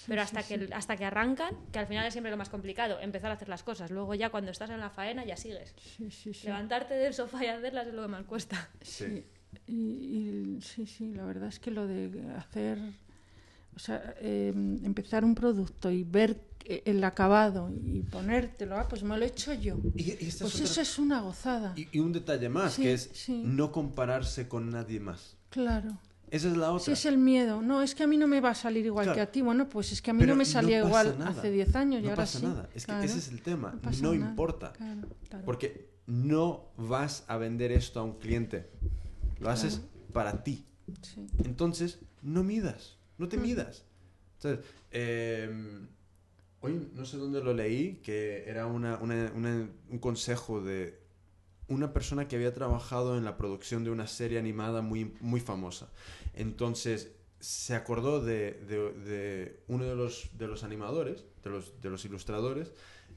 Pero 0.08 0.22
hasta 0.22 0.42
que, 0.42 0.68
hasta 0.72 0.96
que 0.96 1.04
arrancan, 1.04 1.54
que 1.70 1.78
al 1.78 1.86
final 1.86 2.04
es 2.04 2.12
siempre 2.12 2.32
lo 2.32 2.36
más 2.36 2.48
complicado, 2.48 2.98
empezar 3.00 3.30
a 3.30 3.34
hacer 3.34 3.48
las 3.48 3.62
cosas. 3.62 3.92
Luego 3.92 4.14
ya 4.16 4.30
cuando 4.30 4.50
estás 4.50 4.70
en 4.70 4.80
la 4.80 4.90
faena 4.90 5.24
ya 5.24 5.36
sigues. 5.36 5.72
Sí, 5.78 6.10
sí, 6.10 6.34
sí. 6.34 6.48
Levantarte 6.48 6.94
del 6.94 7.14
sofá 7.14 7.44
y 7.44 7.46
hacerlas 7.46 7.86
es 7.86 7.94
lo 7.94 8.02
que 8.02 8.08
más 8.08 8.24
cuesta. 8.24 8.70
Sí. 8.80 9.24
Y, 9.68 9.72
y 9.72 10.58
sí, 10.62 10.86
sí, 10.86 11.14
la 11.14 11.24
verdad 11.24 11.48
es 11.48 11.60
que 11.60 11.70
lo 11.70 11.86
de 11.86 12.10
hacer, 12.36 12.78
o 13.74 13.78
sea, 13.78 14.14
eh, 14.20 14.52
empezar 14.82 15.24
un 15.24 15.34
producto 15.34 15.90
y 15.90 16.04
ver 16.04 16.40
eh, 16.64 16.82
el 16.84 17.02
acabado 17.04 17.70
y 17.84 18.02
ponértelo, 18.02 18.76
ah, 18.76 18.86
pues 18.88 19.02
me 19.02 19.16
lo 19.16 19.24
he 19.24 19.28
hecho 19.28 19.52
yo. 19.54 19.78
Y, 19.96 20.02
y 20.22 20.28
es 20.28 20.36
Pues 20.38 20.60
eso 20.60 20.80
es 20.80 20.98
una 20.98 21.20
gozada. 21.20 21.72
y- 21.76 21.88
y 21.92 21.98
un 22.00 22.12
detalle 22.12 22.48
más, 22.48 22.74
Sí, 22.74 22.82
que 22.82 22.92
es 22.94 23.10
sí. 23.14 23.42
no 23.44 23.72
compararse 23.72 24.46
con 24.48 24.70
nadie 24.70 25.00
más. 25.00 25.36
Claro. 25.48 25.98
Esa 26.30 26.46
es 26.48 26.56
la 26.56 26.70
otra. 26.70 26.84
Si 26.84 26.92
es 26.92 27.06
el 27.06 27.18
miedo, 27.18 27.60
no, 27.60 27.82
es 27.82 27.94
que 27.96 28.04
a 28.04 28.06
mí 28.06 28.16
no 28.16 28.28
me 28.28 28.40
va 28.40 28.50
a 28.50 28.54
salir 28.54 28.86
igual 28.86 29.04
Claro. 29.06 29.16
que 29.16 29.20
a 29.22 29.32
ti. 29.32 29.40
Bueno, 29.40 29.68
pues 29.68 29.90
es 29.90 30.00
que 30.00 30.10
a 30.10 30.14
mí 30.14 30.20
Pero 30.20 30.34
no 30.34 30.38
me 30.38 30.44
salía 30.44 30.78
igual 30.78 31.16
nada. 31.18 31.30
hace 31.32 31.50
10 31.50 31.74
años 31.74 32.00
y 32.00 32.02
no 32.04 32.10
ahora 32.10 32.22
pasa 32.22 32.38
sí. 32.38 32.46
nada. 32.46 32.68
Es 32.74 32.86
que 32.86 33.04
ese 33.04 33.18
es 33.18 33.28
el 33.30 33.40
tema. 33.42 33.76
No, 34.00 34.14
importa. 34.14 34.72
Claro. 34.74 35.08
Porque 35.44 35.90
no 36.06 36.66
vas 36.76 37.24
a 37.26 37.36
vender 37.36 37.72
esto 37.72 37.98
a 37.98 38.04
un 38.04 38.12
cliente. 38.18 38.68
Lo 39.40 39.50
haces 39.50 39.80
para 40.12 40.44
ti. 40.44 40.66
Sí. 41.02 41.26
Entonces, 41.44 41.98
no 42.22 42.44
midas. 42.44 42.96
No 43.20 43.28
te 43.28 43.36
midas. 43.36 43.84
Entonces, 44.36 44.64
eh, 44.90 45.50
hoy 46.62 46.90
no 46.94 47.04
sé 47.04 47.18
dónde 47.18 47.42
lo 47.42 47.52
leí, 47.54 47.96
que 48.02 48.44
era 48.48 48.66
una- 48.66 48.96
una- 48.98 49.30
una- 49.34 49.68
un 49.88 49.98
consejo 49.98 50.60
de 50.62 50.98
una 51.68 51.92
persona 51.92 52.26
que 52.26 52.36
había 52.36 52.52
trabajado 52.54 53.16
en 53.16 53.24
la 53.24 53.36
producción 53.36 53.84
de 53.84 53.90
una 53.90 54.06
serie 54.06 54.38
animada 54.38 54.82
muy, 54.82 55.14
muy 55.20 55.40
famosa. 55.40 55.90
Entonces, 56.34 57.12
se 57.38 57.74
acordó 57.74 58.20
de, 58.22 58.52
de- 58.66 58.92
de 58.92 59.62
uno 59.68 59.84
de 59.84 59.94
los, 59.94 60.30
de 60.38 60.46
los 60.48 60.64
animadores, 60.64 61.24
de 61.44 61.50
los, 61.50 61.80
de 61.80 61.90
los 61.90 62.04
ilustradores, 62.06 62.72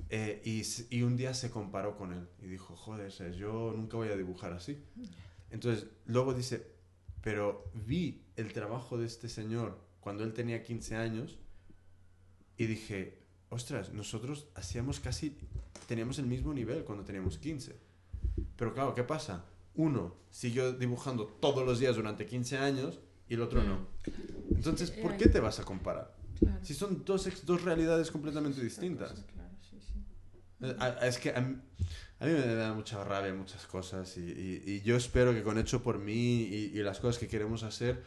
eh, 0.10 0.42
y, 0.46 0.64
y 0.96 1.04
un 1.04 1.16
día 1.18 1.34
se 1.34 1.50
comparó 1.50 1.96
con 1.98 2.12
él 2.14 2.28
y 2.42 2.48
dijo, 2.48 2.76
joder, 2.76 3.12
¿sabes? 3.12 3.36
yo 3.38 3.74
nunca 3.76 3.98
voy 3.98 4.10
a 4.10 4.18
dibujar 4.18 4.52
así. 4.54 4.84
Entonces, 5.50 5.88
luego 6.08 6.34
dice, 6.34 6.68
pero 7.22 7.72
vi 7.74 8.24
el 8.36 8.52
trabajo 8.54 8.98
de 8.98 9.06
este 9.08 9.30
señor 9.30 9.78
cuando 10.04 10.24
él 10.24 10.34
tenía 10.34 10.64
15 10.64 10.96
años 10.96 11.38
y 12.58 12.66
dije, 12.66 13.20
ostras, 13.50 13.94
nosotros 13.94 14.48
hacíamos 14.56 15.00
casi, 15.00 15.38
teníamos 15.88 16.20
el 16.20 16.26
mismo 16.26 16.54
nivel 16.54 16.84
cuando 16.84 17.04
teníamos 17.04 17.38
15. 17.38 17.76
Pero 18.58 18.74
claro, 18.74 18.94
¿qué 18.94 19.04
pasa? 19.04 19.46
Uno 19.76 20.16
siguió 20.30 20.74
dibujando 20.74 21.26
todos 21.26 21.66
los 21.66 21.80
días 21.80 21.96
durante 21.96 22.26
15 22.26 22.58
años 22.58 23.00
y 23.30 23.36
el 23.36 23.42
otro 23.42 23.64
no. 23.64 23.88
Entonces, 24.56 24.90
Sí, 24.94 25.02
¿por 25.02 25.14
hay- 25.14 25.18
qué 25.18 25.30
te 25.30 25.40
vas 25.40 25.60
a 25.60 25.64
comparar? 25.64 26.16
Claro. 26.40 26.60
Si 26.64 26.74
son 26.74 27.04
dos, 27.06 27.28
dos 27.46 27.64
realidades 27.64 28.12
completamente 28.12 28.62
distintas. 28.62 29.12
cosa, 29.12 29.26
claro, 29.28 29.56
sí, 29.62 29.78
sí. 29.82 30.04
Eh, 30.66 30.76
a- 30.80 31.08
Es 31.08 31.18
que 31.18 31.30
a 31.32 31.42
mí, 31.42 31.56
a 32.20 32.26
mí 32.26 32.32
me 32.34 32.56
da 32.56 32.74
mucha 32.74 33.04
rabia 33.04 33.34
muchas 33.34 33.66
cosas 33.66 34.18
y, 34.18 34.22
y- 34.22 34.64
y 34.66 34.82
yo 34.82 34.96
espero 34.98 35.34
que 35.34 35.42
con 35.44 35.58
Hecho 35.58 35.82
por 35.82 35.98
mí 36.00 36.44
y, 36.44 36.72
y 36.78 36.84
las 36.84 37.00
cosas 37.00 37.18
que 37.20 37.28
queremos 37.28 37.64
hacer, 37.64 38.04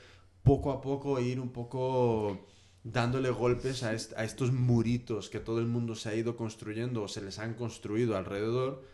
poco 0.47 0.71
a 0.73 0.81
poco 0.81 1.21
ir 1.21 1.39
un 1.41 1.51
poco 1.51 2.47
dándole 2.85 3.31
golpes 3.31 3.83
a, 3.83 3.93
est- 3.93 4.15
a 4.17 4.23
estos 4.25 4.53
muritos 4.53 5.29
que 5.29 5.41
todo 5.41 5.59
el 5.59 5.67
mundo 5.67 5.95
se 5.95 6.09
ha 6.09 6.15
ido 6.15 6.37
construyendo 6.37 7.03
o 7.03 7.09
se 7.09 7.21
les 7.21 7.39
han 7.39 7.55
construido 7.55 8.17
alrededor, 8.17 8.85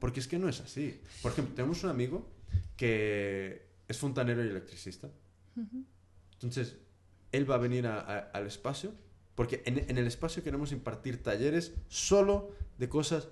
porque 0.00 0.20
es 0.20 0.26
que 0.26 0.38
no 0.38 0.48
es 0.48 0.60
así. 0.60 1.00
Por 1.22 1.32
ejemplo, 1.32 1.54
tenemos 1.54 1.84
un 1.84 1.90
amigo 1.90 2.26
que 2.76 3.66
es 3.88 3.98
fontanero 3.98 4.42
y 4.44 4.48
electricista. 4.48 5.08
Entonces, 6.34 6.76
él 7.32 7.48
va 7.50 7.56
a 7.56 7.58
venir 7.58 7.86
a- 7.86 8.00
a- 8.00 8.18
al 8.32 8.46
espacio, 8.46 8.92
porque 9.34 9.62
en, 9.66 9.78
en 9.90 9.98
el 9.98 10.06
espacio 10.06 10.42
queremos 10.42 10.72
impartir 10.72 11.22
talleres 11.22 11.74
solo 11.88 12.50
de 12.78 12.88
cosas 12.88 13.28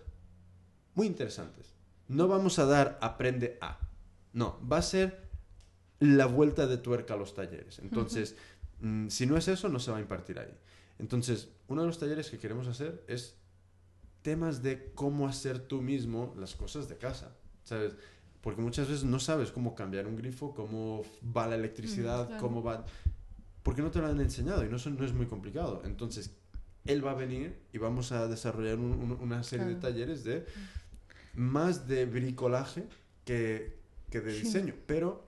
muy 0.94 1.06
interesantes. 1.06 1.72
No 2.08 2.28
vamos 2.28 2.58
a 2.58 2.66
dar 2.66 2.98
aprende 3.00 3.56
a. 3.62 3.78
No, 4.34 4.60
va 4.70 4.78
a 4.78 4.82
ser 4.82 5.23
la 6.04 6.26
vuelta 6.26 6.66
de 6.66 6.76
tuerca 6.78 7.14
a 7.14 7.16
los 7.16 7.34
talleres. 7.34 7.78
Entonces, 7.80 8.36
mm, 8.80 9.08
si 9.08 9.26
no 9.26 9.36
es 9.36 9.48
eso, 9.48 9.68
no 9.68 9.78
se 9.80 9.90
va 9.90 9.98
a 9.98 10.00
impartir 10.00 10.38
ahí. 10.38 10.54
Entonces, 10.98 11.48
uno 11.68 11.80
de 11.82 11.86
los 11.88 11.98
talleres 11.98 12.30
que 12.30 12.38
queremos 12.38 12.66
hacer 12.68 13.04
es 13.08 13.36
temas 14.22 14.62
de 14.62 14.92
cómo 14.94 15.28
hacer 15.28 15.58
tú 15.58 15.82
mismo 15.82 16.34
las 16.38 16.54
cosas 16.54 16.88
de 16.88 16.96
casa, 16.96 17.36
¿sabes? 17.64 17.94
Porque 18.40 18.60
muchas 18.62 18.88
veces 18.88 19.04
no 19.04 19.18
sabes 19.20 19.50
cómo 19.50 19.74
cambiar 19.74 20.06
un 20.06 20.16
grifo, 20.16 20.54
cómo 20.54 21.02
va 21.36 21.46
la 21.46 21.56
electricidad, 21.56 22.26
claro. 22.26 22.40
cómo 22.42 22.62
va... 22.62 22.84
Porque 23.62 23.80
no 23.82 23.90
te 23.90 23.98
lo 23.98 24.06
han 24.06 24.20
enseñado 24.20 24.64
y 24.64 24.68
no, 24.68 24.78
son- 24.78 24.96
no 24.98 25.04
es 25.04 25.12
muy 25.14 25.26
complicado. 25.26 25.82
Entonces, 25.84 26.30
él 26.84 27.04
va 27.04 27.12
a 27.12 27.14
venir 27.14 27.58
y 27.72 27.78
vamos 27.78 28.12
a 28.12 28.28
desarrollar 28.28 28.78
un- 28.78 28.92
un- 28.92 29.18
una 29.20 29.42
serie 29.42 29.64
de 29.66 29.74
talleres 29.76 30.24
de 30.24 30.44
más 31.34 31.88
de 31.88 32.04
bricolaje 32.06 32.84
que, 33.24 33.78
que 34.10 34.20
de 34.20 34.32
Sí. 34.34 34.42
diseño, 34.42 34.74
pero 34.86 35.26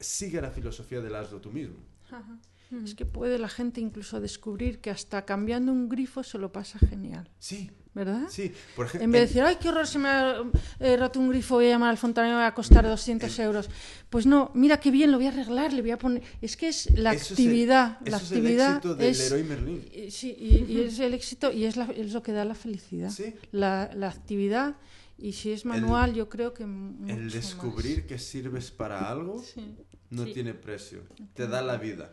sigue 0.00 0.40
la 0.40 0.50
filosofía 0.50 1.00
del 1.00 1.14
hazlo 1.14 1.40
tú 1.40 1.50
mismo. 1.50 1.76
Ajá. 2.10 2.38
es 2.84 2.94
que 2.94 3.04
puede 3.06 3.38
la 3.38 3.48
gente 3.48 3.80
incluso 3.80 4.20
descubrir 4.20 4.80
que 4.80 4.90
hasta 4.90 5.24
cambiando 5.24 5.72
un 5.72 5.88
grifo 5.88 6.22
se 6.22 6.36
lo 6.38 6.50
pasa 6.52 6.78
genial. 6.80 7.28
Sí, 7.38 7.70
¿Verdad? 7.94 8.26
sí. 8.28 8.52
Por 8.74 8.86
ejemplo, 8.86 9.04
En 9.04 9.10
vez 9.12 9.20
de 9.22 9.26
decir, 9.28 9.42
ay, 9.42 9.56
qué 9.60 9.68
horror, 9.70 9.86
se 9.86 9.98
me 9.98 10.08
ha 10.08 10.42
eh, 10.80 10.96
roto 10.98 11.18
un 11.18 11.30
grifo, 11.30 11.54
voy 11.54 11.66
a 11.66 11.70
llamar 11.70 11.90
al 11.90 11.96
fontanero, 11.96 12.34
me 12.36 12.42
va 12.42 12.48
a 12.48 12.54
costar 12.54 12.84
200 12.86 13.38
euros. 13.38 13.70
Pues 14.10 14.26
no, 14.26 14.50
mira 14.54 14.78
qué 14.78 14.90
bien, 14.90 15.10
lo 15.12 15.16
voy 15.16 15.26
a 15.26 15.30
arreglar, 15.30 15.72
le 15.72 15.80
voy 15.80 15.92
a 15.92 15.96
poner... 15.98 16.22
Es 16.42 16.56
que 16.56 16.68
es 16.68 16.90
la 16.98 17.14
eso 17.14 17.32
es 17.34 17.40
el- 17.40 17.46
actividad, 17.46 17.98
la 18.04 18.16
eso 18.16 18.26
es 18.26 18.32
el 18.32 18.38
actividad 18.38 18.70
éxito 18.76 18.94
del 18.96 19.10
es... 19.10 19.18
Leroy 19.18 19.42
Merlin. 19.44 19.88
y- 19.94 20.10
Sí, 20.10 20.36
y, 20.38 20.72
y 20.72 20.80
es 20.82 20.98
el 20.98 21.14
éxito 21.14 21.50
y 21.52 21.64
es, 21.64 21.76
la- 21.76 21.90
es 21.96 22.12
lo 22.12 22.22
que 22.22 22.32
da 22.32 22.44
la 22.44 22.54
felicidad. 22.54 23.10
Sí. 23.10 23.32
La, 23.52 23.90
la 23.94 24.08
actividad, 24.10 24.74
y 25.18 25.32
si 25.32 25.52
es 25.52 25.64
manual, 25.64 26.14
yo 26.14 26.28
creo 26.28 26.52
que 26.54 26.66
mucho 26.66 27.12
El 27.14 27.24
más. 27.24 27.32
descubrir 27.32 28.06
que 28.06 28.18
sirves 28.18 28.70
para 28.70 29.10
algo 29.10 29.42
Sí, 29.42 29.74
no 30.10 30.24
Sí. 30.24 30.32
tiene 30.34 30.54
precio. 30.54 31.02
Te 31.34 31.46
da 31.48 31.62
la 31.62 31.76
vida. 31.76 32.10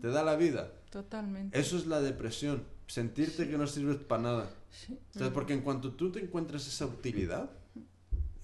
Te 0.00 0.08
da 0.08 0.22
la 0.22 0.36
vida. 0.36 0.72
totalmente. 0.90 1.58
Eso 1.58 1.76
es 1.76 1.86
la 1.86 2.00
depresión. 2.00 2.62
Sentirte 2.86 3.48
que 3.48 3.58
no 3.58 3.66
sirves 3.66 3.96
para 3.98 4.22
nada. 4.22 4.50
Sí. 4.70 4.96
¿Sabes? 5.10 5.30
Porque 5.32 5.52
en 5.52 5.60
cuanto 5.60 5.92
tú 5.92 6.10
te 6.12 6.20
encuentras 6.20 6.66
esa 6.66 6.86
utilidad, 6.86 7.50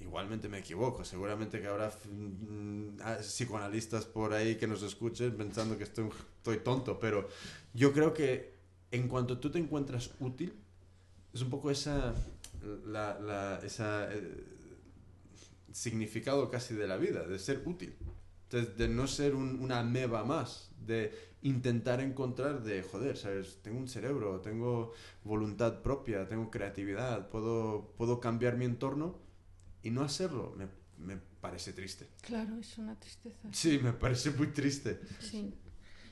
igualmente 0.01 0.49
me 0.49 0.59
equivoco. 0.59 1.05
Seguramente 1.05 1.61
que 1.61 1.67
habrá 1.69 1.89
mm, 2.11 3.01
ah, 3.03 3.19
psicoanalistas 3.23 4.05
por 4.05 4.33
ahí 4.35 4.57
que 4.57 4.67
nos 4.67 4.83
escuchen 4.83 5.37
pensando 5.37 5.79
que 5.79 5.85
estoy, 5.85 6.09
estoy 6.39 6.59
tonto. 6.59 6.99
Pero 6.99 7.29
yo 7.73 7.93
creo 7.93 8.13
que 8.13 8.55
en 8.91 9.09
cuanto 9.09 9.39
tú 9.39 9.51
te 9.51 9.59
encuentras 9.59 10.11
útil, 10.21 10.53
es 11.33 11.41
un 11.41 11.49
poco 11.51 11.71
esa. 11.71 12.13
La, 12.87 13.19
la- 13.19 13.61
esa 13.65 14.13
eh, 14.13 14.45
significado 15.73 16.51
casi 16.51 16.75
de 16.75 16.87
la 16.87 16.97
vida, 16.97 17.27
de 17.27 17.39
ser 17.39 17.63
útil. 17.67 17.95
Entonces, 18.45 18.77
de 18.77 18.89
no 18.89 19.07
ser 19.07 19.35
un- 19.35 19.61
una 19.61 19.81
ameba 19.81 20.25
más, 20.25 20.71
de 20.79 21.13
intentar 21.43 22.01
encontrar 22.01 22.63
de, 22.63 22.83
joder, 22.83 23.17
¿sabes? 23.17 23.59
Tengo 23.63 23.79
un 23.79 23.89
cerebro, 23.89 24.41
tengo 24.41 24.93
voluntad 25.25 25.81
propia, 25.83 26.29
tengo 26.29 26.51
creatividad, 26.51 27.29
puedo, 27.31 27.95
puedo 27.97 28.21
cambiar 28.21 28.57
mi 28.57 28.67
entorno 28.67 29.19
y 29.83 29.91
no 29.91 30.03
hacerlo. 30.03 30.55
Me, 30.57 30.69
me 30.99 31.19
parece 31.41 31.73
triste. 31.73 32.07
Claro, 32.21 32.57
es 32.59 32.77
una 32.79 32.95
tristeza. 33.01 33.49
Sí, 33.53 33.81
me 33.83 33.93
parece 33.93 34.31
muy 34.33 34.49
triste. 34.49 35.01
Sí. 35.21 35.55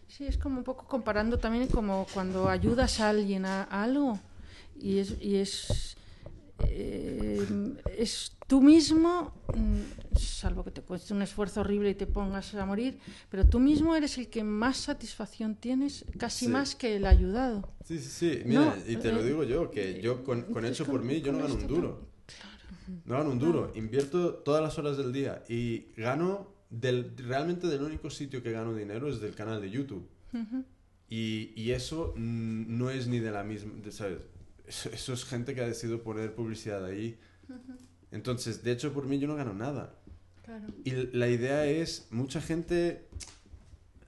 Sí, 0.08 0.26
es 0.26 0.36
como 0.38 0.58
un 0.58 0.64
poco 0.64 0.88
comparando 0.88 1.38
también 1.38 1.68
como 1.68 2.04
cuando 2.12 2.48
ayudas 2.48 2.98
a 2.98 3.10
alguien 3.10 3.44
a, 3.44 3.62
a 3.64 3.84
algo 3.84 4.18
y 4.76 4.98
es, 4.98 5.14
y 5.20 5.36
es, 5.36 5.96
eh, 6.68 7.46
es 7.98 8.32
tú 8.46 8.60
mismo, 8.62 9.32
mm, 9.54 10.16
salvo 10.18 10.64
que 10.64 10.70
te 10.70 10.82
cueste 10.82 11.14
un 11.14 11.22
esfuerzo 11.22 11.60
horrible 11.60 11.90
y 11.90 11.94
te 11.94 12.06
pongas 12.06 12.54
a 12.54 12.66
morir, 12.66 12.98
pero 13.30 13.46
tú 13.48 13.60
mismo 13.60 13.94
eres 13.94 14.18
el 14.18 14.28
que 14.28 14.42
más 14.42 14.76
satisfacción 14.78 15.54
tienes, 15.56 16.04
casi 16.18 16.46
Sí. 16.46 16.50
más 16.50 16.74
que 16.74 16.96
el 16.96 17.06
ayudado. 17.06 17.68
Sí, 17.84 17.98
sí, 17.98 18.08
sí. 18.08 18.42
Mira, 18.44 18.74
No, 18.76 18.92
y 18.92 18.96
te 18.96 19.12
lo 19.12 19.20
eh, 19.20 19.24
digo 19.24 19.44
yo, 19.44 19.70
que 19.70 20.00
yo 20.02 20.24
con, 20.24 20.42
con 20.42 20.48
entonces 20.64 20.72
hecho 20.80 20.84
por 20.90 21.00
con- 21.00 21.08
mí, 21.08 21.20
yo 21.20 21.32
no 21.32 21.38
con 21.40 21.48
gano 21.48 21.60
un 21.60 21.66
duro. 21.68 22.08
No 23.04 23.18
gano 23.18 23.30
un 23.30 23.38
duro. 23.38 23.72
Invierto 23.76 24.34
todas 24.34 24.62
las 24.62 24.76
horas 24.78 24.96
del 24.96 25.12
día 25.12 25.44
y 25.48 25.92
gano 25.96 26.48
del, 26.70 27.12
realmente 27.18 27.68
del 27.68 27.82
único 27.82 28.10
sitio 28.10 28.42
que 28.42 28.50
gano 28.50 28.74
dinero 28.74 29.08
es 29.08 29.20
del 29.20 29.34
canal 29.34 29.60
de 29.60 29.70
YouTube. 29.70 30.08
Y, 31.08 31.52
y 31.56 31.72
eso 31.72 32.14
no 32.16 32.90
es 32.90 33.06
ni 33.08 33.18
de 33.18 33.30
la 33.32 33.42
misma, 33.42 33.72
de- 33.82 33.90
¿sabes? 33.92 34.18
Eso, 34.92 35.12
es 35.12 35.24
gente 35.24 35.54
que 35.54 35.60
ha 35.62 35.66
decidido 35.66 36.02
poner 36.02 36.32
publicidad 36.34 36.84
ahí. 36.84 37.18
Entonces, 38.12 38.62
de 38.62 38.72
hecho, 38.72 38.92
por 38.92 39.06
mí 39.06 39.18
yo 39.18 39.26
no 39.26 39.34
gano 39.36 39.52
nada. 39.52 39.94
Claro. 40.44 40.66
Y 40.84 40.92
la 41.16 41.28
idea 41.28 41.66
es, 41.66 42.06
mucha 42.10 42.40
gente, 42.40 43.04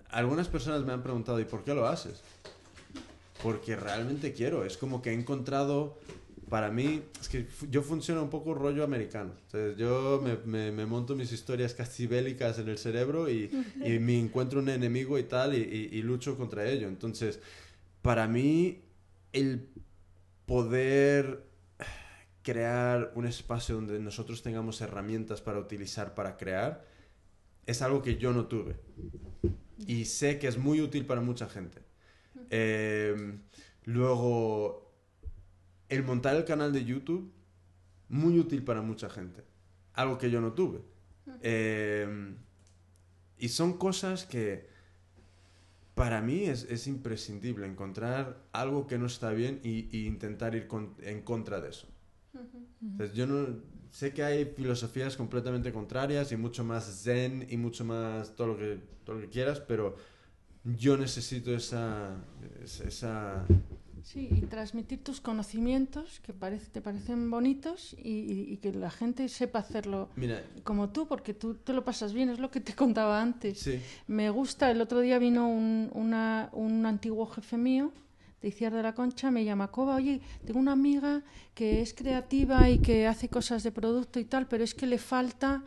algunas 0.08 0.48
personas 0.48 0.84
me 0.84 0.92
han 0.92 1.02
preguntado, 1.02 1.40
¿y 1.40 1.44
por 1.44 1.64
qué 1.64 1.74
lo 1.74 1.86
haces? 1.86 2.20
Porque 3.42 3.74
realmente 3.76 4.32
quiero, 4.32 4.64
es 4.64 4.76
como 4.76 5.02
que 5.02 5.10
he 5.10 5.14
encontrado, 5.14 5.98
para 6.48 6.70
mí, 6.70 7.02
es 7.20 7.28
que 7.28 7.46
yo 7.70 7.82
funciono 7.82 8.22
un 8.22 8.30
poco 8.30 8.54
rollo 8.54 8.84
americano. 8.84 9.32
Entonces, 9.46 9.76
yo 9.78 10.22
me, 10.22 10.36
me- 10.46 10.70
me 10.70 10.86
monto 10.86 11.16
mis 11.16 11.32
historias 11.32 11.74
casi 11.74 12.06
bélicas 12.06 12.58
en 12.60 12.68
el 12.68 12.78
cerebro 12.78 13.28
y, 13.28 13.50
y 13.84 13.98
me 14.00 14.18
encuentro 14.18 14.60
un 14.60 14.68
enemigo 14.68 15.18
y 15.18 15.24
tal 15.24 15.54
y, 15.54 15.58
y- 15.58 15.98
y 15.98 16.02
lucho 16.02 16.36
contra 16.36 16.68
ello. 16.68 16.86
Entonces, 16.88 17.40
para 18.00 18.28
mí, 18.28 18.82
el 19.32 19.66
poder 20.46 21.44
crear 22.42 23.12
un 23.14 23.26
espacio 23.26 23.76
donde 23.76 23.98
nosotros 24.00 24.42
tengamos 24.42 24.80
herramientas 24.80 25.40
para 25.40 25.58
utilizar 25.58 26.14
para 26.14 26.36
crear 26.36 26.84
es 27.66 27.82
algo 27.82 28.02
que 28.02 28.16
yo 28.16 28.32
no 28.32 28.46
tuve 28.46 28.76
y 29.86 30.04
sé 30.04 30.38
que 30.38 30.48
es 30.48 30.58
muy 30.58 30.80
útil 30.80 31.06
para 31.06 31.20
mucha 31.20 31.48
gente. 31.48 31.82
Eh, 32.50 33.38
luego, 33.84 34.92
el 35.88 36.02
montar 36.02 36.36
el 36.36 36.44
canal 36.44 36.72
de 36.72 36.84
YouTube, 36.84 37.32
muy 38.08 38.38
útil 38.38 38.64
para 38.64 38.82
mucha 38.82 39.08
gente, 39.08 39.44
algo 39.94 40.18
que 40.18 40.30
yo 40.30 40.40
no 40.40 40.52
tuve. 40.52 40.82
Eh, 41.40 42.34
y 43.38 43.48
son 43.48 43.78
cosas 43.78 44.24
que 44.24 44.68
para 45.94 46.20
mí 46.22 46.44
es, 46.44 46.64
es 46.64 46.86
imprescindible 46.86 47.66
encontrar 47.66 48.42
algo 48.52 48.86
que 48.86 48.98
no 48.98 49.06
está 49.06 49.30
bien 49.30 49.60
y, 49.62 49.88
y 49.96 50.06
intentar 50.06 50.54
ir 50.54 50.66
con- 50.66 50.94
en 51.02 51.22
contra 51.22 51.60
de 51.60 51.70
eso. 51.70 51.86
Entonces, 52.92 53.14
yo 53.16 53.26
no 53.26 53.58
sé 53.90 54.12
que 54.12 54.22
hay 54.24 54.44
filosofías 54.46 55.16
completamente 55.16 55.72
contrarias 55.72 56.32
y 56.32 56.36
mucho 56.36 56.64
más 56.64 57.02
zen 57.02 57.46
y 57.50 57.56
mucho 57.56 57.84
más 57.84 58.34
todo 58.36 58.48
lo 58.48 58.56
que, 58.56 58.80
todo 59.04 59.16
lo 59.16 59.22
que 59.22 59.28
quieras, 59.28 59.60
pero 59.60 59.96
yo 60.64 60.96
necesito 60.96 61.54
esa, 61.54 62.16
esa, 62.62 62.84
esa- 62.84 63.46
Sí, 64.02 64.28
y 64.30 64.40
transmitir 64.42 65.02
tus 65.04 65.20
conocimientos 65.20 66.20
que 66.20 66.32
parece, 66.32 66.66
te 66.70 66.80
parecen 66.80 67.30
bonitos 67.30 67.94
y, 68.02 68.10
y- 68.10 68.52
y 68.52 68.56
que 68.58 68.72
la 68.72 68.90
gente 68.90 69.28
sepa 69.28 69.60
hacerlo 69.60 70.08
Mira, 70.16 70.42
como 70.64 70.90
tú, 70.90 71.06
porque 71.06 71.34
tú 71.34 71.54
te 71.54 71.72
lo 71.72 71.84
pasas 71.84 72.12
bien, 72.12 72.28
es 72.28 72.38
lo 72.40 72.50
que 72.50 72.60
te 72.60 72.74
contaba 72.82 73.22
antes. 73.22 73.60
sí, 73.60 73.80
Me 74.08 74.28
gusta, 74.30 74.70
el 74.70 74.80
otro 74.80 75.00
día 75.00 75.18
vino 75.18 75.48
un, 75.48 75.88
una- 75.94 76.50
un 76.52 76.84
antiguo 76.86 77.26
jefe 77.26 77.56
mío 77.56 77.92
de 78.42 78.48
Iciar 78.48 78.72
de 78.74 78.82
la 78.82 78.92
Concha, 78.92 79.30
me 79.30 79.44
llama 79.44 79.70
Coba, 79.70 79.94
oye, 79.94 80.20
tengo 80.44 80.58
una 80.58 80.72
amiga 80.72 81.22
que 81.54 81.80
es 81.80 81.94
creativa 81.94 82.68
y 82.68 82.78
que 82.78 83.06
hace 83.06 83.28
cosas 83.28 83.62
de 83.62 83.70
producto 83.70 84.18
y 84.18 84.24
tal, 84.24 84.48
pero 84.48 84.64
es 84.64 84.74
que 84.74 84.86
le 84.88 84.98
falta 84.98 85.62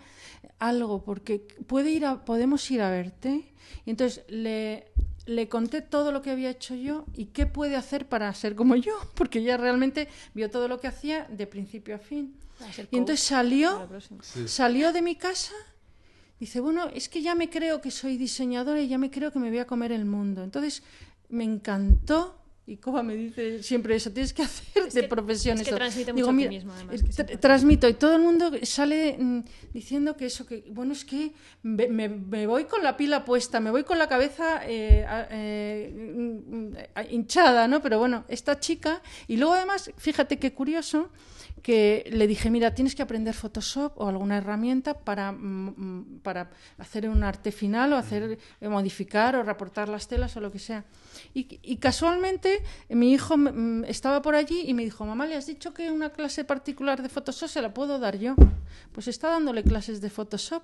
algo, 0.60 1.02
porque 1.04 1.40
puede 1.68 1.92
ir 1.92 2.06
a, 2.06 2.26
podemos 2.26 2.70
ir 2.72 2.82
a 2.82 2.90
verte. 2.90 3.54
Y 3.86 3.92
entonces 3.92 4.26
le, 4.28 4.92
le 5.26 5.50
conté 5.50 5.82
todo 5.82 6.12
lo 6.12 6.22
que 6.22 6.32
había 6.32 6.50
hecho 6.50 6.76
yo 6.76 7.06
y 7.14 7.28
qué 7.28 7.46
puede 7.46 7.76
hacer 7.76 8.08
para 8.08 8.34
ser 8.34 8.56
como 8.56 8.76
yo, 8.76 8.94
porque 9.16 9.40
ella 9.40 9.58
realmente 9.58 10.08
vio 10.34 10.50
todo 10.50 10.68
lo 10.68 10.80
que 10.80 10.88
hacía 10.88 11.26
de 11.26 11.48
principio 11.48 11.96
a 11.96 12.00
fin. 12.00 12.36
Va 12.62 12.68
a 12.68 12.74
ser 12.74 12.88
Y 12.92 12.98
entonces 12.98 13.26
salió 13.26 13.88
sí. 14.22 14.48
Salió 14.48 14.94
de 14.94 15.02
mi 15.02 15.16
casa, 15.16 15.54
dice, 16.40 16.60
bueno, 16.60 16.90
es 16.94 17.10
que 17.10 17.22
ya 17.22 17.36
me 17.36 17.50
creo 17.50 17.82
que 17.82 17.92
soy 17.92 18.18
diseñadora 18.18 18.82
y 18.82 18.88
ya 18.88 18.98
me 18.98 19.10
creo 19.10 19.32
que 19.32 19.40
me 19.40 19.50
voy 19.50 19.60
a 19.60 19.68
comer 19.68 19.92
el 19.92 20.06
mundo. 20.06 20.44
Entonces 20.44 20.84
me 21.30 21.44
encantó. 21.44 22.42
Y 22.68 22.78
Coba 22.78 23.04
me 23.04 23.16
dice 23.16 23.62
siempre 23.62 23.96
eso, 23.96 24.12
tienes 24.12 24.34
que 24.34 24.42
hacer 24.42 24.88
Es 24.88 24.94
de 24.96 25.02
que- 25.02 25.08
profesión 25.08 25.60
es 25.60 25.68
que 25.70 25.76
transmite 25.76 26.14
Digo, 26.14 26.28
mucho 26.32 26.34
mira, 26.36 26.48
optimismo, 26.50 26.74
además, 26.74 26.96
eh, 27.02 27.04
que 27.06 27.12
tra- 27.12 27.40
transmito 27.40 27.88
y 27.88 27.94
todo 27.94 28.16
el 28.16 28.22
mundo 28.24 28.52
sale 28.64 29.18
mm, 29.20 29.40
diciendo 29.72 30.18
que 30.18 30.26
eso, 30.26 30.48
que 30.48 30.64
bueno, 30.72 30.94
es 30.94 31.06
que 31.06 31.32
me, 31.62 31.88
me- 31.88 32.10
me 32.10 32.48
voy 32.48 32.66
con 32.66 32.82
la 32.82 32.98
pila 32.98 33.24
puesta, 33.24 33.60
me 33.60 33.70
voy 33.70 33.84
con 33.84 34.00
la 34.00 34.08
cabeza 34.08 34.62
eh, 34.66 35.06
eh, 35.30 35.94
mm, 35.96 36.56
mm, 36.56 36.74
hinchada, 37.12 37.68
¿no? 37.68 37.84
Pero 37.84 38.00
bueno, 38.00 38.26
esta 38.30 38.60
chica, 38.60 39.00
y 39.28 39.38
luego 39.38 39.54
además, 39.54 39.92
fíjate 39.98 40.40
qué 40.40 40.52
curioso, 40.54 41.12
que 41.66 42.08
le 42.12 42.28
dije, 42.28 42.52
mira, 42.52 42.76
tienes 42.76 42.94
que 42.94 43.02
aprender 43.02 43.34
Photoshop 43.34 43.94
o 43.96 44.08
alguna 44.08 44.38
herramienta 44.38 44.94
para, 44.94 45.32
mm, 45.32 45.74
mm, 45.76 46.20
para 46.22 46.52
hacer 46.78 47.10
un 47.10 47.24
arte 47.24 47.52
final 47.52 47.92
o 47.94 47.96
hacer 47.96 48.38
modificar 48.62 49.36
o 49.36 49.42
reportar 49.42 49.90
las 49.90 50.08
telas 50.08 50.38
o 50.38 50.42
lo 50.42 50.52
que 50.52 50.60
sea. 50.60 50.86
Y, 51.34 51.60
y 51.64 51.78
casualmente 51.78 52.62
mi 52.90 53.14
hijo 53.14 53.36
mm, 53.36 53.86
estaba 53.86 54.22
por 54.22 54.36
allí 54.36 54.62
y 54.68 54.76
me 54.76 54.84
dijo, 54.84 55.08
mamá, 55.08 55.26
¿le 55.26 55.38
has 55.38 55.48
dicho 55.48 55.74
que 55.74 55.90
una 55.90 56.12
clase 56.12 56.44
particular 56.44 57.02
de 57.02 57.10
Photoshop 57.10 57.50
se 57.50 57.64
la 57.64 57.74
puedo 57.74 57.98
dar 57.98 58.20
yo? 58.20 58.36
Pues 58.92 59.08
está 59.08 59.32
dándole 59.32 59.64
clases 59.64 60.02
de 60.02 60.12
Photoshop, 60.12 60.62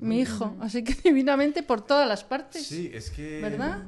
mi 0.00 0.20
hijo, 0.20 0.54
así 0.60 0.84
que 0.84 0.92
divinamente 1.02 1.62
por 1.62 1.80
todas 1.80 2.06
las 2.06 2.24
partes. 2.24 2.66
Sí, 2.66 2.90
es 2.92 3.10
que... 3.10 3.40
¿verdad? 3.40 3.84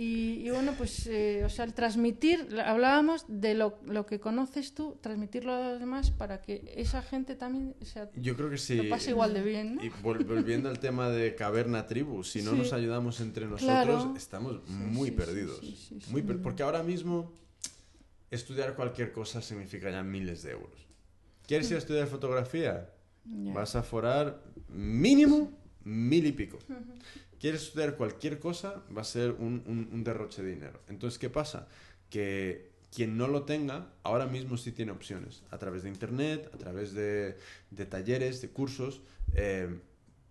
Y, 0.00 0.46
y 0.46 0.50
bueno, 0.50 0.74
pues, 0.78 1.08
eh, 1.08 1.42
o 1.44 1.48
sea, 1.48 1.64
el 1.64 1.74
transmitir, 1.74 2.60
hablábamos 2.64 3.24
de 3.26 3.54
lo, 3.54 3.80
lo 3.84 4.06
que 4.06 4.20
conoces 4.20 4.72
tú, 4.72 4.96
transmitirlo 5.00 5.52
a 5.52 5.70
los 5.72 5.80
demás 5.80 6.12
para 6.12 6.40
que 6.40 6.72
esa 6.76 7.02
gente 7.02 7.34
también 7.34 7.74
o 7.82 7.84
sea, 7.84 8.08
Yo 8.14 8.36
creo 8.36 8.48
que 8.48 8.58
sí. 8.58 8.76
lo 8.76 8.88
pase 8.90 9.10
igual 9.10 9.34
de 9.34 9.42
bien, 9.42 9.74
¿no? 9.74 9.84
Y 9.84 9.90
vol- 9.90 10.24
volviendo 10.24 10.68
al 10.68 10.78
tema 10.78 11.10
de 11.10 11.34
caverna 11.34 11.86
tribu, 11.86 12.22
si 12.22 12.42
no 12.42 12.52
Sí. 12.52 12.58
nos 12.58 12.72
ayudamos 12.72 13.18
entre 13.20 13.46
nosotros, 13.46 13.64
Claro. 14.04 14.14
estamos 14.16 14.68
muy 14.68 15.08
sí, 15.08 15.16
perdidos. 15.16 15.58
sí, 15.58 15.76
sí, 15.76 15.98
Muy 16.12 16.22
per- 16.22 16.40
porque 16.42 16.62
ahora 16.62 16.84
mismo 16.84 17.32
estudiar 18.30 18.76
cualquier 18.76 19.10
cosa 19.10 19.42
significa 19.42 19.90
ya 19.90 20.04
miles 20.04 20.44
de 20.44 20.52
euros. 20.52 20.86
¿Quieres 21.48 21.68
ir 21.70 21.74
a 21.76 21.78
estudiar 21.80 22.06
fotografía? 22.06 22.88
Ya. 23.24 23.52
Vas 23.52 23.74
a 23.74 23.82
forar 23.82 24.44
mínimo 24.68 25.50
mil 25.82 26.24
y 26.24 26.30
pico. 26.32 26.58
Quieres 27.40 27.62
estudiar 27.62 27.96
cualquier 27.96 28.38
cosa, 28.38 28.82
va 28.96 29.02
a 29.02 29.04
ser 29.04 29.32
un, 29.32 29.62
un- 29.66 29.88
un 29.92 30.04
derroche 30.04 30.42
de 30.42 30.50
dinero. 30.50 30.80
Entonces, 30.88 31.18
¿qué 31.18 31.30
pasa? 31.30 31.68
Que 32.10 32.70
quien 32.94 33.16
no 33.16 33.28
lo 33.28 33.42
tenga, 33.44 33.92
ahora 34.02 34.26
mismo 34.26 34.56
sí 34.56 34.72
tiene 34.72 34.92
opciones. 34.92 35.42
A 35.50 35.58
través 35.58 35.82
de 35.82 35.88
internet, 35.90 36.50
a 36.54 36.56
través 36.58 36.92
de, 36.94 37.36
de 37.70 37.86
talleres, 37.86 38.40
de 38.40 38.48
cursos, 38.48 39.02
eh, 39.34 39.78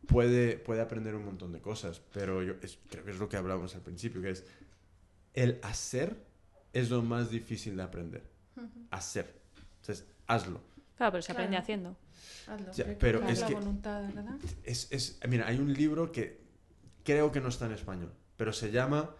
puede, 0.08 0.58
puede 0.58 0.82
aprender 0.82 1.14
un 1.16 1.26
montón 1.26 1.52
de 1.54 1.60
cosas. 1.62 2.02
Pero 2.14 2.42
yo 2.44 2.56
es- 2.62 2.80
creo 2.90 3.04
que 3.06 3.12
es 3.12 3.20
lo 3.20 3.30
que 3.30 3.38
hablábamos 3.38 3.76
al 3.76 3.82
principio, 3.82 4.22
que 4.22 4.32
es 4.32 4.44
el 5.34 5.60
hacer 5.62 6.16
es 6.74 6.90
lo 6.90 7.02
más 7.04 7.30
difícil 7.30 7.78
de 7.78 7.84
aprender. 7.84 8.24
Hacer. 8.90 9.32
Entonces, 9.82 10.06
hazlo. 10.26 10.62
Claro, 10.96 11.12
pero 11.12 11.22
se 11.22 11.32
aprende 11.32 11.52
Claro. 11.52 11.64
haciendo. 11.64 11.98
Hazlo, 12.48 12.72
Ya, 12.74 12.98
pero 13.00 13.28
es 13.28 13.40
la 13.42 13.48
que- 13.48 13.54
voluntad, 13.54 14.02
¿verdad? 14.14 14.36
Es, 14.64 14.88
es- 14.92 15.20
mira, 15.30 15.48
hay 15.48 15.60
un 15.60 15.72
libro 15.74 16.12
que 16.12 16.40
creo 17.08 17.32
que 17.32 17.40
no 17.40 17.48
está 17.48 17.66
en 17.66 17.72
español, 17.72 18.12
pero 18.36 18.52
se 18.52 18.70
llama 18.72 19.16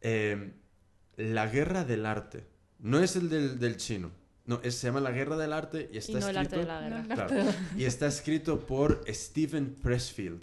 eh, 0.00 0.52
La 1.18 1.46
guerra 1.46 1.84
del 1.84 2.06
arte. 2.06 2.46
No 2.78 2.98
es 3.00 3.16
el 3.16 3.28
del, 3.28 3.58
del 3.58 3.76
chino. 3.76 4.10
No, 4.46 4.60
es- 4.62 4.76
se 4.76 4.86
llama 4.86 5.00
La 5.00 5.10
guerra 5.10 5.36
del 5.36 5.52
arte 5.52 5.90
y 5.92 5.98
está 5.98 6.12
Y 6.12 6.14
no 6.22 6.28
el 6.28 6.36
arte 6.38 6.56
de 6.56 6.62
escrito... 6.62 6.72
la 6.72 6.80
guerra. 6.80 7.02
No, 7.02 7.14
Claro. 7.14 7.28
Claro. 7.34 7.50
Y 7.76 7.84
está 7.84 8.06
escrito 8.06 8.60
por 8.66 9.04
Stephen 9.08 9.74
Pressfield. 9.82 10.42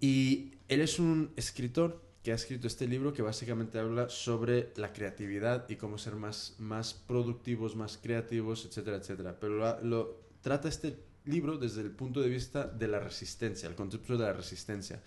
Y 0.00 0.52
él 0.68 0.80
es 0.80 0.98
un 0.98 1.30
escritor 1.36 2.00
que 2.22 2.32
ha 2.32 2.34
escrito 2.34 2.66
este 2.66 2.86
libro 2.86 3.12
que 3.12 3.22
básicamente 3.22 3.78
habla 3.78 4.08
sobre 4.08 4.72
la 4.76 4.92
creatividad 4.92 5.68
y 5.68 5.76
cómo 5.76 5.98
ser 5.98 6.16
más, 6.16 6.54
más 6.58 6.94
productivos, 6.94 7.76
más 7.76 7.98
creativos, 7.98 8.64
etcétera, 8.66 8.96
etcétera. 8.98 9.36
Pero 9.40 9.54
lo, 9.56 9.80
lo- 9.82 10.20
trata 10.42 10.68
este 10.68 10.96
libro 11.26 11.58
desde 11.58 11.82
el 11.82 11.90
punto 11.90 12.20
de 12.22 12.28
vista 12.30 12.64
de 12.66 12.88
la 12.88 12.98
resistencia, 12.98 13.68
el 13.68 13.74
concepto 13.74 14.16
de 14.16 14.24
la 14.24 14.32
resistencia. 14.32 15.00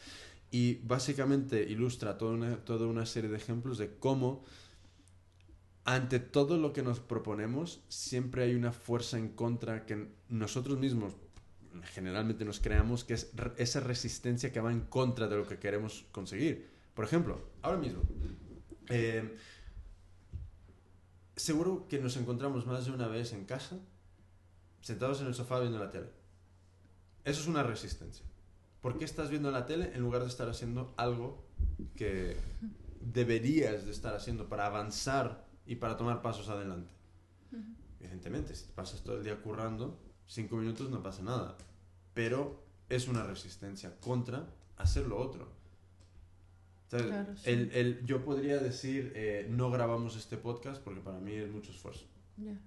Y 0.53 0.75
básicamente 0.83 1.63
ilustra 1.63 2.15
toda 2.15 2.33
una, 2.33 2.57
toda 2.57 2.85
una 2.85 3.07
serie 3.07 3.31
de 3.31 3.37
ejemplos 3.37 3.79
de 3.79 3.97
cómo 3.97 4.45
ante 5.83 6.19
todo 6.19 6.59
lo 6.59 6.73
que 6.73 6.83
nos 6.83 6.99
proponemos, 6.99 7.81
siempre 7.89 8.43
hay 8.43 8.53
una 8.53 8.71
fuerza 8.71 9.17
en 9.17 9.29
contra 9.29 9.87
que 9.87 10.09
nosotros 10.29 10.77
mismos 10.77 11.15
generalmente 11.85 12.45
nos 12.45 12.59
creamos, 12.59 13.03
que 13.03 13.15
es 13.15 13.31
esa 13.57 13.79
resistencia 13.79 14.51
que 14.51 14.61
va 14.61 14.71
en 14.71 14.81
contra 14.81 15.27
de 15.27 15.37
lo 15.37 15.47
que 15.47 15.57
queremos 15.57 16.05
conseguir. 16.11 16.69
Por 16.93 17.03
ejemplo, 17.03 17.41
ahora 17.63 17.79
mismo, 17.79 18.03
eh, 18.89 19.35
seguro 21.35 21.87
que 21.87 21.97
nos 21.97 22.15
encontramos 22.15 22.67
más 22.67 22.85
de 22.85 22.91
una 22.91 23.07
vez 23.07 23.33
en 23.33 23.45
casa, 23.45 23.79
sentados 24.81 25.19
en 25.21 25.27
el 25.27 25.33
sofá 25.33 25.59
viendo 25.59 25.79
la 25.79 25.89
tele. 25.89 26.11
Eso 27.25 27.41
es 27.41 27.47
una 27.47 27.63
resistencia. 27.63 28.23
¿Por 28.83 28.97
qué 28.99 29.05
estás 29.05 29.29
viendo 29.31 29.49
la 29.49 29.65
tele 29.65 29.91
en 29.95 30.01
lugar 30.01 30.21
de 30.21 30.27
estar 30.27 30.47
haciendo 30.49 30.93
algo 30.97 31.41
que 31.95 32.35
deberías 32.99 33.85
de 33.85 33.91
estar 33.91 34.13
haciendo 34.13 34.49
para 34.49 34.65
avanzar 34.67 35.47
y 35.65 35.75
para 35.77 35.95
tomar 35.97 36.21
pasos 36.21 36.49
adelante? 36.49 36.91
Evidentemente, 38.01 38.53
si 38.55 38.65
te 38.67 38.73
pasas 38.73 39.01
todo 39.01 39.17
el 39.17 39.23
día 39.23 39.41
currando, 39.41 39.97
cinco 40.27 40.57
minutos 40.57 40.89
no 40.89 41.01
pasa 41.01 41.23
nada. 41.23 41.55
Pero 42.13 42.61
es 42.89 43.07
una 43.07 43.23
resistencia 43.23 43.97
contra 44.01 44.49
hacer 44.75 45.07
lo 45.07 45.17
otro. 45.17 45.47
Claro, 46.89 47.35
sí. 47.37 47.49
el, 47.49 47.71
el- 47.71 48.05
yo 48.05 48.23
podría 48.25 48.57
decir, 48.59 49.13
eh, 49.15 49.47
no 49.49 49.71
grabamos 49.71 50.15
este 50.17 50.35
podcast 50.37 50.83
porque 50.83 50.99
para 50.99 51.19
mí 51.19 51.31
es 51.31 51.49
mucho 51.49 51.71
esfuerzo. 51.71 52.05
Ya. 52.37 52.59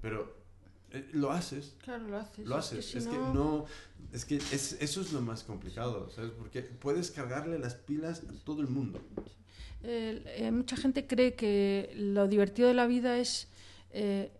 Pero 0.00 0.34
eh, 0.92 1.08
lo 1.12 1.30
haces, 1.30 1.74
Claro, 1.82 2.06
lo 2.08 2.18
haces. 2.18 2.46
lo 2.46 2.58
Es 2.58 2.66
que 2.68 2.78
haces. 2.78 2.84
si 2.90 2.98
es 2.98 3.06
que 3.06 3.16
no. 3.16 3.66
Es 4.12 4.24
que 4.24 4.36
es- 4.36 4.76
eso 4.80 5.00
es 5.00 5.12
lo 5.12 5.20
más 5.20 5.44
complicado, 5.44 6.10
¿sabes? 6.10 6.32
Porque 6.38 6.62
puedes 6.62 7.10
cargarle 7.10 7.58
las 7.58 7.74
pilas 7.74 8.22
a 8.28 8.44
todo 8.44 8.60
el 8.60 8.66
mundo. 8.68 9.00
Eh, 9.82 10.22
eh, 10.36 10.50
mucha 10.50 10.76
gente 10.76 11.06
cree 11.06 11.34
que 11.34 11.92
lo 11.96 12.28
divertido 12.28 12.68
de 12.68 12.74
la 12.74 12.86
vida 12.86 13.18
es 13.18 13.48
eh, 13.92 14.30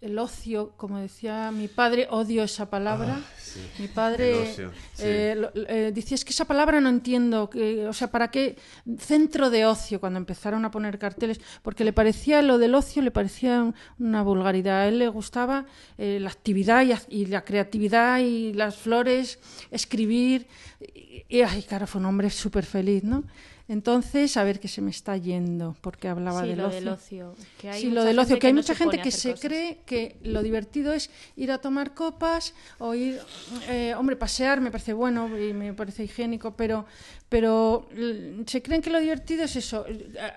el 0.00 0.18
ocio, 0.18 0.72
como 0.76 0.98
decía 0.98 1.50
mi 1.50 1.68
padre, 1.68 2.06
odio 2.10 2.42
esa 2.44 2.68
palabra. 2.70 3.18
Ah, 3.20 3.30
sí. 3.40 3.60
Mi 3.78 3.88
padre 3.88 4.42
El 4.42 4.48
ocio, 4.50 4.72
sí. 4.94 5.02
eh, 5.04 5.34
lo- 5.36 5.50
eh, 5.68 5.92
decía, 5.94 6.14
es 6.14 6.24
que 6.24 6.32
esa 6.32 6.44
palabra 6.44 6.80
no 6.80 6.88
entiendo, 6.88 7.48
que, 7.50 7.86
o 7.86 7.92
sea, 7.92 8.10
¿para 8.10 8.30
qué 8.30 8.56
centro 8.98 9.50
de 9.50 9.66
ocio 9.66 10.00
cuando 10.00 10.18
empezaron 10.18 10.64
a 10.64 10.70
poner 10.70 10.98
carteles? 10.98 11.40
Porque 11.62 11.84
le 11.84 11.92
parecía, 11.92 12.42
lo 12.42 12.58
del 12.58 12.74
ocio 12.74 13.02
le 13.02 13.10
parecía 13.10 13.62
un- 13.62 13.74
una 13.98 14.22
vulgaridad. 14.22 14.80
A 14.82 14.88
él 14.88 14.98
le 14.98 15.08
gustaba 15.08 15.66
eh, 15.98 16.18
la 16.20 16.30
actividad 16.30 16.84
y, 17.08 17.26
la 17.26 17.44
creatividad 17.44 18.18
y 18.20 18.52
las 18.52 18.76
flores, 18.76 19.38
escribir. 19.70 20.46
Y, 20.94 21.24
y, 21.28 21.40
ay, 21.42 21.62
claro, 21.62 21.86
fue 21.86 22.00
un 22.00 22.06
hombre 22.06 22.30
súper 22.30 22.64
feliz, 22.64 23.02
¿no? 23.04 23.24
Entonces, 23.68 24.36
a 24.36 24.44
ver 24.44 24.60
qué 24.60 24.68
se 24.68 24.80
me 24.80 24.90
está 24.92 25.16
yendo, 25.16 25.76
porque 25.80 26.06
hablaba 26.06 26.42
sí, 26.42 26.48
del 26.50 26.58
lo 26.58 26.66
ocio. 26.68 26.78
del 26.78 26.88
ocio. 26.88 27.34
Que 27.60 27.70
hay 27.70 27.80
Sí, 27.82 27.90
lo 27.90 28.04
del 28.04 28.16
ocio, 28.18 28.28
gente 28.28 28.40
que 28.40 28.46
hay 28.46 28.52
no 28.52 28.58
mucha 28.60 28.74
se 28.74 28.78
gente 28.78 29.00
que 29.02 29.10
se 29.10 29.30
cosas. 29.32 29.44
cree 29.44 29.78
que 29.84 30.16
lo 30.22 30.42
divertido 30.42 30.92
es 30.92 31.10
ir 31.34 31.50
a 31.50 31.58
tomar 31.58 31.92
copas 31.92 32.54
o 32.78 32.94
ir, 32.94 33.20
eh, 33.68 33.94
hombre, 33.96 34.14
pasear 34.14 34.60
me 34.60 34.70
parece 34.70 34.92
bueno 34.92 35.28
y 35.36 35.52
me 35.52 35.72
parece 35.74 36.04
higiénico, 36.04 36.54
pero, 36.56 36.86
pero 37.28 37.88
l- 37.92 38.44
se 38.46 38.62
creen 38.62 38.80
que 38.82 38.90
lo 38.90 39.00
divertido 39.00 39.42
es 39.42 39.56
eso, 39.56 39.84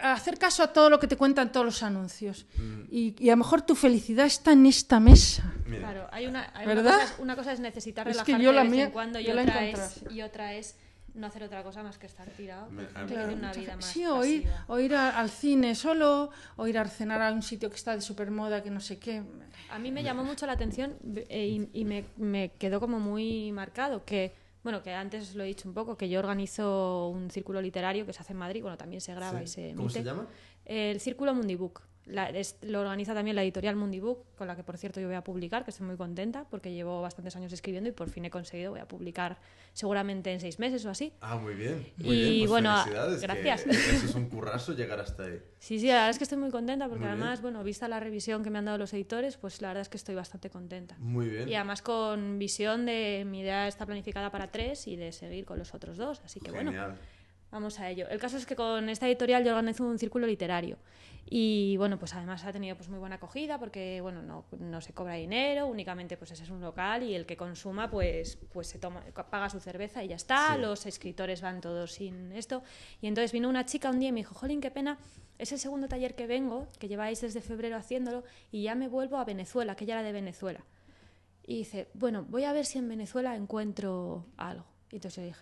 a 0.01 0.13
hacer 0.13 0.39
caso 0.39 0.63
a 0.63 0.73
todo 0.73 0.89
lo 0.89 0.99
que 0.99 1.05
te 1.07 1.15
cuentan 1.15 1.51
todos 1.51 1.65
los 1.67 1.83
anuncios. 1.83 2.47
Mm. 2.57 2.81
Y, 2.89 3.15
y 3.19 3.29
a 3.29 3.33
lo 3.33 3.37
mejor 3.37 3.61
tu 3.61 3.75
felicidad 3.75 4.25
está 4.25 4.53
en 4.53 4.65
esta 4.65 4.99
mesa. 4.99 5.53
Mira, 5.67 5.79
Claro, 5.81 6.07
hay 6.11 6.25
una, 6.25 6.51
hay 6.55 6.65
una 6.65 6.81
cosa, 6.81 7.03
es, 7.03 7.13
una 7.19 7.35
cosa 7.35 7.51
es 7.53 7.59
necesitar 7.59 8.07
Es 8.07 8.17
que 8.17 8.23
relajarte 8.33 8.43
yo 8.43 8.51
la 8.53 8.61
de 8.63 8.67
vez 8.69 8.75
mía- 8.75 8.85
en 8.85 8.91
cuando 8.91 9.19
y 9.19 9.29
otra, 9.29 9.67
es, 9.69 10.01
y 10.09 10.21
otra 10.23 10.53
es 10.55 10.75
no 11.13 11.27
hacer 11.27 11.43
otra 11.43 11.63
cosa 11.63 11.83
más 11.83 11.97
que 11.97 12.07
estar 12.07 12.27
tirado. 12.29 12.69
Me- 12.69 12.85
Claro, 12.87 13.33
una 13.33 13.51
vida 13.53 13.75
más 13.75 13.85
sí, 13.85 14.05
o 14.05 14.23
ir, 14.23 14.47
o 14.67 14.79
ir 14.79 14.95
a- 14.95 15.17
al 15.19 15.29
cine 15.29 15.75
solo, 15.75 16.29
o 16.55 16.67
ir 16.67 16.77
a 16.77 16.85
cenar 16.87 17.21
a 17.21 17.31
un 17.31 17.41
sitio 17.41 17.69
que 17.69 17.75
está 17.75 17.95
de 17.95 18.01
supermoda, 18.01 18.61
que 18.63 18.69
no 18.71 18.79
sé 18.79 18.99
qué. 18.99 19.23
A 19.71 19.79
mí 19.79 19.91
me 19.91 20.03
llamó 20.03 20.23
mucho 20.23 20.45
la 20.45 20.53
atención 20.53 20.95
eh, 21.29 21.47
y, 21.47 21.81
y 21.81 21.85
me, 21.85 22.05
me 22.17 22.51
quedó 22.57 22.79
como 22.79 22.99
muy 22.99 23.51
marcado 23.51 24.03
que, 24.05 24.33
bueno, 24.63 24.81
que 24.83 24.93
antes 24.93 25.35
lo 25.35 25.43
he 25.43 25.47
dicho 25.47 25.67
un 25.67 25.73
poco, 25.73 25.95
que 25.97 26.09
yo 26.09 26.19
organizo 26.19 27.09
un 27.09 27.29
círculo 27.31 27.61
literario 27.61 28.05
que 28.05 28.13
se 28.13 28.21
hace 28.21 28.33
en 28.33 28.39
Madrid, 28.39 28.61
bueno, 28.61 28.77
también 28.77 29.01
se 29.01 29.13
graba 29.13 29.39
sí. 29.39 29.43
y 29.43 29.47
se 29.47 29.73
¿Cómo 29.75 29.89
se 29.89 29.99
emite. 29.99 30.09
llama? 30.15 30.27
El 30.65 30.99
Círculo 30.99 31.33
Mundibook. 31.33 31.81
La- 32.09 32.29
es- 32.29 32.57
lo 32.61 32.81
organiza 32.81 33.13
también 33.13 33.35
la 33.35 33.43
editorial 33.43 33.75
Mundibook, 33.75 34.35
con 34.35 34.47
la 34.47 34.55
que 34.55 34.63
por 34.63 34.77
cierto 34.77 34.99
yo 34.99 35.07
voy 35.07 35.15
a 35.15 35.23
publicar, 35.23 35.63
que 35.63 35.71
estoy 35.71 35.85
muy 35.85 35.95
contenta 35.95 36.45
porque 36.49 36.73
llevo 36.73 37.01
bastantes 37.01 37.35
años 37.35 37.53
escribiendo 37.53 37.89
y 37.89 37.93
por 37.93 38.09
fin 38.09 38.25
he 38.25 38.29
conseguido, 38.31 38.71
voy 38.71 38.79
a 38.79 38.87
publicar 38.87 39.37
seguramente 39.73 40.31
en 40.33 40.39
seis 40.39 40.59
meses 40.59 40.85
o 40.85 40.89
así. 40.89 41.13
Ah, 41.21 41.37
muy 41.37 41.53
bien. 41.53 41.85
Muy 41.97 42.15
Y 42.15 42.19
bien, 42.21 42.39
pues 42.39 42.49
bueno, 42.49 42.75
gracias. 43.21 43.65
Eso 43.67 44.05
es 44.07 44.15
un 44.15 44.27
currazo 44.29 44.73
llegar 44.73 44.99
hasta 44.99 45.23
ahí. 45.23 45.39
Sí, 45.59 45.79
sí, 45.79 45.87
la 45.87 45.93
verdad 45.93 46.09
es 46.09 46.17
que 46.17 46.23
estoy 46.23 46.37
muy 46.39 46.49
contenta 46.51 46.85
porque 46.87 46.99
Muy 47.05 47.07
bien. 47.09 47.21
además, 47.21 47.41
bueno, 47.41 47.63
vista 47.63 47.87
la 47.87 47.99
revisión 47.99 48.43
que 48.43 48.49
me 48.49 48.57
han 48.59 48.65
dado 48.65 48.77
los 48.77 48.93
editores, 48.93 49.37
pues 49.37 49.61
la 49.61 49.67
verdad 49.69 49.81
es 49.81 49.89
que 49.89 49.97
estoy 49.97 50.15
bastante 50.15 50.49
contenta. 50.49 50.95
Muy 50.99 51.27
bien. 51.29 51.47
Y 51.47 51.55
además 51.55 51.81
con 51.81 52.39
visión 52.39 52.85
de 52.85 53.23
mi 53.27 53.41
idea 53.41 53.67
está 53.67 53.85
planificada 53.85 54.31
para 54.31 54.47
tres 54.51 54.87
y 54.87 54.95
de 54.95 55.11
seguir 55.11 55.45
con 55.45 55.59
los 55.59 55.73
otros 55.73 55.97
dos. 55.97 56.21
Así 56.25 56.39
que 56.39 56.51
bueno, 56.51 56.71
Genial. 56.71 56.97
Vamos 57.51 57.79
a 57.79 57.89
ello. 57.89 58.07
El 58.09 58.19
caso 58.19 58.37
es 58.37 58.45
que 58.45 58.55
con 58.55 58.89
esta 58.89 59.07
editorial 59.07 59.43
yo 59.43 59.51
organizo 59.51 59.83
un 59.85 59.97
círculo 59.99 60.27
literario. 60.27 60.77
Y 61.31 61.77
bueno, 61.77 61.99
pues 61.99 62.15
además 62.15 62.43
ha 62.45 62.51
tenido 62.51 62.75
pues 62.75 62.89
muy 62.89 62.97
buena 62.97 63.17
acogida 63.17 63.59
porque 63.59 63.99
bueno, 64.01 64.23
no, 64.23 64.45
no 64.57 64.81
se 64.81 64.93
cobra 64.93 65.13
dinero, 65.13 65.67
únicamente 65.67 66.17
pues 66.17 66.31
ese 66.31 66.43
es 66.43 66.49
un 66.49 66.59
local 66.59 67.03
y 67.03 67.13
el 67.13 67.27
que 67.27 67.37
consuma 67.37 67.89
pues, 67.91 68.37
pues 68.51 68.67
se 68.67 68.79
toma, 68.79 69.03
paga 69.29 69.47
su 69.49 69.59
cerveza 69.59 70.03
y 70.03 70.07
ya 70.07 70.15
está, 70.15 70.55
Sí. 70.55 70.61
los 70.61 70.85
escritores 70.87 71.41
van 71.41 71.61
todos 71.61 71.91
sin 71.91 72.31
esto. 72.31 72.63
Y 72.99 73.07
entonces 73.07 73.31
vino 73.31 73.47
una 73.47 73.65
chica 73.65 73.91
un 73.91 73.99
día 73.99 74.09
y 74.09 74.11
me 74.11 74.21
dijo, 74.21 74.33
Jolín, 74.33 74.59
qué 74.59 74.71
pena, 74.71 74.97
es 75.37 75.51
el 75.51 75.59
segundo 75.59 75.87
taller 75.87 76.15
que 76.15 76.25
vengo, 76.25 76.67
que 76.79 76.87
lleváis 76.87 77.21
desde 77.21 77.41
febrero 77.41 77.77
haciéndolo, 77.77 78.23
y 78.51 78.63
ya 78.63 78.73
me 78.73 78.87
vuelvo 78.87 79.17
a 79.17 79.23
Venezuela, 79.25 79.75
que 79.75 79.83
ella 79.83 79.95
era 79.99 80.03
de 80.03 80.13
Venezuela. 80.13 80.63
Y 81.45 81.57
dice, 81.57 81.89
bueno, 81.93 82.25
voy 82.27 82.43
a 82.45 82.53
ver 82.53 82.65
si 82.65 82.79
en 82.79 82.89
Venezuela 82.89 83.35
encuentro 83.35 84.25
algo. 84.37 84.65
Y 84.91 84.95
entonces 84.95 85.17
yo 85.17 85.27
dije, 85.27 85.41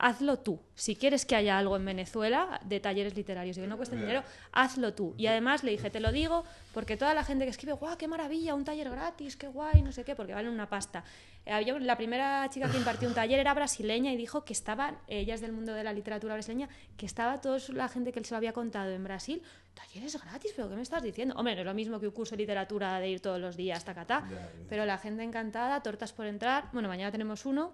hazlo 0.00 0.38
tú. 0.38 0.60
Si 0.74 0.94
quieres 0.96 1.26
que 1.26 1.34
haya 1.34 1.58
algo 1.58 1.76
en 1.76 1.84
Venezuela 1.84 2.60
de 2.64 2.78
talleres 2.78 3.16
literarios 3.16 3.58
y 3.58 3.60
que 3.60 3.66
no 3.66 3.76
cueste 3.76 3.96
Bien. 3.96 4.06
dinero, 4.08 4.24
hazlo 4.52 4.94
tú. 4.94 5.14
Y 5.18 5.26
además 5.26 5.64
le 5.64 5.72
dije, 5.72 5.90
te 5.90 5.98
lo 6.00 6.12
digo 6.12 6.44
porque 6.72 6.96
toda 6.96 7.14
la 7.14 7.24
gente 7.24 7.44
que 7.44 7.50
escribe, 7.50 7.72
guau, 7.72 7.96
qué 7.98 8.06
maravilla, 8.06 8.54
un 8.54 8.64
taller 8.64 8.88
gratis, 8.90 9.36
qué 9.36 9.48
guay, 9.48 9.82
no 9.82 9.90
sé 9.90 10.04
qué, 10.04 10.14
porque 10.14 10.32
valen 10.34 10.52
una 10.52 10.68
pasta. 10.68 11.02
Eh, 11.44 11.52
había- 11.52 11.78
la 11.80 11.96
primera 11.96 12.48
chica 12.50 12.70
que 12.70 12.76
impartió 12.76 13.08
un 13.08 13.14
taller 13.14 13.40
era 13.40 13.52
brasileña 13.54 14.12
y 14.12 14.16
dijo 14.16 14.44
que 14.44 14.52
estaban, 14.52 14.96
ella 15.08 15.34
es 15.34 15.40
del 15.40 15.52
mundo 15.52 15.74
de 15.74 15.82
la 15.82 15.92
literatura 15.92 16.34
brasileña, 16.34 16.68
que 16.96 17.04
estaba 17.06 17.40
toda 17.40 17.58
la 17.72 17.88
gente 17.88 18.12
que 18.12 18.22
se 18.22 18.32
lo 18.32 18.36
había 18.36 18.52
contado 18.52 18.90
en 18.92 19.02
Brasil, 19.02 19.42
talleres 19.74 20.22
gratis, 20.22 20.52
pero 20.54 20.68
¿qué 20.68 20.76
me 20.76 20.82
estás 20.82 21.02
diciendo? 21.02 21.34
Hombre, 21.36 21.54
no 21.54 21.60
es 21.62 21.66
lo 21.66 21.74
mismo 21.74 21.98
que 21.98 22.06
un 22.06 22.12
curso 22.12 22.36
de 22.36 22.42
literatura 22.42 23.00
de 23.00 23.08
ir 23.10 23.20
todos 23.20 23.40
los 23.40 23.56
días, 23.56 23.84
tacatá, 23.84 24.24
pero 24.68 24.84
la 24.86 24.98
gente 24.98 25.24
encantada, 25.24 25.82
tortas 25.82 26.12
por 26.12 26.26
entrar. 26.26 26.68
Bueno, 26.72 26.88
mañana 26.88 27.10
tenemos 27.10 27.46
uno 27.46 27.72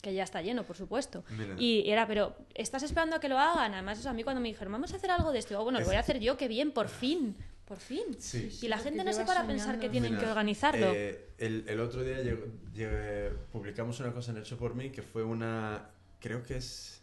que 0.00 0.12
ya 0.14 0.24
está 0.24 0.42
lleno, 0.42 0.64
por 0.64 0.76
supuesto. 0.76 1.24
Mira. 1.30 1.54
Y 1.58 1.88
era, 1.90 2.06
pero 2.06 2.36
¿estás 2.54 2.82
esperando 2.82 3.16
a 3.16 3.20
que 3.20 3.28
lo 3.28 3.38
hagan? 3.38 3.74
Además, 3.74 3.98
eso 3.98 4.08
a 4.10 4.12
mí 4.12 4.22
cuando 4.24 4.40
me 4.40 4.48
dijeron, 4.48 4.72
vamos 4.72 4.92
a 4.92 4.96
hacer 4.96 5.10
algo 5.10 5.32
de 5.32 5.38
esto, 5.40 5.50
digo, 5.54 5.64
bueno, 5.64 5.80
lo 5.80 5.86
voy 5.86 5.96
a 5.96 6.00
hacer 6.00 6.18
yo, 6.20 6.36
qué 6.36 6.48
bien, 6.48 6.72
por 6.72 6.88
fin, 6.88 7.36
por 7.64 7.78
fin. 7.78 8.04
Sí. 8.18 8.50
Y 8.62 8.68
la 8.68 8.76
porque 8.76 8.90
gente 8.90 9.04
no 9.04 9.12
se 9.12 9.24
para 9.24 9.40
a 9.42 9.46
pensar 9.46 9.78
que 9.78 9.88
tienen 9.88 10.12
Mira, 10.12 10.22
que 10.24 10.28
organizarlo. 10.30 10.86
eh, 10.94 11.28
el, 11.38 11.64
el 11.68 11.80
otro 11.80 12.02
día 12.02 12.18
llegó- 12.22 12.46
llegué- 12.74 13.30
publicamos 13.52 13.98
una 14.00 14.12
cosa 14.12 14.32
en 14.32 14.38
Hecho 14.38 14.56
por 14.56 14.74
mí 14.74 14.90
que 14.90 15.02
fue 15.02 15.22
una. 15.22 15.90
Creo 16.20 16.42
que 16.42 16.56
es. 16.56 17.02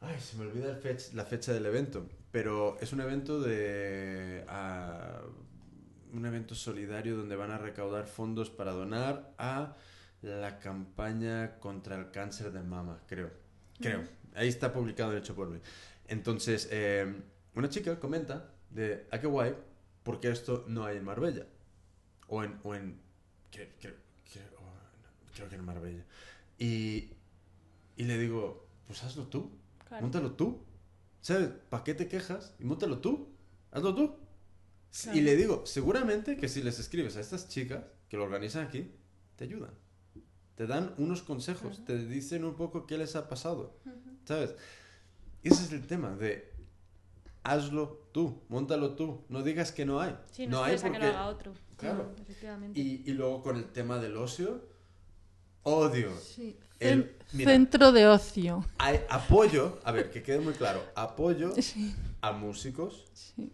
Ay, 0.00 0.16
se 0.20 0.36
me 0.36 0.44
olvida 0.46 0.70
el 0.70 0.80
fech- 0.80 1.12
la 1.14 1.24
fecha 1.24 1.52
del 1.52 1.66
evento, 1.66 2.06
pero 2.30 2.76
es 2.80 2.92
un 2.92 3.00
evento 3.00 3.40
de... 3.40 4.44
ah, 4.48 5.20
un 6.12 6.24
evento 6.24 6.54
solidario 6.54 7.16
donde 7.16 7.36
van 7.36 7.50
a 7.50 7.58
recaudar 7.58 8.06
fondos 8.06 8.48
para 8.48 8.72
donar 8.72 9.32
a 9.38 9.74
la 10.22 10.58
campaña 10.58 11.58
contra 11.58 11.96
el 11.96 12.10
cáncer 12.10 12.52
de 12.52 12.62
mama, 12.62 13.00
creo. 13.06 13.30
Creo. 13.80 14.04
Ahí 14.34 14.48
está 14.48 14.72
publicado 14.72 15.12
en 15.12 15.18
Hecho 15.18 15.34
por 15.34 15.48
mí. 15.48 15.60
Entonces, 16.06 16.68
eh, 16.70 17.22
una 17.54 17.68
chica 17.68 17.98
comenta 18.00 18.52
de, 18.70 19.06
ah, 19.10 19.20
qué 19.20 19.26
guay, 19.26 19.54
porque 20.02 20.30
esto 20.30 20.64
no 20.68 20.84
hay 20.84 20.96
en 20.96 21.04
Marbella. 21.04 21.46
O 22.28 22.42
en... 22.42 22.58
O 22.62 22.74
en 22.74 23.00
oh, 23.52 24.64
no, 25.02 25.32
creo 25.34 25.48
que 25.48 25.54
en 25.54 25.64
Marbella. 25.64 26.04
Y, 26.58 27.10
y 27.96 28.04
le 28.04 28.18
digo, 28.18 28.68
pues 28.86 29.02
hazlo 29.04 29.26
tú. 29.26 29.50
Claro. 29.86 30.02
Móntalo 30.02 30.32
tú. 30.32 30.64
¿Sabes? 31.20 31.50
¿Para 31.68 31.84
qué 31.84 31.94
te 31.94 32.08
quejas? 32.08 32.54
Y 32.58 32.64
móntalo 32.64 32.98
tú. 32.98 33.28
Hazlo 33.70 33.94
tú. 33.94 34.16
Claro. 35.02 35.18
Y 35.18 35.20
le 35.20 35.36
digo, 35.36 35.66
seguramente 35.66 36.36
que 36.36 36.48
si 36.48 36.62
les 36.62 36.78
escribes 36.78 37.16
a 37.16 37.20
estas 37.20 37.48
chicas 37.48 37.84
que 38.08 38.16
lo 38.16 38.24
organizan 38.24 38.66
aquí, 38.66 38.90
te 39.36 39.44
ayudan. 39.44 39.70
Te 40.58 40.66
dan 40.66 40.92
unos 40.98 41.22
consejos, 41.22 41.84
te 41.84 41.96
dicen 41.96 42.44
un 42.44 42.56
poco 42.56 42.84
qué 42.84 42.98
les 42.98 43.14
ha 43.14 43.28
pasado. 43.28 43.76
¿Sabes? 44.24 44.56
Ese 45.44 45.62
es 45.62 45.72
el 45.72 45.86
tema 45.86 46.16
de 46.16 46.52
hazlo 47.44 48.08
tú, 48.10 48.42
móntalo 48.48 48.96
tú, 48.96 49.22
no 49.28 49.44
digas 49.44 49.70
que 49.70 49.86
no 49.86 50.00
hay. 50.00 50.16
Sí, 50.32 50.48
no, 50.48 50.56
no 50.58 50.64
hay 50.64 50.74
a 50.74 50.76
que 50.78 50.82
porque... 50.82 50.98
lo 50.98 51.04
haga 51.06 51.26
otro. 51.28 51.54
Claro. 51.76 52.12
Efectivamente. 52.20 52.80
Y, 52.80 53.04
y 53.06 53.12
luego 53.12 53.40
con 53.40 53.56
el 53.56 53.66
tema 53.66 54.00
del 54.00 54.16
ocio, 54.16 54.60
odio. 55.62 56.10
Sí. 56.18 56.56
El- 56.80 57.14
mira. 57.34 57.52
Centro 57.52 57.92
de 57.92 58.08
ocio. 58.08 58.66
Hay 58.78 58.98
apoyo, 59.10 59.78
a 59.84 59.92
ver, 59.92 60.10
que 60.10 60.24
quede 60.24 60.40
muy 60.40 60.54
claro, 60.54 60.82
apoyo 60.96 61.52
Sí, 61.62 61.94
a 62.20 62.32
músicos, 62.32 63.04
sí, 63.12 63.52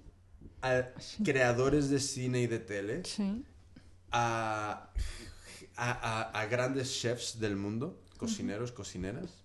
a 0.63 0.89
creadores 1.23 1.91
de 1.91 2.01
cine 2.01 2.41
y 2.41 2.47
de 2.47 2.61
tele, 2.61 3.05
sí. 3.05 3.45
a, 4.11 4.89
a, 5.77 5.91
a- 5.93 6.41
a 6.41 6.47
grandes 6.47 6.93
chefs 7.01 7.39
del 7.41 7.57
mundo, 7.57 8.01
cocineros, 8.17 8.73
cocineras. 8.73 9.43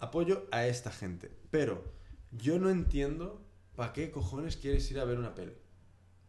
Apoyo 0.00 0.46
a 0.52 0.66
esta 0.66 0.90
gente. 0.90 1.30
Pero 1.50 1.84
yo 2.32 2.58
no 2.58 2.70
entiendo 2.70 3.44
para 3.74 3.92
qué 3.92 4.10
cojones 4.10 4.56
quieres 4.56 4.90
ir 4.90 5.00
a 5.00 5.04
ver 5.04 5.18
una 5.18 5.34
peli. 5.34 5.52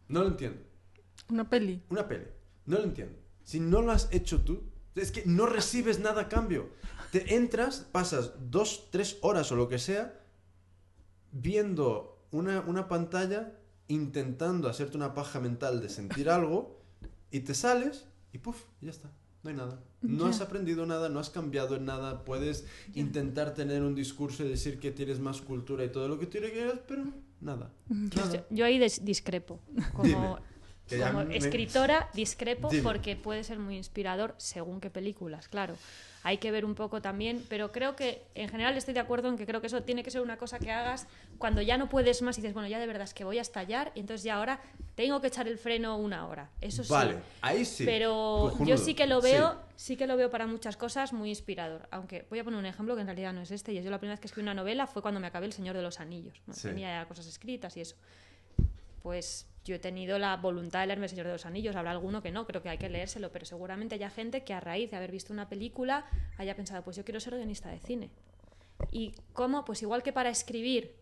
No 0.08 0.22
lo 0.22 0.28
entiendo. 0.28 0.60
Una 1.28 1.48
peli. 1.48 1.82
Una 1.90 2.08
peli. 2.08 2.26
No 2.66 2.78
lo 2.78 2.84
entiendo. 2.84 3.16
Si 3.44 3.60
no 3.60 3.82
lo 3.82 3.92
has 3.92 4.08
hecho 4.12 4.40
tú, 4.42 4.62
es 4.94 5.12
que 5.12 5.24
no 5.26 5.46
recibes 5.46 6.00
nada 6.00 6.22
a 6.22 6.28
cambio. 6.28 6.70
Te 7.12 7.34
entras, 7.36 7.86
pasas 7.92 8.32
dos, 8.50 8.88
tres 8.90 9.18
horas 9.22 9.50
o 9.52 9.56
lo 9.56 9.68
que 9.68 9.78
sea, 9.78 10.20
viendo 11.32 12.24
una, 12.30 12.60
una 12.60 12.88
pantalla, 12.88 13.58
intentando 13.88 14.68
hacerte 14.68 14.96
una 14.96 15.14
paja 15.14 15.40
mental 15.40 15.80
de 15.80 15.88
sentir 15.88 16.28
algo, 16.30 16.80
y 17.30 17.40
te 17.40 17.54
sales 17.54 18.06
y 18.32 18.38
puf, 18.38 18.62
ya 18.80 18.90
está. 18.90 19.10
No 19.42 19.48
hay 19.50 19.56
nada. 19.56 19.82
No 20.02 20.26
has 20.26 20.40
aprendido 20.42 20.84
nada, 20.84 21.08
no 21.08 21.18
has 21.18 21.30
cambiado 21.30 21.74
en 21.76 21.86
nada. 21.86 22.24
Puedes 22.24 22.66
intentar 22.94 23.54
tener 23.54 23.82
un 23.82 23.94
discurso 23.94 24.44
y 24.44 24.48
decir 24.48 24.78
que 24.78 24.90
tienes 24.90 25.18
más 25.18 25.40
cultura 25.40 25.82
y 25.84 25.88
todo 25.90 26.08
lo 26.08 26.18
que 26.18 26.26
tú 26.26 26.38
quieras, 26.40 26.78
pero 26.86 27.04
nada. 27.40 27.72
Nada. 27.88 28.32
yo, 28.34 28.44
yo 28.50 28.64
ahí 28.66 28.78
discrepo. 29.00 29.58
Como, 29.94 30.06
Dime, 30.08 30.36
que 30.86 30.98
ya 30.98 31.12
como 31.12 31.24
me- 31.24 31.36
escritora, 31.38 32.10
discrepo 32.12 32.68
Dime. 32.68 32.82
porque 32.82 33.16
puede 33.16 33.42
ser 33.42 33.58
muy 33.58 33.76
inspirador 33.78 34.34
según 34.36 34.78
qué 34.78 34.90
películas, 34.90 35.48
claro. 35.48 35.74
Hay 36.22 36.36
que 36.38 36.50
ver 36.50 36.64
un 36.66 36.74
poco 36.74 37.00
también, 37.00 37.44
pero 37.48 37.72
creo 37.72 37.96
que 37.96 38.22
en 38.34 38.48
general 38.50 38.76
estoy 38.76 38.92
de 38.92 39.00
acuerdo 39.00 39.28
en 39.28 39.38
que 39.38 39.46
creo 39.46 39.60
que 39.62 39.68
eso 39.68 39.82
tiene 39.82 40.02
que 40.02 40.10
ser 40.10 40.20
una 40.20 40.36
cosa 40.36 40.58
que 40.58 40.70
hagas 40.70 41.06
cuando 41.38 41.62
ya 41.62 41.78
no 41.78 41.88
puedes 41.88 42.20
más 42.20 42.36
y 42.36 42.42
dices, 42.42 42.52
bueno, 42.52 42.68
ya 42.68 42.78
de 42.78 42.86
verdad 42.86 43.04
es 43.04 43.14
que 43.14 43.24
voy 43.24 43.38
a 43.38 43.42
estallar 43.42 43.90
y 43.94 44.00
entonces 44.00 44.22
ya 44.24 44.34
ahora 44.36 44.60
tengo 44.96 45.20
que 45.22 45.28
echar 45.28 45.48
el 45.48 45.56
freno 45.56 45.96
una 45.96 46.26
hora. 46.28 46.50
Eso 46.60 46.84
sí. 46.84 46.90
Vale, 46.92 47.16
ahí 47.40 47.64
sí. 47.64 47.84
Pero 47.86 48.52
yo 48.66 48.76
sí 48.76 48.94
que 48.94 49.06
lo 49.06 49.22
veo, 49.22 49.52
Sí. 49.76 49.92
sí. 49.92 49.96
que 49.96 50.06
lo 50.06 50.16
veo 50.18 50.30
para 50.30 50.46
muchas 50.46 50.76
cosas 50.76 51.14
muy 51.14 51.30
inspirador. 51.30 51.88
Aunque 51.90 52.26
voy 52.28 52.38
a 52.38 52.44
poner 52.44 52.58
un 52.58 52.66
ejemplo 52.66 52.94
que 52.96 53.00
en 53.00 53.06
realidad 53.06 53.32
no 53.32 53.40
es 53.40 53.50
este. 53.50 53.72
Y 53.72 53.78
es 53.78 53.84
yo 53.84 53.90
la 53.90 53.98
primera 53.98 54.12
vez 54.14 54.20
que 54.20 54.26
escribí 54.26 54.42
una 54.42 54.52
novela 54.54 54.86
fue 54.86 55.00
cuando 55.00 55.20
me 55.20 55.26
acabé 55.26 55.46
El 55.46 55.54
Señor 55.54 55.74
de 55.74 55.82
los 55.82 56.00
Anillos. 56.00 56.38
Bueno, 56.44 56.60
Sí. 56.60 56.68
Tenía 56.68 57.00
ya 57.02 57.08
cosas 57.08 57.26
escritas 57.26 57.74
y 57.78 57.80
eso. 57.80 57.96
Pues 59.02 59.46
yo 59.64 59.74
he 59.74 59.78
tenido 59.78 60.18
la 60.18 60.36
voluntad 60.36 60.80
de 60.80 60.86
leerme 60.86 61.06
El 61.06 61.10
Señor 61.10 61.26
de 61.26 61.32
los 61.32 61.46
Anillos. 61.46 61.76
Habrá 61.76 61.90
alguno 61.90 62.22
que 62.22 62.30
no, 62.30 62.46
creo 62.46 62.62
que 62.62 62.68
hay 62.68 62.78
que 62.78 62.88
leérselo. 62.88 63.30
Pero 63.30 63.44
seguramente 63.44 63.94
haya 63.94 64.10
gente 64.10 64.44
que 64.44 64.54
a 64.54 64.60
raíz 64.60 64.90
de 64.90 64.96
haber 64.96 65.10
visto 65.10 65.32
una 65.32 65.48
película 65.48 66.06
haya 66.38 66.56
pensado, 66.56 66.82
pues 66.82 66.96
yo 66.96 67.04
quiero 67.04 67.20
ser 67.20 67.34
guionista 67.34 67.70
de 67.70 67.78
cine. 67.80 68.10
¿Y 68.90 69.14
cómo? 69.32 69.64
Pues 69.64 69.82
igual 69.82 70.02
que 70.02 70.12
para 70.12 70.30
escribir 70.30 70.96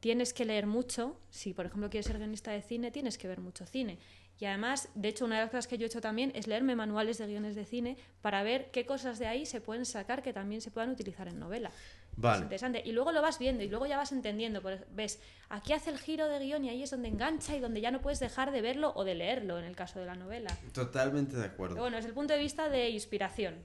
tienes 0.00 0.32
que 0.32 0.44
leer 0.44 0.66
mucho. 0.66 1.18
Si, 1.30 1.54
por 1.54 1.66
ejemplo, 1.66 1.90
quieres 1.90 2.06
ser 2.06 2.18
guionista 2.18 2.52
de 2.52 2.62
cine, 2.62 2.90
tienes 2.90 3.18
que 3.18 3.28
ver 3.28 3.40
mucho 3.40 3.66
cine. 3.66 3.98
Y 4.38 4.44
además, 4.44 4.90
de 4.94 5.08
hecho, 5.08 5.24
una 5.24 5.36
de 5.36 5.42
las 5.42 5.50
cosas 5.50 5.66
que 5.66 5.78
yo 5.78 5.86
he 5.86 5.88
hecho 5.88 6.02
también 6.02 6.30
es 6.34 6.46
leerme 6.46 6.76
manuales 6.76 7.16
de 7.16 7.26
guiones 7.26 7.54
de 7.54 7.64
cine 7.64 7.96
para 8.20 8.42
ver 8.42 8.70
qué 8.70 8.84
cosas 8.84 9.18
de 9.18 9.26
ahí 9.26 9.46
se 9.46 9.62
pueden 9.62 9.86
sacar 9.86 10.22
que 10.22 10.34
también 10.34 10.60
se 10.60 10.70
puedan 10.70 10.90
utilizar 10.90 11.28
en 11.28 11.38
novela. 11.38 11.70
Es 12.16 12.22
Vale. 12.22 12.42
interesante. 12.44 12.82
Y 12.84 12.92
luego 12.92 13.12
lo 13.12 13.20
vas 13.20 13.38
viendo 13.38 13.62
y 13.62 13.68
luego 13.68 13.86
ya 13.86 13.96
vas 13.98 14.10
entendiendo. 14.10 14.62
Ves, 14.94 15.20
aquí 15.50 15.72
hace 15.74 15.90
el 15.90 15.98
giro 15.98 16.28
de 16.28 16.38
guion 16.38 16.64
y 16.64 16.70
ahí 16.70 16.82
es 16.82 16.90
donde 16.90 17.08
engancha 17.08 17.54
y 17.56 17.60
donde 17.60 17.80
ya 17.80 17.90
no 17.90 18.00
puedes 18.00 18.20
dejar 18.20 18.52
de 18.52 18.62
verlo 18.62 18.92
o 18.96 19.04
de 19.04 19.14
leerlo 19.14 19.58
en 19.58 19.64
el 19.66 19.76
caso 19.76 20.00
de 20.00 20.06
la 20.06 20.14
novela. 20.14 20.56
Totalmente 20.72 21.36
de 21.36 21.42
Pero 21.42 21.52
acuerdo. 21.54 21.76
bueno, 21.76 21.98
es 21.98 22.06
el 22.06 22.14
punto 22.14 22.32
de 22.32 22.38
vista 22.40 22.68
de 22.70 22.88
inspiración. 22.88 23.56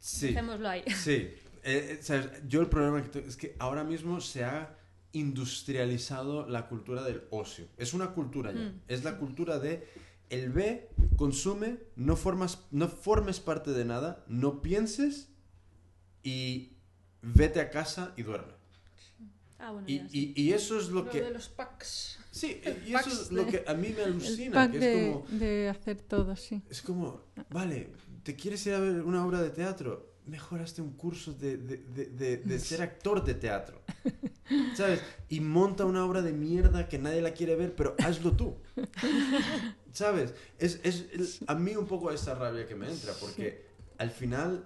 Sí. 0.00 0.28
Dejémoslo 0.28 0.68
ahí. 0.68 0.82
Sí. 0.96 1.34
Eh, 1.64 1.92
eh, 1.92 1.98
¿sabes? 2.02 2.28
Yo 2.48 2.60
el 2.60 2.68
problema 2.68 3.02
que 3.02 3.08
tengo 3.08 3.28
es 3.28 3.36
que 3.36 3.54
ahora 3.58 3.84
mismo 3.84 4.20
se 4.20 4.44
ha 4.44 4.76
industrializado 5.12 6.48
la 6.48 6.68
cultura 6.68 7.02
del 7.04 7.22
ocio. 7.30 7.66
Es 7.76 7.92
una 7.94 8.12
cultura 8.14 8.50
ya. 8.50 8.60
Mm. 8.60 8.80
Es 8.88 9.04
la 9.04 9.18
cultura 9.18 9.58
de 9.58 9.86
el 10.30 10.50
ve, 10.50 10.88
consume, 11.16 11.76
no, 11.94 12.16
formas, 12.16 12.60
no 12.70 12.88
formes 12.88 13.38
parte 13.38 13.72
de 13.72 13.84
nada, 13.84 14.24
no 14.26 14.62
pienses 14.62 15.28
y 16.22 16.72
vete 17.22 17.60
a 17.60 17.70
casa 17.70 18.12
y 18.16 18.22
duerme. 18.22 18.52
Ah, 19.58 19.70
bueno, 19.70 19.86
Y, 19.88 20.02
y- 20.12 20.32
y 20.36 20.52
eso 20.52 20.76
es 20.78 20.88
lo 20.88 21.02
Lo 21.04 21.10
que... 21.10 21.22
de 21.22 21.30
los 21.30 21.48
packs. 21.48 22.18
Sí, 22.32 22.60
el 22.64 22.82
y 22.88 22.94
eso 22.94 23.10
es 23.10 23.30
lo 23.30 23.44
de- 23.44 23.50
que 23.50 23.64
a 23.70 23.74
mí 23.74 23.90
me 23.90 24.02
El 24.02 24.12
alucina, 24.14 24.52
pack 24.54 24.72
que 24.72 24.78
de, 24.80 25.08
es 25.10 25.14
como... 25.16 25.38
de 25.38 25.68
hacer 25.68 26.00
todo, 26.02 26.34
sí. 26.36 26.62
Es 26.68 26.82
como, 26.82 27.22
vale, 27.50 27.90
¿te 28.24 28.34
quieres 28.34 28.66
ir 28.66 28.74
a 28.74 28.80
ver 28.80 29.02
una 29.02 29.24
obra 29.24 29.40
de 29.40 29.50
teatro? 29.50 30.10
Mejor 30.26 30.60
hazte 30.60 30.82
un 30.82 30.92
curso 30.92 31.32
de, 31.34 31.56
de, 31.58 31.76
de, 31.78 32.06
de- 32.06 32.36
de 32.38 32.58
ser 32.58 32.82
actor 32.88 33.24
de 33.24 33.34
teatro. 33.34 33.82
¿Sabes? 34.74 35.00
Y 35.28 35.40
monta 35.40 35.84
una 35.84 36.04
obra 36.04 36.22
de 36.22 36.32
mierda 36.32 36.88
que 36.88 36.98
nadie 36.98 37.22
la 37.22 37.32
quiere 37.32 37.54
ver, 37.54 37.74
pero 37.76 37.94
hazlo 37.98 38.32
tú. 38.32 38.56
¿Sabes? 39.92 40.34
Es, 40.58 40.80
es 40.82 41.04
el- 41.12 41.28
a 41.46 41.54
mí 41.54 41.76
un 41.76 41.86
poco 41.86 42.10
esa 42.10 42.34
rabia 42.34 42.66
que 42.66 42.74
me 42.74 42.90
entra, 42.90 43.12
porque 43.20 43.66
al 43.98 44.10
final 44.10 44.64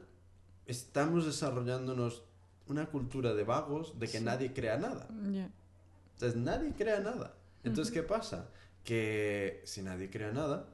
estamos 0.67 1.27
desarrollándonos 1.27 2.23
una 2.69 2.87
cultura 2.87 3.35
de 3.35 3.45
vagos 3.45 3.99
de 3.99 4.07
que 4.09 4.19
Sí. 4.19 4.25
nadie 4.25 4.53
crea 4.53 4.77
nada. 4.79 5.07
Entonces 5.11 6.37
nadie 6.37 6.73
crea 6.73 7.01
nada. 7.01 7.35
Entonces, 7.65 7.93
¿qué 7.93 8.03
pasa? 8.03 8.49
Que 8.85 9.63
si 9.65 9.83
nadie 9.83 10.11
crea 10.11 10.33
nada, 10.33 10.69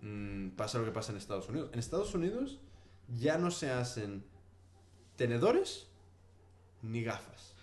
mm, 0.00 0.50
pasa 0.50 0.78
lo 0.78 0.84
que 0.84 0.90
pasa 0.92 1.12
en 1.12 1.18
Estados 1.18 1.48
Unidos. 1.48 1.70
En 1.72 1.78
Estados 1.78 2.14
Unidos 2.14 2.58
ya 3.08 3.38
no 3.38 3.50
se 3.50 3.70
hacen 3.70 4.24
tenedores 5.16 5.86
ni 6.82 7.02
gafas. 7.02 7.54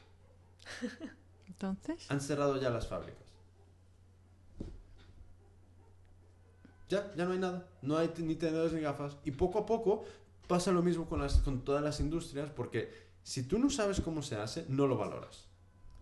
Entonces, 1.48 2.10
Han 2.10 2.22
cerrado 2.22 2.60
ya 2.60 2.70
las 2.72 2.88
fábricas. 2.88 3.22
Ya, 6.90 7.14
ya 7.16 7.26
no 7.26 7.32
hay 7.32 7.40
nada. 7.40 7.68
No 7.82 7.98
hay 7.98 8.12
ni 8.18 8.36
tenedores 8.36 8.74
ni 8.74 8.82
gafas. 8.82 9.18
Y 9.24 9.32
poco 9.32 9.60
a 9.60 9.66
poco 9.66 10.04
pasa 10.48 10.72
lo 10.72 10.82
mismo 10.82 11.08
con, 11.08 11.22
las, 11.22 11.38
con 11.38 11.64
todas 11.64 11.82
las 11.84 12.00
industrias 12.02 12.50
porque 12.50 12.92
si 13.24 13.44
tú 13.44 13.60
no 13.60 13.70
sabes 13.70 14.02
cómo 14.02 14.22
se 14.22 14.36
hace, 14.36 14.66
no 14.70 14.88
lo 14.88 14.98
valoras. 14.98 15.48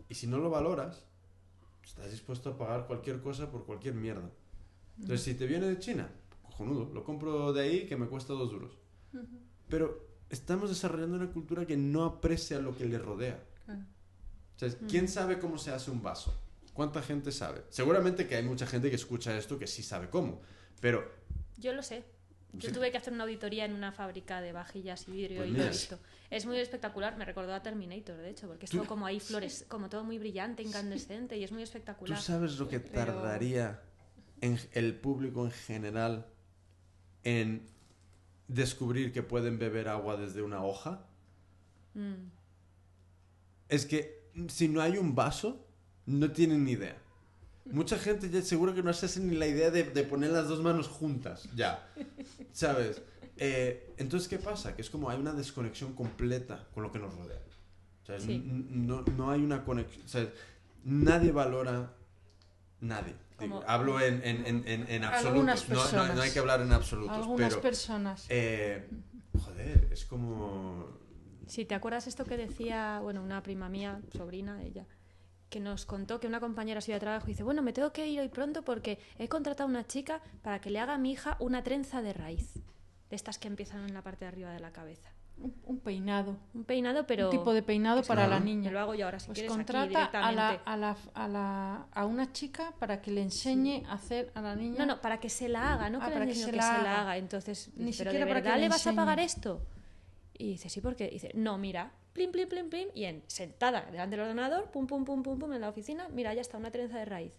Y 0.09 0.15
si 0.15 0.27
no 0.27 0.37
lo 0.39 0.49
valoras, 0.49 1.03
estás 1.83 2.11
dispuesto 2.11 2.49
a 2.49 2.57
pagar 2.57 2.87
cualquier 2.87 3.21
cosa 3.21 3.51
por 3.51 3.65
cualquier 3.65 3.93
mierda. 3.95 4.29
Entonces, 4.99 5.21
si 5.23 5.33
te 5.35 5.45
viene 5.45 5.67
de 5.67 5.79
China, 5.79 6.09
cojonudo, 6.43 6.91
lo 6.93 7.03
compro 7.03 7.53
de 7.53 7.61
ahí 7.61 7.85
que 7.87 7.95
me 7.95 8.07
cuesta 8.07 8.33
dos 8.33 8.51
duros. 8.51 8.77
Pero 9.67 10.07
estamos 10.29 10.69
desarrollando 10.69 11.15
una 11.17 11.31
cultura 11.31 11.65
que 11.65 11.77
no 11.77 12.05
aprecia 12.05 12.59
lo 12.59 12.75
que 12.77 12.85
le 12.85 12.97
rodea. 12.97 13.39
O 13.67 14.59
sea, 14.59 14.69
¿quién 14.89 15.07
sabe 15.07 15.39
cómo 15.39 15.57
se 15.57 15.71
hace 15.71 15.89
un 15.89 16.01
vaso? 16.01 16.33
¿Cuánta 16.73 17.01
gente 17.01 17.31
sabe? 17.31 17.63
Seguramente 17.69 18.27
que 18.27 18.35
hay 18.35 18.43
mucha 18.43 18.65
gente 18.67 18.89
que 18.89 18.95
escucha 18.95 19.37
esto 19.37 19.57
que 19.57 19.67
sí 19.67 19.83
sabe 19.83 20.09
cómo. 20.09 20.41
Pero, 20.81 21.03
Yo 21.57 21.73
lo 21.73 21.83
sé. 21.83 22.03
Yo 22.53 22.69
Sí. 22.69 22.73
tuve 22.73 22.89
que 22.91 22.97
hacer 22.97 23.13
una 23.13 23.23
auditoría 23.25 23.65
en 23.65 23.73
una 23.73 23.91
fábrica 23.91 24.41
de 24.41 24.53
vajillas 24.53 25.07
y 25.07 25.11
vidrio 25.11 25.37
Pues 25.39 25.49
y 25.49 25.53
lo 25.53 25.63
he 25.63 25.69
visto. 25.69 25.99
Es 26.29 26.45
muy 26.45 26.57
espectacular, 26.57 27.17
me 27.17 27.25
recordó 27.25 27.53
a 27.53 27.61
Terminator, 27.63 28.15
de 28.17 28.29
hecho, 28.29 28.47
porque 28.47 28.65
es 28.65 28.71
Tú- 28.71 28.77
todo 28.77 28.87
como 28.87 29.05
ahí 29.07 29.19
flores, 29.19 29.65
como 29.67 29.89
todo 29.89 30.03
muy 30.03 30.19
brillante, 30.19 30.61
incandescente 30.61 31.37
y 31.37 31.43
es 31.43 31.51
muy 31.51 31.61
¿tú 31.61 31.63
espectacular. 31.63 32.21
sabes 32.21 32.57
lo 32.59 32.67
que 32.69 32.79
Pero- 32.79 33.13
tardaría 33.13 33.81
en 34.41 34.59
el 34.73 34.95
público 34.95 35.45
en 35.45 35.51
general 35.51 36.27
en 37.23 37.67
descubrir 38.47 39.11
que 39.11 39.23
pueden 39.23 39.57
beber 39.59 39.87
agua 39.89 40.17
desde 40.17 40.41
una 40.41 40.63
hoja? 40.63 41.05
Mm. 41.95 42.29
es 43.67 43.85
que 43.85 44.19
si 44.47 44.67
no 44.67 44.81
hay 44.81 44.97
un 44.97 45.13
vaso, 45.15 45.65
no 46.05 46.31
tienen 46.31 46.63
ni 46.63 46.71
idea. 46.71 46.97
Mucha 47.65 47.97
gente 47.99 48.29
ya 48.29 48.41
seguro 48.41 48.73
que 48.73 48.81
no 48.81 48.91
se 48.93 49.05
hace 49.07 49.19
ni 49.19 49.35
la 49.35 49.45
idea 49.47 49.69
de, 49.69 49.83
de 49.83 50.03
poner 50.03 50.31
las 50.31 50.47
dos 50.47 50.61
manos 50.61 50.87
juntas, 50.87 51.47
ya. 51.55 51.87
¿Sabes? 52.51 53.01
Eh, 53.39 53.93
entonces, 53.97 54.27
¿qué 54.27 54.37
pasa? 54.37 54.75
Que 54.75 54.81
es 54.81 54.89
como 54.89 55.09
hay 55.09 55.19
una 55.19 55.33
desconexión 55.33 55.93
completa 55.93 56.67
con 56.73 56.83
lo 56.83 56.91
que 56.91 56.99
nos 56.99 57.13
rodea. 57.15 57.39
O 58.03 58.05
sea, 58.05 58.19
Sí. 58.19 58.41
no, 58.45 59.01
no 59.15 59.31
hay 59.31 59.41
una 59.41 59.63
conexión. 59.63 60.03
O 60.05 60.07
sea, 60.07 60.27
nadie 60.83 61.31
valora. 61.31 61.93
Nadie. 62.81 63.15
Como- 63.37 63.63
hablo 63.67 63.99
en, 64.01 64.21
en, 64.23 64.45
en, 64.45 64.85
en. 64.89 65.03
Algunas 65.03 65.67
No, 65.69 66.13
no, 66.13 66.21
hay 66.21 66.31
que 66.31 66.39
hablar 66.39 66.61
en 66.61 66.71
absolutos. 66.73 67.15
Algunas 67.15 67.49
pero, 67.49 67.61
personas. 67.61 68.25
eh, 68.29 68.89
joder, 69.41 69.87
es 69.91 70.05
como. 70.05 70.87
Si 71.47 71.65
te 71.65 71.73
acuerdas 71.75 72.07
esto 72.07 72.25
que 72.25 72.37
decía, 72.37 72.99
bueno, 73.01 73.23
una 73.23 73.41
prima 73.41 73.69
mía, 73.69 74.01
sobrina, 74.15 74.61
ella, 74.63 74.85
que 75.49 75.59
nos 75.59 75.85
contó 75.85 76.19
que 76.19 76.27
una 76.27 76.39
compañera 76.39 76.79
suya 76.79 76.95
de 76.97 76.99
trabajo 76.99 77.25
dice, 77.27 77.43
bueno, 77.43 77.61
me 77.63 77.73
tengo 77.73 77.91
que 77.91 78.07
ir 78.07 78.19
hoy 78.19 78.29
pronto 78.29 78.63
porque 78.63 78.99
he 79.17 79.27
contratado 79.29 79.67
a 79.67 79.69
una 79.71 79.87
chica 79.87 80.21
para 80.43 80.59
que 80.61 80.69
le 80.69 80.79
haga 80.79 80.93
a 80.95 80.97
mi 80.99 81.11
hija 81.13 81.37
una 81.39 81.63
trenza 81.63 82.01
de 82.03 82.13
raíz, 82.13 82.59
de 83.09 83.15
estas 83.15 83.37
que 83.37 83.47
empiezan 83.47 83.85
en 83.87 83.93
la 83.93 84.01
parte 84.01 84.25
de 84.25 84.29
arriba 84.29 84.51
de 84.51 84.59
la 84.59 84.71
cabeza. 84.71 85.09
Un, 85.37 85.55
un 85.65 85.79
peinado. 85.79 86.35
Un 86.53 86.65
peinado, 86.65 87.07
pero 87.07 87.29
Un 87.29 87.31
tipo 87.37 87.53
de 87.53 87.63
peinado 87.63 88.03
para 88.03 88.23
Claro. 88.25 88.31
la 88.31 88.39
me 88.39 88.45
niña. 88.45 88.71
lo 88.71 88.79
hago 88.81 88.93
yo 88.93 89.05
ahora 89.05 89.19
si 89.19 89.27
Pues 89.27 89.37
quieres 89.39 89.51
aquí 89.53 89.57
contrata 89.57 89.83
a, 90.05 90.31
la, 90.33 90.49
directamente. 90.49 90.61
a, 90.65 90.77
la, 90.77 90.97
a, 91.13 91.27
la, 91.29 91.85
a 91.93 92.05
una 92.05 92.33
chica 92.33 92.73
para 92.77 93.01
que 93.01 93.11
le 93.11 93.21
enseñe 93.21 93.85
a 93.87 93.93
hacer 93.93 94.31
a 94.35 94.41
la 94.41 94.55
niña. 94.57 94.75
No, 94.79 94.85
no, 94.85 95.01
para 95.01 95.19
que 95.21 95.29
se 95.29 95.47
la 95.47 95.73
haga, 95.73 95.89
no 95.89 95.99
Ah, 96.01 96.07
que, 96.07 96.11
para 96.13 96.25
le 96.25 96.33
que 96.33 96.37
se 96.39 96.51
que 96.51 96.57
la 96.57 96.63
se 96.63 96.69
haga. 96.69 96.83
la 96.83 97.01
haga. 97.01 97.17
Entonces, 97.17 97.69
Ni 97.75 97.91
pero 97.93 98.11
siquiera 98.11 98.25
¿de 98.25 98.31
para 98.31 98.41
que 98.41 98.49
le 98.49 98.57
le 98.63 98.69
vas 98.69 98.85
a 98.85 98.93
pagar 98.93 99.19
esto? 99.21 99.61
Y 100.37 100.51
dice, 100.51 100.67
sí, 100.69 100.81
porque 100.81 101.07
dice, 101.09 101.31
no, 101.35 101.57
mira, 101.57 101.91
plim, 102.13 102.31
plim, 102.31 102.47
plim, 102.49 102.69
plim, 102.69 102.87
y 102.93 103.05
en, 103.05 103.23
sentada 103.27 103.87
delante 103.91 104.17
del 104.17 104.25
ordenador, 104.25 104.69
pum, 104.71 104.87
pum, 104.87 105.05
pum, 105.05 105.23
pum, 105.23 105.39
pum, 105.39 105.53
en 105.53 105.61
la 105.61 105.69
oficina, 105.69 106.07
mira, 106.09 106.33
ya 106.33 106.41
está 106.41 106.57
una 106.57 106.69
trenza 106.71 106.97
de 106.97 107.05
raíz. 107.05 107.33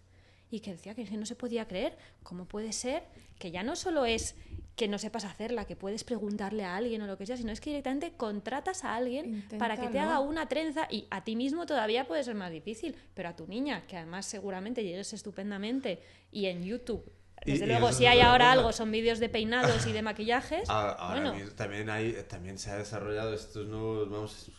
Y 0.49 0.59
que 0.59 0.71
decía 0.71 0.95
que 0.95 1.05
no 1.17 1.25
se 1.27 1.35
podía 1.35 1.67
creer, 1.67 1.97
¿cómo 2.23 2.45
puede 2.45 2.73
ser 2.73 3.03
que 3.39 3.51
ya 3.51 3.63
no 3.63 3.75
solo 3.75 4.05
es 4.05 4.35
que 4.81 4.87
no 4.87 4.97
sepas 4.97 5.25
hacerla, 5.25 5.65
que 5.65 5.75
puedes 5.75 6.03
preguntarle 6.03 6.63
a 6.63 6.75
alguien 6.75 7.03
o 7.03 7.05
lo 7.05 7.15
que 7.15 7.27
sea, 7.27 7.37
sino 7.37 7.51
es 7.51 7.61
que 7.61 7.69
directamente 7.69 8.13
contratas 8.17 8.83
a 8.83 8.95
alguien 8.95 9.45
para 9.59 9.77
que 9.79 9.89
te 9.89 9.99
haga 9.99 10.19
una 10.21 10.47
trenza 10.49 10.87
y 10.89 11.05
a 11.11 11.23
ti 11.23 11.35
mismo 11.35 11.67
todavía 11.67 12.07
puede 12.07 12.23
ser 12.23 12.33
más 12.33 12.49
difícil, 12.51 12.95
pero 13.13 13.29
a 13.29 13.35
tu 13.35 13.45
niña, 13.45 13.85
que 13.85 13.95
además 13.97 14.25
seguramente 14.25 14.83
llegues 14.83 15.13
estupendamente 15.13 16.01
y 16.31 16.47
en 16.47 16.63
YouTube. 16.63 17.03
Y- 17.45 17.51
Desde 17.51 17.65
y 17.65 17.67
luego, 17.67 17.89
eso 17.89 17.99
si 17.99 18.07
hay 18.07 18.21
ahora 18.21 18.51
algo, 18.53 18.71
son 18.71 18.89
vídeos 18.91 19.19
de 19.19 19.29
peinados 19.29 19.85
y 19.85 19.91
de 19.91 20.01
maquillajes. 20.01 20.67
A- 20.67 20.93
ahora 20.93 21.21
bueno, 21.21 21.35
mismo 21.35 21.51
también, 21.51 21.87
hay, 21.91 22.13
también 22.27 22.57
se 22.57 22.71
ha 22.71 22.77
desarrollado 22.77 23.35
estos 23.35 23.67
nuevos, 23.67 24.09
vamos, 24.09 24.51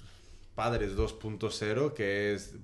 padres 0.55 0.95
2.0, 0.97 1.95
que 1.95 2.35
es 2.35 2.55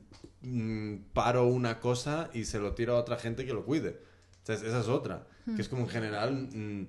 mm, 0.43 0.95
paro 1.13 1.49
una 1.49 1.81
cosa 1.81 2.31
y 2.33 2.45
se 2.45 2.61
lo 2.61 2.75
tiro 2.75 2.95
a 2.97 3.01
otra 3.01 3.17
gente 3.17 3.45
que 3.45 3.53
lo 3.53 3.65
cuide. 3.65 3.99
Esa 4.47 4.79
es 4.81 4.87
otra. 4.87 5.27
Que 5.57 5.63
es 5.63 5.69
como 5.69 5.83
en 5.83 5.89
general, 5.89 6.33
mm, 6.53 6.87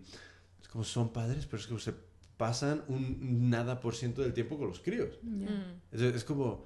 como 0.72 0.84
son 0.84 1.12
padres, 1.12 1.46
pero 1.46 1.62
es 1.62 1.68
que 1.68 1.80
se 1.80 1.94
pasan 2.38 2.84
un 2.88 3.50
nada 3.50 3.80
por 3.82 3.96
ciento 3.96 4.22
del 4.22 4.34
tiempo 4.34 4.58
con 4.58 4.68
los 4.68 4.80
críos. 4.80 5.18
mm, 5.24 5.46
Es, 5.92 6.02
es 6.02 6.24
como, 6.24 6.66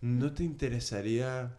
¿no 0.00 0.32
te 0.32 0.44
interesaría, 0.44 1.58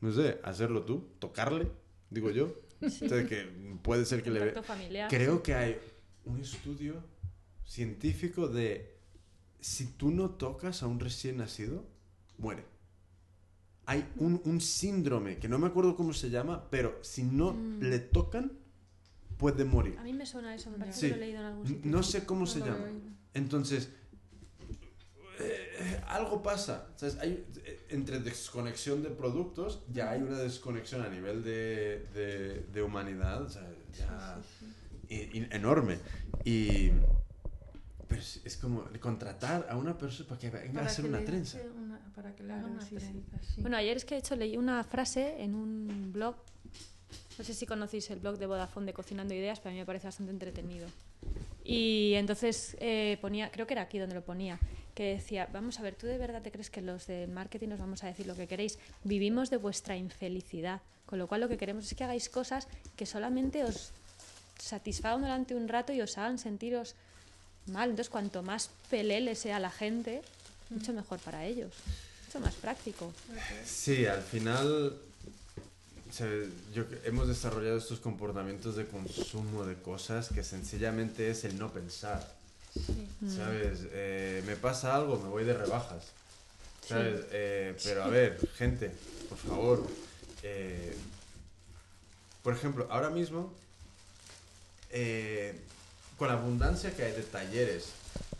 no 0.00 0.12
sé, 0.12 0.38
hacerlo 0.44 0.82
tú? 0.84 1.08
¿Tocarle? 1.18 1.70
Digo 2.10 2.30
yo. 2.30 2.52
O 2.82 2.88
sea, 2.88 3.26
que 3.26 3.46
puede 3.82 4.06
ser 4.06 4.22
que 4.22 4.30
le... 4.30 4.62
familiar. 4.62 5.10
Creo 5.10 5.42
que 5.42 5.54
hay 5.54 5.76
un 6.24 6.40
estudio 6.40 7.02
científico 7.64 8.48
de 8.48 8.96
si 9.60 9.86
tú 9.86 10.10
no 10.10 10.30
tocas 10.30 10.82
a 10.82 10.86
un 10.86 10.98
recién 10.98 11.36
nacido, 11.36 11.84
muere. 12.38 12.64
Hay 13.86 14.08
un, 14.16 14.40
un 14.44 14.60
síndrome 14.62 15.36
que 15.38 15.48
no 15.48 15.58
me 15.58 15.66
acuerdo 15.66 15.94
cómo 15.96 16.12
se 16.14 16.30
llama, 16.30 16.70
pero 16.70 16.98
si 17.02 17.22
no 17.22 17.52
Mm. 17.52 17.80
le 17.82 17.98
tocan, 17.98 18.52
puede 19.40 19.64
morir. 19.64 19.96
A 19.98 20.04
mí 20.04 20.12
me 20.12 20.26
suena 20.26 20.54
eso, 20.54 20.70
me 20.70 20.78
parece 20.78 21.00
Sí. 21.00 21.06
que 21.08 21.16
lo 21.16 21.16
he 21.16 21.26
leído 21.26 21.40
en 21.40 21.46
algún 21.46 21.66
sitio. 21.66 21.90
No 21.90 22.02
sé 22.02 22.24
cómo 22.26 22.46
se 22.46 22.58
No 22.60 22.66
he 22.66 22.68
llama. 22.68 22.86
Entonces, 23.34 23.88
eh, 25.40 26.00
algo 26.06 26.42
pasa. 26.42 26.88
¿sabes? 26.96 27.16
Hay, 27.18 27.44
eh, 27.64 27.86
entre 27.88 28.20
desconexión 28.20 29.02
de 29.02 29.08
productos, 29.10 29.82
ya 29.92 30.10
hay 30.10 30.22
una 30.22 30.38
desconexión 30.38 31.00
a 31.02 31.08
nivel 31.08 31.42
de, 31.42 32.06
de- 32.14 32.66
de 32.72 32.82
humanidad, 32.82 33.48
sea, 33.48 33.66
ya 33.98 34.38
y- 35.08 35.38
y 35.38 35.48
enorme. 35.50 35.98
Y. 36.44 36.90
Pero 38.08 38.20
es, 38.22 38.40
es 38.44 38.56
como 38.56 38.84
contratar 39.00 39.68
a 39.70 39.76
una 39.76 39.96
persona 39.96 40.28
para 40.28 40.40
que 40.40 40.50
venga 40.50 40.82
a 40.82 40.86
hacer 40.86 41.04
que 41.04 41.08
una 41.10 41.24
trenza. 41.24 41.58
una- 41.76 42.00
para 42.14 42.34
que 42.34 42.42
le 42.42 42.52
haga 42.52 42.62
Claro, 42.62 42.74
una 42.74 42.84
trenza, 42.86 43.38
sí. 43.54 43.60
Bueno, 43.62 43.76
ayer 43.76 43.96
es 43.96 44.04
que 44.04 44.16
de 44.16 44.18
hecho 44.20 44.34
leí 44.36 44.56
una 44.56 44.82
frase 44.84 45.42
en 45.42 45.54
un 45.54 46.10
blog. 46.12 46.34
No 47.38 47.44
sé 47.44 47.54
si 47.54 47.66
conocéis 47.66 48.10
el 48.10 48.18
blog 48.18 48.38
de 48.38 48.46
Vodafone 48.46 48.86
de 48.86 48.92
Cocinando 48.92 49.34
Ideas, 49.34 49.60
pero 49.60 49.70
a 49.70 49.72
mí 49.72 49.78
me 49.78 49.86
parece 49.86 50.06
bastante 50.06 50.32
entretenido. 50.32 50.88
Y 51.64 52.14
entonces 52.14 52.76
eh, 52.80 53.18
ponía, 53.20 53.50
creo 53.50 53.66
que 53.66 53.74
era 53.74 53.82
aquí 53.82 53.98
donde 53.98 54.14
lo 54.14 54.22
ponía, 54.22 54.58
que 54.94 55.14
decía, 55.14 55.48
vamos 55.52 55.78
a 55.78 55.82
ver, 55.82 55.94
¿tú 55.94 56.06
de 56.06 56.18
verdad 56.18 56.42
te 56.42 56.50
crees 56.50 56.70
que 56.70 56.82
los 56.82 57.06
del 57.06 57.30
marketing 57.30 57.68
os 57.70 57.78
vamos 57.78 58.02
a 58.04 58.08
decir 58.08 58.26
lo 58.26 58.34
que 58.34 58.46
queréis? 58.46 58.78
Vivimos 59.04 59.50
de 59.50 59.56
vuestra 59.56 59.96
infelicidad, 59.96 60.80
con 61.06 61.18
lo 61.18 61.26
cual 61.26 61.42
lo 61.42 61.48
que 61.48 61.58
queremos 61.58 61.86
es 61.86 61.94
que 61.94 62.04
hagáis 62.04 62.28
cosas 62.28 62.66
que 62.96 63.06
solamente 63.06 63.64
os 63.64 63.92
satisfagan 64.58 65.22
durante 65.22 65.54
un 65.54 65.68
rato 65.68 65.92
y 65.92 66.00
os 66.00 66.18
hagan 66.18 66.38
sentiros 66.38 66.94
mal. 67.66 67.90
Entonces, 67.90 68.10
cuanto 68.10 68.42
más 68.42 68.70
pelele 68.90 69.34
sea 69.34 69.58
la 69.60 69.70
gente, 69.70 70.22
mucho 70.70 70.92
mejor 70.92 71.18
para 71.20 71.46
ellos, 71.46 71.72
mucho 72.26 72.40
más 72.40 72.54
práctico. 72.54 73.12
Sí, 73.64 74.06
al 74.06 74.22
final 74.22 74.98
o 76.10 76.12
sea, 76.12 76.28
yo, 76.74 76.84
hemos 77.04 77.28
desarrollado 77.28 77.78
estos 77.78 78.00
comportamientos 78.00 78.74
de 78.74 78.84
consumo 78.86 79.64
de 79.64 79.76
cosas 79.76 80.28
que 80.28 80.42
sencillamente 80.42 81.30
es 81.30 81.44
el 81.44 81.56
no 81.56 81.72
pensar. 81.72 82.34
¿Sabes? 83.28 83.86
Eh, 83.92 84.42
me 84.44 84.56
pasa 84.56 84.96
algo, 84.96 85.18
me 85.20 85.28
voy 85.28 85.44
de 85.44 85.54
rebajas. 85.54 86.06
¿Sabes? 86.86 87.26
Eh, 87.30 87.76
pero 87.84 88.02
a 88.02 88.08
ver, 88.08 88.40
gente, 88.56 88.90
por 89.28 89.38
favor. 89.38 89.86
eh, 90.42 90.96
por 92.42 92.54
ejemplo, 92.54 92.88
ahora 92.90 93.10
mismo, 93.10 93.54
con 96.18 96.26
la 96.26 96.34
abundancia 96.34 96.96
que 96.96 97.04
hay 97.04 97.12
de 97.12 97.22
talleres, 97.22 97.90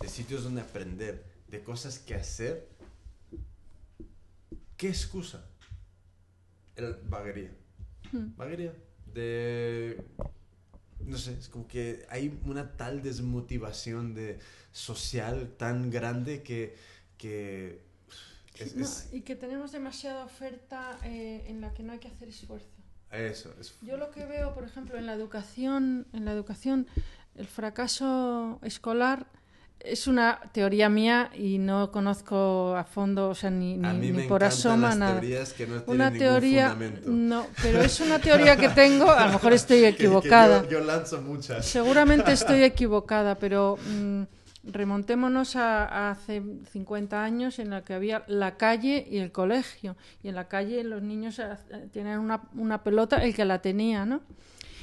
de 0.00 0.08
sitios 0.08 0.42
donde 0.42 0.62
aprender, 0.62 1.22
de 1.48 1.62
cosas 1.62 1.98
que 1.98 2.14
hacer, 2.14 2.66
¿qué 4.76 4.88
excusa? 4.88 5.44
El 6.74 6.94
vaguería. 7.04 7.59
Vaguería. 8.12 8.72
De... 9.14 10.04
No 11.00 11.16
sé, 11.16 11.32
es 11.38 11.48
como 11.48 11.66
que 11.66 12.04
hay 12.10 12.38
una 12.44 12.76
tal 12.76 13.02
desmotivación 13.02 14.14
de 14.14 14.38
social 14.72 15.54
tan 15.56 15.90
grande 15.90 16.42
que... 16.42 16.76
que 17.16 17.80
es, 18.58 18.76
No, 18.76 18.84
es- 18.84 19.08
y 19.12 19.22
que 19.22 19.34
tenemos 19.36 19.72
demasiada 19.72 20.24
oferta 20.24 20.98
eh, 21.04 21.44
en 21.48 21.60
la 21.60 21.72
que 21.72 21.82
no 21.82 21.92
hay 21.92 21.98
que 21.98 22.08
hacer 22.08 22.28
esfuerzo. 22.28 22.68
eso, 23.10 23.52
es... 23.58 23.74
Yo 23.82 23.96
lo 23.96 24.10
que 24.10 24.26
veo, 24.26 24.54
por 24.54 24.64
ejemplo, 24.64 24.98
en 24.98 25.06
la 25.06 25.14
educación, 25.14 26.06
en 26.12 26.24
la 26.26 26.32
educación, 26.32 26.86
el 27.34 27.46
fracaso 27.46 28.58
escolar 28.62 29.26
es 29.80 30.06
una 30.06 30.40
teoría 30.52 30.88
mía 30.88 31.30
y 31.34 31.58
no 31.58 31.90
conozco 31.90 32.76
a 32.76 32.84
fondo, 32.84 33.30
o 33.30 33.34
sea, 33.34 33.50
ni, 33.50 33.76
ni, 33.76 33.88
A 33.88 33.92
mí 33.92 34.06
ni 34.10 34.12
me 34.12 34.22
por 34.24 34.44
asoma 34.44 34.88
las 34.88 34.98
nada. 34.98 35.12
teorías 35.20 35.52
que 35.52 35.66
no 35.66 35.82
tienen 35.82 35.94
Una 35.94 36.10
teoría, 36.12 36.70
fundamento. 36.70 37.10
no, 37.10 37.46
pero 37.62 37.80
es 37.82 38.00
una 38.00 38.18
teoría 38.18 38.56
que 38.56 38.68
tengo, 38.68 39.10
a 39.10 39.26
lo 39.26 39.32
mejor 39.32 39.52
estoy 39.52 39.78
Que- 39.80 39.82
que 39.82 39.88
equivocada. 40.04 40.62
yo, 40.64 40.70
yo 40.70 40.80
lanzo 40.80 41.20
muchas. 41.22 41.64
Seguramente 41.66 42.32
estoy 42.32 42.62
equivocada, 42.62 43.36
pero 43.36 43.78
mm, 43.88 44.22
remontémonos 44.64 45.56
a, 45.56 45.86
a 45.86 46.10
hace 46.10 46.42
50 46.72 47.22
años 47.24 47.58
en 47.58 47.70
la 47.70 47.82
que 47.82 47.94
había 47.94 48.24
la 48.28 48.56
calle 48.56 49.06
y 49.10 49.18
el 49.18 49.32
colegio. 49.32 49.96
Y 50.22 50.28
en 50.28 50.34
la 50.34 50.48
calle 50.48 50.84
los 50.84 51.02
niños 51.02 51.38
eh, 51.38 51.46
tenían 51.92 52.20
una, 52.20 52.42
una 52.54 52.82
pelota, 52.82 53.22
el 53.24 53.34
que 53.34 53.44
la 53.44 53.60
tenía, 53.62 54.04
¿no? 54.04 54.20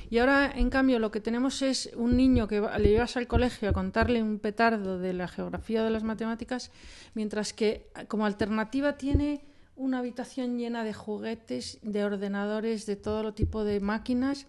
Y 0.09 0.19
ahora, 0.19 0.51
en 0.55 0.69
cambio, 0.69 0.99
lo 0.99 1.11
que 1.11 1.19
tenemos 1.19 1.61
es 1.61 1.89
un 1.95 2.15
niño 2.15 2.47
que 2.47 2.59
va- 2.61 2.77
le 2.79 2.89
llevas 2.89 3.17
al 3.17 3.27
colegio 3.27 3.69
a 3.69 3.73
contarle 3.73 4.23
un 4.23 4.39
petardo 4.39 4.99
de 4.99 5.13
la 5.13 5.27
geografía 5.27 5.83
de 5.83 5.89
las 5.89 6.03
matemáticas, 6.03 6.71
mientras 7.13 7.51
que 7.53 7.89
como 8.07 8.25
alternativa 8.25 8.97
tiene 8.97 9.41
una 9.75 9.99
habitación 9.99 10.57
llena 10.57 10.83
de 10.83 10.93
juguetes, 10.93 11.77
de 11.83 12.03
ordenadores, 12.03 12.85
de 12.85 12.95
todo 12.95 13.33
tipo 13.33 13.63
de 13.63 13.79
máquinas. 13.79 14.47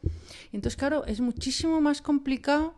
Entonces, 0.52 0.76
claro, 0.76 1.04
es 1.06 1.20
muchísimo 1.20 1.80
más 1.80 2.00
complicado 2.02 2.74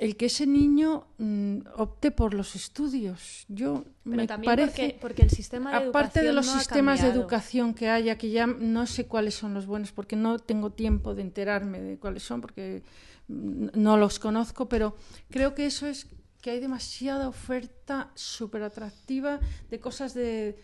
el 0.00 0.16
que 0.16 0.26
ese 0.26 0.46
niño 0.46 1.04
mm, 1.18 1.58
opte 1.76 2.10
por 2.10 2.32
los 2.32 2.56
estudios. 2.56 3.44
Yo 3.48 3.84
Pero 4.02 4.16
me 4.16 4.26
también 4.26 4.50
parece 4.50 4.70
porque, 4.70 4.98
porque 4.98 5.22
el 5.22 5.30
sistema 5.30 5.78
de 5.78 5.88
aparte 5.88 6.22
de 6.22 6.32
los 6.32 6.46
no 6.46 6.58
sistemas 6.58 7.02
de 7.02 7.08
educación 7.08 7.74
que 7.74 7.90
haya, 7.90 8.16
que 8.16 8.30
ya 8.30 8.46
no 8.46 8.86
sé 8.86 9.06
cuáles 9.06 9.34
son 9.34 9.52
los 9.52 9.66
buenos, 9.66 9.92
porque 9.92 10.16
no 10.16 10.38
tengo 10.38 10.70
tiempo 10.70 11.14
de 11.14 11.20
enterarme 11.20 11.82
de 11.82 11.98
cuáles 11.98 12.22
son, 12.22 12.40
porque 12.40 12.82
mm, 13.28 13.68
no 13.74 13.98
los 13.98 14.18
conozco, 14.18 14.70
pero 14.70 14.96
creo 15.28 15.54
que 15.54 15.66
eso 15.66 15.86
es 15.86 16.06
que 16.40 16.50
hay 16.50 16.60
demasiada 16.60 17.28
oferta 17.28 18.10
súper 18.14 18.62
atractiva 18.62 19.40
de 19.70 19.78
cosas 19.80 20.14
de 20.14 20.56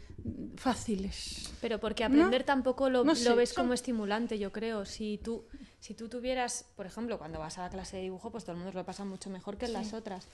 fáciles. 0.56 1.52
Pero 1.60 1.78
porque 1.78 2.04
aprender 2.04 2.44
tampoco 2.44 2.88
lo, 2.90 3.04
No 3.04 3.12
lo 3.14 3.36
ves 3.36 3.50
son- 3.50 3.64
como 3.64 3.74
estimulante, 3.74 4.38
yo 4.38 4.52
creo. 4.52 4.84
Si 4.84 5.18
tú, 5.22 5.44
si 5.80 5.94
tú 5.94 6.08
tuvieras, 6.08 6.64
por 6.76 6.86
ejemplo, 6.86 7.18
cuando 7.18 7.38
vas 7.38 7.58
a 7.58 7.62
la 7.62 7.70
clase 7.70 7.96
de 7.98 8.02
dibujo, 8.04 8.30
pues 8.30 8.44
todo 8.44 8.52
el 8.52 8.58
mundo 8.62 8.72
lo 8.78 8.84
pasa 8.84 9.04
mucho 9.04 9.30
mejor 9.30 9.56
que 9.56 9.66
en 9.66 9.72
las 9.74 9.92
otras. 9.92 10.26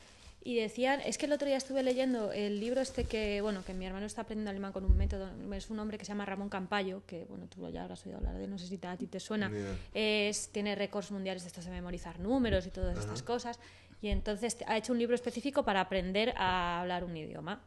Y 0.45 0.57
decían, 0.57 1.01
es 1.03 1.19
que 1.19 1.27
el 1.27 1.33
otro 1.33 1.47
día 1.47 1.57
estuve 1.57 1.83
leyendo 1.85 2.33
el 2.33 2.59
libro 2.59 2.81
este 2.81 3.05
que, 3.05 3.41
bueno, 3.43 3.65
que 3.65 3.75
mi 3.75 3.87
hermano 3.87 4.07
está 4.07 4.23
aprendiendo 4.23 4.51
alemán 4.51 4.73
con 4.73 4.85
un 4.85 4.97
método, 4.97 5.31
es 5.55 5.71
un 5.71 5.79
hombre 5.79 5.99
que 5.99 6.05
se 6.05 6.09
llama 6.11 6.25
Ramón 6.25 6.49
Campayo, 6.49 7.03
que, 7.07 7.25
bueno, 7.27 7.47
tú 7.47 7.69
ya 7.71 7.83
habrás 7.83 8.05
oído 8.07 8.19
hablar 8.19 8.37
de, 8.37 8.45
él, 8.45 8.51
no 8.51 8.59
sé 8.59 8.67
si 8.67 8.77
te- 8.77 8.89
a 8.89 8.97
ti 8.97 9.07
te 9.07 9.21
suena. 9.21 9.49
Es, 9.95 10.49
tiene 10.51 10.75
récords 10.75 11.13
mundiales 11.13 11.43
de 11.43 11.49
estos 11.49 11.65
de 11.65 11.71
memorizar 11.71 12.19
números 12.19 12.67
y 12.67 12.71
todas 12.71 12.99
estas 12.99 13.23
cosas. 13.23 13.61
Y 14.01 14.09
entonces 14.09 14.57
ha 14.67 14.77
hecho 14.77 14.93
un 14.93 14.99
libro 14.99 15.15
específico 15.15 15.65
para 15.65 15.81
aprender 15.81 16.35
a 16.37 16.81
hablar 16.81 17.05
un 17.05 17.17
idioma. 17.17 17.63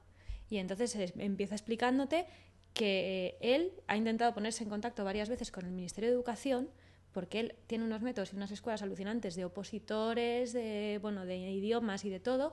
Y 0.50 0.58
entonces 0.58 0.94
es- 0.98 1.14
empieza 1.18 1.56
explicándote 1.56 2.26
que 2.74 3.38
él 3.40 3.72
ha 3.88 3.96
intentado 3.96 4.34
ponerse 4.34 4.64
en 4.66 4.70
contacto 4.70 5.06
varias 5.06 5.30
veces 5.30 5.50
con 5.50 5.66
el 5.66 5.72
Ministerio 5.72 6.10
de 6.10 6.16
Educación 6.16 6.70
porque 7.16 7.40
él 7.40 7.56
tiene 7.66 7.86
unos 7.86 8.02
métodos 8.02 8.34
y 8.34 8.36
unas 8.36 8.52
escuelas 8.52 8.82
alucinantes 8.82 9.38
de 9.38 9.46
opositores, 9.46 10.52
de, 10.52 11.00
bueno, 11.02 11.26
de 11.26 11.38
idiomas 11.38 12.04
y 12.04 12.10
de 12.10 12.20
todo, 12.20 12.52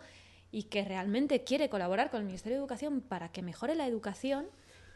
y 0.52 0.62
que 0.64 0.84
realmente 0.84 1.42
quiere 1.42 1.68
colaborar 1.68 2.12
con 2.12 2.20
el 2.20 2.26
Ministerio 2.26 2.58
de 2.58 2.60
Educación 2.60 3.00
para 3.00 3.32
que 3.32 3.42
mejore 3.42 3.74
la 3.74 3.88
educación 3.88 4.46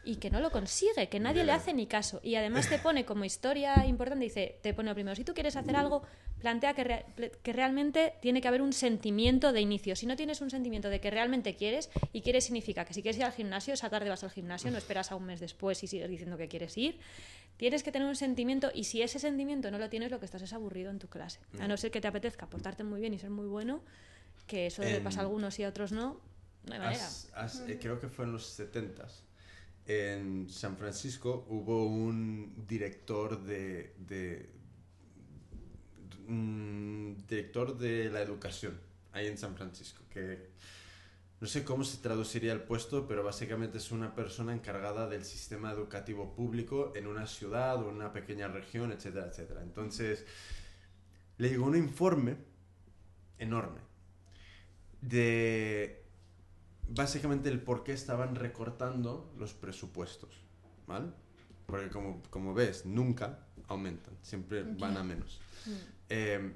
y 0.07 0.15
que 0.15 0.29
no 0.29 0.39
lo 0.39 0.51
consigue, 0.51 1.09
que 1.09 1.19
nadie 1.19 1.43
le 1.43 1.51
hace 1.51 1.73
ni 1.73 1.85
caso. 1.87 2.19
Y 2.23 2.35
además 2.35 2.69
te 2.69 2.79
pone 2.87 3.03
como 3.05 3.25
historia 3.25 3.85
importante, 3.85 4.23
dice, 4.23 4.57
te 4.61 4.73
pone 4.73 4.89
lo 4.89 4.95
primero, 4.95 5.15
si 5.15 5.23
tú 5.23 5.33
quieres 5.33 5.55
hacer 5.55 5.75
algo, 5.75 6.03
plantea 6.39 6.73
que, 6.73 6.83
ple- 6.83 7.31
que 7.43 7.51
realmente 7.53 8.13
tiene 8.21 8.39
que 8.41 8.47
haber 8.47 8.61
un 8.61 8.71
sentimiento 8.73 9.51
de 9.51 9.61
inicio. 9.61 9.95
Si 9.95 10.05
no 10.05 10.15
tienes 10.15 10.39
un 10.41 10.49
sentimiento 10.49 10.89
de 10.89 11.01
que 11.01 11.09
realmente 11.11 11.55
quieres, 11.55 11.89
y 12.13 12.21
quieres 12.21 12.45
significa 12.45 12.85
que 12.85 12.93
si 12.93 13.01
quieres 13.01 13.17
ir 13.17 13.25
al 13.25 13.33
gimnasio, 13.33 13.73
esa 13.73 13.89
tarde 13.89 14.09
vas 14.09 14.23
al 14.23 14.31
gimnasio, 14.31 14.71
no 14.71 14.77
esperas 14.77 15.11
a 15.11 15.15
un 15.15 15.25
mes 15.25 15.39
después 15.39 15.83
y 15.83 15.87
sigues 15.87 16.09
diciendo 16.09 16.37
que 16.37 16.47
quieres 16.47 16.77
ir. 16.77 16.99
Tienes 17.57 17.81
que 17.83 17.91
tener 17.91 18.07
un 18.07 18.15
sentimiento 18.15 18.69
y 18.73 18.83
si 18.85 19.01
ese 19.01 19.17
sentimiento 19.19 19.71
no 19.71 19.79
lo 19.79 19.89
tienes, 19.89 20.11
lo 20.11 20.19
que 20.19 20.25
estás 20.25 20.41
es 20.43 20.53
aburrido 20.53 20.91
en 20.91 20.99
tu 20.99 21.07
clase. 21.09 21.39
A 21.59 21.67
no 21.67 21.75
ser 21.75 21.91
que 21.91 21.99
te 22.01 22.07
apetezca 22.07 22.45
portarte 22.47 22.83
muy 22.83 23.01
bien 23.01 23.13
y 23.13 23.19
ser 23.19 23.31
muy 23.31 23.47
bueno, 23.47 23.81
que 24.45 24.67
eso 24.67 24.83
le 24.93 25.01
pasa 25.01 25.19
a 25.19 25.23
algunos 25.23 25.57
y 25.59 25.63
a 25.63 25.69
otros 25.69 25.91
no, 25.91 26.21
no 26.65 26.73
hay 26.73 26.79
manera. 26.79 27.03
Eh, 27.67 27.79
creo 27.81 27.99
que 27.99 28.07
fue 28.09 28.25
en 28.25 28.31
los 28.31 28.59
70s. 28.59 29.23
En 29.87 30.49
San 30.49 30.77
Francisco 30.77 31.45
hubo 31.49 31.85
un 31.87 32.65
director 32.67 33.41
de, 33.43 33.95
de- 33.97 34.49
un 36.27 37.23
director 37.27 37.77
de 37.77 38.09
la 38.09 38.21
educación 38.21 38.79
ahí 39.13 39.27
en 39.27 39.37
San 39.37 39.55
Francisco 39.55 40.03
que 40.09 40.49
no 41.39 41.47
sé 41.47 41.63
cómo 41.63 41.83
se 41.83 41.97
traduciría 41.99 42.51
el 42.51 42.61
puesto, 42.63 43.07
pero 43.07 43.23
básicamente 43.23 43.77
es 43.77 43.91
una 43.91 44.15
persona 44.15 44.53
encargada 44.53 45.07
del 45.07 45.23
sistema 45.23 45.71
educativo 45.71 46.33
público 46.33 46.93
en 46.95 47.05
una 47.07 47.27
ciudad 47.27 47.77
o 47.83 47.89
en 47.89 47.95
una 47.97 48.11
pequeña 48.11 48.47
región, 48.47 48.91
etcétera, 48.91 49.27
etcétera. 49.27 49.61
Entonces, 49.61 50.25
le 51.37 51.49
llegó 51.49 51.65
un 51.67 51.75
informe 51.77 52.37
enorme 53.37 53.79
de 55.01 56.06
básicamente 56.89 57.49
el 57.49 57.61
por 57.61 57.83
qué 57.83 57.93
estaban 57.93 58.35
recortando 58.35 59.31
los 59.37 59.53
presupuestos, 59.53 60.29
¿vale? 60.87 61.07
Porque 61.65 61.89
como, 61.89 62.21
como 62.29 62.53
ves, 62.53 62.85
nunca 62.85 63.39
aumentan, 63.67 64.15
siempre 64.21 64.63
van 64.63 64.97
a 64.97 65.03
menos. 65.03 65.39
Eh, 66.09 66.53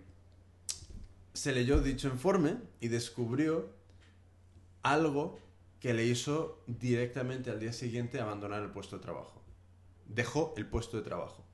se 1.34 1.51
leyó 1.53 1.80
dicho 1.82 2.08
informe 2.08 2.58
y 2.80 2.88
descubrió 2.88 3.69
algo 4.84 5.40
que 5.80 5.93
le 5.93 6.06
hizo 6.06 6.64
directamente 6.68 7.50
al 7.50 7.60
día 7.60 7.74
siguiente 7.74 8.19
abandonar 8.22 8.61
el 8.64 8.69
puesto 8.69 8.98
de 8.98 9.01
trabajo. 9.01 9.42
Dejó 10.08 10.53
el 10.58 10.66
puesto 10.68 10.98
de 10.98 11.03
trabajo. 11.03 11.45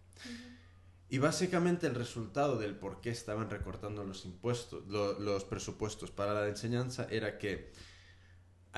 Y 1.09 1.19
básicamente 1.19 1.87
el 1.87 1.95
resultado 1.95 2.57
del 2.57 2.75
por 2.75 2.99
qué 2.99 3.11
estaban 3.11 3.49
recortando 3.49 4.03
los 4.03 4.25
impuestos, 4.25 4.85
lo- 4.87 5.17
los 5.19 5.45
presupuestos 5.45 6.11
para 6.11 6.33
la 6.33 6.47
enseñanza 6.49 7.07
era 7.09 7.37
que 7.37 7.71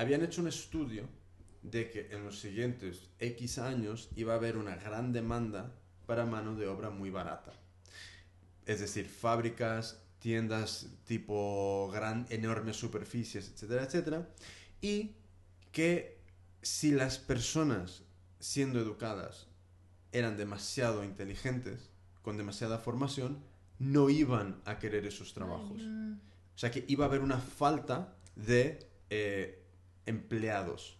habían 0.00 0.22
hecho 0.22 0.40
un 0.40 0.48
estudio 0.48 1.06
de 1.62 1.90
que 1.90 2.08
en 2.12 2.24
los 2.24 2.40
siguientes 2.40 3.10
X 3.18 3.58
años 3.58 4.08
iba 4.16 4.32
a 4.32 4.36
haber 4.36 4.56
una 4.56 4.76
gran 4.76 5.12
demanda 5.12 5.74
para 6.06 6.24
mano 6.24 6.56
de 6.56 6.66
obra 6.66 6.88
muy 6.88 7.10
barata. 7.10 7.52
Es 8.64 8.80
decir, 8.80 9.06
fábricas, 9.06 10.00
tiendas 10.18 10.86
tipo 11.04 11.90
gran, 11.92 12.26
enormes 12.30 12.76
superficies, 12.76 13.50
etcétera, 13.50 13.84
etcétera. 13.84 14.28
Y 14.80 15.16
que 15.70 16.18
si 16.62 16.92
las 16.92 17.18
personas 17.18 18.02
siendo 18.38 18.80
educadas 18.80 19.48
eran 20.12 20.38
demasiado 20.38 21.04
inteligentes, 21.04 21.90
con 22.22 22.38
demasiada 22.38 22.78
formación, 22.78 23.44
no 23.78 24.08
iban 24.08 24.62
a 24.64 24.78
querer 24.78 25.04
esos 25.04 25.34
trabajos. 25.34 25.82
O 25.82 26.58
sea 26.58 26.70
que 26.70 26.86
iba 26.88 27.04
a 27.04 27.08
haber 27.08 27.20
una 27.20 27.38
falta 27.38 28.16
de 28.34 28.88
eh, 29.10 29.59
empleados. 30.06 30.96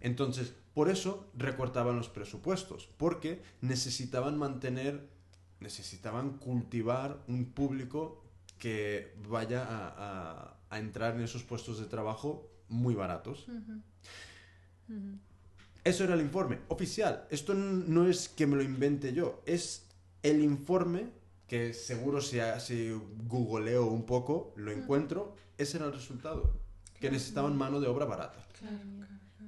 Entonces, 0.00 0.54
por 0.74 0.88
eso 0.88 1.30
recortaban 1.36 1.96
los 1.96 2.08
presupuestos, 2.08 2.88
porque 2.96 3.42
necesitaban 3.60 4.38
mantener, 4.38 5.08
necesitaban 5.60 6.38
cultivar 6.38 7.22
un 7.28 7.46
público 7.46 8.22
que 8.58 9.14
vaya 9.28 9.64
a, 9.64 9.88
a- 9.96 10.56
a 10.70 10.78
entrar 10.78 11.14
en 11.16 11.22
esos 11.22 11.42
puestos 11.42 11.78
de 11.78 11.86
trabajo 11.86 12.48
muy 12.68 12.94
baratos. 12.94 13.46
Eso 15.84 16.04
era 16.04 16.14
el 16.14 16.20
informe 16.20 16.60
oficial. 16.68 17.26
Esto 17.30 17.54
no 17.54 18.06
es 18.06 18.28
que 18.28 18.46
me 18.46 18.56
lo 18.56 18.62
invente 18.62 19.12
yo, 19.12 19.42
es 19.46 19.86
el 20.22 20.40
informe 20.42 21.10
que 21.48 21.74
seguro 21.74 22.20
si, 22.20 22.38
si 22.60 22.90
googleo 23.26 23.86
un 23.86 24.06
poco 24.06 24.54
lo 24.56 24.70
encuentro. 24.70 25.34
Ese 25.58 25.76
era 25.76 25.86
el 25.86 25.92
resultado. 25.92 26.54
Que 27.02 27.10
necesitaban 27.10 27.56
mano 27.56 27.80
de 27.80 27.88
obra 27.88 28.04
barata. 28.06 28.38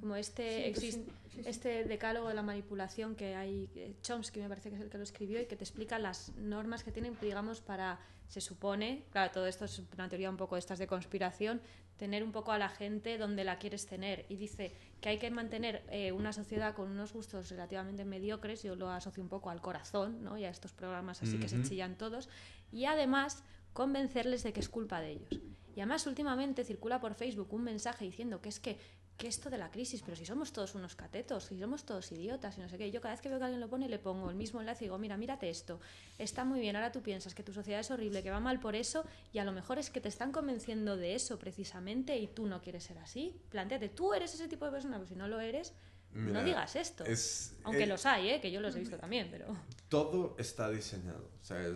Como 0.01 0.17
este, 0.17 0.71
exist- 0.71 1.05
este 1.47 1.85
decálogo 1.85 2.29
de 2.29 2.35
la 2.35 2.43
manipulación 2.43 3.15
que 3.15 3.35
hay, 3.37 3.69
Chomsky 4.03 4.41
me 4.41 4.49
parece 4.49 4.69
que 4.71 4.77
es 4.77 4.83
el 4.83 4.91
que 4.91 4.99
lo 4.99 5.05
escribió 5.05 5.41
y 5.41 5.47
que 5.47 5.57
te 5.57 5.65
explica 5.65 5.99
las 5.99 6.35
normas 6.37 6.85
que 6.85 6.93
tienen, 6.93 7.17
digamos, 7.23 7.61
para, 7.63 7.99
se 8.29 8.41
supone, 8.43 9.05
claro, 9.13 9.33
todo 9.33 9.47
esto 9.47 9.65
es 9.65 9.81
una 9.97 10.09
teoría 10.09 10.29
un 10.29 10.37
poco 10.37 10.57
de 10.57 10.59
estas 10.59 10.79
de 10.79 10.87
conspiración, 10.87 11.61
tener 11.97 12.23
un 12.25 12.33
poco 12.33 12.51
a 12.53 12.59
la 12.59 12.69
gente 12.69 13.17
donde 13.19 13.45
la 13.45 13.59
quieres 13.59 13.87
tener. 13.87 14.27
Y 14.29 14.37
dice 14.37 14.73
que 15.01 15.09
hay 15.11 15.19
que 15.19 15.31
mantener 15.31 15.85
eh, 15.91 16.13
una 16.13 16.33
sociedad 16.33 16.75
con 16.75 16.91
unos 16.91 17.13
gustos 17.15 17.49
relativamente 17.51 18.05
mediocres, 18.05 18.63
yo 18.63 18.75
lo 18.77 18.91
asocio 18.91 19.23
un 19.23 19.29
poco 19.31 19.49
al 19.49 19.61
corazón, 19.63 20.23
¿no? 20.23 20.37
y 20.37 20.45
a 20.45 20.51
estos 20.51 20.73
programas 20.73 21.23
así 21.23 21.39
que 21.39 21.49
se 21.49 21.63
chillan 21.63 21.97
todos, 21.97 22.29
y 22.73 22.85
además 22.87 23.43
convencerles 23.73 24.43
de 24.43 24.53
que 24.53 24.61
es 24.61 24.69
culpa 24.69 25.01
de 25.01 25.13
ellos. 25.13 25.41
Y 25.77 25.81
además 25.81 26.07
últimamente 26.07 26.65
circula 26.65 27.01
por 27.01 27.15
Facebook 27.15 27.53
un 27.53 27.65
mensaje 27.65 28.05
diciendo 28.05 28.41
que 28.41 28.49
es 28.49 28.61
que, 28.61 28.79
que 29.17 29.27
esto 29.29 29.51
de 29.51 29.59
la 29.59 29.71
crisis, 29.71 30.03
pero 30.03 30.17
si 30.17 30.25
somos 30.25 30.53
todos 30.53 30.75
unos 30.75 30.95
catetos, 30.97 31.45
si 31.45 31.59
somos 31.59 31.85
todos 31.85 32.11
idiotas 32.13 32.59
y 32.59 32.61
no 32.61 32.69
sé 32.69 32.79
qué. 32.79 32.91
Yo 32.91 33.01
cada 33.01 33.15
vez 33.15 33.21
que 33.21 33.29
veo 33.29 33.39
que 33.39 33.45
alguien 33.45 33.61
lo 33.61 33.69
pone 33.69 33.89
le 33.89 33.99
pongo 33.99 34.31
el 34.31 34.37
mismo 34.37 34.61
enlace 34.61 34.85
y 34.85 34.87
digo, 34.87 34.99
mira, 34.99 35.17
mírate 35.17 35.49
esto, 35.49 35.81
está 36.19 36.45
muy 36.45 36.61
bien, 36.61 36.77
ahora 36.77 36.93
tú 36.93 37.03
piensas 37.03 37.35
que 37.35 37.43
tu 37.43 37.53
sociedad 37.53 37.81
es 37.81 37.91
horrible, 37.91 38.23
que 38.23 38.31
va 38.31 38.41
mal 38.41 38.61
por 38.61 38.75
eso 38.75 39.05
y 39.33 39.39
a 39.39 39.45
lo 39.45 39.53
mejor 39.53 39.79
es 39.79 39.91
que 39.91 40.01
te 40.01 40.09
están 40.09 40.33
convenciendo 40.33 40.97
de 40.97 41.15
eso 41.15 41.39
precisamente 41.39 42.17
y 42.19 42.27
tú 42.27 42.47
no 42.47 42.61
quieres 42.61 42.85
ser 42.85 42.99
así. 42.99 43.41
Plantéate, 43.51 43.89
tú 43.89 44.15
eres 44.15 44.35
ese 44.35 44.49
tipo 44.49 44.65
de 44.65 44.73
persona, 44.73 44.97
pues 44.97 45.09
si 45.09 45.17
no 45.17 45.29
lo 45.29 45.41
eres, 45.41 45.75
Mira, 46.15 46.41
no 46.41 46.45
digas 46.45 46.77
esto. 46.77 47.05
es- 47.05 47.55
Aunque 47.65 47.83
eh, 47.85 47.87
los 47.87 48.07
hay, 48.07 48.31
¿eh? 48.31 48.41
que 48.41 48.51
yo 48.53 48.61
los 48.61 48.75
he 48.77 48.81
visto 48.81 48.97
también, 48.97 49.29
pero... 49.31 49.47
Todo 49.89 50.35
está 50.39 50.71
diseñado. 50.71 51.29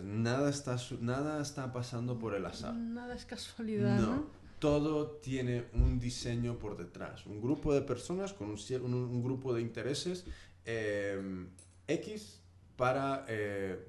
Nada, 0.03 0.49
está, 0.49 0.77
nada 1.01 1.41
está 1.41 1.71
pasando 1.73 2.17
por 2.17 2.33
el 2.35 2.45
azar. 2.45 2.73
Nada 2.73 3.15
es 3.15 3.25
casualidad, 3.25 3.99
¿no? 3.99 4.15
No, 4.15 4.27
todo 4.59 5.07
tiene 5.17 5.65
un 5.73 5.99
diseño 5.99 6.57
por 6.57 6.77
detrás. 6.77 7.25
Un 7.25 7.41
grupo 7.41 7.73
de 7.73 7.81
personas 7.81 8.33
con 8.33 8.49
un, 8.49 8.57
un- 8.83 8.93
un 8.93 9.23
grupo 9.23 9.53
de 9.53 9.61
intereses 9.61 10.25
eh, 10.65 11.47
X 11.87 12.39
para 12.75 13.25
eh, 13.27 13.79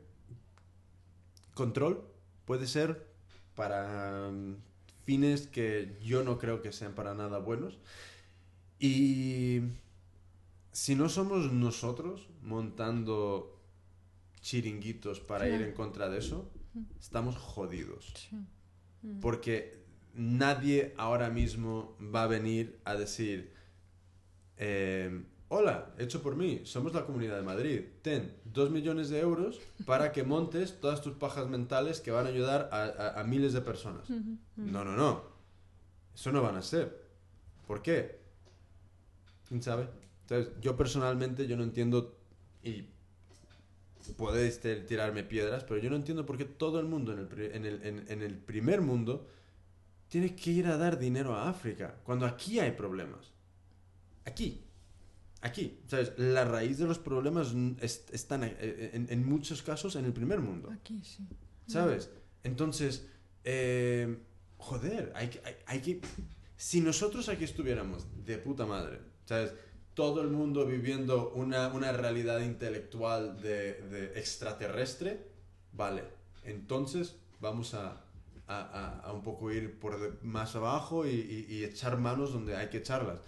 control, 1.55 2.05
puede 2.45 2.67
ser 2.67 3.07
para 3.55 4.31
mm, 4.31 4.57
fines 5.05 5.47
que 5.47 5.97
yo 6.03 6.23
no 6.23 6.39
creo 6.39 6.63
que 6.63 6.73
sean 6.73 6.95
para 6.95 7.15
nada 7.15 7.39
buenos. 7.39 7.79
Y 8.79 9.61
si 10.73 10.95
no 10.95 11.09
somos 11.09 11.53
nosotros 11.53 12.29
montando 12.43 13.57
chiringuitos 14.41 15.21
para 15.21 15.49
ir 15.49 15.61
en 15.63 15.73
contra 15.75 16.09
de 16.09 16.19
eso, 16.19 16.51
estamos 16.99 17.37
jodidos. 17.37 18.13
Sí. 18.17 18.37
Porque 19.21 19.83
nadie 20.15 20.95
ahora 20.97 21.31
mismo 21.31 21.97
va 22.15 22.25
a 22.25 22.27
venir 22.27 22.79
a 22.85 22.95
decir, 22.95 23.53
eh, 24.57 25.25
hola, 25.49 25.95
hecho 25.99 26.23
por 26.23 26.37
mí, 26.37 26.61
somos 26.65 26.93
la 26.95 27.05
Comunidad 27.07 27.37
de 27.37 27.43
Madrid, 27.43 27.81
ten 28.03 28.35
dos 28.45 28.71
millones 28.71 29.09
de 29.09 29.21
euros 29.21 29.59
para 29.87 30.13
que 30.13 30.23
montes 30.23 30.81
todas 30.81 31.01
tus 31.03 31.15
pajas 31.15 31.49
mentales 31.49 32.01
que 32.01 32.11
van 32.11 32.27
a 32.27 32.29
ayudar 32.29 32.69
a, 32.73 32.85
a- 32.85 33.21
a 33.21 33.25
miles 33.25 33.53
de 33.53 33.61
personas. 33.63 34.09
No, 34.57 34.85
no, 34.85 34.97
no. 34.97 35.23
Eso 36.15 36.31
no 36.33 36.43
van 36.43 36.57
a 36.57 36.63
ser. 36.63 37.09
¿Por 37.67 37.83
qué? 37.83 38.21
¿Quién 39.49 39.63
sabe? 39.63 39.89
Entonces, 40.31 40.55
yo 40.61 40.77
personalmente, 40.77 41.47
yo 41.49 41.57
no 41.57 41.65
entiendo, 41.65 42.17
y 42.63 42.85
podéis 44.17 44.61
te- 44.61 44.77
tirarme 44.83 45.25
piedras, 45.25 45.65
pero 45.65 45.81
yo 45.81 45.91
no 45.91 45.97
entiendo 45.97 46.25
por 46.25 46.37
qué 46.39 46.45
todo 46.45 46.79
el 46.79 46.87
mundo 46.87 47.13
en 47.13 47.19
el, 47.19 47.27
pri- 47.27 47.51
en 47.53 47.67
el, 47.67 47.83
en- 47.85 48.05
en 48.09 48.23
el 48.23 48.37
primer 48.39 48.81
mundo 48.81 49.27
tiene 50.09 50.35
que 50.37 50.51
ir 50.53 50.67
a 50.69 50.77
dar 50.77 50.99
dinero 50.99 51.35
a 51.35 51.49
África, 51.49 51.97
cuando 52.05 52.27
aquí 52.27 52.61
hay 52.61 52.73
problemas. 52.73 53.33
Aquí. 54.25 54.63
Aquí. 55.43 55.81
¿Sabes? 55.89 56.13
La 56.17 56.45
raíz 56.45 56.79
de 56.79 56.87
los 56.87 56.99
problemas 56.99 57.53
es- 57.81 58.05
están 58.13 58.45
eh, 58.45 58.91
en, 58.93 59.09
en 59.11 59.27
muchos 59.29 59.63
casos 59.63 59.97
en 59.97 60.05
el 60.05 60.13
primer 60.13 60.41
mundo. 60.41 60.71
Aquí 60.71 61.03
sí. 61.03 61.27
¿Sabes? 61.67 62.11
Entonces, 62.45 63.07
eh, 63.45 64.17
joder, 64.59 65.13
hay 65.15 65.29
que, 65.29 65.41
hay, 65.45 65.55
hay 65.67 65.81
que... 65.81 66.01
Si 66.57 66.81
nosotros 66.81 67.29
aquí 67.29 67.45
estuviéramos 67.45 68.07
de 68.25 68.39
puta 68.39 68.67
madre, 68.67 69.01
¿sabes? 69.25 69.55
Todo 70.01 70.23
el 70.23 70.29
mundo 70.31 70.65
viviendo 70.65 71.31
una, 71.35 71.69
una 71.75 71.93
realidad 71.93 72.41
intelectual 72.41 73.39
de, 73.43 73.75
de 73.91 74.19
extraterrestre, 74.19 75.27
vale. 75.75 76.05
Entonces 76.43 77.17
vamos 77.39 77.75
a, 77.75 78.01
a, 78.49 79.01
a- 79.05 79.13
un 79.13 79.21
poco 79.23 79.53
ir 79.53 79.79
por 79.79 80.23
más 80.25 80.57
abajo 80.57 81.07
y, 81.07 81.11
y- 81.11 81.55
y 81.55 81.65
echar 81.65 81.99
manos 81.99 82.33
donde 82.33 82.57
hay 82.57 82.69
que 82.71 82.79
echarlas. 82.79 83.21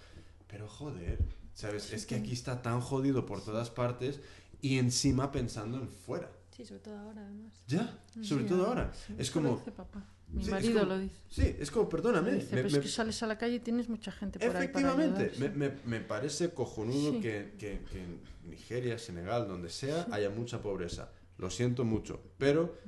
Pero 0.49 0.67
joder, 0.67 1.19
¿sabes? 1.53 1.93
Es 1.93 2.07
que 2.07 2.15
aquí 2.15 2.33
está 2.33 2.63
tan 2.63 2.81
jodido 2.81 3.27
por 3.27 3.45
todas 3.45 3.69
partes 3.69 4.21
y 4.63 4.79
encima 4.79 5.31
pensando 5.31 5.77
en 5.77 5.89
fuera. 5.91 6.31
Sí, 6.57 6.65
sobre 6.65 6.81
todo 6.81 6.99
ahora, 6.99 7.21
además. 7.27 7.53
Ya, 7.67 7.99
sobre 8.23 8.45
Sí, 8.45 8.49
todo 8.49 8.67
ahora. 8.67 8.93
sí, 8.95 9.15
Es 9.19 9.31
como... 9.31 9.59
papá. 9.59 10.07
Mi 10.33 10.45
Sí, 10.45 10.51
marido 10.51 10.81
como- 10.81 10.93
lo 10.95 10.99
dice. 10.99 11.15
Sí, 11.31 11.57
es 11.59 11.71
como, 11.71 11.89
perdóname. 11.89 12.33
Dice, 12.33 12.47
me- 12.57 12.63
pero 12.63 12.71
me- 12.71 12.79
es 12.79 12.83
que 12.85 12.89
sales 12.89 13.23
a 13.23 13.27
la 13.27 13.37
calle 13.39 13.57
y 13.57 13.61
tienes 13.61 13.89
mucha 13.89 14.11
gente 14.13 14.39
por 14.39 14.49
ahí 14.49 14.53
para 14.53 14.65
efectivamente, 14.65 15.31
ayudar, 15.35 15.77
me, 15.85 16.01
parece 16.01 16.51
cojonudo 16.55 17.13
Sí. 17.13 17.21
que, 17.21 17.53
que- 17.59 17.81
que 17.91 17.99
en 18.03 18.21
Nigeria, 18.49 18.99
Senegal, 18.99 19.47
donde 19.47 19.69
sea, 19.69 20.07
haya 20.11 20.31
mucha 20.31 20.61
pobreza. 20.63 21.13
Lo 21.39 21.51
siento 21.51 21.85
mucho. 21.85 22.23
Pero 22.39 22.79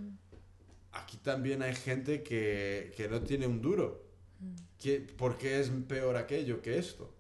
aquí 0.93 1.17
también 1.19 1.63
hay 1.63 1.75
gente 1.75 2.23
que, 2.23 2.93
que 2.97 3.09
no 3.09 3.21
tiene 3.21 3.47
un 3.47 3.61
duro. 3.61 4.03
Mm. 4.41 5.17
¿Por 5.17 5.37
qué 5.39 5.61
es 5.61 5.71
peor 5.89 6.17
aquello 6.17 6.61
que 6.63 6.79
esto? 6.79 7.15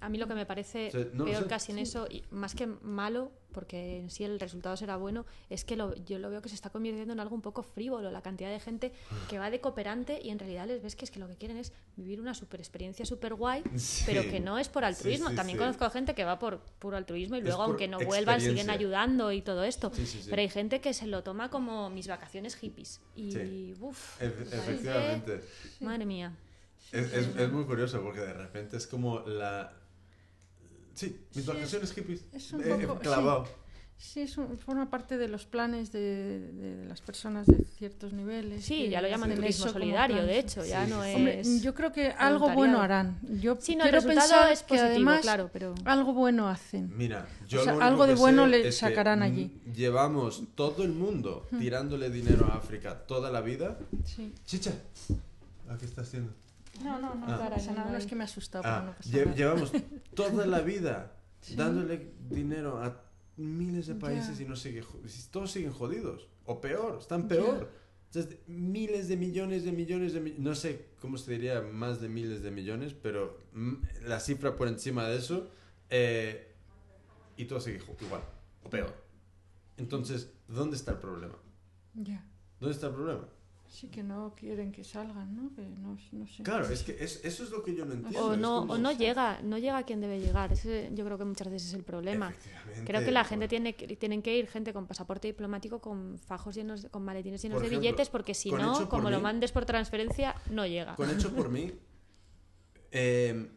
A 0.00 0.08
mí 0.08 0.16
lo 0.16 0.26
que 0.26 0.34
me 0.34 0.46
parece 0.46 0.88
O 0.88 0.90
sea, 0.90 1.04
no 1.12 1.24
lo 1.24 1.24
peor 1.26 1.42
sé. 1.42 1.48
casi 1.48 1.72
en 1.72 1.78
eso, 1.78 2.06
y 2.10 2.24
más 2.30 2.54
que 2.54 2.66
malo, 2.66 3.30
porque 3.52 3.98
en 3.98 4.10
sí 4.10 4.24
el 4.24 4.40
resultado 4.40 4.74
será 4.76 4.96
bueno, 4.96 5.26
es 5.50 5.64
que 5.64 5.76
lo- 5.76 5.94
yo 6.04 6.18
lo 6.18 6.30
veo 6.30 6.40
que 6.40 6.48
se 6.48 6.54
está 6.54 6.70
convirtiendo 6.70 7.12
en 7.12 7.20
algo 7.20 7.34
un 7.34 7.42
poco 7.42 7.62
frívolo, 7.62 8.10
la 8.10 8.22
cantidad 8.22 8.50
de 8.50 8.58
gente 8.58 8.92
que 9.28 9.38
va 9.38 9.50
de 9.50 9.60
cooperante 9.60 10.18
y 10.22 10.30
en 10.30 10.38
realidad 10.38 10.66
les 10.66 10.82
ves 10.82 10.96
que 10.96 11.04
es 11.04 11.10
que 11.10 11.18
lo 11.20 11.28
que 11.28 11.36
quieren 11.36 11.58
es 11.58 11.72
vivir 11.96 12.20
una 12.20 12.32
super 12.34 12.58
experiencia 12.58 13.04
súper 13.04 13.34
guay, 13.34 13.62
Sí. 13.76 14.04
pero 14.06 14.22
que 14.22 14.40
no 14.40 14.58
es 14.58 14.68
por 14.70 14.84
altruismo. 14.84 15.28
sí, 15.30 15.36
También 15.36 15.58
conozco 15.58 15.88
gente 15.90 16.14
que 16.14 16.24
va 16.24 16.38
por 16.38 16.60
puro 16.78 16.96
altruismo 16.96 17.36
y 17.36 17.42
luego, 17.42 17.62
aunque 17.62 17.86
no 17.86 17.98
vuelvan, 18.00 18.40
siguen 18.40 18.70
ayudando 18.70 19.30
y 19.30 19.42
todo 19.42 19.62
esto. 19.62 19.92
Pero 20.30 20.40
hay 20.40 20.48
gente 20.48 20.80
que 20.80 20.94
se 20.94 21.06
lo 21.06 21.22
toma 21.22 21.50
como 21.50 21.90
mis 21.90 22.08
vacaciones 22.08 22.56
hippies. 22.56 23.00
Y, 23.14 23.74
uff, 23.78 24.20
Efe- 24.22 24.52
efectivamente. 24.52 25.42
madre 25.80 26.06
mía. 26.06 26.32
Es, 26.92 27.12
es- 27.12 27.36
es 27.36 27.52
muy 27.52 27.64
curioso 27.64 28.00
porque 28.02 28.20
de 28.20 28.32
repente 28.32 28.76
es 28.76 28.86
como 28.86 29.20
la... 29.20 29.72
Sí, 30.94 31.16
mis 31.34 31.44
Sí, 31.44 31.50
vacaciones 31.50 31.92
hippies. 31.92 32.24
es 32.32 32.52
un 32.52 32.62
Eh, 32.62 32.86
poco- 32.86 33.00
clavado. 33.00 33.46
Sí, 33.98 34.20
es 34.20 34.36
un- 34.36 34.58
forma 34.58 34.90
parte 34.90 35.16
de 35.16 35.26
los 35.26 35.46
planes 35.46 35.90
de, 35.90 36.00
de- 36.00 36.52
de 36.52 36.84
las 36.86 37.00
personas 37.00 37.46
de 37.46 37.64
ciertos 37.64 38.12
niveles. 38.12 38.62
Sí, 38.64 38.84
que 38.84 38.90
ya 38.90 39.00
lo 39.00 39.08
llaman 39.08 39.30
hacen 39.30 39.42
turismo 39.42 39.68
solidario, 39.68 40.22
de 40.26 40.38
hecho, 40.38 40.64
ya 40.66 40.84
Sí, 40.84 40.90
no 40.90 41.02
sí, 41.02 41.08
sí. 41.10 41.16
Hombre, 41.16 41.40
es... 41.40 41.62
yo 41.62 41.74
creo 41.74 41.92
que 41.92 42.08
algo 42.08 42.50
bueno 42.50 42.80
harán. 42.82 43.18
Yo 43.40 43.56
Sí, 43.58 43.74
no, 43.74 43.84
el 43.84 43.90
quiero 43.90 44.06
pensar 44.06 44.52
es 44.52 44.60
que 44.62 44.68
positivo, 44.68 44.86
además 44.90 45.20
claro, 45.22 45.48
pero... 45.52 45.74
algo 45.86 46.12
bueno 46.12 46.46
hacen. 46.48 46.92
Mira, 46.94 47.26
yo 47.48 47.60
O 47.60 47.64
sea, 47.64 47.72
lo 47.72 47.78
único 47.78 47.88
algo 47.90 48.06
de 48.06 48.14
que 48.14 48.20
bueno 48.20 48.44
sé 48.44 48.48
le 48.50 48.58
es 48.60 48.64
que, 48.66 48.72
sacarán 48.72 49.22
allí. 49.22 49.60
Llevamos 49.74 50.42
todo 50.54 50.82
el 50.82 50.92
mundo 50.92 51.46
tirándole 51.58 52.10
dinero 52.10 52.46
a 52.52 52.56
África 52.56 53.06
toda 53.06 53.30
la 53.30 53.40
vida. 53.40 53.78
Sí. 54.04 54.32
Chicha, 54.44 54.72
¿a 55.70 55.78
qué 55.78 55.86
estás 55.86 56.06
haciendo? 56.08 56.32
No, 56.82 56.98
no, 56.98 57.14
no, 57.14 57.26
Ah. 57.26 57.38
no 57.44 57.50
pasa 57.50 57.72
nada. 57.72 57.90
No 57.90 57.96
es 57.96 58.06
que 58.06 58.14
me 58.14 58.22
he 58.22 58.24
asustado, 58.24 58.64
Ah, 58.66 58.82
no 58.86 58.94
pasa 58.96 59.10
lle- 59.10 59.24
nada. 59.24 59.36
llevamos 59.36 59.72
toda 60.14 60.46
la 60.46 60.60
vida 60.60 61.12
Sí. 61.40 61.54
dándole 61.56 62.12
dinero 62.28 62.78
a 62.82 63.02
miles 63.36 63.86
de 63.86 63.94
Ya. 63.94 64.00
países 64.00 64.40
y 64.40 64.44
no 64.44 64.56
y 65.04 65.28
todos 65.30 65.50
siguen 65.52 65.72
jodidos. 65.72 66.28
O 66.44 66.60
peor, 66.60 66.98
están 67.00 67.22
Ya. 67.22 67.28
peor. 67.28 67.70
Entonces, 68.06 68.38
miles 68.46 69.08
de 69.08 69.16
millones 69.16 69.64
de 69.64 69.72
millones 69.72 70.12
de 70.14 70.34
no 70.38 70.54
sé 70.54 70.86
cómo 71.00 71.18
se 71.18 71.32
diría 71.32 71.60
más 71.60 72.00
de 72.00 72.08
miles 72.08 72.42
de 72.42 72.50
millones, 72.50 72.94
pero 72.94 73.38
la 74.06 74.20
cifra 74.20 74.56
por 74.56 74.68
encima 74.68 75.06
de 75.08 75.16
eso 75.18 75.50
eh, 75.90 76.54
y 77.36 77.44
todo 77.44 77.60
sigue 77.60 77.80
igual 78.00 78.22
o 78.64 78.70
peor. 78.70 78.94
Entonces, 79.76 80.32
¿dónde 80.48 80.76
está 80.76 80.92
el 80.92 80.98
problema? 80.98 81.34
Ya. 81.94 82.24
¿Dónde 82.60 82.74
está 82.74 82.86
el 82.88 82.94
problema? 82.94 83.28
Sí 83.68 83.88
que 83.88 84.02
no 84.02 84.34
quieren 84.38 84.72
que 84.72 84.84
salgan, 84.84 85.36
¿no? 85.36 85.54
Que 85.54 85.62
no, 85.62 85.98
no 86.12 86.26
sé. 86.26 86.42
Claro, 86.42 86.68
es 86.68 86.82
que 86.82 86.96
es- 86.98 87.20
eso 87.24 87.44
es 87.44 87.50
lo 87.50 87.62
que 87.62 87.74
yo 87.74 87.84
no 87.84 87.92
entiendo. 87.94 88.24
O 88.24 88.36
no, 88.36 88.60
como- 88.60 88.72
o 88.74 88.78
no 88.78 88.92
llega, 88.92 89.40
no 89.42 89.58
llega 89.58 89.78
a 89.78 89.82
quien 89.82 90.00
debe 90.00 90.18
llegar. 90.20 90.52
Ese, 90.52 90.90
yo 90.94 91.04
creo 91.04 91.18
que 91.18 91.24
muchas 91.24 91.50
veces 91.50 91.68
es 91.68 91.74
el 91.74 91.82
problema. 91.82 92.32
Creo 92.86 93.04
que 93.04 93.10
la 93.10 93.24
gente 93.24 93.48
tiene 93.48 93.74
que, 93.74 93.96
tienen 93.96 94.22
que 94.22 94.36
ir 94.38 94.46
gente 94.48 94.72
con 94.72 94.86
pasaporte 94.86 95.28
diplomático, 95.28 95.80
con 95.80 96.18
fajos 96.18 96.54
llenos, 96.54 96.82
de- 96.82 96.88
con 96.90 97.04
maletines 97.04 97.42
llenos 97.42 97.56
Por 97.56 97.62
de 97.62 97.66
ejemplo, 97.68 97.80
billetes, 97.90 98.08
porque 98.08 98.34
si 98.34 98.50
no, 98.50 98.74
por 98.78 98.88
como 98.88 99.10
lo 99.10 99.20
mandes 99.20 99.52
por 99.52 99.64
transferencia, 99.66 100.34
no 100.50 100.66
llega. 100.66 100.94
Con 100.94 101.10
hecho 101.10 101.34
por 101.34 101.48
mí, 101.50 101.72
eh, 102.92 103.48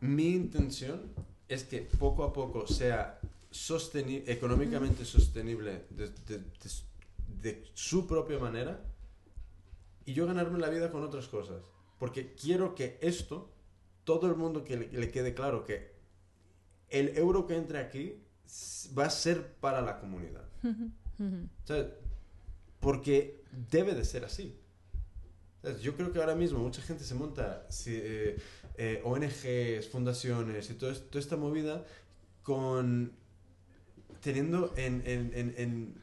mi 0.00 0.28
intención 0.30 1.02
es 1.48 1.64
que 1.64 1.80
poco 1.82 2.24
a 2.24 2.32
poco 2.32 2.66
sea 2.66 3.18
sosteni- 3.50 4.22
económicamente 4.26 5.04
sostenible 5.04 5.84
de, 5.90 6.08
de- 6.26 6.38
de- 6.38 6.44
de 7.40 7.64
su 7.74 8.06
propia 8.06 8.38
manera 8.38 8.80
y 10.06 10.12
yo 10.12 10.26
ganarme 10.26 10.58
la 10.58 10.68
vida 10.68 10.90
con 10.90 11.02
otras 11.02 11.28
cosas. 11.28 11.62
Porque 11.98 12.34
quiero 12.34 12.74
que 12.74 12.98
esto, 13.00 13.50
todo 14.04 14.26
el 14.26 14.36
mundo 14.36 14.64
que 14.64 14.76
le, 14.76 14.88
le 14.92 15.10
quede 15.10 15.34
claro 15.34 15.64
que 15.64 15.92
el 16.90 17.16
euro 17.16 17.46
que 17.46 17.56
entre 17.56 17.78
aquí 17.78 18.20
va 18.96 19.06
a 19.06 19.10
ser 19.10 19.54
para 19.54 19.80
la 19.80 19.98
comunidad. 19.98 20.44
¿Sabes? 21.64 21.86
Porque 22.80 23.42
debe 23.70 23.94
de 23.94 24.04
ser 24.04 24.24
así. 24.24 24.58
¿Sabes? 25.62 25.80
Yo 25.80 25.96
creo 25.96 26.12
que 26.12 26.18
ahora 26.18 26.34
mismo 26.34 26.58
mucha 26.58 26.82
gente 26.82 27.04
se 27.04 27.14
monta 27.14 27.66
eh, 27.86 28.36
eh, 28.76 29.00
ONGs, 29.04 29.88
fundaciones 29.88 30.68
y 30.70 30.74
todo 30.74 30.94
toda 30.94 31.20
esta 31.20 31.36
movida 31.36 31.84
con 32.42 33.12
teniendo 34.20 34.74
en, 34.76 35.02
en- 35.06 35.32
en- 35.34 35.54
en- 35.56 35.94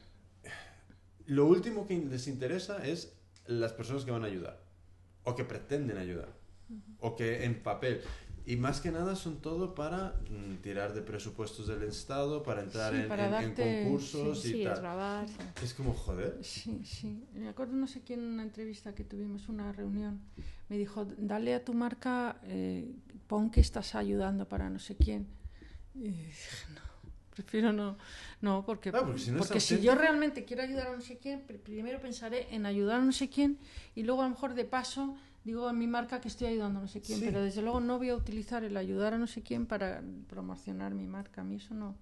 lo 1.28 1.46
último 1.46 1.86
que 1.88 1.98
les 1.98 2.28
interesa 2.28 2.86
es 2.86 3.14
las 3.60 3.74
personas 3.74 4.06
que 4.06 4.12
van 4.12 4.24
a 4.24 4.28
ayudar 4.28 4.62
o 5.24 5.36
que 5.36 5.44
pretenden 5.44 5.98
ayudar 5.98 6.30
o 7.00 7.16
que 7.16 7.44
en 7.46 7.62
papel 7.62 8.02
y 8.46 8.56
más 8.56 8.82
que 8.82 8.92
nada 8.92 9.16
son 9.16 9.40
todo 9.42 9.76
para 9.76 10.16
mm, 10.30 10.62
tirar 10.64 10.94
de 10.94 11.02
presupuestos 11.02 11.68
del 11.68 11.84
Estado 11.84 12.42
para 12.42 12.62
entrar 12.64 12.92
Sí, 12.94 13.02
en, 13.02 13.08
para 13.08 13.28
en- 13.28 13.34
en 13.34 13.56
darte- 13.56 13.84
concursos 13.84 14.46
y 14.46 14.52
Sí, 14.54 14.64
tal 14.64 14.74
desgravar. 14.74 15.28
es 15.64 15.74
como 15.76 15.94
joder 15.94 16.40
Sí, 16.44 16.82
sí. 16.86 17.24
Me 17.34 17.50
acuerdo, 17.50 17.74
no 17.74 17.86
sé 17.88 18.02
quién, 18.02 18.22
en 18.22 18.26
una 18.28 18.44
entrevista 18.44 18.96
que 18.96 19.04
tuvimos, 19.04 19.48
una 19.50 19.72
reunión, 19.72 20.22
me 20.70 20.78
dijo, 20.78 21.06
dale 21.18 21.54
a 21.54 21.64
tu 21.64 21.74
marca, 21.74 22.40
eh, 22.44 22.92
pon 23.28 23.52
que 23.52 23.62
estás 23.62 23.94
ayudando 23.96 24.48
para 24.50 24.70
no 24.70 24.80
sé 24.80 24.96
quién. 24.96 25.28
Y 25.94 26.08
dije, 26.10 26.66
no, 26.74 26.82
prefiero 27.34 27.72
no, 27.74 27.98
no, 28.42 28.64
porque, 28.66 28.92
Claro, 28.92 29.08
porque 29.08 29.22
si 29.22 29.32
no 29.32 29.38
porque 29.40 29.60
si 29.60 29.80
yo 29.82 29.96
realmente 29.96 30.46
quiero 30.46 30.64
ayudar 30.64 30.88
a 30.88 30.96
no 30.96 31.02
sé 31.02 31.18
quién, 31.18 31.46
pr- 31.48 31.60
primero 31.60 32.00
pensaré 32.00 32.54
en 32.54 32.66
ayudar 32.66 33.00
a 33.02 33.04
no 33.04 33.12
sé 33.12 33.30
quién 33.30 33.58
y 33.96 34.04
luego 34.04 34.22
a 34.22 34.26
lo 34.26 34.32
mejor 34.32 34.54
de 34.54 34.66
paso 34.66 35.16
digo 35.44 35.68
a 35.68 35.74
mi 35.74 35.88
marca 35.88 36.22
que 36.22 36.28
estoy 36.28 36.48
ayudando 36.48 36.80
a 36.80 36.82
no 36.84 36.88
sé 36.88 37.02
quién, 37.02 37.20
Sí. 37.20 37.26
pero 37.26 37.42
desde 37.44 37.62
luego 37.62 37.80
no 37.80 37.98
voy 37.98 38.10
a 38.10 38.16
utilizar 38.16 38.64
el 38.64 38.78
ayudar 38.78 39.14
a 39.16 39.18
no 39.18 39.26
sé 39.28 39.42
quién 39.42 39.66
para 39.66 40.04
promocionar 40.28 40.94
mi 40.94 41.08
marca. 41.08 41.42
A 41.42 41.44
mí 41.44 41.56
eso 41.56 41.74
no, 41.74 41.98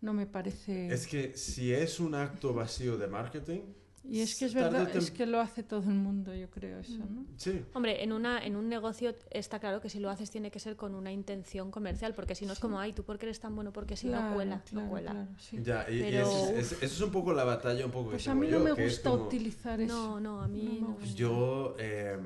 no 0.00 0.12
me 0.12 0.26
parece... 0.26 0.92
Es 0.92 1.06
que 1.06 1.36
si 1.36 1.72
es 1.72 2.00
un 2.00 2.14
acto 2.16 2.52
vacío 2.52 2.96
de 2.98 3.06
marketing, 3.06 3.60
Y 4.02 4.20
es 4.22 4.36
que 4.38 4.46
es 4.46 4.54
verdad, 4.54 4.88
tem- 4.90 4.96
es 4.96 5.10
que 5.10 5.26
lo 5.26 5.40
hace 5.40 5.62
todo 5.62 5.80
el 5.88 5.94
mundo, 5.96 6.34
yo 6.34 6.48
creo 6.50 6.80
eso, 6.80 6.98
¿no? 6.98 7.26
sí. 7.36 7.62
Hombre, 7.74 8.02
en, 8.02 8.12
una, 8.12 8.44
en 8.44 8.56
un 8.56 8.68
negocio 8.68 9.14
está 9.30 9.60
claro 9.60 9.80
que 9.82 9.90
si 9.90 10.00
lo 10.00 10.08
haces 10.08 10.30
tiene 10.30 10.50
que 10.50 10.58
ser 10.58 10.74
con 10.74 10.94
una 10.94 11.12
intención 11.12 11.70
comercial, 11.70 12.14
porque 12.14 12.34
si 12.34 12.46
no 12.46 12.54
es 12.54 12.58
como, 12.60 12.80
ay, 12.80 12.92
tú 12.94 13.04
porque 13.04 13.26
eres 13.26 13.40
tan 13.40 13.54
bueno, 13.54 13.72
porque 13.74 13.96
si 13.96 14.06
no 14.06 14.14
Claro, 14.18 14.34
cuela, 14.34 14.62
claro, 14.64 14.84
no 14.86 14.90
cuela. 14.90 15.10
claro, 15.12 15.28
sí. 15.38 15.58
Ya, 15.62 15.86
y, 15.90 15.98
y 15.98 16.02
Pero- 16.02 16.26
eso, 16.26 16.50
es, 16.56 16.72
es- 16.72 16.82
eso 16.82 16.94
es 16.94 17.00
un 17.02 17.10
poco 17.10 17.34
la 17.34 17.44
batalla 17.44 17.84
un 17.84 17.92
poco 17.92 18.10
Pues 18.10 18.24
que 18.24 18.30
a 18.30 18.34
mí 18.34 18.46
no 18.48 18.58
yo, 18.58 18.64
me 18.64 18.70
es 18.84 18.94
gusta 18.94 19.10
como, 19.10 19.24
utilizar 19.26 19.80
eso. 19.80 19.94
No, 19.94 20.18
no, 20.20 20.40
a 20.42 20.48
mí 20.48 20.62
No 20.64 20.72
me 20.72 20.80
no. 20.80 20.86
gusta. 20.94 21.14
yo 21.14 21.76
eh, 21.78 22.18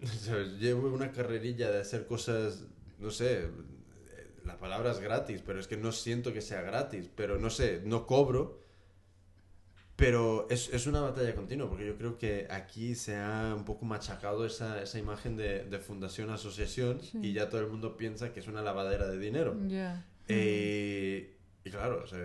¿sabes? 0.20 0.58
llevo 0.58 0.88
una 0.92 1.12
carrerilla 1.12 1.70
de 1.70 1.80
hacer 1.80 2.06
cosas, 2.06 2.64
no 2.98 3.10
sé, 3.10 3.42
eh, 3.44 3.50
la 4.44 4.58
palabra 4.58 4.90
es 4.90 4.98
gratis, 5.00 5.42
pero 5.46 5.60
es 5.60 5.68
que 5.68 5.76
no 5.76 5.92
siento 5.92 6.32
que 6.32 6.40
sea 6.40 6.62
gratis, 6.62 7.08
pero 7.14 7.38
no 7.38 7.50
sé, 7.50 7.82
no 7.84 8.06
cobro 8.06 8.58
Pero 10.00 10.48
es, 10.50 10.70
es, 10.72 10.86
una 10.86 11.00
batalla 11.02 11.34
continua, 11.34 11.68
porque 11.68 11.86
yo 11.86 11.96
creo 11.96 12.16
que 12.18 12.46
aquí 12.50 12.94
se 12.94 13.16
ha 13.16 13.54
un 13.56 13.64
poco 13.64 13.84
machacado 13.84 14.44
esa, 14.46 14.82
esa 14.82 14.98
imagen 14.98 15.36
de, 15.36 15.64
de 15.64 15.78
fundación-asociación 15.78 17.00
Sí. 17.02 17.18
y 17.22 17.32
ya 17.34 17.48
todo 17.50 17.60
el 17.60 17.68
mundo 17.68 17.96
piensa 17.96 18.32
que 18.32 18.40
es 18.40 18.48
una 18.48 18.62
lavadera 18.62 19.06
de 19.08 19.18
dinero. 19.18 19.54
Eh, 20.28 21.36
y 21.64 21.70
claro, 21.70 22.02
o 22.04 22.06
sea, 22.06 22.18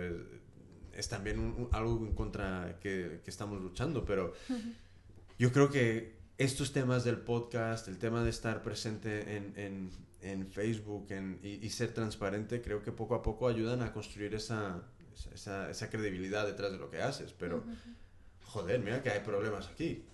es 0.94 1.08
también 1.08 1.38
un- 1.38 1.68
algo 1.72 1.98
en 2.06 2.12
contra 2.14 2.78
que, 2.80 3.20
que 3.22 3.30
estamos 3.30 3.60
luchando, 3.60 4.04
pero 4.04 4.32
yo 5.38 5.52
creo 5.52 5.70
que 5.70 6.16
estos 6.38 6.72
temas 6.72 7.04
del 7.04 7.18
podcast, 7.18 7.88
el 7.88 7.98
tema 7.98 8.22
de 8.24 8.30
estar 8.30 8.62
presente 8.62 9.36
en, 9.36 9.52
en, 9.56 9.90
en 10.22 10.46
Facebook 10.50 11.06
en- 11.10 11.38
y, 11.42 11.64
y 11.66 11.70
ser 11.70 11.92
transparente, 11.92 12.62
creo 12.62 12.82
que 12.82 12.92
poco 12.92 13.14
a 13.14 13.22
poco 13.22 13.48
ayudan 13.48 13.82
a 13.82 13.92
construir 13.92 14.34
esa, 14.34 14.82
esa- 15.34 15.70
esa, 15.70 15.90
credibilidad 15.90 16.46
detrás 16.46 16.72
de 16.72 16.78
lo 16.78 16.90
que 16.90 17.00
haces. 17.02 17.32
Pero, 17.38 17.64
joder, 18.44 18.80
mira 18.80 19.02
que 19.02 19.10
hay 19.10 19.20
problemas 19.20 19.68
aquí. 19.68 20.04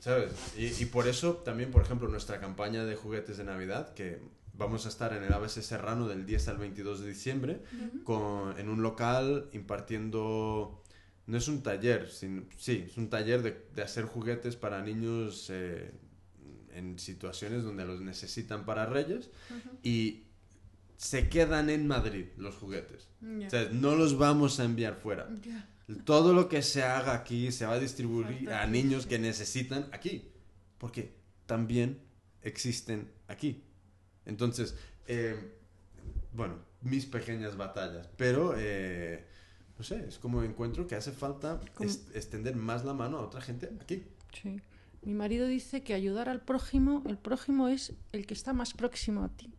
¿Sabes? 0.00 0.32
Y, 0.56 0.66
y 0.82 0.86
por 0.86 1.08
eso 1.08 1.36
también, 1.36 1.70
por 1.70 1.82
ejemplo, 1.82 2.06
nuestra 2.08 2.38
campaña 2.38 2.84
de 2.84 2.94
juguetes 2.96 3.38
de 3.38 3.44
Navidad, 3.44 3.92
que 3.94 4.20
vamos 4.52 4.86
a 4.86 4.88
estar 4.90 5.12
en 5.12 5.22
el 5.24 5.32
ABC 5.32 5.62
Serrano 5.62 6.06
del 6.06 6.26
10 6.26 6.48
al 6.48 6.58
22 6.58 7.00
de 7.00 7.08
diciembre, 7.08 7.60
con, 8.04 8.58
en 8.58 8.68
un 8.68 8.82
local 8.82 9.48
impartiendo... 9.52 10.82
No 11.26 11.36
es 11.38 11.48
un 11.48 11.62
taller, 11.62 12.08
sí, 12.10 12.84
es 12.86 12.96
un 12.96 13.10
taller 13.10 13.42
de, 13.42 13.66
de 13.74 13.82
hacer 13.82 14.04
juguetes 14.04 14.54
para 14.54 14.80
niños 14.80 15.48
eh, 15.50 15.90
en 16.72 17.00
situaciones 17.00 17.64
donde 17.64 17.84
los 17.84 18.00
necesitan 18.00 18.64
para 18.64 18.86
Reyes 18.86 19.30
y 19.82 20.25
se 20.96 21.28
quedan 21.28 21.70
en 21.70 21.86
Madrid 21.86 22.26
los 22.36 22.56
juguetes. 22.56 23.08
O 23.22 23.50
sea, 23.50 23.68
no 23.72 23.94
los 23.94 24.18
vamos 24.18 24.60
a 24.60 24.64
enviar 24.64 24.96
fuera. 24.96 25.28
Todo 26.04 26.32
lo 26.32 26.48
que 26.48 26.62
se 26.62 26.82
haga 26.82 27.14
aquí 27.14 27.52
se 27.52 27.66
va 27.66 27.74
a 27.74 27.78
distribuir 27.78 28.50
a 28.50 28.66
niños 28.66 29.06
que 29.06 29.18
necesitan 29.18 29.88
aquí. 29.92 30.30
Porque 30.78 31.14
también 31.46 32.00
existen 32.42 33.10
aquí. 33.28 33.62
Entonces, 34.24 34.74
eh, 35.06 35.36
bueno, 36.32 36.56
mis 36.82 37.06
pequeñas 37.06 37.56
batallas. 37.56 38.08
Pero, 38.16 38.54
eh, 38.56 39.26
no 39.78 39.84
sé, 39.84 40.06
es 40.08 40.18
como 40.18 40.42
encuentro 40.42 40.86
que 40.86 40.94
hace 40.94 41.12
falta 41.12 41.60
extender 42.14 42.56
más 42.56 42.84
la 42.84 42.94
mano 42.94 43.18
a 43.18 43.22
otra 43.22 43.40
gente 43.40 43.70
aquí. 43.80 44.04
Sí. 44.32 44.60
Mi 45.02 45.14
marido 45.14 45.46
dice 45.46 45.82
que 45.82 45.94
ayudar 45.94 46.28
al 46.28 46.40
prójimo, 46.40 47.02
el 47.06 47.16
prójimo 47.16 47.68
es 47.68 47.92
el 48.12 48.26
que 48.26 48.34
está 48.34 48.52
más 48.52 48.74
próximo 48.74 49.22
a 49.22 49.28
ti. 49.28 49.52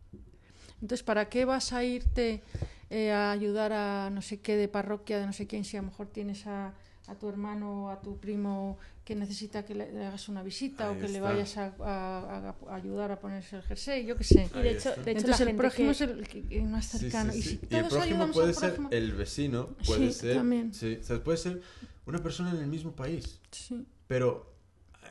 Entonces, 0.80 1.02
¿para 1.02 1.28
qué 1.28 1.44
vas 1.44 1.72
a 1.72 1.84
irte 1.84 2.42
eh, 2.90 3.10
a 3.12 3.30
ayudar 3.32 3.72
a 3.72 4.10
no 4.10 4.22
sé 4.22 4.40
qué 4.40 4.56
de 4.56 4.68
parroquia, 4.68 5.18
de 5.18 5.26
no 5.26 5.32
sé 5.32 5.46
quién, 5.46 5.64
si 5.64 5.76
a 5.76 5.80
lo 5.82 5.88
mejor 5.88 6.06
tienes 6.08 6.46
a, 6.46 6.72
a 7.06 7.14
tu 7.16 7.28
hermano 7.28 7.84
o 7.86 7.88
a 7.90 8.00
tu 8.00 8.18
primo 8.18 8.78
que 9.04 9.14
necesita 9.14 9.64
que 9.64 9.74
le, 9.74 9.90
le 9.92 10.04
hagas 10.04 10.28
una 10.28 10.42
visita 10.42 10.90
Ahí 10.90 10.96
o 10.96 11.00
que 11.00 11.08
le 11.08 11.20
vayas 11.20 11.56
a, 11.56 11.74
a- 11.80 12.48
a- 12.50 12.70
a 12.70 12.74
ayudar 12.74 13.10
a 13.10 13.18
ponerse 13.18 13.56
el 13.56 13.62
jersey, 13.62 14.04
yo 14.04 14.16
qué 14.16 14.24
sé. 14.24 14.50
Y 14.54 14.58
de 14.60 14.70
hecho, 14.72 14.90
de 14.90 14.94
hecho 14.94 15.08
Entonces 15.10 15.30
la 15.30 15.36
el 15.36 15.46
gente 15.46 15.56
prójimo 15.62 15.86
que- 15.88 15.92
es 15.92 16.00
el, 16.02 16.28
que- 16.28 16.60
más 16.62 16.84
Sí, 16.84 16.98
sí, 16.98 16.98
cercano. 17.10 17.32
sí. 17.32 17.38
Y 17.38 17.42
si 17.42 17.48
Y 17.54 17.54
el 17.54 17.68
todos 17.68 17.88
prójimo 17.88 18.02
ayudamos 18.02 18.36
puede 18.36 18.48
al 18.48 18.54
ser 18.54 18.68
prójimo... 18.74 18.88
el 18.92 19.12
vecino, 19.14 19.68
puede 19.86 20.12
Sí, 20.12 20.12
ser, 20.20 20.36
también. 20.36 20.74
sí, 20.74 20.98
o 21.00 21.04
sea, 21.04 21.24
puede 21.24 21.38
ser 21.38 21.62
una 22.04 22.18
persona 22.22 22.50
en 22.50 22.58
el 22.58 22.66
mismo 22.66 22.92
país. 22.92 23.40
Sí. 23.50 23.86
Pero 24.06 24.52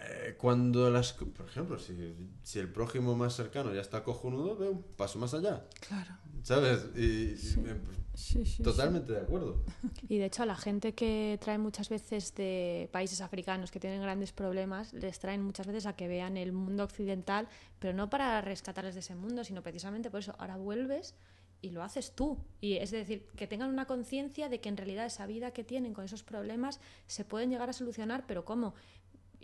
eh, 0.09 0.35
cuando 0.37 0.89
las... 0.89 1.13
Por 1.13 1.45
ejemplo, 1.47 1.77
si, 1.79 2.15
si 2.43 2.59
el 2.59 2.71
prójimo 2.71 3.15
más 3.15 3.35
cercano 3.35 3.73
ya 3.73 3.81
está 3.81 4.03
cojonudo, 4.03 4.55
veo 4.57 4.71
un 4.71 4.83
paso 4.83 5.19
más 5.19 5.33
allá. 5.33 5.65
Claro. 5.87 6.11
¿Sabes? 6.43 6.85
Y, 6.95 7.01
y, 7.33 7.37
Sí. 7.37 7.59
eh, 7.65 7.75
pues, 7.83 7.97
Sí, 8.13 8.45
sí, 8.45 8.53
sí. 8.57 8.63
totalmente 8.63 9.11
de 9.13 9.19
acuerdo. 9.21 9.63
Y 10.09 10.17
de 10.17 10.25
hecho 10.25 10.41
a 10.41 10.45
la 10.47 10.55
gente 10.55 10.95
que 10.95 11.37
trae 11.39 11.57
muchas 11.59 11.89
veces 11.89 12.33
de 12.33 12.89
países 12.91 13.21
africanos 13.21 13.69
que 13.69 13.79
tienen 13.79 14.01
grandes 14.01 14.31
problemas, 14.31 14.91
les 14.93 15.19
traen 15.19 15.43
muchas 15.43 15.67
veces 15.67 15.85
a 15.85 15.95
que 15.95 16.07
vean 16.07 16.35
el 16.37 16.51
mundo 16.51 16.83
occidental, 16.83 17.47
pero 17.79 17.93
no 17.93 18.09
para 18.09 18.41
rescatarles 18.41 18.95
de 18.95 19.01
ese 19.01 19.13
mundo, 19.13 19.43
sino 19.43 19.61
precisamente 19.61 20.09
por 20.09 20.21
eso. 20.21 20.33
Ahora 20.39 20.57
vuelves 20.57 21.13
y 21.61 21.71
lo 21.71 21.83
haces 21.83 22.13
tú. 22.15 22.37
Y 22.61 22.77
es 22.77 22.89
decir, 22.91 23.27
que 23.35 23.45
tengan 23.47 23.69
una 23.69 23.85
conciencia 23.85 24.47
de 24.49 24.61
que 24.61 24.69
en 24.69 24.77
realidad 24.77 25.05
esa 25.05 25.25
vida 25.27 25.51
que 25.51 25.63
tienen 25.63 25.93
con 25.93 26.05
esos 26.05 26.23
problemas 26.23 26.79
se 27.07 27.23
pueden 27.25 27.49
llegar 27.51 27.69
a 27.69 27.73
solucionar, 27.73 28.25
pero 28.27 28.45
¿cómo? 28.45 28.73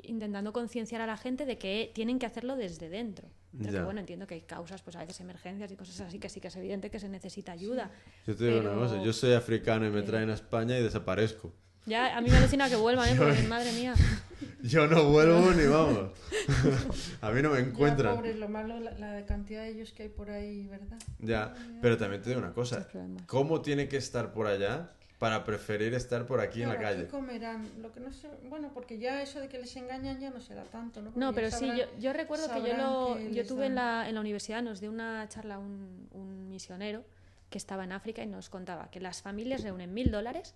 Intentando 0.01 0.51
concienciar 0.53 1.01
a 1.01 1.05
la 1.07 1.17
gente 1.17 1.45
de 1.45 1.57
que 1.57 1.91
tienen 1.93 2.19
que 2.19 2.25
hacerlo 2.25 2.55
desde 2.55 2.89
dentro. 2.89 3.27
Pero 3.57 3.71
Ya. 3.71 3.79
que 3.79 3.85
bueno, 3.85 3.99
entiendo 3.99 4.25
que 4.27 4.33
hay 4.33 4.41
causas, 4.41 4.81
pues 4.81 4.95
a 4.95 4.99
veces 4.99 5.19
emergencias 5.21 5.71
y 5.71 5.75
cosas 5.75 6.01
así, 6.01 6.19
que 6.19 6.27
sí 6.29 6.41
que 6.41 6.47
es 6.47 6.55
evidente 6.55 6.89
que 6.89 6.99
se 6.99 7.07
necesita 7.07 7.51
ayuda. 7.51 7.91
Yo 8.25 8.35
te 8.35 8.45
digo 8.45 8.57
Pero- 8.57 8.71
una 8.73 8.81
cosa, 8.81 9.01
yo 9.03 9.13
soy 9.13 9.33
africano 9.33 9.85
y 9.87 9.91
me 9.91 10.01
traen 10.01 10.29
a 10.29 10.33
España 10.33 10.77
y 10.77 10.83
desaparezco. 10.83 11.53
Ya, 11.85 12.17
a 12.17 12.21
mí 12.21 12.29
me 12.29 12.37
alucina 12.37 12.69
que 12.69 12.75
vuelvan, 12.77 13.09
¿eh? 13.09 13.15
Porque, 13.17 13.43
madre 13.43 13.71
mía. 13.73 13.93
Yo 14.63 14.87
no 14.87 15.09
vuelvo 15.09 15.51
ni 15.51 15.65
vamos. 15.65 16.11
a 17.21 17.31
mí 17.31 17.41
no 17.41 17.49
me 17.51 17.59
Ya, 17.61 17.65
encuentran. 17.67 18.15
pobres, 18.15 18.37
lo 18.37 18.47
malo, 18.49 18.79
la, 18.79 18.91
la 18.97 19.25
cantidad 19.25 19.61
de 19.63 19.69
ellos 19.71 19.91
que 19.91 20.03
hay 20.03 20.09
por 20.09 20.29
ahí, 20.29 20.65
¿verdad? 20.67 20.97
Ya, 21.19 21.53
pero 21.81 21.97
también 21.97 22.21
te 22.21 22.29
digo 22.29 22.41
una 22.41 22.53
cosa. 22.53 22.87
¿Cómo 23.27 23.61
tiene 23.61 23.87
que 23.89 23.97
estar 23.97 24.31
por 24.31 24.47
allá 24.47 24.91
para 25.19 25.43
preferir 25.43 25.93
estar 25.93 26.25
por 26.25 26.39
aquí 26.41 26.61
en 26.63 26.69
la 26.69 26.77
calle? 26.77 27.03
¿qué 27.03 27.07
comerán? 27.09 27.69
Lo 27.81 27.91
que 27.93 27.99
no 27.99 28.11
sé, 28.11 28.29
bueno, 28.49 28.71
porque 28.73 28.97
ya 28.97 29.21
eso 29.21 29.39
de 29.39 29.47
que 29.47 29.57
les 29.59 29.75
engañan 29.75 30.19
ya 30.19 30.29
no 30.29 30.39
será 30.41 30.63
tanto, 30.63 31.01
¿no? 31.01 31.11
Porque 31.11 31.19
No, 31.19 31.33
pero 31.33 31.49
sí, 31.51 31.67
yo, 31.67 31.85
yo 31.99 32.11
recuerdo 32.13 32.51
que 32.51 32.61
yo 32.69 32.75
lo, 32.77 33.15
que 33.17 33.33
yo 33.33 33.45
tuve 33.45 33.67
en 33.67 33.75
la, 33.75 34.07
en 34.09 34.15
la 34.15 34.21
universidad, 34.21 34.61
nos 34.61 34.79
dio 34.81 34.89
una 34.89 35.27
charla 35.29 35.59
un, 35.59 36.07
un 36.11 36.49
misionero 36.49 37.03
que 37.49 37.57
estaba 37.57 37.83
en 37.83 37.91
África 37.91 38.21
y 38.23 38.27
nos 38.27 38.49
contaba 38.49 38.89
que 38.89 38.99
las 38.99 39.21
familias 39.21 39.63
reúnen 39.63 39.93
mil 39.93 40.11
dólares 40.11 40.55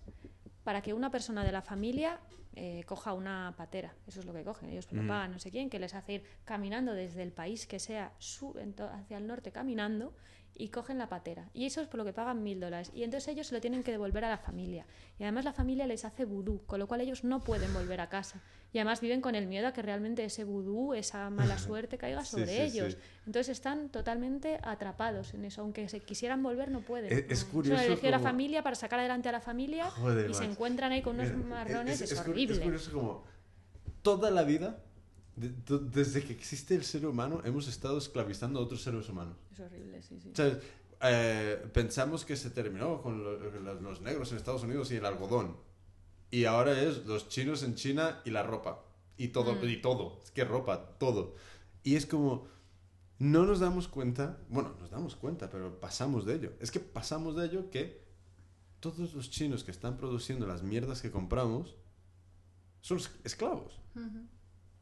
para 0.64 0.82
que 0.82 0.92
una 0.92 1.10
persona 1.10 1.44
de 1.44 1.52
la 1.52 1.62
familia 1.62 2.18
eh, 2.56 2.82
coja 2.86 3.12
una 3.14 3.54
patera. 3.56 3.94
Eso 4.06 4.20
es 4.20 4.26
lo 4.26 4.34
que 4.34 4.42
cogen. 4.42 4.68
Ellos 4.70 4.90
lo 4.92 5.06
pagan 5.06 5.30
no 5.30 5.38
sé 5.38 5.50
quién, 5.50 5.70
que 5.70 5.78
les 5.78 5.94
hace 5.94 6.14
ir 6.14 6.24
caminando 6.44 6.92
desde 6.92 7.22
el 7.22 7.30
país 7.32 7.66
que 7.66 7.78
sea, 7.78 8.12
suben 8.18 8.74
to- 8.74 8.90
hacia 8.90 9.16
el 9.16 9.26
norte 9.26 9.52
caminando 9.52 10.12
y 10.54 10.68
cogen 10.70 10.98
la 10.98 11.08
patera. 11.08 11.48
Y 11.54 11.66
eso 11.66 11.80
es 11.80 11.86
por 11.86 11.98
lo 11.98 12.04
que 12.04 12.12
pagan 12.12 12.42
mil 12.42 12.58
dólares. 12.58 12.90
Y 12.94 13.04
entonces 13.04 13.28
ellos 13.28 13.46
se 13.46 13.54
lo 13.54 13.60
tienen 13.60 13.82
que 13.84 13.92
devolver 13.92 14.24
a 14.24 14.28
la 14.28 14.38
familia. 14.38 14.86
Y 15.18 15.22
además 15.22 15.44
la 15.44 15.52
familia 15.52 15.86
les 15.86 16.04
hace 16.04 16.24
vudú, 16.24 16.62
con 16.66 16.80
lo 16.80 16.88
cual 16.88 17.00
ellos 17.00 17.22
no 17.22 17.40
pueden 17.44 17.72
volver 17.72 18.00
a 18.00 18.08
casa. 18.08 18.40
Y 18.72 18.78
además 18.78 19.00
viven 19.00 19.20
con 19.20 19.34
el 19.36 19.46
miedo 19.46 19.68
a 19.68 19.72
que 19.72 19.82
realmente 19.82 20.24
ese 20.24 20.42
vudú, 20.44 20.94
esa 20.94 21.30
mala 21.30 21.58
suerte 21.58 21.96
caiga 21.96 22.24
sobre 22.24 22.46
sí, 22.46 22.60
ellos. 22.76 22.94
sí. 22.94 22.98
Entonces 23.26 23.50
están 23.50 23.88
totalmente 23.88 24.58
atrapados 24.62 25.32
en 25.34 25.44
eso. 25.44 25.60
Aunque 25.62 25.88
se 25.88 26.00
quisieran 26.00 26.42
volver, 26.42 26.70
no 26.72 26.80
pueden. 26.80 27.12
Es- 27.12 27.24
es 27.30 27.44
curioso 27.44 27.80
la 28.02 28.10
como- 28.18 28.22
familia 28.24 28.62
para 28.64 28.74
sacar 28.74 28.98
adelante 28.98 29.28
a 29.28 29.32
la 29.32 29.40
familia 29.40 29.88
Joder, 29.90 30.28
y 30.28 30.34
se 30.34 30.44
encuentran 30.44 30.90
ahí 30.92 31.02
con 31.02 31.20
unos 31.20 31.32
marrones. 31.46 32.00
Es, 32.00 32.14
cu- 32.20 32.30
horrible. 32.30 32.56
Es 32.56 32.62
curioso 32.62 32.92
como 32.92 33.24
toda 34.02 34.30
la 34.30 34.42
vida, 34.42 34.82
de- 35.38 35.78
desde 35.90 36.24
que 36.24 36.32
existe 36.32 36.74
el 36.74 36.84
ser 36.84 37.06
humano, 37.06 37.40
hemos 37.44 37.68
estado 37.68 37.98
esclavizando 37.98 38.58
a 38.58 38.62
otros 38.62 38.82
seres 38.82 39.08
humanos. 39.08 39.36
Es 39.52 39.60
horrible, 39.60 40.02
sí, 40.02 40.18
sí. 40.20 40.30
O 40.32 40.36
sea, 40.36 40.58
eh, 41.02 41.64
pensamos 41.72 42.24
que 42.24 42.36
se 42.36 42.50
terminó 42.50 43.00
con 43.02 43.22
lo- 43.22 43.38
los, 43.38 43.80
los 43.82 44.00
negros 44.00 44.30
en 44.32 44.38
Estados 44.38 44.62
Unidos 44.64 44.90
y 44.90 44.96
el 44.96 45.06
algodón. 45.06 45.56
Y 46.30 46.44
ahora 46.44 46.80
es 46.82 47.06
los 47.06 47.28
chinos 47.28 47.62
en 47.62 47.74
China 47.74 48.20
y 48.24 48.30
la 48.30 48.42
ropa. 48.42 48.84
Y 49.16 49.28
todo, 49.28 49.54
Mm. 49.54 49.68
y 49.68 49.76
todo. 49.80 50.20
Es 50.22 50.30
que 50.30 50.44
ropa, 50.44 50.98
todo. 50.98 51.34
Y 51.82 51.96
es 51.96 52.04
como, 52.06 52.46
no 53.18 53.44
nos 53.46 53.60
damos 53.60 53.88
cuenta, 53.88 54.38
bueno, 54.48 54.74
nos 54.78 54.90
damos 54.90 55.16
cuenta, 55.16 55.48
pero 55.50 55.80
pasamos 55.80 56.24
de 56.26 56.34
ello. 56.34 56.52
Es 56.60 56.70
que 56.70 56.80
pasamos 56.80 57.34
de 57.36 57.46
ello 57.46 57.70
que 57.70 58.06
todos 58.80 59.14
los 59.14 59.30
chinos 59.30 59.64
que 59.64 59.70
están 59.72 59.96
produciendo 59.96 60.46
las 60.46 60.62
mierdas 60.62 61.00
que 61.02 61.10
compramos 61.10 61.74
son 62.80 62.98
es- 62.98 63.10
esclavos. 63.24 63.80
Ujú. 63.96 64.26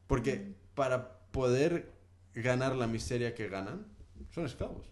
Porque 0.07 0.53
para 0.75 1.19
poder 1.31 1.91
ganar 2.33 2.75
la 2.75 2.87
miseria 2.87 3.35
que 3.35 3.47
ganan, 3.49 3.85
son 4.33 4.45
esclavos. 4.45 4.85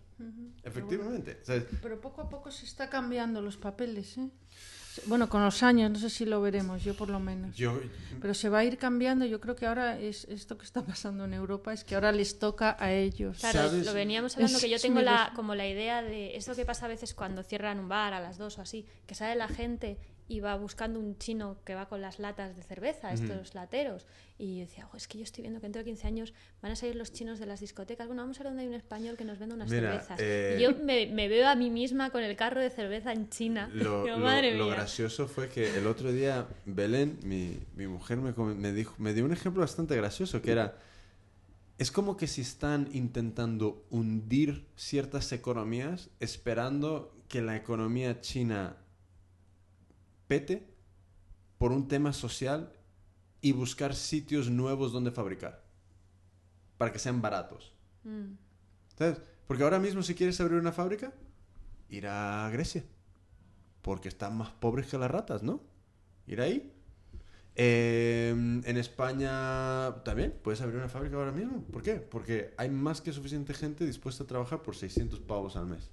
Efectivamente. 0.64 1.42
Pero 1.82 2.00
poco 2.02 2.22
a 2.22 2.30
poco 2.30 2.52
se 2.52 2.66
está 2.66 2.90
cambiando 2.90 3.42
los 3.42 3.58
papeles, 3.58 4.18
¿eh? 4.18 4.30
Bueno, 5.08 5.28
con 5.28 5.44
los 5.44 5.62
años, 5.62 5.92
no 5.92 6.00
sé 6.00 6.10
si 6.10 6.26
lo 6.26 6.40
veremos, 6.42 6.82
yo 6.82 6.96
por 6.96 7.10
lo 7.10 7.20
menos. 7.20 7.54
yo, 7.58 7.78
Pero 8.22 8.34
se 8.34 8.48
va 8.48 8.60
a 8.60 8.64
ir 8.64 8.78
cambiando. 8.78 9.26
Yo 9.26 9.42
creo 9.42 9.54
que 9.54 9.66
ahora 9.66 10.00
es 10.00 10.24
esto 10.30 10.58
que 10.58 10.64
está 10.64 10.86
pasando 10.86 11.26
en 11.26 11.34
Europa 11.34 11.74
es 11.74 11.84
que 11.84 11.96
ahora 11.96 12.14
les 12.14 12.40
toca 12.40 12.78
a 12.80 12.94
ellos. 12.94 13.40
Claro, 13.40 13.68
¿Sabes? 13.70 13.86
lo 13.86 13.94
veníamos 13.94 14.36
hablando 14.36 14.58
Es- 14.58 14.64
que 14.64 14.70
yo 14.70 14.80
tengo 14.80 15.02
la, 15.02 15.34
como 15.36 15.54
la 15.54 15.68
idea 15.68 16.02
de 16.02 16.38
esto 16.38 16.56
que 16.56 16.64
pasa 16.66 16.86
a 16.86 16.90
veces 16.90 17.14
cuando 17.14 17.44
cierran 17.44 17.80
un 17.80 17.90
bar 17.90 18.14
a 18.14 18.22
las 18.22 18.38
dos 18.38 18.58
o 18.58 18.62
así, 18.62 18.86
que 19.06 19.16
sale 19.16 19.36
la 19.36 19.50
gente 19.50 19.98
y 20.28 20.40
va 20.40 20.56
buscando 20.58 21.00
un 21.00 21.18
chino 21.20 21.58
que 21.66 21.76
va 21.76 21.88
con 21.88 22.02
las 22.02 22.18
latas 22.20 22.56
de 22.56 22.64
cerveza, 22.64 23.14
estos 23.14 23.54
lateros. 23.54 24.08
Y 24.40 24.56
yo 24.56 24.62
decía, 24.66 24.86
"Jo, 24.86 24.98
es 24.98 25.08
que 25.08 25.20
yo 25.20 25.24
estoy 25.24 25.44
viendo 25.44 25.60
que 25.60 25.66
dentro 25.68 25.80
de 25.82 25.86
15 25.86 26.08
años 26.08 26.34
van 26.64 26.72
a 26.72 26.76
salir 26.76 26.96
los 26.96 27.12
chinos 27.14 27.38
de 27.38 27.46
las 27.46 27.60
discotecas. 27.60 28.08
Bueno, 28.08 28.24
vamos 28.24 28.38
a 28.40 28.44
ver 28.44 28.48
dónde 28.52 28.64
hay 28.64 28.68
un 28.70 28.74
español 28.74 29.18
que 29.18 29.24
nos 29.24 29.38
venda 29.38 29.54
unas 29.54 29.70
Mira, 29.70 29.92
cervezas. 29.92 30.20
eh, 30.20 30.56
Y 30.58 30.64
yo 30.64 30.76
me, 30.84 31.06
me 31.08 31.28
veo 31.28 31.48
a 31.48 31.56
mí 31.56 31.70
misma 31.70 32.10
con 32.10 32.24
el 32.24 32.36
carro 32.36 32.60
de 32.60 32.72
cerveza 32.72 33.14
en 33.14 33.30
China. 33.30 33.70
lo, 33.74 34.04
Digo, 34.06 34.18
lo- 34.18 34.26
madre 34.26 34.58
lo 34.58 34.66
mía. 34.66 34.74
gracioso 34.76 35.28
fue 35.28 35.48
que 35.50 35.78
el 35.78 35.86
otro 35.86 36.12
día 36.12 36.48
Belén, 36.66 37.20
mi, 37.24 37.60
mi 37.76 37.86
mujer, 37.86 38.18
me, 38.18 38.34
me, 38.34 38.74
dijo, 38.74 38.96
me 38.98 39.14
dio 39.14 39.26
un 39.26 39.32
ejemplo 39.32 39.62
bastante 39.62 39.96
gracioso, 39.96 40.42
que 40.42 40.52
era, 40.54 40.76
es 41.78 41.92
como 41.92 42.18
que 42.18 42.26
si 42.28 42.42
están 42.42 42.90
intentando 42.94 43.86
hundir 43.92 44.66
ciertas 44.76 45.32
economías 45.34 46.10
esperando 46.20 47.14
que 47.28 47.42
la 47.42 47.56
economía 47.56 48.22
china 48.22 48.78
pete 50.28 50.68
por 51.58 51.72
un 51.72 51.88
tema 51.88 52.14
social 52.14 52.72
y 53.42 53.52
buscar 53.52 53.96
sitios 53.96 54.50
nuevos 54.50 54.92
donde 54.92 55.12
fabricar. 55.12 55.64
Para 56.78 56.92
que 56.92 57.00
sean 57.00 57.22
baratos. 57.22 57.74
Mm. 58.04 58.34
¿Sabes? 58.98 59.22
Porque 59.48 59.64
ahora 59.64 59.80
mismo 59.80 60.02
si 60.04 60.16
quieres 60.16 60.40
abrir 60.42 60.60
una 60.60 60.72
fábrica, 60.72 61.14
ir 61.90 62.08
a 62.08 62.50
Grecia. 62.52 62.84
Porque 63.82 64.10
están 64.10 64.38
más 64.38 64.50
pobres 64.50 64.88
que 64.88 64.98
las 64.98 65.12
ratas, 65.12 65.44
¿no? 65.44 65.62
Ir 66.28 66.42
ahí. 66.42 66.72
Eh, 67.58 68.32
en 68.32 68.78
España 68.78 70.04
también 70.04 70.38
puedes 70.44 70.60
abrir 70.62 70.78
una 70.78 70.90
fábrica 70.90 71.16
ahora 71.16 71.32
mismo. 71.32 71.64
¿Por 71.72 71.84
qué? 71.84 71.96
Porque 71.96 72.54
hay 72.58 72.70
más 72.70 73.00
que 73.00 73.14
suficiente 73.14 73.54
gente 73.54 73.86
dispuesta 73.86 74.24
a 74.24 74.28
trabajar 74.28 74.62
por 74.62 74.76
600 74.76 75.20
pavos 75.20 75.56
al 75.56 75.68
mes. 75.68 75.92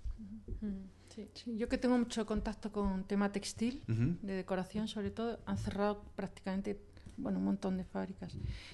Mm. 0.61 1.02
Sí. 1.15 1.29
Sí, 1.35 1.57
yo 1.57 1.69
que 1.69 1.79
tengo 1.79 1.99
mucho 1.99 2.25
contacto 2.27 2.73
con 2.73 3.05
tema 3.05 3.31
textil, 3.33 3.83
Ujú. 3.89 4.17
de 4.23 4.33
decoración 4.35 4.89
sobre 4.89 5.11
todo, 5.11 5.39
han 5.47 5.59
cerrado 5.59 6.03
prácticamente 6.17 6.79
bueno, 7.19 7.39
un 7.39 7.45
montón 7.45 7.77
de 7.77 7.85
fábricas. 7.85 8.33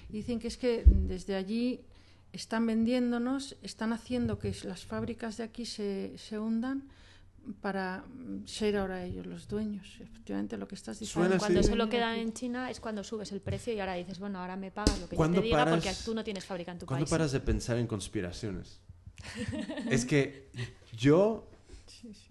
Y 0.09 0.13
dicen 0.13 0.39
que 0.39 0.47
es 0.47 0.57
que 0.57 0.83
desde 0.85 1.35
allí 1.35 1.81
están 2.31 2.65
vendiéndonos, 2.65 3.57
están 3.61 3.91
haciendo 3.91 4.39
que 4.39 4.55
las 4.63 4.85
fábricas 4.85 5.35
de 5.37 5.43
aquí 5.43 5.65
se, 5.65 6.13
se 6.17 6.39
hundan 6.39 6.87
para 7.61 8.03
ser 8.45 8.77
ahora 8.77 9.03
ellos 9.03 9.25
los 9.25 9.47
dueños. 9.47 9.97
Efectivamente, 9.99 10.55
lo 10.57 10.67
que 10.67 10.75
estás 10.75 10.99
diciendo. 10.99 11.27
Suena 11.29 11.39
Cuando 11.39 11.59
así. 11.59 11.69
solo 11.69 11.89
queda 11.89 12.15
en 12.17 12.31
China 12.33 12.69
es 12.69 12.79
cuando 12.79 13.03
subes 13.03 13.31
el 13.31 13.41
precio 13.41 13.73
y 13.73 13.79
ahora 13.79 13.95
dices, 13.95 14.19
bueno, 14.19 14.39
ahora 14.39 14.55
me 14.55 14.71
pagas 14.71 14.99
lo 14.99 15.07
que 15.09 15.15
yo 15.15 15.17
¿Cuándo 15.17 15.41
te 15.41 15.47
diga 15.47 15.65
porque 15.65 15.81
paras- 15.87 16.05
tú 16.05 16.13
no 16.13 16.23
tienes 16.23 16.45
fábrica 16.45 16.71
en 16.71 16.79
tu 16.79 16.85
¿Cuándo 16.85 17.05
país. 17.05 17.09
paras 17.09 17.31
de 17.31 17.39
pensar 17.41 17.77
en 17.77 17.87
conspiraciones? 17.87 18.79
es 19.89 20.05
que 20.05 20.49
yo 20.95 21.48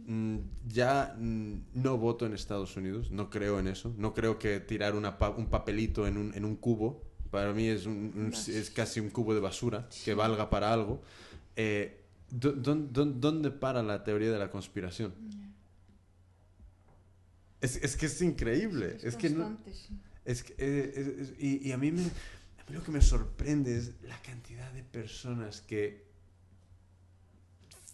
mm, 0.06 0.38
ya 0.68 1.14
mm, 1.18 1.54
no 1.74 1.98
voto 1.98 2.26
en 2.26 2.34
Estados 2.34 2.76
Unidos, 2.76 3.10
no 3.10 3.28
creo 3.30 3.58
en 3.58 3.68
eso. 3.68 3.94
No 3.98 4.14
creo 4.14 4.38
que 4.38 4.60
tirar 4.60 4.94
una 4.94 5.18
pa- 5.18 5.30
un 5.30 5.46
papelito 5.46 6.06
en 6.06 6.16
un, 6.16 6.34
en 6.34 6.44
un 6.44 6.56
cubo, 6.56 7.02
para 7.30 7.52
mí 7.52 7.66
es, 7.68 7.86
un- 7.86 8.12
un- 8.14 8.32
es 8.48 8.70
casi 8.70 9.00
un 9.00 9.10
cubo 9.10 9.34
de 9.34 9.40
basura 9.40 9.88
que 10.04 10.14
valga 10.14 10.48
para 10.50 10.72
algo. 10.72 11.02
Eh, 11.56 12.00
¿dó- 12.30 12.52
dón- 12.54 12.92
dón- 12.92 13.20
¿Dónde 13.20 13.50
para 13.50 13.82
la 13.82 14.02
teoría 14.04 14.30
de 14.32 14.38
la 14.38 14.50
conspiración? 14.50 15.12
Es, 17.60 17.76
es 17.76 17.96
que 17.96 18.06
es 18.06 18.22
increíble. 18.22 18.98
Es, 19.02 19.16
que 19.16 19.30
no, 19.30 19.58
es 20.24 20.42
que, 20.44 20.54
eh, 20.58 21.34
y 21.66 21.72
a, 21.72 21.76
mí 21.78 21.90
me, 21.90 22.02
a 22.02 22.04
mí 22.68 22.74
lo 22.74 22.84
que 22.84 22.92
me 22.92 23.00
sorprende 23.02 23.76
es 23.76 23.94
la 24.04 24.20
cantidad 24.22 24.70
de 24.72 24.84
personas 24.84 25.60
que 25.60 26.06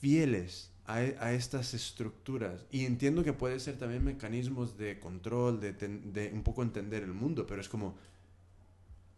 fieles 0.00 0.70
a, 0.86 1.32
estas 1.32 1.74
estructuras. 1.74 2.66
Y 2.70 2.84
entiendo 2.84 3.24
que 3.24 3.32
puede 3.32 3.58
ser 3.60 3.78
también 3.78 4.04
mecanismos 4.04 4.76
de 4.76 5.00
control, 5.00 5.60
de 5.60 6.30
un 6.32 6.42
poco 6.42 6.62
entender 6.62 7.02
el 7.02 7.14
mundo, 7.14 7.46
pero 7.46 7.60
es 7.60 7.68
como, 7.68 7.96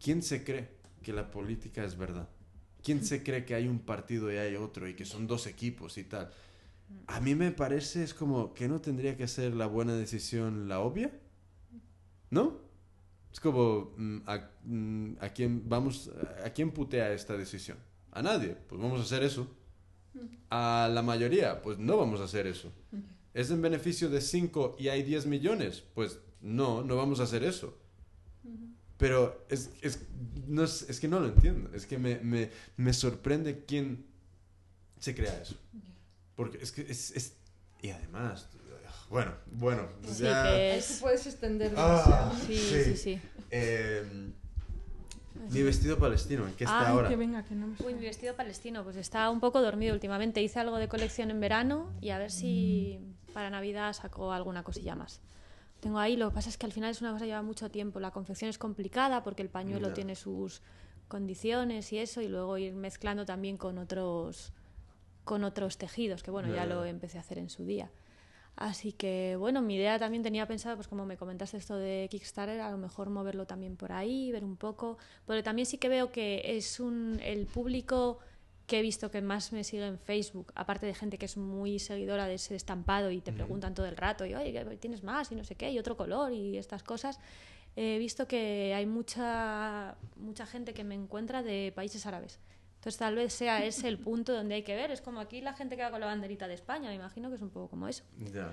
¿quién 0.01 0.21
se 0.23 0.43
cree 0.43 0.69
que 1.03 1.13
la 1.13 1.29
política 1.29 1.83
es 1.83 1.97
verdad? 1.97 2.29
¿Quién 2.83 3.03
se 3.03 3.23
cree 3.23 3.43
que 3.43 3.55
hay 3.55 3.67
un 3.67 3.79
partido 3.79 4.31
y 4.31 4.37
hay 4.37 4.55
otro 4.55 4.87
y 4.87 4.93
que 4.93 5.05
son 5.05 5.27
dos 5.27 5.47
equipos 5.47 5.97
y 5.97 6.05
tal? 6.05 6.31
A 7.07 7.19
mí 7.19 7.35
me 7.35 7.51
parece 7.51 8.03
es 8.03 8.13
como 8.13 8.53
que 8.53 8.69
no 8.69 8.79
tendría 8.79 9.17
que 9.17 9.27
ser 9.27 9.53
la 9.53 9.67
buena 9.67 9.93
decisión 9.93 10.69
la 10.69 10.79
obvia, 10.79 11.11
¿no? 12.29 12.59
Es 13.31 13.41
como, 13.41 13.93
mm, 13.97 14.17
¿a, 14.25 14.49
mm, 14.63 15.15
¿a 15.19 15.29
quién 15.29 15.67
vamos, 15.67 16.11
a 16.45 16.49
quién 16.51 16.71
putea 16.71 17.11
esta 17.11 17.35
decisión? 17.35 17.77
A 18.11 18.21
nadie, 18.21 18.55
pues 18.67 18.81
vamos 18.81 19.01
a 19.01 19.03
hacer 19.03 19.23
eso. 19.23 19.47
A 20.49 20.89
la 20.93 21.01
mayoría, 21.01 21.61
pues 21.61 21.77
no 21.77 21.97
vamos 21.97 22.21
a 22.21 22.25
hacer 22.25 22.47
eso. 22.47 22.71
¿Es 23.33 23.49
en 23.51 23.61
beneficio 23.61 24.09
de 24.09 24.21
5 24.21 24.77
y 24.79 24.87
hay 24.87 25.03
10 25.03 25.25
millones? 25.27 25.83
Pues 25.93 26.19
no, 26.41 26.83
no 26.83 26.95
vamos 26.95 27.19
a 27.19 27.23
hacer 27.23 27.43
eso. 27.43 27.77
Pero 28.97 29.45
es, 29.49 29.69
es, 29.81 29.99
no 30.47 30.63
es, 30.63 30.89
es 30.89 30.99
que 30.99 31.07
no 31.07 31.19
lo 31.19 31.27
entiendo. 31.27 31.69
Es 31.75 31.85
que 31.85 31.99
me, 31.99 32.17
me, 32.19 32.49
me 32.77 32.93
sorprende 32.93 33.63
quién 33.65 34.05
se 34.99 35.13
crea 35.13 35.39
eso. 35.41 35.55
Porque 36.35 36.57
es 36.57 36.71
que 36.71 36.81
es... 36.81 37.11
es- 37.11 37.33
y 37.81 37.89
además, 37.91 38.47
bueno, 39.09 39.33
bueno. 39.51 39.87
Sí, 40.03 40.23
ya- 40.23 40.43
que 40.49 40.77
es... 40.77 40.97
puedes 40.99 41.27
extender 41.27 41.73
Ah. 41.77 42.33
Sí, 42.47 42.57
sí. 42.57 42.83
sí, 42.85 42.97
sí. 42.97 43.21
Eh, 43.51 44.31
mi 45.51 45.63
vestido 45.63 45.97
palestino, 45.97 46.47
¿en 46.47 46.53
qué 46.53 46.63
está 46.63 46.87
Ay, 46.87 46.93
ahora? 46.93 47.09
que 47.09 47.15
venga, 47.15 47.43
que 47.43 47.55
no 47.55 47.67
me 47.67 47.75
Uy, 47.85 47.93
mi 47.93 48.05
vestido 48.05 48.35
palestino, 48.35 48.83
pues 48.83 48.95
está 48.95 49.29
un 49.29 49.39
poco 49.39 49.61
dormido 49.61 49.93
últimamente. 49.93 50.41
Hice 50.41 50.59
algo 50.59 50.77
de 50.77 50.87
colección 50.87 51.31
en 51.31 51.39
verano 51.39 51.91
y 52.01 52.09
a 52.09 52.17
ver 52.17 52.31
si 52.31 52.99
para 53.33 53.49
Navidad 53.49 53.93
saco 53.93 54.31
alguna 54.31 54.63
cosilla 54.63 54.95
más. 54.95 55.21
Tengo 55.79 55.99
ahí, 55.99 56.17
lo 56.17 56.29
que 56.29 56.35
pasa 56.35 56.49
es 56.49 56.57
que 56.57 56.65
al 56.65 56.71
final 56.71 56.89
es 56.89 57.01
una 57.01 57.11
cosa 57.11 57.25
que 57.25 57.29
lleva 57.29 57.43
mucho 57.43 57.69
tiempo. 57.69 57.99
La 57.99 58.11
confección 58.11 58.49
es 58.49 58.57
complicada 58.57 59.23
porque 59.23 59.43
el 59.43 59.49
pañuelo 59.49 59.93
tiene 59.93 60.15
sus 60.15 60.61
condiciones 61.07 61.93
y 61.93 61.99
eso, 61.99 62.21
y 62.21 62.27
luego 62.27 62.57
ir 62.57 62.73
mezclando 62.73 63.25
también 63.25 63.57
con 63.57 63.77
otros, 63.77 64.53
con 65.23 65.43
otros 65.43 65.77
tejidos, 65.77 66.23
que 66.23 66.31
bueno, 66.31 66.53
ya. 66.53 66.65
lo 66.65 66.83
empecé 66.83 67.17
a 67.17 67.21
hacer 67.21 67.37
en 67.37 67.49
su 67.49 67.63
día. 67.63 67.91
Así 68.57 68.91
que 68.91 69.35
bueno, 69.37 69.61
mi 69.61 69.75
idea 69.75 69.99
también 69.99 70.23
tenía 70.23 70.47
pensado, 70.47 70.75
pues 70.75 70.87
como 70.87 71.05
me 71.05 71.15
comentaste 71.15 71.57
esto 71.57 71.77
de 71.77 72.07
Kickstarter, 72.09 72.59
a 72.59 72.71
lo 72.71 72.77
mejor 72.79 73.11
moverlo 73.11 73.45
también 73.45 73.75
por 73.77 73.91
ahí, 73.91 74.31
ver 74.31 74.43
un 74.43 74.57
poco. 74.57 74.97
Pero 75.27 75.43
también 75.43 75.67
sí 75.67 75.77
que 75.77 75.89
veo 75.89 76.11
que 76.11 76.41
es 76.43 76.79
un, 76.79 77.19
el 77.23 77.45
público 77.45 78.17
que 78.65 78.79
he 78.79 78.81
visto 78.81 79.11
que 79.11 79.21
más 79.21 79.53
me 79.53 79.63
sigue 79.63 79.85
en 79.85 79.99
Facebook, 79.99 80.51
aparte 80.55 80.87
de 80.87 80.95
gente 80.95 81.19
que 81.19 81.25
es 81.25 81.37
muy 81.37 81.77
seguidora 81.77 82.25
de 82.27 82.33
ese 82.33 82.55
estampado 82.55 83.11
y 83.11 83.21
te 83.21 83.31
preguntan 83.31 83.75
todo 83.75 83.85
el 83.85 83.95
rato, 83.95 84.25
y 84.25 84.33
oye, 84.33 84.51
¿qué 84.51 84.65
tienes 84.77 85.03
más? 85.03 85.31
Y 85.31 85.35
no 85.35 85.43
sé 85.43 85.55
qué, 85.55 85.71
y 85.71 85.77
otro 85.79 85.95
color 85.95 86.33
y 86.33 86.57
estas 86.57 86.81
cosas. 86.83 87.19
He 87.75 87.99
visto 87.99 88.27
que 88.27 88.73
hay 88.73 88.87
mucha, 88.87 89.95
mucha 90.15 90.47
gente 90.47 90.73
que 90.73 90.83
me 90.83 90.95
encuentra 90.95 91.43
de 91.43 91.71
países 91.75 92.07
árabes. 92.07 92.39
Entonces 92.87 92.99
tal 92.99 93.15
vez 93.15 93.33
sea 93.33 93.65
ese 93.65 93.89
el 93.89 93.97
punto 93.99 94.31
donde 94.33 94.55
hay 94.55 94.63
que 94.63 94.73
ver. 94.73 94.91
Es 94.91 95.01
como 95.01 95.19
aquí 95.19 95.41
la 95.41 95.51
gente 95.51 95.75
que 95.75 95.83
va 95.83 95.91
con 95.91 95.99
la 95.99 96.05
banderita 96.05 96.47
de 96.47 96.53
España, 96.53 96.87
me 96.87 96.95
imagino 96.95 97.27
que 97.27 97.35
es 97.35 97.41
un 97.41 97.49
poco 97.49 97.67
como 97.67 97.85
eso. 97.89 98.05
Ya, 98.33 98.49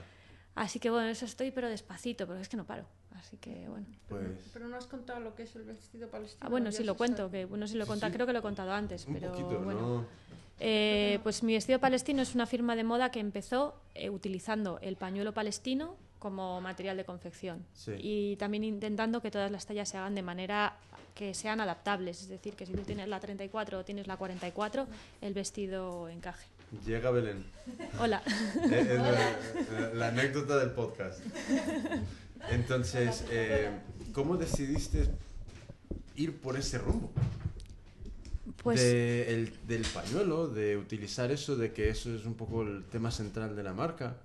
Así 0.56 0.80
que 0.80 0.90
bueno, 0.90 1.06
eso 1.06 1.24
estoy, 1.24 1.52
pero 1.52 1.68
despacito, 1.68 2.26
pero 2.26 2.40
es 2.40 2.48
que 2.48 2.56
no 2.56 2.64
paro. 2.66 2.84
Así 3.14 3.36
que 3.36 3.68
bueno. 3.68 3.86
pues... 4.08 4.50
Pero 4.52 4.66
no 4.66 4.76
has 4.76 4.86
contado 4.88 5.20
lo 5.20 5.36
que 5.36 5.44
es 5.44 5.54
el 5.54 5.62
vestido 5.62 6.08
palestino. 6.10 6.44
Ah, 6.44 6.50
bueno, 6.50 6.72
sí 6.72 6.82
lo 6.82 6.96
cuento, 6.96 7.30
que 7.30 7.44
bueno, 7.44 7.68
sí 7.68 7.74
lo 7.76 7.84
he 7.84 7.86
Sí, 7.86 7.90
contado, 7.90 8.10
sí. 8.10 8.14
creo 8.16 8.26
que 8.26 8.32
lo 8.32 8.40
he 8.40 8.42
contado 8.42 8.72
antes, 8.72 9.06
Un 9.06 9.14
pero 9.14 9.30
poquito, 9.30 9.60
bueno. 9.60 9.80
¿no? 9.80 10.06
Eh, 10.58 11.20
pues 11.22 11.44
mi 11.44 11.52
vestido 11.54 11.78
palestino 11.78 12.20
es 12.20 12.34
una 12.34 12.46
firma 12.46 12.74
de 12.74 12.82
moda 12.82 13.12
que 13.12 13.20
empezó 13.20 13.80
eh, 13.94 14.10
utilizando 14.10 14.80
el 14.80 14.96
pañuelo 14.96 15.32
palestino 15.32 15.96
como 16.18 16.60
material 16.60 16.96
de 16.96 17.04
confección 17.04 17.64
Sí. 17.74 17.92
y 18.00 18.36
también 18.36 18.64
intentando 18.64 19.20
que 19.22 19.30
todas 19.30 19.50
las 19.52 19.64
tallas 19.66 19.88
se 19.88 19.96
hagan 19.98 20.14
de 20.16 20.22
manera 20.22 20.76
que 21.14 21.32
sean 21.34 21.60
adaptables, 21.60 22.22
es 22.22 22.28
decir, 22.28 22.54
que 22.54 22.66
si 22.66 22.72
tú 22.72 22.82
tienes 22.82 23.08
la 23.08 23.20
34 23.20 23.78
o 23.78 23.84
tienes 23.84 24.06
la 24.06 24.16
44, 24.16 24.86
el 25.20 25.32
vestido 25.34 26.08
encaje. 26.08 26.46
Llega 26.84 27.10
Belén. 27.10 27.44
Hola. 28.00 28.20
Eh, 28.70 28.80
es 28.90 28.98
la, 28.98 29.80
la- 29.80 29.94
la 29.94 30.08
anécdota 30.08 30.58
del 30.58 30.70
podcast. 30.72 31.20
Entonces, 32.50 33.24
eh, 33.30 33.70
¿cómo 34.12 34.36
decidiste 34.36 35.08
ir 36.16 36.36
por 36.40 36.56
ese 36.56 36.78
rumbo? 36.78 37.10
Pues 38.62 38.80
De 38.80 39.34
el- 39.34 39.66
del 39.66 39.82
pañuelo, 39.82 40.48
de 40.48 40.76
utilizar 40.76 41.30
eso, 41.30 41.56
de 41.56 41.72
que 41.72 41.88
eso 41.90 42.14
es 42.14 42.24
un 42.24 42.34
poco 42.34 42.62
el 42.62 42.84
tema 42.84 43.10
central 43.10 43.54
de 43.56 43.62
la 43.62 43.72
marca. 43.72 44.16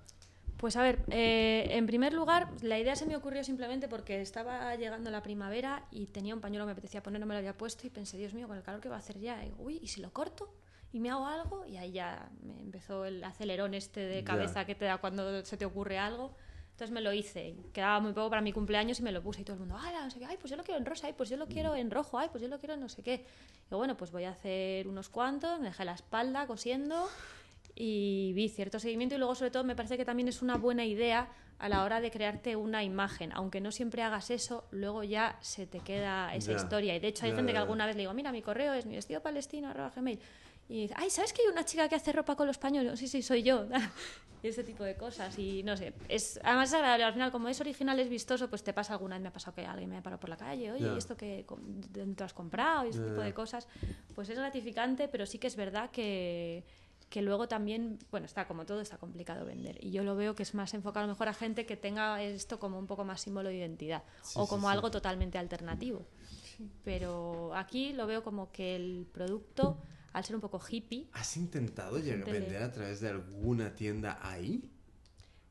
Pues 0.60 0.76
a 0.76 0.84
ver, 0.84 1.00
eh, 1.10 1.68
en 1.70 1.86
primer 1.86 2.12
lugar, 2.12 2.50
la 2.62 2.78
idea 2.78 2.94
se 2.94 3.06
me 3.06 3.16
ocurrió 3.16 3.46
simplemente 3.46 3.88
porque 3.88 4.20
estaba 4.20 4.76
llegando 4.76 5.10
la 5.10 5.24
primavera 5.24 5.86
y 5.90 6.08
tenía 6.08 6.36
un 6.36 6.42
pañuelo 6.42 6.66
que 6.66 6.68
me 6.68 6.72
apetecía 6.74 7.02
poner, 7.02 7.22
no 7.22 7.26
me 7.26 7.34
lo 7.34 7.38
había 7.38 7.58
puesto 7.58 7.88
y 7.88 7.90
pensé, 7.90 8.18
Dios 8.18 8.34
mío, 8.34 8.46
con 8.46 8.58
el 8.58 8.64
calor 8.64 8.82
que 8.82 8.90
va 8.90 8.98
a 8.98 9.00
hacer 9.00 9.18
ya, 9.20 9.42
y 9.42 9.52
digo, 9.52 9.64
uy, 9.64 9.80
¿y 9.82 9.88
si 9.88 10.02
lo 10.02 10.12
corto? 10.12 10.54
Y 10.92 11.00
me 11.00 11.12
hago 11.12 11.26
algo 11.28 11.66
y 11.66 11.78
ahí 11.78 11.94
ya 11.94 12.30
me 12.42 12.60
empezó 12.60 13.06
el 13.06 13.24
acelerón 13.24 13.74
este 13.74 14.02
de 14.02 14.20
Ya. 14.20 14.26
cabeza 14.26 14.66
que 14.66 14.76
te 14.76 14.84
da 14.84 14.98
cuando 14.98 15.46
se 15.46 15.56
te 15.56 15.64
ocurre 15.64 15.98
algo. 15.98 16.36
Entonces 16.72 16.92
me 16.92 17.00
lo 17.00 17.14
hice, 17.14 17.56
quedaba 17.72 18.02
muy 18.02 18.12
poco 18.12 18.30
para 18.30 18.42
mi 18.42 18.52
cumpleaños 18.52 19.00
y 19.00 19.04
me 19.04 19.14
lo 19.14 19.22
puse 19.22 19.42
y 19.42 19.44
todo 19.46 19.54
el 19.54 19.60
mundo, 19.62 19.78
¡ay, 19.80 19.94
no 20.04 20.12
sé 20.12 20.20
qué! 20.20 20.26
¡Ay, 20.26 20.38
pues 20.40 20.52
yo 20.52 20.58
lo 20.58 20.64
quiero 20.64 20.78
en 20.80 20.86
rosa! 20.86 21.08
¡Ay, 21.08 21.14
pues 21.14 21.30
yo 21.30 21.38
lo 21.38 21.48
quiero 21.48 21.74
en 21.76 21.90
rojo! 21.90 22.20
¡Ay, 22.20 22.28
pues 22.32 22.42
yo 22.42 22.50
lo 22.50 22.60
quiero 22.60 22.74
en 22.74 22.82
no 22.82 22.90
sé 22.90 23.02
qué! 23.02 23.26
Y 23.72 23.76
bueno, 23.76 23.96
pues 23.96 24.12
voy 24.12 24.26
a 24.26 24.32
hacer 24.32 24.88
unos 24.90 25.08
cuantos, 25.10 25.60
me 25.60 25.68
dejé 25.68 25.86
la 25.86 25.94
espalda 25.94 26.48
cosiendo 26.48 27.08
y 27.82 28.34
vi 28.34 28.50
cierto 28.50 28.78
seguimiento 28.78 29.16
y 29.16 29.18
luego 29.18 29.34
sobre 29.36 29.52
todo 29.52 29.64
me 29.64 29.74
parece 29.74 29.96
que 29.96 30.04
también 30.04 30.28
es 30.28 30.42
una 30.42 30.58
buena 30.58 30.86
idea 30.86 31.30
a 31.60 31.70
la 31.70 31.84
hora 31.86 32.02
de 32.02 32.12
crearte 32.12 32.58
una 32.58 32.84
imagen, 32.84 33.32
aunque 33.34 33.62
no 33.62 33.72
siempre 33.72 34.04
hagas 34.04 34.32
eso, 34.32 34.68
luego 34.72 35.04
ya 35.04 35.38
se 35.42 35.66
te 35.66 35.80
queda 35.80 36.36
esa 36.36 36.52
historia. 36.52 36.94
Y 36.94 37.00
de 37.00 37.08
hecho 37.08 37.24
hay 37.24 37.32
Ya, 37.32 37.38
gente 37.38 37.54
que 37.54 37.58
alguna 37.58 37.86
vez 37.86 37.96
le 37.96 38.02
digo, 38.02 38.14
mira, 38.14 38.34
mi 38.34 38.42
correo 38.42 38.74
es 38.74 38.86
mi 38.86 38.96
vestido 38.96 39.22
palestino 39.22 39.70
arroba 39.70 39.92
gmail 39.96 40.20
y 40.68 40.82
dice, 40.82 40.94
ay, 40.98 41.10
¿sabes 41.10 41.32
que 41.32 41.42
hay 41.42 41.48
una 41.48 41.64
chica 41.64 41.88
que 41.88 41.96
hace 41.96 42.12
ropa 42.12 42.36
con 42.36 42.48
los 42.48 42.58
pañuelos? 42.58 43.00
Sí, 43.00 43.08
sí, 43.08 43.22
soy 43.22 43.44
yo. 43.44 43.66
y 44.44 44.48
ese 44.50 44.64
tipo 44.66 44.84
de 44.84 44.96
cosas. 44.96 45.38
Y 45.40 45.64
no 45.64 45.78
sé, 45.78 45.94
es 46.10 46.38
además 46.44 46.70
es 46.70 46.76
agradable, 46.76 47.06
al 47.06 47.14
final 47.14 47.32
como 47.32 47.48
es 47.48 47.60
original, 47.62 47.98
es 48.00 48.10
vistoso, 48.10 48.50
pues 48.50 48.62
te 48.62 48.74
pasa 48.74 48.94
alguna 48.94 49.16
vez, 49.16 49.22
me 49.22 49.30
ha 49.30 49.34
pasado 49.34 49.56
que 49.56 49.66
alguien 49.66 49.90
me 49.90 49.98
ha 49.98 50.04
parado 50.04 50.20
por 50.20 50.30
la 50.30 50.38
calle, 50.38 50.72
oye. 50.74 50.94
¿y 50.94 50.98
esto 50.98 51.16
que 51.16 51.46
dentro 51.92 52.26
has 52.26 52.34
comprado? 52.34 52.86
y 52.86 52.90
ese 52.90 53.02
tipo 53.02 53.22
de 53.22 53.34
cosas, 53.34 53.68
pues 54.16 54.30
es 54.30 54.38
gratificante, 54.38 55.08
pero 55.08 55.26
sí 55.26 55.40
que 55.40 55.48
es 55.48 55.56
verdad 55.56 55.90
que 55.92 56.64
que 57.10 57.22
luego 57.24 57.48
también, 57.48 57.98
bueno, 58.12 58.26
está 58.28 58.48
como 58.48 58.66
todo, 58.66 58.82
está 58.82 58.98
complicado 58.98 59.44
vender. 59.46 59.84
Y 59.84 59.92
yo 59.92 60.04
lo 60.04 60.16
veo 60.16 60.36
que 60.36 60.44
es 60.44 60.54
más 60.54 60.74
enfocado 60.76 61.06
a 61.06 61.08
lo 61.08 61.14
mejor 61.14 61.28
a 61.28 61.34
gente 61.34 61.66
que 61.66 61.76
tenga 61.76 62.22
esto 62.22 62.60
como 62.60 62.78
un 62.78 62.86
poco 62.88 63.04
más 63.04 63.22
símbolo 63.22 63.50
de 63.50 63.56
identidad 63.56 64.04
Sí, 64.22 64.38
o 64.40 64.48
como 64.48 64.68
sí. 64.68 64.74
algo 64.74 64.92
totalmente 64.92 65.38
alternativo. 65.38 66.06
Pero 66.84 67.56
aquí 67.56 67.94
lo 67.94 68.06
veo 68.08 68.24
como 68.24 68.52
que 68.52 68.76
el 68.76 69.08
producto, 69.12 69.82
al 70.14 70.24
ser 70.24 70.36
un 70.36 70.42
poco 70.42 70.60
hippie, 70.70 71.08
¿Has 71.14 71.36
intentado 71.38 72.00
llegar 72.00 72.28
a 72.28 72.32
vender 72.32 72.64
a 72.64 72.72
través 72.72 73.00
de 73.02 73.10
alguna 73.10 73.74
tienda 73.76 74.20
ahí? 74.22 74.70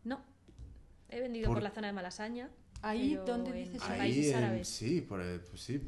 no. 0.05 0.23
He 1.11 1.21
vendido 1.21 1.47
Por- 1.47 1.57
por, 1.57 1.63
la 1.63 1.71
zona 1.71 1.87
de 1.87 1.95
Malasaña. 1.95 2.51
Ahí, 2.83 3.11
pero 3.15 3.25
¿dónde 3.25 3.51
en- 3.51 3.57
dices 3.57 3.83
en 3.87 3.93
ahí? 3.93 3.99
países 3.99 4.27
en- 4.27 4.37
árabes. 4.37 4.69
sí, 4.69 5.01
por 5.01 5.21
el- 5.21 5.41
pues 5.41 5.61
sí. 5.61 5.81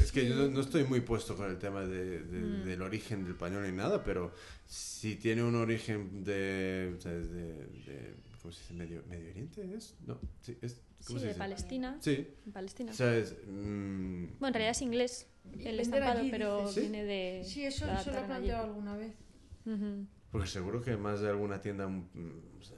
Es 0.00 0.12
que 0.12 0.28
yo 0.28 0.36
no, 0.36 0.48
no 0.48 0.60
estoy 0.60 0.84
muy 0.84 1.00
puesto 1.00 1.34
con 1.36 1.50
el 1.50 1.58
tema 1.58 1.80
de- 1.84 2.22
de- 2.22 2.40
Mm. 2.40 2.64
del 2.64 2.82
origen 2.82 3.24
del 3.24 3.34
pañuelo 3.34 3.66
ni 3.68 3.76
nada, 3.76 4.04
pero 4.04 4.32
si 4.66 5.16
tiene 5.16 5.42
un 5.42 5.54
origen 5.56 6.22
de. 6.24 6.96
de, 7.02 7.20
de- 7.66 8.14
¿Cómo 8.40 8.52
se 8.52 8.60
dice? 8.60 8.74
¿Medio, 8.74 9.02
¿Medio 9.08 9.30
Oriente 9.30 9.74
es? 9.76 9.94
No, 10.06 10.18
sí, 10.40 10.56
es. 10.62 10.72
Sí, 11.00 11.06
¿Cómo 11.08 11.18
se 11.18 11.24
de 11.26 11.30
dice? 11.32 11.38
Palestina. 11.38 11.96
Sí, 12.00 12.26
En 12.46 12.52
Palestina. 12.52 12.92
o 12.92 12.94
sea, 12.94 13.16
es. 13.16 13.32
mm, 13.46 14.24
Bueno, 14.38 14.46
en 14.48 14.54
realidad 14.54 14.70
es 14.70 14.82
inglés 14.82 15.26
el 15.60 15.80
estampado, 15.80 16.20
allí, 16.20 16.30
pero 16.30 16.58
dices. 16.60 16.74
¿Sí? 16.74 16.80
viene 16.82 17.04
de. 17.04 17.42
Sí, 17.44 17.64
eso, 17.64 17.86
lo 17.86 17.92
eso 17.92 18.10
lo 18.10 18.12
he 18.12 18.20
adaptaron 18.20 18.22
allí. 18.22 18.26
planteado 18.46 18.64
alguna 18.66 18.96
vez. 18.96 19.12
Ujú. 19.66 20.06
Porque 20.30 20.46
seguro 20.46 20.82
que 20.82 20.96
más 20.96 21.20
de 21.20 21.28
alguna 21.30 21.60
tienda, 21.60 21.88
mm, 21.88 22.10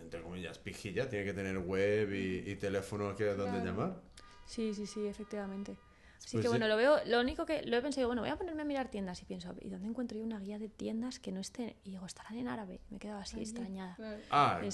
entre 0.03 0.23
comillas, 0.23 0.59
pijilla, 0.59 1.09
tiene 1.09 1.25
que 1.25 1.33
tener 1.33 1.59
web 1.59 2.13
y, 2.13 2.51
y 2.51 2.57
teléfono 2.57 3.15
que 3.17 3.25
donde 3.27 3.45
Claro. 3.61 3.65
llamar. 3.65 4.01
Sí, 4.47 4.75
sí, 4.75 4.87
sí, 4.87 5.07
efectivamente. 5.07 5.77
Así 6.19 6.33
Pues 6.37 6.43
que 6.43 6.49
sí. 6.49 6.49
bueno, 6.49 6.69
lo 6.69 6.77
veo, 6.77 6.97
lo 7.07 7.21
único 7.21 7.47
que 7.47 7.63
lo 7.63 7.77
he 7.79 7.83
pensado, 7.83 8.07
bueno, 8.07 8.21
voy 8.23 8.31
a 8.31 8.37
ponerme 8.37 8.63
a 8.63 8.65
mirar 8.67 8.91
tiendas 8.91 9.23
y 9.23 9.25
pienso, 9.25 9.55
¿y 9.61 9.71
dónde 9.71 9.89
encuentro 9.89 10.19
yo 10.19 10.25
una 10.25 10.39
guía 10.39 10.59
de 10.59 10.69
tiendas 10.69 11.19
que 11.19 11.33
no 11.33 11.41
esté? 11.41 11.77
Y 11.83 11.93
digo, 11.93 12.05
estarán 12.05 12.37
en 12.37 12.47
árabe. 12.47 12.81
Me 12.91 12.99
he 12.99 13.01
quedado 13.01 13.21
así 13.21 13.37
Allí, 13.37 13.45
extrañada. 13.45 13.95
claro. 13.97 14.21
Ah, 14.31 14.61
el, 14.63 14.71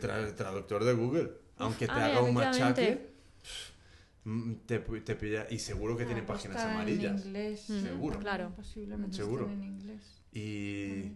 tra- 0.00 0.18
el 0.26 0.34
traductor 0.34 0.84
de 0.84 0.92
Google. 0.92 1.30
Aunque 1.58 1.86
te 1.86 1.92
Ah, 1.92 2.06
haga 2.06 2.22
un 2.22 2.34
machaque, 2.34 3.10
te, 4.66 4.78
te 4.78 5.14
pilla. 5.16 5.46
Y 5.50 5.58
seguro 5.58 5.96
que 5.96 6.04
Ah, 6.04 6.06
tiene 6.06 6.22
pues 6.22 6.38
páginas 6.38 6.56
está 6.58 6.72
amarillas. 6.72 7.20
En 7.22 7.26
inglés, 7.26 7.70
Mm, 7.70 7.82
Seguro. 7.82 8.18
claro. 8.20 8.52
Posiblemente 8.54 9.16
Seguro. 9.16 9.42
estén 9.46 9.62
en 9.62 9.64
inglés. 9.64 10.22
Y. 10.32 11.12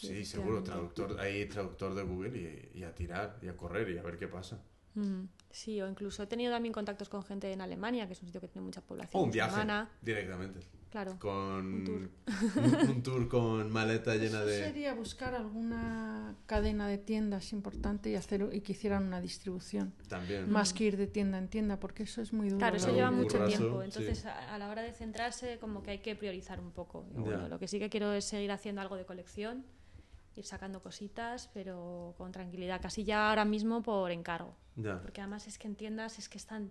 Sí, 0.00 0.24
seguro, 0.24 0.62
traductor, 0.62 1.18
ahí 1.20 1.46
traductor 1.46 1.94
de 1.94 2.02
Google 2.02 2.70
y, 2.74 2.78
y 2.78 2.82
a 2.84 2.94
tirar, 2.94 3.38
y 3.42 3.48
a 3.48 3.56
correr, 3.56 3.88
y 3.90 3.98
a 3.98 4.02
ver 4.02 4.18
qué 4.18 4.28
pasa. 4.28 4.62
Mm, 4.94 5.24
Sí, 5.50 5.80
o 5.80 5.88
incluso 5.88 6.22
he 6.22 6.26
tenido 6.26 6.52
también 6.52 6.72
contactos 6.74 7.08
con 7.08 7.22
gente 7.24 7.50
en 7.52 7.60
Alemania, 7.62 8.06
que 8.06 8.12
es 8.12 8.20
un 8.20 8.26
sitio 8.26 8.40
que 8.40 8.48
tiene 8.48 8.66
mucha 8.66 8.82
población 8.82 9.20
O 9.20 9.24
un 9.24 9.30
viaje, 9.30 9.64
directamente. 10.02 10.60
Claro. 10.90 11.18
Con 11.18 11.74
Un 11.74 11.84
tour. 11.84 12.10
un- 12.56 12.90
un 12.90 13.02
tour 13.02 13.28
con 13.28 13.70
maleta 13.70 14.14
llena 14.14 14.38
Eso 14.38 14.46
de. 14.46 14.64
sería 14.64 14.94
buscar 14.94 15.34
alguna 15.34 16.34
cadena 16.46 16.86
de 16.88 16.96
tiendas 16.98 17.52
importante 17.52 18.10
y 18.10 18.14
hacer 18.14 18.48
y 18.52 18.60
que 18.62 18.72
hicieran 18.72 19.04
una 19.04 19.20
distribución. 19.20 19.92
También. 20.08 20.50
Más 20.50 20.72
que 20.72 20.84
ir 20.84 20.96
de 20.96 21.06
tienda 21.06 21.38
en 21.38 21.48
tienda, 21.48 21.78
porque 21.80 22.04
eso 22.04 22.20
es 22.22 22.32
muy 22.32 22.48
duro. 22.48 22.58
Claro, 22.58 22.76
eso 22.76 22.92
lleva 22.92 23.10
mucho 23.10 23.44
tiempo. 23.46 23.82
Entonces, 23.82 24.24
a, 24.26 24.54
a 24.54 24.58
la 24.58 24.68
hora 24.70 24.82
de 24.82 24.92
centrarse, 24.92 25.58
como 25.58 25.82
que 25.82 25.90
hay 25.92 25.98
que 25.98 26.14
priorizar 26.16 26.60
un 26.60 26.70
poco. 26.72 27.02
Bueno, 27.14 27.48
lo 27.48 27.58
que 27.58 27.68
sí 27.68 27.78
que 27.78 27.90
quiero 27.90 28.12
es 28.14 28.24
seguir 28.24 28.50
haciendo 28.52 28.80
algo 28.80 28.96
de 28.96 29.04
colección, 29.04 29.64
ir 30.38 30.46
sacando 30.46 30.80
cositas, 30.82 31.50
pero 31.52 32.14
con 32.16 32.32
tranquilidad. 32.32 32.80
Casi 32.80 33.04
ya 33.04 33.28
ahora 33.28 33.44
mismo 33.44 33.82
por 33.82 34.10
encargo. 34.10 34.54
Ya. 34.76 35.00
Porque 35.00 35.20
además 35.20 35.46
es 35.46 35.58
que 35.58 35.68
en 35.68 35.74
tiendas 35.74 36.18
es 36.18 36.28
que 36.28 36.38
están 36.38 36.70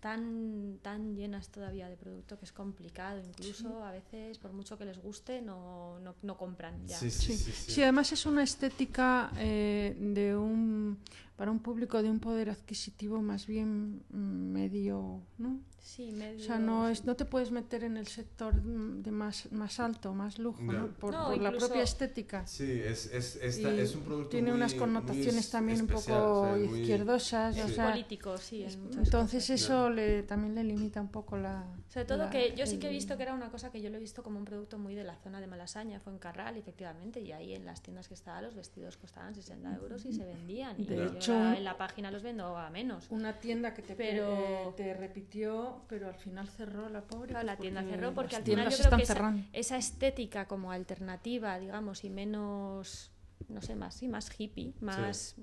tan, 0.00 0.78
tan 0.82 1.16
llenas 1.16 1.48
todavía 1.48 1.88
de 1.88 1.96
producto 1.96 2.38
que 2.38 2.44
es 2.44 2.52
complicado. 2.52 3.20
Incluso 3.20 3.82
a 3.84 3.90
veces, 3.90 4.38
por 4.38 4.52
mucho 4.52 4.78
que 4.78 4.84
les 4.84 4.98
guste, 4.98 5.42
no, 5.42 5.98
no, 6.00 6.14
no 6.22 6.36
compran 6.36 6.86
ya. 6.86 6.96
Sí, 6.96 7.10
sí, 7.10 7.32
Sí. 7.32 7.36
sí. 7.36 7.52
sí. 7.52 7.72
Sí, 7.72 7.82
además 7.82 8.12
es 8.12 8.24
una 8.26 8.42
estética 8.42 9.32
eh, 9.36 9.96
de 9.98 10.36
un 10.36 10.98
para 11.36 11.52
un 11.52 11.60
público 11.60 12.02
de 12.02 12.10
un 12.10 12.18
poder 12.18 12.50
adquisitivo 12.50 13.22
más 13.22 13.46
bien 13.46 14.02
mm, 14.10 14.16
medio, 14.52 15.20
¿no? 15.38 15.60
Sí, 15.88 16.12
medio. 16.12 16.36
O 16.38 16.46
sea, 16.46 16.58
no 16.58 16.88
es 16.90 17.06
no 17.06 17.16
te 17.16 17.24
puedes 17.24 17.50
meter 17.50 17.82
en 17.82 17.96
el 17.96 18.06
sector 18.06 18.54
mm, 18.54 19.02
de 19.02 19.10
más 19.10 19.50
más 19.52 19.80
alto, 19.80 20.12
más 20.12 20.38
lujo, 20.38 20.58
Ya. 20.60 20.72
¿no? 20.80 20.86
Por, 20.88 21.12
No, 21.14 21.24
por 21.28 21.38
la 21.38 21.48
incluso- 21.48 21.66
propia 21.66 21.82
estética. 21.82 22.46
Sí, 22.46 22.70
es, 22.70 23.06
es, 23.06 23.36
esta- 23.36 23.72
Y 23.74 23.80
es 23.80 23.94
un 23.94 24.02
producto 24.02 24.28
tiene 24.30 24.50
muy- 24.50 24.58
unas 24.58 24.72
muy 24.72 24.80
connotaciones 24.80 25.36
es- 25.46 25.50
también 25.50 25.78
especial, 25.80 26.18
un 26.20 26.26
poco 26.28 26.40
o 26.40 26.44
sea, 26.44 26.56
muy- 26.68 26.80
izquierdosas, 26.80 27.56
Es 27.56 27.64
o 27.64 27.68
sea, 27.68 27.90
político, 27.90 28.36
sí. 28.36 28.64
en 28.64 28.70
entonces 28.98 29.44
cosas. 29.44 29.50
eso 29.62 29.88
le, 29.88 30.22
también 30.24 30.54
le 30.56 30.64
limita 30.64 31.00
un 31.00 31.08
poco 31.08 31.38
la. 31.38 31.64
Sobre 31.88 32.04
todo 32.04 32.18
la- 32.18 32.30
que 32.30 32.54
yo 32.54 32.66
sí 32.66 32.78
que 32.78 32.88
he 32.88 32.90
visto 32.90 33.16
que 33.16 33.22
era 33.22 33.32
una 33.32 33.50
cosa 33.50 33.70
que 33.72 33.80
yo 33.80 33.88
lo 33.88 33.96
he 33.96 34.00
visto 34.00 34.22
como 34.22 34.38
un 34.38 34.44
producto 34.44 34.78
muy 34.78 34.94
de 34.94 35.04
la 35.04 35.16
zona 35.16 35.40
de 35.40 35.46
Malasaña, 35.46 36.00
fue 36.00 36.12
en 36.12 36.18
Carral, 36.18 36.58
efectivamente, 36.58 37.20
y 37.20 37.32
ahí 37.32 37.54
en 37.54 37.64
las 37.64 37.82
tiendas 37.82 38.08
que 38.08 38.14
estaba 38.14 38.42
los 38.42 38.54
vestidos 38.54 38.98
costaban 38.98 39.34
60 39.34 39.74
euros 39.74 40.04
y 40.04 40.12
se 40.12 40.22
vendían. 40.24 40.76
Y 40.78 40.84
De 40.84 40.96
yo 40.96 41.04
hecho, 41.06 41.32
en 41.54 41.64
la 41.64 41.78
página 41.78 42.10
los 42.10 42.22
vendo 42.22 42.58
a 42.58 42.68
menos. 42.68 43.06
Una 43.10 43.38
tienda 43.38 43.72
que 43.72 43.80
te, 43.80 43.94
Pero- 43.94 44.74
te 44.76 44.92
repitió, 44.92 45.82
pero 45.88 46.08
al 46.08 46.14
final 46.16 46.46
cerró 46.48 46.90
la 46.90 47.00
pobre. 47.00 47.30
Claro, 47.30 47.46
la 47.46 47.56
pues 47.56 47.62
tienda 47.62 47.82
cerró 47.82 48.12
porque 48.12 48.36
al 48.36 48.42
final 48.44 48.68
yo 48.70 48.76
creo 48.76 48.96
que 48.98 49.02
esa, 49.04 49.14
cerrando. 49.14 49.46
esa 49.54 49.76
estética 49.78 50.46
como 50.46 50.70
alternativa, 50.72 51.58
digamos, 51.58 52.04
y 52.04 52.10
menos, 52.10 53.10
no 53.48 53.62
sé, 53.62 53.74
más, 53.76 53.94
sí, 53.94 54.08
más 54.08 54.28
hippie, 54.38 54.74
más, 54.82 55.36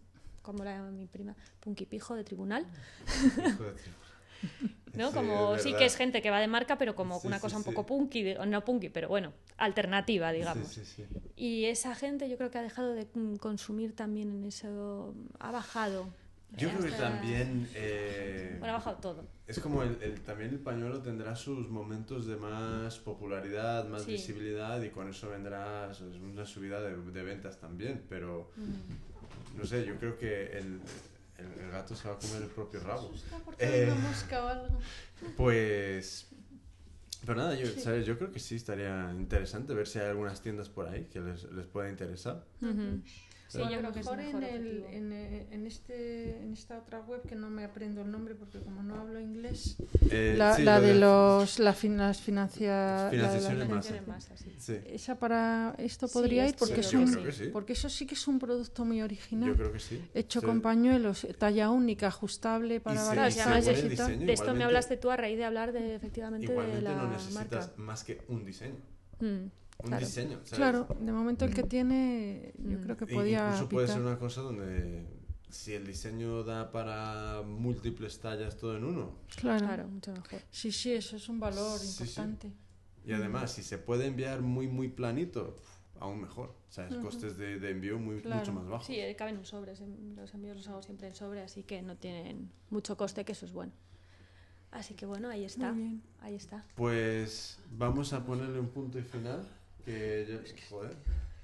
como 0.44 0.62
era 0.62 0.80
mi 0.92 1.08
prima, 1.08 1.36
punkipijo 1.60 2.14
de 2.14 2.24
tribunal, 2.24 2.68
Joder, 3.58 3.76
tío. 3.78 3.94
¿no? 4.96 5.08
Sí, 5.10 5.14
como 5.14 5.58
sí 5.58 5.74
que 5.74 5.86
es 5.86 5.96
gente 5.98 6.22
que 6.22 6.30
va 6.30 6.40
de 6.40 6.48
marca, 6.48 6.78
pero 6.78 6.96
como 6.96 7.20
Sí, 7.20 7.28
una 7.28 7.38
sí, 7.38 7.42
cosa 7.42 7.58
un 7.58 7.64
poco 7.64 7.86
punky, 7.86 8.36
no 8.48 8.64
punky, 8.64 8.90
pero 8.90 9.08
bueno, 9.10 9.34
alternativa, 9.58 10.32
digamos. 10.32 10.80
Y 11.36 11.66
esa 11.66 11.96
gente 11.96 12.30
yo 12.30 12.38
creo 12.38 12.50
que 12.52 12.58
ha 12.58 12.62
dejado 12.62 12.94
de 12.94 13.08
mm, 13.14 13.36
consumir 13.36 13.94
también 13.96 14.32
en 14.32 14.46
eso, 14.46 15.14
ha 15.40 15.52
bajado. 15.52 16.08
Yo 16.58 16.70
creo 16.70 16.84
que 16.84 16.92
también 16.92 17.68
eh, 17.76 18.56
Bueno, 18.60 18.76
ha 18.76 18.78
bajado 18.78 18.98
todo. 18.98 19.26
es 19.48 19.60
como 19.60 19.84
el, 19.84 20.02
el- 20.02 20.22
también 20.22 20.52
el 20.52 20.60
pañuelo 20.60 21.00
tendrá 21.02 21.36
sus 21.36 21.68
momentos 21.70 22.26
de 22.26 22.38
más 22.38 22.98
popularidad, 23.00 23.86
más 23.90 24.06
visibilidad 24.06 24.82
y 24.82 24.90
con 24.90 25.10
eso 25.10 25.30
vendrá 25.30 25.92
una 26.24 26.46
subida 26.46 26.80
de, 26.82 26.96
de 26.96 27.24
ventas 27.24 27.60
también, 27.60 28.04
pero 28.08 28.50
Mm. 28.56 29.58
no 29.58 29.66
sé, 29.66 29.86
yo 29.86 29.96
creo 29.98 30.18
que 30.18 30.58
el, 30.58 30.80
el- 31.38 31.60
el 31.66 31.72
gato 31.72 31.96
se 31.96 32.08
va 32.08 32.16
a 32.16 32.20
comer 32.20 32.44
el 32.44 32.50
propio 32.50 32.80
rabo. 32.82 33.12
Eh, 33.60 33.66
hay 33.68 33.84
una 33.84 33.96
mosca 33.96 34.44
o 34.44 34.48
algo. 34.48 34.80
Pues... 35.38 36.28
Pero 37.22 37.36
nada, 37.36 37.56
yo, 37.56 37.68
¿sabes? 37.82 38.06
yo 38.06 38.18
creo 38.20 38.32
que 38.32 38.40
sí 38.40 38.56
estaría 38.56 39.12
interesante 39.12 39.74
ver 39.74 39.88
si 39.88 39.98
hay 40.00 40.08
algunas 40.10 40.42
tiendas 40.42 40.70
por 40.70 40.88
ahí 40.88 41.06
que 41.06 41.20
les, 41.20 41.44
les 41.52 41.66
pueda 41.66 41.90
interesar. 41.90 42.44
Ujú. 42.62 43.02
Sí, 43.56 43.62
yo 43.70 43.76
lo 43.76 43.78
creo 43.80 43.94
que 43.94 44.00
es 44.00 44.06
mejor 44.06 44.18
mejor 44.18 44.44
en, 44.44 44.50
el, 44.66 44.84
en, 44.92 45.14
eh, 45.14 45.48
en 45.52 45.68
este, 45.68 46.38
en 46.44 46.54
esta 46.54 46.78
otra 46.78 47.00
web 47.02 47.22
que 47.28 47.36
no 47.36 47.50
me 47.50 47.64
aprendo 47.64 48.02
el 48.02 48.12
nombre 48.12 48.36
porque 48.36 48.60
como 48.60 48.84
no 48.84 49.00
hablo 49.00 49.20
inglés, 49.20 49.78
Eh, 50.12 50.36
la, 50.38 50.56
sí, 50.58 50.64
la 50.64 50.80
lo 50.80 50.86
de 50.88 50.96
los 50.96 51.60
la 51.60 51.74
fin- 51.74 51.98
las 51.98 52.22
financia, 52.22 53.06
la 53.06 53.10
Financiación 53.12 53.52
en 53.54 53.58
masa. 53.60 53.66
Financiación 53.66 53.98
en 54.04 54.10
masa, 54.10 54.38
sí. 54.38 54.52
Sí, 54.58 54.74
esa 54.88 55.16
para 55.20 55.76
esto 55.78 56.08
Sí, 56.08 56.14
podría 56.14 56.48
ir 56.48 56.56
porque 56.58 56.82
es 56.82 56.94
un 56.94 57.52
porque 57.52 57.74
eso 57.74 57.90
sí 57.90 58.06
que 58.06 58.16
es 58.16 58.28
un 58.28 58.40
producto 58.40 58.86
muy 58.86 59.02
original 59.02 59.50
yo 59.50 59.56
creo 59.56 59.72
que 59.72 59.80
sí. 59.80 60.02
hecho 60.14 60.40
Sí. 60.42 60.46
con 60.46 60.62
pañuelos 60.62 61.28
talla 61.38 61.70
única 61.70 62.08
ajustable 62.08 62.80
para 62.80 63.02
diseño 63.90 64.26
De 64.26 64.34
esto 64.34 64.54
me 64.54 64.64
hablaste 64.64 64.98
tú 64.98 65.10
a 65.12 65.18
raíz 65.18 65.38
de 65.38 65.46
hablar 65.46 65.72
de 65.72 65.96
efectivamente 65.96 66.52
de 66.52 66.82
la 66.82 66.94
no 66.96 67.10
necesitas 67.12 67.34
marca. 67.68 67.74
más 67.78 68.04
que 68.04 68.22
un 68.28 68.46
diseño. 68.46 68.76
Mm, 69.20 69.48
Un 69.80 69.88
claro. 69.90 70.06
diseño, 70.06 70.38
¿sabes? 70.46 70.52
claro 70.52 70.88
de 71.00 71.12
momento 71.12 71.46
el 71.46 71.54
que 71.54 71.64
tiene 71.64 72.54
yo 72.58 72.80
Mm. 72.80 72.84
creo 72.84 72.98
que 72.98 73.06
Y- 73.06 73.14
podía 73.16 73.46
Incluso 73.48 73.70
puede 73.70 73.88
ser 73.88 74.02
una 74.02 74.18
cosa 74.18 74.42
donde 74.42 75.06
si 75.50 75.74
el 75.74 75.86
diseño 75.86 76.44
da 76.44 76.72
para 76.72 77.42
múltiples 77.46 78.20
tallas 78.20 78.58
todo 78.58 78.76
en 78.78 78.84
uno. 78.86 79.12
claro. 79.36 79.66
Claro, 79.66 79.88
mucho 79.88 80.12
mejor. 80.14 80.40
sí 80.50 80.72
sí 80.72 80.92
eso 80.94 81.16
es 81.18 81.30
un 81.30 81.40
valor 81.40 81.78
Sí, 81.80 81.88
sí. 81.88 82.04
importante 82.04 82.52
Y 83.06 83.14
además, 83.14 83.52
si 83.52 83.62
se 83.62 83.78
puede 83.78 84.08
enviar 84.08 84.42
muy, 84.42 84.68
muy 84.68 84.88
planito, 84.88 85.56
aún 86.00 86.22
mejor. 86.22 86.56
¿Sabes? 86.70 86.96
Costes 86.96 87.38
de, 87.38 87.60
de 87.60 87.70
envío 87.70 88.00
muy, 88.00 88.20
Claro. 88.22 88.40
mucho 88.40 88.52
más 88.54 88.68
bajos. 88.68 88.88
Sí, 88.88 88.96
eh, 89.00 89.16
caben 89.16 89.36
en 89.38 89.46
sobres. 89.46 89.80
Los 90.16 90.34
envíos 90.34 90.58
los 90.58 90.68
hago 90.68 90.82
siempre 90.82 91.08
en 91.08 91.16
sobre, 91.16 91.42
así 91.42 91.62
que 91.64 91.82
no 91.84 91.96
tienen 91.96 92.50
mucho 92.72 92.98
coste, 92.98 93.24
que 93.24 93.34
eso 93.34 93.46
es 93.46 93.52
bueno. 93.54 93.72
Así 94.72 94.94
que 94.96 95.06
bueno, 95.06 95.30
ahí 95.30 95.46
está. 95.46 95.72
Muy 95.72 95.84
bien. 95.84 96.02
Ahí 96.22 96.36
está. 96.36 96.66
Pues 96.76 97.60
vamos 97.78 98.12
a 98.14 98.26
ponerle 98.26 98.60
un 98.60 98.70
punto 98.70 98.98
y 99.00 99.04
final. 99.04 99.48
Que 99.86 100.26
yo. 100.28 100.40
Joder. 100.70 100.96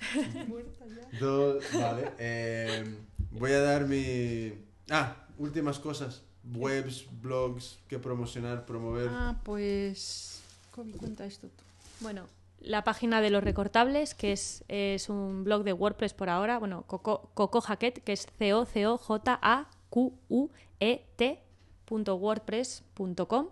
Dos, 1.20 1.64
vale. 1.74 2.12
eh, 2.18 2.84
voy 3.32 3.52
a 3.52 3.62
dar 3.62 3.86
mi. 3.88 4.54
Ah, 4.90 5.16
últimas 5.38 5.80
cosas. 5.80 6.24
Webs, 6.44 7.06
blogs 7.22 7.78
que 7.88 8.00
promocionar, 8.00 8.66
promover. 8.66 9.08
ah 9.12 9.40
pues 9.44 10.42
Kobe, 10.72 10.92
cuenta 10.94 11.24
esto 11.26 11.48
tú 11.50 11.64
Bueno, 12.00 12.26
la 12.60 12.84
página 12.84 13.22
de 13.22 13.30
los 13.30 13.44
recortables, 13.44 14.16
que 14.16 14.32
es, 14.32 14.64
es 14.68 15.08
un 15.10 15.44
blog 15.44 15.64
de 15.64 15.74
WordPress 15.74 16.14
por 16.16 16.30
ahora. 16.30 16.58
Bueno, 16.58 16.84
Coco, 16.88 17.30
Coco 17.36 17.62
Jaquet, 17.62 18.04
que 18.04 18.14
es 18.14 18.28
c 18.40 18.54
o 18.56 18.66
c 18.66 18.88
o 18.88 18.98
j 18.98 19.40
a 19.40 19.70
q 19.92 20.14
u 20.30 20.50
e 20.80 21.06
t 21.16 21.40
punto 21.86 22.16
wordpress.com. 22.16 23.50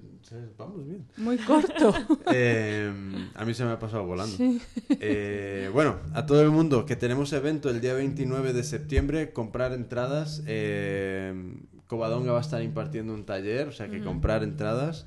Vamos 0.57 0.87
bien. 0.87 1.07
Muy 1.17 1.39
corto. 1.39 1.93
Eh, 2.35 2.93
a 3.35 3.45
mí 3.45 3.53
se 3.55 3.65
me 3.65 3.73
ha 3.73 3.79
pasado 3.79 4.05
volando. 4.05 4.37
sí. 4.37 4.61
Eh, 4.89 5.69
bueno, 5.73 5.99
a 6.15 6.25
todo 6.25 6.43
el 6.43 6.51
mundo 6.51 6.87
que 6.87 6.97
tenemos 6.97 7.33
evento 7.33 7.69
el 7.69 7.81
día 7.81 7.95
29 7.95 8.53
de 8.53 8.63
septiembre, 8.63 9.33
comprar 9.33 9.73
entradas. 9.73 10.43
Eh, 10.47 11.35
Covadonga 11.87 12.33
va 12.33 12.39
a 12.39 12.43
estar 12.43 12.63
impartiendo 12.63 13.13
un 13.13 13.27
taller, 13.27 13.69
o 13.69 13.73
sea 13.73 13.89
que 13.91 14.03
comprar 14.03 14.43
entradas. 14.43 15.07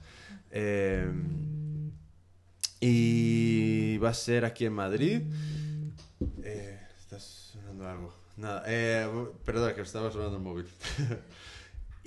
Eh, 0.51 1.09
y 2.79 3.97
va 3.97 4.09
a 4.09 4.13
ser 4.13 4.45
aquí 4.45 4.65
en 4.65 4.73
Madrid. 4.73 5.21
Eh, 6.43 6.79
estás 6.99 7.23
sonando 7.23 7.87
algo. 7.89 8.13
Nada, 8.37 8.63
eh, 8.67 9.07
perdón, 9.45 9.73
que 9.75 9.81
estaba 9.81 10.11
sonando 10.11 10.37
el 10.37 10.43
móvil. 10.43 10.65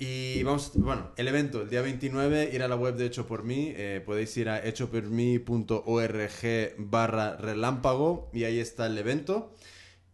Y 0.01 0.41
vamos, 0.43 0.71
bueno, 0.75 1.11
el 1.17 1.27
evento, 1.27 1.63
el 1.63 1.69
día 1.69 1.81
29, 1.81 2.51
ir 2.53 2.63
a 2.63 2.69
la 2.69 2.77
web 2.77 2.95
de 2.95 3.05
Hecho 3.05 3.27
por 3.27 3.43
mí, 3.43 3.73
eh, 3.75 4.01
podéis 4.05 4.37
ir 4.37 4.47
a 4.47 4.65
hechopormí.org 4.65 6.73
barra 6.77 7.35
relámpago 7.35 8.29
y 8.31 8.45
ahí 8.45 8.59
está 8.59 8.85
el 8.85 8.97
evento. 8.97 9.53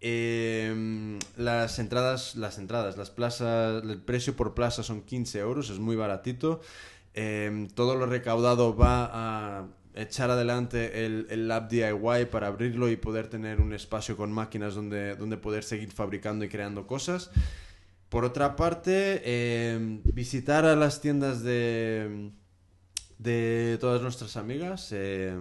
Eh, 0.02 1.20
las 1.38 1.78
entradas, 1.78 2.36
las 2.36 2.58
entradas, 2.58 2.98
las 2.98 3.12
plazas, 3.12 3.84
el 3.84 4.02
precio 4.02 4.36
por 4.36 4.56
plaza 4.56 4.82
son 4.82 5.04
15 5.04 5.38
euros, 5.38 5.70
es 5.70 5.78
muy 5.78 5.96
baratito. 5.96 6.62
Eh, 7.14 7.68
todo 7.76 7.96
lo 7.96 8.08
recaudado 8.08 8.76
va 8.76 9.12
a 9.14 9.68
echar 9.96 10.30
adelante 10.30 11.06
el, 11.06 11.28
el 11.30 11.48
lab 11.48 11.68
DIY 11.70 12.26
para 12.32 12.48
abrirlo 12.48 12.90
y 12.90 12.98
poder 12.98 13.28
tener 13.28 13.62
un 13.62 13.74
espacio 13.74 14.16
con 14.18 14.32
máquinas 14.32 14.76
donde, 14.76 15.16
donde 15.16 15.38
poder 15.38 15.64
seguir 15.64 15.92
fabricando 15.92 16.46
y 16.46 16.50
creando 16.50 16.86
cosas. 16.88 17.32
Por 18.10 18.24
otra 18.26 18.56
parte, 18.56 19.22
eh, 19.26 20.00
visitar 20.06 20.66
a 20.66 20.76
las 20.76 21.02
tiendas 21.02 21.44
de, 21.44 22.32
de 23.18 23.78
todas 23.80 24.02
nuestras 24.02 24.38
amigas. 24.38 24.90
eh, 24.92 25.36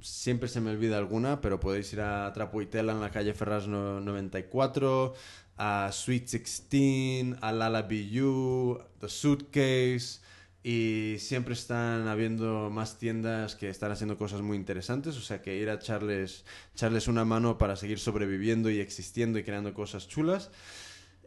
siempre 0.00 0.48
se 0.48 0.60
me 0.60 0.70
olvida 0.70 0.98
alguna, 0.98 1.40
pero 1.40 1.58
podéis 1.60 1.92
ir 1.92 2.00
a 2.00 2.32
Trapo 2.32 2.62
y 2.62 2.66
Tela 2.66 2.92
en 2.92 3.00
la 3.00 3.10
calle 3.10 3.34
Ferraz 3.34 3.66
no- 3.66 4.00
94, 4.00 5.14
a 5.56 5.90
Sweet 5.92 6.30
16, 6.30 7.36
a 7.40 7.52
Lala 7.52 7.82
BU, 7.82 8.78
The 9.00 9.08
Suitcase. 9.08 10.20
Y 10.66 11.16
siempre 11.18 11.52
están 11.52 12.08
habiendo 12.08 12.70
más 12.70 12.98
tiendas 12.98 13.54
que 13.54 13.68
están 13.68 13.92
haciendo 13.92 14.16
cosas 14.16 14.40
muy 14.40 14.56
interesantes, 14.56 15.14
o 15.18 15.20
sea 15.20 15.42
que 15.42 15.56
ir 15.58 15.68
a 15.68 15.74
echarles, 15.74 16.46
echarles 16.74 17.06
una 17.06 17.26
mano 17.26 17.58
para 17.58 17.76
seguir 17.76 17.98
sobreviviendo 17.98 18.70
y 18.70 18.80
existiendo 18.80 19.38
y 19.38 19.44
creando 19.44 19.74
cosas 19.74 20.08
chulas. 20.08 20.50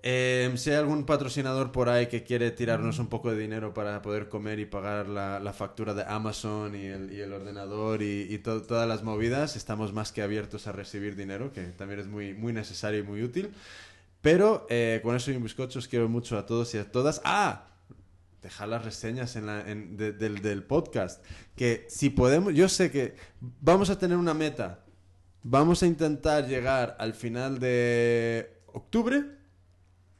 Eh, 0.01 0.51
si 0.56 0.72
hay 0.72 0.77
algún 0.77 1.06
patrocinador 1.06 1.72
por 1.72 1.88
ahí 1.88 2.07
que 2.07 2.24
quiere 2.24 2.49
tirarnos 2.49 2.98
un 2.98 3.07
poco 3.07 3.30
de 3.30 3.38
dinero 3.38 3.75
para 3.75 4.01
poder 4.01 4.27
comer 4.27 4.57
y 4.57 4.66
pagar 4.66 5.07
la, 5.07 5.40
la 5.40 5.53
factura 5.53 5.93
de 5.93 6.03
Amazon 6.03 6.75
y 6.75 6.85
el, 6.85 7.14
y 7.14 7.19
el 7.19 7.32
ordenador 7.32 8.01
y, 8.01 8.27
y 8.30 8.40
to- 8.40 8.64
todas 8.64 8.88
las 8.88 9.03
movidas, 9.03 9.56
estamos 9.56 9.93
más 9.93 10.11
que 10.11 10.24
abiertos 10.24 10.66
a 10.66 10.72
recibir 10.72 11.16
dinero, 11.16 11.53
que 11.53 11.61
también 11.61 11.99
es 11.99 12.07
muy, 12.07 12.33
muy 12.33 12.53
necesario 12.53 13.01
y 13.01 13.03
muy 13.03 13.22
útil. 13.22 13.51
Pero 14.22 14.66
eh, 14.72 14.99
con 15.03 15.16
eso 15.16 15.32
y 15.32 15.35
un 15.35 15.43
bizcocho 15.43 15.77
os 15.77 15.88
quiero 15.88 16.09
mucho 16.09 16.40
a 16.40 16.48
todos 16.48 16.74
y 16.74 16.80
a 16.80 16.91
todas. 16.91 17.22
¡Ah! 17.24 17.66
Dejar 18.48 18.69
las 18.69 18.85
reseñas 18.85 19.35
en 19.35 19.45
la, 19.45 19.61
del, 19.66 20.42
del 20.42 20.64
podcast. 20.64 21.22
Que 21.58 21.85
si 21.90 22.09
podemos, 22.09 22.53
yo 22.53 22.69
sé 22.69 22.90
que 22.92 23.17
vamos 23.42 23.90
a 23.90 24.00
tener 24.00 24.16
una 24.17 24.34
meta. 24.34 24.85
Vamos 25.43 25.84
a 25.84 25.85
intentar 25.85 26.48
llegar 26.48 26.95
al 26.98 27.14
final 27.14 27.59
de 27.59 28.61
octubre 28.67 29.26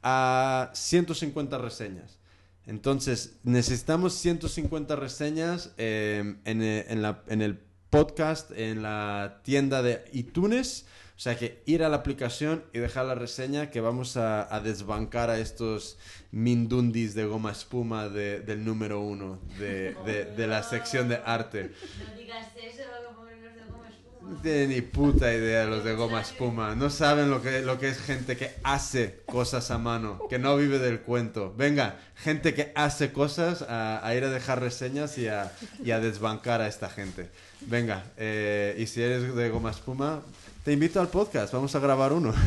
a 0.02 0.70
150 0.74 1.56
reseñas. 1.56 2.18
Entonces, 2.66 3.38
necesitamos 3.44 4.12
150 4.12 4.94
reseñas 4.94 5.72
eh, 5.78 6.36
en, 6.44 6.62
eh, 6.62 6.84
en 6.90 7.00
la- 7.00 7.22
en 7.28 7.40
el 7.40 7.58
podcast, 7.88 8.50
en 8.50 8.82
la 8.82 9.40
tienda 9.42 9.80
de 9.80 10.04
iTunes. 10.12 10.84
O 11.18 11.20
sea 11.20 11.36
que 11.36 11.62
ir 11.66 11.82
a 11.82 11.88
la 11.88 11.96
aplicación 11.96 12.62
y 12.72 12.78
dejar 12.78 13.04
la 13.06 13.16
reseña 13.16 13.70
que 13.72 13.80
vamos 13.80 14.16
a, 14.16 14.54
a 14.54 14.60
desbancar 14.60 15.30
a 15.30 15.38
estos 15.40 15.98
mindundis 16.30 17.14
de 17.14 17.24
goma 17.24 17.50
espuma 17.50 18.08
de- 18.08 18.38
del 18.38 18.64
número 18.64 19.00
uno 19.00 19.40
de, 19.58 19.94
de- 20.06 20.24
de 20.26 20.46
la 20.46 20.62
sección 20.62 21.08
de 21.08 21.16
arte. 21.24 21.72
No 22.08 22.16
digas 22.16 22.46
eso, 22.56 22.84
los 23.02 23.16
de 23.42 23.68
goma 23.68 23.88
espuma. 23.88 24.30
No 24.30 24.40
tienen 24.42 24.68
ni 24.70 24.80
puta 24.80 25.34
idea 25.34 25.64
los 25.64 25.82
de 25.82 25.94
goma 25.94 26.20
espuma. 26.20 26.76
No 26.76 26.88
saben 26.88 27.30
lo 27.30 27.42
que, 27.42 27.62
lo 27.62 27.80
que 27.80 27.88
es 27.88 27.98
gente 28.00 28.36
que 28.36 28.52
hace 28.62 29.20
cosas 29.26 29.72
a 29.72 29.78
mano, 29.78 30.20
que 30.30 30.38
no 30.38 30.56
vive 30.56 30.78
del 30.78 31.00
cuento. 31.00 31.52
Venga, 31.56 31.96
gente 32.14 32.54
que 32.54 32.70
hace 32.76 33.10
cosas 33.12 33.62
a, 33.62 34.06
a 34.06 34.14
ir 34.14 34.22
a 34.22 34.30
dejar 34.30 34.60
reseñas 34.60 35.18
y 35.18 35.26
a, 35.26 35.50
y 35.84 35.90
a 35.90 35.98
desbancar 35.98 36.60
a 36.60 36.68
esta 36.68 36.88
gente. 36.88 37.28
Venga, 37.62 38.04
eh, 38.18 38.76
y 38.78 38.86
si 38.86 39.02
eres 39.02 39.34
de 39.34 39.48
goma 39.50 39.72
espuma, 39.72 40.22
te 40.68 40.74
invito 40.74 41.00
al 41.00 41.08
podcast, 41.08 41.50
vamos 41.54 41.74
a 41.74 41.78
grabar 41.78 42.12
uno. 42.12 42.34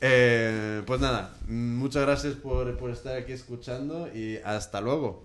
Eh, 0.00 0.82
pues 0.86 1.00
nada, 1.00 1.34
muchas 1.48 2.02
gracias 2.02 2.34
por, 2.34 2.76
por 2.78 2.90
estar 2.90 3.16
aquí 3.16 3.32
escuchando 3.32 4.08
y 4.14 4.36
hasta 4.38 4.80
luego. 4.80 5.24